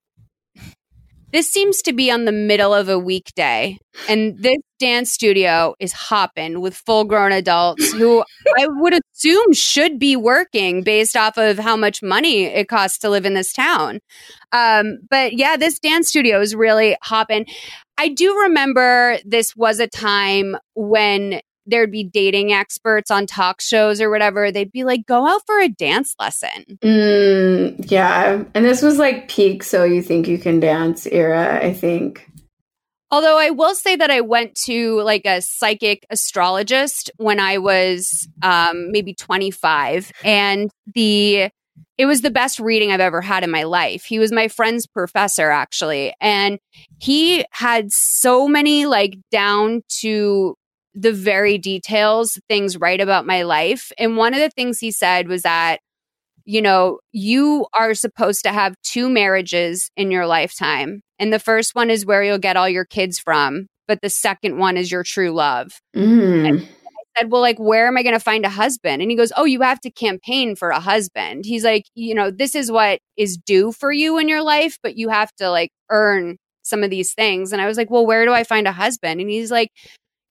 this 1.32 1.50
seems 1.50 1.82
to 1.82 1.92
be 1.92 2.10
on 2.10 2.24
the 2.24 2.32
middle 2.32 2.72
of 2.72 2.88
a 2.88 2.98
weekday, 2.98 3.78
and 4.08 4.38
this 4.38 4.58
dance 4.78 5.10
studio 5.10 5.74
is 5.78 5.92
hopping 5.92 6.60
with 6.60 6.74
full 6.74 7.04
grown 7.04 7.32
adults 7.32 7.92
who 7.92 8.24
I 8.58 8.66
would 8.68 8.94
assume 8.94 9.52
should 9.52 9.98
be 9.98 10.16
working 10.16 10.82
based 10.82 11.16
off 11.16 11.36
of 11.36 11.58
how 11.58 11.76
much 11.76 12.02
money 12.02 12.44
it 12.44 12.68
costs 12.68 12.98
to 13.00 13.10
live 13.10 13.26
in 13.26 13.34
this 13.34 13.52
town. 13.52 14.00
Um, 14.52 14.98
but 15.10 15.34
yeah, 15.34 15.56
this 15.56 15.78
dance 15.78 16.08
studio 16.08 16.40
is 16.40 16.54
really 16.54 16.96
hopping. 17.02 17.46
I 17.98 18.08
do 18.08 18.38
remember 18.42 19.18
this 19.24 19.56
was 19.56 19.80
a 19.80 19.88
time 19.88 20.56
when 20.74 21.40
there'd 21.68 21.92
be 21.92 22.04
dating 22.04 22.52
experts 22.52 23.10
on 23.10 23.26
talk 23.26 23.60
shows 23.60 24.00
or 24.00 24.10
whatever. 24.10 24.50
They'd 24.50 24.72
be 24.72 24.84
like, 24.84 25.06
go 25.06 25.26
out 25.26 25.42
for 25.46 25.60
a 25.60 25.68
dance 25.68 26.14
lesson. 26.18 26.78
Mm, 26.82 27.90
yeah. 27.90 28.42
And 28.54 28.64
this 28.64 28.82
was 28.82 28.98
like 28.98 29.28
peak 29.28 29.62
So 29.62 29.84
You 29.84 30.02
Think 30.02 30.26
You 30.26 30.38
Can 30.38 30.60
Dance 30.60 31.06
era, 31.06 31.64
I 31.64 31.72
think. 31.72 32.28
Although 33.10 33.38
I 33.38 33.50
will 33.50 33.74
say 33.74 33.96
that 33.96 34.10
I 34.10 34.20
went 34.20 34.54
to 34.66 35.00
like 35.00 35.24
a 35.24 35.40
psychic 35.40 36.04
astrologist 36.10 37.10
when 37.16 37.40
I 37.40 37.58
was 37.58 38.28
um, 38.42 38.92
maybe 38.92 39.14
25, 39.14 40.12
and 40.24 40.70
the 40.94 41.48
it 41.96 42.06
was 42.06 42.20
the 42.22 42.30
best 42.30 42.60
reading 42.60 42.92
I've 42.92 43.00
ever 43.00 43.20
had 43.20 43.42
in 43.42 43.50
my 43.50 43.64
life. 43.64 44.04
He 44.04 44.18
was 44.18 44.30
my 44.30 44.46
friend's 44.48 44.86
professor, 44.86 45.50
actually, 45.50 46.14
and 46.20 46.58
he 46.98 47.44
had 47.50 47.90
so 47.90 48.46
many 48.46 48.86
like 48.86 49.18
down 49.30 49.82
to 50.00 50.54
the 50.94 51.12
very 51.12 51.58
details 51.58 52.38
things 52.48 52.76
right 52.76 53.00
about 53.00 53.26
my 53.26 53.42
life. 53.42 53.92
And 53.98 54.16
one 54.16 54.34
of 54.34 54.40
the 54.40 54.50
things 54.50 54.78
he 54.78 54.90
said 54.90 55.28
was 55.28 55.42
that 55.42 55.80
you 56.48 56.62
know, 56.62 56.98
you 57.12 57.66
are 57.78 57.92
supposed 57.92 58.42
to 58.44 58.52
have 58.52 58.74
two 58.82 59.10
marriages 59.10 59.90
in 59.98 60.10
your 60.10 60.26
lifetime. 60.26 61.02
And 61.18 61.30
the 61.30 61.38
first 61.38 61.74
one 61.74 61.90
is 61.90 62.06
where 62.06 62.22
you'll 62.22 62.38
get 62.38 62.56
all 62.56 62.70
your 62.70 62.86
kids 62.86 63.18
from, 63.18 63.66
but 63.86 64.00
the 64.00 64.08
second 64.08 64.56
one 64.56 64.78
is 64.78 64.90
your 64.90 65.02
true 65.02 65.30
love. 65.30 65.72
Mm. 65.94 66.62
I 66.62 66.66
said, 67.18 67.30
Well, 67.30 67.42
like, 67.42 67.58
where 67.58 67.86
am 67.86 67.98
I 67.98 68.02
going 68.02 68.14
to 68.14 68.18
find 68.20 68.46
a 68.46 68.48
husband? 68.48 69.02
And 69.02 69.10
he 69.10 69.16
goes, 69.16 69.30
Oh, 69.36 69.44
you 69.44 69.60
have 69.60 69.78
to 69.82 69.90
campaign 69.90 70.56
for 70.56 70.70
a 70.70 70.80
husband. 70.80 71.44
He's 71.44 71.64
like, 71.64 71.84
You 71.94 72.14
know, 72.14 72.30
this 72.30 72.54
is 72.54 72.72
what 72.72 73.00
is 73.18 73.36
due 73.36 73.70
for 73.70 73.92
you 73.92 74.16
in 74.16 74.26
your 74.26 74.42
life, 74.42 74.78
but 74.82 74.96
you 74.96 75.10
have 75.10 75.30
to 75.34 75.50
like 75.50 75.70
earn 75.90 76.38
some 76.62 76.82
of 76.82 76.88
these 76.88 77.12
things. 77.12 77.52
And 77.52 77.60
I 77.60 77.66
was 77.66 77.76
like, 77.76 77.90
Well, 77.90 78.06
where 78.06 78.24
do 78.24 78.32
I 78.32 78.44
find 78.44 78.66
a 78.66 78.72
husband? 78.72 79.20
And 79.20 79.28
he's 79.28 79.50
like, 79.50 79.70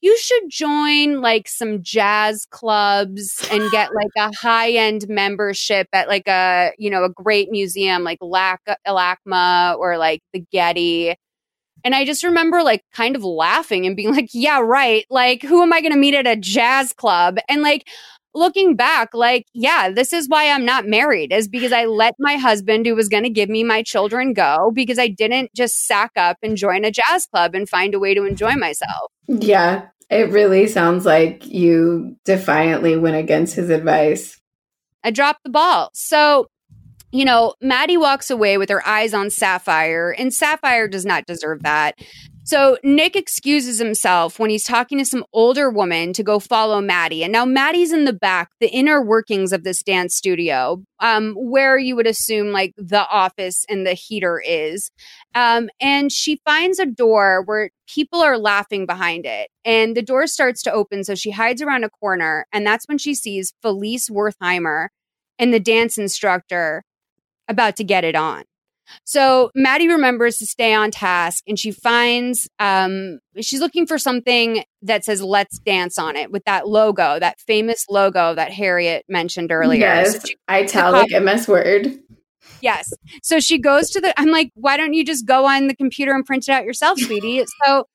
you 0.01 0.17
should 0.17 0.43
join 0.50 1.22
like 1.22 1.48
some 1.48 1.82
jazz 1.82 2.45
clubs 2.50 3.48
and 3.51 3.69
get 3.72 3.90
like 3.95 4.11
a 4.17 4.35
high 4.35 4.72
end 4.72 5.08
membership 5.09 5.88
at 5.93 6.08
like 6.08 6.27
a 6.27 6.72
you 6.77 6.90
know 6.90 7.03
a 7.03 7.09
great 7.09 7.50
museum 7.51 8.03
like 8.03 8.19
Lac- 8.22 8.80
LACMA 8.88 9.77
or 9.77 9.98
like 9.98 10.22
the 10.34 10.40
Getty. 10.51 11.16
And 11.84 11.95
I 11.95 12.06
just 12.06 12.24
remember 12.24 12.64
like 12.64 12.84
kind 12.93 13.16
of 13.16 13.24
laughing 13.24 13.85
and 13.85 13.95
being 13.95 14.11
like, 14.14 14.30
yeah, 14.34 14.59
right. 14.59 15.06
Like, 15.09 15.43
who 15.43 15.61
am 15.61 15.72
I 15.72 15.80
going 15.82 15.93
to 15.93 16.00
meet 16.00 16.16
at 16.16 16.27
a 16.27 16.35
jazz 16.35 16.92
club? 16.92 17.38
And 17.48 17.61
like, 17.61 17.88
looking 18.38 18.75
back, 18.75 19.14
like, 19.14 19.45
yeah, 19.53 19.90
this 19.90 20.14
is 20.14 20.30
why 20.30 20.49
I'm 20.49 20.64
not 20.64 20.88
married, 20.88 21.33
is 21.33 21.48
because 21.48 21.72
I 21.72 21.85
let 21.85 22.16
my 22.19 22.35
husband, 22.35 22.85
who 22.85 22.95
was 22.95 23.09
going 23.09 23.24
to 23.24 23.30
give 23.30 23.49
me 23.49 23.64
my 23.64 23.83
children, 23.83 24.33
go 24.33 24.72
because 24.74 24.99
I 24.99 25.07
didn't 25.07 25.53
just 25.56 25.85
sack 25.85 26.11
up 26.16 26.38
and 26.41 26.56
join 26.56 26.85
a 26.85 26.91
jazz 26.91 27.25
club 27.25 27.56
and 27.56 27.67
find 27.67 27.93
a 27.93 27.99
way 27.99 28.14
to 28.14 28.24
enjoy 28.24 28.53
myself. 28.53 29.11
Yeah, 29.27 29.88
it 30.09 30.30
really 30.30 30.67
sounds 30.67 31.06
like 31.06 31.45
you 31.45 32.16
defiantly 32.24 32.95
went 32.95 33.17
against 33.17 33.56
his 33.56 33.69
advice. 33.69 34.40
I 35.03 35.11
dropped 35.11 35.43
the 35.43 35.49
ball. 35.49 35.90
So, 35.93 36.48
you 37.11 37.25
know, 37.25 37.56
Maddie 37.61 37.98
walks 37.98 38.30
away 38.30 38.57
with 38.57 38.69
her 38.69 38.85
eyes 38.88 39.14
on 39.14 39.30
Sapphire, 39.30 40.11
and 40.11 40.33
Sapphire 40.33 40.88
does 40.88 41.06
not 41.06 41.25
deserve 41.25 41.64
that. 41.64 41.95
So 42.48 42.77
Nick 42.82 43.17
excuses 43.17 43.77
himself 43.77 44.40
when 44.40 44.50
he's 44.50 44.64
talking 44.64 45.00
to 45.00 45.06
some 45.06 45.26
older 45.34 45.69
woman 45.69 46.14
to 46.14 46.24
go 46.24 46.40
follow 46.40 46.80
Maddie. 46.80 47.22
And 47.22 47.34
now 47.34 47.43
Maddie's 47.43 47.92
in 47.92 48.06
the 48.06 48.14
back, 48.14 48.51
the 48.61 48.69
inner 48.69 49.03
workings 49.03 49.51
of 49.51 49.66
this 49.66 49.84
dance 49.84 50.16
studio, 50.16 50.82
um, 51.01 51.34
where 51.34 51.77
you 51.77 51.98
would 51.98 52.08
assume 52.08 52.53
like 52.53 52.74
the 52.77 53.06
office 53.09 53.66
and 53.67 53.85
the 53.85 53.95
heater 53.95 54.42
is. 54.48 54.92
Um, 55.35 55.69
and 55.82 56.09
she 56.09 56.40
finds 56.45 56.80
a 56.80 56.85
door 56.85 57.43
where 57.43 57.69
people 57.85 58.22
are 58.22 58.38
laughing 58.38 58.85
behind 58.85 59.26
it. 59.26 59.50
And 59.66 59.93
the 59.93 60.01
door 60.01 60.26
starts 60.26 60.64
to 60.64 60.72
open. 60.72 61.03
So 61.03 61.16
she 61.16 61.32
hides 61.32 61.61
around 61.61 61.84
a 61.84 61.90
corner. 61.90 62.45
And 62.53 62.66
that's 62.66 62.88
when 62.88 62.98
she 62.98 63.14
sees 63.14 63.53
Felice 63.61 64.08
Wertheimer 64.08 64.88
and 65.38 65.53
the 65.53 65.59
dance 65.59 65.98
instructor 65.98 66.85
about 67.50 67.76
to 67.76 67.84
get 67.84 68.06
it 68.06 68.16
on. 68.16 68.45
So 69.03 69.51
Maddie 69.56 69.88
remembers 69.88 70.38
to 70.38 70.45
stay 70.45 70.74
on 70.74 70.91
task 70.91 71.43
and 71.48 71.57
she 71.57 71.72
finds 71.72 72.48
um, 72.59 73.19
she's 73.40 73.59
looking 73.59 73.88
for 73.88 73.98
something 73.98 74.64
that 74.82 75.03
says 75.03 75.22
let's 75.22 75.59
dance 75.59 75.98
on 75.98 76.16
it 76.16 76.32
with 76.32 76.43
that 76.45 76.67
logo, 76.67 77.19
that 77.19 77.40
famous 77.40 77.85
logo 77.90 78.35
that 78.35 78.51
Harriet 78.51 79.06
mentioned 79.07 79.51
earlier. 79.51 79.80
Yes, 79.80 80.22
so 80.22 80.33
italic 80.49 81.11
MS 81.11 81.48
Word. 81.48 81.99
Yes. 82.61 82.91
So 83.24 83.40
she 83.40 83.57
goes 83.57 83.90
to 83.91 84.01
the 84.01 84.19
I'm 84.19 84.30
like, 84.32 84.51
why 84.56 84.77
don't 84.77 84.93
you 84.93 85.06
just 85.06 85.25
go 85.25 85.45
on 85.45 85.67
the 85.67 85.75
computer 85.75 86.14
and 86.14 86.25
print 86.25 86.45
it 86.48 86.51
out 86.51 86.66
yourself, 86.66 86.99
sweetie? 86.99 87.43
So 87.66 87.85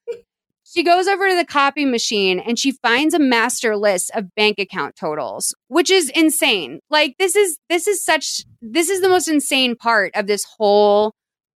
she 0.65 0.83
goes 0.83 1.07
over 1.07 1.29
to 1.29 1.37
the 1.37 1.45
copy 1.45 1.85
machine 1.85 2.41
and 2.41 2.59
she 2.59 2.73
finds 2.73 3.15
a 3.15 3.19
master 3.19 3.77
list 3.77 4.11
of 4.15 4.35
bank 4.35 4.59
account 4.59 4.97
totals, 4.97 5.55
which 5.69 5.91
is 5.91 6.11
insane. 6.11 6.81
Like 6.91 7.17
this 7.19 7.37
is 7.37 7.59
this 7.69 7.87
is 7.87 8.05
such 8.05 8.45
this 8.63 8.89
is 8.89 9.01
the 9.01 9.09
most 9.09 9.29
insane 9.29 9.77
part 9.77 10.13
of 10.15 10.27
this 10.27 10.45
whole 10.57 11.13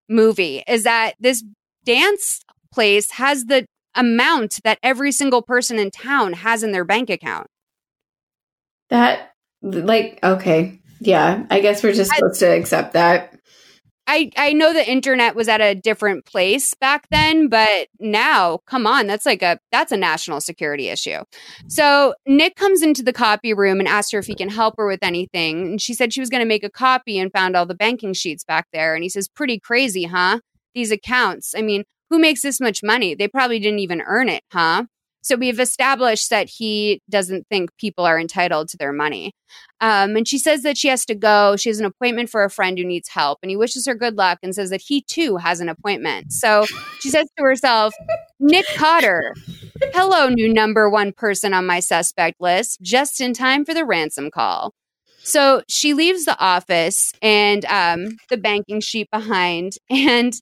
movie 0.08 0.64
is 0.66 0.84
that 0.84 1.14
this 1.20 1.44
dance 1.84 2.40
place 2.72 3.12
has 3.12 3.44
the 3.44 3.66
amount 3.94 4.58
that 4.64 4.78
every 4.82 5.12
single 5.12 5.42
person 5.42 5.78
in 5.78 5.90
town 5.90 6.32
has 6.32 6.62
in 6.62 6.72
their 6.72 6.84
bank 6.84 7.10
account. 7.10 7.46
That 8.88 9.34
like 9.62 10.18
okay. 10.22 10.80
Yeah, 11.00 11.44
I 11.50 11.60
guess 11.60 11.82
we're 11.82 11.92
just 11.92 12.12
supposed 12.14 12.40
to 12.40 12.46
accept 12.46 12.94
that. 12.94 13.33
I 14.06 14.30
I 14.36 14.52
know 14.52 14.72
the 14.72 14.88
internet 14.88 15.34
was 15.34 15.48
at 15.48 15.60
a 15.60 15.74
different 15.74 16.26
place 16.26 16.74
back 16.74 17.08
then, 17.10 17.48
but 17.48 17.88
now, 17.98 18.58
come 18.66 18.86
on, 18.86 19.06
that's 19.06 19.24
like 19.24 19.42
a 19.42 19.58
that's 19.72 19.92
a 19.92 19.96
national 19.96 20.40
security 20.40 20.88
issue. 20.88 21.20
So 21.68 22.14
Nick 22.26 22.56
comes 22.56 22.82
into 22.82 23.02
the 23.02 23.12
copy 23.12 23.54
room 23.54 23.78
and 23.80 23.88
asks 23.88 24.12
her 24.12 24.18
if 24.18 24.26
he 24.26 24.34
can 24.34 24.50
help 24.50 24.74
her 24.76 24.86
with 24.86 25.02
anything, 25.02 25.66
and 25.66 25.80
she 25.80 25.94
said 25.94 26.12
she 26.12 26.20
was 26.20 26.30
going 26.30 26.42
to 26.42 26.48
make 26.48 26.64
a 26.64 26.70
copy 26.70 27.18
and 27.18 27.32
found 27.32 27.56
all 27.56 27.66
the 27.66 27.74
banking 27.74 28.12
sheets 28.12 28.44
back 28.44 28.66
there. 28.72 28.94
And 28.94 29.02
he 29.02 29.08
says, 29.08 29.28
"Pretty 29.28 29.58
crazy, 29.58 30.04
huh? 30.04 30.40
These 30.74 30.90
accounts. 30.90 31.54
I 31.56 31.62
mean, 31.62 31.84
who 32.10 32.18
makes 32.18 32.42
this 32.42 32.60
much 32.60 32.82
money? 32.82 33.14
They 33.14 33.28
probably 33.28 33.58
didn't 33.58 33.78
even 33.80 34.02
earn 34.02 34.28
it, 34.28 34.42
huh?" 34.52 34.84
So 35.24 35.36
we've 35.36 35.58
established 35.58 36.28
that 36.28 36.50
he 36.50 37.00
doesn't 37.10 37.46
think 37.48 37.70
people 37.78 38.04
are 38.04 38.20
entitled 38.20 38.68
to 38.68 38.76
their 38.76 38.92
money. 38.92 39.32
Um, 39.80 40.16
and 40.16 40.28
she 40.28 40.38
says 40.38 40.62
that 40.62 40.76
she 40.76 40.88
has 40.88 41.06
to 41.06 41.14
go. 41.14 41.56
She 41.56 41.70
has 41.70 41.80
an 41.80 41.86
appointment 41.86 42.28
for 42.28 42.44
a 42.44 42.50
friend 42.50 42.78
who 42.78 42.84
needs 42.84 43.08
help. 43.08 43.38
And 43.42 43.48
he 43.48 43.56
wishes 43.56 43.86
her 43.86 43.94
good 43.94 44.16
luck 44.16 44.38
and 44.42 44.54
says 44.54 44.68
that 44.68 44.82
he 44.82 45.00
too 45.00 45.38
has 45.38 45.60
an 45.60 45.70
appointment. 45.70 46.30
So 46.32 46.66
she 47.00 47.08
says 47.08 47.26
to 47.38 47.42
herself, 47.42 47.94
Nick 48.38 48.66
Cotter, 48.76 49.34
hello, 49.94 50.28
new 50.28 50.52
number 50.52 50.90
one 50.90 51.12
person 51.12 51.54
on 51.54 51.66
my 51.66 51.80
suspect 51.80 52.38
list, 52.38 52.82
just 52.82 53.18
in 53.18 53.32
time 53.32 53.64
for 53.64 53.72
the 53.72 53.86
ransom 53.86 54.30
call. 54.30 54.74
So 55.22 55.62
she 55.68 55.94
leaves 55.94 56.26
the 56.26 56.38
office 56.38 57.12
and 57.22 57.64
um, 57.64 58.18
the 58.28 58.36
banking 58.36 58.80
sheet 58.80 59.08
behind. 59.10 59.72
And 59.90 60.34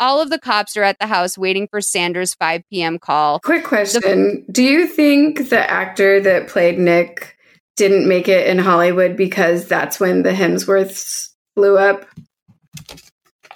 all 0.00 0.20
of 0.20 0.30
the 0.30 0.38
cops 0.38 0.76
are 0.76 0.82
at 0.82 0.98
the 0.98 1.06
house 1.06 1.38
waiting 1.38 1.68
for 1.68 1.80
Sanders' 1.80 2.34
5 2.34 2.62
p.m. 2.70 2.98
call. 2.98 3.38
Quick 3.40 3.64
question. 3.64 4.00
The- 4.46 4.52
Do 4.52 4.62
you 4.64 4.86
think 4.88 5.50
the 5.50 5.70
actor 5.70 6.20
that 6.20 6.48
played 6.48 6.78
Nick 6.78 7.36
didn't 7.76 8.08
make 8.08 8.26
it 8.28 8.46
in 8.46 8.58
Hollywood 8.58 9.16
because 9.16 9.66
that's 9.66 10.00
when 10.00 10.22
the 10.22 10.32
Hemsworths 10.32 11.28
blew 11.54 11.78
up? 11.78 12.06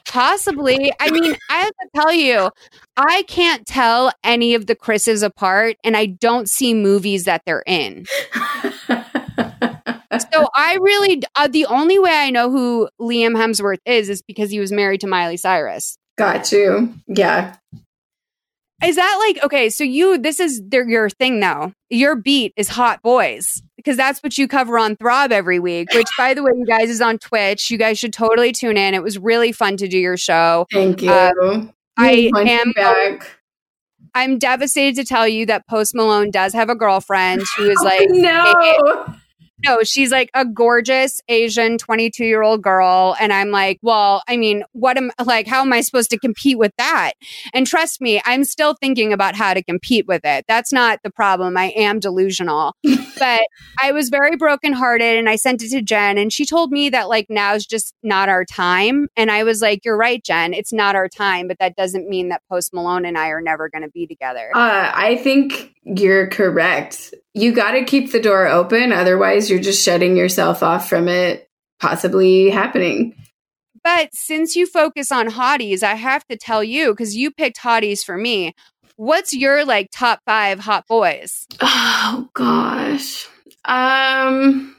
Possibly. 0.06 0.92
I 1.00 1.10
mean, 1.10 1.34
I 1.50 1.58
have 1.58 1.72
to 1.72 1.88
tell 1.96 2.12
you, 2.12 2.50
I 2.96 3.22
can't 3.22 3.66
tell 3.66 4.12
any 4.22 4.54
of 4.54 4.66
the 4.66 4.76
Chris's 4.76 5.22
apart, 5.22 5.76
and 5.82 5.96
I 5.96 6.06
don't 6.06 6.48
see 6.48 6.72
movies 6.72 7.24
that 7.24 7.42
they're 7.44 7.64
in. 7.66 8.06
so 8.84 10.48
I 10.54 10.78
really, 10.80 11.22
uh, 11.34 11.48
the 11.48 11.66
only 11.66 11.98
way 11.98 12.12
I 12.12 12.30
know 12.30 12.50
who 12.50 12.88
Liam 13.00 13.32
Hemsworth 13.36 13.80
is 13.84 14.08
is 14.08 14.22
because 14.22 14.50
he 14.50 14.60
was 14.60 14.70
married 14.70 15.00
to 15.00 15.08
Miley 15.08 15.36
Cyrus. 15.36 15.98
Got 16.16 16.52
you. 16.52 16.94
Yeah. 17.06 17.56
Is 18.84 18.96
that 18.96 19.16
like 19.26 19.44
okay? 19.44 19.70
So 19.70 19.82
you, 19.82 20.18
this 20.18 20.40
is 20.40 20.60
their, 20.66 20.86
your 20.88 21.08
thing 21.08 21.40
now. 21.40 21.72
Your 21.88 22.16
beat 22.16 22.52
is 22.56 22.68
hot 22.68 23.00
boys 23.02 23.62
because 23.76 23.96
that's 23.96 24.22
what 24.22 24.36
you 24.36 24.46
cover 24.46 24.78
on 24.78 24.96
Throb 24.96 25.32
every 25.32 25.58
week. 25.58 25.92
Which, 25.94 26.08
by 26.18 26.34
the 26.34 26.42
way, 26.42 26.52
you 26.56 26.66
guys 26.66 26.90
is 26.90 27.00
on 27.00 27.18
Twitch. 27.18 27.70
You 27.70 27.78
guys 27.78 27.98
should 27.98 28.12
totally 28.12 28.52
tune 28.52 28.76
in. 28.76 28.94
It 28.94 29.02
was 29.02 29.18
really 29.18 29.52
fun 29.52 29.76
to 29.78 29.88
do 29.88 29.98
your 29.98 30.16
show. 30.16 30.66
Thank 30.70 31.02
you. 31.02 31.10
Um, 31.10 31.72
I 31.96 32.30
am 32.34 32.72
back. 32.72 33.38
I'm 34.14 34.38
devastated 34.38 34.96
to 34.96 35.04
tell 35.04 35.26
you 35.26 35.46
that 35.46 35.66
Post 35.66 35.94
Malone 35.94 36.30
does 36.30 36.52
have 36.52 36.68
a 36.68 36.76
girlfriend 36.76 37.42
who 37.56 37.70
is 37.70 37.78
like, 37.82 38.08
no. 38.10 39.16
No, 39.64 39.82
she's 39.82 40.10
like 40.10 40.30
a 40.34 40.44
gorgeous 40.44 41.20
Asian 41.28 41.78
22 41.78 42.24
year 42.24 42.42
old 42.42 42.62
girl. 42.62 43.16
And 43.18 43.32
I'm 43.32 43.50
like, 43.50 43.78
well, 43.82 44.22
I 44.28 44.36
mean, 44.36 44.64
what 44.72 44.96
am 44.96 45.10
like, 45.24 45.46
how 45.46 45.60
am 45.62 45.72
I 45.72 45.80
supposed 45.80 46.10
to 46.10 46.18
compete 46.18 46.58
with 46.58 46.72
that? 46.78 47.12
And 47.52 47.66
trust 47.66 48.00
me, 48.00 48.20
I'm 48.24 48.44
still 48.44 48.74
thinking 48.74 49.12
about 49.12 49.34
how 49.34 49.54
to 49.54 49.62
compete 49.62 50.06
with 50.06 50.22
it. 50.24 50.44
That's 50.48 50.72
not 50.72 51.00
the 51.02 51.10
problem. 51.10 51.56
I 51.56 51.66
am 51.76 51.98
delusional. 51.98 52.76
but 53.18 53.42
I 53.82 53.92
was 53.92 54.08
very 54.08 54.36
brokenhearted 54.36 55.16
and 55.16 55.28
I 55.28 55.36
sent 55.36 55.62
it 55.62 55.70
to 55.70 55.82
Jen 55.82 56.18
and 56.18 56.32
she 56.32 56.44
told 56.46 56.70
me 56.70 56.90
that 56.90 57.08
like 57.08 57.26
now's 57.28 57.66
just 57.66 57.94
not 58.02 58.28
our 58.28 58.44
time. 58.44 59.08
And 59.16 59.30
I 59.30 59.44
was 59.44 59.60
like, 59.60 59.84
you're 59.84 59.96
right, 59.96 60.22
Jen. 60.24 60.54
It's 60.54 60.72
not 60.72 60.94
our 60.94 61.08
time, 61.08 61.48
but 61.48 61.58
that 61.58 61.76
doesn't 61.76 62.08
mean 62.08 62.28
that 62.28 62.42
Post 62.50 62.74
Malone 62.74 63.04
and 63.04 63.18
I 63.18 63.28
are 63.28 63.40
never 63.40 63.68
going 63.68 63.82
to 63.82 63.90
be 63.90 64.06
together. 64.06 64.50
Uh, 64.54 64.90
I 64.94 65.16
think 65.16 65.74
you're 65.84 66.28
correct. 66.28 67.14
You 67.34 67.52
got 67.52 67.72
to 67.72 67.84
keep 67.84 68.12
the 68.12 68.20
door 68.20 68.46
open. 68.46 68.92
Otherwise, 68.92 69.50
you're 69.50 69.60
just 69.60 69.84
shutting 69.84 70.16
yourself 70.16 70.62
off 70.62 70.88
from 70.88 71.08
it 71.08 71.48
possibly 71.80 72.50
happening. 72.50 73.14
But 73.82 74.14
since 74.14 74.56
you 74.56 74.66
focus 74.66 75.12
on 75.12 75.28
hotties, 75.28 75.82
I 75.82 75.94
have 75.94 76.26
to 76.28 76.38
tell 76.38 76.64
you, 76.64 76.92
because 76.92 77.14
you 77.14 77.30
picked 77.30 77.58
hotties 77.58 78.02
for 78.02 78.16
me, 78.16 78.54
what's 78.96 79.32
your 79.32 79.64
like 79.64 79.90
top 79.92 80.20
five 80.24 80.58
hot 80.58 80.86
boys? 80.86 81.46
Oh, 81.60 82.28
gosh. 82.34 83.26
Um, 83.64 84.76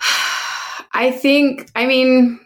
I 0.92 1.10
think, 1.10 1.70
I 1.74 1.86
mean, 1.86 2.40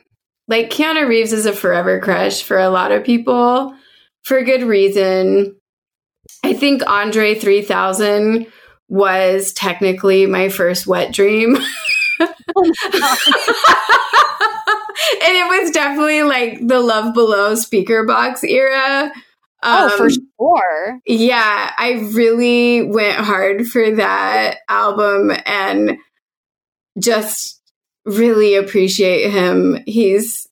like 0.49 0.70
Keanu 0.70 1.09
Reeves 1.09 1.33
is 1.33 1.47
a 1.47 1.52
forever 1.52 2.01
crush 2.01 2.43
for 2.43 2.59
a 2.59 2.70
lot 2.70 2.93
of 2.93 3.05
people 3.05 3.75
for 4.23 4.43
good 4.43 4.62
reason. 4.62 5.57
I 6.44 6.52
think 6.52 6.89
Andre 6.89 7.35
3000 7.35 8.47
was 8.89 9.52
technically 9.52 10.26
my 10.26 10.49
first 10.49 10.86
wet 10.86 11.12
dream. 11.12 11.57
and 12.20 12.33
it 15.23 15.62
was 15.62 15.70
definitely 15.73 16.23
like 16.23 16.67
the 16.67 16.81
Love 16.81 17.15
Below 17.15 17.55
Speakerboxxx 17.55 18.44
era. 18.44 19.12
Oh, 19.67 19.97
for 19.97 20.05
um, 20.05 20.11
sure. 20.11 21.01
Yeah, 21.07 21.73
I 21.77 22.09
really 22.15 22.83
went 22.83 23.19
hard 23.19 23.67
for 23.67 23.91
that 23.97 24.59
album 24.69 25.33
and 25.45 25.99
just 26.99 27.61
really 28.05 28.55
appreciate 28.55 29.31
him. 29.31 29.83
He's 29.86 30.49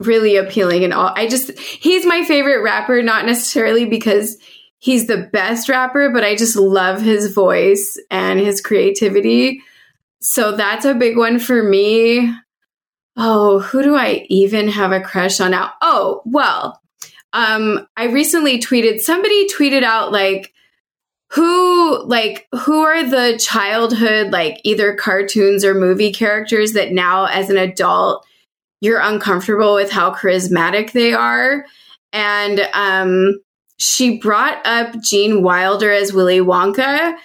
really 0.00 0.36
appealing 0.36 0.84
and 0.84 0.92
all. 0.92 1.12
I 1.14 1.28
just, 1.28 1.58
he's 1.58 2.04
my 2.04 2.24
favorite 2.24 2.62
rapper, 2.62 3.02
not 3.02 3.26
necessarily 3.26 3.84
because 3.84 4.36
he's 4.78 5.06
the 5.06 5.28
best 5.32 5.68
rapper, 5.68 6.10
but 6.10 6.24
I 6.24 6.34
just 6.34 6.56
love 6.56 7.00
his 7.00 7.32
voice 7.32 7.98
and 8.10 8.40
his 8.40 8.60
creativity. 8.60 9.62
So 10.20 10.56
that's 10.56 10.84
a 10.84 10.94
big 10.94 11.16
one 11.16 11.38
for 11.38 11.62
me. 11.62 12.34
Oh, 13.16 13.60
who 13.60 13.82
do 13.82 13.96
I 13.96 14.26
even 14.28 14.68
have 14.68 14.92
a 14.92 15.00
crush 15.00 15.40
on 15.40 15.50
now? 15.50 15.72
Oh, 15.82 16.22
well, 16.24 16.79
um, 17.32 17.86
I 17.96 18.06
recently 18.06 18.60
tweeted, 18.60 19.00
somebody 19.00 19.48
tweeted 19.48 19.82
out 19.82 20.12
like, 20.12 20.52
who 21.32 22.02
like 22.04 22.48
who 22.64 22.80
are 22.80 23.08
the 23.08 23.38
childhood 23.38 24.32
like 24.32 24.60
either 24.64 24.94
cartoons 24.94 25.64
or 25.64 25.74
movie 25.74 26.12
characters 26.12 26.72
that 26.72 26.92
now 26.92 27.26
as 27.26 27.50
an 27.50 27.56
adult 27.56 28.26
you're 28.80 29.00
uncomfortable 29.00 29.74
with 29.74 29.90
how 29.92 30.12
charismatic 30.12 30.92
they 30.92 31.12
are 31.12 31.64
and 32.12 32.68
um 32.74 33.40
she 33.78 34.18
brought 34.18 34.60
up 34.66 35.00
Gene 35.00 35.42
Wilder 35.42 35.90
as 35.90 36.12
Willy 36.12 36.40
Wonka 36.40 37.16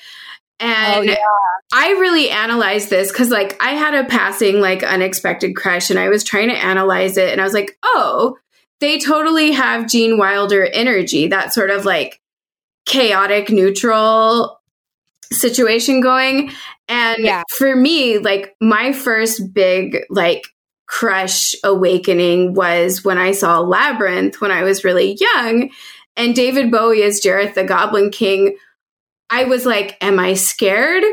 and 0.59 1.00
Oh, 1.00 1.01
yeah. 1.01 1.16
I 1.74 1.90
really 1.93 2.30
analyzed 2.30 2.92
this 2.92 3.11
cuz 3.11 3.32
like 3.32 3.61
I 3.61 3.72
had 3.72 3.95
a 3.95 4.08
passing 4.08 4.61
like 4.61 4.84
unexpected 4.84 5.56
crush 5.56 5.90
and 5.90 5.98
I 5.98 6.09
was 6.09 6.24
trying 6.24 6.50
to 6.50 6.56
analyze 6.56 7.17
it 7.17 7.32
and 7.32 7.42
I 7.42 7.43
was 7.43 7.53
like, 7.53 7.77
"Oh, 7.84 8.38
they 8.80 9.00
totally 9.00 9.52
have 9.52 9.88
Gene 9.88 10.18
Wilder 10.18 10.66
energy, 10.66 11.28
that 11.28 11.54
sort 11.54 11.70
of 11.70 11.86
like 11.86 12.20
chaotic 12.86 13.50
neutral 13.50 14.60
situation 15.32 16.02
going. 16.02 16.52
And 16.88 17.26
for 17.58 17.76
me 17.76 18.18
like 18.20 18.56
my 18.62 18.94
first 18.94 19.54
big 19.54 20.04
like 20.10 20.45
crush 20.88 21.56
awakening 21.64 22.54
was 22.54 23.04
when 23.04 23.18
i 23.18 23.32
saw 23.32 23.60
labyrinth 23.60 24.40
when 24.40 24.52
i 24.52 24.62
was 24.62 24.84
really 24.84 25.18
young. 25.20 25.72
And 26.16 26.36
david 26.36 26.72
bowie 26.72 27.04
as 27.04 27.22
jareth 27.22 27.56
the 27.56 27.64
goblin 27.64 28.12
king 28.12 28.56
i 29.30 29.45
was 29.45 29.66
like 29.66 29.98
am 30.02 30.20
i 30.20 30.36
scared 30.36 31.04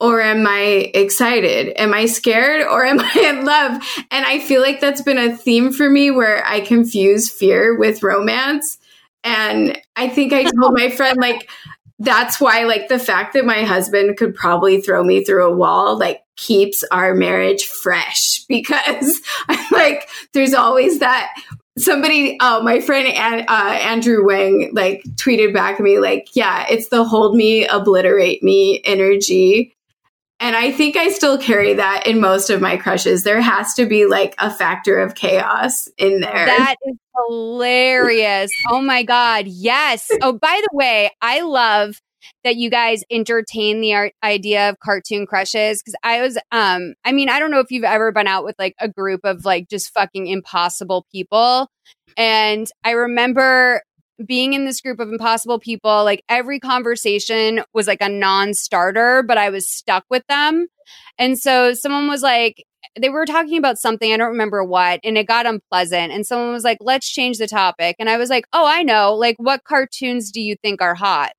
or 0.00 0.20
am 0.20 0.46
i 0.46 0.90
excited 0.94 1.72
am 1.80 1.94
i 1.94 2.06
scared 2.06 2.66
or 2.66 2.84
am 2.84 3.00
i 3.00 3.12
in 3.20 3.44
love 3.44 3.82
and 4.10 4.26
i 4.26 4.38
feel 4.38 4.60
like 4.60 4.80
that's 4.80 5.02
been 5.02 5.18
a 5.18 5.36
theme 5.36 5.72
for 5.72 5.88
me 5.88 6.10
where 6.10 6.44
i 6.46 6.60
confuse 6.60 7.30
fear 7.30 7.76
with 7.78 8.02
romance 8.02 8.78
and 9.24 9.80
I 9.96 10.08
think 10.08 10.32
I 10.32 10.44
told 10.44 10.74
my 10.74 10.90
friend, 10.96 11.18
like, 11.18 11.48
that's 11.98 12.40
why, 12.40 12.64
like, 12.64 12.88
the 12.88 12.98
fact 12.98 13.32
that 13.32 13.46
my 13.46 13.62
husband 13.62 14.16
could 14.18 14.34
probably 14.34 14.80
throw 14.80 15.02
me 15.02 15.24
through 15.24 15.50
a 15.50 15.56
wall, 15.56 15.98
like, 15.98 16.20
keeps 16.36 16.84
our 16.90 17.14
marriage 17.14 17.64
fresh 17.64 18.44
because 18.48 19.20
I'm 19.48 19.66
like, 19.72 20.08
there's 20.34 20.54
always 20.54 21.00
that. 21.00 21.34
Somebody, 21.76 22.36
oh, 22.40 22.62
my 22.62 22.80
friend 22.80 23.08
An- 23.08 23.46
uh, 23.48 23.78
Andrew 23.80 24.24
Wang, 24.24 24.70
like, 24.74 25.02
tweeted 25.16 25.52
back 25.52 25.80
at 25.80 25.80
me, 25.80 25.98
like, 25.98 26.28
yeah, 26.34 26.66
it's 26.68 26.88
the 26.88 27.02
hold 27.02 27.34
me, 27.34 27.66
obliterate 27.66 28.44
me 28.44 28.80
energy. 28.84 29.74
And 30.40 30.56
I 30.56 30.72
think 30.72 30.96
I 30.96 31.08
still 31.10 31.38
carry 31.38 31.74
that 31.74 32.06
in 32.06 32.20
most 32.20 32.50
of 32.50 32.60
my 32.60 32.76
crushes. 32.76 33.22
There 33.22 33.40
has 33.40 33.72
to 33.74 33.86
be 33.86 34.06
like 34.06 34.34
a 34.38 34.50
factor 34.50 35.00
of 35.00 35.14
chaos 35.14 35.88
in 35.96 36.20
there. 36.20 36.46
That 36.46 36.76
is 36.84 36.96
hilarious. 37.28 38.50
oh 38.68 38.80
my 38.80 39.02
God. 39.04 39.46
Yes. 39.46 40.08
Oh, 40.22 40.32
by 40.32 40.60
the 40.62 40.76
way, 40.76 41.10
I 41.22 41.40
love 41.40 42.00
that 42.42 42.56
you 42.56 42.70
guys 42.70 43.04
entertain 43.10 43.80
the 43.80 43.94
art- 43.94 44.12
idea 44.22 44.68
of 44.70 44.78
cartoon 44.80 45.26
crushes 45.26 45.82
because 45.82 45.96
I 46.02 46.20
was, 46.20 46.36
um, 46.52 46.94
I 47.04 47.12
mean, 47.12 47.28
I 47.28 47.38
don't 47.38 47.50
know 47.50 47.60
if 47.60 47.70
you've 47.70 47.84
ever 47.84 48.12
been 48.12 48.26
out 48.26 48.44
with 48.44 48.56
like 48.58 48.74
a 48.80 48.88
group 48.88 49.20
of 49.24 49.44
like 49.44 49.68
just 49.68 49.92
fucking 49.92 50.26
impossible 50.26 51.06
people. 51.12 51.68
And 52.16 52.68
I 52.82 52.92
remember 52.92 53.82
being 54.24 54.52
in 54.54 54.64
this 54.64 54.80
group 54.80 55.00
of 55.00 55.08
impossible 55.08 55.58
people, 55.58 56.04
like 56.04 56.22
every 56.28 56.60
conversation 56.60 57.62
was 57.72 57.86
like 57.86 58.00
a 58.00 58.08
non 58.08 58.54
starter, 58.54 59.22
but 59.22 59.38
I 59.38 59.50
was 59.50 59.68
stuck 59.68 60.04
with 60.10 60.24
them. 60.28 60.66
And 61.18 61.38
so 61.38 61.74
someone 61.74 62.08
was 62.08 62.22
like, 62.22 62.64
they 62.98 63.08
were 63.08 63.26
talking 63.26 63.58
about 63.58 63.78
something, 63.78 64.12
I 64.12 64.16
don't 64.16 64.30
remember 64.30 64.62
what, 64.62 65.00
and 65.02 65.18
it 65.18 65.26
got 65.26 65.46
unpleasant. 65.46 66.12
And 66.12 66.26
someone 66.26 66.52
was 66.52 66.64
like, 66.64 66.78
let's 66.80 67.08
change 67.10 67.38
the 67.38 67.46
topic. 67.46 67.96
And 67.98 68.08
I 68.08 68.16
was 68.18 68.30
like, 68.30 68.44
oh, 68.52 68.66
I 68.66 68.82
know. 68.82 69.14
Like, 69.14 69.36
what 69.38 69.64
cartoons 69.64 70.30
do 70.30 70.40
you 70.40 70.54
think 70.62 70.80
are 70.80 70.94
hot? 70.94 71.32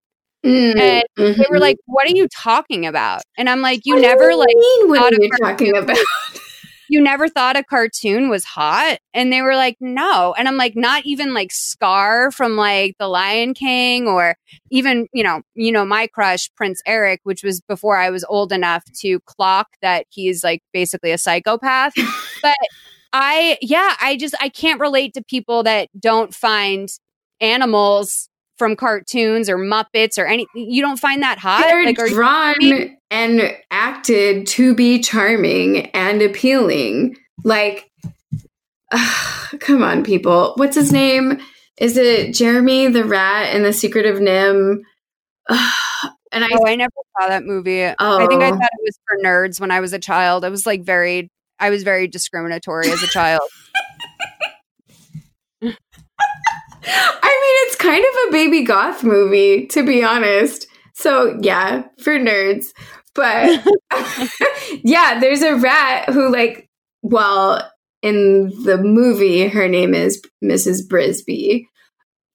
Mm, 0.45 0.78
And 0.80 1.04
they 1.18 1.45
were 1.50 1.58
mhm. 1.58 1.60
like, 1.60 1.78
what 1.86 2.08
are 2.08 2.16
you 2.16 2.28
talking 2.28 2.86
about? 2.86 3.22
And 3.38 3.50
I'm 3.50 3.62
like, 3.62 3.82
you 3.86 3.95
What 3.95 4.02
never 4.02 4.36
like 4.36 4.56
what 4.86 5.14
are 5.14 5.22
you 5.22 5.32
talking 5.42 5.76
about? 5.76 5.98
you 6.90 7.02
never 7.02 7.28
thought 7.28 7.56
a 7.58 7.64
cartoon 7.64 8.30
was 8.30 8.44
hot? 8.46 9.00
And 9.14 9.32
they 9.32 9.42
were 9.42 9.56
like, 9.56 9.78
no. 9.80 10.34
And 10.38 10.48
I'm 10.48 10.58
like, 10.58 10.76
not 10.76 11.06
even 11.06 11.34
like 11.34 11.52
Scar 11.52 12.32
from 12.32 12.56
like 12.56 12.96
The 13.00 13.08
Lion 13.08 13.54
King 13.54 14.08
or 14.08 14.36
even, 14.72 15.08
you 15.14 15.24
know, 15.24 15.42
you 15.54 15.72
know, 15.72 15.86
my 15.86 16.08
crush, 16.08 16.50
Prince 16.56 16.82
Eric, 16.86 17.22
which 17.24 17.44
was 17.44 17.62
before 17.62 17.98
I 17.98 18.10
was 18.10 18.24
old 18.26 18.52
enough 18.52 18.84
to 19.02 19.20
clock 19.22 19.68
that 19.82 20.06
he's 20.10 20.44
like 20.44 20.62
basically 20.74 21.12
a 21.12 21.18
psychopath. 21.18 21.94
but 22.42 22.56
I, 23.14 23.58
yeah, 23.62 23.96
I 24.02 24.18
just, 24.18 24.36
I 24.42 24.50
can't 24.50 24.80
relate 24.80 25.14
to 25.14 25.24
people 25.24 25.64
that 25.64 25.90
don't 26.00 26.34
find 26.34 26.90
animals 27.40 28.30
from 28.58 28.76
cartoons 28.76 29.50
or 29.50 29.58
Muppets 29.58 30.18
or 30.18 30.26
any, 30.26 30.48
you 30.56 30.82
don't 30.82 31.00
find 31.00 31.22
that 31.24 31.38
hot? 31.38 31.64
They're 31.64 31.86
Like, 31.86 32.00
are 32.00 32.08
you- 32.08 32.16
drawn 32.16 32.98
and 33.16 33.56
acted 33.72 34.45
to 34.45 34.76
be 34.76 35.00
charming 35.00 35.85
and 35.92 36.22
appealing. 36.22 37.16
Like, 37.45 37.90
come 39.60 39.82
on, 39.82 40.03
people. 40.03 40.52
What's 40.58 40.76
his 40.76 40.92
name? 40.92 41.40
Is 41.77 41.95
it 41.95 42.34
Jeremy 42.34 42.88
the 42.88 43.06
Rat 43.06 43.56
in 43.56 43.64
The 43.64 43.72
Secret 43.72 44.06
of 44.06 44.18
NIMH? 44.18 44.82
and 45.50 46.44
I, 46.44 46.50
oh, 46.52 46.68
I 46.68 46.76
never 46.76 46.92
saw 47.18 47.30
that 47.30 47.45
movie. 47.45 47.85
I 47.85 47.94
think 48.27 48.44
I 48.44 48.48
Oh. 48.48 48.52
thought 48.52 48.52
it 48.52 48.84
was 48.84 49.00
for 49.08 49.26
nerds 49.26 49.61
when 49.61 49.72
I 49.72 49.80
was 49.80 49.94
a 49.94 50.00
child. 50.00 50.44
I 50.44 50.50
was 50.50 50.66
like 50.66 50.84
very, 50.84 51.32
I 51.58 51.69
was 51.69 51.84
very 51.84 52.10
discriminatory 52.10 52.90
as 52.90 53.02
a 53.02 53.08
child. 53.08 53.40
I 55.61 55.68
mean, 56.88 57.68
it's 57.68 57.77
kind 57.77 58.03
of 58.03 58.27
a 58.27 58.32
baby 58.34 58.64
goth 58.64 59.06
movie, 59.06 59.68
to 59.68 59.85
be 59.85 60.03
honest. 60.03 60.68
So, 60.94 61.40
yeah, 61.42 61.84
for 62.02 62.19
nerds. 62.19 62.74
But 63.16 63.66
yeah, 64.84 65.19
there's 65.19 65.42
a 65.42 65.56
rat 65.56 66.10
who, 66.10 66.32
like, 66.32 66.69
well, 67.02 67.72
in 68.02 68.52
the 68.64 68.77
movie, 68.77 69.48
her 69.48 69.68
name 69.68 69.94
is 69.94 70.22
Mrs. 70.44 70.88
Brisby. 70.88 71.66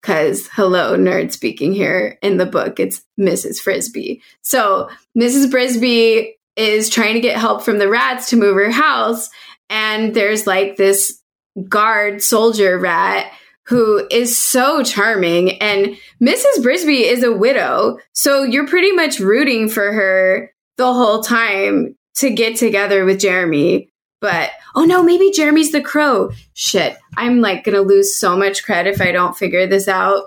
Because, 0.00 0.48
hello, 0.52 0.96
nerd 0.96 1.30
speaking 1.30 1.74
here. 1.74 2.18
In 2.22 2.38
the 2.38 2.46
book, 2.46 2.80
it's 2.80 3.02
Mrs. 3.20 3.60
Frisby. 3.60 4.22
So, 4.42 4.88
Mrs. 5.16 5.50
Brisby 5.50 6.32
is 6.56 6.88
trying 6.88 7.14
to 7.14 7.20
get 7.20 7.36
help 7.36 7.62
from 7.62 7.78
the 7.78 7.88
rats 7.88 8.30
to 8.30 8.36
move 8.36 8.56
her 8.56 8.70
house. 8.70 9.28
And 9.68 10.14
there's 10.14 10.46
like 10.46 10.76
this 10.76 11.20
guard 11.68 12.22
soldier 12.22 12.78
rat 12.78 13.30
who 13.66 14.06
is 14.10 14.36
so 14.36 14.82
charming. 14.82 15.60
And 15.60 15.96
Mrs. 16.22 16.62
Brisby 16.62 17.02
is 17.02 17.22
a 17.22 17.32
widow. 17.32 17.98
So 18.12 18.42
you're 18.42 18.66
pretty 18.66 18.92
much 18.92 19.20
rooting 19.20 19.68
for 19.68 19.92
her 19.92 20.50
the 20.80 20.94
whole 20.94 21.22
time 21.22 21.94
to 22.14 22.30
get 22.30 22.56
together 22.56 23.04
with 23.04 23.20
Jeremy. 23.20 23.90
But 24.22 24.50
oh 24.74 24.84
no, 24.84 25.02
maybe 25.02 25.30
Jeremy's 25.30 25.72
the 25.72 25.82
crow. 25.82 26.30
Shit. 26.54 26.96
I'm 27.18 27.42
like 27.42 27.64
gonna 27.64 27.82
lose 27.82 28.18
so 28.18 28.34
much 28.34 28.64
credit 28.64 28.94
if 28.94 29.00
I 29.02 29.12
don't 29.12 29.36
figure 29.36 29.66
this 29.66 29.88
out. 29.88 30.24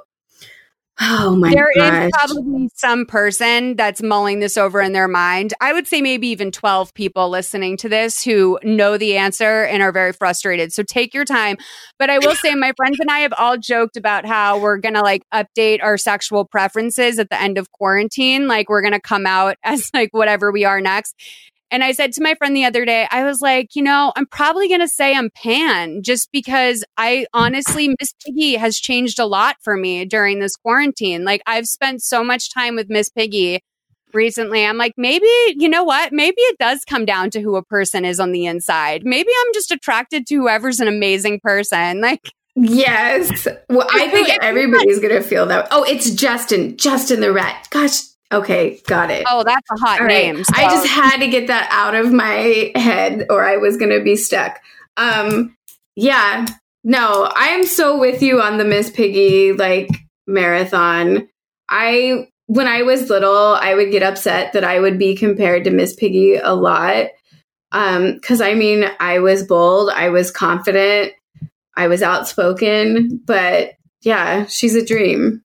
Oh 1.02 1.36
my 1.36 1.50
There 1.50 1.72
is 1.72 1.82
gosh. 1.82 2.12
probably 2.14 2.70
some 2.76 3.06
person 3.08 3.76
that's 3.76 4.04
mulling 4.04 4.40
this 4.40 4.58
over 4.58 4.80
in 4.80 4.94
their 4.94 5.08
mind. 5.08 5.54
I 5.60 5.74
would 5.74 5.88
say 5.88 6.02
maybe 6.02 6.28
even 6.28 6.52
12 6.52 6.94
people 6.94 7.30
listening 7.30 7.78
to 7.78 7.90
this 7.90 8.24
who 8.24 8.60
know 8.64 8.98
the 8.98 9.18
answer 9.18 9.64
and 9.64 9.82
are 9.82 9.92
very 9.92 10.14
frustrated. 10.14 10.72
So 10.72 10.84
take 10.84 11.14
your 11.16 11.26
time. 11.26 11.58
But 11.98 12.12
I 12.12 12.20
will 12.20 12.36
say, 12.36 12.54
my 12.54 12.74
friends 12.78 13.00
and 13.00 13.10
I 13.10 13.20
have 13.20 13.34
all 13.38 13.58
joked 13.58 13.98
about 13.98 14.26
how 14.28 14.60
we're 14.60 14.78
going 14.78 14.94
to 14.94 15.02
like 15.02 15.24
update 15.34 15.80
our 15.82 15.98
sexual 15.98 16.46
preferences 16.46 17.18
at 17.18 17.30
the 17.30 17.42
end 17.42 17.58
of 17.58 17.72
quarantine. 17.72 18.48
Like 18.48 18.70
we're 18.70 18.82
going 18.82 18.94
to 18.94 19.02
come 19.02 19.26
out 19.26 19.58
as 19.64 19.90
like 19.96 20.10
whatever 20.12 20.52
we 20.52 20.64
are 20.64 20.80
next. 20.80 21.16
And 21.72 21.84
I 21.84 21.92
said 21.92 22.14
to 22.14 22.24
my 22.24 22.36
friend 22.36 22.56
the 22.56 22.66
other 22.66 22.86
day, 22.86 23.08
I 23.10 23.24
was 23.24 23.42
like, 23.42 23.76
you 23.76 23.82
know, 23.82 24.14
I'm 24.16 24.28
probably 24.28 24.68
going 24.68 24.82
to 24.82 24.88
say 24.88 25.16
I'm 25.16 25.32
pan 25.32 26.04
just 26.04 26.32
because 26.32 26.84
I 26.98 27.26
honestly, 27.34 27.96
Miss 28.00 28.14
Piggy 28.26 28.56
has 28.56 28.78
changed 28.78 29.18
a 29.20 29.26
lot 29.26 29.56
for 29.64 29.76
me 29.76 30.06
during 30.06 30.40
this 30.40 30.56
quarantine. 30.56 31.26
Like, 31.26 31.42
I've 31.48 31.68
spent 31.68 32.04
so 32.04 32.24
much 32.24 32.54
time 32.54 32.76
with 32.76 32.90
Miss 32.90 33.10
Piggy 33.10 33.62
recently. 34.14 34.66
I'm 34.66 34.78
like, 34.78 34.94
maybe, 34.98 35.28
you 35.48 35.68
know 35.68 35.84
what? 35.84 36.14
Maybe 36.14 36.40
it 36.42 36.58
does 36.60 36.86
come 36.86 37.06
down 37.06 37.32
to 37.32 37.42
who 37.42 37.56
a 37.56 37.64
person 37.64 38.06
is 38.06 38.20
on 38.20 38.32
the 38.32 38.46
inside. 38.46 39.04
Maybe 39.04 39.30
I'm 39.42 39.54
just 39.54 39.72
attracted 39.72 40.28
to 40.28 40.36
whoever's 40.36 40.80
an 40.80 40.88
amazing 40.88 41.40
person. 41.42 42.02
Like, 42.14 42.32
Yes. 42.56 43.48
Well, 43.70 43.88
I 43.92 44.10
think 44.10 44.30
everybody's 44.42 45.00
going 45.00 45.16
to 45.16 45.28
feel 45.28 45.46
that. 45.48 45.70
Oh, 45.72 45.84
it's 45.84 46.12
Justin. 46.12 46.78
Justin 46.78 47.22
the 47.22 47.32
rat. 47.32 47.68
Gosh. 47.72 48.02
Okay. 48.34 48.82
Got 48.88 49.12
it. 49.12 49.26
oh, 49.30 49.44
that's 49.44 49.70
a 49.72 49.80
hot 49.80 50.02
All 50.02 50.08
right. 50.08 50.34
name. 50.34 50.44
I 50.54 50.68
so- 50.68 50.76
just 50.76 50.88
had 50.88 51.18
to 51.18 51.28
get 51.28 51.48
that 51.48 51.68
out 51.72 51.96
of 51.96 52.12
my 52.12 52.72
head 52.76 53.28
or 53.30 53.46
I 53.46 53.58
was 53.58 53.78
going 53.78 53.92
to 53.98 54.04
be 54.04 54.16
stuck. 54.16 54.60
Um, 54.98 55.56
yeah. 55.96 56.46
No, 56.84 57.32
I 57.36 57.48
am 57.50 57.66
so 57.66 57.98
with 57.98 58.22
you 58.22 58.42
on 58.42 58.58
the 58.58 58.66
Miss 58.66 58.90
Piggy 58.90 59.54
like 59.54 59.88
marathon. 60.28 61.30
I 61.70 62.28
when 62.48 62.68
I 62.68 62.82
was 62.82 63.10
little, 63.10 63.56
I 63.56 63.74
would 63.74 63.90
get 63.92 64.04
upset 64.04 64.52
that 64.54 64.66
I 64.66 64.80
would 64.80 65.00
be 65.00 65.16
compared 65.16 65.64
to 65.64 65.72
Miss 65.72 65.96
Piggy 65.96 66.36
a 66.36 66.54
lot. 66.54 67.08
Um, 67.72 68.20
cuz 68.20 68.42
I 68.42 68.54
mean, 68.54 68.86
I 69.00 69.20
was 69.20 69.44
bold, 69.48 69.90
I 69.92 70.10
was 70.10 70.30
confident, 70.30 71.14
I 71.78 71.88
was 71.88 72.04
outspoken, 72.04 73.22
but 73.26 73.72
yeah, 74.02 74.46
she's 74.48 74.76
a 74.76 74.86
dream. 74.86 75.42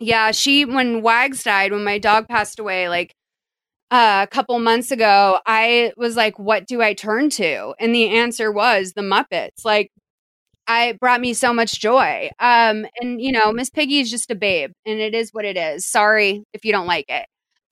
Yeah, 0.00 0.30
she 0.32 0.64
when 0.64 1.00
Wags 1.02 1.42
died, 1.42 1.72
when 1.72 1.84
my 1.84 1.98
dog 1.98 2.28
passed 2.28 2.58
away, 2.58 2.88
like 2.88 3.14
uh, 3.90 4.26
a 4.28 4.34
couple 4.34 4.58
months 4.60 4.90
ago, 4.92 5.40
I 5.46 5.92
was 5.96 6.16
like, 6.16 6.38
"What 6.38 6.66
do 6.66 6.82
I 6.82 6.94
turn 6.94 7.30
to?" 7.32 7.74
And 7.80 7.94
the 7.94 8.08
answer 8.18 8.52
was 8.52 8.92
the 8.94 9.02
Muppets. 9.02 9.64
Like, 9.64 9.90
I 10.68 10.94
brought 11.00 11.20
me 11.22 11.34
so 11.34 11.52
much 11.54 11.80
joy. 11.80 12.30
Um, 12.40 12.86
and 13.00 13.20
you 13.22 13.32
know, 13.32 13.52
Miss 13.52 13.70
Piggy 13.70 14.00
is 14.00 14.10
just 14.10 14.30
a 14.30 14.36
babe, 14.36 14.72
and 14.86 15.00
it 15.00 15.14
is 15.14 15.30
what 15.32 15.44
it 15.46 15.56
is. 15.58 15.86
Sorry 15.86 16.44
if 16.54 16.64
you 16.64 16.72
don't 16.72 16.86
like 16.88 17.06
it. 17.10 17.26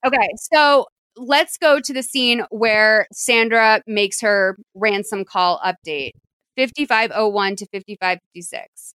Okay, 0.07 0.29
so 0.53 0.87
let's 1.17 1.59
go 1.59 1.81
to 1.81 1.93
the 1.95 2.03
scene 2.05 2.45
where 2.51 3.07
Sandra 3.13 3.83
makes 3.87 4.21
her 4.23 4.57
ransom 4.75 5.25
call 5.27 5.61
update. 5.65 6.13
5501 6.57 7.57
to 7.57 7.67
5556. 7.73 8.94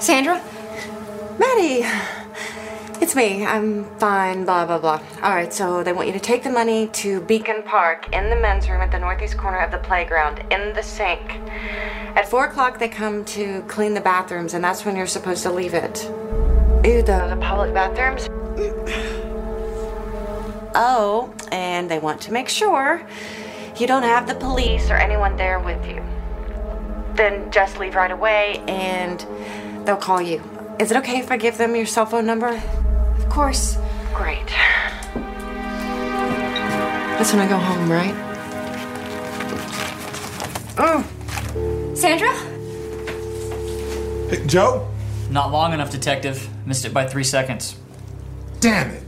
Sandra? 0.00 0.42
Maddie! 1.38 1.84
It's 3.02 3.14
me. 3.14 3.44
I'm 3.44 3.84
fine, 3.98 4.44
blah, 4.44 4.64
blah, 4.64 4.78
blah. 4.78 5.02
All 5.22 5.34
right, 5.34 5.52
so 5.52 5.82
they 5.82 5.92
want 5.92 6.06
you 6.06 6.14
to 6.14 6.20
take 6.20 6.42
the 6.42 6.50
money 6.50 6.88
to 6.88 7.20
Beacon 7.20 7.62
Park 7.62 8.12
in 8.14 8.30
the 8.30 8.36
men's 8.36 8.68
room 8.68 8.80
at 8.80 8.90
the 8.90 8.98
northeast 8.98 9.36
corner 9.36 9.58
of 9.58 9.70
the 9.70 9.78
playground 9.78 10.42
in 10.50 10.72
the 10.72 10.82
sink. 10.82 11.38
At 12.16 12.28
4 12.28 12.46
o'clock, 12.46 12.78
they 12.78 12.88
come 12.88 13.24
to 13.26 13.62
clean 13.68 13.94
the 13.94 14.00
bathrooms, 14.00 14.54
and 14.54 14.64
that's 14.64 14.84
when 14.84 14.96
you're 14.96 15.06
supposed 15.06 15.42
to 15.42 15.52
leave 15.52 15.74
it. 15.74 16.02
Ew, 16.84 17.02
the, 17.02 17.26
the 17.28 17.38
public 17.40 17.74
bathrooms? 17.74 18.28
Oh, 20.72 21.34
and 21.50 21.90
they 21.90 21.98
want 21.98 22.20
to 22.22 22.32
make 22.32 22.48
sure 22.48 23.04
you 23.76 23.88
don't 23.88 24.04
have 24.04 24.28
the 24.28 24.36
police 24.36 24.88
or 24.88 24.94
anyone 24.94 25.36
there 25.36 25.58
with 25.58 25.84
you. 25.84 26.00
Then 27.14 27.50
just 27.50 27.78
leave 27.78 27.96
right 27.96 28.12
away 28.12 28.62
and 28.68 29.26
they'll 29.84 29.96
call 29.96 30.20
you. 30.20 30.42
Is 30.78 30.90
it 30.90 30.96
okay 30.98 31.18
if 31.18 31.30
I 31.30 31.36
give 31.36 31.58
them 31.58 31.76
your 31.76 31.86
cell 31.86 32.06
phone 32.06 32.26
number? 32.26 32.60
Of 33.18 33.28
course. 33.28 33.76
Great. 34.14 34.46
That's 37.16 37.32
when 37.32 37.42
I 37.42 37.48
go 37.48 37.58
home, 37.58 37.90
right? 37.90 38.14
Mm. 40.76 41.96
Sandra? 41.96 42.32
Hey, 44.30 44.46
Joe? 44.46 44.88
Not 45.30 45.52
long 45.52 45.72
enough, 45.72 45.90
Detective. 45.90 46.48
Missed 46.66 46.84
it 46.84 46.94
by 46.94 47.06
three 47.06 47.24
seconds. 47.24 47.76
Damn 48.60 48.90
it. 48.90 49.04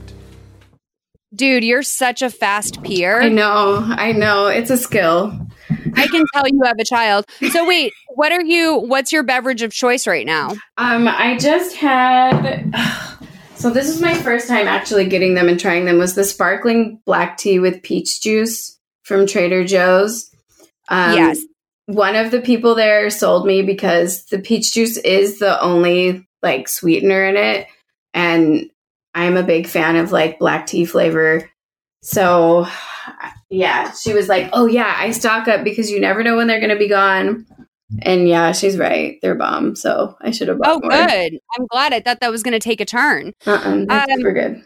Dude, 1.34 1.64
you're 1.64 1.82
such 1.82 2.20
a 2.20 2.28
fast 2.28 2.82
peer. 2.82 3.22
I 3.22 3.30
know. 3.30 3.82
I 3.82 4.12
know. 4.12 4.48
It's 4.48 4.70
a 4.70 4.76
skill. 4.76 5.48
I 5.94 6.06
can 6.06 6.24
tell 6.32 6.44
you 6.46 6.60
have 6.64 6.78
a 6.78 6.84
child. 6.84 7.26
So 7.50 7.66
wait, 7.66 7.92
what 8.14 8.32
are 8.32 8.42
you 8.42 8.78
what's 8.78 9.12
your 9.12 9.22
beverage 9.22 9.62
of 9.62 9.72
choice 9.72 10.06
right 10.06 10.26
now? 10.26 10.54
Um, 10.76 11.08
I 11.08 11.36
just 11.38 11.76
had. 11.76 12.72
So 13.54 13.70
this 13.70 13.88
is 13.88 14.00
my 14.00 14.12
first 14.12 14.48
time 14.48 14.66
actually 14.66 15.04
getting 15.04 15.34
them 15.34 15.48
and 15.48 15.60
trying 15.60 15.84
them. 15.84 15.98
Was 15.98 16.16
the 16.16 16.24
sparkling 16.24 17.00
black 17.06 17.36
tea 17.36 17.60
with 17.60 17.84
peach 17.84 18.20
juice 18.20 18.76
from 19.04 19.24
Trader 19.24 19.62
Joe's? 19.62 20.28
Um, 20.88 21.14
Yes. 21.14 21.38
One 21.86 22.16
of 22.16 22.32
the 22.32 22.40
people 22.40 22.74
there 22.74 23.08
sold 23.08 23.46
me 23.46 23.62
because 23.62 24.24
the 24.24 24.40
peach 24.40 24.72
juice 24.72 24.96
is 24.96 25.38
the 25.38 25.62
only 25.62 26.26
like 26.42 26.66
sweetener 26.66 27.24
in 27.24 27.36
it, 27.36 27.68
and 28.12 28.68
I'm 29.14 29.36
a 29.36 29.44
big 29.44 29.68
fan 29.68 29.94
of 29.94 30.10
like 30.10 30.40
black 30.40 30.66
tea 30.66 30.84
flavor. 30.84 31.48
So 32.02 32.66
yeah, 33.50 33.92
she 33.92 34.12
was 34.14 34.28
like, 34.28 34.50
"Oh 34.52 34.66
yeah, 34.66 34.94
I 34.96 35.10
stock 35.12 35.48
up 35.48 35.64
because 35.64 35.90
you 35.90 36.00
never 36.00 36.22
know 36.22 36.36
when 36.36 36.46
they're 36.46 36.60
going 36.60 36.70
to 36.70 36.76
be 36.78 36.88
gone." 36.88 37.46
And 38.00 38.26
yeah, 38.28 38.52
she's 38.52 38.78
right. 38.78 39.18
They're 39.22 39.34
bomb. 39.34 39.76
So 39.76 40.16
I 40.20 40.30
should 40.30 40.48
have 40.48 40.58
bought 40.58 40.76
Oh, 40.76 40.80
more. 40.80 40.90
good. 40.90 41.38
I'm 41.58 41.66
glad. 41.66 41.92
I 41.92 42.00
thought 42.00 42.20
that 42.20 42.30
was 42.30 42.42
going 42.42 42.52
to 42.52 42.58
take 42.58 42.80
a 42.80 42.86
turn. 42.86 43.32
Uh-uh, 43.46 43.84
that's 43.86 44.12
Um, 44.12 44.16
super 44.18 44.32
good. 44.32 44.64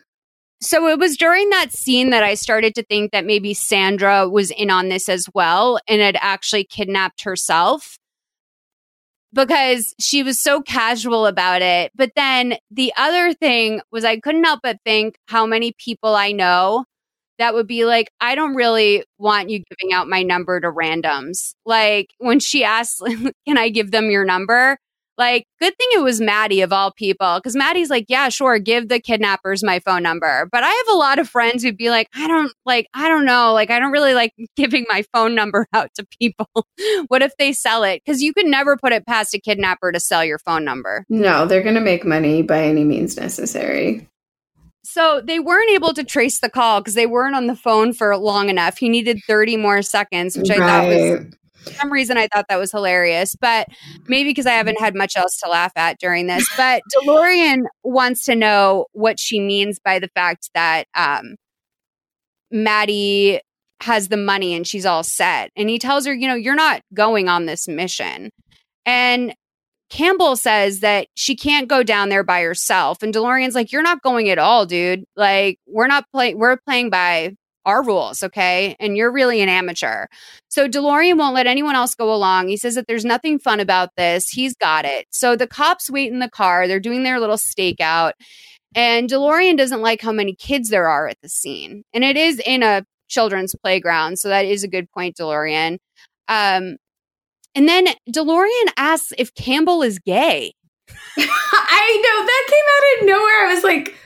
So 0.62 0.86
it 0.89 0.98
was 0.98 1.16
during 1.16 1.50
that 1.50 1.73
scene 1.73 2.10
that 2.10 2.23
I 2.23 2.34
started 2.34 2.74
to 2.76 2.84
think 2.84 3.10
that 3.12 3.26
maybe 3.26 3.52
Sandra 3.52 4.28
was 4.28 4.50
in 4.52 4.70
on 4.70 4.89
this 4.89 5.08
as 5.08 5.26
well 5.34 5.78
and 5.89 6.00
had 6.00 6.16
actually 6.20 6.65
kidnapped 6.65 7.24
herself 7.24 7.98
because 9.32 9.94
she 10.00 10.23
was 10.23 10.40
so 10.40 10.62
casual 10.62 11.26
about 11.26 11.60
it. 11.62 11.92
But 11.94 12.12
then 12.16 12.56
the 12.70 12.92
other 12.97 13.34
thing 13.34 13.81
was 13.90 14.05
I 14.05 14.18
couldn't 14.18 14.44
help 14.44 14.60
but 14.62 14.78
think 14.84 15.16
how 15.26 15.44
many 15.47 15.74
people 15.78 16.15
I 16.15 16.32
know 16.32 16.84
that 17.39 17.55
would 17.55 17.66
be 17.66 17.84
like, 17.84 18.10
I 18.20 18.34
don't 18.34 18.55
really 18.55 19.05
want 19.18 19.50
you 19.50 19.62
giving 19.70 19.92
out 19.92 20.08
my 20.08 20.23
number 20.23 20.60
to 20.60 20.70
randoms. 20.70 21.55
Like 21.65 22.08
when 22.18 22.40
she 22.40 22.65
asked, 22.65 23.02
Can 23.47 23.58
I 23.58 23.68
give 23.68 23.90
them 23.90 24.10
your 24.10 24.24
number? 24.24 24.78
Like, 25.18 25.47
good 25.60 25.74
thing 25.78 25.89
it 25.92 26.02
was 26.02 26.20
Maddie 26.20 26.60
of 26.60 26.73
all 26.74 26.92
people, 26.92 27.39
because 27.39 27.56
Maddie's 27.56 27.89
like, 27.89 28.05
yeah, 28.08 28.28
sure, 28.28 28.58
give 28.58 28.89
the 28.89 29.00
kidnappers 29.00 29.65
my 29.65 29.78
phone 29.78 30.02
number. 30.02 30.47
But 30.52 30.62
I 30.62 30.68
have 30.68 30.94
a 30.94 30.98
lot 30.98 31.18
of 31.18 31.28
friends 31.28 31.62
who'd 31.62 31.76
be 31.76 31.89
like, 31.89 32.08
I 32.15 32.28
don't 32.28 32.52
like, 32.66 32.86
I 32.92 33.08
don't 33.08 33.24
know, 33.24 33.55
like, 33.55 33.70
I 33.70 33.78
don't 33.78 33.92
really 33.92 34.12
like 34.12 34.32
giving 34.56 34.84
my 34.90 35.05
phone 35.15 35.34
number 35.34 35.66
out 35.73 35.90
to 35.94 36.06
people. 36.20 36.48
what 37.08 37.23
if 37.23 37.32
they 37.39 37.52
sell 37.52 37.82
it? 37.82 38.02
Because 38.05 38.23
you 38.23 38.34
could 38.34 38.47
never 38.47 38.76
put 38.76 38.92
it 38.92 39.06
past 39.06 39.34
a 39.34 39.40
kidnapper 39.40 39.90
to 39.90 40.00
sell 40.00 40.24
your 40.24 40.39
phone 40.39 40.65
number. 40.65 41.06
No, 41.08 41.47
they're 41.47 41.62
going 41.62 41.76
to 41.76 41.81
make 41.81 42.05
money 42.05 42.42
by 42.42 42.65
any 42.65 42.84
means 42.84 43.16
necessary. 43.16 44.06
So 44.86 45.20
they 45.23 45.40
weren't 45.40 45.70
able 45.70 45.92
to 45.94 46.05
trace 46.05 46.39
the 46.39 46.48
call 46.48 46.81
because 46.81 46.94
they 46.94 47.06
weren't 47.06 47.34
on 47.34 47.47
the 47.47 47.56
phone 47.56 47.92
for 47.92 48.16
long 48.16 48.48
enough. 48.48 48.78
He 48.78 48.89
needed 48.89 49.20
30 49.26 49.56
more 49.56 49.82
seconds, 49.82 50.36
which 50.36 50.50
I 50.50 50.58
thought 50.58 50.86
was 50.86 51.36
for 51.66 51.73
some 51.74 51.92
reason 51.92 52.16
I 52.16 52.28
thought 52.32 52.47
that 52.48 52.58
was 52.58 52.70
hilarious, 52.70 53.34
but 53.34 53.66
maybe 54.06 54.31
because 54.31 54.47
I 54.47 54.52
haven't 54.52 54.81
had 54.81 54.94
much 54.94 55.16
else 55.16 55.39
to 55.42 55.50
laugh 55.50 55.73
at 55.76 55.98
during 55.98 56.28
this. 56.28 56.47
But 56.56 56.82
DeLorean 56.94 57.65
wants 57.82 58.24
to 58.26 58.36
know 58.36 58.86
what 58.92 59.18
she 59.18 59.40
means 59.40 59.78
by 59.78 59.98
the 59.98 60.08
fact 60.15 60.50
that 60.55 60.86
um, 60.94 61.34
Maddie 62.50 63.40
has 63.81 64.08
the 64.08 64.16
money 64.16 64.55
and 64.55 64.66
she's 64.66 64.86
all 64.86 65.02
set. 65.02 65.50
And 65.56 65.68
he 65.68 65.78
tells 65.78 66.06
her, 66.06 66.15
you 66.15 66.28
know, 66.28 66.34
you're 66.34 66.55
not 66.55 66.82
going 66.94 67.28
on 67.28 67.47
this 67.47 67.68
mission. 67.68 68.31
And 68.84 69.34
Campbell 69.89 70.36
says 70.36 70.81
that 70.81 71.08
she 71.15 71.36
can't 71.36 71.68
go 71.68 71.82
down 71.82 72.08
there 72.08 72.24
by 72.24 72.42
herself. 72.42 73.02
And 73.02 73.15
DeLorean's 73.15 73.55
like, 73.55 73.73
You're 73.73 73.82
not 73.82 74.02
going 74.02 74.28
at 74.31 74.39
all, 74.39 74.66
dude. 74.66 75.05
Like, 75.16 75.58
we're 75.66 75.86
not 75.86 76.05
playing, 76.12 76.39
we're 76.39 76.56
playing 76.56 76.90
by 76.90 77.34
our 77.66 77.82
rules, 77.82 78.23
okay? 78.23 78.76
And 78.78 78.97
you're 78.97 79.12
really 79.12 79.42
an 79.42 79.48
amateur. 79.48 80.06
So 80.48 80.68
DeLorean 80.68 81.18
won't 81.18 81.34
let 81.34 81.48
anyone 81.48 81.74
else 81.74 81.94
go 81.94 82.15
along. 82.15 82.48
He 82.48 82.56
says 82.56 82.76
that 82.76 82.86
there's 82.86 83.05
nothing 83.05 83.40
fun 83.40 83.58
about 83.58 83.90
this. 83.97 84.28
He's 84.28 84.55
got 84.55 84.84
it. 84.84 85.06
So 85.10 85.34
the 85.34 85.48
cops 85.48 85.90
wait 85.90 86.12
in 86.12 86.20
the 86.20 86.31
car. 86.31 86.68
They're 86.68 86.81
doing 86.81 87.02
their 87.02 87.18
little 87.18 87.36
stakeout. 87.36 88.12
And 88.74 89.10
DeLorean 89.10 89.56
doesn't 89.56 89.82
like 89.82 90.00
how 90.00 90.12
many 90.12 90.34
kids 90.34 90.68
there 90.68 90.89
are 90.89 91.08
at 91.08 91.18
the 91.23 91.28
scene. 91.28 91.82
And 91.92 92.05
it 92.05 92.16
is 92.16 92.40
in 92.47 92.62
a 92.62 92.84
children's 93.08 93.55
playground. 93.55 94.18
So 94.18 94.28
that 94.28 94.44
is 94.44 94.62
a 94.62 94.68
good 94.68 94.90
point, 94.92 95.16
DeLorean. 95.16 95.78
Um, 96.28 96.76
and 97.57 97.68
then 97.68 97.86
DeLorean 98.09 98.67
asks 98.76 99.12
if 99.18 99.35
Campbell 99.35 99.83
is 99.83 99.99
gay. 99.99 100.52
I 101.18 102.02
know 102.02 102.26
that 102.26 102.47
came 102.49 102.65
out 102.75 103.01
of 103.01 103.07
nowhere. 103.07 103.47
I 103.47 103.55
was 103.55 103.65
like, 103.65 103.97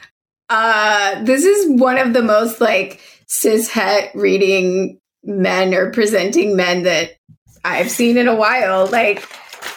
uh, 0.48 1.24
this 1.24 1.44
is 1.44 1.78
one 1.78 1.98
of 1.98 2.12
the 2.12 2.22
most 2.22 2.60
like 2.60 3.00
cis 3.26 3.68
het 3.68 4.10
reading 4.14 4.98
men 5.24 5.74
or 5.74 5.90
presenting 5.90 6.56
men 6.56 6.84
that 6.84 7.16
I've 7.64 7.90
seen 7.90 8.16
in 8.16 8.28
a 8.28 8.34
while. 8.34 8.86
Like, 8.86 9.28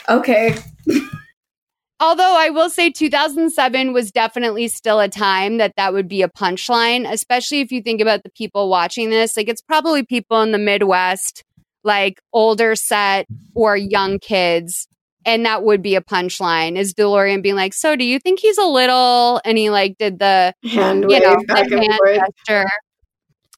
okay. 0.07 0.55
Although 1.99 2.37
I 2.37 2.49
will 2.49 2.69
say 2.69 2.91
2007 2.91 3.93
was 3.93 4.11
definitely 4.11 4.67
still 4.67 4.99
a 4.99 5.07
time 5.07 5.57
that 5.57 5.73
that 5.77 5.93
would 5.93 6.07
be 6.07 6.21
a 6.21 6.27
punchline, 6.27 7.09
especially 7.09 7.61
if 7.61 7.71
you 7.71 7.81
think 7.81 8.01
about 8.01 8.23
the 8.23 8.29
people 8.29 8.69
watching 8.69 9.09
this. 9.09 9.37
Like, 9.37 9.47
it's 9.47 9.61
probably 9.61 10.03
people 10.03 10.41
in 10.41 10.51
the 10.51 10.57
Midwest, 10.57 11.43
like 11.83 12.21
older 12.33 12.75
set 12.75 13.27
or 13.55 13.75
young 13.77 14.19
kids. 14.19 14.87
And 15.25 15.45
that 15.45 15.63
would 15.63 15.81
be 15.81 15.95
a 15.95 16.01
punchline 16.01 16.77
is 16.77 16.93
DeLorean 16.93 17.41
being 17.41 17.55
like, 17.55 17.73
So 17.73 17.95
do 17.95 18.03
you 18.03 18.19
think 18.19 18.39
he's 18.39 18.57
a 18.57 18.65
little? 18.65 19.39
And 19.45 19.57
he 19.57 19.69
like 19.69 19.97
did 19.97 20.19
the 20.19 20.53
hand 20.63 21.05
you 21.09 21.19
know, 21.19 21.35
the 21.47 21.55
and 21.61 21.83
hand 21.83 21.99
forth. 21.99 22.17
gesture. 22.47 22.65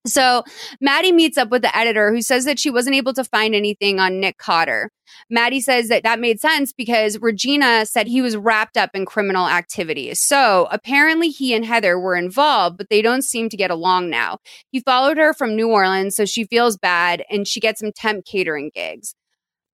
So 0.05 0.43
Maddie 0.79 1.11
meets 1.11 1.37
up 1.37 1.49
with 1.49 1.61
the 1.61 1.75
editor 1.75 2.13
who 2.13 2.21
says 2.21 2.45
that 2.45 2.59
she 2.59 2.69
wasn't 2.69 2.95
able 2.95 3.13
to 3.13 3.23
find 3.23 3.55
anything 3.55 3.99
on 3.99 4.19
Nick 4.19 4.37
Cotter. 4.37 4.91
Maddie 5.29 5.61
says 5.61 5.87
that 5.89 6.03
that 6.03 6.19
made 6.19 6.39
sense 6.39 6.73
because 6.73 7.19
Regina 7.19 7.85
said 7.85 8.07
he 8.07 8.21
was 8.21 8.37
wrapped 8.37 8.77
up 8.77 8.91
in 8.93 9.05
criminal 9.05 9.47
activities. 9.47 10.21
So 10.21 10.67
apparently 10.71 11.29
he 11.29 11.53
and 11.53 11.65
Heather 11.65 11.99
were 11.99 12.15
involved, 12.15 12.77
but 12.77 12.89
they 12.89 13.01
don't 13.01 13.23
seem 13.23 13.49
to 13.49 13.57
get 13.57 13.71
along 13.71 14.09
now. 14.09 14.37
He 14.71 14.81
followed 14.81 15.17
her 15.17 15.33
from 15.33 15.55
New 15.55 15.69
Orleans, 15.69 16.15
so 16.15 16.25
she 16.25 16.45
feels 16.45 16.77
bad 16.77 17.23
and 17.29 17.47
she 17.47 17.59
gets 17.59 17.79
some 17.79 17.91
temp 17.91 18.25
catering 18.25 18.71
gigs. 18.73 19.15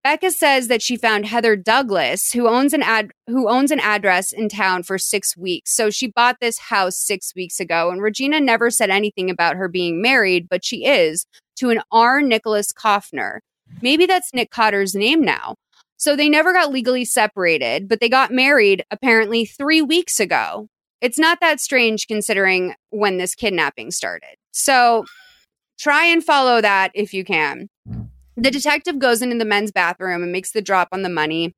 Becca 0.03 0.31
says 0.31 0.69
that 0.69 0.81
she 0.81 0.97
found 0.97 1.27
Heather 1.27 1.57
Douglas, 1.57 2.33
who 2.33 2.49
owns 2.49 2.73
an 2.73 2.83
ad 2.83 3.11
who 3.27 3.49
owns 3.51 3.71
an 3.71 3.81
address 3.81 4.33
in 4.33 4.49
town 4.49 4.83
for 4.83 4.97
six 4.97 5.37
weeks. 5.37 5.75
So 5.75 5.91
she 5.91 6.07
bought 6.07 6.39
this 6.41 6.59
house 6.59 6.97
six 6.97 7.35
weeks 7.35 7.61
ago, 7.61 7.91
and 7.91 8.01
Regina 8.01 8.41
never 8.41 8.71
said 8.71 8.89
anything 8.89 9.29
about 9.29 9.57
her 9.57 9.69
being 9.69 10.01
married, 10.01 10.49
but 10.49 10.65
she 10.65 10.87
is 10.87 11.27
to 11.57 11.71
an 11.71 11.83
R. 11.93 12.23
Nicholas 12.23 12.73
Kaufner. 12.73 13.41
Maybe 13.83 14.07
that's 14.07 14.33
Nick 14.33 14.51
Cotter's 14.51 14.95
name 14.95 15.23
now. 15.23 15.57
So 15.99 16.17
they 16.17 16.31
never 16.31 16.55
got 16.55 16.73
legally 16.73 17.05
separated, 17.05 17.87
but 17.87 18.01
they 18.01 18.09
got 18.09 18.33
married 18.33 18.83
apparently 18.91 19.45
three 19.45 19.83
weeks 19.83 20.19
ago. 20.19 20.67
It's 21.03 21.19
not 21.19 21.41
that 21.41 21.61
strange 21.61 22.07
considering 22.07 22.75
when 22.89 23.19
this 23.19 23.35
kidnapping 23.35 23.91
started. 23.91 24.37
So 24.53 25.05
try 25.79 26.07
and 26.07 26.25
follow 26.25 26.61
that 26.63 26.91
if 26.95 27.13
you 27.13 27.25
can. 27.25 27.69
The 28.41 28.51
detective 28.51 28.99
goes 28.99 29.21
into 29.21 29.37
the 29.37 29.45
men's 29.45 29.71
bathroom 29.71 30.23
and 30.23 30.33
makes 30.33 30.53
the 30.53 30.63
drop 30.63 30.89
on 30.93 31.03
the 31.03 31.11
money. 31.11 31.55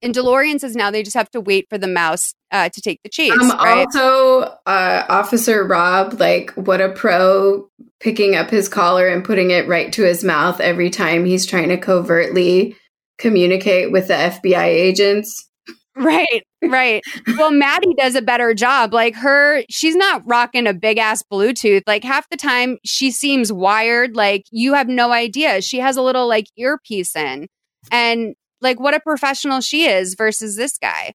And 0.00 0.14
DeLorean 0.14 0.58
says 0.58 0.74
now 0.74 0.90
they 0.90 1.02
just 1.02 1.16
have 1.16 1.30
to 1.32 1.40
wait 1.40 1.66
for 1.68 1.76
the 1.76 1.88
mouse 1.88 2.32
uh, 2.50 2.70
to 2.70 2.80
take 2.80 3.00
the 3.02 3.10
chase. 3.10 3.32
Um, 3.32 3.50
right? 3.50 3.86
Also, 3.86 4.42
uh, 4.64 5.04
Officer 5.08 5.64
Rob, 5.64 6.18
like, 6.18 6.50
what 6.52 6.80
a 6.80 6.88
pro 6.88 7.68
picking 8.00 8.36
up 8.36 8.48
his 8.48 8.68
collar 8.68 9.06
and 9.06 9.24
putting 9.24 9.50
it 9.50 9.68
right 9.68 9.92
to 9.92 10.02
his 10.02 10.24
mouth 10.24 10.60
every 10.60 10.88
time 10.88 11.26
he's 11.26 11.44
trying 11.44 11.68
to 11.68 11.76
covertly 11.76 12.74
communicate 13.18 13.92
with 13.92 14.08
the 14.08 14.14
FBI 14.14 14.64
agents. 14.64 15.46
Right, 15.94 16.46
right. 16.62 17.02
well, 17.36 17.50
Maddie 17.50 17.94
does 17.94 18.14
a 18.14 18.22
better 18.22 18.54
job. 18.54 18.92
Like 18.92 19.14
her, 19.16 19.62
she's 19.68 19.96
not 19.96 20.22
rocking 20.24 20.66
a 20.66 20.74
big 20.74 20.98
ass 20.98 21.22
Bluetooth. 21.30 21.82
Like 21.86 22.04
half 22.04 22.28
the 22.30 22.36
time, 22.36 22.78
she 22.84 23.10
seems 23.10 23.52
wired. 23.52 24.16
Like 24.16 24.44
you 24.50 24.74
have 24.74 24.88
no 24.88 25.12
idea. 25.12 25.62
She 25.62 25.78
has 25.78 25.96
a 25.96 26.02
little 26.02 26.26
like 26.26 26.46
earpiece 26.56 27.14
in, 27.14 27.48
and 27.90 28.34
like 28.60 28.80
what 28.80 28.94
a 28.94 29.00
professional 29.00 29.60
she 29.60 29.86
is 29.86 30.14
versus 30.14 30.56
this 30.56 30.78
guy. 30.78 31.12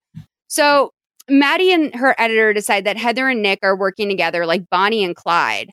So 0.48 0.92
Maddie 1.30 1.72
and 1.72 1.94
her 1.96 2.16
editor 2.18 2.54
decide 2.54 2.86
that 2.86 2.98
Heather 2.98 3.28
and 3.30 3.42
Nick 3.42 3.60
are 3.64 3.78
working 3.78 4.10
together 4.10 4.46
like 4.46 4.70
Bonnie 4.70 5.04
and 5.04 5.16
Clyde. 5.16 5.72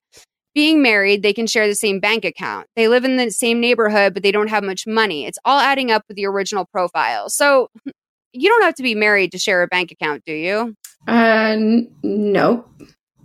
Being 0.52 0.82
married, 0.82 1.22
they 1.22 1.32
can 1.32 1.46
share 1.46 1.68
the 1.68 1.76
same 1.76 2.00
bank 2.00 2.24
account. 2.24 2.66
They 2.74 2.88
live 2.88 3.04
in 3.04 3.16
the 3.16 3.30
same 3.30 3.60
neighborhood, 3.60 4.14
but 4.14 4.24
they 4.24 4.32
don't 4.32 4.48
have 4.48 4.64
much 4.64 4.84
money. 4.84 5.24
It's 5.24 5.38
all 5.44 5.60
adding 5.60 5.92
up 5.92 6.02
with 6.08 6.16
the 6.16 6.26
original 6.26 6.66
profile. 6.72 7.28
So 7.28 7.68
you 8.32 8.48
don't 8.48 8.62
have 8.62 8.74
to 8.76 8.82
be 8.82 8.94
married 8.94 9.32
to 9.32 9.38
share 9.38 9.62
a 9.62 9.68
bank 9.68 9.90
account, 9.92 10.24
do 10.24 10.32
you? 10.32 10.76
Uh, 11.08 11.54
n- 11.56 11.90
no. 12.02 12.64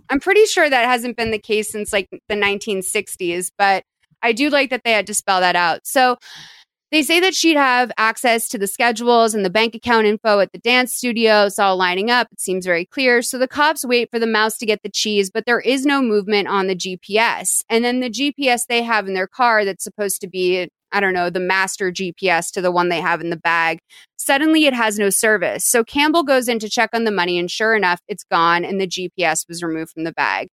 I'm 0.08 0.20
pretty 0.20 0.44
sure 0.46 0.68
that 0.68 0.84
hasn't 0.86 1.16
been 1.16 1.30
the 1.30 1.38
case 1.38 1.70
since 1.70 1.92
like 1.92 2.08
the 2.28 2.34
1960s, 2.34 3.50
but 3.58 3.84
I 4.22 4.32
do 4.32 4.50
like 4.50 4.70
that 4.70 4.82
they 4.84 4.92
had 4.92 5.06
to 5.08 5.14
spell 5.14 5.40
that 5.40 5.56
out. 5.56 5.86
So 5.86 6.16
they 6.92 7.02
say 7.02 7.18
that 7.20 7.34
she'd 7.34 7.56
have 7.56 7.90
access 7.98 8.48
to 8.48 8.58
the 8.58 8.68
schedules 8.68 9.34
and 9.34 9.44
the 9.44 9.50
bank 9.50 9.74
account 9.74 10.06
info 10.06 10.38
at 10.38 10.52
the 10.52 10.58
dance 10.58 10.92
studio. 10.92 11.46
It's 11.46 11.58
all 11.58 11.76
lining 11.76 12.10
up. 12.10 12.28
It 12.30 12.40
seems 12.40 12.64
very 12.64 12.84
clear. 12.84 13.22
So 13.22 13.38
the 13.38 13.48
cops 13.48 13.84
wait 13.84 14.08
for 14.10 14.20
the 14.20 14.26
mouse 14.26 14.56
to 14.58 14.66
get 14.66 14.82
the 14.82 14.88
cheese, 14.88 15.28
but 15.28 15.46
there 15.46 15.60
is 15.60 15.84
no 15.84 16.00
movement 16.00 16.46
on 16.46 16.68
the 16.68 16.76
GPS. 16.76 17.62
And 17.68 17.84
then 17.84 18.00
the 18.00 18.10
GPS 18.10 18.66
they 18.68 18.82
have 18.82 19.08
in 19.08 19.14
their 19.14 19.26
car 19.26 19.64
that's 19.64 19.82
supposed 19.82 20.20
to 20.20 20.28
be, 20.28 20.68
I 20.96 21.00
don't 21.00 21.12
know, 21.12 21.28
the 21.28 21.40
master 21.40 21.92
GPS 21.92 22.50
to 22.52 22.62
the 22.62 22.72
one 22.72 22.88
they 22.88 23.02
have 23.02 23.20
in 23.20 23.28
the 23.28 23.36
bag. 23.36 23.80
Suddenly 24.16 24.64
it 24.64 24.72
has 24.72 24.98
no 24.98 25.10
service. 25.10 25.66
So 25.66 25.84
Campbell 25.84 26.22
goes 26.22 26.48
in 26.48 26.58
to 26.60 26.70
check 26.70 26.88
on 26.94 27.04
the 27.04 27.10
money, 27.10 27.38
and 27.38 27.50
sure 27.50 27.76
enough, 27.76 28.00
it's 28.08 28.24
gone 28.24 28.64
and 28.64 28.80
the 28.80 28.88
GPS 28.88 29.46
was 29.46 29.62
removed 29.62 29.90
from 29.92 30.04
the 30.04 30.12
bag. 30.12 30.48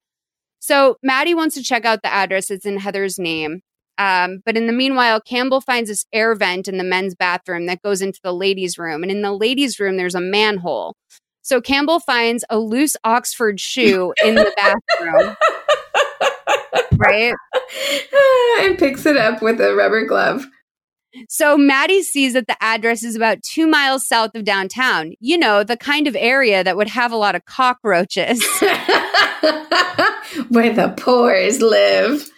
So 0.60 0.98
Maddie 1.02 1.34
wants 1.34 1.56
to 1.56 1.64
check 1.64 1.86
out 1.86 2.02
the 2.04 2.14
address. 2.14 2.52
It's 2.52 2.66
in 2.66 2.78
Heather's 2.80 3.18
name. 3.18 3.62
Um, 3.98 4.42
but 4.46 4.58
in 4.58 4.68
the 4.68 4.74
meanwhile, 4.74 5.22
Campbell 5.22 5.62
finds 5.62 5.90
this 5.90 6.06
air 6.12 6.36
vent 6.36 6.68
in 6.68 6.78
the 6.78 6.84
men's 6.84 7.16
bathroom 7.16 7.68
that 7.68 7.82
goes 7.82 8.02
into 8.02 8.20
the 8.22 8.34
ladies' 8.34 8.78
room. 8.78 9.02
And 9.02 9.12
in 9.12 9.22
the 9.22 9.32
ladies' 9.32 9.80
room, 9.80 9.96
there's 9.96 10.16
a 10.16 10.20
manhole. 10.20 10.96
So 11.42 11.62
Campbell 11.62 12.02
finds 12.02 12.44
a 12.50 12.60
loose 12.60 12.98
Oxford 13.06 13.62
shoe 13.62 14.14
in 14.26 14.36
the 14.36 14.52
bathroom. 15.00 15.36
Right? 17.04 17.34
and 18.62 18.78
picks 18.78 19.06
it 19.06 19.18
up 19.18 19.42
with 19.42 19.60
a 19.62 19.76
rubber 19.76 20.06
glove. 20.06 20.46
So 21.30 21.58
Maddie 21.58 22.02
sees 22.02 22.34
that 22.34 22.48
the 22.48 22.58
address 22.62 23.04
is 23.04 23.16
about 23.16 23.44
two 23.44 23.68
miles 23.68 24.08
south 24.08 24.34
of 24.36 24.44
downtown. 24.44 25.14
You 25.20 25.38
know, 25.38 25.64
the 25.64 25.78
kind 25.78 26.08
of 26.08 26.16
area 26.16 26.64
that 26.64 26.76
would 26.76 26.90
have 26.90 27.12
a 27.12 27.18
lot 27.18 27.36
of 27.36 27.46
cockroaches. 27.46 28.44
Where 30.50 30.74
the 30.74 30.94
pores 30.98 31.62
live. 31.62 32.32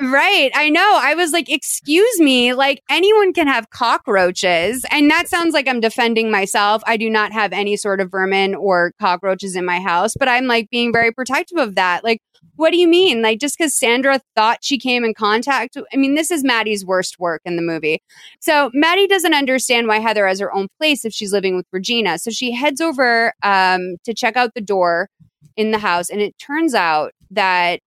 Right. 0.00 0.52
I 0.54 0.68
know. 0.68 0.98
I 1.02 1.14
was 1.14 1.32
like, 1.32 1.50
excuse 1.50 2.20
me, 2.20 2.54
like 2.54 2.82
anyone 2.88 3.32
can 3.32 3.48
have 3.48 3.70
cockroaches. 3.70 4.84
And 4.92 5.10
that 5.10 5.28
sounds 5.28 5.54
like 5.54 5.66
I'm 5.66 5.80
defending 5.80 6.30
myself. 6.30 6.82
I 6.86 6.96
do 6.96 7.10
not 7.10 7.32
have 7.32 7.52
any 7.52 7.76
sort 7.76 8.00
of 8.00 8.10
vermin 8.10 8.54
or 8.54 8.92
cockroaches 9.00 9.56
in 9.56 9.64
my 9.64 9.80
house, 9.80 10.12
but 10.16 10.28
I'm 10.28 10.46
like 10.46 10.70
being 10.70 10.92
very 10.92 11.10
protective 11.10 11.58
of 11.58 11.74
that. 11.74 12.04
Like, 12.04 12.22
what 12.56 12.70
do 12.70 12.78
you 12.78 12.88
mean? 12.88 13.22
Like, 13.22 13.38
just 13.38 13.56
because 13.56 13.74
Sandra 13.74 14.20
thought 14.34 14.58
she 14.62 14.78
came 14.78 15.04
in 15.04 15.14
contact? 15.14 15.76
I 15.92 15.96
mean, 15.96 16.14
this 16.14 16.30
is 16.30 16.44
Maddie's 16.44 16.84
worst 16.84 17.18
work 17.18 17.40
in 17.44 17.56
the 17.56 17.62
movie. 17.62 18.02
So 18.40 18.70
Maddie 18.74 19.06
doesn't 19.06 19.34
understand 19.34 19.86
why 19.86 19.98
Heather 19.98 20.26
has 20.26 20.40
her 20.40 20.52
own 20.52 20.68
place 20.78 21.04
if 21.04 21.12
she's 21.12 21.32
living 21.32 21.56
with 21.56 21.66
Regina. 21.72 22.18
So 22.18 22.30
she 22.30 22.52
heads 22.52 22.80
over 22.80 23.32
um, 23.42 23.96
to 24.04 24.14
check 24.14 24.36
out 24.36 24.54
the 24.54 24.60
door 24.60 25.08
in 25.56 25.70
the 25.70 25.78
house. 25.78 26.10
And 26.10 26.20
it 26.20 26.38
turns 26.38 26.74
out 26.74 27.12
that 27.30 27.80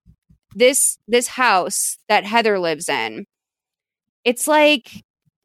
this 0.54 0.98
this 1.08 1.28
house 1.28 1.98
that 2.08 2.24
Heather 2.24 2.58
lives 2.58 2.88
in, 2.88 3.26
it's 4.24 4.46
like 4.46 5.02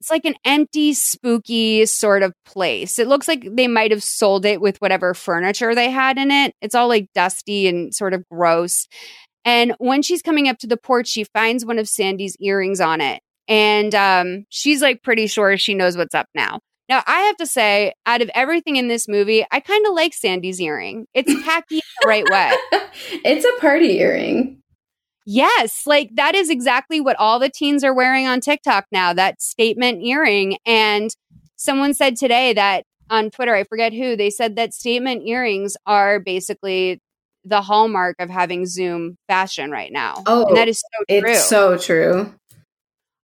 it's 0.08 0.12
like 0.12 0.26
an 0.26 0.40
empty, 0.46 0.94
spooky 0.94 1.86
sort 1.86 2.24
of 2.24 2.34
place. 2.46 2.98
It 2.98 3.10
looks 3.10 3.28
like 3.28 3.46
they 3.52 3.68
might 3.68 3.92
have 3.92 4.02
sold 4.02 4.46
it 4.46 4.62
with 4.62 4.78
whatever 4.78 5.14
furniture 5.14 5.76
they 5.76 5.92
had 5.92 6.18
in 6.18 6.32
it. 6.32 6.56
It's 6.62 6.76
all 6.76 6.88
like 6.88 7.10
dusty 7.14 7.68
and 7.68 7.94
sort 7.94 8.14
of 8.14 8.24
gross. 8.32 8.88
And 9.44 9.76
when 9.80 10.02
she's 10.02 10.22
coming 10.22 10.48
up 10.48 10.60
to 10.60 10.68
the 10.68 10.78
porch, 10.78 11.08
she 11.08 11.26
finds 11.26 11.66
one 11.66 11.78
of 11.78 11.90
Sandy's 11.90 12.38
earrings 12.40 12.80
on 12.80 13.02
it. 13.02 13.22
And 13.50 13.94
um, 13.94 14.46
she's 14.48 14.82
like 14.82 15.04
pretty 15.04 15.28
sure 15.28 15.58
she 15.58 15.74
knows 15.74 15.98
what's 15.98 16.16
up 16.16 16.28
now. 16.34 16.60
Now, 16.88 17.04
I 17.06 17.20
have 17.24 17.36
to 17.38 17.46
say, 17.46 17.92
out 18.06 18.22
of 18.22 18.32
everything 18.34 18.78
in 18.78 18.88
this 18.88 19.10
movie, 19.10 19.46
I 19.52 19.60
kind 19.60 19.86
of 19.88 19.94
like 19.94 20.14
Sandy's 20.14 20.62
earring. 20.62 21.06
It's 21.14 21.34
tacky 21.44 21.82
the 22.02 22.08
right 22.08 22.30
way. 22.30 22.54
It's 23.26 23.46
a 23.46 23.62
party 23.62 24.00
earring. 24.00 24.62
Yes, 25.30 25.82
like 25.86 26.16
that 26.16 26.36
is 26.36 26.50
exactly 26.50 27.02
what 27.02 27.18
all 27.18 27.38
the 27.38 27.50
teens 27.50 27.84
are 27.84 27.94
wearing 27.94 28.28
on 28.28 28.40
TikTok 28.40 28.86
now, 28.94 29.12
that 29.12 29.42
statement 29.42 30.02
earring. 30.02 30.58
And 30.66 31.10
someone 31.58 31.94
said 31.94 32.16
today 32.16 32.54
that 32.54 32.86
on 33.10 33.30
Twitter, 33.30 33.54
I 33.54 33.66
forget 33.66 33.92
who, 33.92 34.16
they 34.16 34.30
said 34.30 34.56
that 34.56 34.74
statement 34.74 35.28
earrings 35.28 35.76
are 35.86 36.22
basically 36.22 37.02
the 37.44 37.62
hallmark 37.62 38.16
of 38.20 38.30
having 38.30 38.66
Zoom 38.66 39.18
fashion 39.28 39.70
right 39.70 39.92
now. 39.92 40.24
Oh, 40.26 40.46
and 40.46 40.56
that 40.56 40.70
is 40.70 40.80
so 40.80 41.20
true. 41.20 41.30
It's 41.30 41.44
so 41.44 41.78
true. 41.78 42.34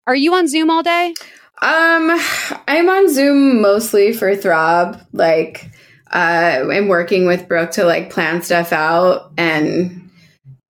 Are 0.06 0.16
you 0.16 0.34
on 0.34 0.50
Zoom 0.50 0.70
all 0.70 0.84
day? 0.84 1.14
Um, 1.62 2.20
I'm 2.68 2.90
on 2.90 3.14
Zoom 3.14 3.62
mostly 3.62 4.12
for 4.12 4.36
Throb. 4.36 5.02
Like, 5.14 5.72
uh, 6.12 6.66
I'm 6.70 6.90
working 6.90 7.28
with 7.28 7.48
Brooke 7.48 7.72
to 7.72 7.86
like 7.86 8.10
plan 8.10 8.42
stuff 8.42 8.74
out, 8.74 9.32
and 9.38 10.10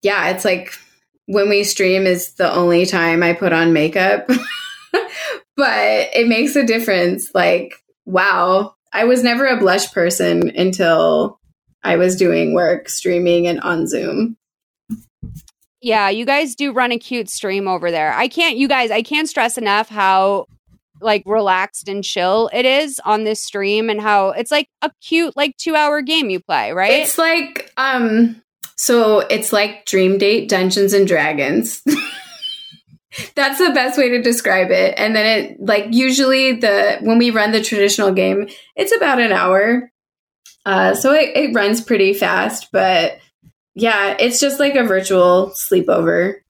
yeah, 0.03 0.29
it's 0.29 0.45
like 0.45 0.73
when 1.25 1.49
we 1.49 1.63
stream 1.63 2.05
is 2.05 2.33
the 2.33 2.53
only 2.53 2.85
time 2.85 3.23
I 3.23 3.33
put 3.33 3.53
on 3.53 3.73
makeup. 3.73 4.27
but 5.55 6.09
it 6.13 6.27
makes 6.27 6.55
a 6.55 6.65
difference. 6.65 7.33
Like, 7.33 7.83
wow, 8.05 8.75
I 8.91 9.05
was 9.05 9.23
never 9.23 9.45
a 9.45 9.57
blush 9.57 9.91
person 9.91 10.51
until 10.55 11.39
I 11.83 11.97
was 11.97 12.15
doing 12.15 12.53
work 12.53 12.89
streaming 12.89 13.47
and 13.47 13.59
on 13.61 13.87
Zoom. 13.87 14.37
Yeah, 15.81 16.09
you 16.09 16.25
guys 16.25 16.55
do 16.55 16.71
run 16.71 16.93
a 16.93 16.99
cute 16.99 17.29
stream 17.29 17.67
over 17.67 17.91
there. 17.91 18.13
I 18.13 18.29
can't, 18.29 18.55
you 18.55 18.69
guys, 18.69 18.89
I 18.89 19.01
can't 19.01 19.27
stress 19.27 19.57
enough 19.57 19.89
how 19.89 20.47
like 21.01 21.23
relaxed 21.25 21.89
and 21.89 22.03
chill 22.03 22.49
it 22.53 22.65
is 22.65 22.99
on 23.03 23.25
this 23.25 23.41
stream 23.41 23.89
and 23.89 23.99
how 23.99 24.29
it's 24.29 24.51
like 24.51 24.69
a 24.81 24.89
cute 25.01 25.35
like 25.35 25.57
2 25.57 25.75
hour 25.75 26.01
game 26.01 26.29
you 26.29 26.39
play, 26.39 26.71
right? 26.71 26.93
It's 26.93 27.17
like 27.17 27.71
um 27.77 28.41
so 28.83 29.19
it's 29.19 29.53
like 29.53 29.85
Dream 29.85 30.17
Date 30.17 30.49
Dungeons 30.49 30.91
and 30.91 31.07
Dragons. 31.07 31.81
That's 33.35 33.59
the 33.59 33.69
best 33.69 33.97
way 33.97 34.09
to 34.09 34.21
describe 34.21 34.71
it. 34.71 34.95
And 34.97 35.15
then 35.15 35.25
it 35.25 35.57
like 35.61 35.85
usually 35.91 36.59
the 36.59 36.97
when 36.99 37.17
we 37.17 37.29
run 37.29 37.53
the 37.53 37.63
traditional 37.63 38.11
game, 38.11 38.49
it's 38.75 38.93
about 38.93 39.21
an 39.21 39.31
hour. 39.31 39.89
Uh 40.65 40.95
so 40.95 41.13
it, 41.13 41.31
it 41.33 41.55
runs 41.55 41.79
pretty 41.79 42.13
fast, 42.13 42.73
but 42.73 43.19
yeah, 43.73 44.17
it's 44.19 44.41
just 44.41 44.59
like 44.59 44.75
a 44.75 44.83
virtual 44.83 45.53
sleepover 45.55 46.41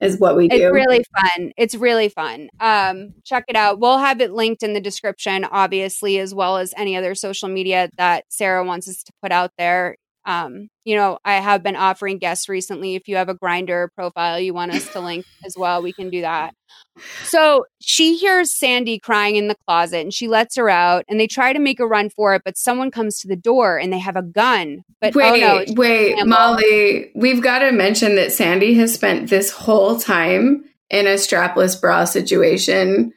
is 0.00 0.18
what 0.18 0.36
we 0.36 0.48
do. 0.48 0.56
It's 0.56 0.72
really 0.72 1.04
fun. 1.14 1.52
It's 1.58 1.74
really 1.74 2.08
fun. 2.08 2.48
Um, 2.58 3.12
check 3.22 3.44
it 3.48 3.56
out. 3.56 3.78
We'll 3.78 3.98
have 3.98 4.22
it 4.22 4.32
linked 4.32 4.62
in 4.62 4.72
the 4.72 4.80
description, 4.80 5.44
obviously, 5.44 6.18
as 6.18 6.34
well 6.34 6.56
as 6.56 6.72
any 6.74 6.96
other 6.96 7.14
social 7.14 7.50
media 7.50 7.90
that 7.98 8.24
Sara 8.30 8.64
wants 8.64 8.88
us 8.88 9.02
to 9.02 9.12
put 9.22 9.30
out 9.30 9.52
there. 9.58 9.96
Um, 10.24 10.68
you 10.84 10.96
know, 10.96 11.18
I 11.24 11.34
have 11.34 11.62
been 11.62 11.76
offering 11.76 12.18
guests 12.18 12.48
recently. 12.48 12.94
If 12.94 13.08
you 13.08 13.16
have 13.16 13.28
a 13.28 13.34
Grindr 13.34 13.88
profile 13.94 14.38
you 14.38 14.54
want 14.54 14.72
us 14.72 14.90
to 14.92 15.00
link 15.00 15.24
as 15.44 15.56
well, 15.56 15.82
we 15.82 15.92
can 15.92 16.10
do 16.10 16.20
that. 16.22 16.54
So 17.24 17.64
she 17.80 18.16
hears 18.16 18.56
Sandy 18.56 18.98
crying 18.98 19.36
in 19.36 19.48
the 19.48 19.56
closet 19.66 20.00
and 20.00 20.12
she 20.12 20.28
lets 20.28 20.56
her 20.56 20.68
out 20.68 21.04
and 21.08 21.18
they 21.18 21.26
try 21.26 21.52
to 21.52 21.58
make 21.58 21.80
a 21.80 21.86
run 21.86 22.10
for 22.10 22.34
it, 22.34 22.42
but 22.44 22.58
someone 22.58 22.90
comes 22.90 23.20
to 23.20 23.28
the 23.28 23.36
door 23.36 23.78
and 23.78 23.92
they 23.92 23.98
have 23.98 24.16
a 24.16 24.22
gun. 24.22 24.82
But 25.00 25.14
wait, 25.14 25.42
oh 25.42 25.64
no, 25.64 25.74
wait, 25.74 26.26
Molly, 26.26 27.10
we've 27.14 27.42
got 27.42 27.60
to 27.60 27.72
mention 27.72 28.16
that 28.16 28.32
Sandy 28.32 28.74
has 28.74 28.92
spent 28.94 29.30
this 29.30 29.50
whole 29.50 29.98
time 29.98 30.64
in 30.90 31.06
a 31.06 31.14
strapless 31.14 31.80
bra 31.80 32.04
situation. 32.04 33.12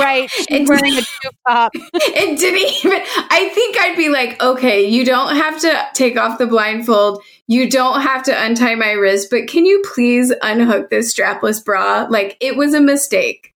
Right. 0.00 0.30
She's 0.48 0.68
wearing 0.68 0.94
a 0.94 1.02
tube 1.02 1.34
top. 1.46 1.72
it 1.94 2.38
didn't 2.38 2.84
even 2.84 3.02
I 3.30 3.48
think 3.50 3.76
I'd 3.78 3.96
be 3.96 4.08
like, 4.08 4.40
okay, 4.42 4.86
you 4.86 5.04
don't 5.04 5.36
have 5.36 5.60
to 5.60 5.86
take 5.94 6.16
off 6.16 6.38
the 6.38 6.46
blindfold. 6.46 7.22
You 7.46 7.68
don't 7.68 8.00
have 8.00 8.22
to 8.24 8.44
untie 8.44 8.74
my 8.74 8.92
wrist, 8.92 9.28
but 9.30 9.46
can 9.48 9.66
you 9.66 9.82
please 9.94 10.32
unhook 10.42 10.90
this 10.90 11.14
strapless 11.14 11.64
bra? 11.64 12.06
Like 12.08 12.36
it 12.40 12.56
was 12.56 12.74
a 12.74 12.80
mistake. 12.80 13.54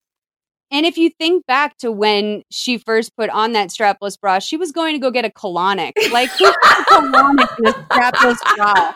And 0.70 0.84
if 0.84 0.98
you 0.98 1.08
think 1.08 1.46
back 1.46 1.78
to 1.78 1.90
when 1.90 2.42
she 2.50 2.76
first 2.76 3.16
put 3.16 3.30
on 3.30 3.52
that 3.52 3.70
strapless 3.70 4.20
bra, 4.20 4.38
she 4.38 4.58
was 4.58 4.70
going 4.70 4.94
to 4.94 4.98
go 4.98 5.10
get 5.10 5.24
a 5.24 5.30
colonic. 5.30 5.92
Like 6.12 6.28
who 6.30 6.44
a 6.46 6.52
colonic 6.52 7.58
in 7.58 7.66
a 7.66 7.72
strapless 7.72 8.56
bra? 8.56 8.94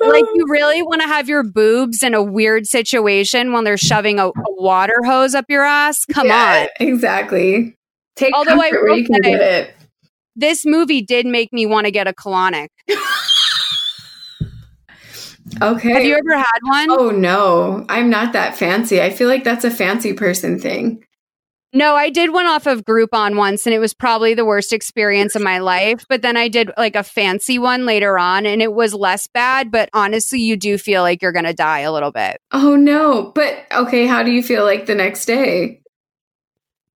Like 0.00 0.24
you 0.34 0.46
really 0.48 0.82
want 0.82 1.00
to 1.02 1.06
have 1.06 1.28
your 1.28 1.42
boobs 1.42 2.02
in 2.02 2.14
a 2.14 2.22
weird 2.22 2.66
situation 2.66 3.52
when 3.52 3.64
they're 3.64 3.76
shoving 3.76 4.18
a, 4.18 4.28
a 4.28 4.32
water 4.48 4.96
hose 5.04 5.34
up 5.34 5.46
your 5.48 5.64
ass? 5.64 6.04
Come 6.04 6.26
Yeah, 6.26 6.66
on. 6.80 6.86
Exactly. 6.86 7.76
Take 8.16 8.34
Although 8.34 8.60
I 8.60 8.70
where 8.70 8.96
you 8.96 9.04
can 9.06 9.20
get 9.22 9.40
it. 9.40 9.74
This 10.34 10.66
movie 10.66 11.02
did 11.02 11.26
make 11.26 11.52
me 11.52 11.66
want 11.66 11.86
to 11.86 11.90
get 11.90 12.06
a 12.06 12.12
colonic. 12.12 12.68
Okay. 15.62 15.92
Have 15.92 16.04
you 16.04 16.14
ever 16.16 16.36
had 16.36 16.60
one? 16.62 16.88
Oh 16.90 17.10
no, 17.10 17.86
I'm 17.88 18.10
not 18.10 18.32
that 18.32 18.56
fancy. 18.58 19.00
I 19.00 19.10
feel 19.10 19.28
like 19.28 19.44
that's 19.44 19.64
a 19.64 19.70
fancy 19.70 20.12
person 20.12 20.58
thing. 20.58 21.04
No, 21.76 21.94
I 21.94 22.08
did 22.08 22.32
one 22.32 22.46
off 22.46 22.66
of 22.66 22.86
Groupon 22.86 23.36
once 23.36 23.66
and 23.66 23.74
it 23.74 23.78
was 23.78 23.92
probably 23.92 24.32
the 24.32 24.46
worst 24.46 24.72
experience 24.72 25.34
of 25.34 25.42
my 25.42 25.58
life. 25.58 26.06
But 26.08 26.22
then 26.22 26.34
I 26.34 26.48
did 26.48 26.70
like 26.78 26.96
a 26.96 27.02
fancy 27.02 27.58
one 27.58 27.84
later 27.84 28.18
on 28.18 28.46
and 28.46 28.62
it 28.62 28.72
was 28.72 28.94
less 28.94 29.26
bad. 29.26 29.70
But 29.70 29.90
honestly, 29.92 30.40
you 30.40 30.56
do 30.56 30.78
feel 30.78 31.02
like 31.02 31.20
you're 31.20 31.32
going 31.32 31.44
to 31.44 31.52
die 31.52 31.80
a 31.80 31.92
little 31.92 32.12
bit. 32.12 32.40
Oh 32.50 32.76
no. 32.76 33.30
But 33.34 33.66
okay, 33.70 34.06
how 34.06 34.22
do 34.22 34.30
you 34.30 34.42
feel 34.42 34.64
like 34.64 34.86
the 34.86 34.94
next 34.94 35.26
day? 35.26 35.82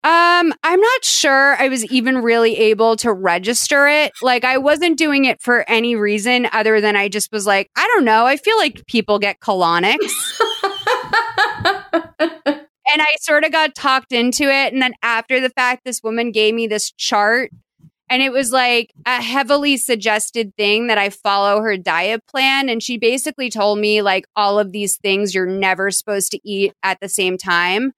Um, 0.02 0.54
I'm 0.64 0.80
not 0.80 1.04
sure 1.04 1.56
I 1.56 1.68
was 1.68 1.84
even 1.92 2.22
really 2.22 2.56
able 2.56 2.96
to 2.96 3.12
register 3.12 3.86
it. 3.86 4.12
Like 4.22 4.44
I 4.46 4.56
wasn't 4.56 4.96
doing 4.96 5.26
it 5.26 5.42
for 5.42 5.62
any 5.68 5.94
reason 5.94 6.48
other 6.54 6.80
than 6.80 6.96
I 6.96 7.10
just 7.10 7.30
was 7.32 7.46
like, 7.46 7.70
I 7.76 7.86
don't 7.88 8.06
know. 8.06 8.24
I 8.24 8.38
feel 8.38 8.56
like 8.56 8.86
people 8.86 9.18
get 9.18 9.40
colonics. 9.40 9.98
and 12.92 13.02
I 13.02 13.16
sort 13.20 13.44
of 13.44 13.52
got 13.52 13.74
talked 13.74 14.12
into 14.12 14.44
it. 14.44 14.72
And 14.72 14.80
then 14.82 14.94
after 15.02 15.40
the 15.40 15.50
fact, 15.50 15.84
this 15.84 16.02
woman 16.02 16.32
gave 16.32 16.54
me 16.54 16.66
this 16.66 16.90
chart. 16.92 17.50
And 18.08 18.22
it 18.22 18.32
was 18.32 18.50
like 18.50 18.92
a 19.06 19.22
heavily 19.22 19.76
suggested 19.76 20.52
thing 20.56 20.88
that 20.88 20.98
I 20.98 21.10
follow 21.10 21.60
her 21.62 21.76
diet 21.76 22.26
plan. 22.26 22.68
And 22.68 22.82
she 22.82 22.98
basically 22.98 23.50
told 23.50 23.78
me, 23.78 24.02
like, 24.02 24.24
all 24.34 24.58
of 24.58 24.72
these 24.72 24.96
things 24.96 25.32
you're 25.32 25.46
never 25.46 25.92
supposed 25.92 26.32
to 26.32 26.40
eat 26.44 26.72
at 26.82 26.98
the 27.00 27.08
same 27.08 27.38
time. 27.38 27.92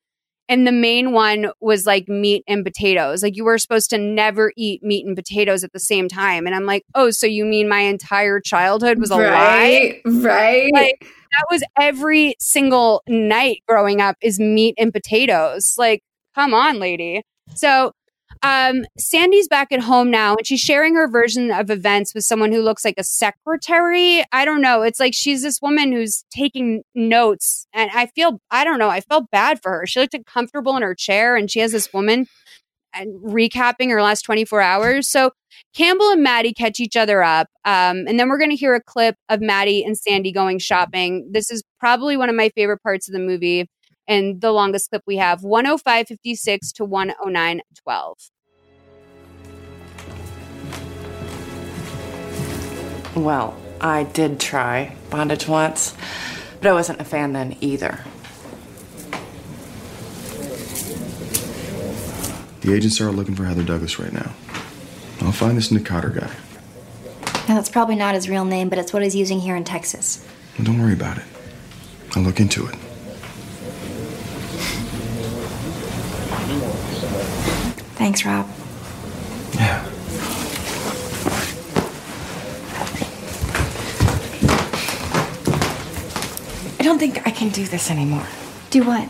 And 0.51 0.67
the 0.67 0.73
main 0.73 1.12
one 1.12 1.51
was 1.61 1.87
like 1.87 2.09
meat 2.09 2.45
and 2.47 2.62
potatoes. 2.62 3.23
Like, 3.23 3.37
you 3.37 3.45
were 3.45 3.57
supposed 3.57 3.89
to 3.91 3.97
never 3.97 4.53
eat 4.55 4.83
meat 4.83 5.07
and 5.07 5.17
potatoes 5.17 5.65
at 5.65 5.73
the 5.73 5.81
same 5.81 6.09
time. 6.09 6.45
And 6.45 6.55
I'm 6.55 6.67
like, 6.67 6.85
oh, 6.95 7.11
so 7.11 7.27
you 7.27 7.47
mean 7.47 7.67
my 7.67 7.81
entire 7.81 8.39
childhood 8.39 8.99
was 8.99 9.11
a 9.11 9.17
lie? 9.17 9.23
right, 9.25 10.03
right. 10.05 10.71
Like 10.75 11.07
that 11.33 11.47
was 11.51 11.62
every 11.78 12.35
single 12.41 13.02
night 13.09 13.62
growing 13.69 14.01
up 14.01 14.17
is 14.23 14.39
meat 14.39 14.75
and 14.78 14.93
potatoes. 14.93 15.75
Like, 15.78 16.02
come 16.35 16.55
on, 16.55 16.78
lady. 16.78 17.23
So 17.55 17.93
um 18.43 18.85
Sandy's 18.99 19.47
back 19.47 19.73
at 19.73 19.81
home 19.81 20.11
now 20.11 20.35
and 20.36 20.47
she's 20.47 20.61
sharing 20.61 20.94
her 20.94 21.07
version 21.09 21.51
of 21.51 21.70
events 21.70 22.15
with 22.15 22.25
someone 22.25 22.51
who 22.51 22.62
looks 22.62 22.85
like 22.85 22.94
a 22.99 23.05
secretary. 23.05 24.25
I 24.33 24.44
don't 24.44 24.62
know. 24.62 24.83
It's 24.83 24.99
like 24.99 25.15
she's 25.15 25.43
this 25.43 25.61
woman 25.61 25.93
who's 25.93 26.25
taking 26.35 26.83
notes 26.94 27.67
and 27.73 27.91
I 27.93 28.07
feel 28.07 28.41
I 28.51 28.65
don't 28.65 28.78
know, 28.78 28.89
I 28.89 29.01
felt 29.01 29.31
bad 29.31 29.61
for 29.62 29.70
her. 29.73 29.86
She 29.86 30.01
looked 30.01 30.15
uncomfortable 30.15 30.77
in 30.77 30.83
her 30.83 30.94
chair 30.94 31.36
and 31.36 31.51
she 31.51 31.61
has 31.61 31.73
this 31.73 31.93
woman 31.93 32.27
and 32.95 33.19
recapping 33.23 33.91
her 33.91 34.03
last 34.03 34.23
24 34.23 34.61
hours. 34.61 35.11
So 35.11 35.31
Campbell 35.75 36.11
and 36.11 36.23
Maddie 36.23 36.53
catch 36.53 36.81
each 36.81 36.97
other 36.97 37.23
up. 37.23 37.49
Um, 37.65 38.05
and 38.07 38.19
then 38.19 38.29
we're 38.29 38.39
going 38.39 38.51
to 38.51 38.57
hear 38.57 38.75
a 38.75 38.83
clip 38.83 39.17
of 39.29 39.41
Maddie 39.41 39.85
and 39.85 39.97
Sandy 39.97 40.33
going 40.33 40.59
shopping. 40.59 41.29
This 41.31 41.51
is 41.51 41.62
probably 41.81 42.17
one 42.17 42.29
of 42.29 42.35
my 42.35 42.51
favorite 42.51 42.83
parts 42.83 43.09
of 43.09 43.12
the 43.12 43.19
movie 43.19 43.69
and 44.09 44.41
the 44.41 44.51
longest 44.51 44.91
clip 44.91 45.03
we 45.07 45.17
have 45.17 45.41
105.56 45.41 46.73
to 46.75 46.87
109.12. 46.87 48.31
Well, 53.15 53.57
I 53.81 54.05
did 54.05 54.41
try 54.41 54.97
bondage 55.11 55.47
once, 55.47 55.95
but 56.61 56.69
I 56.69 56.73
wasn't 56.73 57.01
a 57.01 57.05
fan 57.05 57.33
then 57.33 57.57
either. 57.61 58.01
The 62.63 62.73
agents 62.73 63.01
are 63.01 63.11
looking 63.11 63.35
for 63.35 63.45
Heather 63.45 63.65
Douglas 63.65 63.99
right 63.99 64.13
now. 64.13 64.33
I'll 65.21 65.33
find 65.33 65.57
this 65.57 65.73
Nick 65.73 65.85
Cotter 65.85 66.11
guy. 66.11 66.31
Now, 67.49 67.57
that's 67.57 67.69
probably 67.69 67.97
not 67.97 68.15
his 68.15 68.29
real 68.29 68.45
name, 68.45 68.69
but 68.69 68.79
it's 68.79 68.93
what 68.93 69.03
he's 69.03 69.17
using 69.17 69.41
here 69.41 69.57
in 69.57 69.65
Texas. 69.65 70.25
Well, 70.57 70.67
don't 70.67 70.81
worry 70.81 70.93
about 70.93 71.19
it. 71.19 71.25
I'll 72.15 72.23
look 72.23 72.39
into 72.39 72.67
it. 72.67 72.75
Thanks, 77.97 78.25
Rob. 78.25 78.49
Yeah. 79.55 79.85
I 86.79 86.85
don't 86.85 86.99
think 86.99 87.27
I 87.27 87.31
can 87.31 87.49
do 87.51 87.67
this 87.67 87.91
anymore. 87.91 88.27
Do 88.71 88.85
what? 88.85 89.09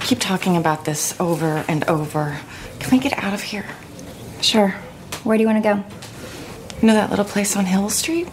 Keep 0.00 0.20
talking 0.20 0.56
about 0.56 0.84
this 0.84 1.18
over 1.18 1.64
and 1.66 1.84
over. 1.84 2.40
Can 2.80 2.90
we 2.90 2.98
get 2.98 3.16
out 3.22 3.34
of 3.34 3.42
here? 3.42 3.66
Sure. 4.40 4.70
Where 5.22 5.36
do 5.36 5.42
you 5.42 5.48
want 5.48 5.62
to 5.62 5.68
go? 5.68 5.76
You 6.80 6.88
know 6.88 6.94
that 6.94 7.10
little 7.10 7.24
place 7.24 7.56
on 7.56 7.66
Hill 7.66 7.90
Street? 7.90 8.26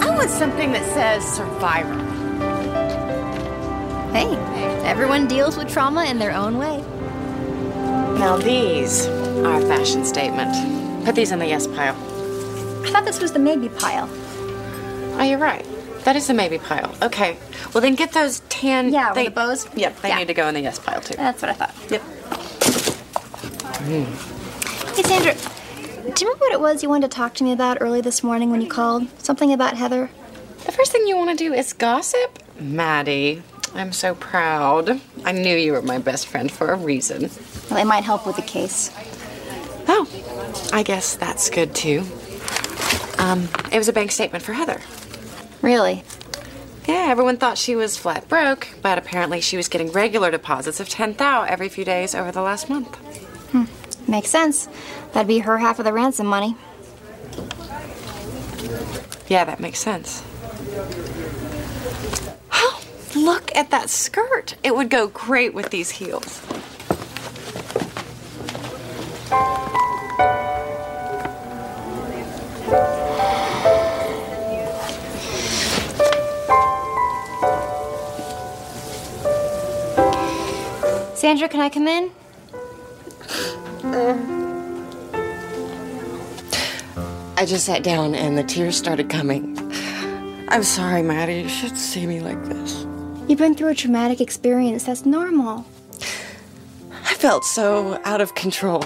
I 0.00 0.10
want 0.14 0.28
something 0.30 0.72
that 0.72 0.84
says 0.92 1.24
survivor. 1.24 1.94
Hey, 4.12 4.36
everyone 4.84 5.26
deals 5.28 5.56
with 5.56 5.70
trauma 5.72 6.04
in 6.04 6.18
their 6.18 6.32
own 6.32 6.58
way. 6.58 6.84
Now 8.18 8.36
these 8.36 9.06
are 9.06 9.62
a 9.62 9.66
fashion 9.66 10.04
statement. 10.04 11.04
Put 11.04 11.14
these 11.14 11.30
in 11.30 11.38
the 11.38 11.46
yes 11.46 11.66
pile. 11.66 11.96
I 12.84 12.90
thought 12.90 13.04
this 13.04 13.20
was 13.20 13.32
the 13.32 13.38
maybe 13.38 13.68
pile. 13.68 14.08
Oh, 15.22 15.24
you're 15.24 15.38
right. 15.38 15.64
That 16.04 16.16
is 16.16 16.26
the 16.26 16.34
maybe 16.34 16.58
pile. 16.58 16.92
Okay. 17.00 17.36
Well, 17.72 17.80
then 17.80 17.94
get 17.94 18.10
those 18.12 18.40
tan. 18.48 18.92
Yeah, 18.92 19.12
they, 19.12 19.26
the 19.26 19.30
bows? 19.30 19.68
Yep, 19.76 20.00
they 20.00 20.08
Yeah. 20.08 20.18
need 20.18 20.26
to 20.28 20.34
go 20.34 20.48
in 20.48 20.54
the 20.54 20.60
yes 20.60 20.80
pile 20.80 21.00
too. 21.00 21.14
That's 21.14 21.40
what 21.40 21.50
I 21.50 21.54
thought. 21.54 21.74
Yep. 21.90 22.02
Hey, 24.96 25.02
Sandra, 25.04 25.34
do 25.34 26.24
you 26.24 26.28
remember 26.32 26.44
what 26.44 26.52
it 26.52 26.60
was 26.60 26.82
you 26.82 26.88
wanted 26.88 27.08
to 27.10 27.16
talk 27.16 27.34
to 27.34 27.44
me 27.44 27.52
about 27.52 27.78
early 27.80 28.00
this 28.00 28.24
morning 28.24 28.50
when 28.50 28.60
you 28.60 28.68
called? 28.68 29.06
Something 29.22 29.52
about 29.52 29.76
Heather? 29.76 30.10
The 30.66 30.72
first 30.72 30.90
thing 30.90 31.06
you 31.06 31.16
want 31.16 31.30
to 31.30 31.36
do 31.36 31.52
is 31.52 31.72
gossip? 31.72 32.40
Maddie, 32.58 33.42
I'm 33.74 33.92
so 33.92 34.16
proud. 34.16 35.00
I 35.24 35.30
knew 35.30 35.56
you 35.56 35.70
were 35.72 35.82
my 35.82 35.98
best 35.98 36.26
friend 36.26 36.50
for 36.50 36.72
a 36.72 36.76
reason. 36.76 37.30
Well, 37.70 37.78
it 37.80 37.84
might 37.86 38.02
help 38.02 38.26
with 38.26 38.34
the 38.36 38.42
case. 38.42 38.90
Oh, 39.86 40.08
I 40.72 40.82
guess 40.82 41.14
that's 41.14 41.48
good 41.48 41.76
too. 41.76 42.04
Um, 43.18 43.48
it 43.70 43.78
was 43.78 43.86
a 43.88 43.92
bank 43.92 44.10
statement 44.10 44.42
for 44.42 44.52
Heather. 44.52 44.80
Really? 45.62 46.04
Yeah, 46.86 47.06
everyone 47.08 47.36
thought 47.36 47.56
she 47.56 47.76
was 47.76 47.96
flat 47.96 48.28
broke, 48.28 48.68
but 48.82 48.98
apparently 48.98 49.40
she 49.40 49.56
was 49.56 49.68
getting 49.68 49.92
regular 49.92 50.30
deposits 50.32 50.80
of 50.80 50.88
10 50.88 51.14
thou 51.14 51.42
every 51.44 51.68
few 51.68 51.84
days 51.84 52.14
over 52.14 52.32
the 52.32 52.42
last 52.42 52.68
month. 52.68 52.94
Hmm. 53.52 53.64
Makes 54.10 54.30
sense. 54.30 54.68
That'd 55.12 55.28
be 55.28 55.38
her 55.38 55.58
half 55.58 55.78
of 55.78 55.84
the 55.84 55.92
ransom 55.92 56.26
money. 56.26 56.56
Yeah, 59.28 59.44
that 59.44 59.60
makes 59.60 59.78
sense. 59.78 60.24
Oh, 62.52 62.82
look 63.14 63.54
at 63.54 63.70
that 63.70 63.88
skirt. 63.88 64.56
It 64.64 64.74
would 64.74 64.90
go 64.90 65.06
great 65.06 65.54
with 65.54 65.70
these 65.70 65.90
heels. 65.90 66.42
Sandra, 81.22 81.48
can 81.48 81.60
I 81.60 81.68
come 81.68 81.86
in? 81.86 82.10
Uh. 83.84 84.18
I 87.36 87.46
just 87.46 87.64
sat 87.64 87.84
down 87.84 88.16
and 88.16 88.36
the 88.36 88.42
tears 88.42 88.76
started 88.76 89.08
coming. 89.08 89.56
I'm 90.48 90.64
sorry, 90.64 91.00
Maddie. 91.00 91.42
You 91.42 91.48
should 91.48 91.78
see 91.78 92.08
me 92.08 92.18
like 92.18 92.44
this. 92.46 92.84
You've 93.28 93.38
been 93.38 93.54
through 93.54 93.68
a 93.68 93.74
traumatic 93.76 94.20
experience. 94.20 94.82
That's 94.82 95.06
normal. 95.06 95.64
I 96.90 97.14
felt 97.14 97.44
so 97.44 98.00
out 98.04 98.20
of 98.20 98.34
control. 98.34 98.84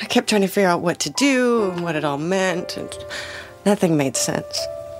I 0.00 0.04
kept 0.04 0.28
trying 0.28 0.42
to 0.42 0.46
figure 0.46 0.68
out 0.68 0.82
what 0.82 1.00
to 1.00 1.10
do 1.10 1.72
and 1.72 1.82
what 1.82 1.96
it 1.96 2.04
all 2.04 2.16
meant, 2.16 2.76
and 2.76 2.96
nothing 3.64 3.96
made 3.96 4.16
sense. 4.16 4.56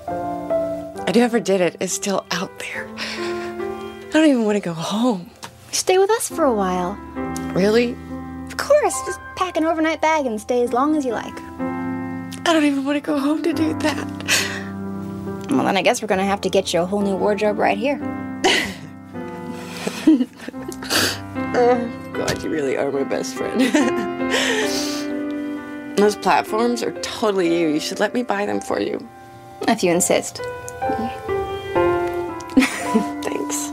And 0.09 1.15
whoever 1.15 1.39
did 1.39 1.61
it 1.61 1.77
is 1.79 1.93
still 1.93 2.27
out 2.33 2.51
there. 2.59 2.89
I 2.99 4.11
don't 4.13 4.29
even 4.29 4.45
want 4.45 4.57
to 4.57 4.61
go 4.61 4.75
home. 4.75 5.31
Stay 5.73 5.99
with 5.99 6.11
us 6.11 6.29
for 6.29 6.45
a 6.45 6.53
while. 6.53 6.95
Really? 7.55 7.97
Of 8.47 8.57
course. 8.57 8.95
Just 9.07 9.21
pack 9.37 9.57
an 9.57 9.65
overnight 9.65 10.01
bag 10.01 10.27
and 10.27 10.41
stay 10.41 10.63
as 10.63 10.73
long 10.73 10.97
as 10.97 11.05
you 11.05 11.13
like. 11.13 11.35
I 12.49 12.53
don't 12.53 12.65
even 12.65 12.85
want 12.85 12.97
to 12.97 13.01
go 13.01 13.19
home 13.19 13.43
to 13.43 13.53
do 13.53 13.75
that. 13.81 14.07
Well, 15.51 15.65
then 15.65 15.77
I 15.77 15.83
guess 15.83 16.01
we're 16.03 16.09
gonna 16.09 16.25
have 16.25 16.41
to 16.43 16.51
get 16.51 16.73
you 16.73 16.81
a 16.81 16.87
whole 16.87 17.01
new 17.01 17.17
wardrobe 17.17 17.59
right 17.59 17.79
here. 17.79 17.99
Oh, 21.59 22.11
God, 22.13 22.43
you 22.43 22.51
really 22.51 22.77
are 22.77 22.93
my 22.93 23.03
best 23.03 23.35
friend. 23.35 23.59
Those 25.97 26.15
platforms 26.17 26.83
are 26.83 26.93
totally 27.01 27.59
you. 27.59 27.69
You 27.69 27.81
should 27.81 27.99
let 27.99 28.13
me 28.13 28.23
buy 28.23 28.45
them 28.45 28.61
for 28.61 28.79
you. 28.79 29.09
If 29.67 29.83
you 29.83 29.91
insist. 29.91 30.37
Thanks. 33.23 33.73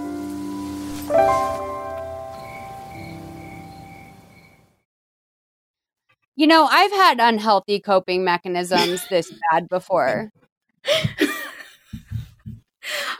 You 6.35 6.47
know, 6.47 6.65
I've 6.65 6.91
had 6.91 7.19
unhealthy 7.19 7.79
coping 7.79 8.23
mechanisms 8.23 9.07
this 9.09 9.31
bad 9.51 9.67
before. 9.69 10.31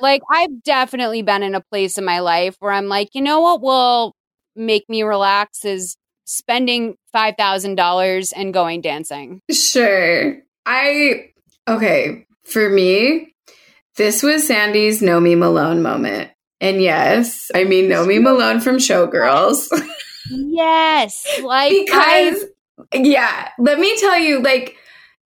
like, 0.01 0.21
I've 0.29 0.63
definitely 0.63 1.21
been 1.21 1.43
in 1.43 1.55
a 1.55 1.61
place 1.61 1.97
in 1.97 2.05
my 2.05 2.19
life 2.19 2.55
where 2.59 2.71
I'm 2.71 2.87
like, 2.87 3.09
you 3.13 3.21
know 3.21 3.41
what 3.41 3.61
will 3.61 4.15
make 4.55 4.87
me 4.89 5.03
relax 5.03 5.65
is 5.65 5.97
spending 6.25 6.95
$5,000 7.15 8.33
and 8.35 8.53
going 8.53 8.81
dancing. 8.81 9.41
Sure. 9.51 10.37
I 10.65 11.31
okay, 11.67 12.25
for 12.45 12.69
me, 12.69 13.33
this 13.95 14.23
was 14.23 14.47
Sandy's 14.47 15.01
Nomi 15.01 15.37
Malone 15.37 15.81
moment. 15.81 16.31
And 16.61 16.81
yes, 16.81 17.51
I 17.53 17.65
mean 17.65 17.89
Nomi 17.89 18.21
Malone 18.21 18.61
from 18.61 18.77
Showgirls. 18.77 19.67
Yes. 20.29 21.27
Like, 21.43 21.85
because 21.85 22.45
yeah, 22.93 23.49
let 23.59 23.79
me 23.79 23.97
tell 23.99 24.17
you 24.19 24.41
like 24.41 24.75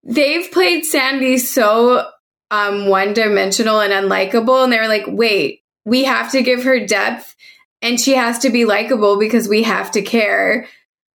they've 0.03 0.51
played 0.51 0.85
Sandy 0.85 1.37
so 1.37 2.09
um 2.49 2.87
one-dimensional 2.87 3.79
and 3.79 3.93
unlikable 3.93 4.63
and 4.63 4.71
they 4.71 4.79
were 4.79 4.87
like, 4.87 5.05
"Wait, 5.07 5.61
we 5.85 6.03
have 6.03 6.31
to 6.31 6.41
give 6.41 6.63
her 6.63 6.85
depth 6.85 7.35
and 7.81 7.99
she 7.99 8.13
has 8.13 8.39
to 8.39 8.49
be 8.49 8.65
likable 8.65 9.17
because 9.19 9.47
we 9.47 9.63
have 9.63 9.91
to 9.91 10.01
care." 10.01 10.67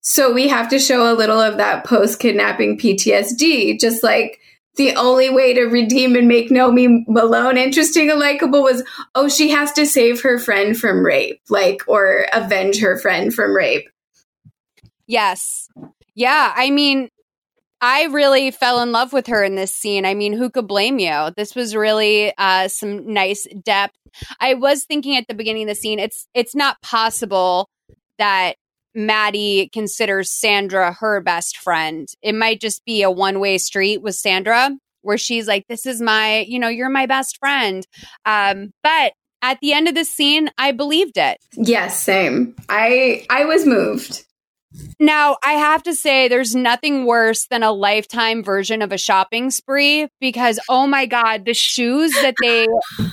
So 0.05 0.33
we 0.33 0.49
have 0.49 0.69
to 0.71 0.81
show 0.81 1.13
a 1.13 1.15
little 1.15 1.41
of 1.41 1.59
that 1.59 1.85
post-kidnapping 1.85 2.77
PTSD, 2.77 3.79
just 3.79 4.03
like 4.03 4.41
the 4.77 4.97
only 4.97 5.31
way 5.31 5.55
to 5.55 5.65
redeem 5.65 6.17
and 6.17 6.27
make 6.27 6.51
Nomi 6.51 7.05
Malone 7.07 7.59
interesting 7.59 8.11
and 8.11 8.19
likable 8.19 8.63
was, 8.63 8.83
oh, 9.15 9.29
she 9.29 9.51
has 9.51 9.73
to 9.73 9.87
save 9.87 10.23
her 10.23 10.39
friend 10.39 10.77
from 10.77 11.05
rape, 11.05 11.41
like, 11.51 11.83
or 11.87 12.27
avenge 12.33 12.81
her 12.81 12.99
friend 12.99 13.33
from 13.35 13.55
rape. 13.55 13.89
Yes. 15.07 15.62
Yeah. 16.15 16.53
I 16.55 16.71
mean, 16.71 17.09
I 17.81 18.05
really 18.05 18.53
fell 18.53 18.81
in 18.81 18.93
love 18.93 19.13
with 19.13 19.27
her 19.27 19.43
in 19.43 19.57
this 19.57 19.75
scene. 19.75 20.07
I 20.07 20.15
mean, 20.15 20.33
who 20.33 20.51
could 20.51 20.69
blame 20.69 21.01
you? 21.01 21.31
This 21.37 21.57
was 21.57 21.75
really 21.75 22.33
uh, 22.39 22.69
some 22.69 23.13
nice 23.13 23.47
depth. 23.63 23.97
I 24.41 24.55
was 24.55 24.85
thinking 24.85 25.17
at 25.17 25.27
the 25.27 25.35
beginning 25.35 25.65
of 25.65 25.69
the 25.71 25.75
scene, 25.75 25.99
it's 25.99 26.29
it's 26.33 26.55
not 26.55 26.81
possible 26.83 27.69
that 28.19 28.55
Maddie 28.95 29.69
considers 29.73 30.31
Sandra 30.31 30.93
her 30.93 31.21
best 31.21 31.57
friend. 31.57 32.09
It 32.23 32.35
might 32.35 32.61
just 32.61 32.85
be 32.85 33.03
a 33.03 33.11
one 33.11 33.41
way 33.41 33.59
street 33.59 34.01
with 34.01 34.15
Sandra, 34.15 34.71
where 35.01 35.19
she's 35.19 35.49
like, 35.49 35.67
"This 35.69 35.85
is 35.85 36.01
my, 36.01 36.41
you 36.41 36.61
know, 36.61 36.69
you're 36.69 36.89
my 36.89 37.07
best 37.07 37.39
friend." 37.39 37.85
Um, 38.25 38.73
but 38.85 39.15
at 39.43 39.59
the 39.61 39.73
end 39.73 39.89
of 39.89 39.97
the 39.97 40.05
scene, 40.05 40.51
I 40.57 40.71
believed 40.71 41.17
it. 41.17 41.39
Yes, 41.55 42.01
same. 42.01 42.55
I 42.69 43.27
I 43.29 43.45
was 43.45 43.67
moved. 43.67 44.25
Now, 44.99 45.37
I 45.45 45.53
have 45.53 45.83
to 45.85 45.95
say, 45.95 46.29
there's 46.29 46.55
nothing 46.55 47.07
worse 47.07 47.47
than 47.47 47.63
a 47.63 47.73
lifetime 47.73 48.43
version 48.43 48.83
of 48.83 48.93
a 48.93 48.99
shopping 48.99 49.51
spree 49.51 50.09
because, 50.21 50.61
oh 50.69 50.87
my 50.87 51.07
God, 51.07 51.45
the 51.45 51.55
shoes 51.55 52.13
that 52.23 52.35
they. 52.41 52.67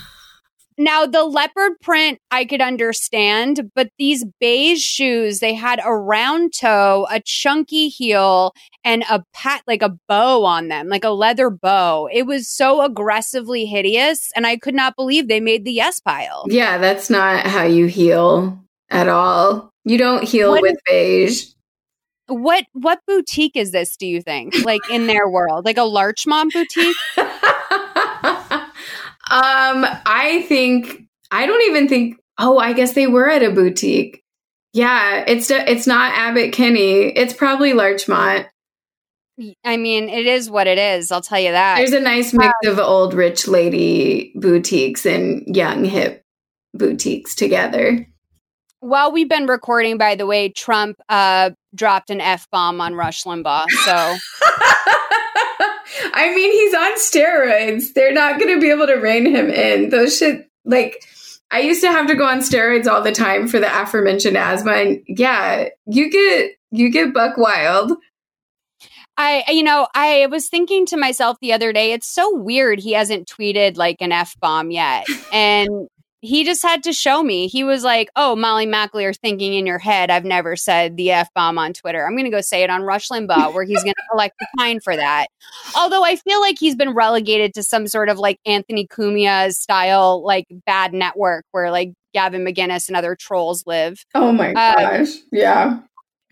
Now, 0.82 1.06
the 1.06 1.26
leopard 1.26 1.74
print 1.82 2.20
I 2.32 2.46
could 2.46 2.62
understand, 2.62 3.70
but 3.76 3.90
these 4.00 4.24
beige 4.40 4.80
shoes, 4.80 5.42
they 5.42 5.54
had 5.54 5.82
a 5.84 5.94
round 5.94 6.54
toe, 6.58 7.06
a 7.12 7.20
chunky 7.20 7.90
heel, 7.90 8.54
and 8.86 9.04
a 9.10 9.26
pat, 9.34 9.62
like 9.68 9.82
a 9.82 9.98
bow 10.08 10.46
on 10.46 10.70
them, 10.70 10.88
like 10.88 11.04
a 11.04 11.10
leather 11.10 11.50
bow. 11.50 12.08
It 12.14 12.26
was 12.26 12.48
so 12.48 12.82
aggressively 12.82 13.66
hideous, 13.66 14.32
and 14.38 14.48
I 14.48 14.56
could 14.56 14.74
not 14.74 14.96
believe 14.96 15.28
they 15.28 15.42
made 15.42 15.66
the 15.66 15.74
yes 15.74 16.00
pile. 16.00 16.46
Yeah, 16.48 16.78
that's 16.78 17.10
not 17.10 17.46
how 17.46 17.66
you 17.66 17.88
heal 17.88 18.58
at 18.90 19.10
all. 19.10 19.74
You 19.90 19.98
don't 19.98 20.24
heal 20.24 20.52
What 20.52 20.62
with 20.62 20.78
beige. 20.86 21.46
What 22.28 22.66
what 22.74 23.00
boutique 23.08 23.56
is 23.56 23.72
this? 23.72 23.98
Do 23.98 24.06
you 24.06 24.22
think, 24.22 24.64
like 24.64 24.82
in 24.92 25.08
their 25.08 25.28
world, 25.28 25.66
like 25.66 25.78
a 25.78 25.84
Larchmont 25.84 26.54
boutique? 26.54 26.96
Um, 29.32 29.86
I 30.08 30.44
think 30.48 31.04
I 31.30 31.46
don't 31.46 31.62
even 31.70 31.88
think. 31.88 32.18
Oh, 32.40 32.58
I 32.58 32.74
guess 32.74 32.94
they 32.94 33.06
were 33.06 33.30
at 33.30 33.44
a 33.44 33.52
boutique. 33.52 34.24
Yeah, 34.74 35.24
it's 35.28 35.52
it's 35.52 35.86
not 35.86 36.14
Abbott 36.14 36.52
Kinney. 36.52 37.16
It's 37.16 37.34
probably 37.34 37.74
Larchmont. 37.74 38.48
I 39.64 39.78
mean, 39.78 40.10
it 40.10 40.26
is 40.26 40.50
what 40.50 40.66
it 40.66 40.80
is. 40.80 41.12
I'll 41.12 41.22
tell 41.22 41.40
you 41.40 41.52
that. 41.52 41.78
There's 41.78 41.94
a 41.94 42.00
nice 42.00 42.34
mix 42.34 42.52
of 42.66 42.80
old 42.80 43.14
rich 43.14 43.48
lady 43.48 44.34
boutiques 44.36 45.06
and 45.06 45.56
young 45.56 45.86
hip 45.86 46.24
boutiques 46.74 47.36
together. 47.36 48.09
While 48.82 49.12
we've 49.12 49.30
been 49.30 49.48
recording, 49.48 49.98
by 49.98 50.16
the 50.16 50.26
way, 50.26 50.50
Trump 50.50 50.98
uh, 51.10 51.52
dropped 51.76 52.10
an 52.10 52.22
f 52.22 52.48
bomb 52.52 52.80
on 52.80 52.96
Rush 52.96 53.24
Limbaugh. 53.24 53.66
So 53.86 54.16
I 56.14 56.34
mean, 56.36 56.52
he's 56.52 56.74
on 56.74 56.98
steroids. 56.98 57.94
They're 57.94 58.14
not 58.14 58.40
going 58.40 58.54
to 58.54 58.62
be 58.62 58.70
able 58.70 58.88
to 58.88 58.96
rein 58.96 59.26
him 59.26 59.50
in. 59.50 59.90
Those 59.90 60.18
shit, 60.18 60.50
like, 60.66 61.04
I 61.52 61.60
used 61.62 61.82
to 61.82 61.92
have 61.92 62.08
to 62.08 62.16
go 62.16 62.26
on 62.26 62.40
steroids 62.40 62.88
all 62.88 63.02
the 63.02 63.12
time 63.12 63.48
for 63.48 63.60
the 63.60 63.82
aforementioned 63.82 64.38
asthma. 64.38 64.72
And 64.72 65.04
yeah, 65.08 65.70
you 65.88 66.10
get 66.12 66.52
you 66.72 66.92
get 66.92 67.14
buck 67.14 67.38
wild. 67.38 67.94
I, 69.18 69.44
you 69.50 69.64
know, 69.64 69.88
I 69.94 70.28
was 70.28 70.48
thinking 70.48 70.86
to 70.88 70.98
myself 70.98 71.38
the 71.42 71.52
other 71.52 71.74
day, 71.74 71.92
it's 71.92 72.08
so 72.08 72.34
weird 72.38 72.80
he 72.80 72.94
hasn't 72.94 73.28
tweeted 73.28 73.76
like 73.76 73.98
an 74.00 74.14
F 74.14 74.40
bomb 74.40 74.72
yet. 74.72 75.06
and 75.34 75.90
he 76.22 76.44
just 76.44 76.62
had 76.64 76.84
to 76.84 76.94
show 76.94 77.24
me. 77.24 77.48
He 77.48 77.64
was 77.64 77.84
like, 77.84 78.10
"Oh, 78.16 78.36
Molly 78.36 78.66
Mackley 78.66 79.06
are 79.06 79.14
thinking 79.14 79.54
in 79.54 79.66
your 79.66 79.80
head. 79.80 80.10
I've 80.12 80.26
never 80.26 80.56
said 80.56 80.98
the 80.98 81.12
f 81.12 81.30
bomb 81.34 81.58
on 81.58 81.74
Twitter. 81.74 82.06
I'm 82.06 82.14
going 82.14 82.26
to 82.26 82.32
go 82.32 82.42
say 82.42 82.64
it 82.64 82.70
on 82.70 82.82
Rush 82.84 83.08
Limbaugh, 83.10 83.54
where 83.54 83.64
he's 83.64 83.84
going 83.84 83.94
to 83.98 84.04
collect 84.12 84.36
the 84.40 84.48
fine 84.58 84.80
for 84.80 84.96
that." 84.96 85.28
Although 85.78 86.04
I 86.04 86.16
feel 86.18 86.42
like 86.42 86.58
he's 86.60 86.76
been 86.76 86.92
relegated 86.92 87.54
to 87.56 87.64
some 87.64 87.88
sort 87.88 88.10
of 88.10 88.20
like 88.20 88.38
Anthony 88.46 88.88
Cumia 88.88 89.52
style, 89.54 90.24
like 90.26 90.46
bad 90.66 90.94
network 90.94 91.46
where 91.52 91.72
like 91.72 91.92
Gavin 92.14 92.44
McInnes 92.44 92.88
and 92.88 92.98
other 92.98 93.16
trolls 93.20 93.64
live. 93.66 94.04
Oh 94.16 94.32
my 94.32 94.52
Uh, 94.54 94.98
gosh. 94.98 95.10
yeah. 95.32 95.80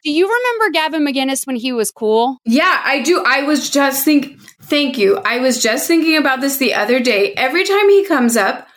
Do 0.04 0.12
you 0.12 0.28
remember 0.28 0.70
Gavin 0.72 1.06
McInnes 1.06 1.46
when 1.48 1.56
he 1.56 1.72
was 1.74 1.92
cool? 1.92 2.38
Yeah, 2.46 2.82
I 2.86 3.02
do. 3.02 3.24
I 3.26 3.44
was 3.44 3.70
just 3.70 4.06
think 4.06 4.40
thank 4.62 4.98
you. 4.98 5.18
I 5.26 5.40
was 5.40 5.62
just 5.62 5.88
thinking 5.88 6.18
about 6.18 6.40
this 6.42 6.58
the 6.58 6.74
other 6.74 7.00
day. 7.00 7.34
Every 7.34 7.64
time 7.66 7.90
he 7.90 8.06
comes 8.06 8.38
up, 8.38 8.68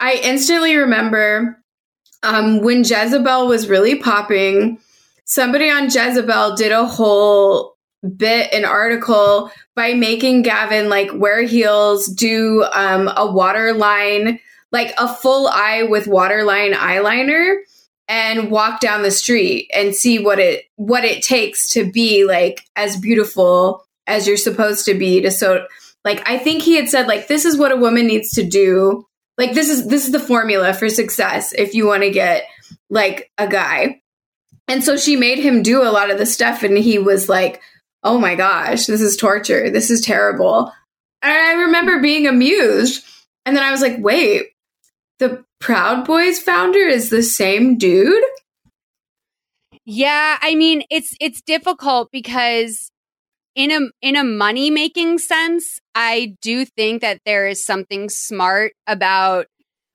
I 0.00 0.20
instantly 0.22 0.76
remember 0.76 1.62
um, 2.22 2.60
when 2.60 2.78
Jezebel 2.78 3.46
was 3.46 3.68
really 3.68 3.96
popping. 3.96 4.78
Somebody 5.24 5.70
on 5.70 5.84
Jezebel 5.84 6.56
did 6.56 6.72
a 6.72 6.86
whole 6.86 7.76
bit, 8.16 8.52
an 8.52 8.64
article 8.64 9.50
by 9.74 9.94
making 9.94 10.42
Gavin 10.42 10.88
like 10.88 11.10
wear 11.12 11.42
heels, 11.42 12.06
do 12.06 12.64
um, 12.72 13.10
a 13.16 13.30
waterline, 13.30 14.38
like 14.72 14.94
a 14.98 15.12
full 15.12 15.48
eye 15.48 15.84
with 15.84 16.06
waterline 16.06 16.72
eyeliner, 16.72 17.56
and 18.08 18.50
walk 18.50 18.80
down 18.80 19.02
the 19.02 19.10
street 19.10 19.70
and 19.74 19.94
see 19.94 20.18
what 20.18 20.38
it 20.38 20.64
what 20.76 21.04
it 21.04 21.22
takes 21.22 21.70
to 21.70 21.90
be 21.90 22.24
like 22.24 22.62
as 22.76 22.96
beautiful 22.96 23.84
as 24.06 24.28
you're 24.28 24.36
supposed 24.36 24.84
to 24.84 24.94
be. 24.94 25.20
To 25.22 25.30
so 25.30 25.66
like 26.04 26.22
I 26.28 26.38
think 26.38 26.62
he 26.62 26.76
had 26.76 26.88
said 26.88 27.08
like 27.08 27.28
this 27.28 27.44
is 27.44 27.58
what 27.58 27.72
a 27.72 27.76
woman 27.76 28.06
needs 28.06 28.30
to 28.32 28.44
do 28.44 29.06
like 29.38 29.54
this 29.54 29.68
is 29.68 29.86
this 29.86 30.06
is 30.06 30.12
the 30.12 30.20
formula 30.20 30.72
for 30.74 30.88
success 30.88 31.52
if 31.52 31.74
you 31.74 31.86
want 31.86 32.02
to 32.02 32.10
get 32.10 32.44
like 32.90 33.30
a 33.38 33.46
guy. 33.46 34.00
And 34.68 34.82
so 34.82 34.96
she 34.96 35.16
made 35.16 35.38
him 35.38 35.62
do 35.62 35.82
a 35.82 35.92
lot 35.92 36.10
of 36.10 36.18
the 36.18 36.26
stuff 36.26 36.62
and 36.62 36.76
he 36.76 36.98
was 36.98 37.28
like 37.28 37.60
oh 38.02 38.18
my 38.18 38.34
gosh 38.34 38.86
this 38.86 39.00
is 39.00 39.16
torture. 39.16 39.70
This 39.70 39.90
is 39.90 40.00
terrible. 40.00 40.72
And 41.22 41.32
i 41.32 41.64
remember 41.64 42.00
being 42.00 42.26
amused 42.26 43.04
and 43.44 43.56
then 43.56 43.64
i 43.64 43.70
was 43.70 43.80
like 43.80 43.96
wait 43.98 44.46
the 45.18 45.44
proud 45.60 46.06
boys 46.06 46.38
founder 46.38 46.78
is 46.78 47.10
the 47.10 47.22
same 47.22 47.78
dude? 47.78 48.22
Yeah, 49.84 50.38
I 50.40 50.54
mean 50.54 50.82
it's 50.90 51.14
it's 51.20 51.40
difficult 51.42 52.10
because 52.10 52.90
in 53.56 53.72
a 53.72 53.80
in 54.02 54.14
a 54.14 54.22
money 54.22 54.70
making 54.70 55.18
sense, 55.18 55.80
I 55.94 56.36
do 56.42 56.64
think 56.64 57.00
that 57.00 57.20
there 57.24 57.48
is 57.48 57.64
something 57.64 58.08
smart 58.10 58.74
about 58.86 59.46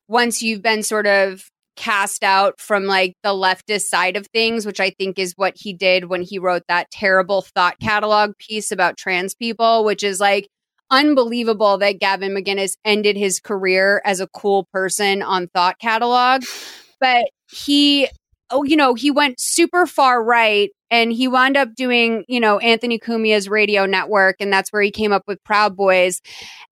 once 0.10 0.42
you've 0.42 0.64
been 0.64 0.84
sort 0.84 1.08
of 1.08 1.46
cast 1.78 2.24
out 2.24 2.60
from 2.60 2.86
like 2.86 3.14
the 3.24 3.30
leftist 3.30 3.84
side 3.84 4.18
of 4.18 4.28
things, 4.28 4.66
which 4.66 4.80
I 4.80 4.90
think 4.90 5.18
is 5.18 5.34
what 5.38 5.54
he 5.56 5.74
did 5.74 6.06
when 6.06 6.24
he 6.24 6.40
wrote 6.40 6.64
that 6.68 6.92
terrible 6.92 7.44
thought 7.44 7.80
catalog 7.80 8.34
piece 8.40 8.72
about 8.72 8.98
trans 8.98 9.36
people, 9.36 9.86
which 9.86 10.04
is 10.04 10.20
like 10.20 10.50
unbelievable 10.90 11.78
that 11.78 12.00
Gavin 12.00 12.34
McInnes 12.34 12.74
ended 12.84 13.16
his 13.16 13.40
career 13.40 14.02
as 14.04 14.20
a 14.20 14.28
cool 14.28 14.68
person 14.74 15.22
on 15.22 15.48
thought 15.48 15.80
catalog. 15.80 16.44
But 17.00 17.32
he 17.52 18.08
oh, 18.52 18.64
you 18.64 18.76
know, 18.76 18.94
he 18.94 19.12
went 19.12 19.40
super 19.40 19.86
far 19.86 20.24
right 20.24 20.72
and 20.90 21.12
he 21.12 21.28
wound 21.28 21.58
up 21.58 21.74
doing, 21.76 22.26
you 22.28 22.40
know, 22.40 22.60
Anthony 22.60 23.00
Cumia's 23.00 23.50
radio 23.50 23.86
network 23.86 24.36
and 24.40 24.52
that's 24.52 24.72
where 24.72 24.82
he 24.82 24.92
came 24.92 25.12
up 25.12 25.24
with 25.28 25.44
Proud 25.44 25.76
Boys. 25.76 26.22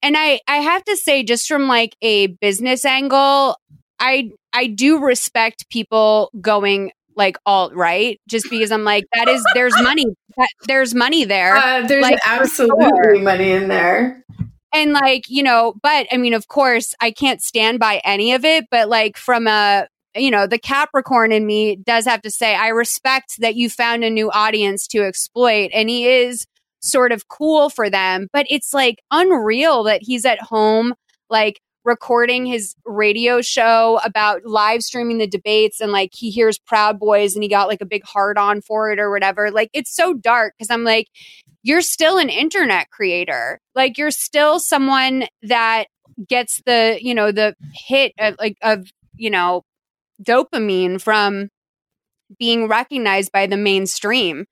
And 0.01 0.15
I 0.17 0.41
I 0.47 0.57
have 0.57 0.83
to 0.85 0.97
say 0.97 1.23
just 1.23 1.47
from 1.47 1.67
like 1.67 1.95
a 2.01 2.27
business 2.27 2.85
angle, 2.85 3.57
I 3.99 4.31
I 4.53 4.67
do 4.67 4.99
respect 4.99 5.69
people 5.69 6.31
going 6.41 6.91
like 7.15 7.37
alt 7.45 7.73
right 7.75 8.19
just 8.29 8.49
because 8.49 8.71
I'm 8.71 8.83
like 8.85 9.03
that 9.13 9.27
is 9.27 9.43
there's 9.53 9.73
money 9.81 10.05
that, 10.37 10.49
there's 10.67 10.95
money 10.95 11.25
there. 11.25 11.55
uh, 11.55 11.85
there's 11.85 12.03
like, 12.03 12.19
absolutely 12.25 12.85
sure. 12.85 13.19
money 13.19 13.51
in 13.51 13.67
there 13.67 14.23
And 14.71 14.93
like, 14.93 15.29
you 15.29 15.43
know, 15.43 15.73
but 15.81 16.07
I 16.11 16.17
mean, 16.17 16.33
of 16.33 16.47
course, 16.47 16.93
I 17.01 17.11
can't 17.11 17.41
stand 17.41 17.79
by 17.79 18.01
any 18.05 18.33
of 18.33 18.45
it, 18.45 18.65
but 18.69 18.87
like 18.87 19.17
from 19.17 19.47
a 19.47 19.87
you 20.19 20.31
know, 20.31 20.47
the 20.47 20.59
Capricorn 20.59 21.31
in 21.31 21.45
me 21.45 21.75
does 21.77 22.05
have 22.05 22.21
to 22.21 22.31
say, 22.31 22.55
I 22.55 22.69
respect 22.69 23.35
that 23.39 23.55
you 23.55 23.69
found 23.69 24.03
a 24.03 24.09
new 24.09 24.29
audience 24.31 24.87
to 24.87 25.03
exploit, 25.03 25.71
and 25.73 25.89
he 25.89 26.07
is 26.07 26.45
sort 26.81 27.11
of 27.11 27.27
cool 27.27 27.69
for 27.69 27.89
them. 27.89 28.27
But 28.31 28.45
it's 28.49 28.73
like 28.73 28.99
unreal 29.11 29.83
that 29.83 30.01
he's 30.03 30.25
at 30.25 30.41
home, 30.41 30.93
like 31.29 31.59
recording 31.85 32.45
his 32.45 32.75
radio 32.85 33.41
show 33.41 33.99
about 34.03 34.45
live 34.45 34.83
streaming 34.83 35.17
the 35.17 35.27
debates, 35.27 35.79
and 35.81 35.91
like 35.91 36.11
he 36.13 36.29
hears 36.29 36.59
Proud 36.59 36.99
Boys 36.99 37.33
and 37.35 37.43
he 37.43 37.49
got 37.49 37.67
like 37.67 37.81
a 37.81 37.85
big 37.85 38.03
hard 38.03 38.37
on 38.37 38.61
for 38.61 38.91
it 38.91 38.99
or 38.99 39.11
whatever. 39.11 39.51
Like 39.51 39.69
it's 39.73 39.95
so 39.95 40.13
dark 40.13 40.53
because 40.57 40.69
I'm 40.69 40.83
like, 40.83 41.07
you're 41.63 41.81
still 41.81 42.17
an 42.17 42.29
internet 42.29 42.89
creator. 42.91 43.59
Like 43.75 43.97
you're 43.97 44.11
still 44.11 44.59
someone 44.59 45.25
that 45.43 45.85
gets 46.27 46.61
the, 46.65 46.97
you 47.01 47.13
know, 47.13 47.31
the 47.31 47.55
hit 47.73 48.13
of 48.19 48.35
like 48.39 48.57
of, 48.61 48.87
you 49.15 49.29
know, 49.29 49.63
dopamine 50.23 51.01
from 51.01 51.49
being 52.37 52.67
recognized 52.67 53.31
by 53.31 53.47
the 53.47 53.57
mainstream. 53.57 54.45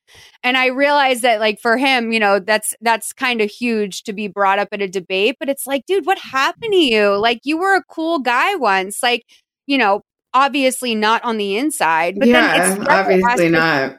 And 0.43 0.57
I 0.57 0.67
realized 0.67 1.21
that 1.21 1.39
like 1.39 1.59
for 1.59 1.77
him, 1.77 2.11
you 2.11 2.19
know, 2.19 2.39
that's 2.39 2.73
that's 2.81 3.13
kind 3.13 3.41
of 3.41 3.51
huge 3.51 4.03
to 4.03 4.13
be 4.13 4.27
brought 4.27 4.59
up 4.59 4.69
at 4.71 4.81
a 4.81 4.87
debate, 4.87 5.35
but 5.39 5.49
it's 5.49 5.67
like, 5.67 5.85
dude, 5.85 6.05
what 6.05 6.17
happened 6.17 6.71
to 6.71 6.77
you? 6.77 7.15
Like 7.17 7.41
you 7.43 7.57
were 7.57 7.75
a 7.75 7.83
cool 7.89 8.19
guy 8.19 8.55
once. 8.55 9.03
Like, 9.03 9.23
you 9.67 9.77
know, 9.77 10.01
obviously 10.33 10.95
not 10.95 11.23
on 11.23 11.37
the 11.37 11.57
inside, 11.57 12.15
but 12.17 12.27
yeah 12.27 12.57
then 12.57 12.81
it's 12.81 12.89
obviously 12.89 13.49
not 13.49 13.97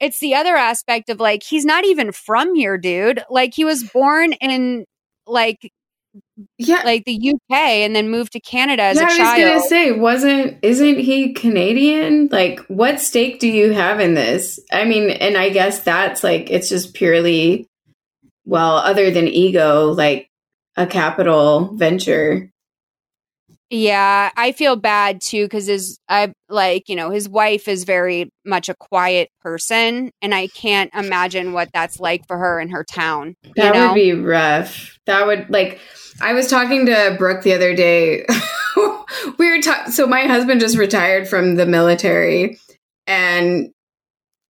It's 0.00 0.20
the 0.20 0.34
other 0.34 0.56
aspect 0.56 1.10
of 1.10 1.20
like 1.20 1.42
he's 1.42 1.64
not 1.64 1.84
even 1.84 2.12
from 2.12 2.54
here, 2.54 2.78
dude. 2.78 3.22
Like 3.28 3.52
he 3.54 3.64
was 3.64 3.84
born 3.84 4.32
in 4.34 4.84
like 5.26 5.72
yeah, 6.56 6.82
like 6.84 7.04
the 7.04 7.32
UK 7.34 7.58
and 7.58 7.94
then 7.94 8.10
moved 8.10 8.32
to 8.32 8.40
Canada 8.40 8.82
as 8.82 8.96
yeah, 8.96 9.02
a 9.02 9.04
I 9.04 9.08
was 9.08 9.16
child. 9.16 9.42
gonna 9.42 9.60
say, 9.68 9.92
wasn't 9.92 10.58
isn't 10.62 10.98
he 10.98 11.32
Canadian? 11.32 12.28
Like, 12.30 12.60
what 12.68 13.00
stake 13.00 13.40
do 13.40 13.48
you 13.48 13.72
have 13.72 14.00
in 14.00 14.14
this? 14.14 14.60
I 14.72 14.84
mean, 14.84 15.10
and 15.10 15.36
I 15.36 15.50
guess 15.50 15.80
that's 15.80 16.22
like 16.24 16.50
it's 16.50 16.68
just 16.68 16.94
purely, 16.94 17.68
well, 18.44 18.76
other 18.76 19.10
than 19.10 19.28
ego, 19.28 19.92
like 19.92 20.30
a 20.76 20.86
capital 20.86 21.74
venture. 21.74 22.50
Yeah, 23.70 24.30
I 24.34 24.52
feel 24.52 24.76
bad 24.76 25.20
too 25.20 25.44
because 25.44 25.66
his 25.66 25.98
I 26.08 26.32
like 26.48 26.88
you 26.88 26.96
know 26.96 27.10
his 27.10 27.28
wife 27.28 27.68
is 27.68 27.84
very 27.84 28.30
much 28.44 28.68
a 28.68 28.74
quiet 28.74 29.28
person, 29.42 30.10
and 30.22 30.34
I 30.34 30.46
can't 30.48 30.92
imagine 30.94 31.52
what 31.52 31.68
that's 31.74 32.00
like 32.00 32.26
for 32.26 32.38
her 32.38 32.58
in 32.60 32.70
her 32.70 32.82
town. 32.82 33.36
You 33.44 33.52
That 33.56 33.74
know? 33.74 33.88
would 33.88 33.94
be 33.94 34.12
rough. 34.14 34.98
That 35.06 35.26
would 35.26 35.50
like 35.50 35.80
I 36.20 36.32
was 36.32 36.48
talking 36.48 36.86
to 36.86 37.14
Brooke 37.18 37.42
the 37.42 37.52
other 37.52 37.74
day. 37.74 38.24
we 39.38 39.50
were 39.50 39.60
talking 39.60 39.92
so 39.92 40.06
my 40.06 40.22
husband 40.22 40.60
just 40.60 40.78
retired 40.78 41.28
from 41.28 41.56
the 41.56 41.66
military 41.66 42.58
and 43.06 43.70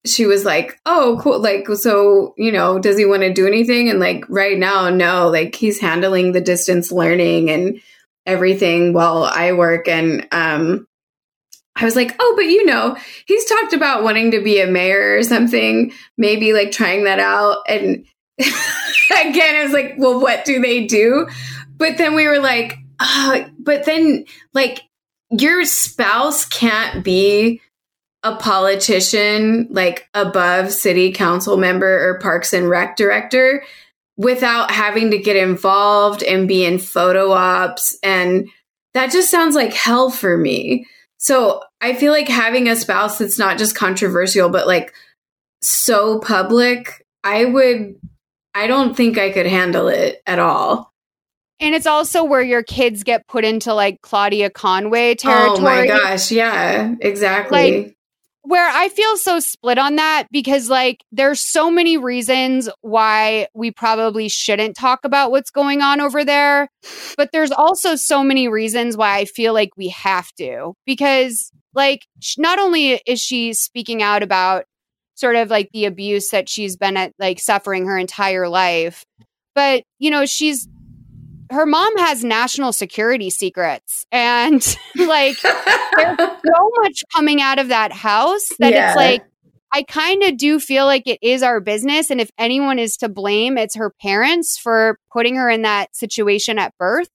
she 0.07 0.27
was 0.27 0.45
like, 0.45 0.79
"Oh, 0.87 1.19
cool. 1.21 1.41
Like 1.41 1.67
so, 1.69 2.35
you 2.37 2.53
know, 2.53 2.79
does 2.79 2.97
he 2.97 3.05
want 3.05 3.23
to 3.23 3.33
do 3.33 3.47
anything?" 3.47 3.89
And 3.91 3.99
like 3.99 4.25
right 4.29 4.59
now, 4.59 4.89
no. 4.91 5.29
Like 5.29 5.55
he's 5.55 5.81
handling 5.81 6.33
the 6.33 6.41
distance 6.41 6.93
learning 6.93 7.51
and 7.51 7.81
everything 8.28 8.92
while 8.92 9.24
I 9.24 9.52
work 9.52 9.89
and 9.89 10.26
um 10.32 10.86
I 11.81 11.84
was 11.84 11.94
like, 11.94 12.15
"Oh, 12.18 12.32
but 12.36 12.47
you 12.47 12.66
know, 12.66 12.97
he's 13.26 13.44
talked 13.44 13.73
about 13.73 14.02
wanting 14.02 14.32
to 14.32 14.42
be 14.42 14.60
a 14.60 14.66
mayor 14.66 15.16
or 15.16 15.23
something, 15.23 15.92
maybe 16.16 16.52
like 16.52 16.73
trying 16.73 17.05
that 17.05 17.20
out." 17.20 17.58
And 17.68 18.05
again, 18.39 19.57
it 19.57 19.65
was 19.65 19.73
like, 19.73 19.94
well, 19.97 20.20
what 20.20 20.44
do 20.44 20.60
they 20.60 20.86
do? 20.86 21.28
But 21.76 21.98
then 21.98 22.15
we 22.15 22.26
were 22.26 22.39
like, 22.39 22.78
uh, 23.00 23.44
but 23.58 23.84
then 23.84 24.24
like 24.55 24.82
your 25.31 25.65
spouse 25.65 26.44
can't 26.44 27.05
be 27.05 27.60
a 28.23 28.34
politician 28.36 29.68
like 29.70 30.08
above 30.15 30.73
city 30.73 31.12
council 31.12 31.57
member 31.57 32.08
or 32.08 32.18
parks 32.18 32.52
and 32.52 32.68
rec 32.68 32.97
director 32.97 33.62
without 34.19 34.71
having 34.71 35.13
to 35.13 35.19
get 35.19 35.37
involved 35.37 36.23
and 36.23 36.49
be 36.49 36.65
in 36.65 36.79
photo 36.79 37.31
ops 37.31 37.97
and 38.03 38.51
that 38.93 39.13
just 39.13 39.31
sounds 39.31 39.55
like 39.55 39.73
hell 39.73 40.11
for 40.11 40.37
me. 40.37 40.87
So 41.19 41.63
I 41.81 41.95
feel 41.95 42.13
like 42.13 42.29
having 42.29 42.69
a 42.69 42.75
spouse 42.75 43.19
that's 43.19 43.39
not 43.39 43.59
just 43.59 43.77
controversial 43.77 44.51
but 44.51 44.67
like 44.67 44.93
so 45.63 46.19
public, 46.19 47.07
I 47.25 47.45
would 47.45 47.97
I 48.55 48.67
don't 48.67 48.97
think 48.97 49.19
I 49.19 49.31
could 49.31 49.47
handle 49.47 49.89
it 49.89 50.21
at 50.27 50.41
all. 50.41 50.93
And 51.61 51.75
it's 51.75 51.87
also 51.87 52.25
where 52.25 52.43
your 52.43 52.63
kids 52.63 53.05
get 53.05 53.27
put 53.29 53.45
into 53.45 53.73
like 53.73 54.01
Claudia 54.01 54.51
Conway 54.51 55.15
territory. 55.15 55.59
Oh 55.59 55.63
my 55.63 55.87
gosh, 55.87 56.31
yeah, 56.33 56.95
exactly. 57.01 57.83
Like, 57.83 57.98
where 58.42 58.68
I 58.68 58.89
feel 58.89 59.17
so 59.17 59.41
split 59.41 59.78
on 59.78 59.97
that 59.97 60.26
because 60.31 60.70
like 60.70 61.05
there's 61.12 61.41
so 61.41 61.70
many 61.70 61.97
reasons 61.97 62.68
why 62.81 63.49
we 63.55 63.70
probably 63.70 64.28
shouldn't 64.28 64.76
talk 64.76 65.00
about 65.05 65.31
what's 65.31 65.50
going 65.50 65.83
on 65.83 66.00
over 66.00 66.25
there, 66.25 66.68
but 67.17 67.31
there's 67.33 67.50
also 67.50 67.94
so 67.94 68.23
many 68.23 68.49
reasons 68.49 68.97
why 68.97 69.18
I 69.18 69.25
feel 69.25 69.52
like 69.52 69.70
we 69.76 69.89
have 69.89 70.33
to 70.39 70.75
because 70.86 71.50
like 71.75 72.07
not 72.39 72.58
only 72.58 73.00
is 73.07 73.20
she 73.20 73.52
speaking 73.52 74.02
out 74.02 74.23
about 74.23 74.65
sort 75.15 75.36
of 75.36 75.50
like 75.50 75.70
the 75.73 75.84
abuse 75.84 76.31
that 76.31 76.49
she's 76.49 76.76
been 76.76 76.97
at 76.97 77.12
like 77.18 77.41
suffering 77.41 77.86
her 77.86 77.99
entire 77.99 78.49
life, 78.49 79.05
but 79.55 79.83
you 79.99 80.10
know, 80.10 80.26
she's 80.26 80.68
her 81.51 81.67
mom 81.67 81.97
has 81.99 82.25
national 82.25 82.73
security 82.73 83.31
secrets 83.31 84.07
and 84.12 84.77
like 84.97 85.36
there's 85.41 86.18
so 86.18 86.70
much 86.81 87.02
coming 87.15 87.41
out 87.41 87.59
of 87.59 87.68
that 87.68 87.93
house 87.93 88.49
that 88.59 88.73
Yeah. 88.73 88.89
it's 88.89 88.97
like 88.97 89.25
I 89.73 89.83
kind 89.83 90.23
of 90.23 90.39
do 90.39 90.59
feel 90.60 90.86
like 90.86 91.07
it 91.07 91.18
is 91.20 91.43
our 91.43 91.60
business 91.60 92.10
and 92.10 92.20
if 92.20 92.31
anyone 92.39 92.78
is 92.78 92.97
to 92.99 93.09
blame 93.09 93.59
it's 93.59 93.77
her 93.77 93.93
parents 94.01 94.57
for 94.59 94.99
putting 95.12 95.36
her 95.36 95.49
in 95.51 95.62
that 95.62 95.94
situation 95.94 96.59
at 96.59 96.77
birth 96.78 97.09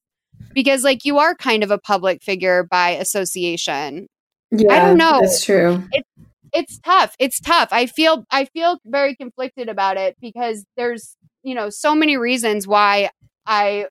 because 0.54 0.84
like 0.84 1.06
you 1.06 1.18
are 1.20 1.36
kind 1.36 1.64
of 1.64 1.72
a 1.72 1.78
public 1.78 2.22
figure 2.22 2.64
by 2.64 2.92
association. 2.92 4.08
Yeah, 4.52 4.72
I 4.72 4.80
don't 4.80 4.98
know. 4.98 5.20
That's 5.22 5.44
true. 5.44 5.84
It, 5.92 6.06
it's 6.54 6.78
tough. 6.80 7.16
It's 7.18 7.40
tough. 7.40 7.70
I 7.72 7.88
feel 7.88 8.24
I 8.30 8.46
feel 8.46 8.78
very 8.86 9.16
conflicted 9.16 9.68
about 9.70 9.98
it 9.98 10.16
because 10.22 10.64
there's, 10.78 11.16
you 11.42 11.56
know, 11.56 11.70
so 11.72 11.96
many 11.96 12.18
reasons 12.18 12.68
why 12.68 13.10
I 13.48 13.88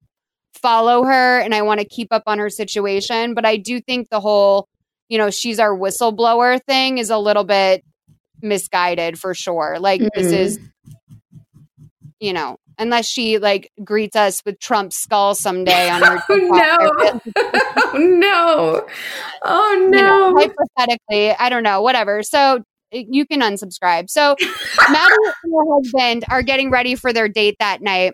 follow 0.55 1.05
her 1.05 1.39
and 1.41 1.55
I 1.55 1.63
want 1.63 1.81
to 1.81 1.87
keep 1.87 2.09
up 2.13 2.23
on 2.27 2.39
her 2.39 2.51
situation, 2.51 3.35
but 3.35 3.45
I 3.45 3.57
do 3.57 3.81
think 3.81 4.09
the 4.11 4.21
whole, 4.21 4.67
you 5.09 5.19
know, 5.19 5.31
she's 5.31 5.59
our 5.59 5.77
whistleblower 5.77 6.61
thing 6.67 6.99
is 6.99 7.11
a 7.11 7.19
little 7.19 7.45
bit 7.45 7.83
misguided 8.43 9.19
for 9.19 9.35
sure. 9.35 9.79
Like 9.79 10.01
this 10.15 10.27
Mhm. 10.33 10.33
is 10.39 10.59
you 12.21 12.33
know, 12.33 12.57
unless 12.79 13.07
she 13.09 13.39
like 13.39 13.71
greets 13.83 14.15
us 14.15 14.43
with 14.47 14.59
Trump's 14.61 14.97
skull 14.97 15.35
someday 15.35 15.91
on 15.91 16.03
her 16.03 16.23
Oh 16.31 16.37
no. 16.39 17.33
oh 17.77 17.99
no. 17.99 18.87
Oh 19.43 19.73
you 19.83 19.91
no. 19.91 20.31
know, 20.31 20.35
hypothetically, 20.37 21.33
I 21.33 21.49
don't 21.49 21.65
know, 21.65 21.83
whatever. 21.83 22.23
So 22.23 22.63
you 22.93 23.27
can 23.27 23.41
unsubscribe. 23.41 24.09
So 24.09 24.37
Maddie 24.91 25.15
and 25.43 25.53
her 25.53 25.75
husband 25.75 26.25
are 26.31 26.43
getting 26.43 26.71
ready 26.71 26.95
for 26.95 27.13
their 27.13 27.29
date 27.29 27.57
that 27.59 27.81
night. 27.83 28.13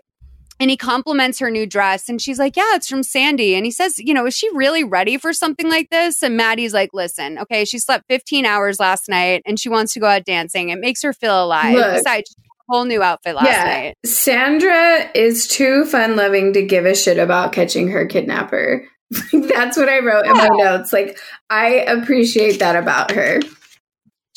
And 0.59 0.69
he 0.69 0.77
compliments 0.77 1.39
her 1.39 1.49
new 1.49 1.65
dress. 1.65 2.09
And 2.09 2.21
she's 2.21 2.39
like, 2.39 2.55
Yeah, 2.55 2.75
it's 2.75 2.87
from 2.87 3.03
Sandy. 3.03 3.55
And 3.55 3.65
he 3.65 3.71
says, 3.71 3.97
You 3.99 4.13
know, 4.13 4.25
is 4.25 4.35
she 4.35 4.49
really 4.55 4.83
ready 4.83 5.17
for 5.17 5.33
something 5.33 5.69
like 5.69 5.89
this? 5.89 6.21
And 6.21 6.35
Maddie's 6.35 6.73
like, 6.73 6.93
Listen, 6.93 7.37
okay, 7.39 7.65
she 7.65 7.79
slept 7.79 8.05
15 8.09 8.45
hours 8.45 8.79
last 8.79 9.09
night 9.09 9.41
and 9.45 9.59
she 9.59 9.69
wants 9.69 9.93
to 9.93 9.99
go 9.99 10.07
out 10.07 10.25
dancing. 10.25 10.69
It 10.69 10.79
makes 10.79 11.01
her 11.03 11.13
feel 11.13 11.43
alive. 11.43 11.75
Look. 11.75 11.95
Besides, 11.95 12.29
she 12.29 12.49
a 12.69 12.73
whole 12.73 12.85
new 12.85 13.01
outfit 13.01 13.35
last 13.35 13.47
yeah. 13.47 13.63
night. 13.63 13.97
Sandra 14.05 15.09
is 15.15 15.47
too 15.47 15.85
fun 15.85 16.15
loving 16.15 16.53
to 16.53 16.61
give 16.61 16.85
a 16.85 16.95
shit 16.95 17.17
about 17.17 17.51
catching 17.51 17.87
her 17.89 18.05
kidnapper. 18.05 18.87
That's 19.33 19.75
what 19.75 19.89
I 19.89 19.99
wrote 19.99 20.25
in 20.25 20.33
my 20.33 20.49
notes. 20.51 20.93
Like, 20.93 21.17
I 21.49 21.67
appreciate 21.87 22.59
that 22.59 22.75
about 22.75 23.11
her. 23.11 23.39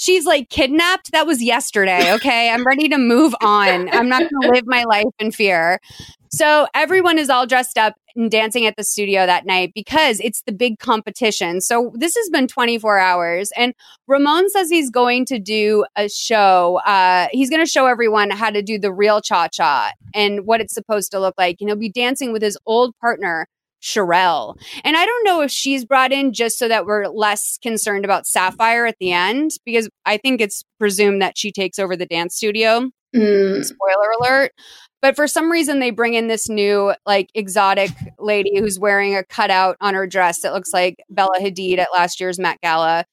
She's 0.03 0.27
like 0.27 0.49
kidnapped. 0.49 1.13
That 1.13 1.29
was 1.29 1.41
yesterday. 1.41 2.13
Okay. 2.15 2.51
I'm 2.51 2.67
ready 2.67 2.89
to 2.89 2.99
move 2.99 3.37
on. 3.41 3.89
I'm 3.95 4.09
not 4.09 4.23
going 4.23 4.43
to 4.43 4.51
live 4.51 4.65
my 4.67 4.83
life 4.83 5.05
in 5.21 5.31
fear. 5.31 5.79
So 6.29 6.67
everyone 6.75 7.19
is 7.19 7.31
all 7.31 7.47
dressed 7.47 7.79
up 7.79 7.95
and 8.17 8.29
dancing 8.29 8.67
at 8.67 8.75
the 8.77 8.83
studio 8.83 9.27
that 9.27 9.47
night 9.47 9.71
because 9.77 10.19
it's 10.19 10.43
the 10.43 10.51
big 10.51 10.81
competition. 10.81 11.61
So 11.61 11.93
this 11.95 12.17
has 12.17 12.29
been 12.31 12.49
24 12.49 12.99
hours. 12.99 13.53
And 13.57 13.75
Ramon 14.09 14.51
says 14.51 14.69
he's 14.71 14.91
going 14.91 15.25
to 15.27 15.39
do 15.39 15.85
a 15.95 16.09
show. 16.09 16.81
Uh, 16.85 17.29
he's 17.31 17.49
going 17.49 17.65
to 17.65 17.71
show 17.71 17.87
everyone 17.87 18.31
how 18.31 18.51
to 18.51 18.61
do 18.61 18.81
the 18.81 18.93
real 18.93 19.21
cha 19.21 19.47
cha 19.47 19.93
and 20.17 20.45
what 20.45 20.61
it's 20.61 20.75
supposed 20.75 21.13
to 21.13 21.21
look 21.21 21.37
like. 21.39 21.59
And 21.61 21.69
he'll 21.69 21.77
be 21.77 21.89
dancing 21.89 22.33
with 22.33 22.43
his 22.43 22.59
old 22.67 22.97
partner, 22.99 23.47
Sherelle. 23.83 24.57
And 24.85 24.97
I 24.97 25.05
don't 25.05 25.25
know 25.25 25.41
if 25.41 25.51
she's 25.51 25.85
brought 25.85 26.13
in 26.13 26.33
just 26.33 26.59
so 26.59 26.69
that 26.69 26.87
we're 26.87 27.09
less 27.09 27.59
concerned 27.63 28.05
about 28.05 28.27
Sapphire 28.27 28.87
at 28.87 28.97
the 29.01 29.13
end, 29.13 29.51
because 29.65 29.89
I 30.07 30.17
think 30.17 30.41
it's 30.41 30.65
presumed 30.79 31.21
that 31.21 31.37
she 31.37 31.51
takes 31.51 31.79
over 31.79 31.97
the 31.97 32.07
dance 32.07 32.37
studio. 32.37 32.91
Mm. 33.15 33.65
Spoiler 33.65 34.11
alert. 34.21 34.53
But 35.03 35.17
for 35.17 35.27
some 35.27 35.51
reason, 35.51 35.81
they 35.81 35.91
bring 35.91 36.15
in 36.15 36.29
this 36.29 36.49
new, 36.49 36.95
like, 37.05 37.29
exotic 37.35 37.91
lady 38.21 38.57
who's 38.57 38.79
wearing 38.79 39.17
a 39.17 39.25
cutout 39.25 39.77
on 39.81 39.95
her 39.95 40.07
dress 40.07 40.43
that 40.43 40.53
looks 40.53 40.73
like 40.73 41.03
Bella 41.11 41.41
Hadid 41.41 41.79
at 41.79 41.89
last 41.93 42.21
year's 42.21 42.39
Met 42.39 42.61
Gala. 42.63 43.05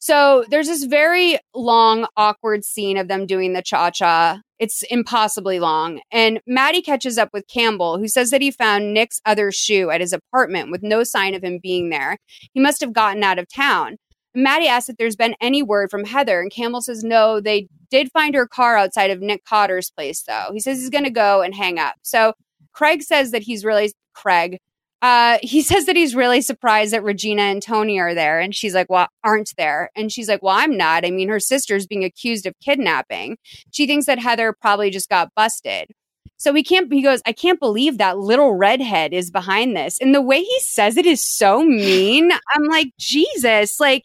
So 0.00 0.44
there's 0.50 0.66
this 0.66 0.84
very 0.84 1.38
long, 1.54 2.06
awkward 2.16 2.64
scene 2.64 2.96
of 2.96 3.06
them 3.06 3.26
doing 3.26 3.52
the 3.52 3.62
cha 3.62 3.90
cha. 3.90 4.40
It's 4.58 4.82
impossibly 4.84 5.58
long. 5.58 6.00
And 6.10 6.40
Maddie 6.46 6.82
catches 6.82 7.18
up 7.18 7.30
with 7.32 7.46
Campbell, 7.46 7.98
who 7.98 8.08
says 8.08 8.30
that 8.30 8.42
he 8.42 8.50
found 8.50 8.94
Nick's 8.94 9.20
other 9.26 9.52
shoe 9.52 9.90
at 9.90 10.00
his 10.00 10.12
apartment 10.12 10.70
with 10.70 10.82
no 10.82 11.04
sign 11.04 11.34
of 11.34 11.44
him 11.44 11.58
being 11.62 11.90
there. 11.90 12.16
He 12.54 12.60
must 12.60 12.80
have 12.80 12.92
gotten 12.92 13.22
out 13.22 13.38
of 13.38 13.46
town. 13.48 13.96
Maddie 14.34 14.68
asks 14.68 14.90
if 14.90 14.96
there's 14.98 15.16
been 15.16 15.34
any 15.40 15.62
word 15.62 15.90
from 15.90 16.04
Heather, 16.04 16.40
and 16.40 16.50
Campbell 16.50 16.82
says 16.82 17.02
no, 17.02 17.40
they 17.40 17.68
did 17.90 18.10
find 18.12 18.34
her 18.34 18.46
car 18.46 18.76
outside 18.76 19.10
of 19.10 19.20
Nick 19.20 19.44
Cotter's 19.44 19.90
place, 19.90 20.22
though. 20.22 20.50
He 20.52 20.60
says 20.60 20.78
he's 20.78 20.90
going 20.90 21.04
to 21.04 21.10
go 21.10 21.40
and 21.40 21.54
hang 21.54 21.78
up. 21.78 21.94
So 22.02 22.34
Craig 22.72 23.02
says 23.02 23.30
that 23.30 23.42
he's 23.42 23.64
really, 23.64 23.92
Craig, 24.12 24.58
uh, 25.02 25.38
he 25.42 25.62
says 25.62 25.86
that 25.86 25.96
he's 25.96 26.14
really 26.14 26.40
surprised 26.40 26.92
that 26.92 27.02
Regina 27.02 27.42
and 27.42 27.62
Tony 27.62 27.98
are 27.98 28.14
there. 28.14 28.40
And 28.40 28.54
she's 28.54 28.74
like, 28.74 28.88
well, 28.88 29.08
aren't 29.22 29.52
there? 29.56 29.90
And 29.94 30.10
she's 30.10 30.28
like, 30.28 30.42
well, 30.42 30.56
I'm 30.56 30.76
not. 30.76 31.04
I 31.04 31.10
mean, 31.10 31.28
her 31.28 31.40
sister's 31.40 31.86
being 31.86 32.04
accused 32.04 32.46
of 32.46 32.54
kidnapping. 32.60 33.36
She 33.70 33.86
thinks 33.86 34.06
that 34.06 34.18
Heather 34.18 34.54
probably 34.60 34.90
just 34.90 35.08
got 35.08 35.34
busted. 35.34 35.90
So 36.38 36.52
he 36.52 36.62
can't, 36.62 36.92
he 36.92 37.02
goes, 37.02 37.22
I 37.26 37.32
can't 37.32 37.60
believe 37.60 37.98
that 37.98 38.18
little 38.18 38.54
redhead 38.54 39.12
is 39.12 39.30
behind 39.30 39.76
this. 39.76 39.98
And 40.00 40.14
the 40.14 40.20
way 40.20 40.40
he 40.40 40.60
says 40.60 40.96
it 40.96 41.06
is 41.06 41.24
so 41.24 41.62
mean. 41.62 42.30
I'm 42.54 42.64
like, 42.64 42.92
Jesus, 42.98 43.80
like, 43.80 44.02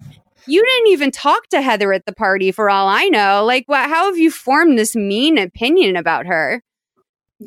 you 0.47 0.63
didn't 0.63 0.91
even 0.91 1.11
talk 1.11 1.47
to 1.49 1.61
Heather 1.61 1.93
at 1.93 2.05
the 2.05 2.13
party 2.13 2.51
for 2.51 2.69
all 2.69 2.87
I 2.87 3.05
know. 3.05 3.45
Like, 3.45 3.65
what, 3.67 3.89
how 3.89 4.05
have 4.05 4.17
you 4.17 4.31
formed 4.31 4.77
this 4.77 4.95
mean 4.95 5.37
opinion 5.37 5.95
about 5.95 6.25
her? 6.25 6.63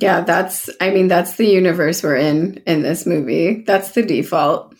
Yeah, 0.00 0.22
that's, 0.22 0.68
I 0.80 0.90
mean, 0.90 1.08
that's 1.08 1.36
the 1.36 1.46
universe 1.46 2.02
we're 2.02 2.16
in 2.16 2.62
in 2.66 2.82
this 2.82 3.06
movie. 3.06 3.62
That's 3.62 3.92
the 3.92 4.02
default. 4.02 4.74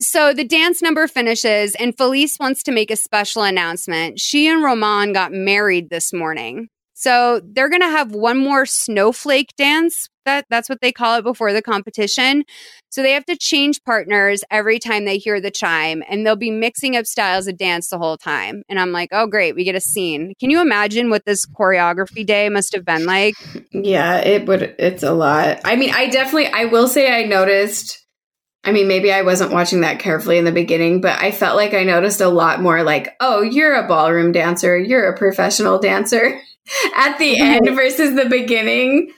So 0.00 0.34
the 0.34 0.44
dance 0.44 0.82
number 0.82 1.08
finishes, 1.08 1.74
and 1.74 1.96
Felice 1.96 2.36
wants 2.38 2.62
to 2.64 2.72
make 2.72 2.90
a 2.90 2.96
special 2.96 3.42
announcement. 3.42 4.20
She 4.20 4.46
and 4.46 4.62
Roman 4.62 5.12
got 5.12 5.32
married 5.32 5.90
this 5.90 6.12
morning. 6.12 6.68
So 6.98 7.42
they're 7.44 7.68
going 7.68 7.82
to 7.82 7.90
have 7.90 8.12
one 8.12 8.38
more 8.38 8.64
snowflake 8.64 9.54
dance. 9.58 10.08
That 10.24 10.46
that's 10.48 10.70
what 10.70 10.80
they 10.80 10.92
call 10.92 11.18
it 11.18 11.22
before 11.22 11.52
the 11.52 11.60
competition. 11.60 12.44
So 12.88 13.02
they 13.02 13.12
have 13.12 13.26
to 13.26 13.36
change 13.36 13.84
partners 13.84 14.42
every 14.50 14.78
time 14.78 15.04
they 15.04 15.18
hear 15.18 15.38
the 15.38 15.50
chime 15.50 16.02
and 16.08 16.26
they'll 16.26 16.36
be 16.36 16.50
mixing 16.50 16.96
up 16.96 17.04
styles 17.04 17.46
of 17.46 17.58
dance 17.58 17.90
the 17.90 17.98
whole 17.98 18.16
time. 18.16 18.62
And 18.70 18.80
I'm 18.80 18.92
like, 18.92 19.10
"Oh 19.12 19.26
great, 19.26 19.54
we 19.54 19.62
get 19.62 19.74
a 19.74 19.80
scene." 19.80 20.32
Can 20.40 20.48
you 20.48 20.62
imagine 20.62 21.10
what 21.10 21.26
this 21.26 21.46
choreography 21.46 22.24
day 22.24 22.48
must 22.48 22.74
have 22.74 22.84
been 22.84 23.04
like? 23.04 23.34
Yeah, 23.72 24.16
it 24.16 24.46
would, 24.46 24.74
it's 24.78 25.02
a 25.02 25.12
lot. 25.12 25.60
I 25.64 25.76
mean, 25.76 25.92
I 25.94 26.08
definitely, 26.08 26.46
I 26.46 26.64
will 26.64 26.88
say 26.88 27.14
I 27.14 27.24
noticed, 27.24 28.04
I 28.64 28.72
mean, 28.72 28.88
maybe 28.88 29.12
I 29.12 29.22
wasn't 29.22 29.52
watching 29.52 29.82
that 29.82 30.00
carefully 30.00 30.38
in 30.38 30.44
the 30.44 30.50
beginning, 30.50 31.02
but 31.02 31.20
I 31.20 31.30
felt 31.30 31.56
like 31.56 31.74
I 31.74 31.84
noticed 31.84 32.22
a 32.22 32.28
lot 32.28 32.62
more 32.62 32.82
like, 32.82 33.14
oh, 33.20 33.42
you're 33.42 33.74
a 33.74 33.86
ballroom 33.86 34.32
dancer, 34.32 34.76
you're 34.76 35.08
a 35.08 35.16
professional 35.16 35.78
dancer 35.78 36.40
at 36.94 37.18
the 37.18 37.38
end 37.40 37.66
versus 37.74 38.14
the 38.14 38.28
beginning. 38.28 39.12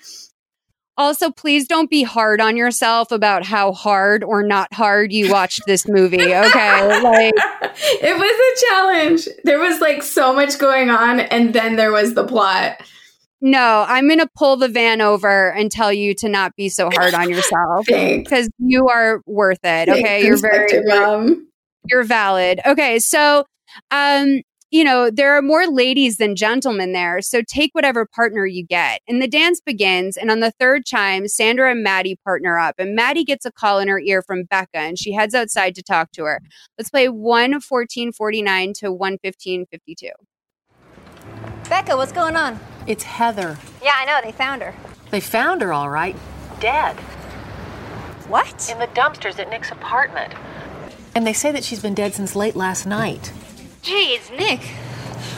Also, 0.96 1.30
please 1.30 1.68
don't 1.68 1.88
be 1.88 2.02
hard 2.02 2.40
on 2.40 2.56
yourself 2.56 3.12
about 3.12 3.44
how 3.44 3.72
hard 3.72 4.24
or 4.24 4.42
not 4.42 4.72
hard 4.74 5.12
you 5.12 5.30
watched 5.30 5.60
this 5.64 5.86
movie, 5.86 6.34
okay? 6.34 7.02
Like 7.02 7.34
It 8.02 8.18
was 8.18 8.56
a 8.62 8.66
challenge. 8.66 9.28
There 9.44 9.60
was 9.60 9.80
like 9.80 10.02
so 10.02 10.34
much 10.34 10.58
going 10.58 10.90
on, 10.90 11.20
and 11.20 11.54
then 11.54 11.76
there 11.76 11.92
was 11.92 12.14
the 12.14 12.26
plot. 12.26 12.82
No, 13.40 13.84
I'm 13.86 14.08
going 14.08 14.18
to 14.18 14.28
pull 14.34 14.56
the 14.56 14.66
van 14.66 15.00
over 15.00 15.52
and 15.52 15.70
tell 15.70 15.92
you 15.92 16.14
to 16.16 16.28
not 16.28 16.56
be 16.56 16.68
so 16.68 16.90
hard 16.90 17.14
on 17.14 17.30
yourself 17.30 17.86
because 17.86 18.50
you 18.58 18.88
are 18.88 19.22
worth 19.26 19.60
it. 19.62 19.88
Okay, 19.88 20.02
Thanks, 20.02 20.26
you're 20.26 20.36
very 20.36 20.82
you're 21.84 22.04
valid. 22.04 22.60
Okay, 22.66 22.98
so 22.98 23.44
um 23.90 24.42
you 24.70 24.84
know, 24.84 25.10
there 25.10 25.36
are 25.36 25.42
more 25.42 25.66
ladies 25.66 26.18
than 26.18 26.36
gentlemen 26.36 26.92
there, 26.92 27.22
so 27.22 27.42
take 27.42 27.74
whatever 27.74 28.04
partner 28.04 28.46
you 28.46 28.64
get. 28.64 29.00
And 29.08 29.22
the 29.22 29.28
dance 29.28 29.60
begins, 29.60 30.16
and 30.16 30.30
on 30.30 30.40
the 30.40 30.50
third 30.50 30.84
chime, 30.84 31.26
Sandra 31.26 31.70
and 31.70 31.82
Maddie 31.82 32.18
partner 32.22 32.58
up, 32.58 32.74
and 32.78 32.94
Maddie 32.94 33.24
gets 33.24 33.46
a 33.46 33.52
call 33.52 33.78
in 33.78 33.88
her 33.88 33.98
ear 34.00 34.22
from 34.22 34.44
Becca, 34.44 34.78
and 34.78 34.98
she 34.98 35.12
heads 35.12 35.34
outside 35.34 35.74
to 35.76 35.82
talk 35.82 36.12
to 36.12 36.24
her. 36.24 36.40
Let's 36.76 36.90
play 36.90 37.08
11449 37.08 38.72
to 38.74 38.86
11552. 38.90 40.10
Becca, 41.68 41.96
what's 41.96 42.12
going 42.12 42.36
on? 42.36 42.60
It's 42.86 43.04
Heather. 43.04 43.58
Yeah, 43.82 43.94
I 43.96 44.04
know. 44.04 44.20
They 44.22 44.32
found 44.32 44.62
her. 44.62 44.74
They 45.10 45.20
found 45.20 45.62
her 45.62 45.72
all 45.72 45.88
right. 45.88 46.16
Dead. 46.60 46.96
What? 48.28 48.70
In 48.70 48.78
the 48.78 48.86
dumpsters 48.88 49.38
at 49.38 49.48
Nick's 49.48 49.70
apartment. 49.70 50.34
And 51.14 51.26
they 51.26 51.32
say 51.32 51.52
that 51.52 51.64
she's 51.64 51.80
been 51.80 51.94
dead 51.94 52.14
since 52.14 52.36
late 52.36 52.54
last 52.54 52.86
night. 52.86 53.32
Hey, 53.82 54.14
it's 54.14 54.30
Nick. 54.30 54.60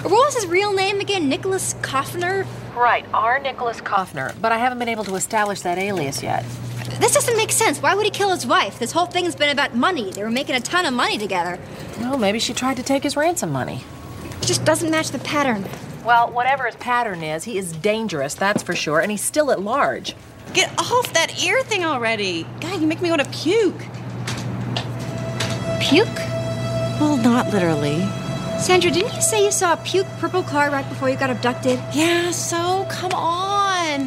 What 0.02 0.10
was 0.12 0.34
his 0.34 0.46
real 0.46 0.72
name 0.72 1.00
again? 1.00 1.28
Nicholas 1.28 1.74
Kaufner? 1.82 2.46
Right, 2.74 3.04
R. 3.12 3.38
Nicholas 3.38 3.80
Kaufner. 3.80 4.34
But 4.40 4.50
I 4.50 4.58
haven't 4.58 4.78
been 4.78 4.88
able 4.88 5.04
to 5.04 5.14
establish 5.14 5.60
that 5.60 5.78
alias 5.78 6.22
yet. 6.22 6.44
This 6.98 7.12
doesn't 7.12 7.36
make 7.36 7.52
sense. 7.52 7.80
Why 7.80 7.94
would 7.94 8.04
he 8.04 8.10
kill 8.10 8.30
his 8.30 8.46
wife? 8.46 8.78
This 8.78 8.92
whole 8.92 9.06
thing's 9.06 9.34
been 9.36 9.50
about 9.50 9.74
money. 9.74 10.10
They 10.10 10.22
were 10.22 10.30
making 10.30 10.56
a 10.56 10.60
ton 10.60 10.86
of 10.86 10.94
money 10.94 11.18
together. 11.18 11.58
Well, 11.98 12.18
maybe 12.18 12.38
she 12.38 12.52
tried 12.54 12.76
to 12.78 12.82
take 12.82 13.02
his 13.02 13.16
ransom 13.16 13.52
money. 13.52 13.84
It 14.40 14.46
just 14.46 14.64
doesn't 14.64 14.90
match 14.90 15.10
the 15.10 15.18
pattern. 15.18 15.64
Well, 16.04 16.30
whatever 16.30 16.64
his 16.66 16.76
pattern 16.76 17.22
is, 17.22 17.44
he 17.44 17.58
is 17.58 17.72
dangerous, 17.72 18.34
that's 18.34 18.62
for 18.62 18.74
sure, 18.74 19.00
and 19.00 19.10
he's 19.10 19.22
still 19.22 19.50
at 19.50 19.60
large. 19.60 20.14
Get 20.54 20.70
off 20.78 21.12
that 21.12 21.44
ear 21.44 21.62
thing 21.62 21.84
already. 21.84 22.46
God, 22.60 22.80
you 22.80 22.86
make 22.86 23.02
me 23.02 23.10
want 23.10 23.22
to 23.22 23.30
puke. 23.30 23.78
Puke? 25.80 26.08
Well, 26.98 27.16
not 27.18 27.50
literally. 27.52 28.02
Sandra, 28.60 28.90
didn't 28.90 29.14
you 29.14 29.22
say 29.22 29.42
you 29.44 29.50
saw 29.50 29.72
a 29.72 29.76
puke 29.78 30.06
purple 30.18 30.42
car 30.42 30.70
right 30.70 30.86
before 30.88 31.08
you 31.08 31.16
got 31.16 31.30
abducted? 31.30 31.80
Yeah, 31.94 32.30
so 32.30 32.86
come 32.90 33.10
on. 33.12 34.06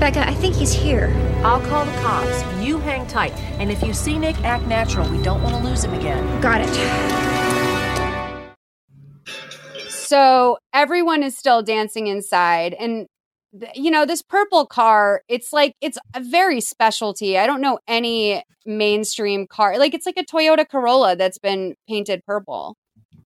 Becca, 0.00 0.28
I 0.28 0.34
think 0.34 0.56
he's 0.56 0.72
here. 0.72 1.14
I'll 1.44 1.60
call 1.60 1.84
the 1.86 1.92
cops. 2.02 2.42
You 2.60 2.78
hang 2.78 3.06
tight. 3.06 3.32
And 3.60 3.70
if 3.70 3.82
you 3.82 3.94
see 3.94 4.18
Nick, 4.18 4.36
act 4.42 4.66
natural. 4.66 5.08
We 5.08 5.22
don't 5.22 5.42
want 5.42 5.54
to 5.56 5.62
lose 5.62 5.84
him 5.84 5.94
again. 5.94 6.40
Got 6.40 6.60
it. 6.60 6.74
So 9.88 10.58
everyone 10.74 11.22
is 11.22 11.38
still 11.38 11.62
dancing 11.62 12.08
inside. 12.08 12.74
And, 12.74 12.90
th- 12.96 13.08
you 13.74 13.90
know, 13.90 14.06
this 14.06 14.22
purple 14.22 14.66
car, 14.66 15.22
it's 15.28 15.52
like, 15.52 15.74
it's 15.80 15.98
a 16.14 16.20
very 16.20 16.60
specialty. 16.60 17.38
I 17.38 17.46
don't 17.46 17.60
know 17.60 17.78
any 17.86 18.42
mainstream 18.64 19.46
car. 19.46 19.78
Like, 19.78 19.94
it's 19.94 20.06
like 20.06 20.16
a 20.16 20.24
Toyota 20.24 20.68
Corolla 20.68 21.16
that's 21.16 21.38
been 21.38 21.74
painted 21.88 22.24
purple. 22.26 22.76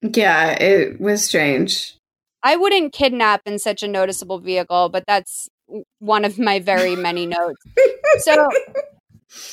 Yeah, 0.03 0.51
it 0.53 1.01
was 1.01 1.25
strange. 1.25 1.97
I 2.43 2.57
wouldn't 2.57 2.93
kidnap 2.93 3.43
in 3.47 3.59
such 3.59 3.83
a 3.83 3.89
noticeable 3.89 4.39
vehicle, 4.39 4.89
but 4.89 5.05
that's 5.07 5.49
one 5.99 6.25
of 6.25 6.39
my 6.39 6.61
very 6.61 6.97
many 6.97 7.27
notes. 7.27 7.63
So 8.21 8.49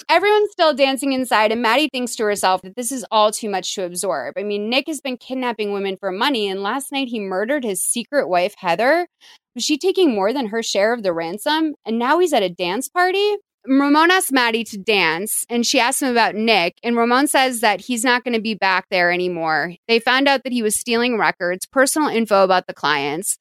everyone's 0.10 0.52
still 0.52 0.74
dancing 0.74 1.14
inside, 1.14 1.52
and 1.52 1.62
Maddie 1.62 1.90
thinks 1.92 2.16
to 2.16 2.24
herself 2.24 2.62
that 2.62 2.76
this 2.76 2.92
is 2.92 3.06
all 3.12 3.32
too 3.32 3.50
much 3.50 3.74
to 3.76 3.84
absorb. 3.84 4.36
I 4.38 4.44
mean, 4.44 4.70
Nick 4.70 4.86
has 4.88 5.02
been 5.02 5.18
kidnapping 5.18 5.74
women 5.74 5.98
for 5.98 6.12
money, 6.12 6.48
and 6.48 6.62
last 6.62 6.92
night 6.92 7.08
he 7.10 7.20
murdered 7.20 7.64
his 7.64 7.84
secret 7.84 8.28
wife, 8.28 8.56
Heather. 8.58 9.08
Was 9.56 9.64
she 9.64 9.78
taking 9.78 10.14
more 10.14 10.34
than 10.34 10.48
her 10.48 10.62
share 10.62 10.94
of 10.94 11.04
the 11.04 11.14
ransom? 11.14 11.76
And 11.86 11.98
now 11.98 12.20
he's 12.20 12.34
at 12.34 12.44
a 12.44 12.50
dance 12.50 12.90
party? 12.90 13.38
Ramon 13.68 14.11
asks 14.11 14.32
Maddie 14.32 14.64
to 14.66 14.77
dance, 14.77 15.45
and 15.50 15.66
she 15.66 15.80
asks 15.80 16.02
him 16.02 16.10
about 16.10 16.35
Nick. 16.35 16.77
And 16.84 16.95
Ramon 16.95 17.27
says 17.27 17.61
that 17.61 17.82
he's 17.82 18.03
not 18.03 18.24
going 18.24 18.34
to 18.34 18.42
be 18.42 18.53
back 18.53 18.85
there 18.90 19.11
anymore. 19.11 19.74
They 19.88 20.00
found 20.00 20.27
out 20.27 20.44
that 20.44 20.53
he 20.53 20.61
was 20.61 20.76
stealing 20.76 21.18
records, 21.18 21.66
personal 21.66 22.10
info 22.10 22.44
about 22.44 22.68
the 22.68 22.74
clients. 22.74 23.38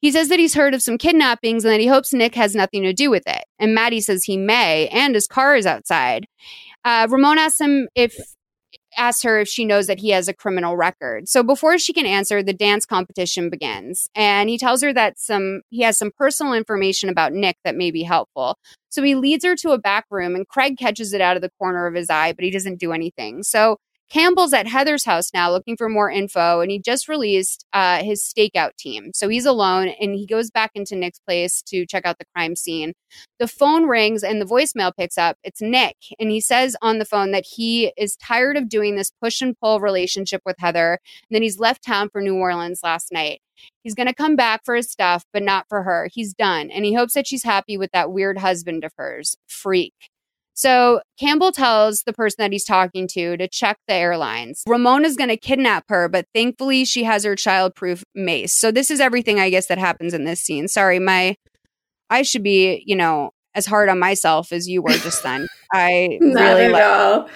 He 0.00 0.10
says 0.10 0.28
that 0.28 0.38
he's 0.38 0.54
heard 0.54 0.74
of 0.74 0.82
some 0.82 0.98
kidnappings 0.98 1.64
and 1.64 1.72
that 1.72 1.80
he 1.80 1.86
hopes 1.86 2.12
Nick 2.12 2.34
has 2.34 2.54
nothing 2.54 2.82
to 2.82 2.92
do 2.92 3.10
with 3.10 3.24
it. 3.26 3.44
And 3.58 3.74
Maddie 3.74 4.00
says 4.00 4.24
he 4.24 4.36
may, 4.36 4.88
and 4.88 5.14
his 5.14 5.26
car 5.26 5.56
is 5.56 5.66
outside. 5.66 6.26
Uh, 6.84 7.06
Ramon 7.10 7.38
asks 7.38 7.60
him 7.60 7.88
if 7.94 8.16
asks 8.98 9.22
her 9.22 9.40
if 9.40 9.48
she 9.48 9.64
knows 9.64 9.86
that 9.86 10.00
he 10.00 10.10
has 10.10 10.28
a 10.28 10.34
criminal 10.34 10.76
record. 10.76 11.28
So 11.28 11.42
before 11.42 11.78
she 11.78 11.92
can 11.92 12.06
answer, 12.06 12.42
the 12.42 12.52
dance 12.52 12.84
competition 12.84 13.48
begins. 13.48 14.08
And 14.14 14.50
he 14.50 14.58
tells 14.58 14.82
her 14.82 14.92
that 14.92 15.18
some 15.18 15.62
he 15.70 15.82
has 15.82 15.96
some 15.96 16.10
personal 16.16 16.52
information 16.52 17.08
about 17.08 17.32
Nick 17.32 17.56
that 17.64 17.76
may 17.76 17.90
be 17.90 18.02
helpful. 18.02 18.58
So 18.90 19.02
he 19.02 19.14
leads 19.14 19.44
her 19.44 19.54
to 19.56 19.70
a 19.70 19.78
back 19.78 20.06
room 20.10 20.34
and 20.34 20.48
Craig 20.48 20.76
catches 20.78 21.12
it 21.12 21.20
out 21.20 21.36
of 21.36 21.42
the 21.42 21.50
corner 21.58 21.86
of 21.86 21.94
his 21.94 22.10
eye, 22.10 22.32
but 22.32 22.44
he 22.44 22.50
doesn't 22.50 22.80
do 22.80 22.92
anything. 22.92 23.42
So 23.42 23.78
Campbell's 24.10 24.54
at 24.54 24.66
Heather's 24.66 25.04
house 25.04 25.30
now 25.34 25.50
looking 25.50 25.76
for 25.76 25.88
more 25.88 26.10
info, 26.10 26.60
and 26.60 26.70
he 26.70 26.78
just 26.78 27.08
released 27.08 27.66
uh, 27.72 28.02
his 28.02 28.22
stakeout 28.22 28.76
team. 28.78 29.10
So 29.14 29.28
he's 29.28 29.44
alone, 29.44 29.88
and 30.00 30.14
he 30.14 30.26
goes 30.26 30.50
back 30.50 30.70
into 30.74 30.96
Nick's 30.96 31.20
place 31.20 31.62
to 31.66 31.84
check 31.84 32.06
out 32.06 32.18
the 32.18 32.24
crime 32.34 32.56
scene. 32.56 32.94
The 33.38 33.48
phone 33.48 33.86
rings, 33.86 34.22
and 34.22 34.40
the 34.40 34.46
voicemail 34.46 34.92
picks 34.96 35.18
up. 35.18 35.36
It's 35.44 35.60
Nick, 35.60 35.96
and 36.18 36.30
he 36.30 36.40
says 36.40 36.76
on 36.80 36.98
the 36.98 37.04
phone 37.04 37.32
that 37.32 37.44
he 37.44 37.92
is 37.98 38.16
tired 38.16 38.56
of 38.56 38.68
doing 38.68 38.96
this 38.96 39.12
push 39.22 39.42
and 39.42 39.58
pull 39.60 39.80
relationship 39.80 40.40
with 40.46 40.56
Heather, 40.58 40.98
and 41.28 41.34
then 41.34 41.42
he's 41.42 41.58
left 41.58 41.84
town 41.84 42.08
for 42.08 42.22
New 42.22 42.36
Orleans 42.36 42.80
last 42.82 43.12
night. 43.12 43.40
He's 43.82 43.94
going 43.94 44.06
to 44.06 44.14
come 44.14 44.36
back 44.36 44.62
for 44.64 44.74
his 44.74 44.90
stuff, 44.90 45.24
but 45.32 45.42
not 45.42 45.66
for 45.68 45.82
her. 45.82 46.08
He's 46.12 46.32
done, 46.32 46.70
and 46.70 46.84
he 46.84 46.94
hopes 46.94 47.14
that 47.14 47.26
she's 47.26 47.44
happy 47.44 47.76
with 47.76 47.90
that 47.92 48.10
weird 48.10 48.38
husband 48.38 48.84
of 48.84 48.92
hers. 48.96 49.36
Freak. 49.46 49.94
So 50.58 51.00
Campbell 51.20 51.52
tells 51.52 52.02
the 52.02 52.12
person 52.12 52.34
that 52.40 52.50
he's 52.50 52.64
talking 52.64 53.06
to 53.12 53.36
to 53.36 53.46
check 53.46 53.78
the 53.86 53.94
airlines. 53.94 54.64
Ramona's 54.66 55.14
going 55.14 55.28
to 55.28 55.36
kidnap 55.36 55.84
her, 55.88 56.08
but 56.08 56.26
thankfully 56.34 56.84
she 56.84 57.04
has 57.04 57.22
her 57.22 57.36
childproof 57.36 58.02
mace. 58.16 58.58
So 58.58 58.72
this 58.72 58.90
is 58.90 58.98
everything 58.98 59.38
I 59.38 59.50
guess 59.50 59.66
that 59.66 59.78
happens 59.78 60.14
in 60.14 60.24
this 60.24 60.40
scene. 60.40 60.66
Sorry, 60.66 60.98
my 60.98 61.36
I 62.10 62.22
should 62.22 62.42
be, 62.42 62.82
you 62.84 62.96
know, 62.96 63.30
as 63.54 63.66
hard 63.66 63.88
on 63.88 64.00
myself 64.00 64.50
as 64.50 64.66
you 64.66 64.82
were 64.82 64.94
just 64.94 65.22
then. 65.22 65.46
I 65.72 66.18
really 66.20 66.68
let. 66.70 67.28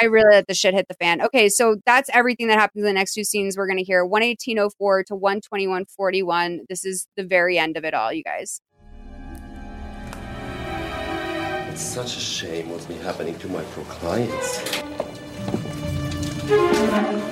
I 0.00 0.06
really 0.06 0.34
let 0.34 0.48
the 0.48 0.54
shit 0.54 0.74
hit 0.74 0.86
the 0.88 0.94
fan. 0.94 1.22
Okay, 1.22 1.48
so 1.48 1.76
that's 1.86 2.10
everything 2.12 2.48
that 2.48 2.58
happens 2.58 2.82
in 2.82 2.86
the 2.86 2.92
next 2.92 3.14
two 3.14 3.22
scenes. 3.22 3.56
We're 3.56 3.68
going 3.68 3.78
oh 3.78 3.82
to 3.82 3.86
hear 3.86 4.04
11804 4.04 5.04
to 5.04 5.14
12141. 5.14 6.62
This 6.68 6.84
is 6.84 7.06
the 7.16 7.22
very 7.22 7.56
end 7.56 7.76
of 7.76 7.84
it 7.84 7.94
all, 7.94 8.12
you 8.12 8.24
guys. 8.24 8.60
It's 11.74 11.82
such 11.82 12.16
a 12.16 12.20
shame 12.20 12.70
what's 12.70 12.84
been 12.84 13.00
happening 13.00 13.36
to 13.40 13.48
my 13.48 13.60
pro 13.72 13.82
clients. 13.82 14.62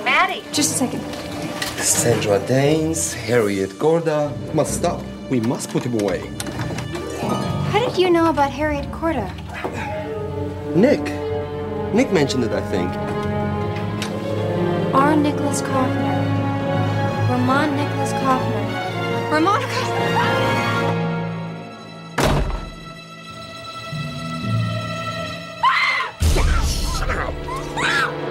Maddie! 0.03 0.43
Just 0.51 0.75
a 0.75 0.77
second. 0.79 1.01
Sandra 1.79 2.45
Danes, 2.45 3.13
Harriet 3.13 3.79
Corda. 3.79 4.33
Must 4.53 4.73
stop. 4.73 5.01
We 5.29 5.39
must 5.39 5.69
put 5.69 5.83
him 5.85 5.97
away. 6.01 6.27
How 7.71 7.79
did 7.87 7.97
you 7.97 8.09
know 8.09 8.29
about 8.29 8.51
Harriet 8.51 8.91
Corda? 8.91 9.33
Nick. 10.75 10.99
Nick 11.93 12.11
mentioned 12.11 12.43
it, 12.43 12.51
I 12.51 12.59
think. 12.69 12.91
R. 14.93 15.15
Nicholas 15.15 15.61
Kaufner. 15.61 16.19
Ramon 17.29 17.77
Nicholas 17.77 18.11
Kaufner. 18.11 19.31
Ramon 19.31 19.61
You 27.83 28.22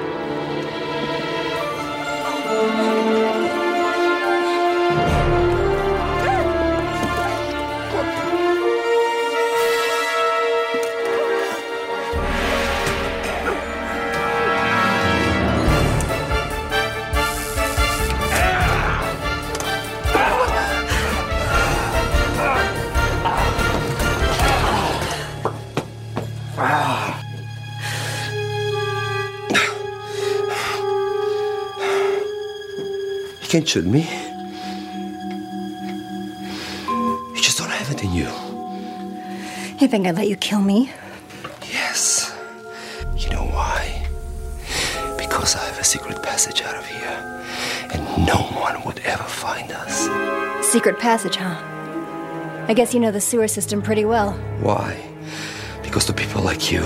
can't 33.53 33.69
shoot 33.69 33.85
me. 33.85 34.09
You 36.89 37.43
just 37.43 37.59
don't 37.59 37.69
have 37.69 37.91
it 37.91 38.03
in 38.03 38.11
you. 38.15 38.31
You 39.79 39.89
think 39.89 40.07
I'd 40.07 40.17
let 40.17 40.27
you 40.27 40.37
kill 40.37 40.63
me? 40.63 40.91
Yes. 41.71 42.35
You 43.15 43.29
know 43.29 43.45
why? 43.45 44.07
Because 45.19 45.55
I 45.55 45.67
have 45.67 45.79
a 45.79 45.85
secret 45.85 46.23
passage 46.23 46.63
out 46.63 46.77
of 46.77 46.87
here, 46.87 47.45
and 47.93 48.27
no 48.27 48.37
one 48.59 48.83
would 48.87 49.01
ever 49.01 49.25
find 49.25 49.71
us. 49.71 50.09
Secret 50.67 50.99
passage, 50.99 51.37
huh? 51.37 51.61
I 52.69 52.73
guess 52.73 52.95
you 52.95 53.01
know 53.01 53.11
the 53.11 53.21
sewer 53.21 53.49
system 53.49 53.83
pretty 53.83 54.07
well. 54.07 54.33
Why? 54.63 54.99
Because 55.83 56.07
to 56.07 56.15
people 56.15 56.41
like 56.41 56.73
you, 56.73 56.85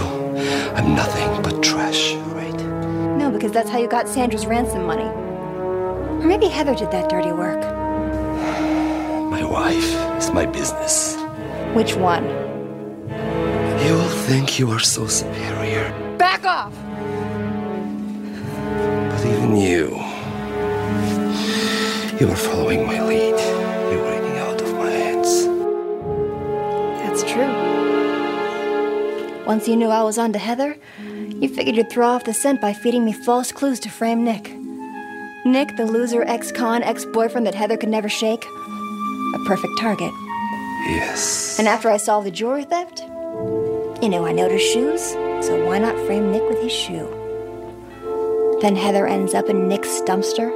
I'm 0.74 0.96
nothing 0.96 1.42
but 1.44 1.62
trash. 1.62 2.14
Right? 2.34 2.60
No, 3.20 3.30
because 3.30 3.52
that's 3.52 3.70
how 3.70 3.78
you 3.78 3.86
got 3.86 4.08
Sandra's 4.08 4.46
ransom 4.46 4.84
money. 4.84 5.25
Or 6.26 6.28
maybe 6.28 6.48
Heather 6.48 6.74
did 6.74 6.90
that 6.90 7.08
dirty 7.08 7.30
work. 7.30 7.60
My 9.30 9.44
wife 9.44 9.94
is 10.18 10.32
my 10.32 10.44
business. 10.44 11.14
Which 11.72 11.94
one? 11.94 12.24
You 13.84 13.92
will 13.94 14.08
think 14.26 14.58
you 14.58 14.68
are 14.72 14.80
so 14.80 15.06
superior, 15.06 15.88
Back 16.18 16.44
off! 16.44 16.74
but 19.12 19.24
even 19.24 19.56
you, 19.56 19.86
you 22.18 22.28
are 22.28 22.34
following 22.34 22.84
my 22.84 23.00
lead. 23.02 23.38
You're 23.92 24.14
eating 24.16 24.38
out 24.38 24.60
of 24.60 24.74
my 24.74 24.90
hands. 24.90 25.46
That's 27.02 27.22
true. 27.22 27.52
Once 29.46 29.68
you 29.68 29.76
knew 29.76 29.90
I 29.90 30.02
was 30.02 30.18
on 30.18 30.32
to 30.32 30.40
Heather, 30.40 30.76
you 30.98 31.48
figured 31.48 31.76
you'd 31.76 31.88
throw 31.88 32.08
off 32.08 32.24
the 32.24 32.34
scent 32.34 32.60
by 32.60 32.72
feeding 32.72 33.04
me 33.04 33.12
false 33.12 33.52
clues 33.52 33.78
to 33.78 33.88
frame 33.88 34.24
Nick. 34.24 34.55
Nick, 35.46 35.76
the 35.76 35.86
loser 35.86 36.22
ex 36.22 36.50
con 36.50 36.82
ex 36.82 37.04
boyfriend 37.04 37.46
that 37.46 37.54
Heather 37.54 37.76
could 37.76 37.88
never 37.88 38.08
shake. 38.08 38.44
A 38.44 39.38
perfect 39.46 39.78
target. 39.78 40.12
Yes. 40.88 41.58
And 41.58 41.68
after 41.68 41.88
I 41.88 41.96
solved 41.98 42.26
the 42.26 42.32
jewelry 42.32 42.64
theft, 42.64 43.00
you 44.02 44.08
know 44.08 44.26
I 44.26 44.32
noticed 44.32 44.72
shoes, 44.72 45.00
so 45.46 45.64
why 45.64 45.78
not 45.78 45.94
frame 46.06 46.32
Nick 46.32 46.42
with 46.48 46.60
his 46.60 46.72
shoe? 46.72 47.08
Then 48.60 48.74
Heather 48.74 49.06
ends 49.06 49.34
up 49.34 49.48
in 49.48 49.68
Nick's 49.68 50.00
dumpster. 50.02 50.50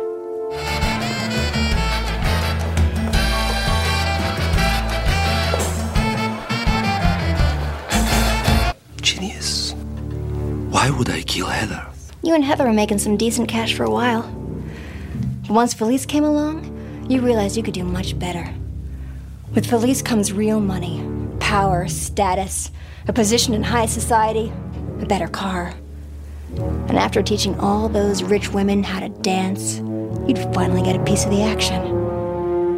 Genius. 9.00 9.72
Why 10.70 10.90
would 10.90 11.10
I 11.10 11.22
kill 11.22 11.46
Heather? 11.46 11.86
You 12.22 12.34
and 12.34 12.44
Heather 12.44 12.66
are 12.66 12.72
making 12.72 12.98
some 12.98 13.16
decent 13.16 13.48
cash 13.48 13.74
for 13.74 13.84
a 13.84 13.90
while. 13.90 14.22
But 15.50 15.56
once 15.56 15.74
Felice 15.74 16.06
came 16.06 16.22
along, 16.22 16.62
you 17.10 17.20
realized 17.20 17.56
you 17.56 17.64
could 17.64 17.74
do 17.74 17.82
much 17.82 18.16
better. 18.16 18.54
With 19.52 19.66
Felice 19.66 20.00
comes 20.00 20.32
real 20.32 20.60
money, 20.60 21.04
power, 21.40 21.88
status, 21.88 22.70
a 23.08 23.12
position 23.12 23.52
in 23.54 23.64
high 23.64 23.86
society, 23.86 24.52
a 25.00 25.06
better 25.06 25.26
car. 25.26 25.74
And 26.56 26.96
after 26.96 27.20
teaching 27.20 27.58
all 27.58 27.88
those 27.88 28.22
rich 28.22 28.50
women 28.50 28.84
how 28.84 29.00
to 29.00 29.08
dance, 29.08 29.78
you'd 30.28 30.38
finally 30.54 30.82
get 30.82 30.94
a 30.94 31.02
piece 31.02 31.24
of 31.24 31.32
the 31.32 31.42
action. 31.42 31.82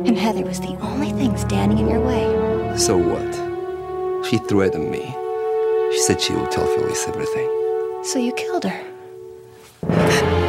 And 0.06 0.16
Heather 0.16 0.42
was 0.42 0.58
the 0.58 0.74
only 0.80 1.12
thing 1.12 1.36
standing 1.36 1.76
in 1.76 1.88
your 1.88 2.00
way. 2.00 2.78
So 2.78 2.96
what? 2.96 4.24
She 4.24 4.38
threatened 4.38 4.90
me. 4.90 5.14
She 5.92 5.98
said 5.98 6.22
she 6.22 6.32
would 6.32 6.50
tell 6.50 6.64
Felice 6.64 7.06
everything. 7.06 8.00
So 8.02 8.18
you 8.18 8.32
killed 8.32 8.64
her. 8.64 10.41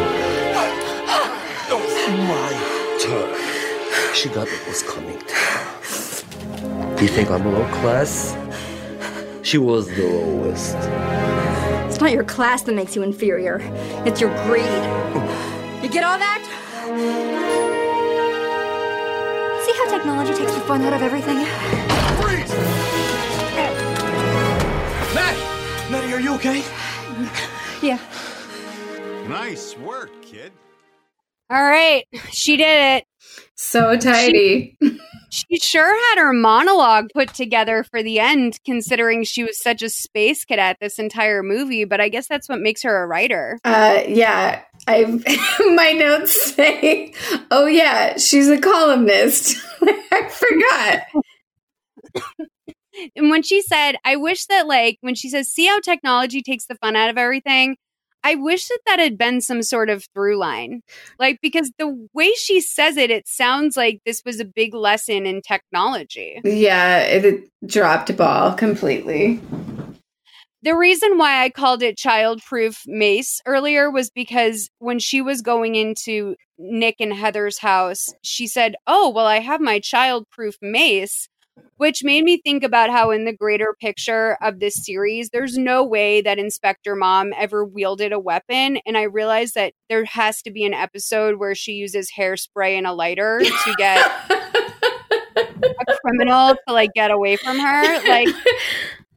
My 2.13 2.97
turn. 3.01 4.13
She 4.13 4.29
got 4.29 4.47
what 4.47 4.67
was 4.67 4.83
coming 4.83 5.17
to 5.17 5.33
her. 5.33 6.95
Do 6.95 7.03
you 7.03 7.09
think 7.09 7.31
I'm 7.31 7.43
low 7.51 7.65
class? 7.81 8.37
She 9.41 9.57
was 9.57 9.87
the 9.87 10.03
lowest. 10.07 10.75
It's 11.87 11.99
not 11.99 12.11
your 12.11 12.23
class 12.23 12.61
that 12.63 12.75
makes 12.75 12.95
you 12.95 13.01
inferior, 13.01 13.59
it's 14.05 14.21
your 14.21 14.29
greed. 14.45 14.63
You 15.83 15.89
get 15.89 16.03
all 16.03 16.19
that? 16.19 16.41
See 19.65 19.73
how 19.75 19.89
technology 19.89 20.33
takes 20.33 20.53
the 20.53 20.61
fun 20.61 20.83
out 20.83 20.93
of 20.93 21.01
everything? 21.01 21.45
Freeze! 22.21 22.51
Matt! 25.15 25.91
Maddie, 25.91 26.13
are 26.13 26.21
you 26.21 26.35
okay? 26.35 26.63
Yeah. 27.81 27.99
Nice 29.27 29.75
work, 29.77 30.11
kid. 30.21 30.51
All 31.53 31.63
right, 31.63 32.05
she 32.31 32.57
did 32.57 32.97
it. 32.97 33.05
So 33.55 33.95
tidy. 33.95 34.75
She, 34.81 34.99
she 35.29 35.59
sure 35.59 35.95
had 36.09 36.19
her 36.19 36.33
monologue 36.33 37.09
put 37.13 37.35
together 37.35 37.83
for 37.83 38.01
the 38.01 38.19
end, 38.19 38.57
considering 38.65 39.23
she 39.23 39.43
was 39.43 39.59
such 39.59 39.83
a 39.83 39.89
space 39.89 40.45
cadet 40.45 40.77
this 40.81 40.97
entire 40.97 41.43
movie. 41.43 41.85
But 41.85 42.01
I 42.01 42.09
guess 42.09 42.27
that's 42.27 42.49
what 42.49 42.59
makes 42.59 42.81
her 42.81 43.03
a 43.03 43.07
writer. 43.07 43.59
Uh, 43.63 44.01
yeah, 44.07 44.63
I 44.87 45.03
my 45.75 45.91
notes 45.91 46.55
say, 46.55 47.13
"Oh 47.51 47.67
yeah, 47.67 48.17
she's 48.17 48.49
a 48.49 48.59
columnist." 48.59 49.55
I 49.81 50.29
forgot. 50.29 51.23
and 53.15 53.29
when 53.29 53.43
she 53.43 53.61
said, 53.61 53.97
I 54.03 54.15
wish 54.15 54.47
that, 54.47 54.67
like, 54.67 54.97
when 55.01 55.13
she 55.13 55.29
says, 55.29 55.51
see 55.51 55.67
how 55.67 55.79
technology 55.79 56.41
takes 56.41 56.65
the 56.65 56.75
fun 56.75 56.95
out 56.95 57.09
of 57.09 57.17
everything, 57.17 57.77
I 58.23 58.35
wish 58.35 58.67
that 58.67 58.79
that 58.85 58.99
had 58.99 59.17
been 59.17 59.41
some 59.41 59.61
sort 59.61 59.89
of 59.89 60.05
through 60.13 60.37
line. 60.37 60.81
Like, 61.19 61.39
because 61.41 61.71
the 61.77 62.07
way 62.13 62.31
she 62.33 62.61
says 62.61 62.97
it, 62.97 63.11
it 63.11 63.27
sounds 63.27 63.75
like 63.75 63.99
this 64.05 64.21
was 64.25 64.39
a 64.39 64.45
big 64.45 64.73
lesson 64.73 65.25
in 65.25 65.41
technology. 65.41 66.39
Yeah, 66.43 66.99
it, 66.99 67.25
it 67.25 67.49
dropped 67.65 68.09
a 68.09 68.13
ball 68.13 68.53
completely. 68.53 69.41
The 70.61 70.77
reason 70.77 71.17
why 71.17 71.43
I 71.43 71.49
called 71.49 71.83
it 71.83 71.97
childproof 71.97 72.77
mace 72.87 73.41
earlier 73.45 73.91
was 73.91 74.09
because 74.09 74.69
when 74.79 74.97
she 74.97 75.21
was 75.21 75.41
going 75.41 75.75
into 75.75 76.37
Nick 76.57 76.95
and 77.01 77.13
Heather's 77.13 77.57
house, 77.57 78.07
she 78.21 78.47
said, 78.47 78.75
Oh, 78.87 79.09
well, 79.09 79.25
I 79.25 79.39
have 79.39 79.59
my 79.59 79.81
childproof 79.81 80.53
mace 80.61 81.27
which 81.77 82.03
made 82.03 82.23
me 82.23 82.39
think 82.43 82.63
about 82.63 82.89
how 82.89 83.11
in 83.11 83.25
the 83.25 83.35
greater 83.35 83.75
picture 83.79 84.37
of 84.41 84.59
this 84.59 84.85
series 84.85 85.29
there's 85.29 85.57
no 85.57 85.83
way 85.83 86.21
that 86.21 86.39
inspector 86.39 86.95
mom 86.95 87.33
ever 87.37 87.65
wielded 87.65 88.11
a 88.11 88.19
weapon. 88.19 88.79
And 88.85 88.97
i 88.97 89.03
realized 89.03 89.55
that 89.55 89.73
there 89.89 90.05
has 90.05 90.41
to 90.43 90.51
be 90.51 90.65
an 90.65 90.73
episode 90.73 91.39
where 91.39 91.55
she 91.55 91.73
uses 91.73 92.11
hairspray 92.17 92.77
and 92.77 92.87
a 92.87 92.93
lighter 92.93 93.41
to 93.41 93.75
get 93.77 93.99
a 94.29 95.97
criminal 96.01 96.55
to 96.67 96.73
like 96.73 96.91
get 96.93 97.11
away 97.11 97.35
from 97.35 97.59
her. 97.59 98.07
Like 98.07 98.29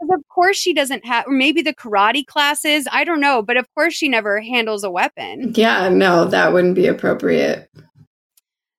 of 0.02 0.22
course 0.28 0.56
she 0.56 0.72
doesn't 0.72 1.04
have 1.06 1.26
or 1.26 1.32
maybe 1.32 1.62
the 1.62 1.74
karate 1.74 2.24
classes 2.24 2.86
i 2.92 3.02
don't 3.02 3.20
know 3.20 3.42
but 3.42 3.56
of 3.56 3.66
course 3.74 3.94
she 3.94 4.08
never 4.08 4.40
handles 4.40 4.84
a 4.84 4.90
weapon. 4.90 5.52
Yeah, 5.54 5.88
no, 5.88 6.26
that 6.26 6.52
wouldn't 6.52 6.74
be 6.74 6.86
appropriate. 6.86 7.70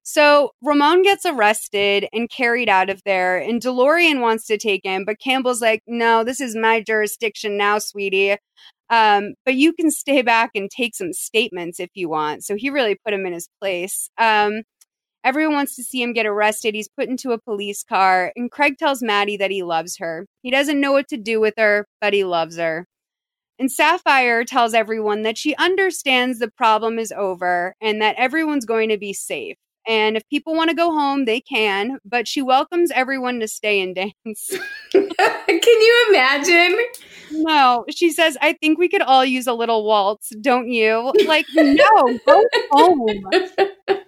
So 0.09 0.51
Ramon 0.61 1.01
gets 1.01 1.25
arrested 1.25 2.07
and 2.13 2.29
carried 2.29 2.69
out 2.69 2.89
of 2.89 3.01
there, 3.03 3.37
and 3.37 3.61
DeLorean 3.61 4.21
wants 4.21 4.45
to 4.45 4.57
take 4.57 4.85
him, 4.85 5.03
but 5.05 5.19
Campbell's 5.19 5.61
like, 5.61 5.81
"No, 5.85 6.23
this 6.23 6.39
is 6.39 6.55
my 6.55 6.79
jurisdiction 6.81 7.57
now, 7.57 7.77
sweetie. 7.79 8.37
Um, 8.89 9.33
but 9.43 9.55
you 9.55 9.73
can 9.73 9.91
stay 9.91 10.21
back 10.21 10.51
and 10.55 10.71
take 10.71 10.95
some 10.95 11.11
statements 11.11 11.81
if 11.81 11.89
you 11.93 12.07
want." 12.07 12.45
So 12.45 12.55
he 12.55 12.69
really 12.69 12.95
put 13.03 13.13
him 13.13 13.25
in 13.25 13.33
his 13.33 13.49
place. 13.59 14.09
Um, 14.17 14.63
everyone 15.25 15.55
wants 15.55 15.75
to 15.77 15.83
see 15.83 16.01
him 16.01 16.13
get 16.13 16.25
arrested. 16.25 16.75
He's 16.75 16.89
put 16.89 17.09
into 17.09 17.33
a 17.33 17.41
police 17.41 17.83
car, 17.83 18.31
and 18.37 18.51
Craig 18.51 18.77
tells 18.79 19.03
Maddie 19.03 19.37
that 19.37 19.51
he 19.51 19.63
loves 19.63 19.97
her. 19.99 20.25
He 20.43 20.51
doesn't 20.51 20.79
know 20.81 20.93
what 20.93 21.09
to 21.09 21.17
do 21.17 21.41
with 21.41 21.55
her, 21.57 21.85
but 22.01 22.13
he 22.13 22.23
loves 22.23 22.57
her. 22.57 22.85
And 23.59 23.71
Sapphire 23.71 24.45
tells 24.45 24.73
everyone 24.73 25.23
that 25.23 25.37
she 25.37 25.55
understands 25.57 26.39
the 26.39 26.51
problem 26.51 26.99
is 26.99 27.11
over 27.11 27.75
and 27.81 28.01
that 28.01 28.15
everyone's 28.17 28.65
going 28.65 28.89
to 28.89 28.97
be 28.97 29.13
safe. 29.13 29.57
And 29.87 30.17
if 30.17 30.27
people 30.29 30.53
want 30.53 30.69
to 30.69 30.75
go 30.75 30.91
home, 30.91 31.25
they 31.25 31.39
can, 31.39 31.99
but 32.03 32.27
she 32.27 32.41
welcomes 32.41 32.91
everyone 32.91 33.39
to 33.39 33.47
stay 33.47 33.81
and 33.81 33.95
dance. 33.95 34.51
can 34.91 35.09
you 35.47 36.05
imagine? 36.09 36.77
No, 37.31 37.85
she 37.89 38.11
says, 38.11 38.37
I 38.41 38.53
think 38.53 38.77
we 38.77 38.89
could 38.89 39.01
all 39.01 39.23
use 39.23 39.47
a 39.47 39.53
little 39.53 39.85
waltz, 39.85 40.29
don't 40.41 40.69
you? 40.69 41.13
Like, 41.25 41.45
no, 41.55 42.19
go 42.25 42.43
home. 42.71 43.05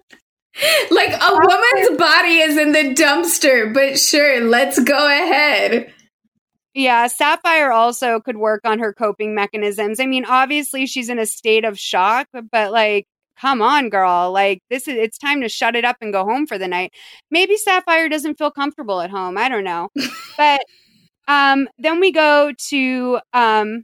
Like 0.91 1.14
a 1.14 1.32
woman's 1.32 1.98
body 1.98 2.40
is 2.40 2.58
in 2.58 2.74
the 2.74 2.93
dumpster, 2.93 3.74
but 3.74 3.98
sure, 3.98 4.41
let's 4.41 4.77
go 4.77 5.08
ahead. 5.08 5.93
Yeah, 6.74 7.08
Sapphire 7.08 7.72
also 7.72 8.19
could 8.19 8.38
work 8.38 8.61
on 8.66 8.80
her 8.80 8.93
coping 8.93 9.33
mechanisms. 9.33 9.99
I 9.99 10.06
mean, 10.06 10.25
obviously 10.25 10.85
she's 10.85 11.09
in 11.09 11.17
a 11.17 11.25
state 11.25 11.66
of 11.66 11.80
shock, 11.80 12.27
but 12.51 12.72
like 12.72 13.08
come 13.39 13.61
on 13.61 13.89
girl 13.89 14.31
like 14.31 14.61
this 14.69 14.87
is 14.87 14.95
it's 14.95 15.17
time 15.17 15.41
to 15.41 15.49
shut 15.49 15.75
it 15.75 15.85
up 15.85 15.97
and 16.01 16.13
go 16.13 16.23
home 16.25 16.45
for 16.47 16.57
the 16.57 16.67
night. 16.67 16.93
Maybe 17.31 17.57
sapphire 17.57 18.09
doesn't 18.09 18.37
feel 18.37 18.51
comfortable 18.51 19.01
at 19.01 19.09
home 19.09 19.37
i 19.37 19.49
don't 19.49 19.63
know. 19.63 19.89
But 20.37 20.61
um 21.27 21.67
then 21.77 21.99
we 21.99 22.11
go 22.11 22.51
to 22.69 23.19
um 23.33 23.83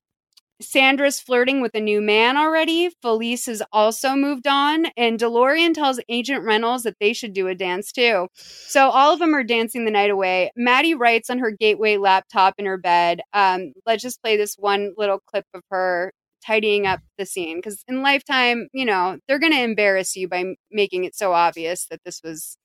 sandra's 0.61 1.19
flirting 1.19 1.61
with 1.61 1.75
a 1.75 1.81
new 1.81 2.01
man 2.01 2.37
already. 2.37 2.89
Felice 3.01 3.45
has 3.47 3.61
also 3.73 4.15
moved 4.15 4.47
on 4.47 4.85
and 4.97 5.19
delorean 5.19 5.73
tells 5.73 5.99
agent 6.09 6.43
reynolds 6.45 6.83
that 6.83 6.95
they 6.99 7.13
should 7.13 7.33
do 7.33 7.47
a 7.47 7.55
dance 7.55 7.91
too. 7.91 8.27
So 8.35 8.89
all 8.89 9.13
of 9.13 9.19
them 9.19 9.35
are 9.35 9.43
dancing 9.43 9.85
the 9.85 9.91
night 9.91 10.09
away. 10.11 10.51
Maddie 10.55 10.95
writes 10.95 11.29
on 11.29 11.39
her 11.39 11.51
gateway 11.51 11.97
laptop 11.97 12.55
in 12.57 12.65
her 12.65 12.77
bed 12.77 13.21
um 13.33 13.73
let's 13.85 14.03
just 14.03 14.21
play 14.21 14.37
this 14.37 14.55
one 14.57 14.93
little 14.97 15.19
clip 15.27 15.45
of 15.53 15.61
her 15.71 16.13
tidying 16.45 16.85
up 16.87 17.01
the 17.17 17.25
scene 17.25 17.57
because 17.57 17.83
in 17.87 18.01
lifetime 18.01 18.67
you 18.73 18.85
know 18.85 19.17
they're 19.27 19.39
going 19.39 19.53
to 19.53 19.61
embarrass 19.63 20.15
you 20.15 20.27
by 20.27 20.39
m- 20.39 20.55
making 20.71 21.03
it 21.05 21.15
so 21.15 21.33
obvious 21.33 21.87
that 21.87 22.01
this 22.05 22.21
was 22.23 22.57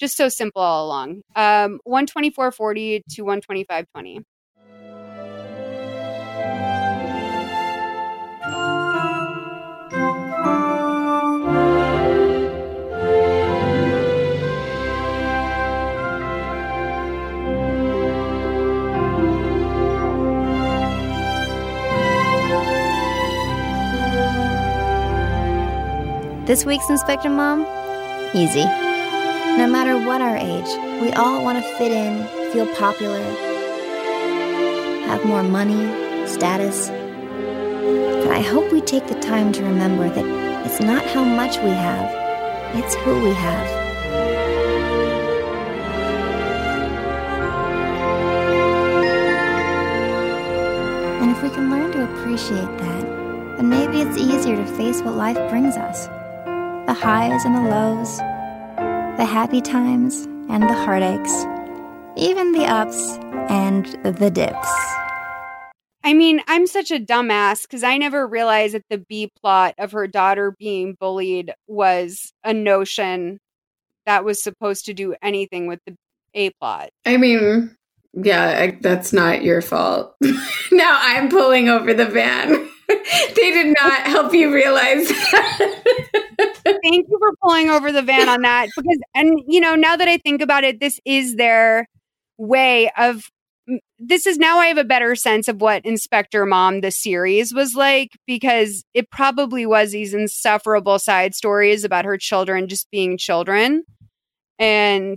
just 0.00 0.16
so 0.16 0.28
simple 0.28 0.62
all 0.62 0.86
along. 0.86 1.22
Um 1.36 1.80
124.40 1.86 3.02
to 3.12 3.22
125.20 3.24 4.20
This 26.46 26.66
week's 26.66 26.90
Inspector 26.90 27.30
Mom? 27.30 27.62
Easy. 28.34 28.64
No 29.56 29.66
matter 29.66 29.96
what 29.96 30.20
our 30.20 30.36
age, 30.36 31.00
we 31.00 31.10
all 31.12 31.42
want 31.42 31.56
to 31.56 31.64
fit 31.78 31.90
in, 31.90 32.22
feel 32.52 32.66
popular, 32.74 33.22
have 35.06 35.24
more 35.24 35.42
money, 35.42 35.86
status. 36.26 36.90
But 36.90 38.30
I 38.30 38.42
hope 38.42 38.70
we 38.70 38.82
take 38.82 39.06
the 39.06 39.18
time 39.20 39.52
to 39.52 39.64
remember 39.64 40.10
that 40.10 40.66
it's 40.66 40.80
not 40.80 41.02
how 41.06 41.24
much 41.24 41.56
we 41.60 41.70
have, 41.70 42.76
it's 42.76 42.94
who 42.96 43.22
we 43.22 43.30
have. 43.30 43.66
And 51.22 51.30
if 51.30 51.42
we 51.42 51.48
can 51.48 51.70
learn 51.70 51.90
to 51.92 52.04
appreciate 52.04 52.76
that, 52.84 53.02
then 53.56 53.70
maybe 53.70 54.02
it's 54.02 54.18
easier 54.18 54.56
to 54.56 54.66
face 54.76 55.00
what 55.00 55.14
life 55.14 55.38
brings 55.48 55.78
us 55.78 56.06
the 56.94 57.00
highs 57.00 57.44
and 57.44 57.56
the 57.56 57.70
lows, 57.70 58.18
the 59.16 59.24
happy 59.24 59.60
times 59.60 60.28
and 60.48 60.62
the 60.62 60.74
heartaches, 60.74 61.44
even 62.16 62.52
the 62.52 62.64
ups 62.64 63.18
and 63.50 63.86
the 64.04 64.30
dips. 64.30 64.68
I 66.04 66.14
mean, 66.14 66.40
I'm 66.46 66.68
such 66.68 66.92
a 66.92 67.00
dumbass 67.00 67.62
because 67.62 67.82
I 67.82 67.98
never 67.98 68.28
realized 68.28 68.74
that 68.74 68.84
the 68.90 68.98
B 68.98 69.28
plot 69.40 69.74
of 69.76 69.90
her 69.90 70.06
daughter 70.06 70.54
being 70.56 70.96
bullied 71.00 71.52
was 71.66 72.32
a 72.44 72.54
notion 72.54 73.40
that 74.06 74.24
was 74.24 74.40
supposed 74.40 74.84
to 74.84 74.94
do 74.94 75.16
anything 75.20 75.66
with 75.66 75.80
the 75.86 75.96
A 76.34 76.50
plot. 76.60 76.90
I 77.04 77.16
mean, 77.16 77.76
yeah, 78.12 78.56
I, 78.56 78.78
that's 78.80 79.12
not 79.12 79.42
your 79.42 79.62
fault. 79.62 80.14
now 80.70 80.96
I'm 81.00 81.28
pulling 81.28 81.68
over 81.68 81.92
the 81.92 82.06
van. 82.06 82.68
they 83.36 83.50
did 83.50 83.74
not 83.80 84.06
help 84.06 84.32
you 84.34 84.52
realize 84.52 85.10
Thank 86.64 87.08
you 87.08 87.18
for 87.18 87.32
pulling 87.42 87.70
over 87.70 87.92
the 87.92 88.02
van 88.02 88.28
on 88.28 88.42
that 88.42 88.68
because, 88.74 88.98
and 89.14 89.40
you 89.46 89.60
know, 89.60 89.74
now 89.74 89.96
that 89.96 90.08
I 90.08 90.16
think 90.18 90.40
about 90.40 90.64
it, 90.64 90.80
this 90.80 91.00
is 91.04 91.36
their 91.36 91.88
way 92.38 92.90
of. 92.96 93.30
This 93.98 94.26
is 94.26 94.36
now 94.36 94.58
I 94.58 94.66
have 94.66 94.76
a 94.76 94.84
better 94.84 95.14
sense 95.14 95.48
of 95.48 95.62
what 95.62 95.86
Inspector 95.86 96.44
Mom 96.44 96.82
the 96.82 96.90
series 96.90 97.54
was 97.54 97.74
like 97.74 98.10
because 98.26 98.84
it 98.92 99.10
probably 99.10 99.64
was 99.64 99.92
these 99.92 100.12
insufferable 100.12 100.98
side 100.98 101.34
stories 101.34 101.82
about 101.82 102.04
her 102.04 102.18
children 102.18 102.68
just 102.68 102.90
being 102.90 103.16
children. 103.16 103.84
And 104.58 105.16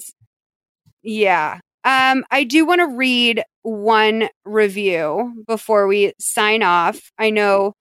yeah, 1.04 1.60
um, 1.84 2.24
I 2.32 2.46
do 2.46 2.66
want 2.66 2.80
to 2.80 2.96
read 2.96 3.44
one 3.68 4.30
review 4.46 5.44
before 5.46 5.88
we 5.88 6.14
sign 6.20 6.64
off. 6.64 7.12
I 7.18 7.32
know 7.32 7.74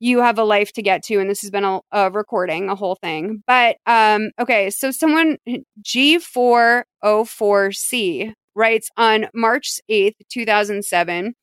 you 0.00 0.18
have 0.20 0.36
a 0.38 0.44
life 0.44 0.72
to 0.72 0.82
get 0.82 1.04
to, 1.04 1.20
and 1.20 1.30
this 1.30 1.42
has 1.42 1.52
been 1.52 1.62
a, 1.62 1.78
a 1.92 2.10
recording, 2.10 2.68
a 2.68 2.74
whole 2.74 2.96
thing. 2.96 3.44
But 3.46 3.76
um, 3.86 4.32
okay, 4.38 4.68
so 4.70 4.90
someone 4.90 5.38
G404C 5.82 8.32
writes 8.56 8.90
on 8.96 9.28
March 9.32 9.78
8th, 9.88 10.16
2007. 10.28 11.34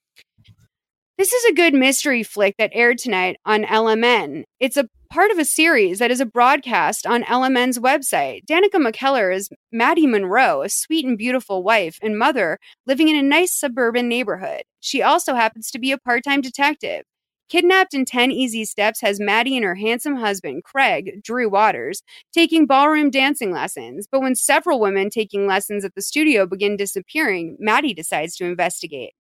This 1.18 1.32
is 1.32 1.46
a 1.46 1.54
good 1.54 1.74
mystery 1.74 2.24
flick 2.24 2.56
that 2.58 2.72
aired 2.74 2.98
tonight 2.98 3.38
on 3.46 3.64
LMN. 3.64 4.44
It's 4.60 4.76
a 4.76 4.90
part 5.14 5.30
of 5.30 5.38
a 5.38 5.46
series 5.46 6.00
that 6.00 6.10
is 6.10 6.20
a 6.20 6.26
broadcast 6.26 7.06
on 7.06 7.22
LMN's 7.26 7.78
website. 7.78 8.44
Danica 8.50 8.78
McKellar 8.78 9.32
is 9.32 9.48
Maddie 9.72 10.08
Monroe, 10.08 10.64
a 10.64 10.70
sweet 10.70 11.06
and 11.06 11.20
beautiful 11.20 11.62
wife 11.62 12.00
and 12.02 12.18
mother 12.18 12.58
living 12.88 13.10
in 13.10 13.16
a 13.16 13.22
nice 13.22 13.54
suburban 13.54 14.10
neighborhood. 14.10 14.64
She 14.80 15.04
also 15.04 15.36
happens 15.36 15.70
to 15.70 15.78
be 15.78 15.92
a 15.92 16.00
part 16.00 16.24
time 16.24 16.42
detective. 16.42 17.04
Kidnapped 17.48 17.94
in 17.94 18.06
10 18.06 18.32
Easy 18.32 18.66
Steps 18.66 19.02
has 19.02 19.20
Maddie 19.20 19.56
and 19.56 19.64
her 19.64 19.76
handsome 19.76 20.16
husband, 20.16 20.64
Craig, 20.64 21.22
Drew 21.24 21.48
Waters, 21.48 22.02
taking 22.34 22.66
ballroom 22.66 23.12
dancing 23.12 23.52
lessons. 23.52 24.08
But 24.12 24.22
when 24.22 24.34
several 24.34 24.80
women 24.80 25.12
taking 25.12 25.46
lessons 25.46 25.86
at 25.86 25.94
the 25.94 26.02
studio 26.02 26.48
begin 26.48 26.76
disappearing, 26.76 27.56
Maddie 27.60 27.94
decides 27.94 28.36
to 28.38 28.46
investigate. 28.46 29.14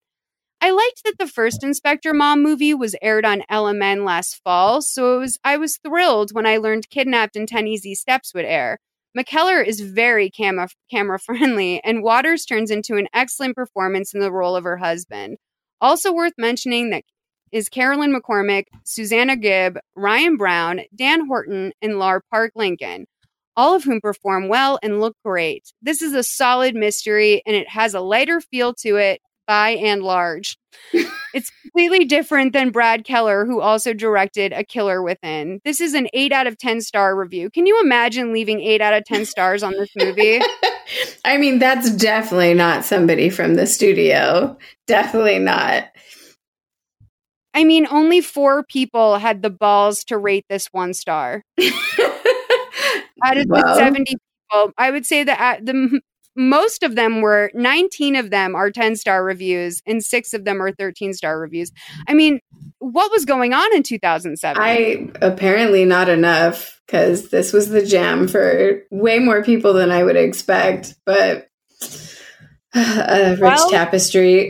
I 0.64 0.72
liked 0.72 1.04
that 1.04 1.16
the 1.20 1.28
first 1.28 1.62
Inspector 1.62 2.14
Mom 2.14 2.42
movie 2.42 2.74
was 2.74 2.96
aired 3.02 3.26
on 3.26 3.44
LMN 3.52 4.06
last 4.06 4.40
fall, 4.46 4.82
so 4.82 5.20
was, 5.20 5.38
I 5.44 5.58
was 5.58 5.78
thrilled 5.84 6.32
when 6.32 6.46
I 6.46 6.56
learned 6.56 6.90
Kidnapped 6.90 7.36
in 7.36 7.46
10 7.46 7.68
Easy 7.68 7.94
Steps 7.94 8.34
would 8.34 8.46
air. 8.46 8.80
McKellar 9.14 9.62
is 9.62 9.82
very 9.82 10.30
camera, 10.30 10.70
camera 10.90 11.20
friendly, 11.26 11.82
and 11.84 12.02
Waters 12.02 12.46
turns 12.46 12.72
into 12.72 12.96
an 12.96 13.10
excellent 13.14 13.58
performance 13.58 14.14
in 14.14 14.22
the 14.22 14.32
role 14.32 14.56
of 14.56 14.64
her 14.64 14.78
husband. 14.78 15.36
Also 15.82 16.14
worth 16.14 16.32
mentioning 16.38 16.92
that 16.92 17.04
is 17.52 17.68
Carolyn 17.68 18.16
McCormick, 18.16 18.68
Susanna 18.86 19.36
Gibb, 19.36 19.78
Ryan 19.98 20.38
Brown, 20.38 20.80
Dan 20.96 21.28
Horton, 21.28 21.74
and 21.82 22.00
Lar 22.00 22.22
Park 22.32 22.54
Lincoln, 22.56 23.06
all 23.58 23.76
of 23.76 23.84
whom 23.84 24.00
perform 24.00 24.48
well 24.48 24.80
and 24.82 25.02
look 25.02 25.18
great. 25.26 25.74
This 25.82 26.02
is 26.02 26.14
a 26.14 26.24
solid 26.24 26.74
mystery, 26.74 27.42
and 27.46 27.54
it 27.54 27.68
has 27.68 27.94
a 27.94 28.00
lighter 28.00 28.40
feel 28.40 28.74
to 28.76 28.96
it 28.96 29.20
by 29.48 29.72
and 29.72 30.04
large. 30.04 30.58
it's 31.34 31.52
completely 31.62 32.06
different 32.06 32.54
than 32.54 32.72
Brad 32.72 33.04
Keller, 33.04 33.46
who 33.46 33.62
also 33.62 33.94
directed 33.94 34.54
A 34.54 34.64
Killer 34.64 35.02
Within. 35.02 35.60
This 35.66 35.80
is 35.82 35.94
an 35.94 36.08
8 36.14 36.32
out 36.32 36.48
of 36.48 36.58
10 36.58 36.82
star 36.82 37.16
review. 37.16 37.50
Can 37.50 37.66
you 37.66 37.80
imagine 37.82 38.34
leaving 38.34 38.62
8 38.62 38.82
out 38.82 38.94
of 38.94 39.06
10 39.06 39.26
stars 39.26 39.64
on 39.64 39.74
this 39.74 39.90
movie? 39.98 40.40
I 41.26 41.38
mean, 41.38 41.60
that's 41.60 41.92
definitely 41.92 42.54
not 42.54 42.86
somebody 42.86 43.30
from 43.30 43.56
the 43.56 43.66
studio. 43.68 44.58
Definitely 44.88 45.40
not. 45.40 45.86
I 47.54 47.64
mean, 47.64 47.86
only 47.90 48.20
four 48.22 48.64
people 48.64 49.18
had 49.20 49.42
the 49.44 49.50
balls 49.52 50.04
to 50.06 50.18
rate 50.18 50.46
this 50.50 50.68
one 50.72 50.94
star. 50.94 51.44
Out 53.24 53.38
of 53.38 53.46
Well. 53.48 53.64
the 53.64 53.76
70 53.76 54.06
people, 54.06 54.74
I 54.78 54.92
would 54.92 55.06
say 55.06 55.24
that 55.24 55.66
the 55.66 56.02
most 56.36 56.84
of 56.84 56.96
them 56.96 57.22
were 57.22 57.52
19 57.54 58.16
of 58.16 58.30
them 58.30 58.56
are 58.56 58.72
10 58.72 58.96
star 58.96 59.24
reviews 59.24 59.82
and 59.86 60.04
six 60.04 60.34
of 60.34 60.46
them 60.46 60.62
are 60.62 60.72
13 60.72 61.14
star 61.14 61.40
reviews. 61.40 61.72
I 62.08 62.14
mean, 62.14 62.40
what 62.80 63.12
was 63.12 63.26
going 63.26 63.54
on 63.54 63.76
in 63.76 63.84
2007? 63.84 64.62
I 64.62 65.10
apparently 65.22 65.86
not 65.86 66.10
enough 66.10 66.82
because 66.86 67.30
this 67.30 67.54
was 67.54 67.70
the 67.70 67.86
jam 67.86 68.28
for 68.28 68.84
way 68.92 69.20
more 69.20 69.44
people 69.44 69.74
than 69.74 69.92
I 69.92 70.04
would 70.04 70.16
expect. 70.16 70.96
But 71.06 71.48
a 72.76 73.32
rich 73.32 73.40
Well- 73.40 73.70
tapestry. 73.70 74.50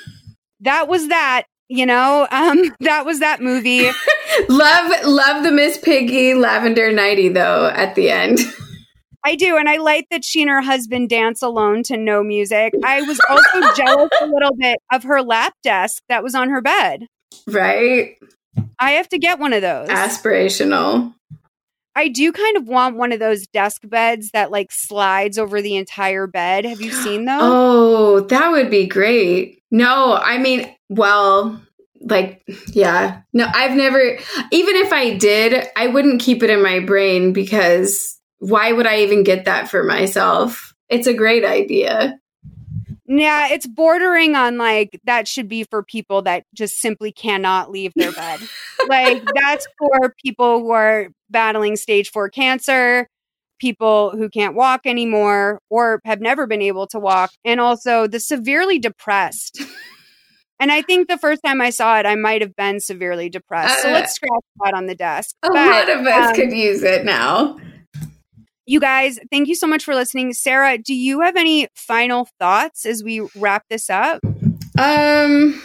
that 0.60 0.88
was 0.88 1.08
that, 1.08 1.44
you 1.68 1.86
know, 1.86 2.26
um, 2.30 2.74
that 2.80 3.06
was 3.06 3.20
that 3.20 3.40
movie. 3.40 3.84
love, 4.48 5.04
love 5.04 5.42
the 5.42 5.52
Miss 5.52 5.78
Piggy 5.78 6.34
lavender 6.34 6.92
nighty 6.92 7.28
though. 7.28 7.66
At 7.68 7.94
the 7.94 8.10
end, 8.10 8.40
I 9.24 9.36
do, 9.36 9.56
and 9.56 9.68
I 9.68 9.78
like 9.78 10.06
that 10.10 10.24
she 10.24 10.42
and 10.42 10.50
her 10.50 10.60
husband 10.60 11.08
dance 11.08 11.40
alone 11.42 11.82
to 11.84 11.96
no 11.96 12.22
music. 12.22 12.74
I 12.84 13.00
was 13.02 13.18
also 13.28 13.74
jealous 13.76 14.10
a 14.20 14.26
little 14.26 14.54
bit 14.56 14.78
of 14.92 15.04
her 15.04 15.22
lap 15.22 15.54
desk 15.62 16.02
that 16.08 16.22
was 16.22 16.34
on 16.34 16.50
her 16.50 16.60
bed. 16.60 17.06
right? 17.46 18.16
I 18.78 18.92
have 18.92 19.08
to 19.08 19.18
get 19.18 19.38
one 19.38 19.52
of 19.52 19.62
those. 19.62 19.88
Aspirational. 19.88 21.14
I 21.96 22.08
do 22.08 22.32
kind 22.32 22.56
of 22.56 22.66
want 22.66 22.96
one 22.96 23.12
of 23.12 23.20
those 23.20 23.46
desk 23.46 23.82
beds 23.88 24.30
that 24.32 24.50
like 24.50 24.70
slides 24.72 25.38
over 25.38 25.62
the 25.62 25.76
entire 25.76 26.26
bed. 26.26 26.64
Have 26.64 26.80
you 26.80 26.90
seen 26.92 27.24
those? 27.26 27.40
Oh, 27.40 28.20
that 28.20 28.50
would 28.50 28.70
be 28.70 28.86
great. 28.86 29.62
No, 29.70 30.14
I 30.14 30.38
mean, 30.38 30.72
well, 30.88 31.60
like, 32.00 32.42
yeah. 32.68 33.22
No, 33.32 33.46
I've 33.52 33.76
never, 33.76 33.98
even 34.50 34.76
if 34.76 34.92
I 34.92 35.14
did, 35.16 35.66
I 35.76 35.86
wouldn't 35.86 36.20
keep 36.20 36.42
it 36.42 36.50
in 36.50 36.62
my 36.62 36.80
brain 36.80 37.32
because 37.32 38.13
why 38.38 38.72
would 38.72 38.86
I 38.86 39.00
even 39.00 39.22
get 39.24 39.44
that 39.46 39.68
for 39.68 39.82
myself? 39.84 40.74
It's 40.88 41.06
a 41.06 41.14
great 41.14 41.44
idea. 41.44 42.18
Yeah, 43.06 43.48
it's 43.50 43.66
bordering 43.66 44.34
on 44.34 44.56
like 44.56 44.98
that 45.04 45.28
should 45.28 45.48
be 45.48 45.64
for 45.64 45.82
people 45.82 46.22
that 46.22 46.44
just 46.54 46.78
simply 46.80 47.12
cannot 47.12 47.70
leave 47.70 47.92
their 47.96 48.12
bed. 48.22 48.40
like 48.88 49.22
that's 49.34 49.66
for 49.78 50.14
people 50.24 50.60
who 50.60 50.70
are 50.70 51.08
battling 51.30 51.76
stage 51.76 52.10
4 52.10 52.30
cancer, 52.30 53.06
people 53.58 54.10
who 54.16 54.28
can't 54.30 54.54
walk 54.54 54.82
anymore 54.86 55.60
or 55.70 56.00
have 56.04 56.20
never 56.20 56.46
been 56.46 56.62
able 56.62 56.86
to 56.88 56.98
walk, 56.98 57.30
and 57.44 57.60
also 57.60 58.06
the 58.06 58.20
severely 58.20 58.78
depressed. 58.78 59.60
And 60.60 60.70
I 60.72 60.82
think 60.82 61.08
the 61.08 61.18
first 61.18 61.42
time 61.44 61.60
I 61.60 61.70
saw 61.70 61.98
it, 61.98 62.06
I 62.06 62.14
might 62.14 62.40
have 62.40 62.54
been 62.56 62.78
severely 62.80 63.28
depressed. 63.28 63.82
so 63.82 63.88
Uh, 63.88 63.92
let's 63.92 64.14
scratch 64.14 64.42
that 64.64 64.72
on 64.74 64.86
the 64.86 64.94
desk. 64.94 65.34
A 65.42 65.48
But, 65.48 65.54
lot 65.88 65.90
of 66.00 66.06
us 66.06 66.28
um, 66.30 66.34
could 66.36 66.52
use 66.52 66.82
it 66.82 67.04
now. 67.04 67.58
You 68.66 68.80
guys, 68.80 69.18
thank 69.30 69.48
you 69.48 69.54
so 69.54 69.66
much 69.66 69.84
for 69.84 69.94
listening. 69.94 70.32
Sara, 70.32 70.78
do 70.78 70.94
you 70.94 71.20
have 71.20 71.36
any 71.36 71.68
final 71.74 72.28
thoughts 72.38 72.86
as 72.86 73.04
we 73.04 73.26
wrap 73.36 73.64
this 73.68 73.90
up? 73.90 74.22
Um, 74.78 75.60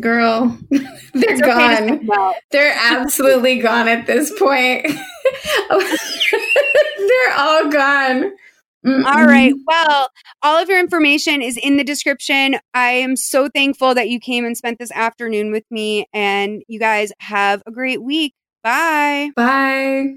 girl, 0.00 0.58
they're 0.70 1.36
okay 1.36 1.98
gone. 1.98 2.34
They're 2.50 2.76
absolutely 2.76 3.58
gone 3.58 3.88
at 3.88 4.06
this 4.06 4.30
point. 4.38 4.86
they're 5.70 7.34
all 7.36 7.68
gone. 7.70 8.32
All 8.86 9.24
right. 9.24 9.54
Well, 9.66 10.10
all 10.42 10.62
of 10.62 10.68
your 10.68 10.78
information 10.78 11.40
is 11.40 11.56
in 11.56 11.78
the 11.78 11.84
description. 11.84 12.56
I 12.74 12.90
am 12.90 13.16
so 13.16 13.48
thankful 13.48 13.94
that 13.94 14.10
you 14.10 14.20
came 14.20 14.44
and 14.44 14.56
spent 14.56 14.78
this 14.78 14.92
afternoon 14.92 15.52
with 15.52 15.64
me. 15.70 16.06
And 16.12 16.62
you 16.68 16.78
guys 16.78 17.10
have 17.20 17.62
a 17.66 17.70
great 17.70 18.02
week. 18.02 18.34
Bye. 18.62 19.30
Bye. 19.36 20.16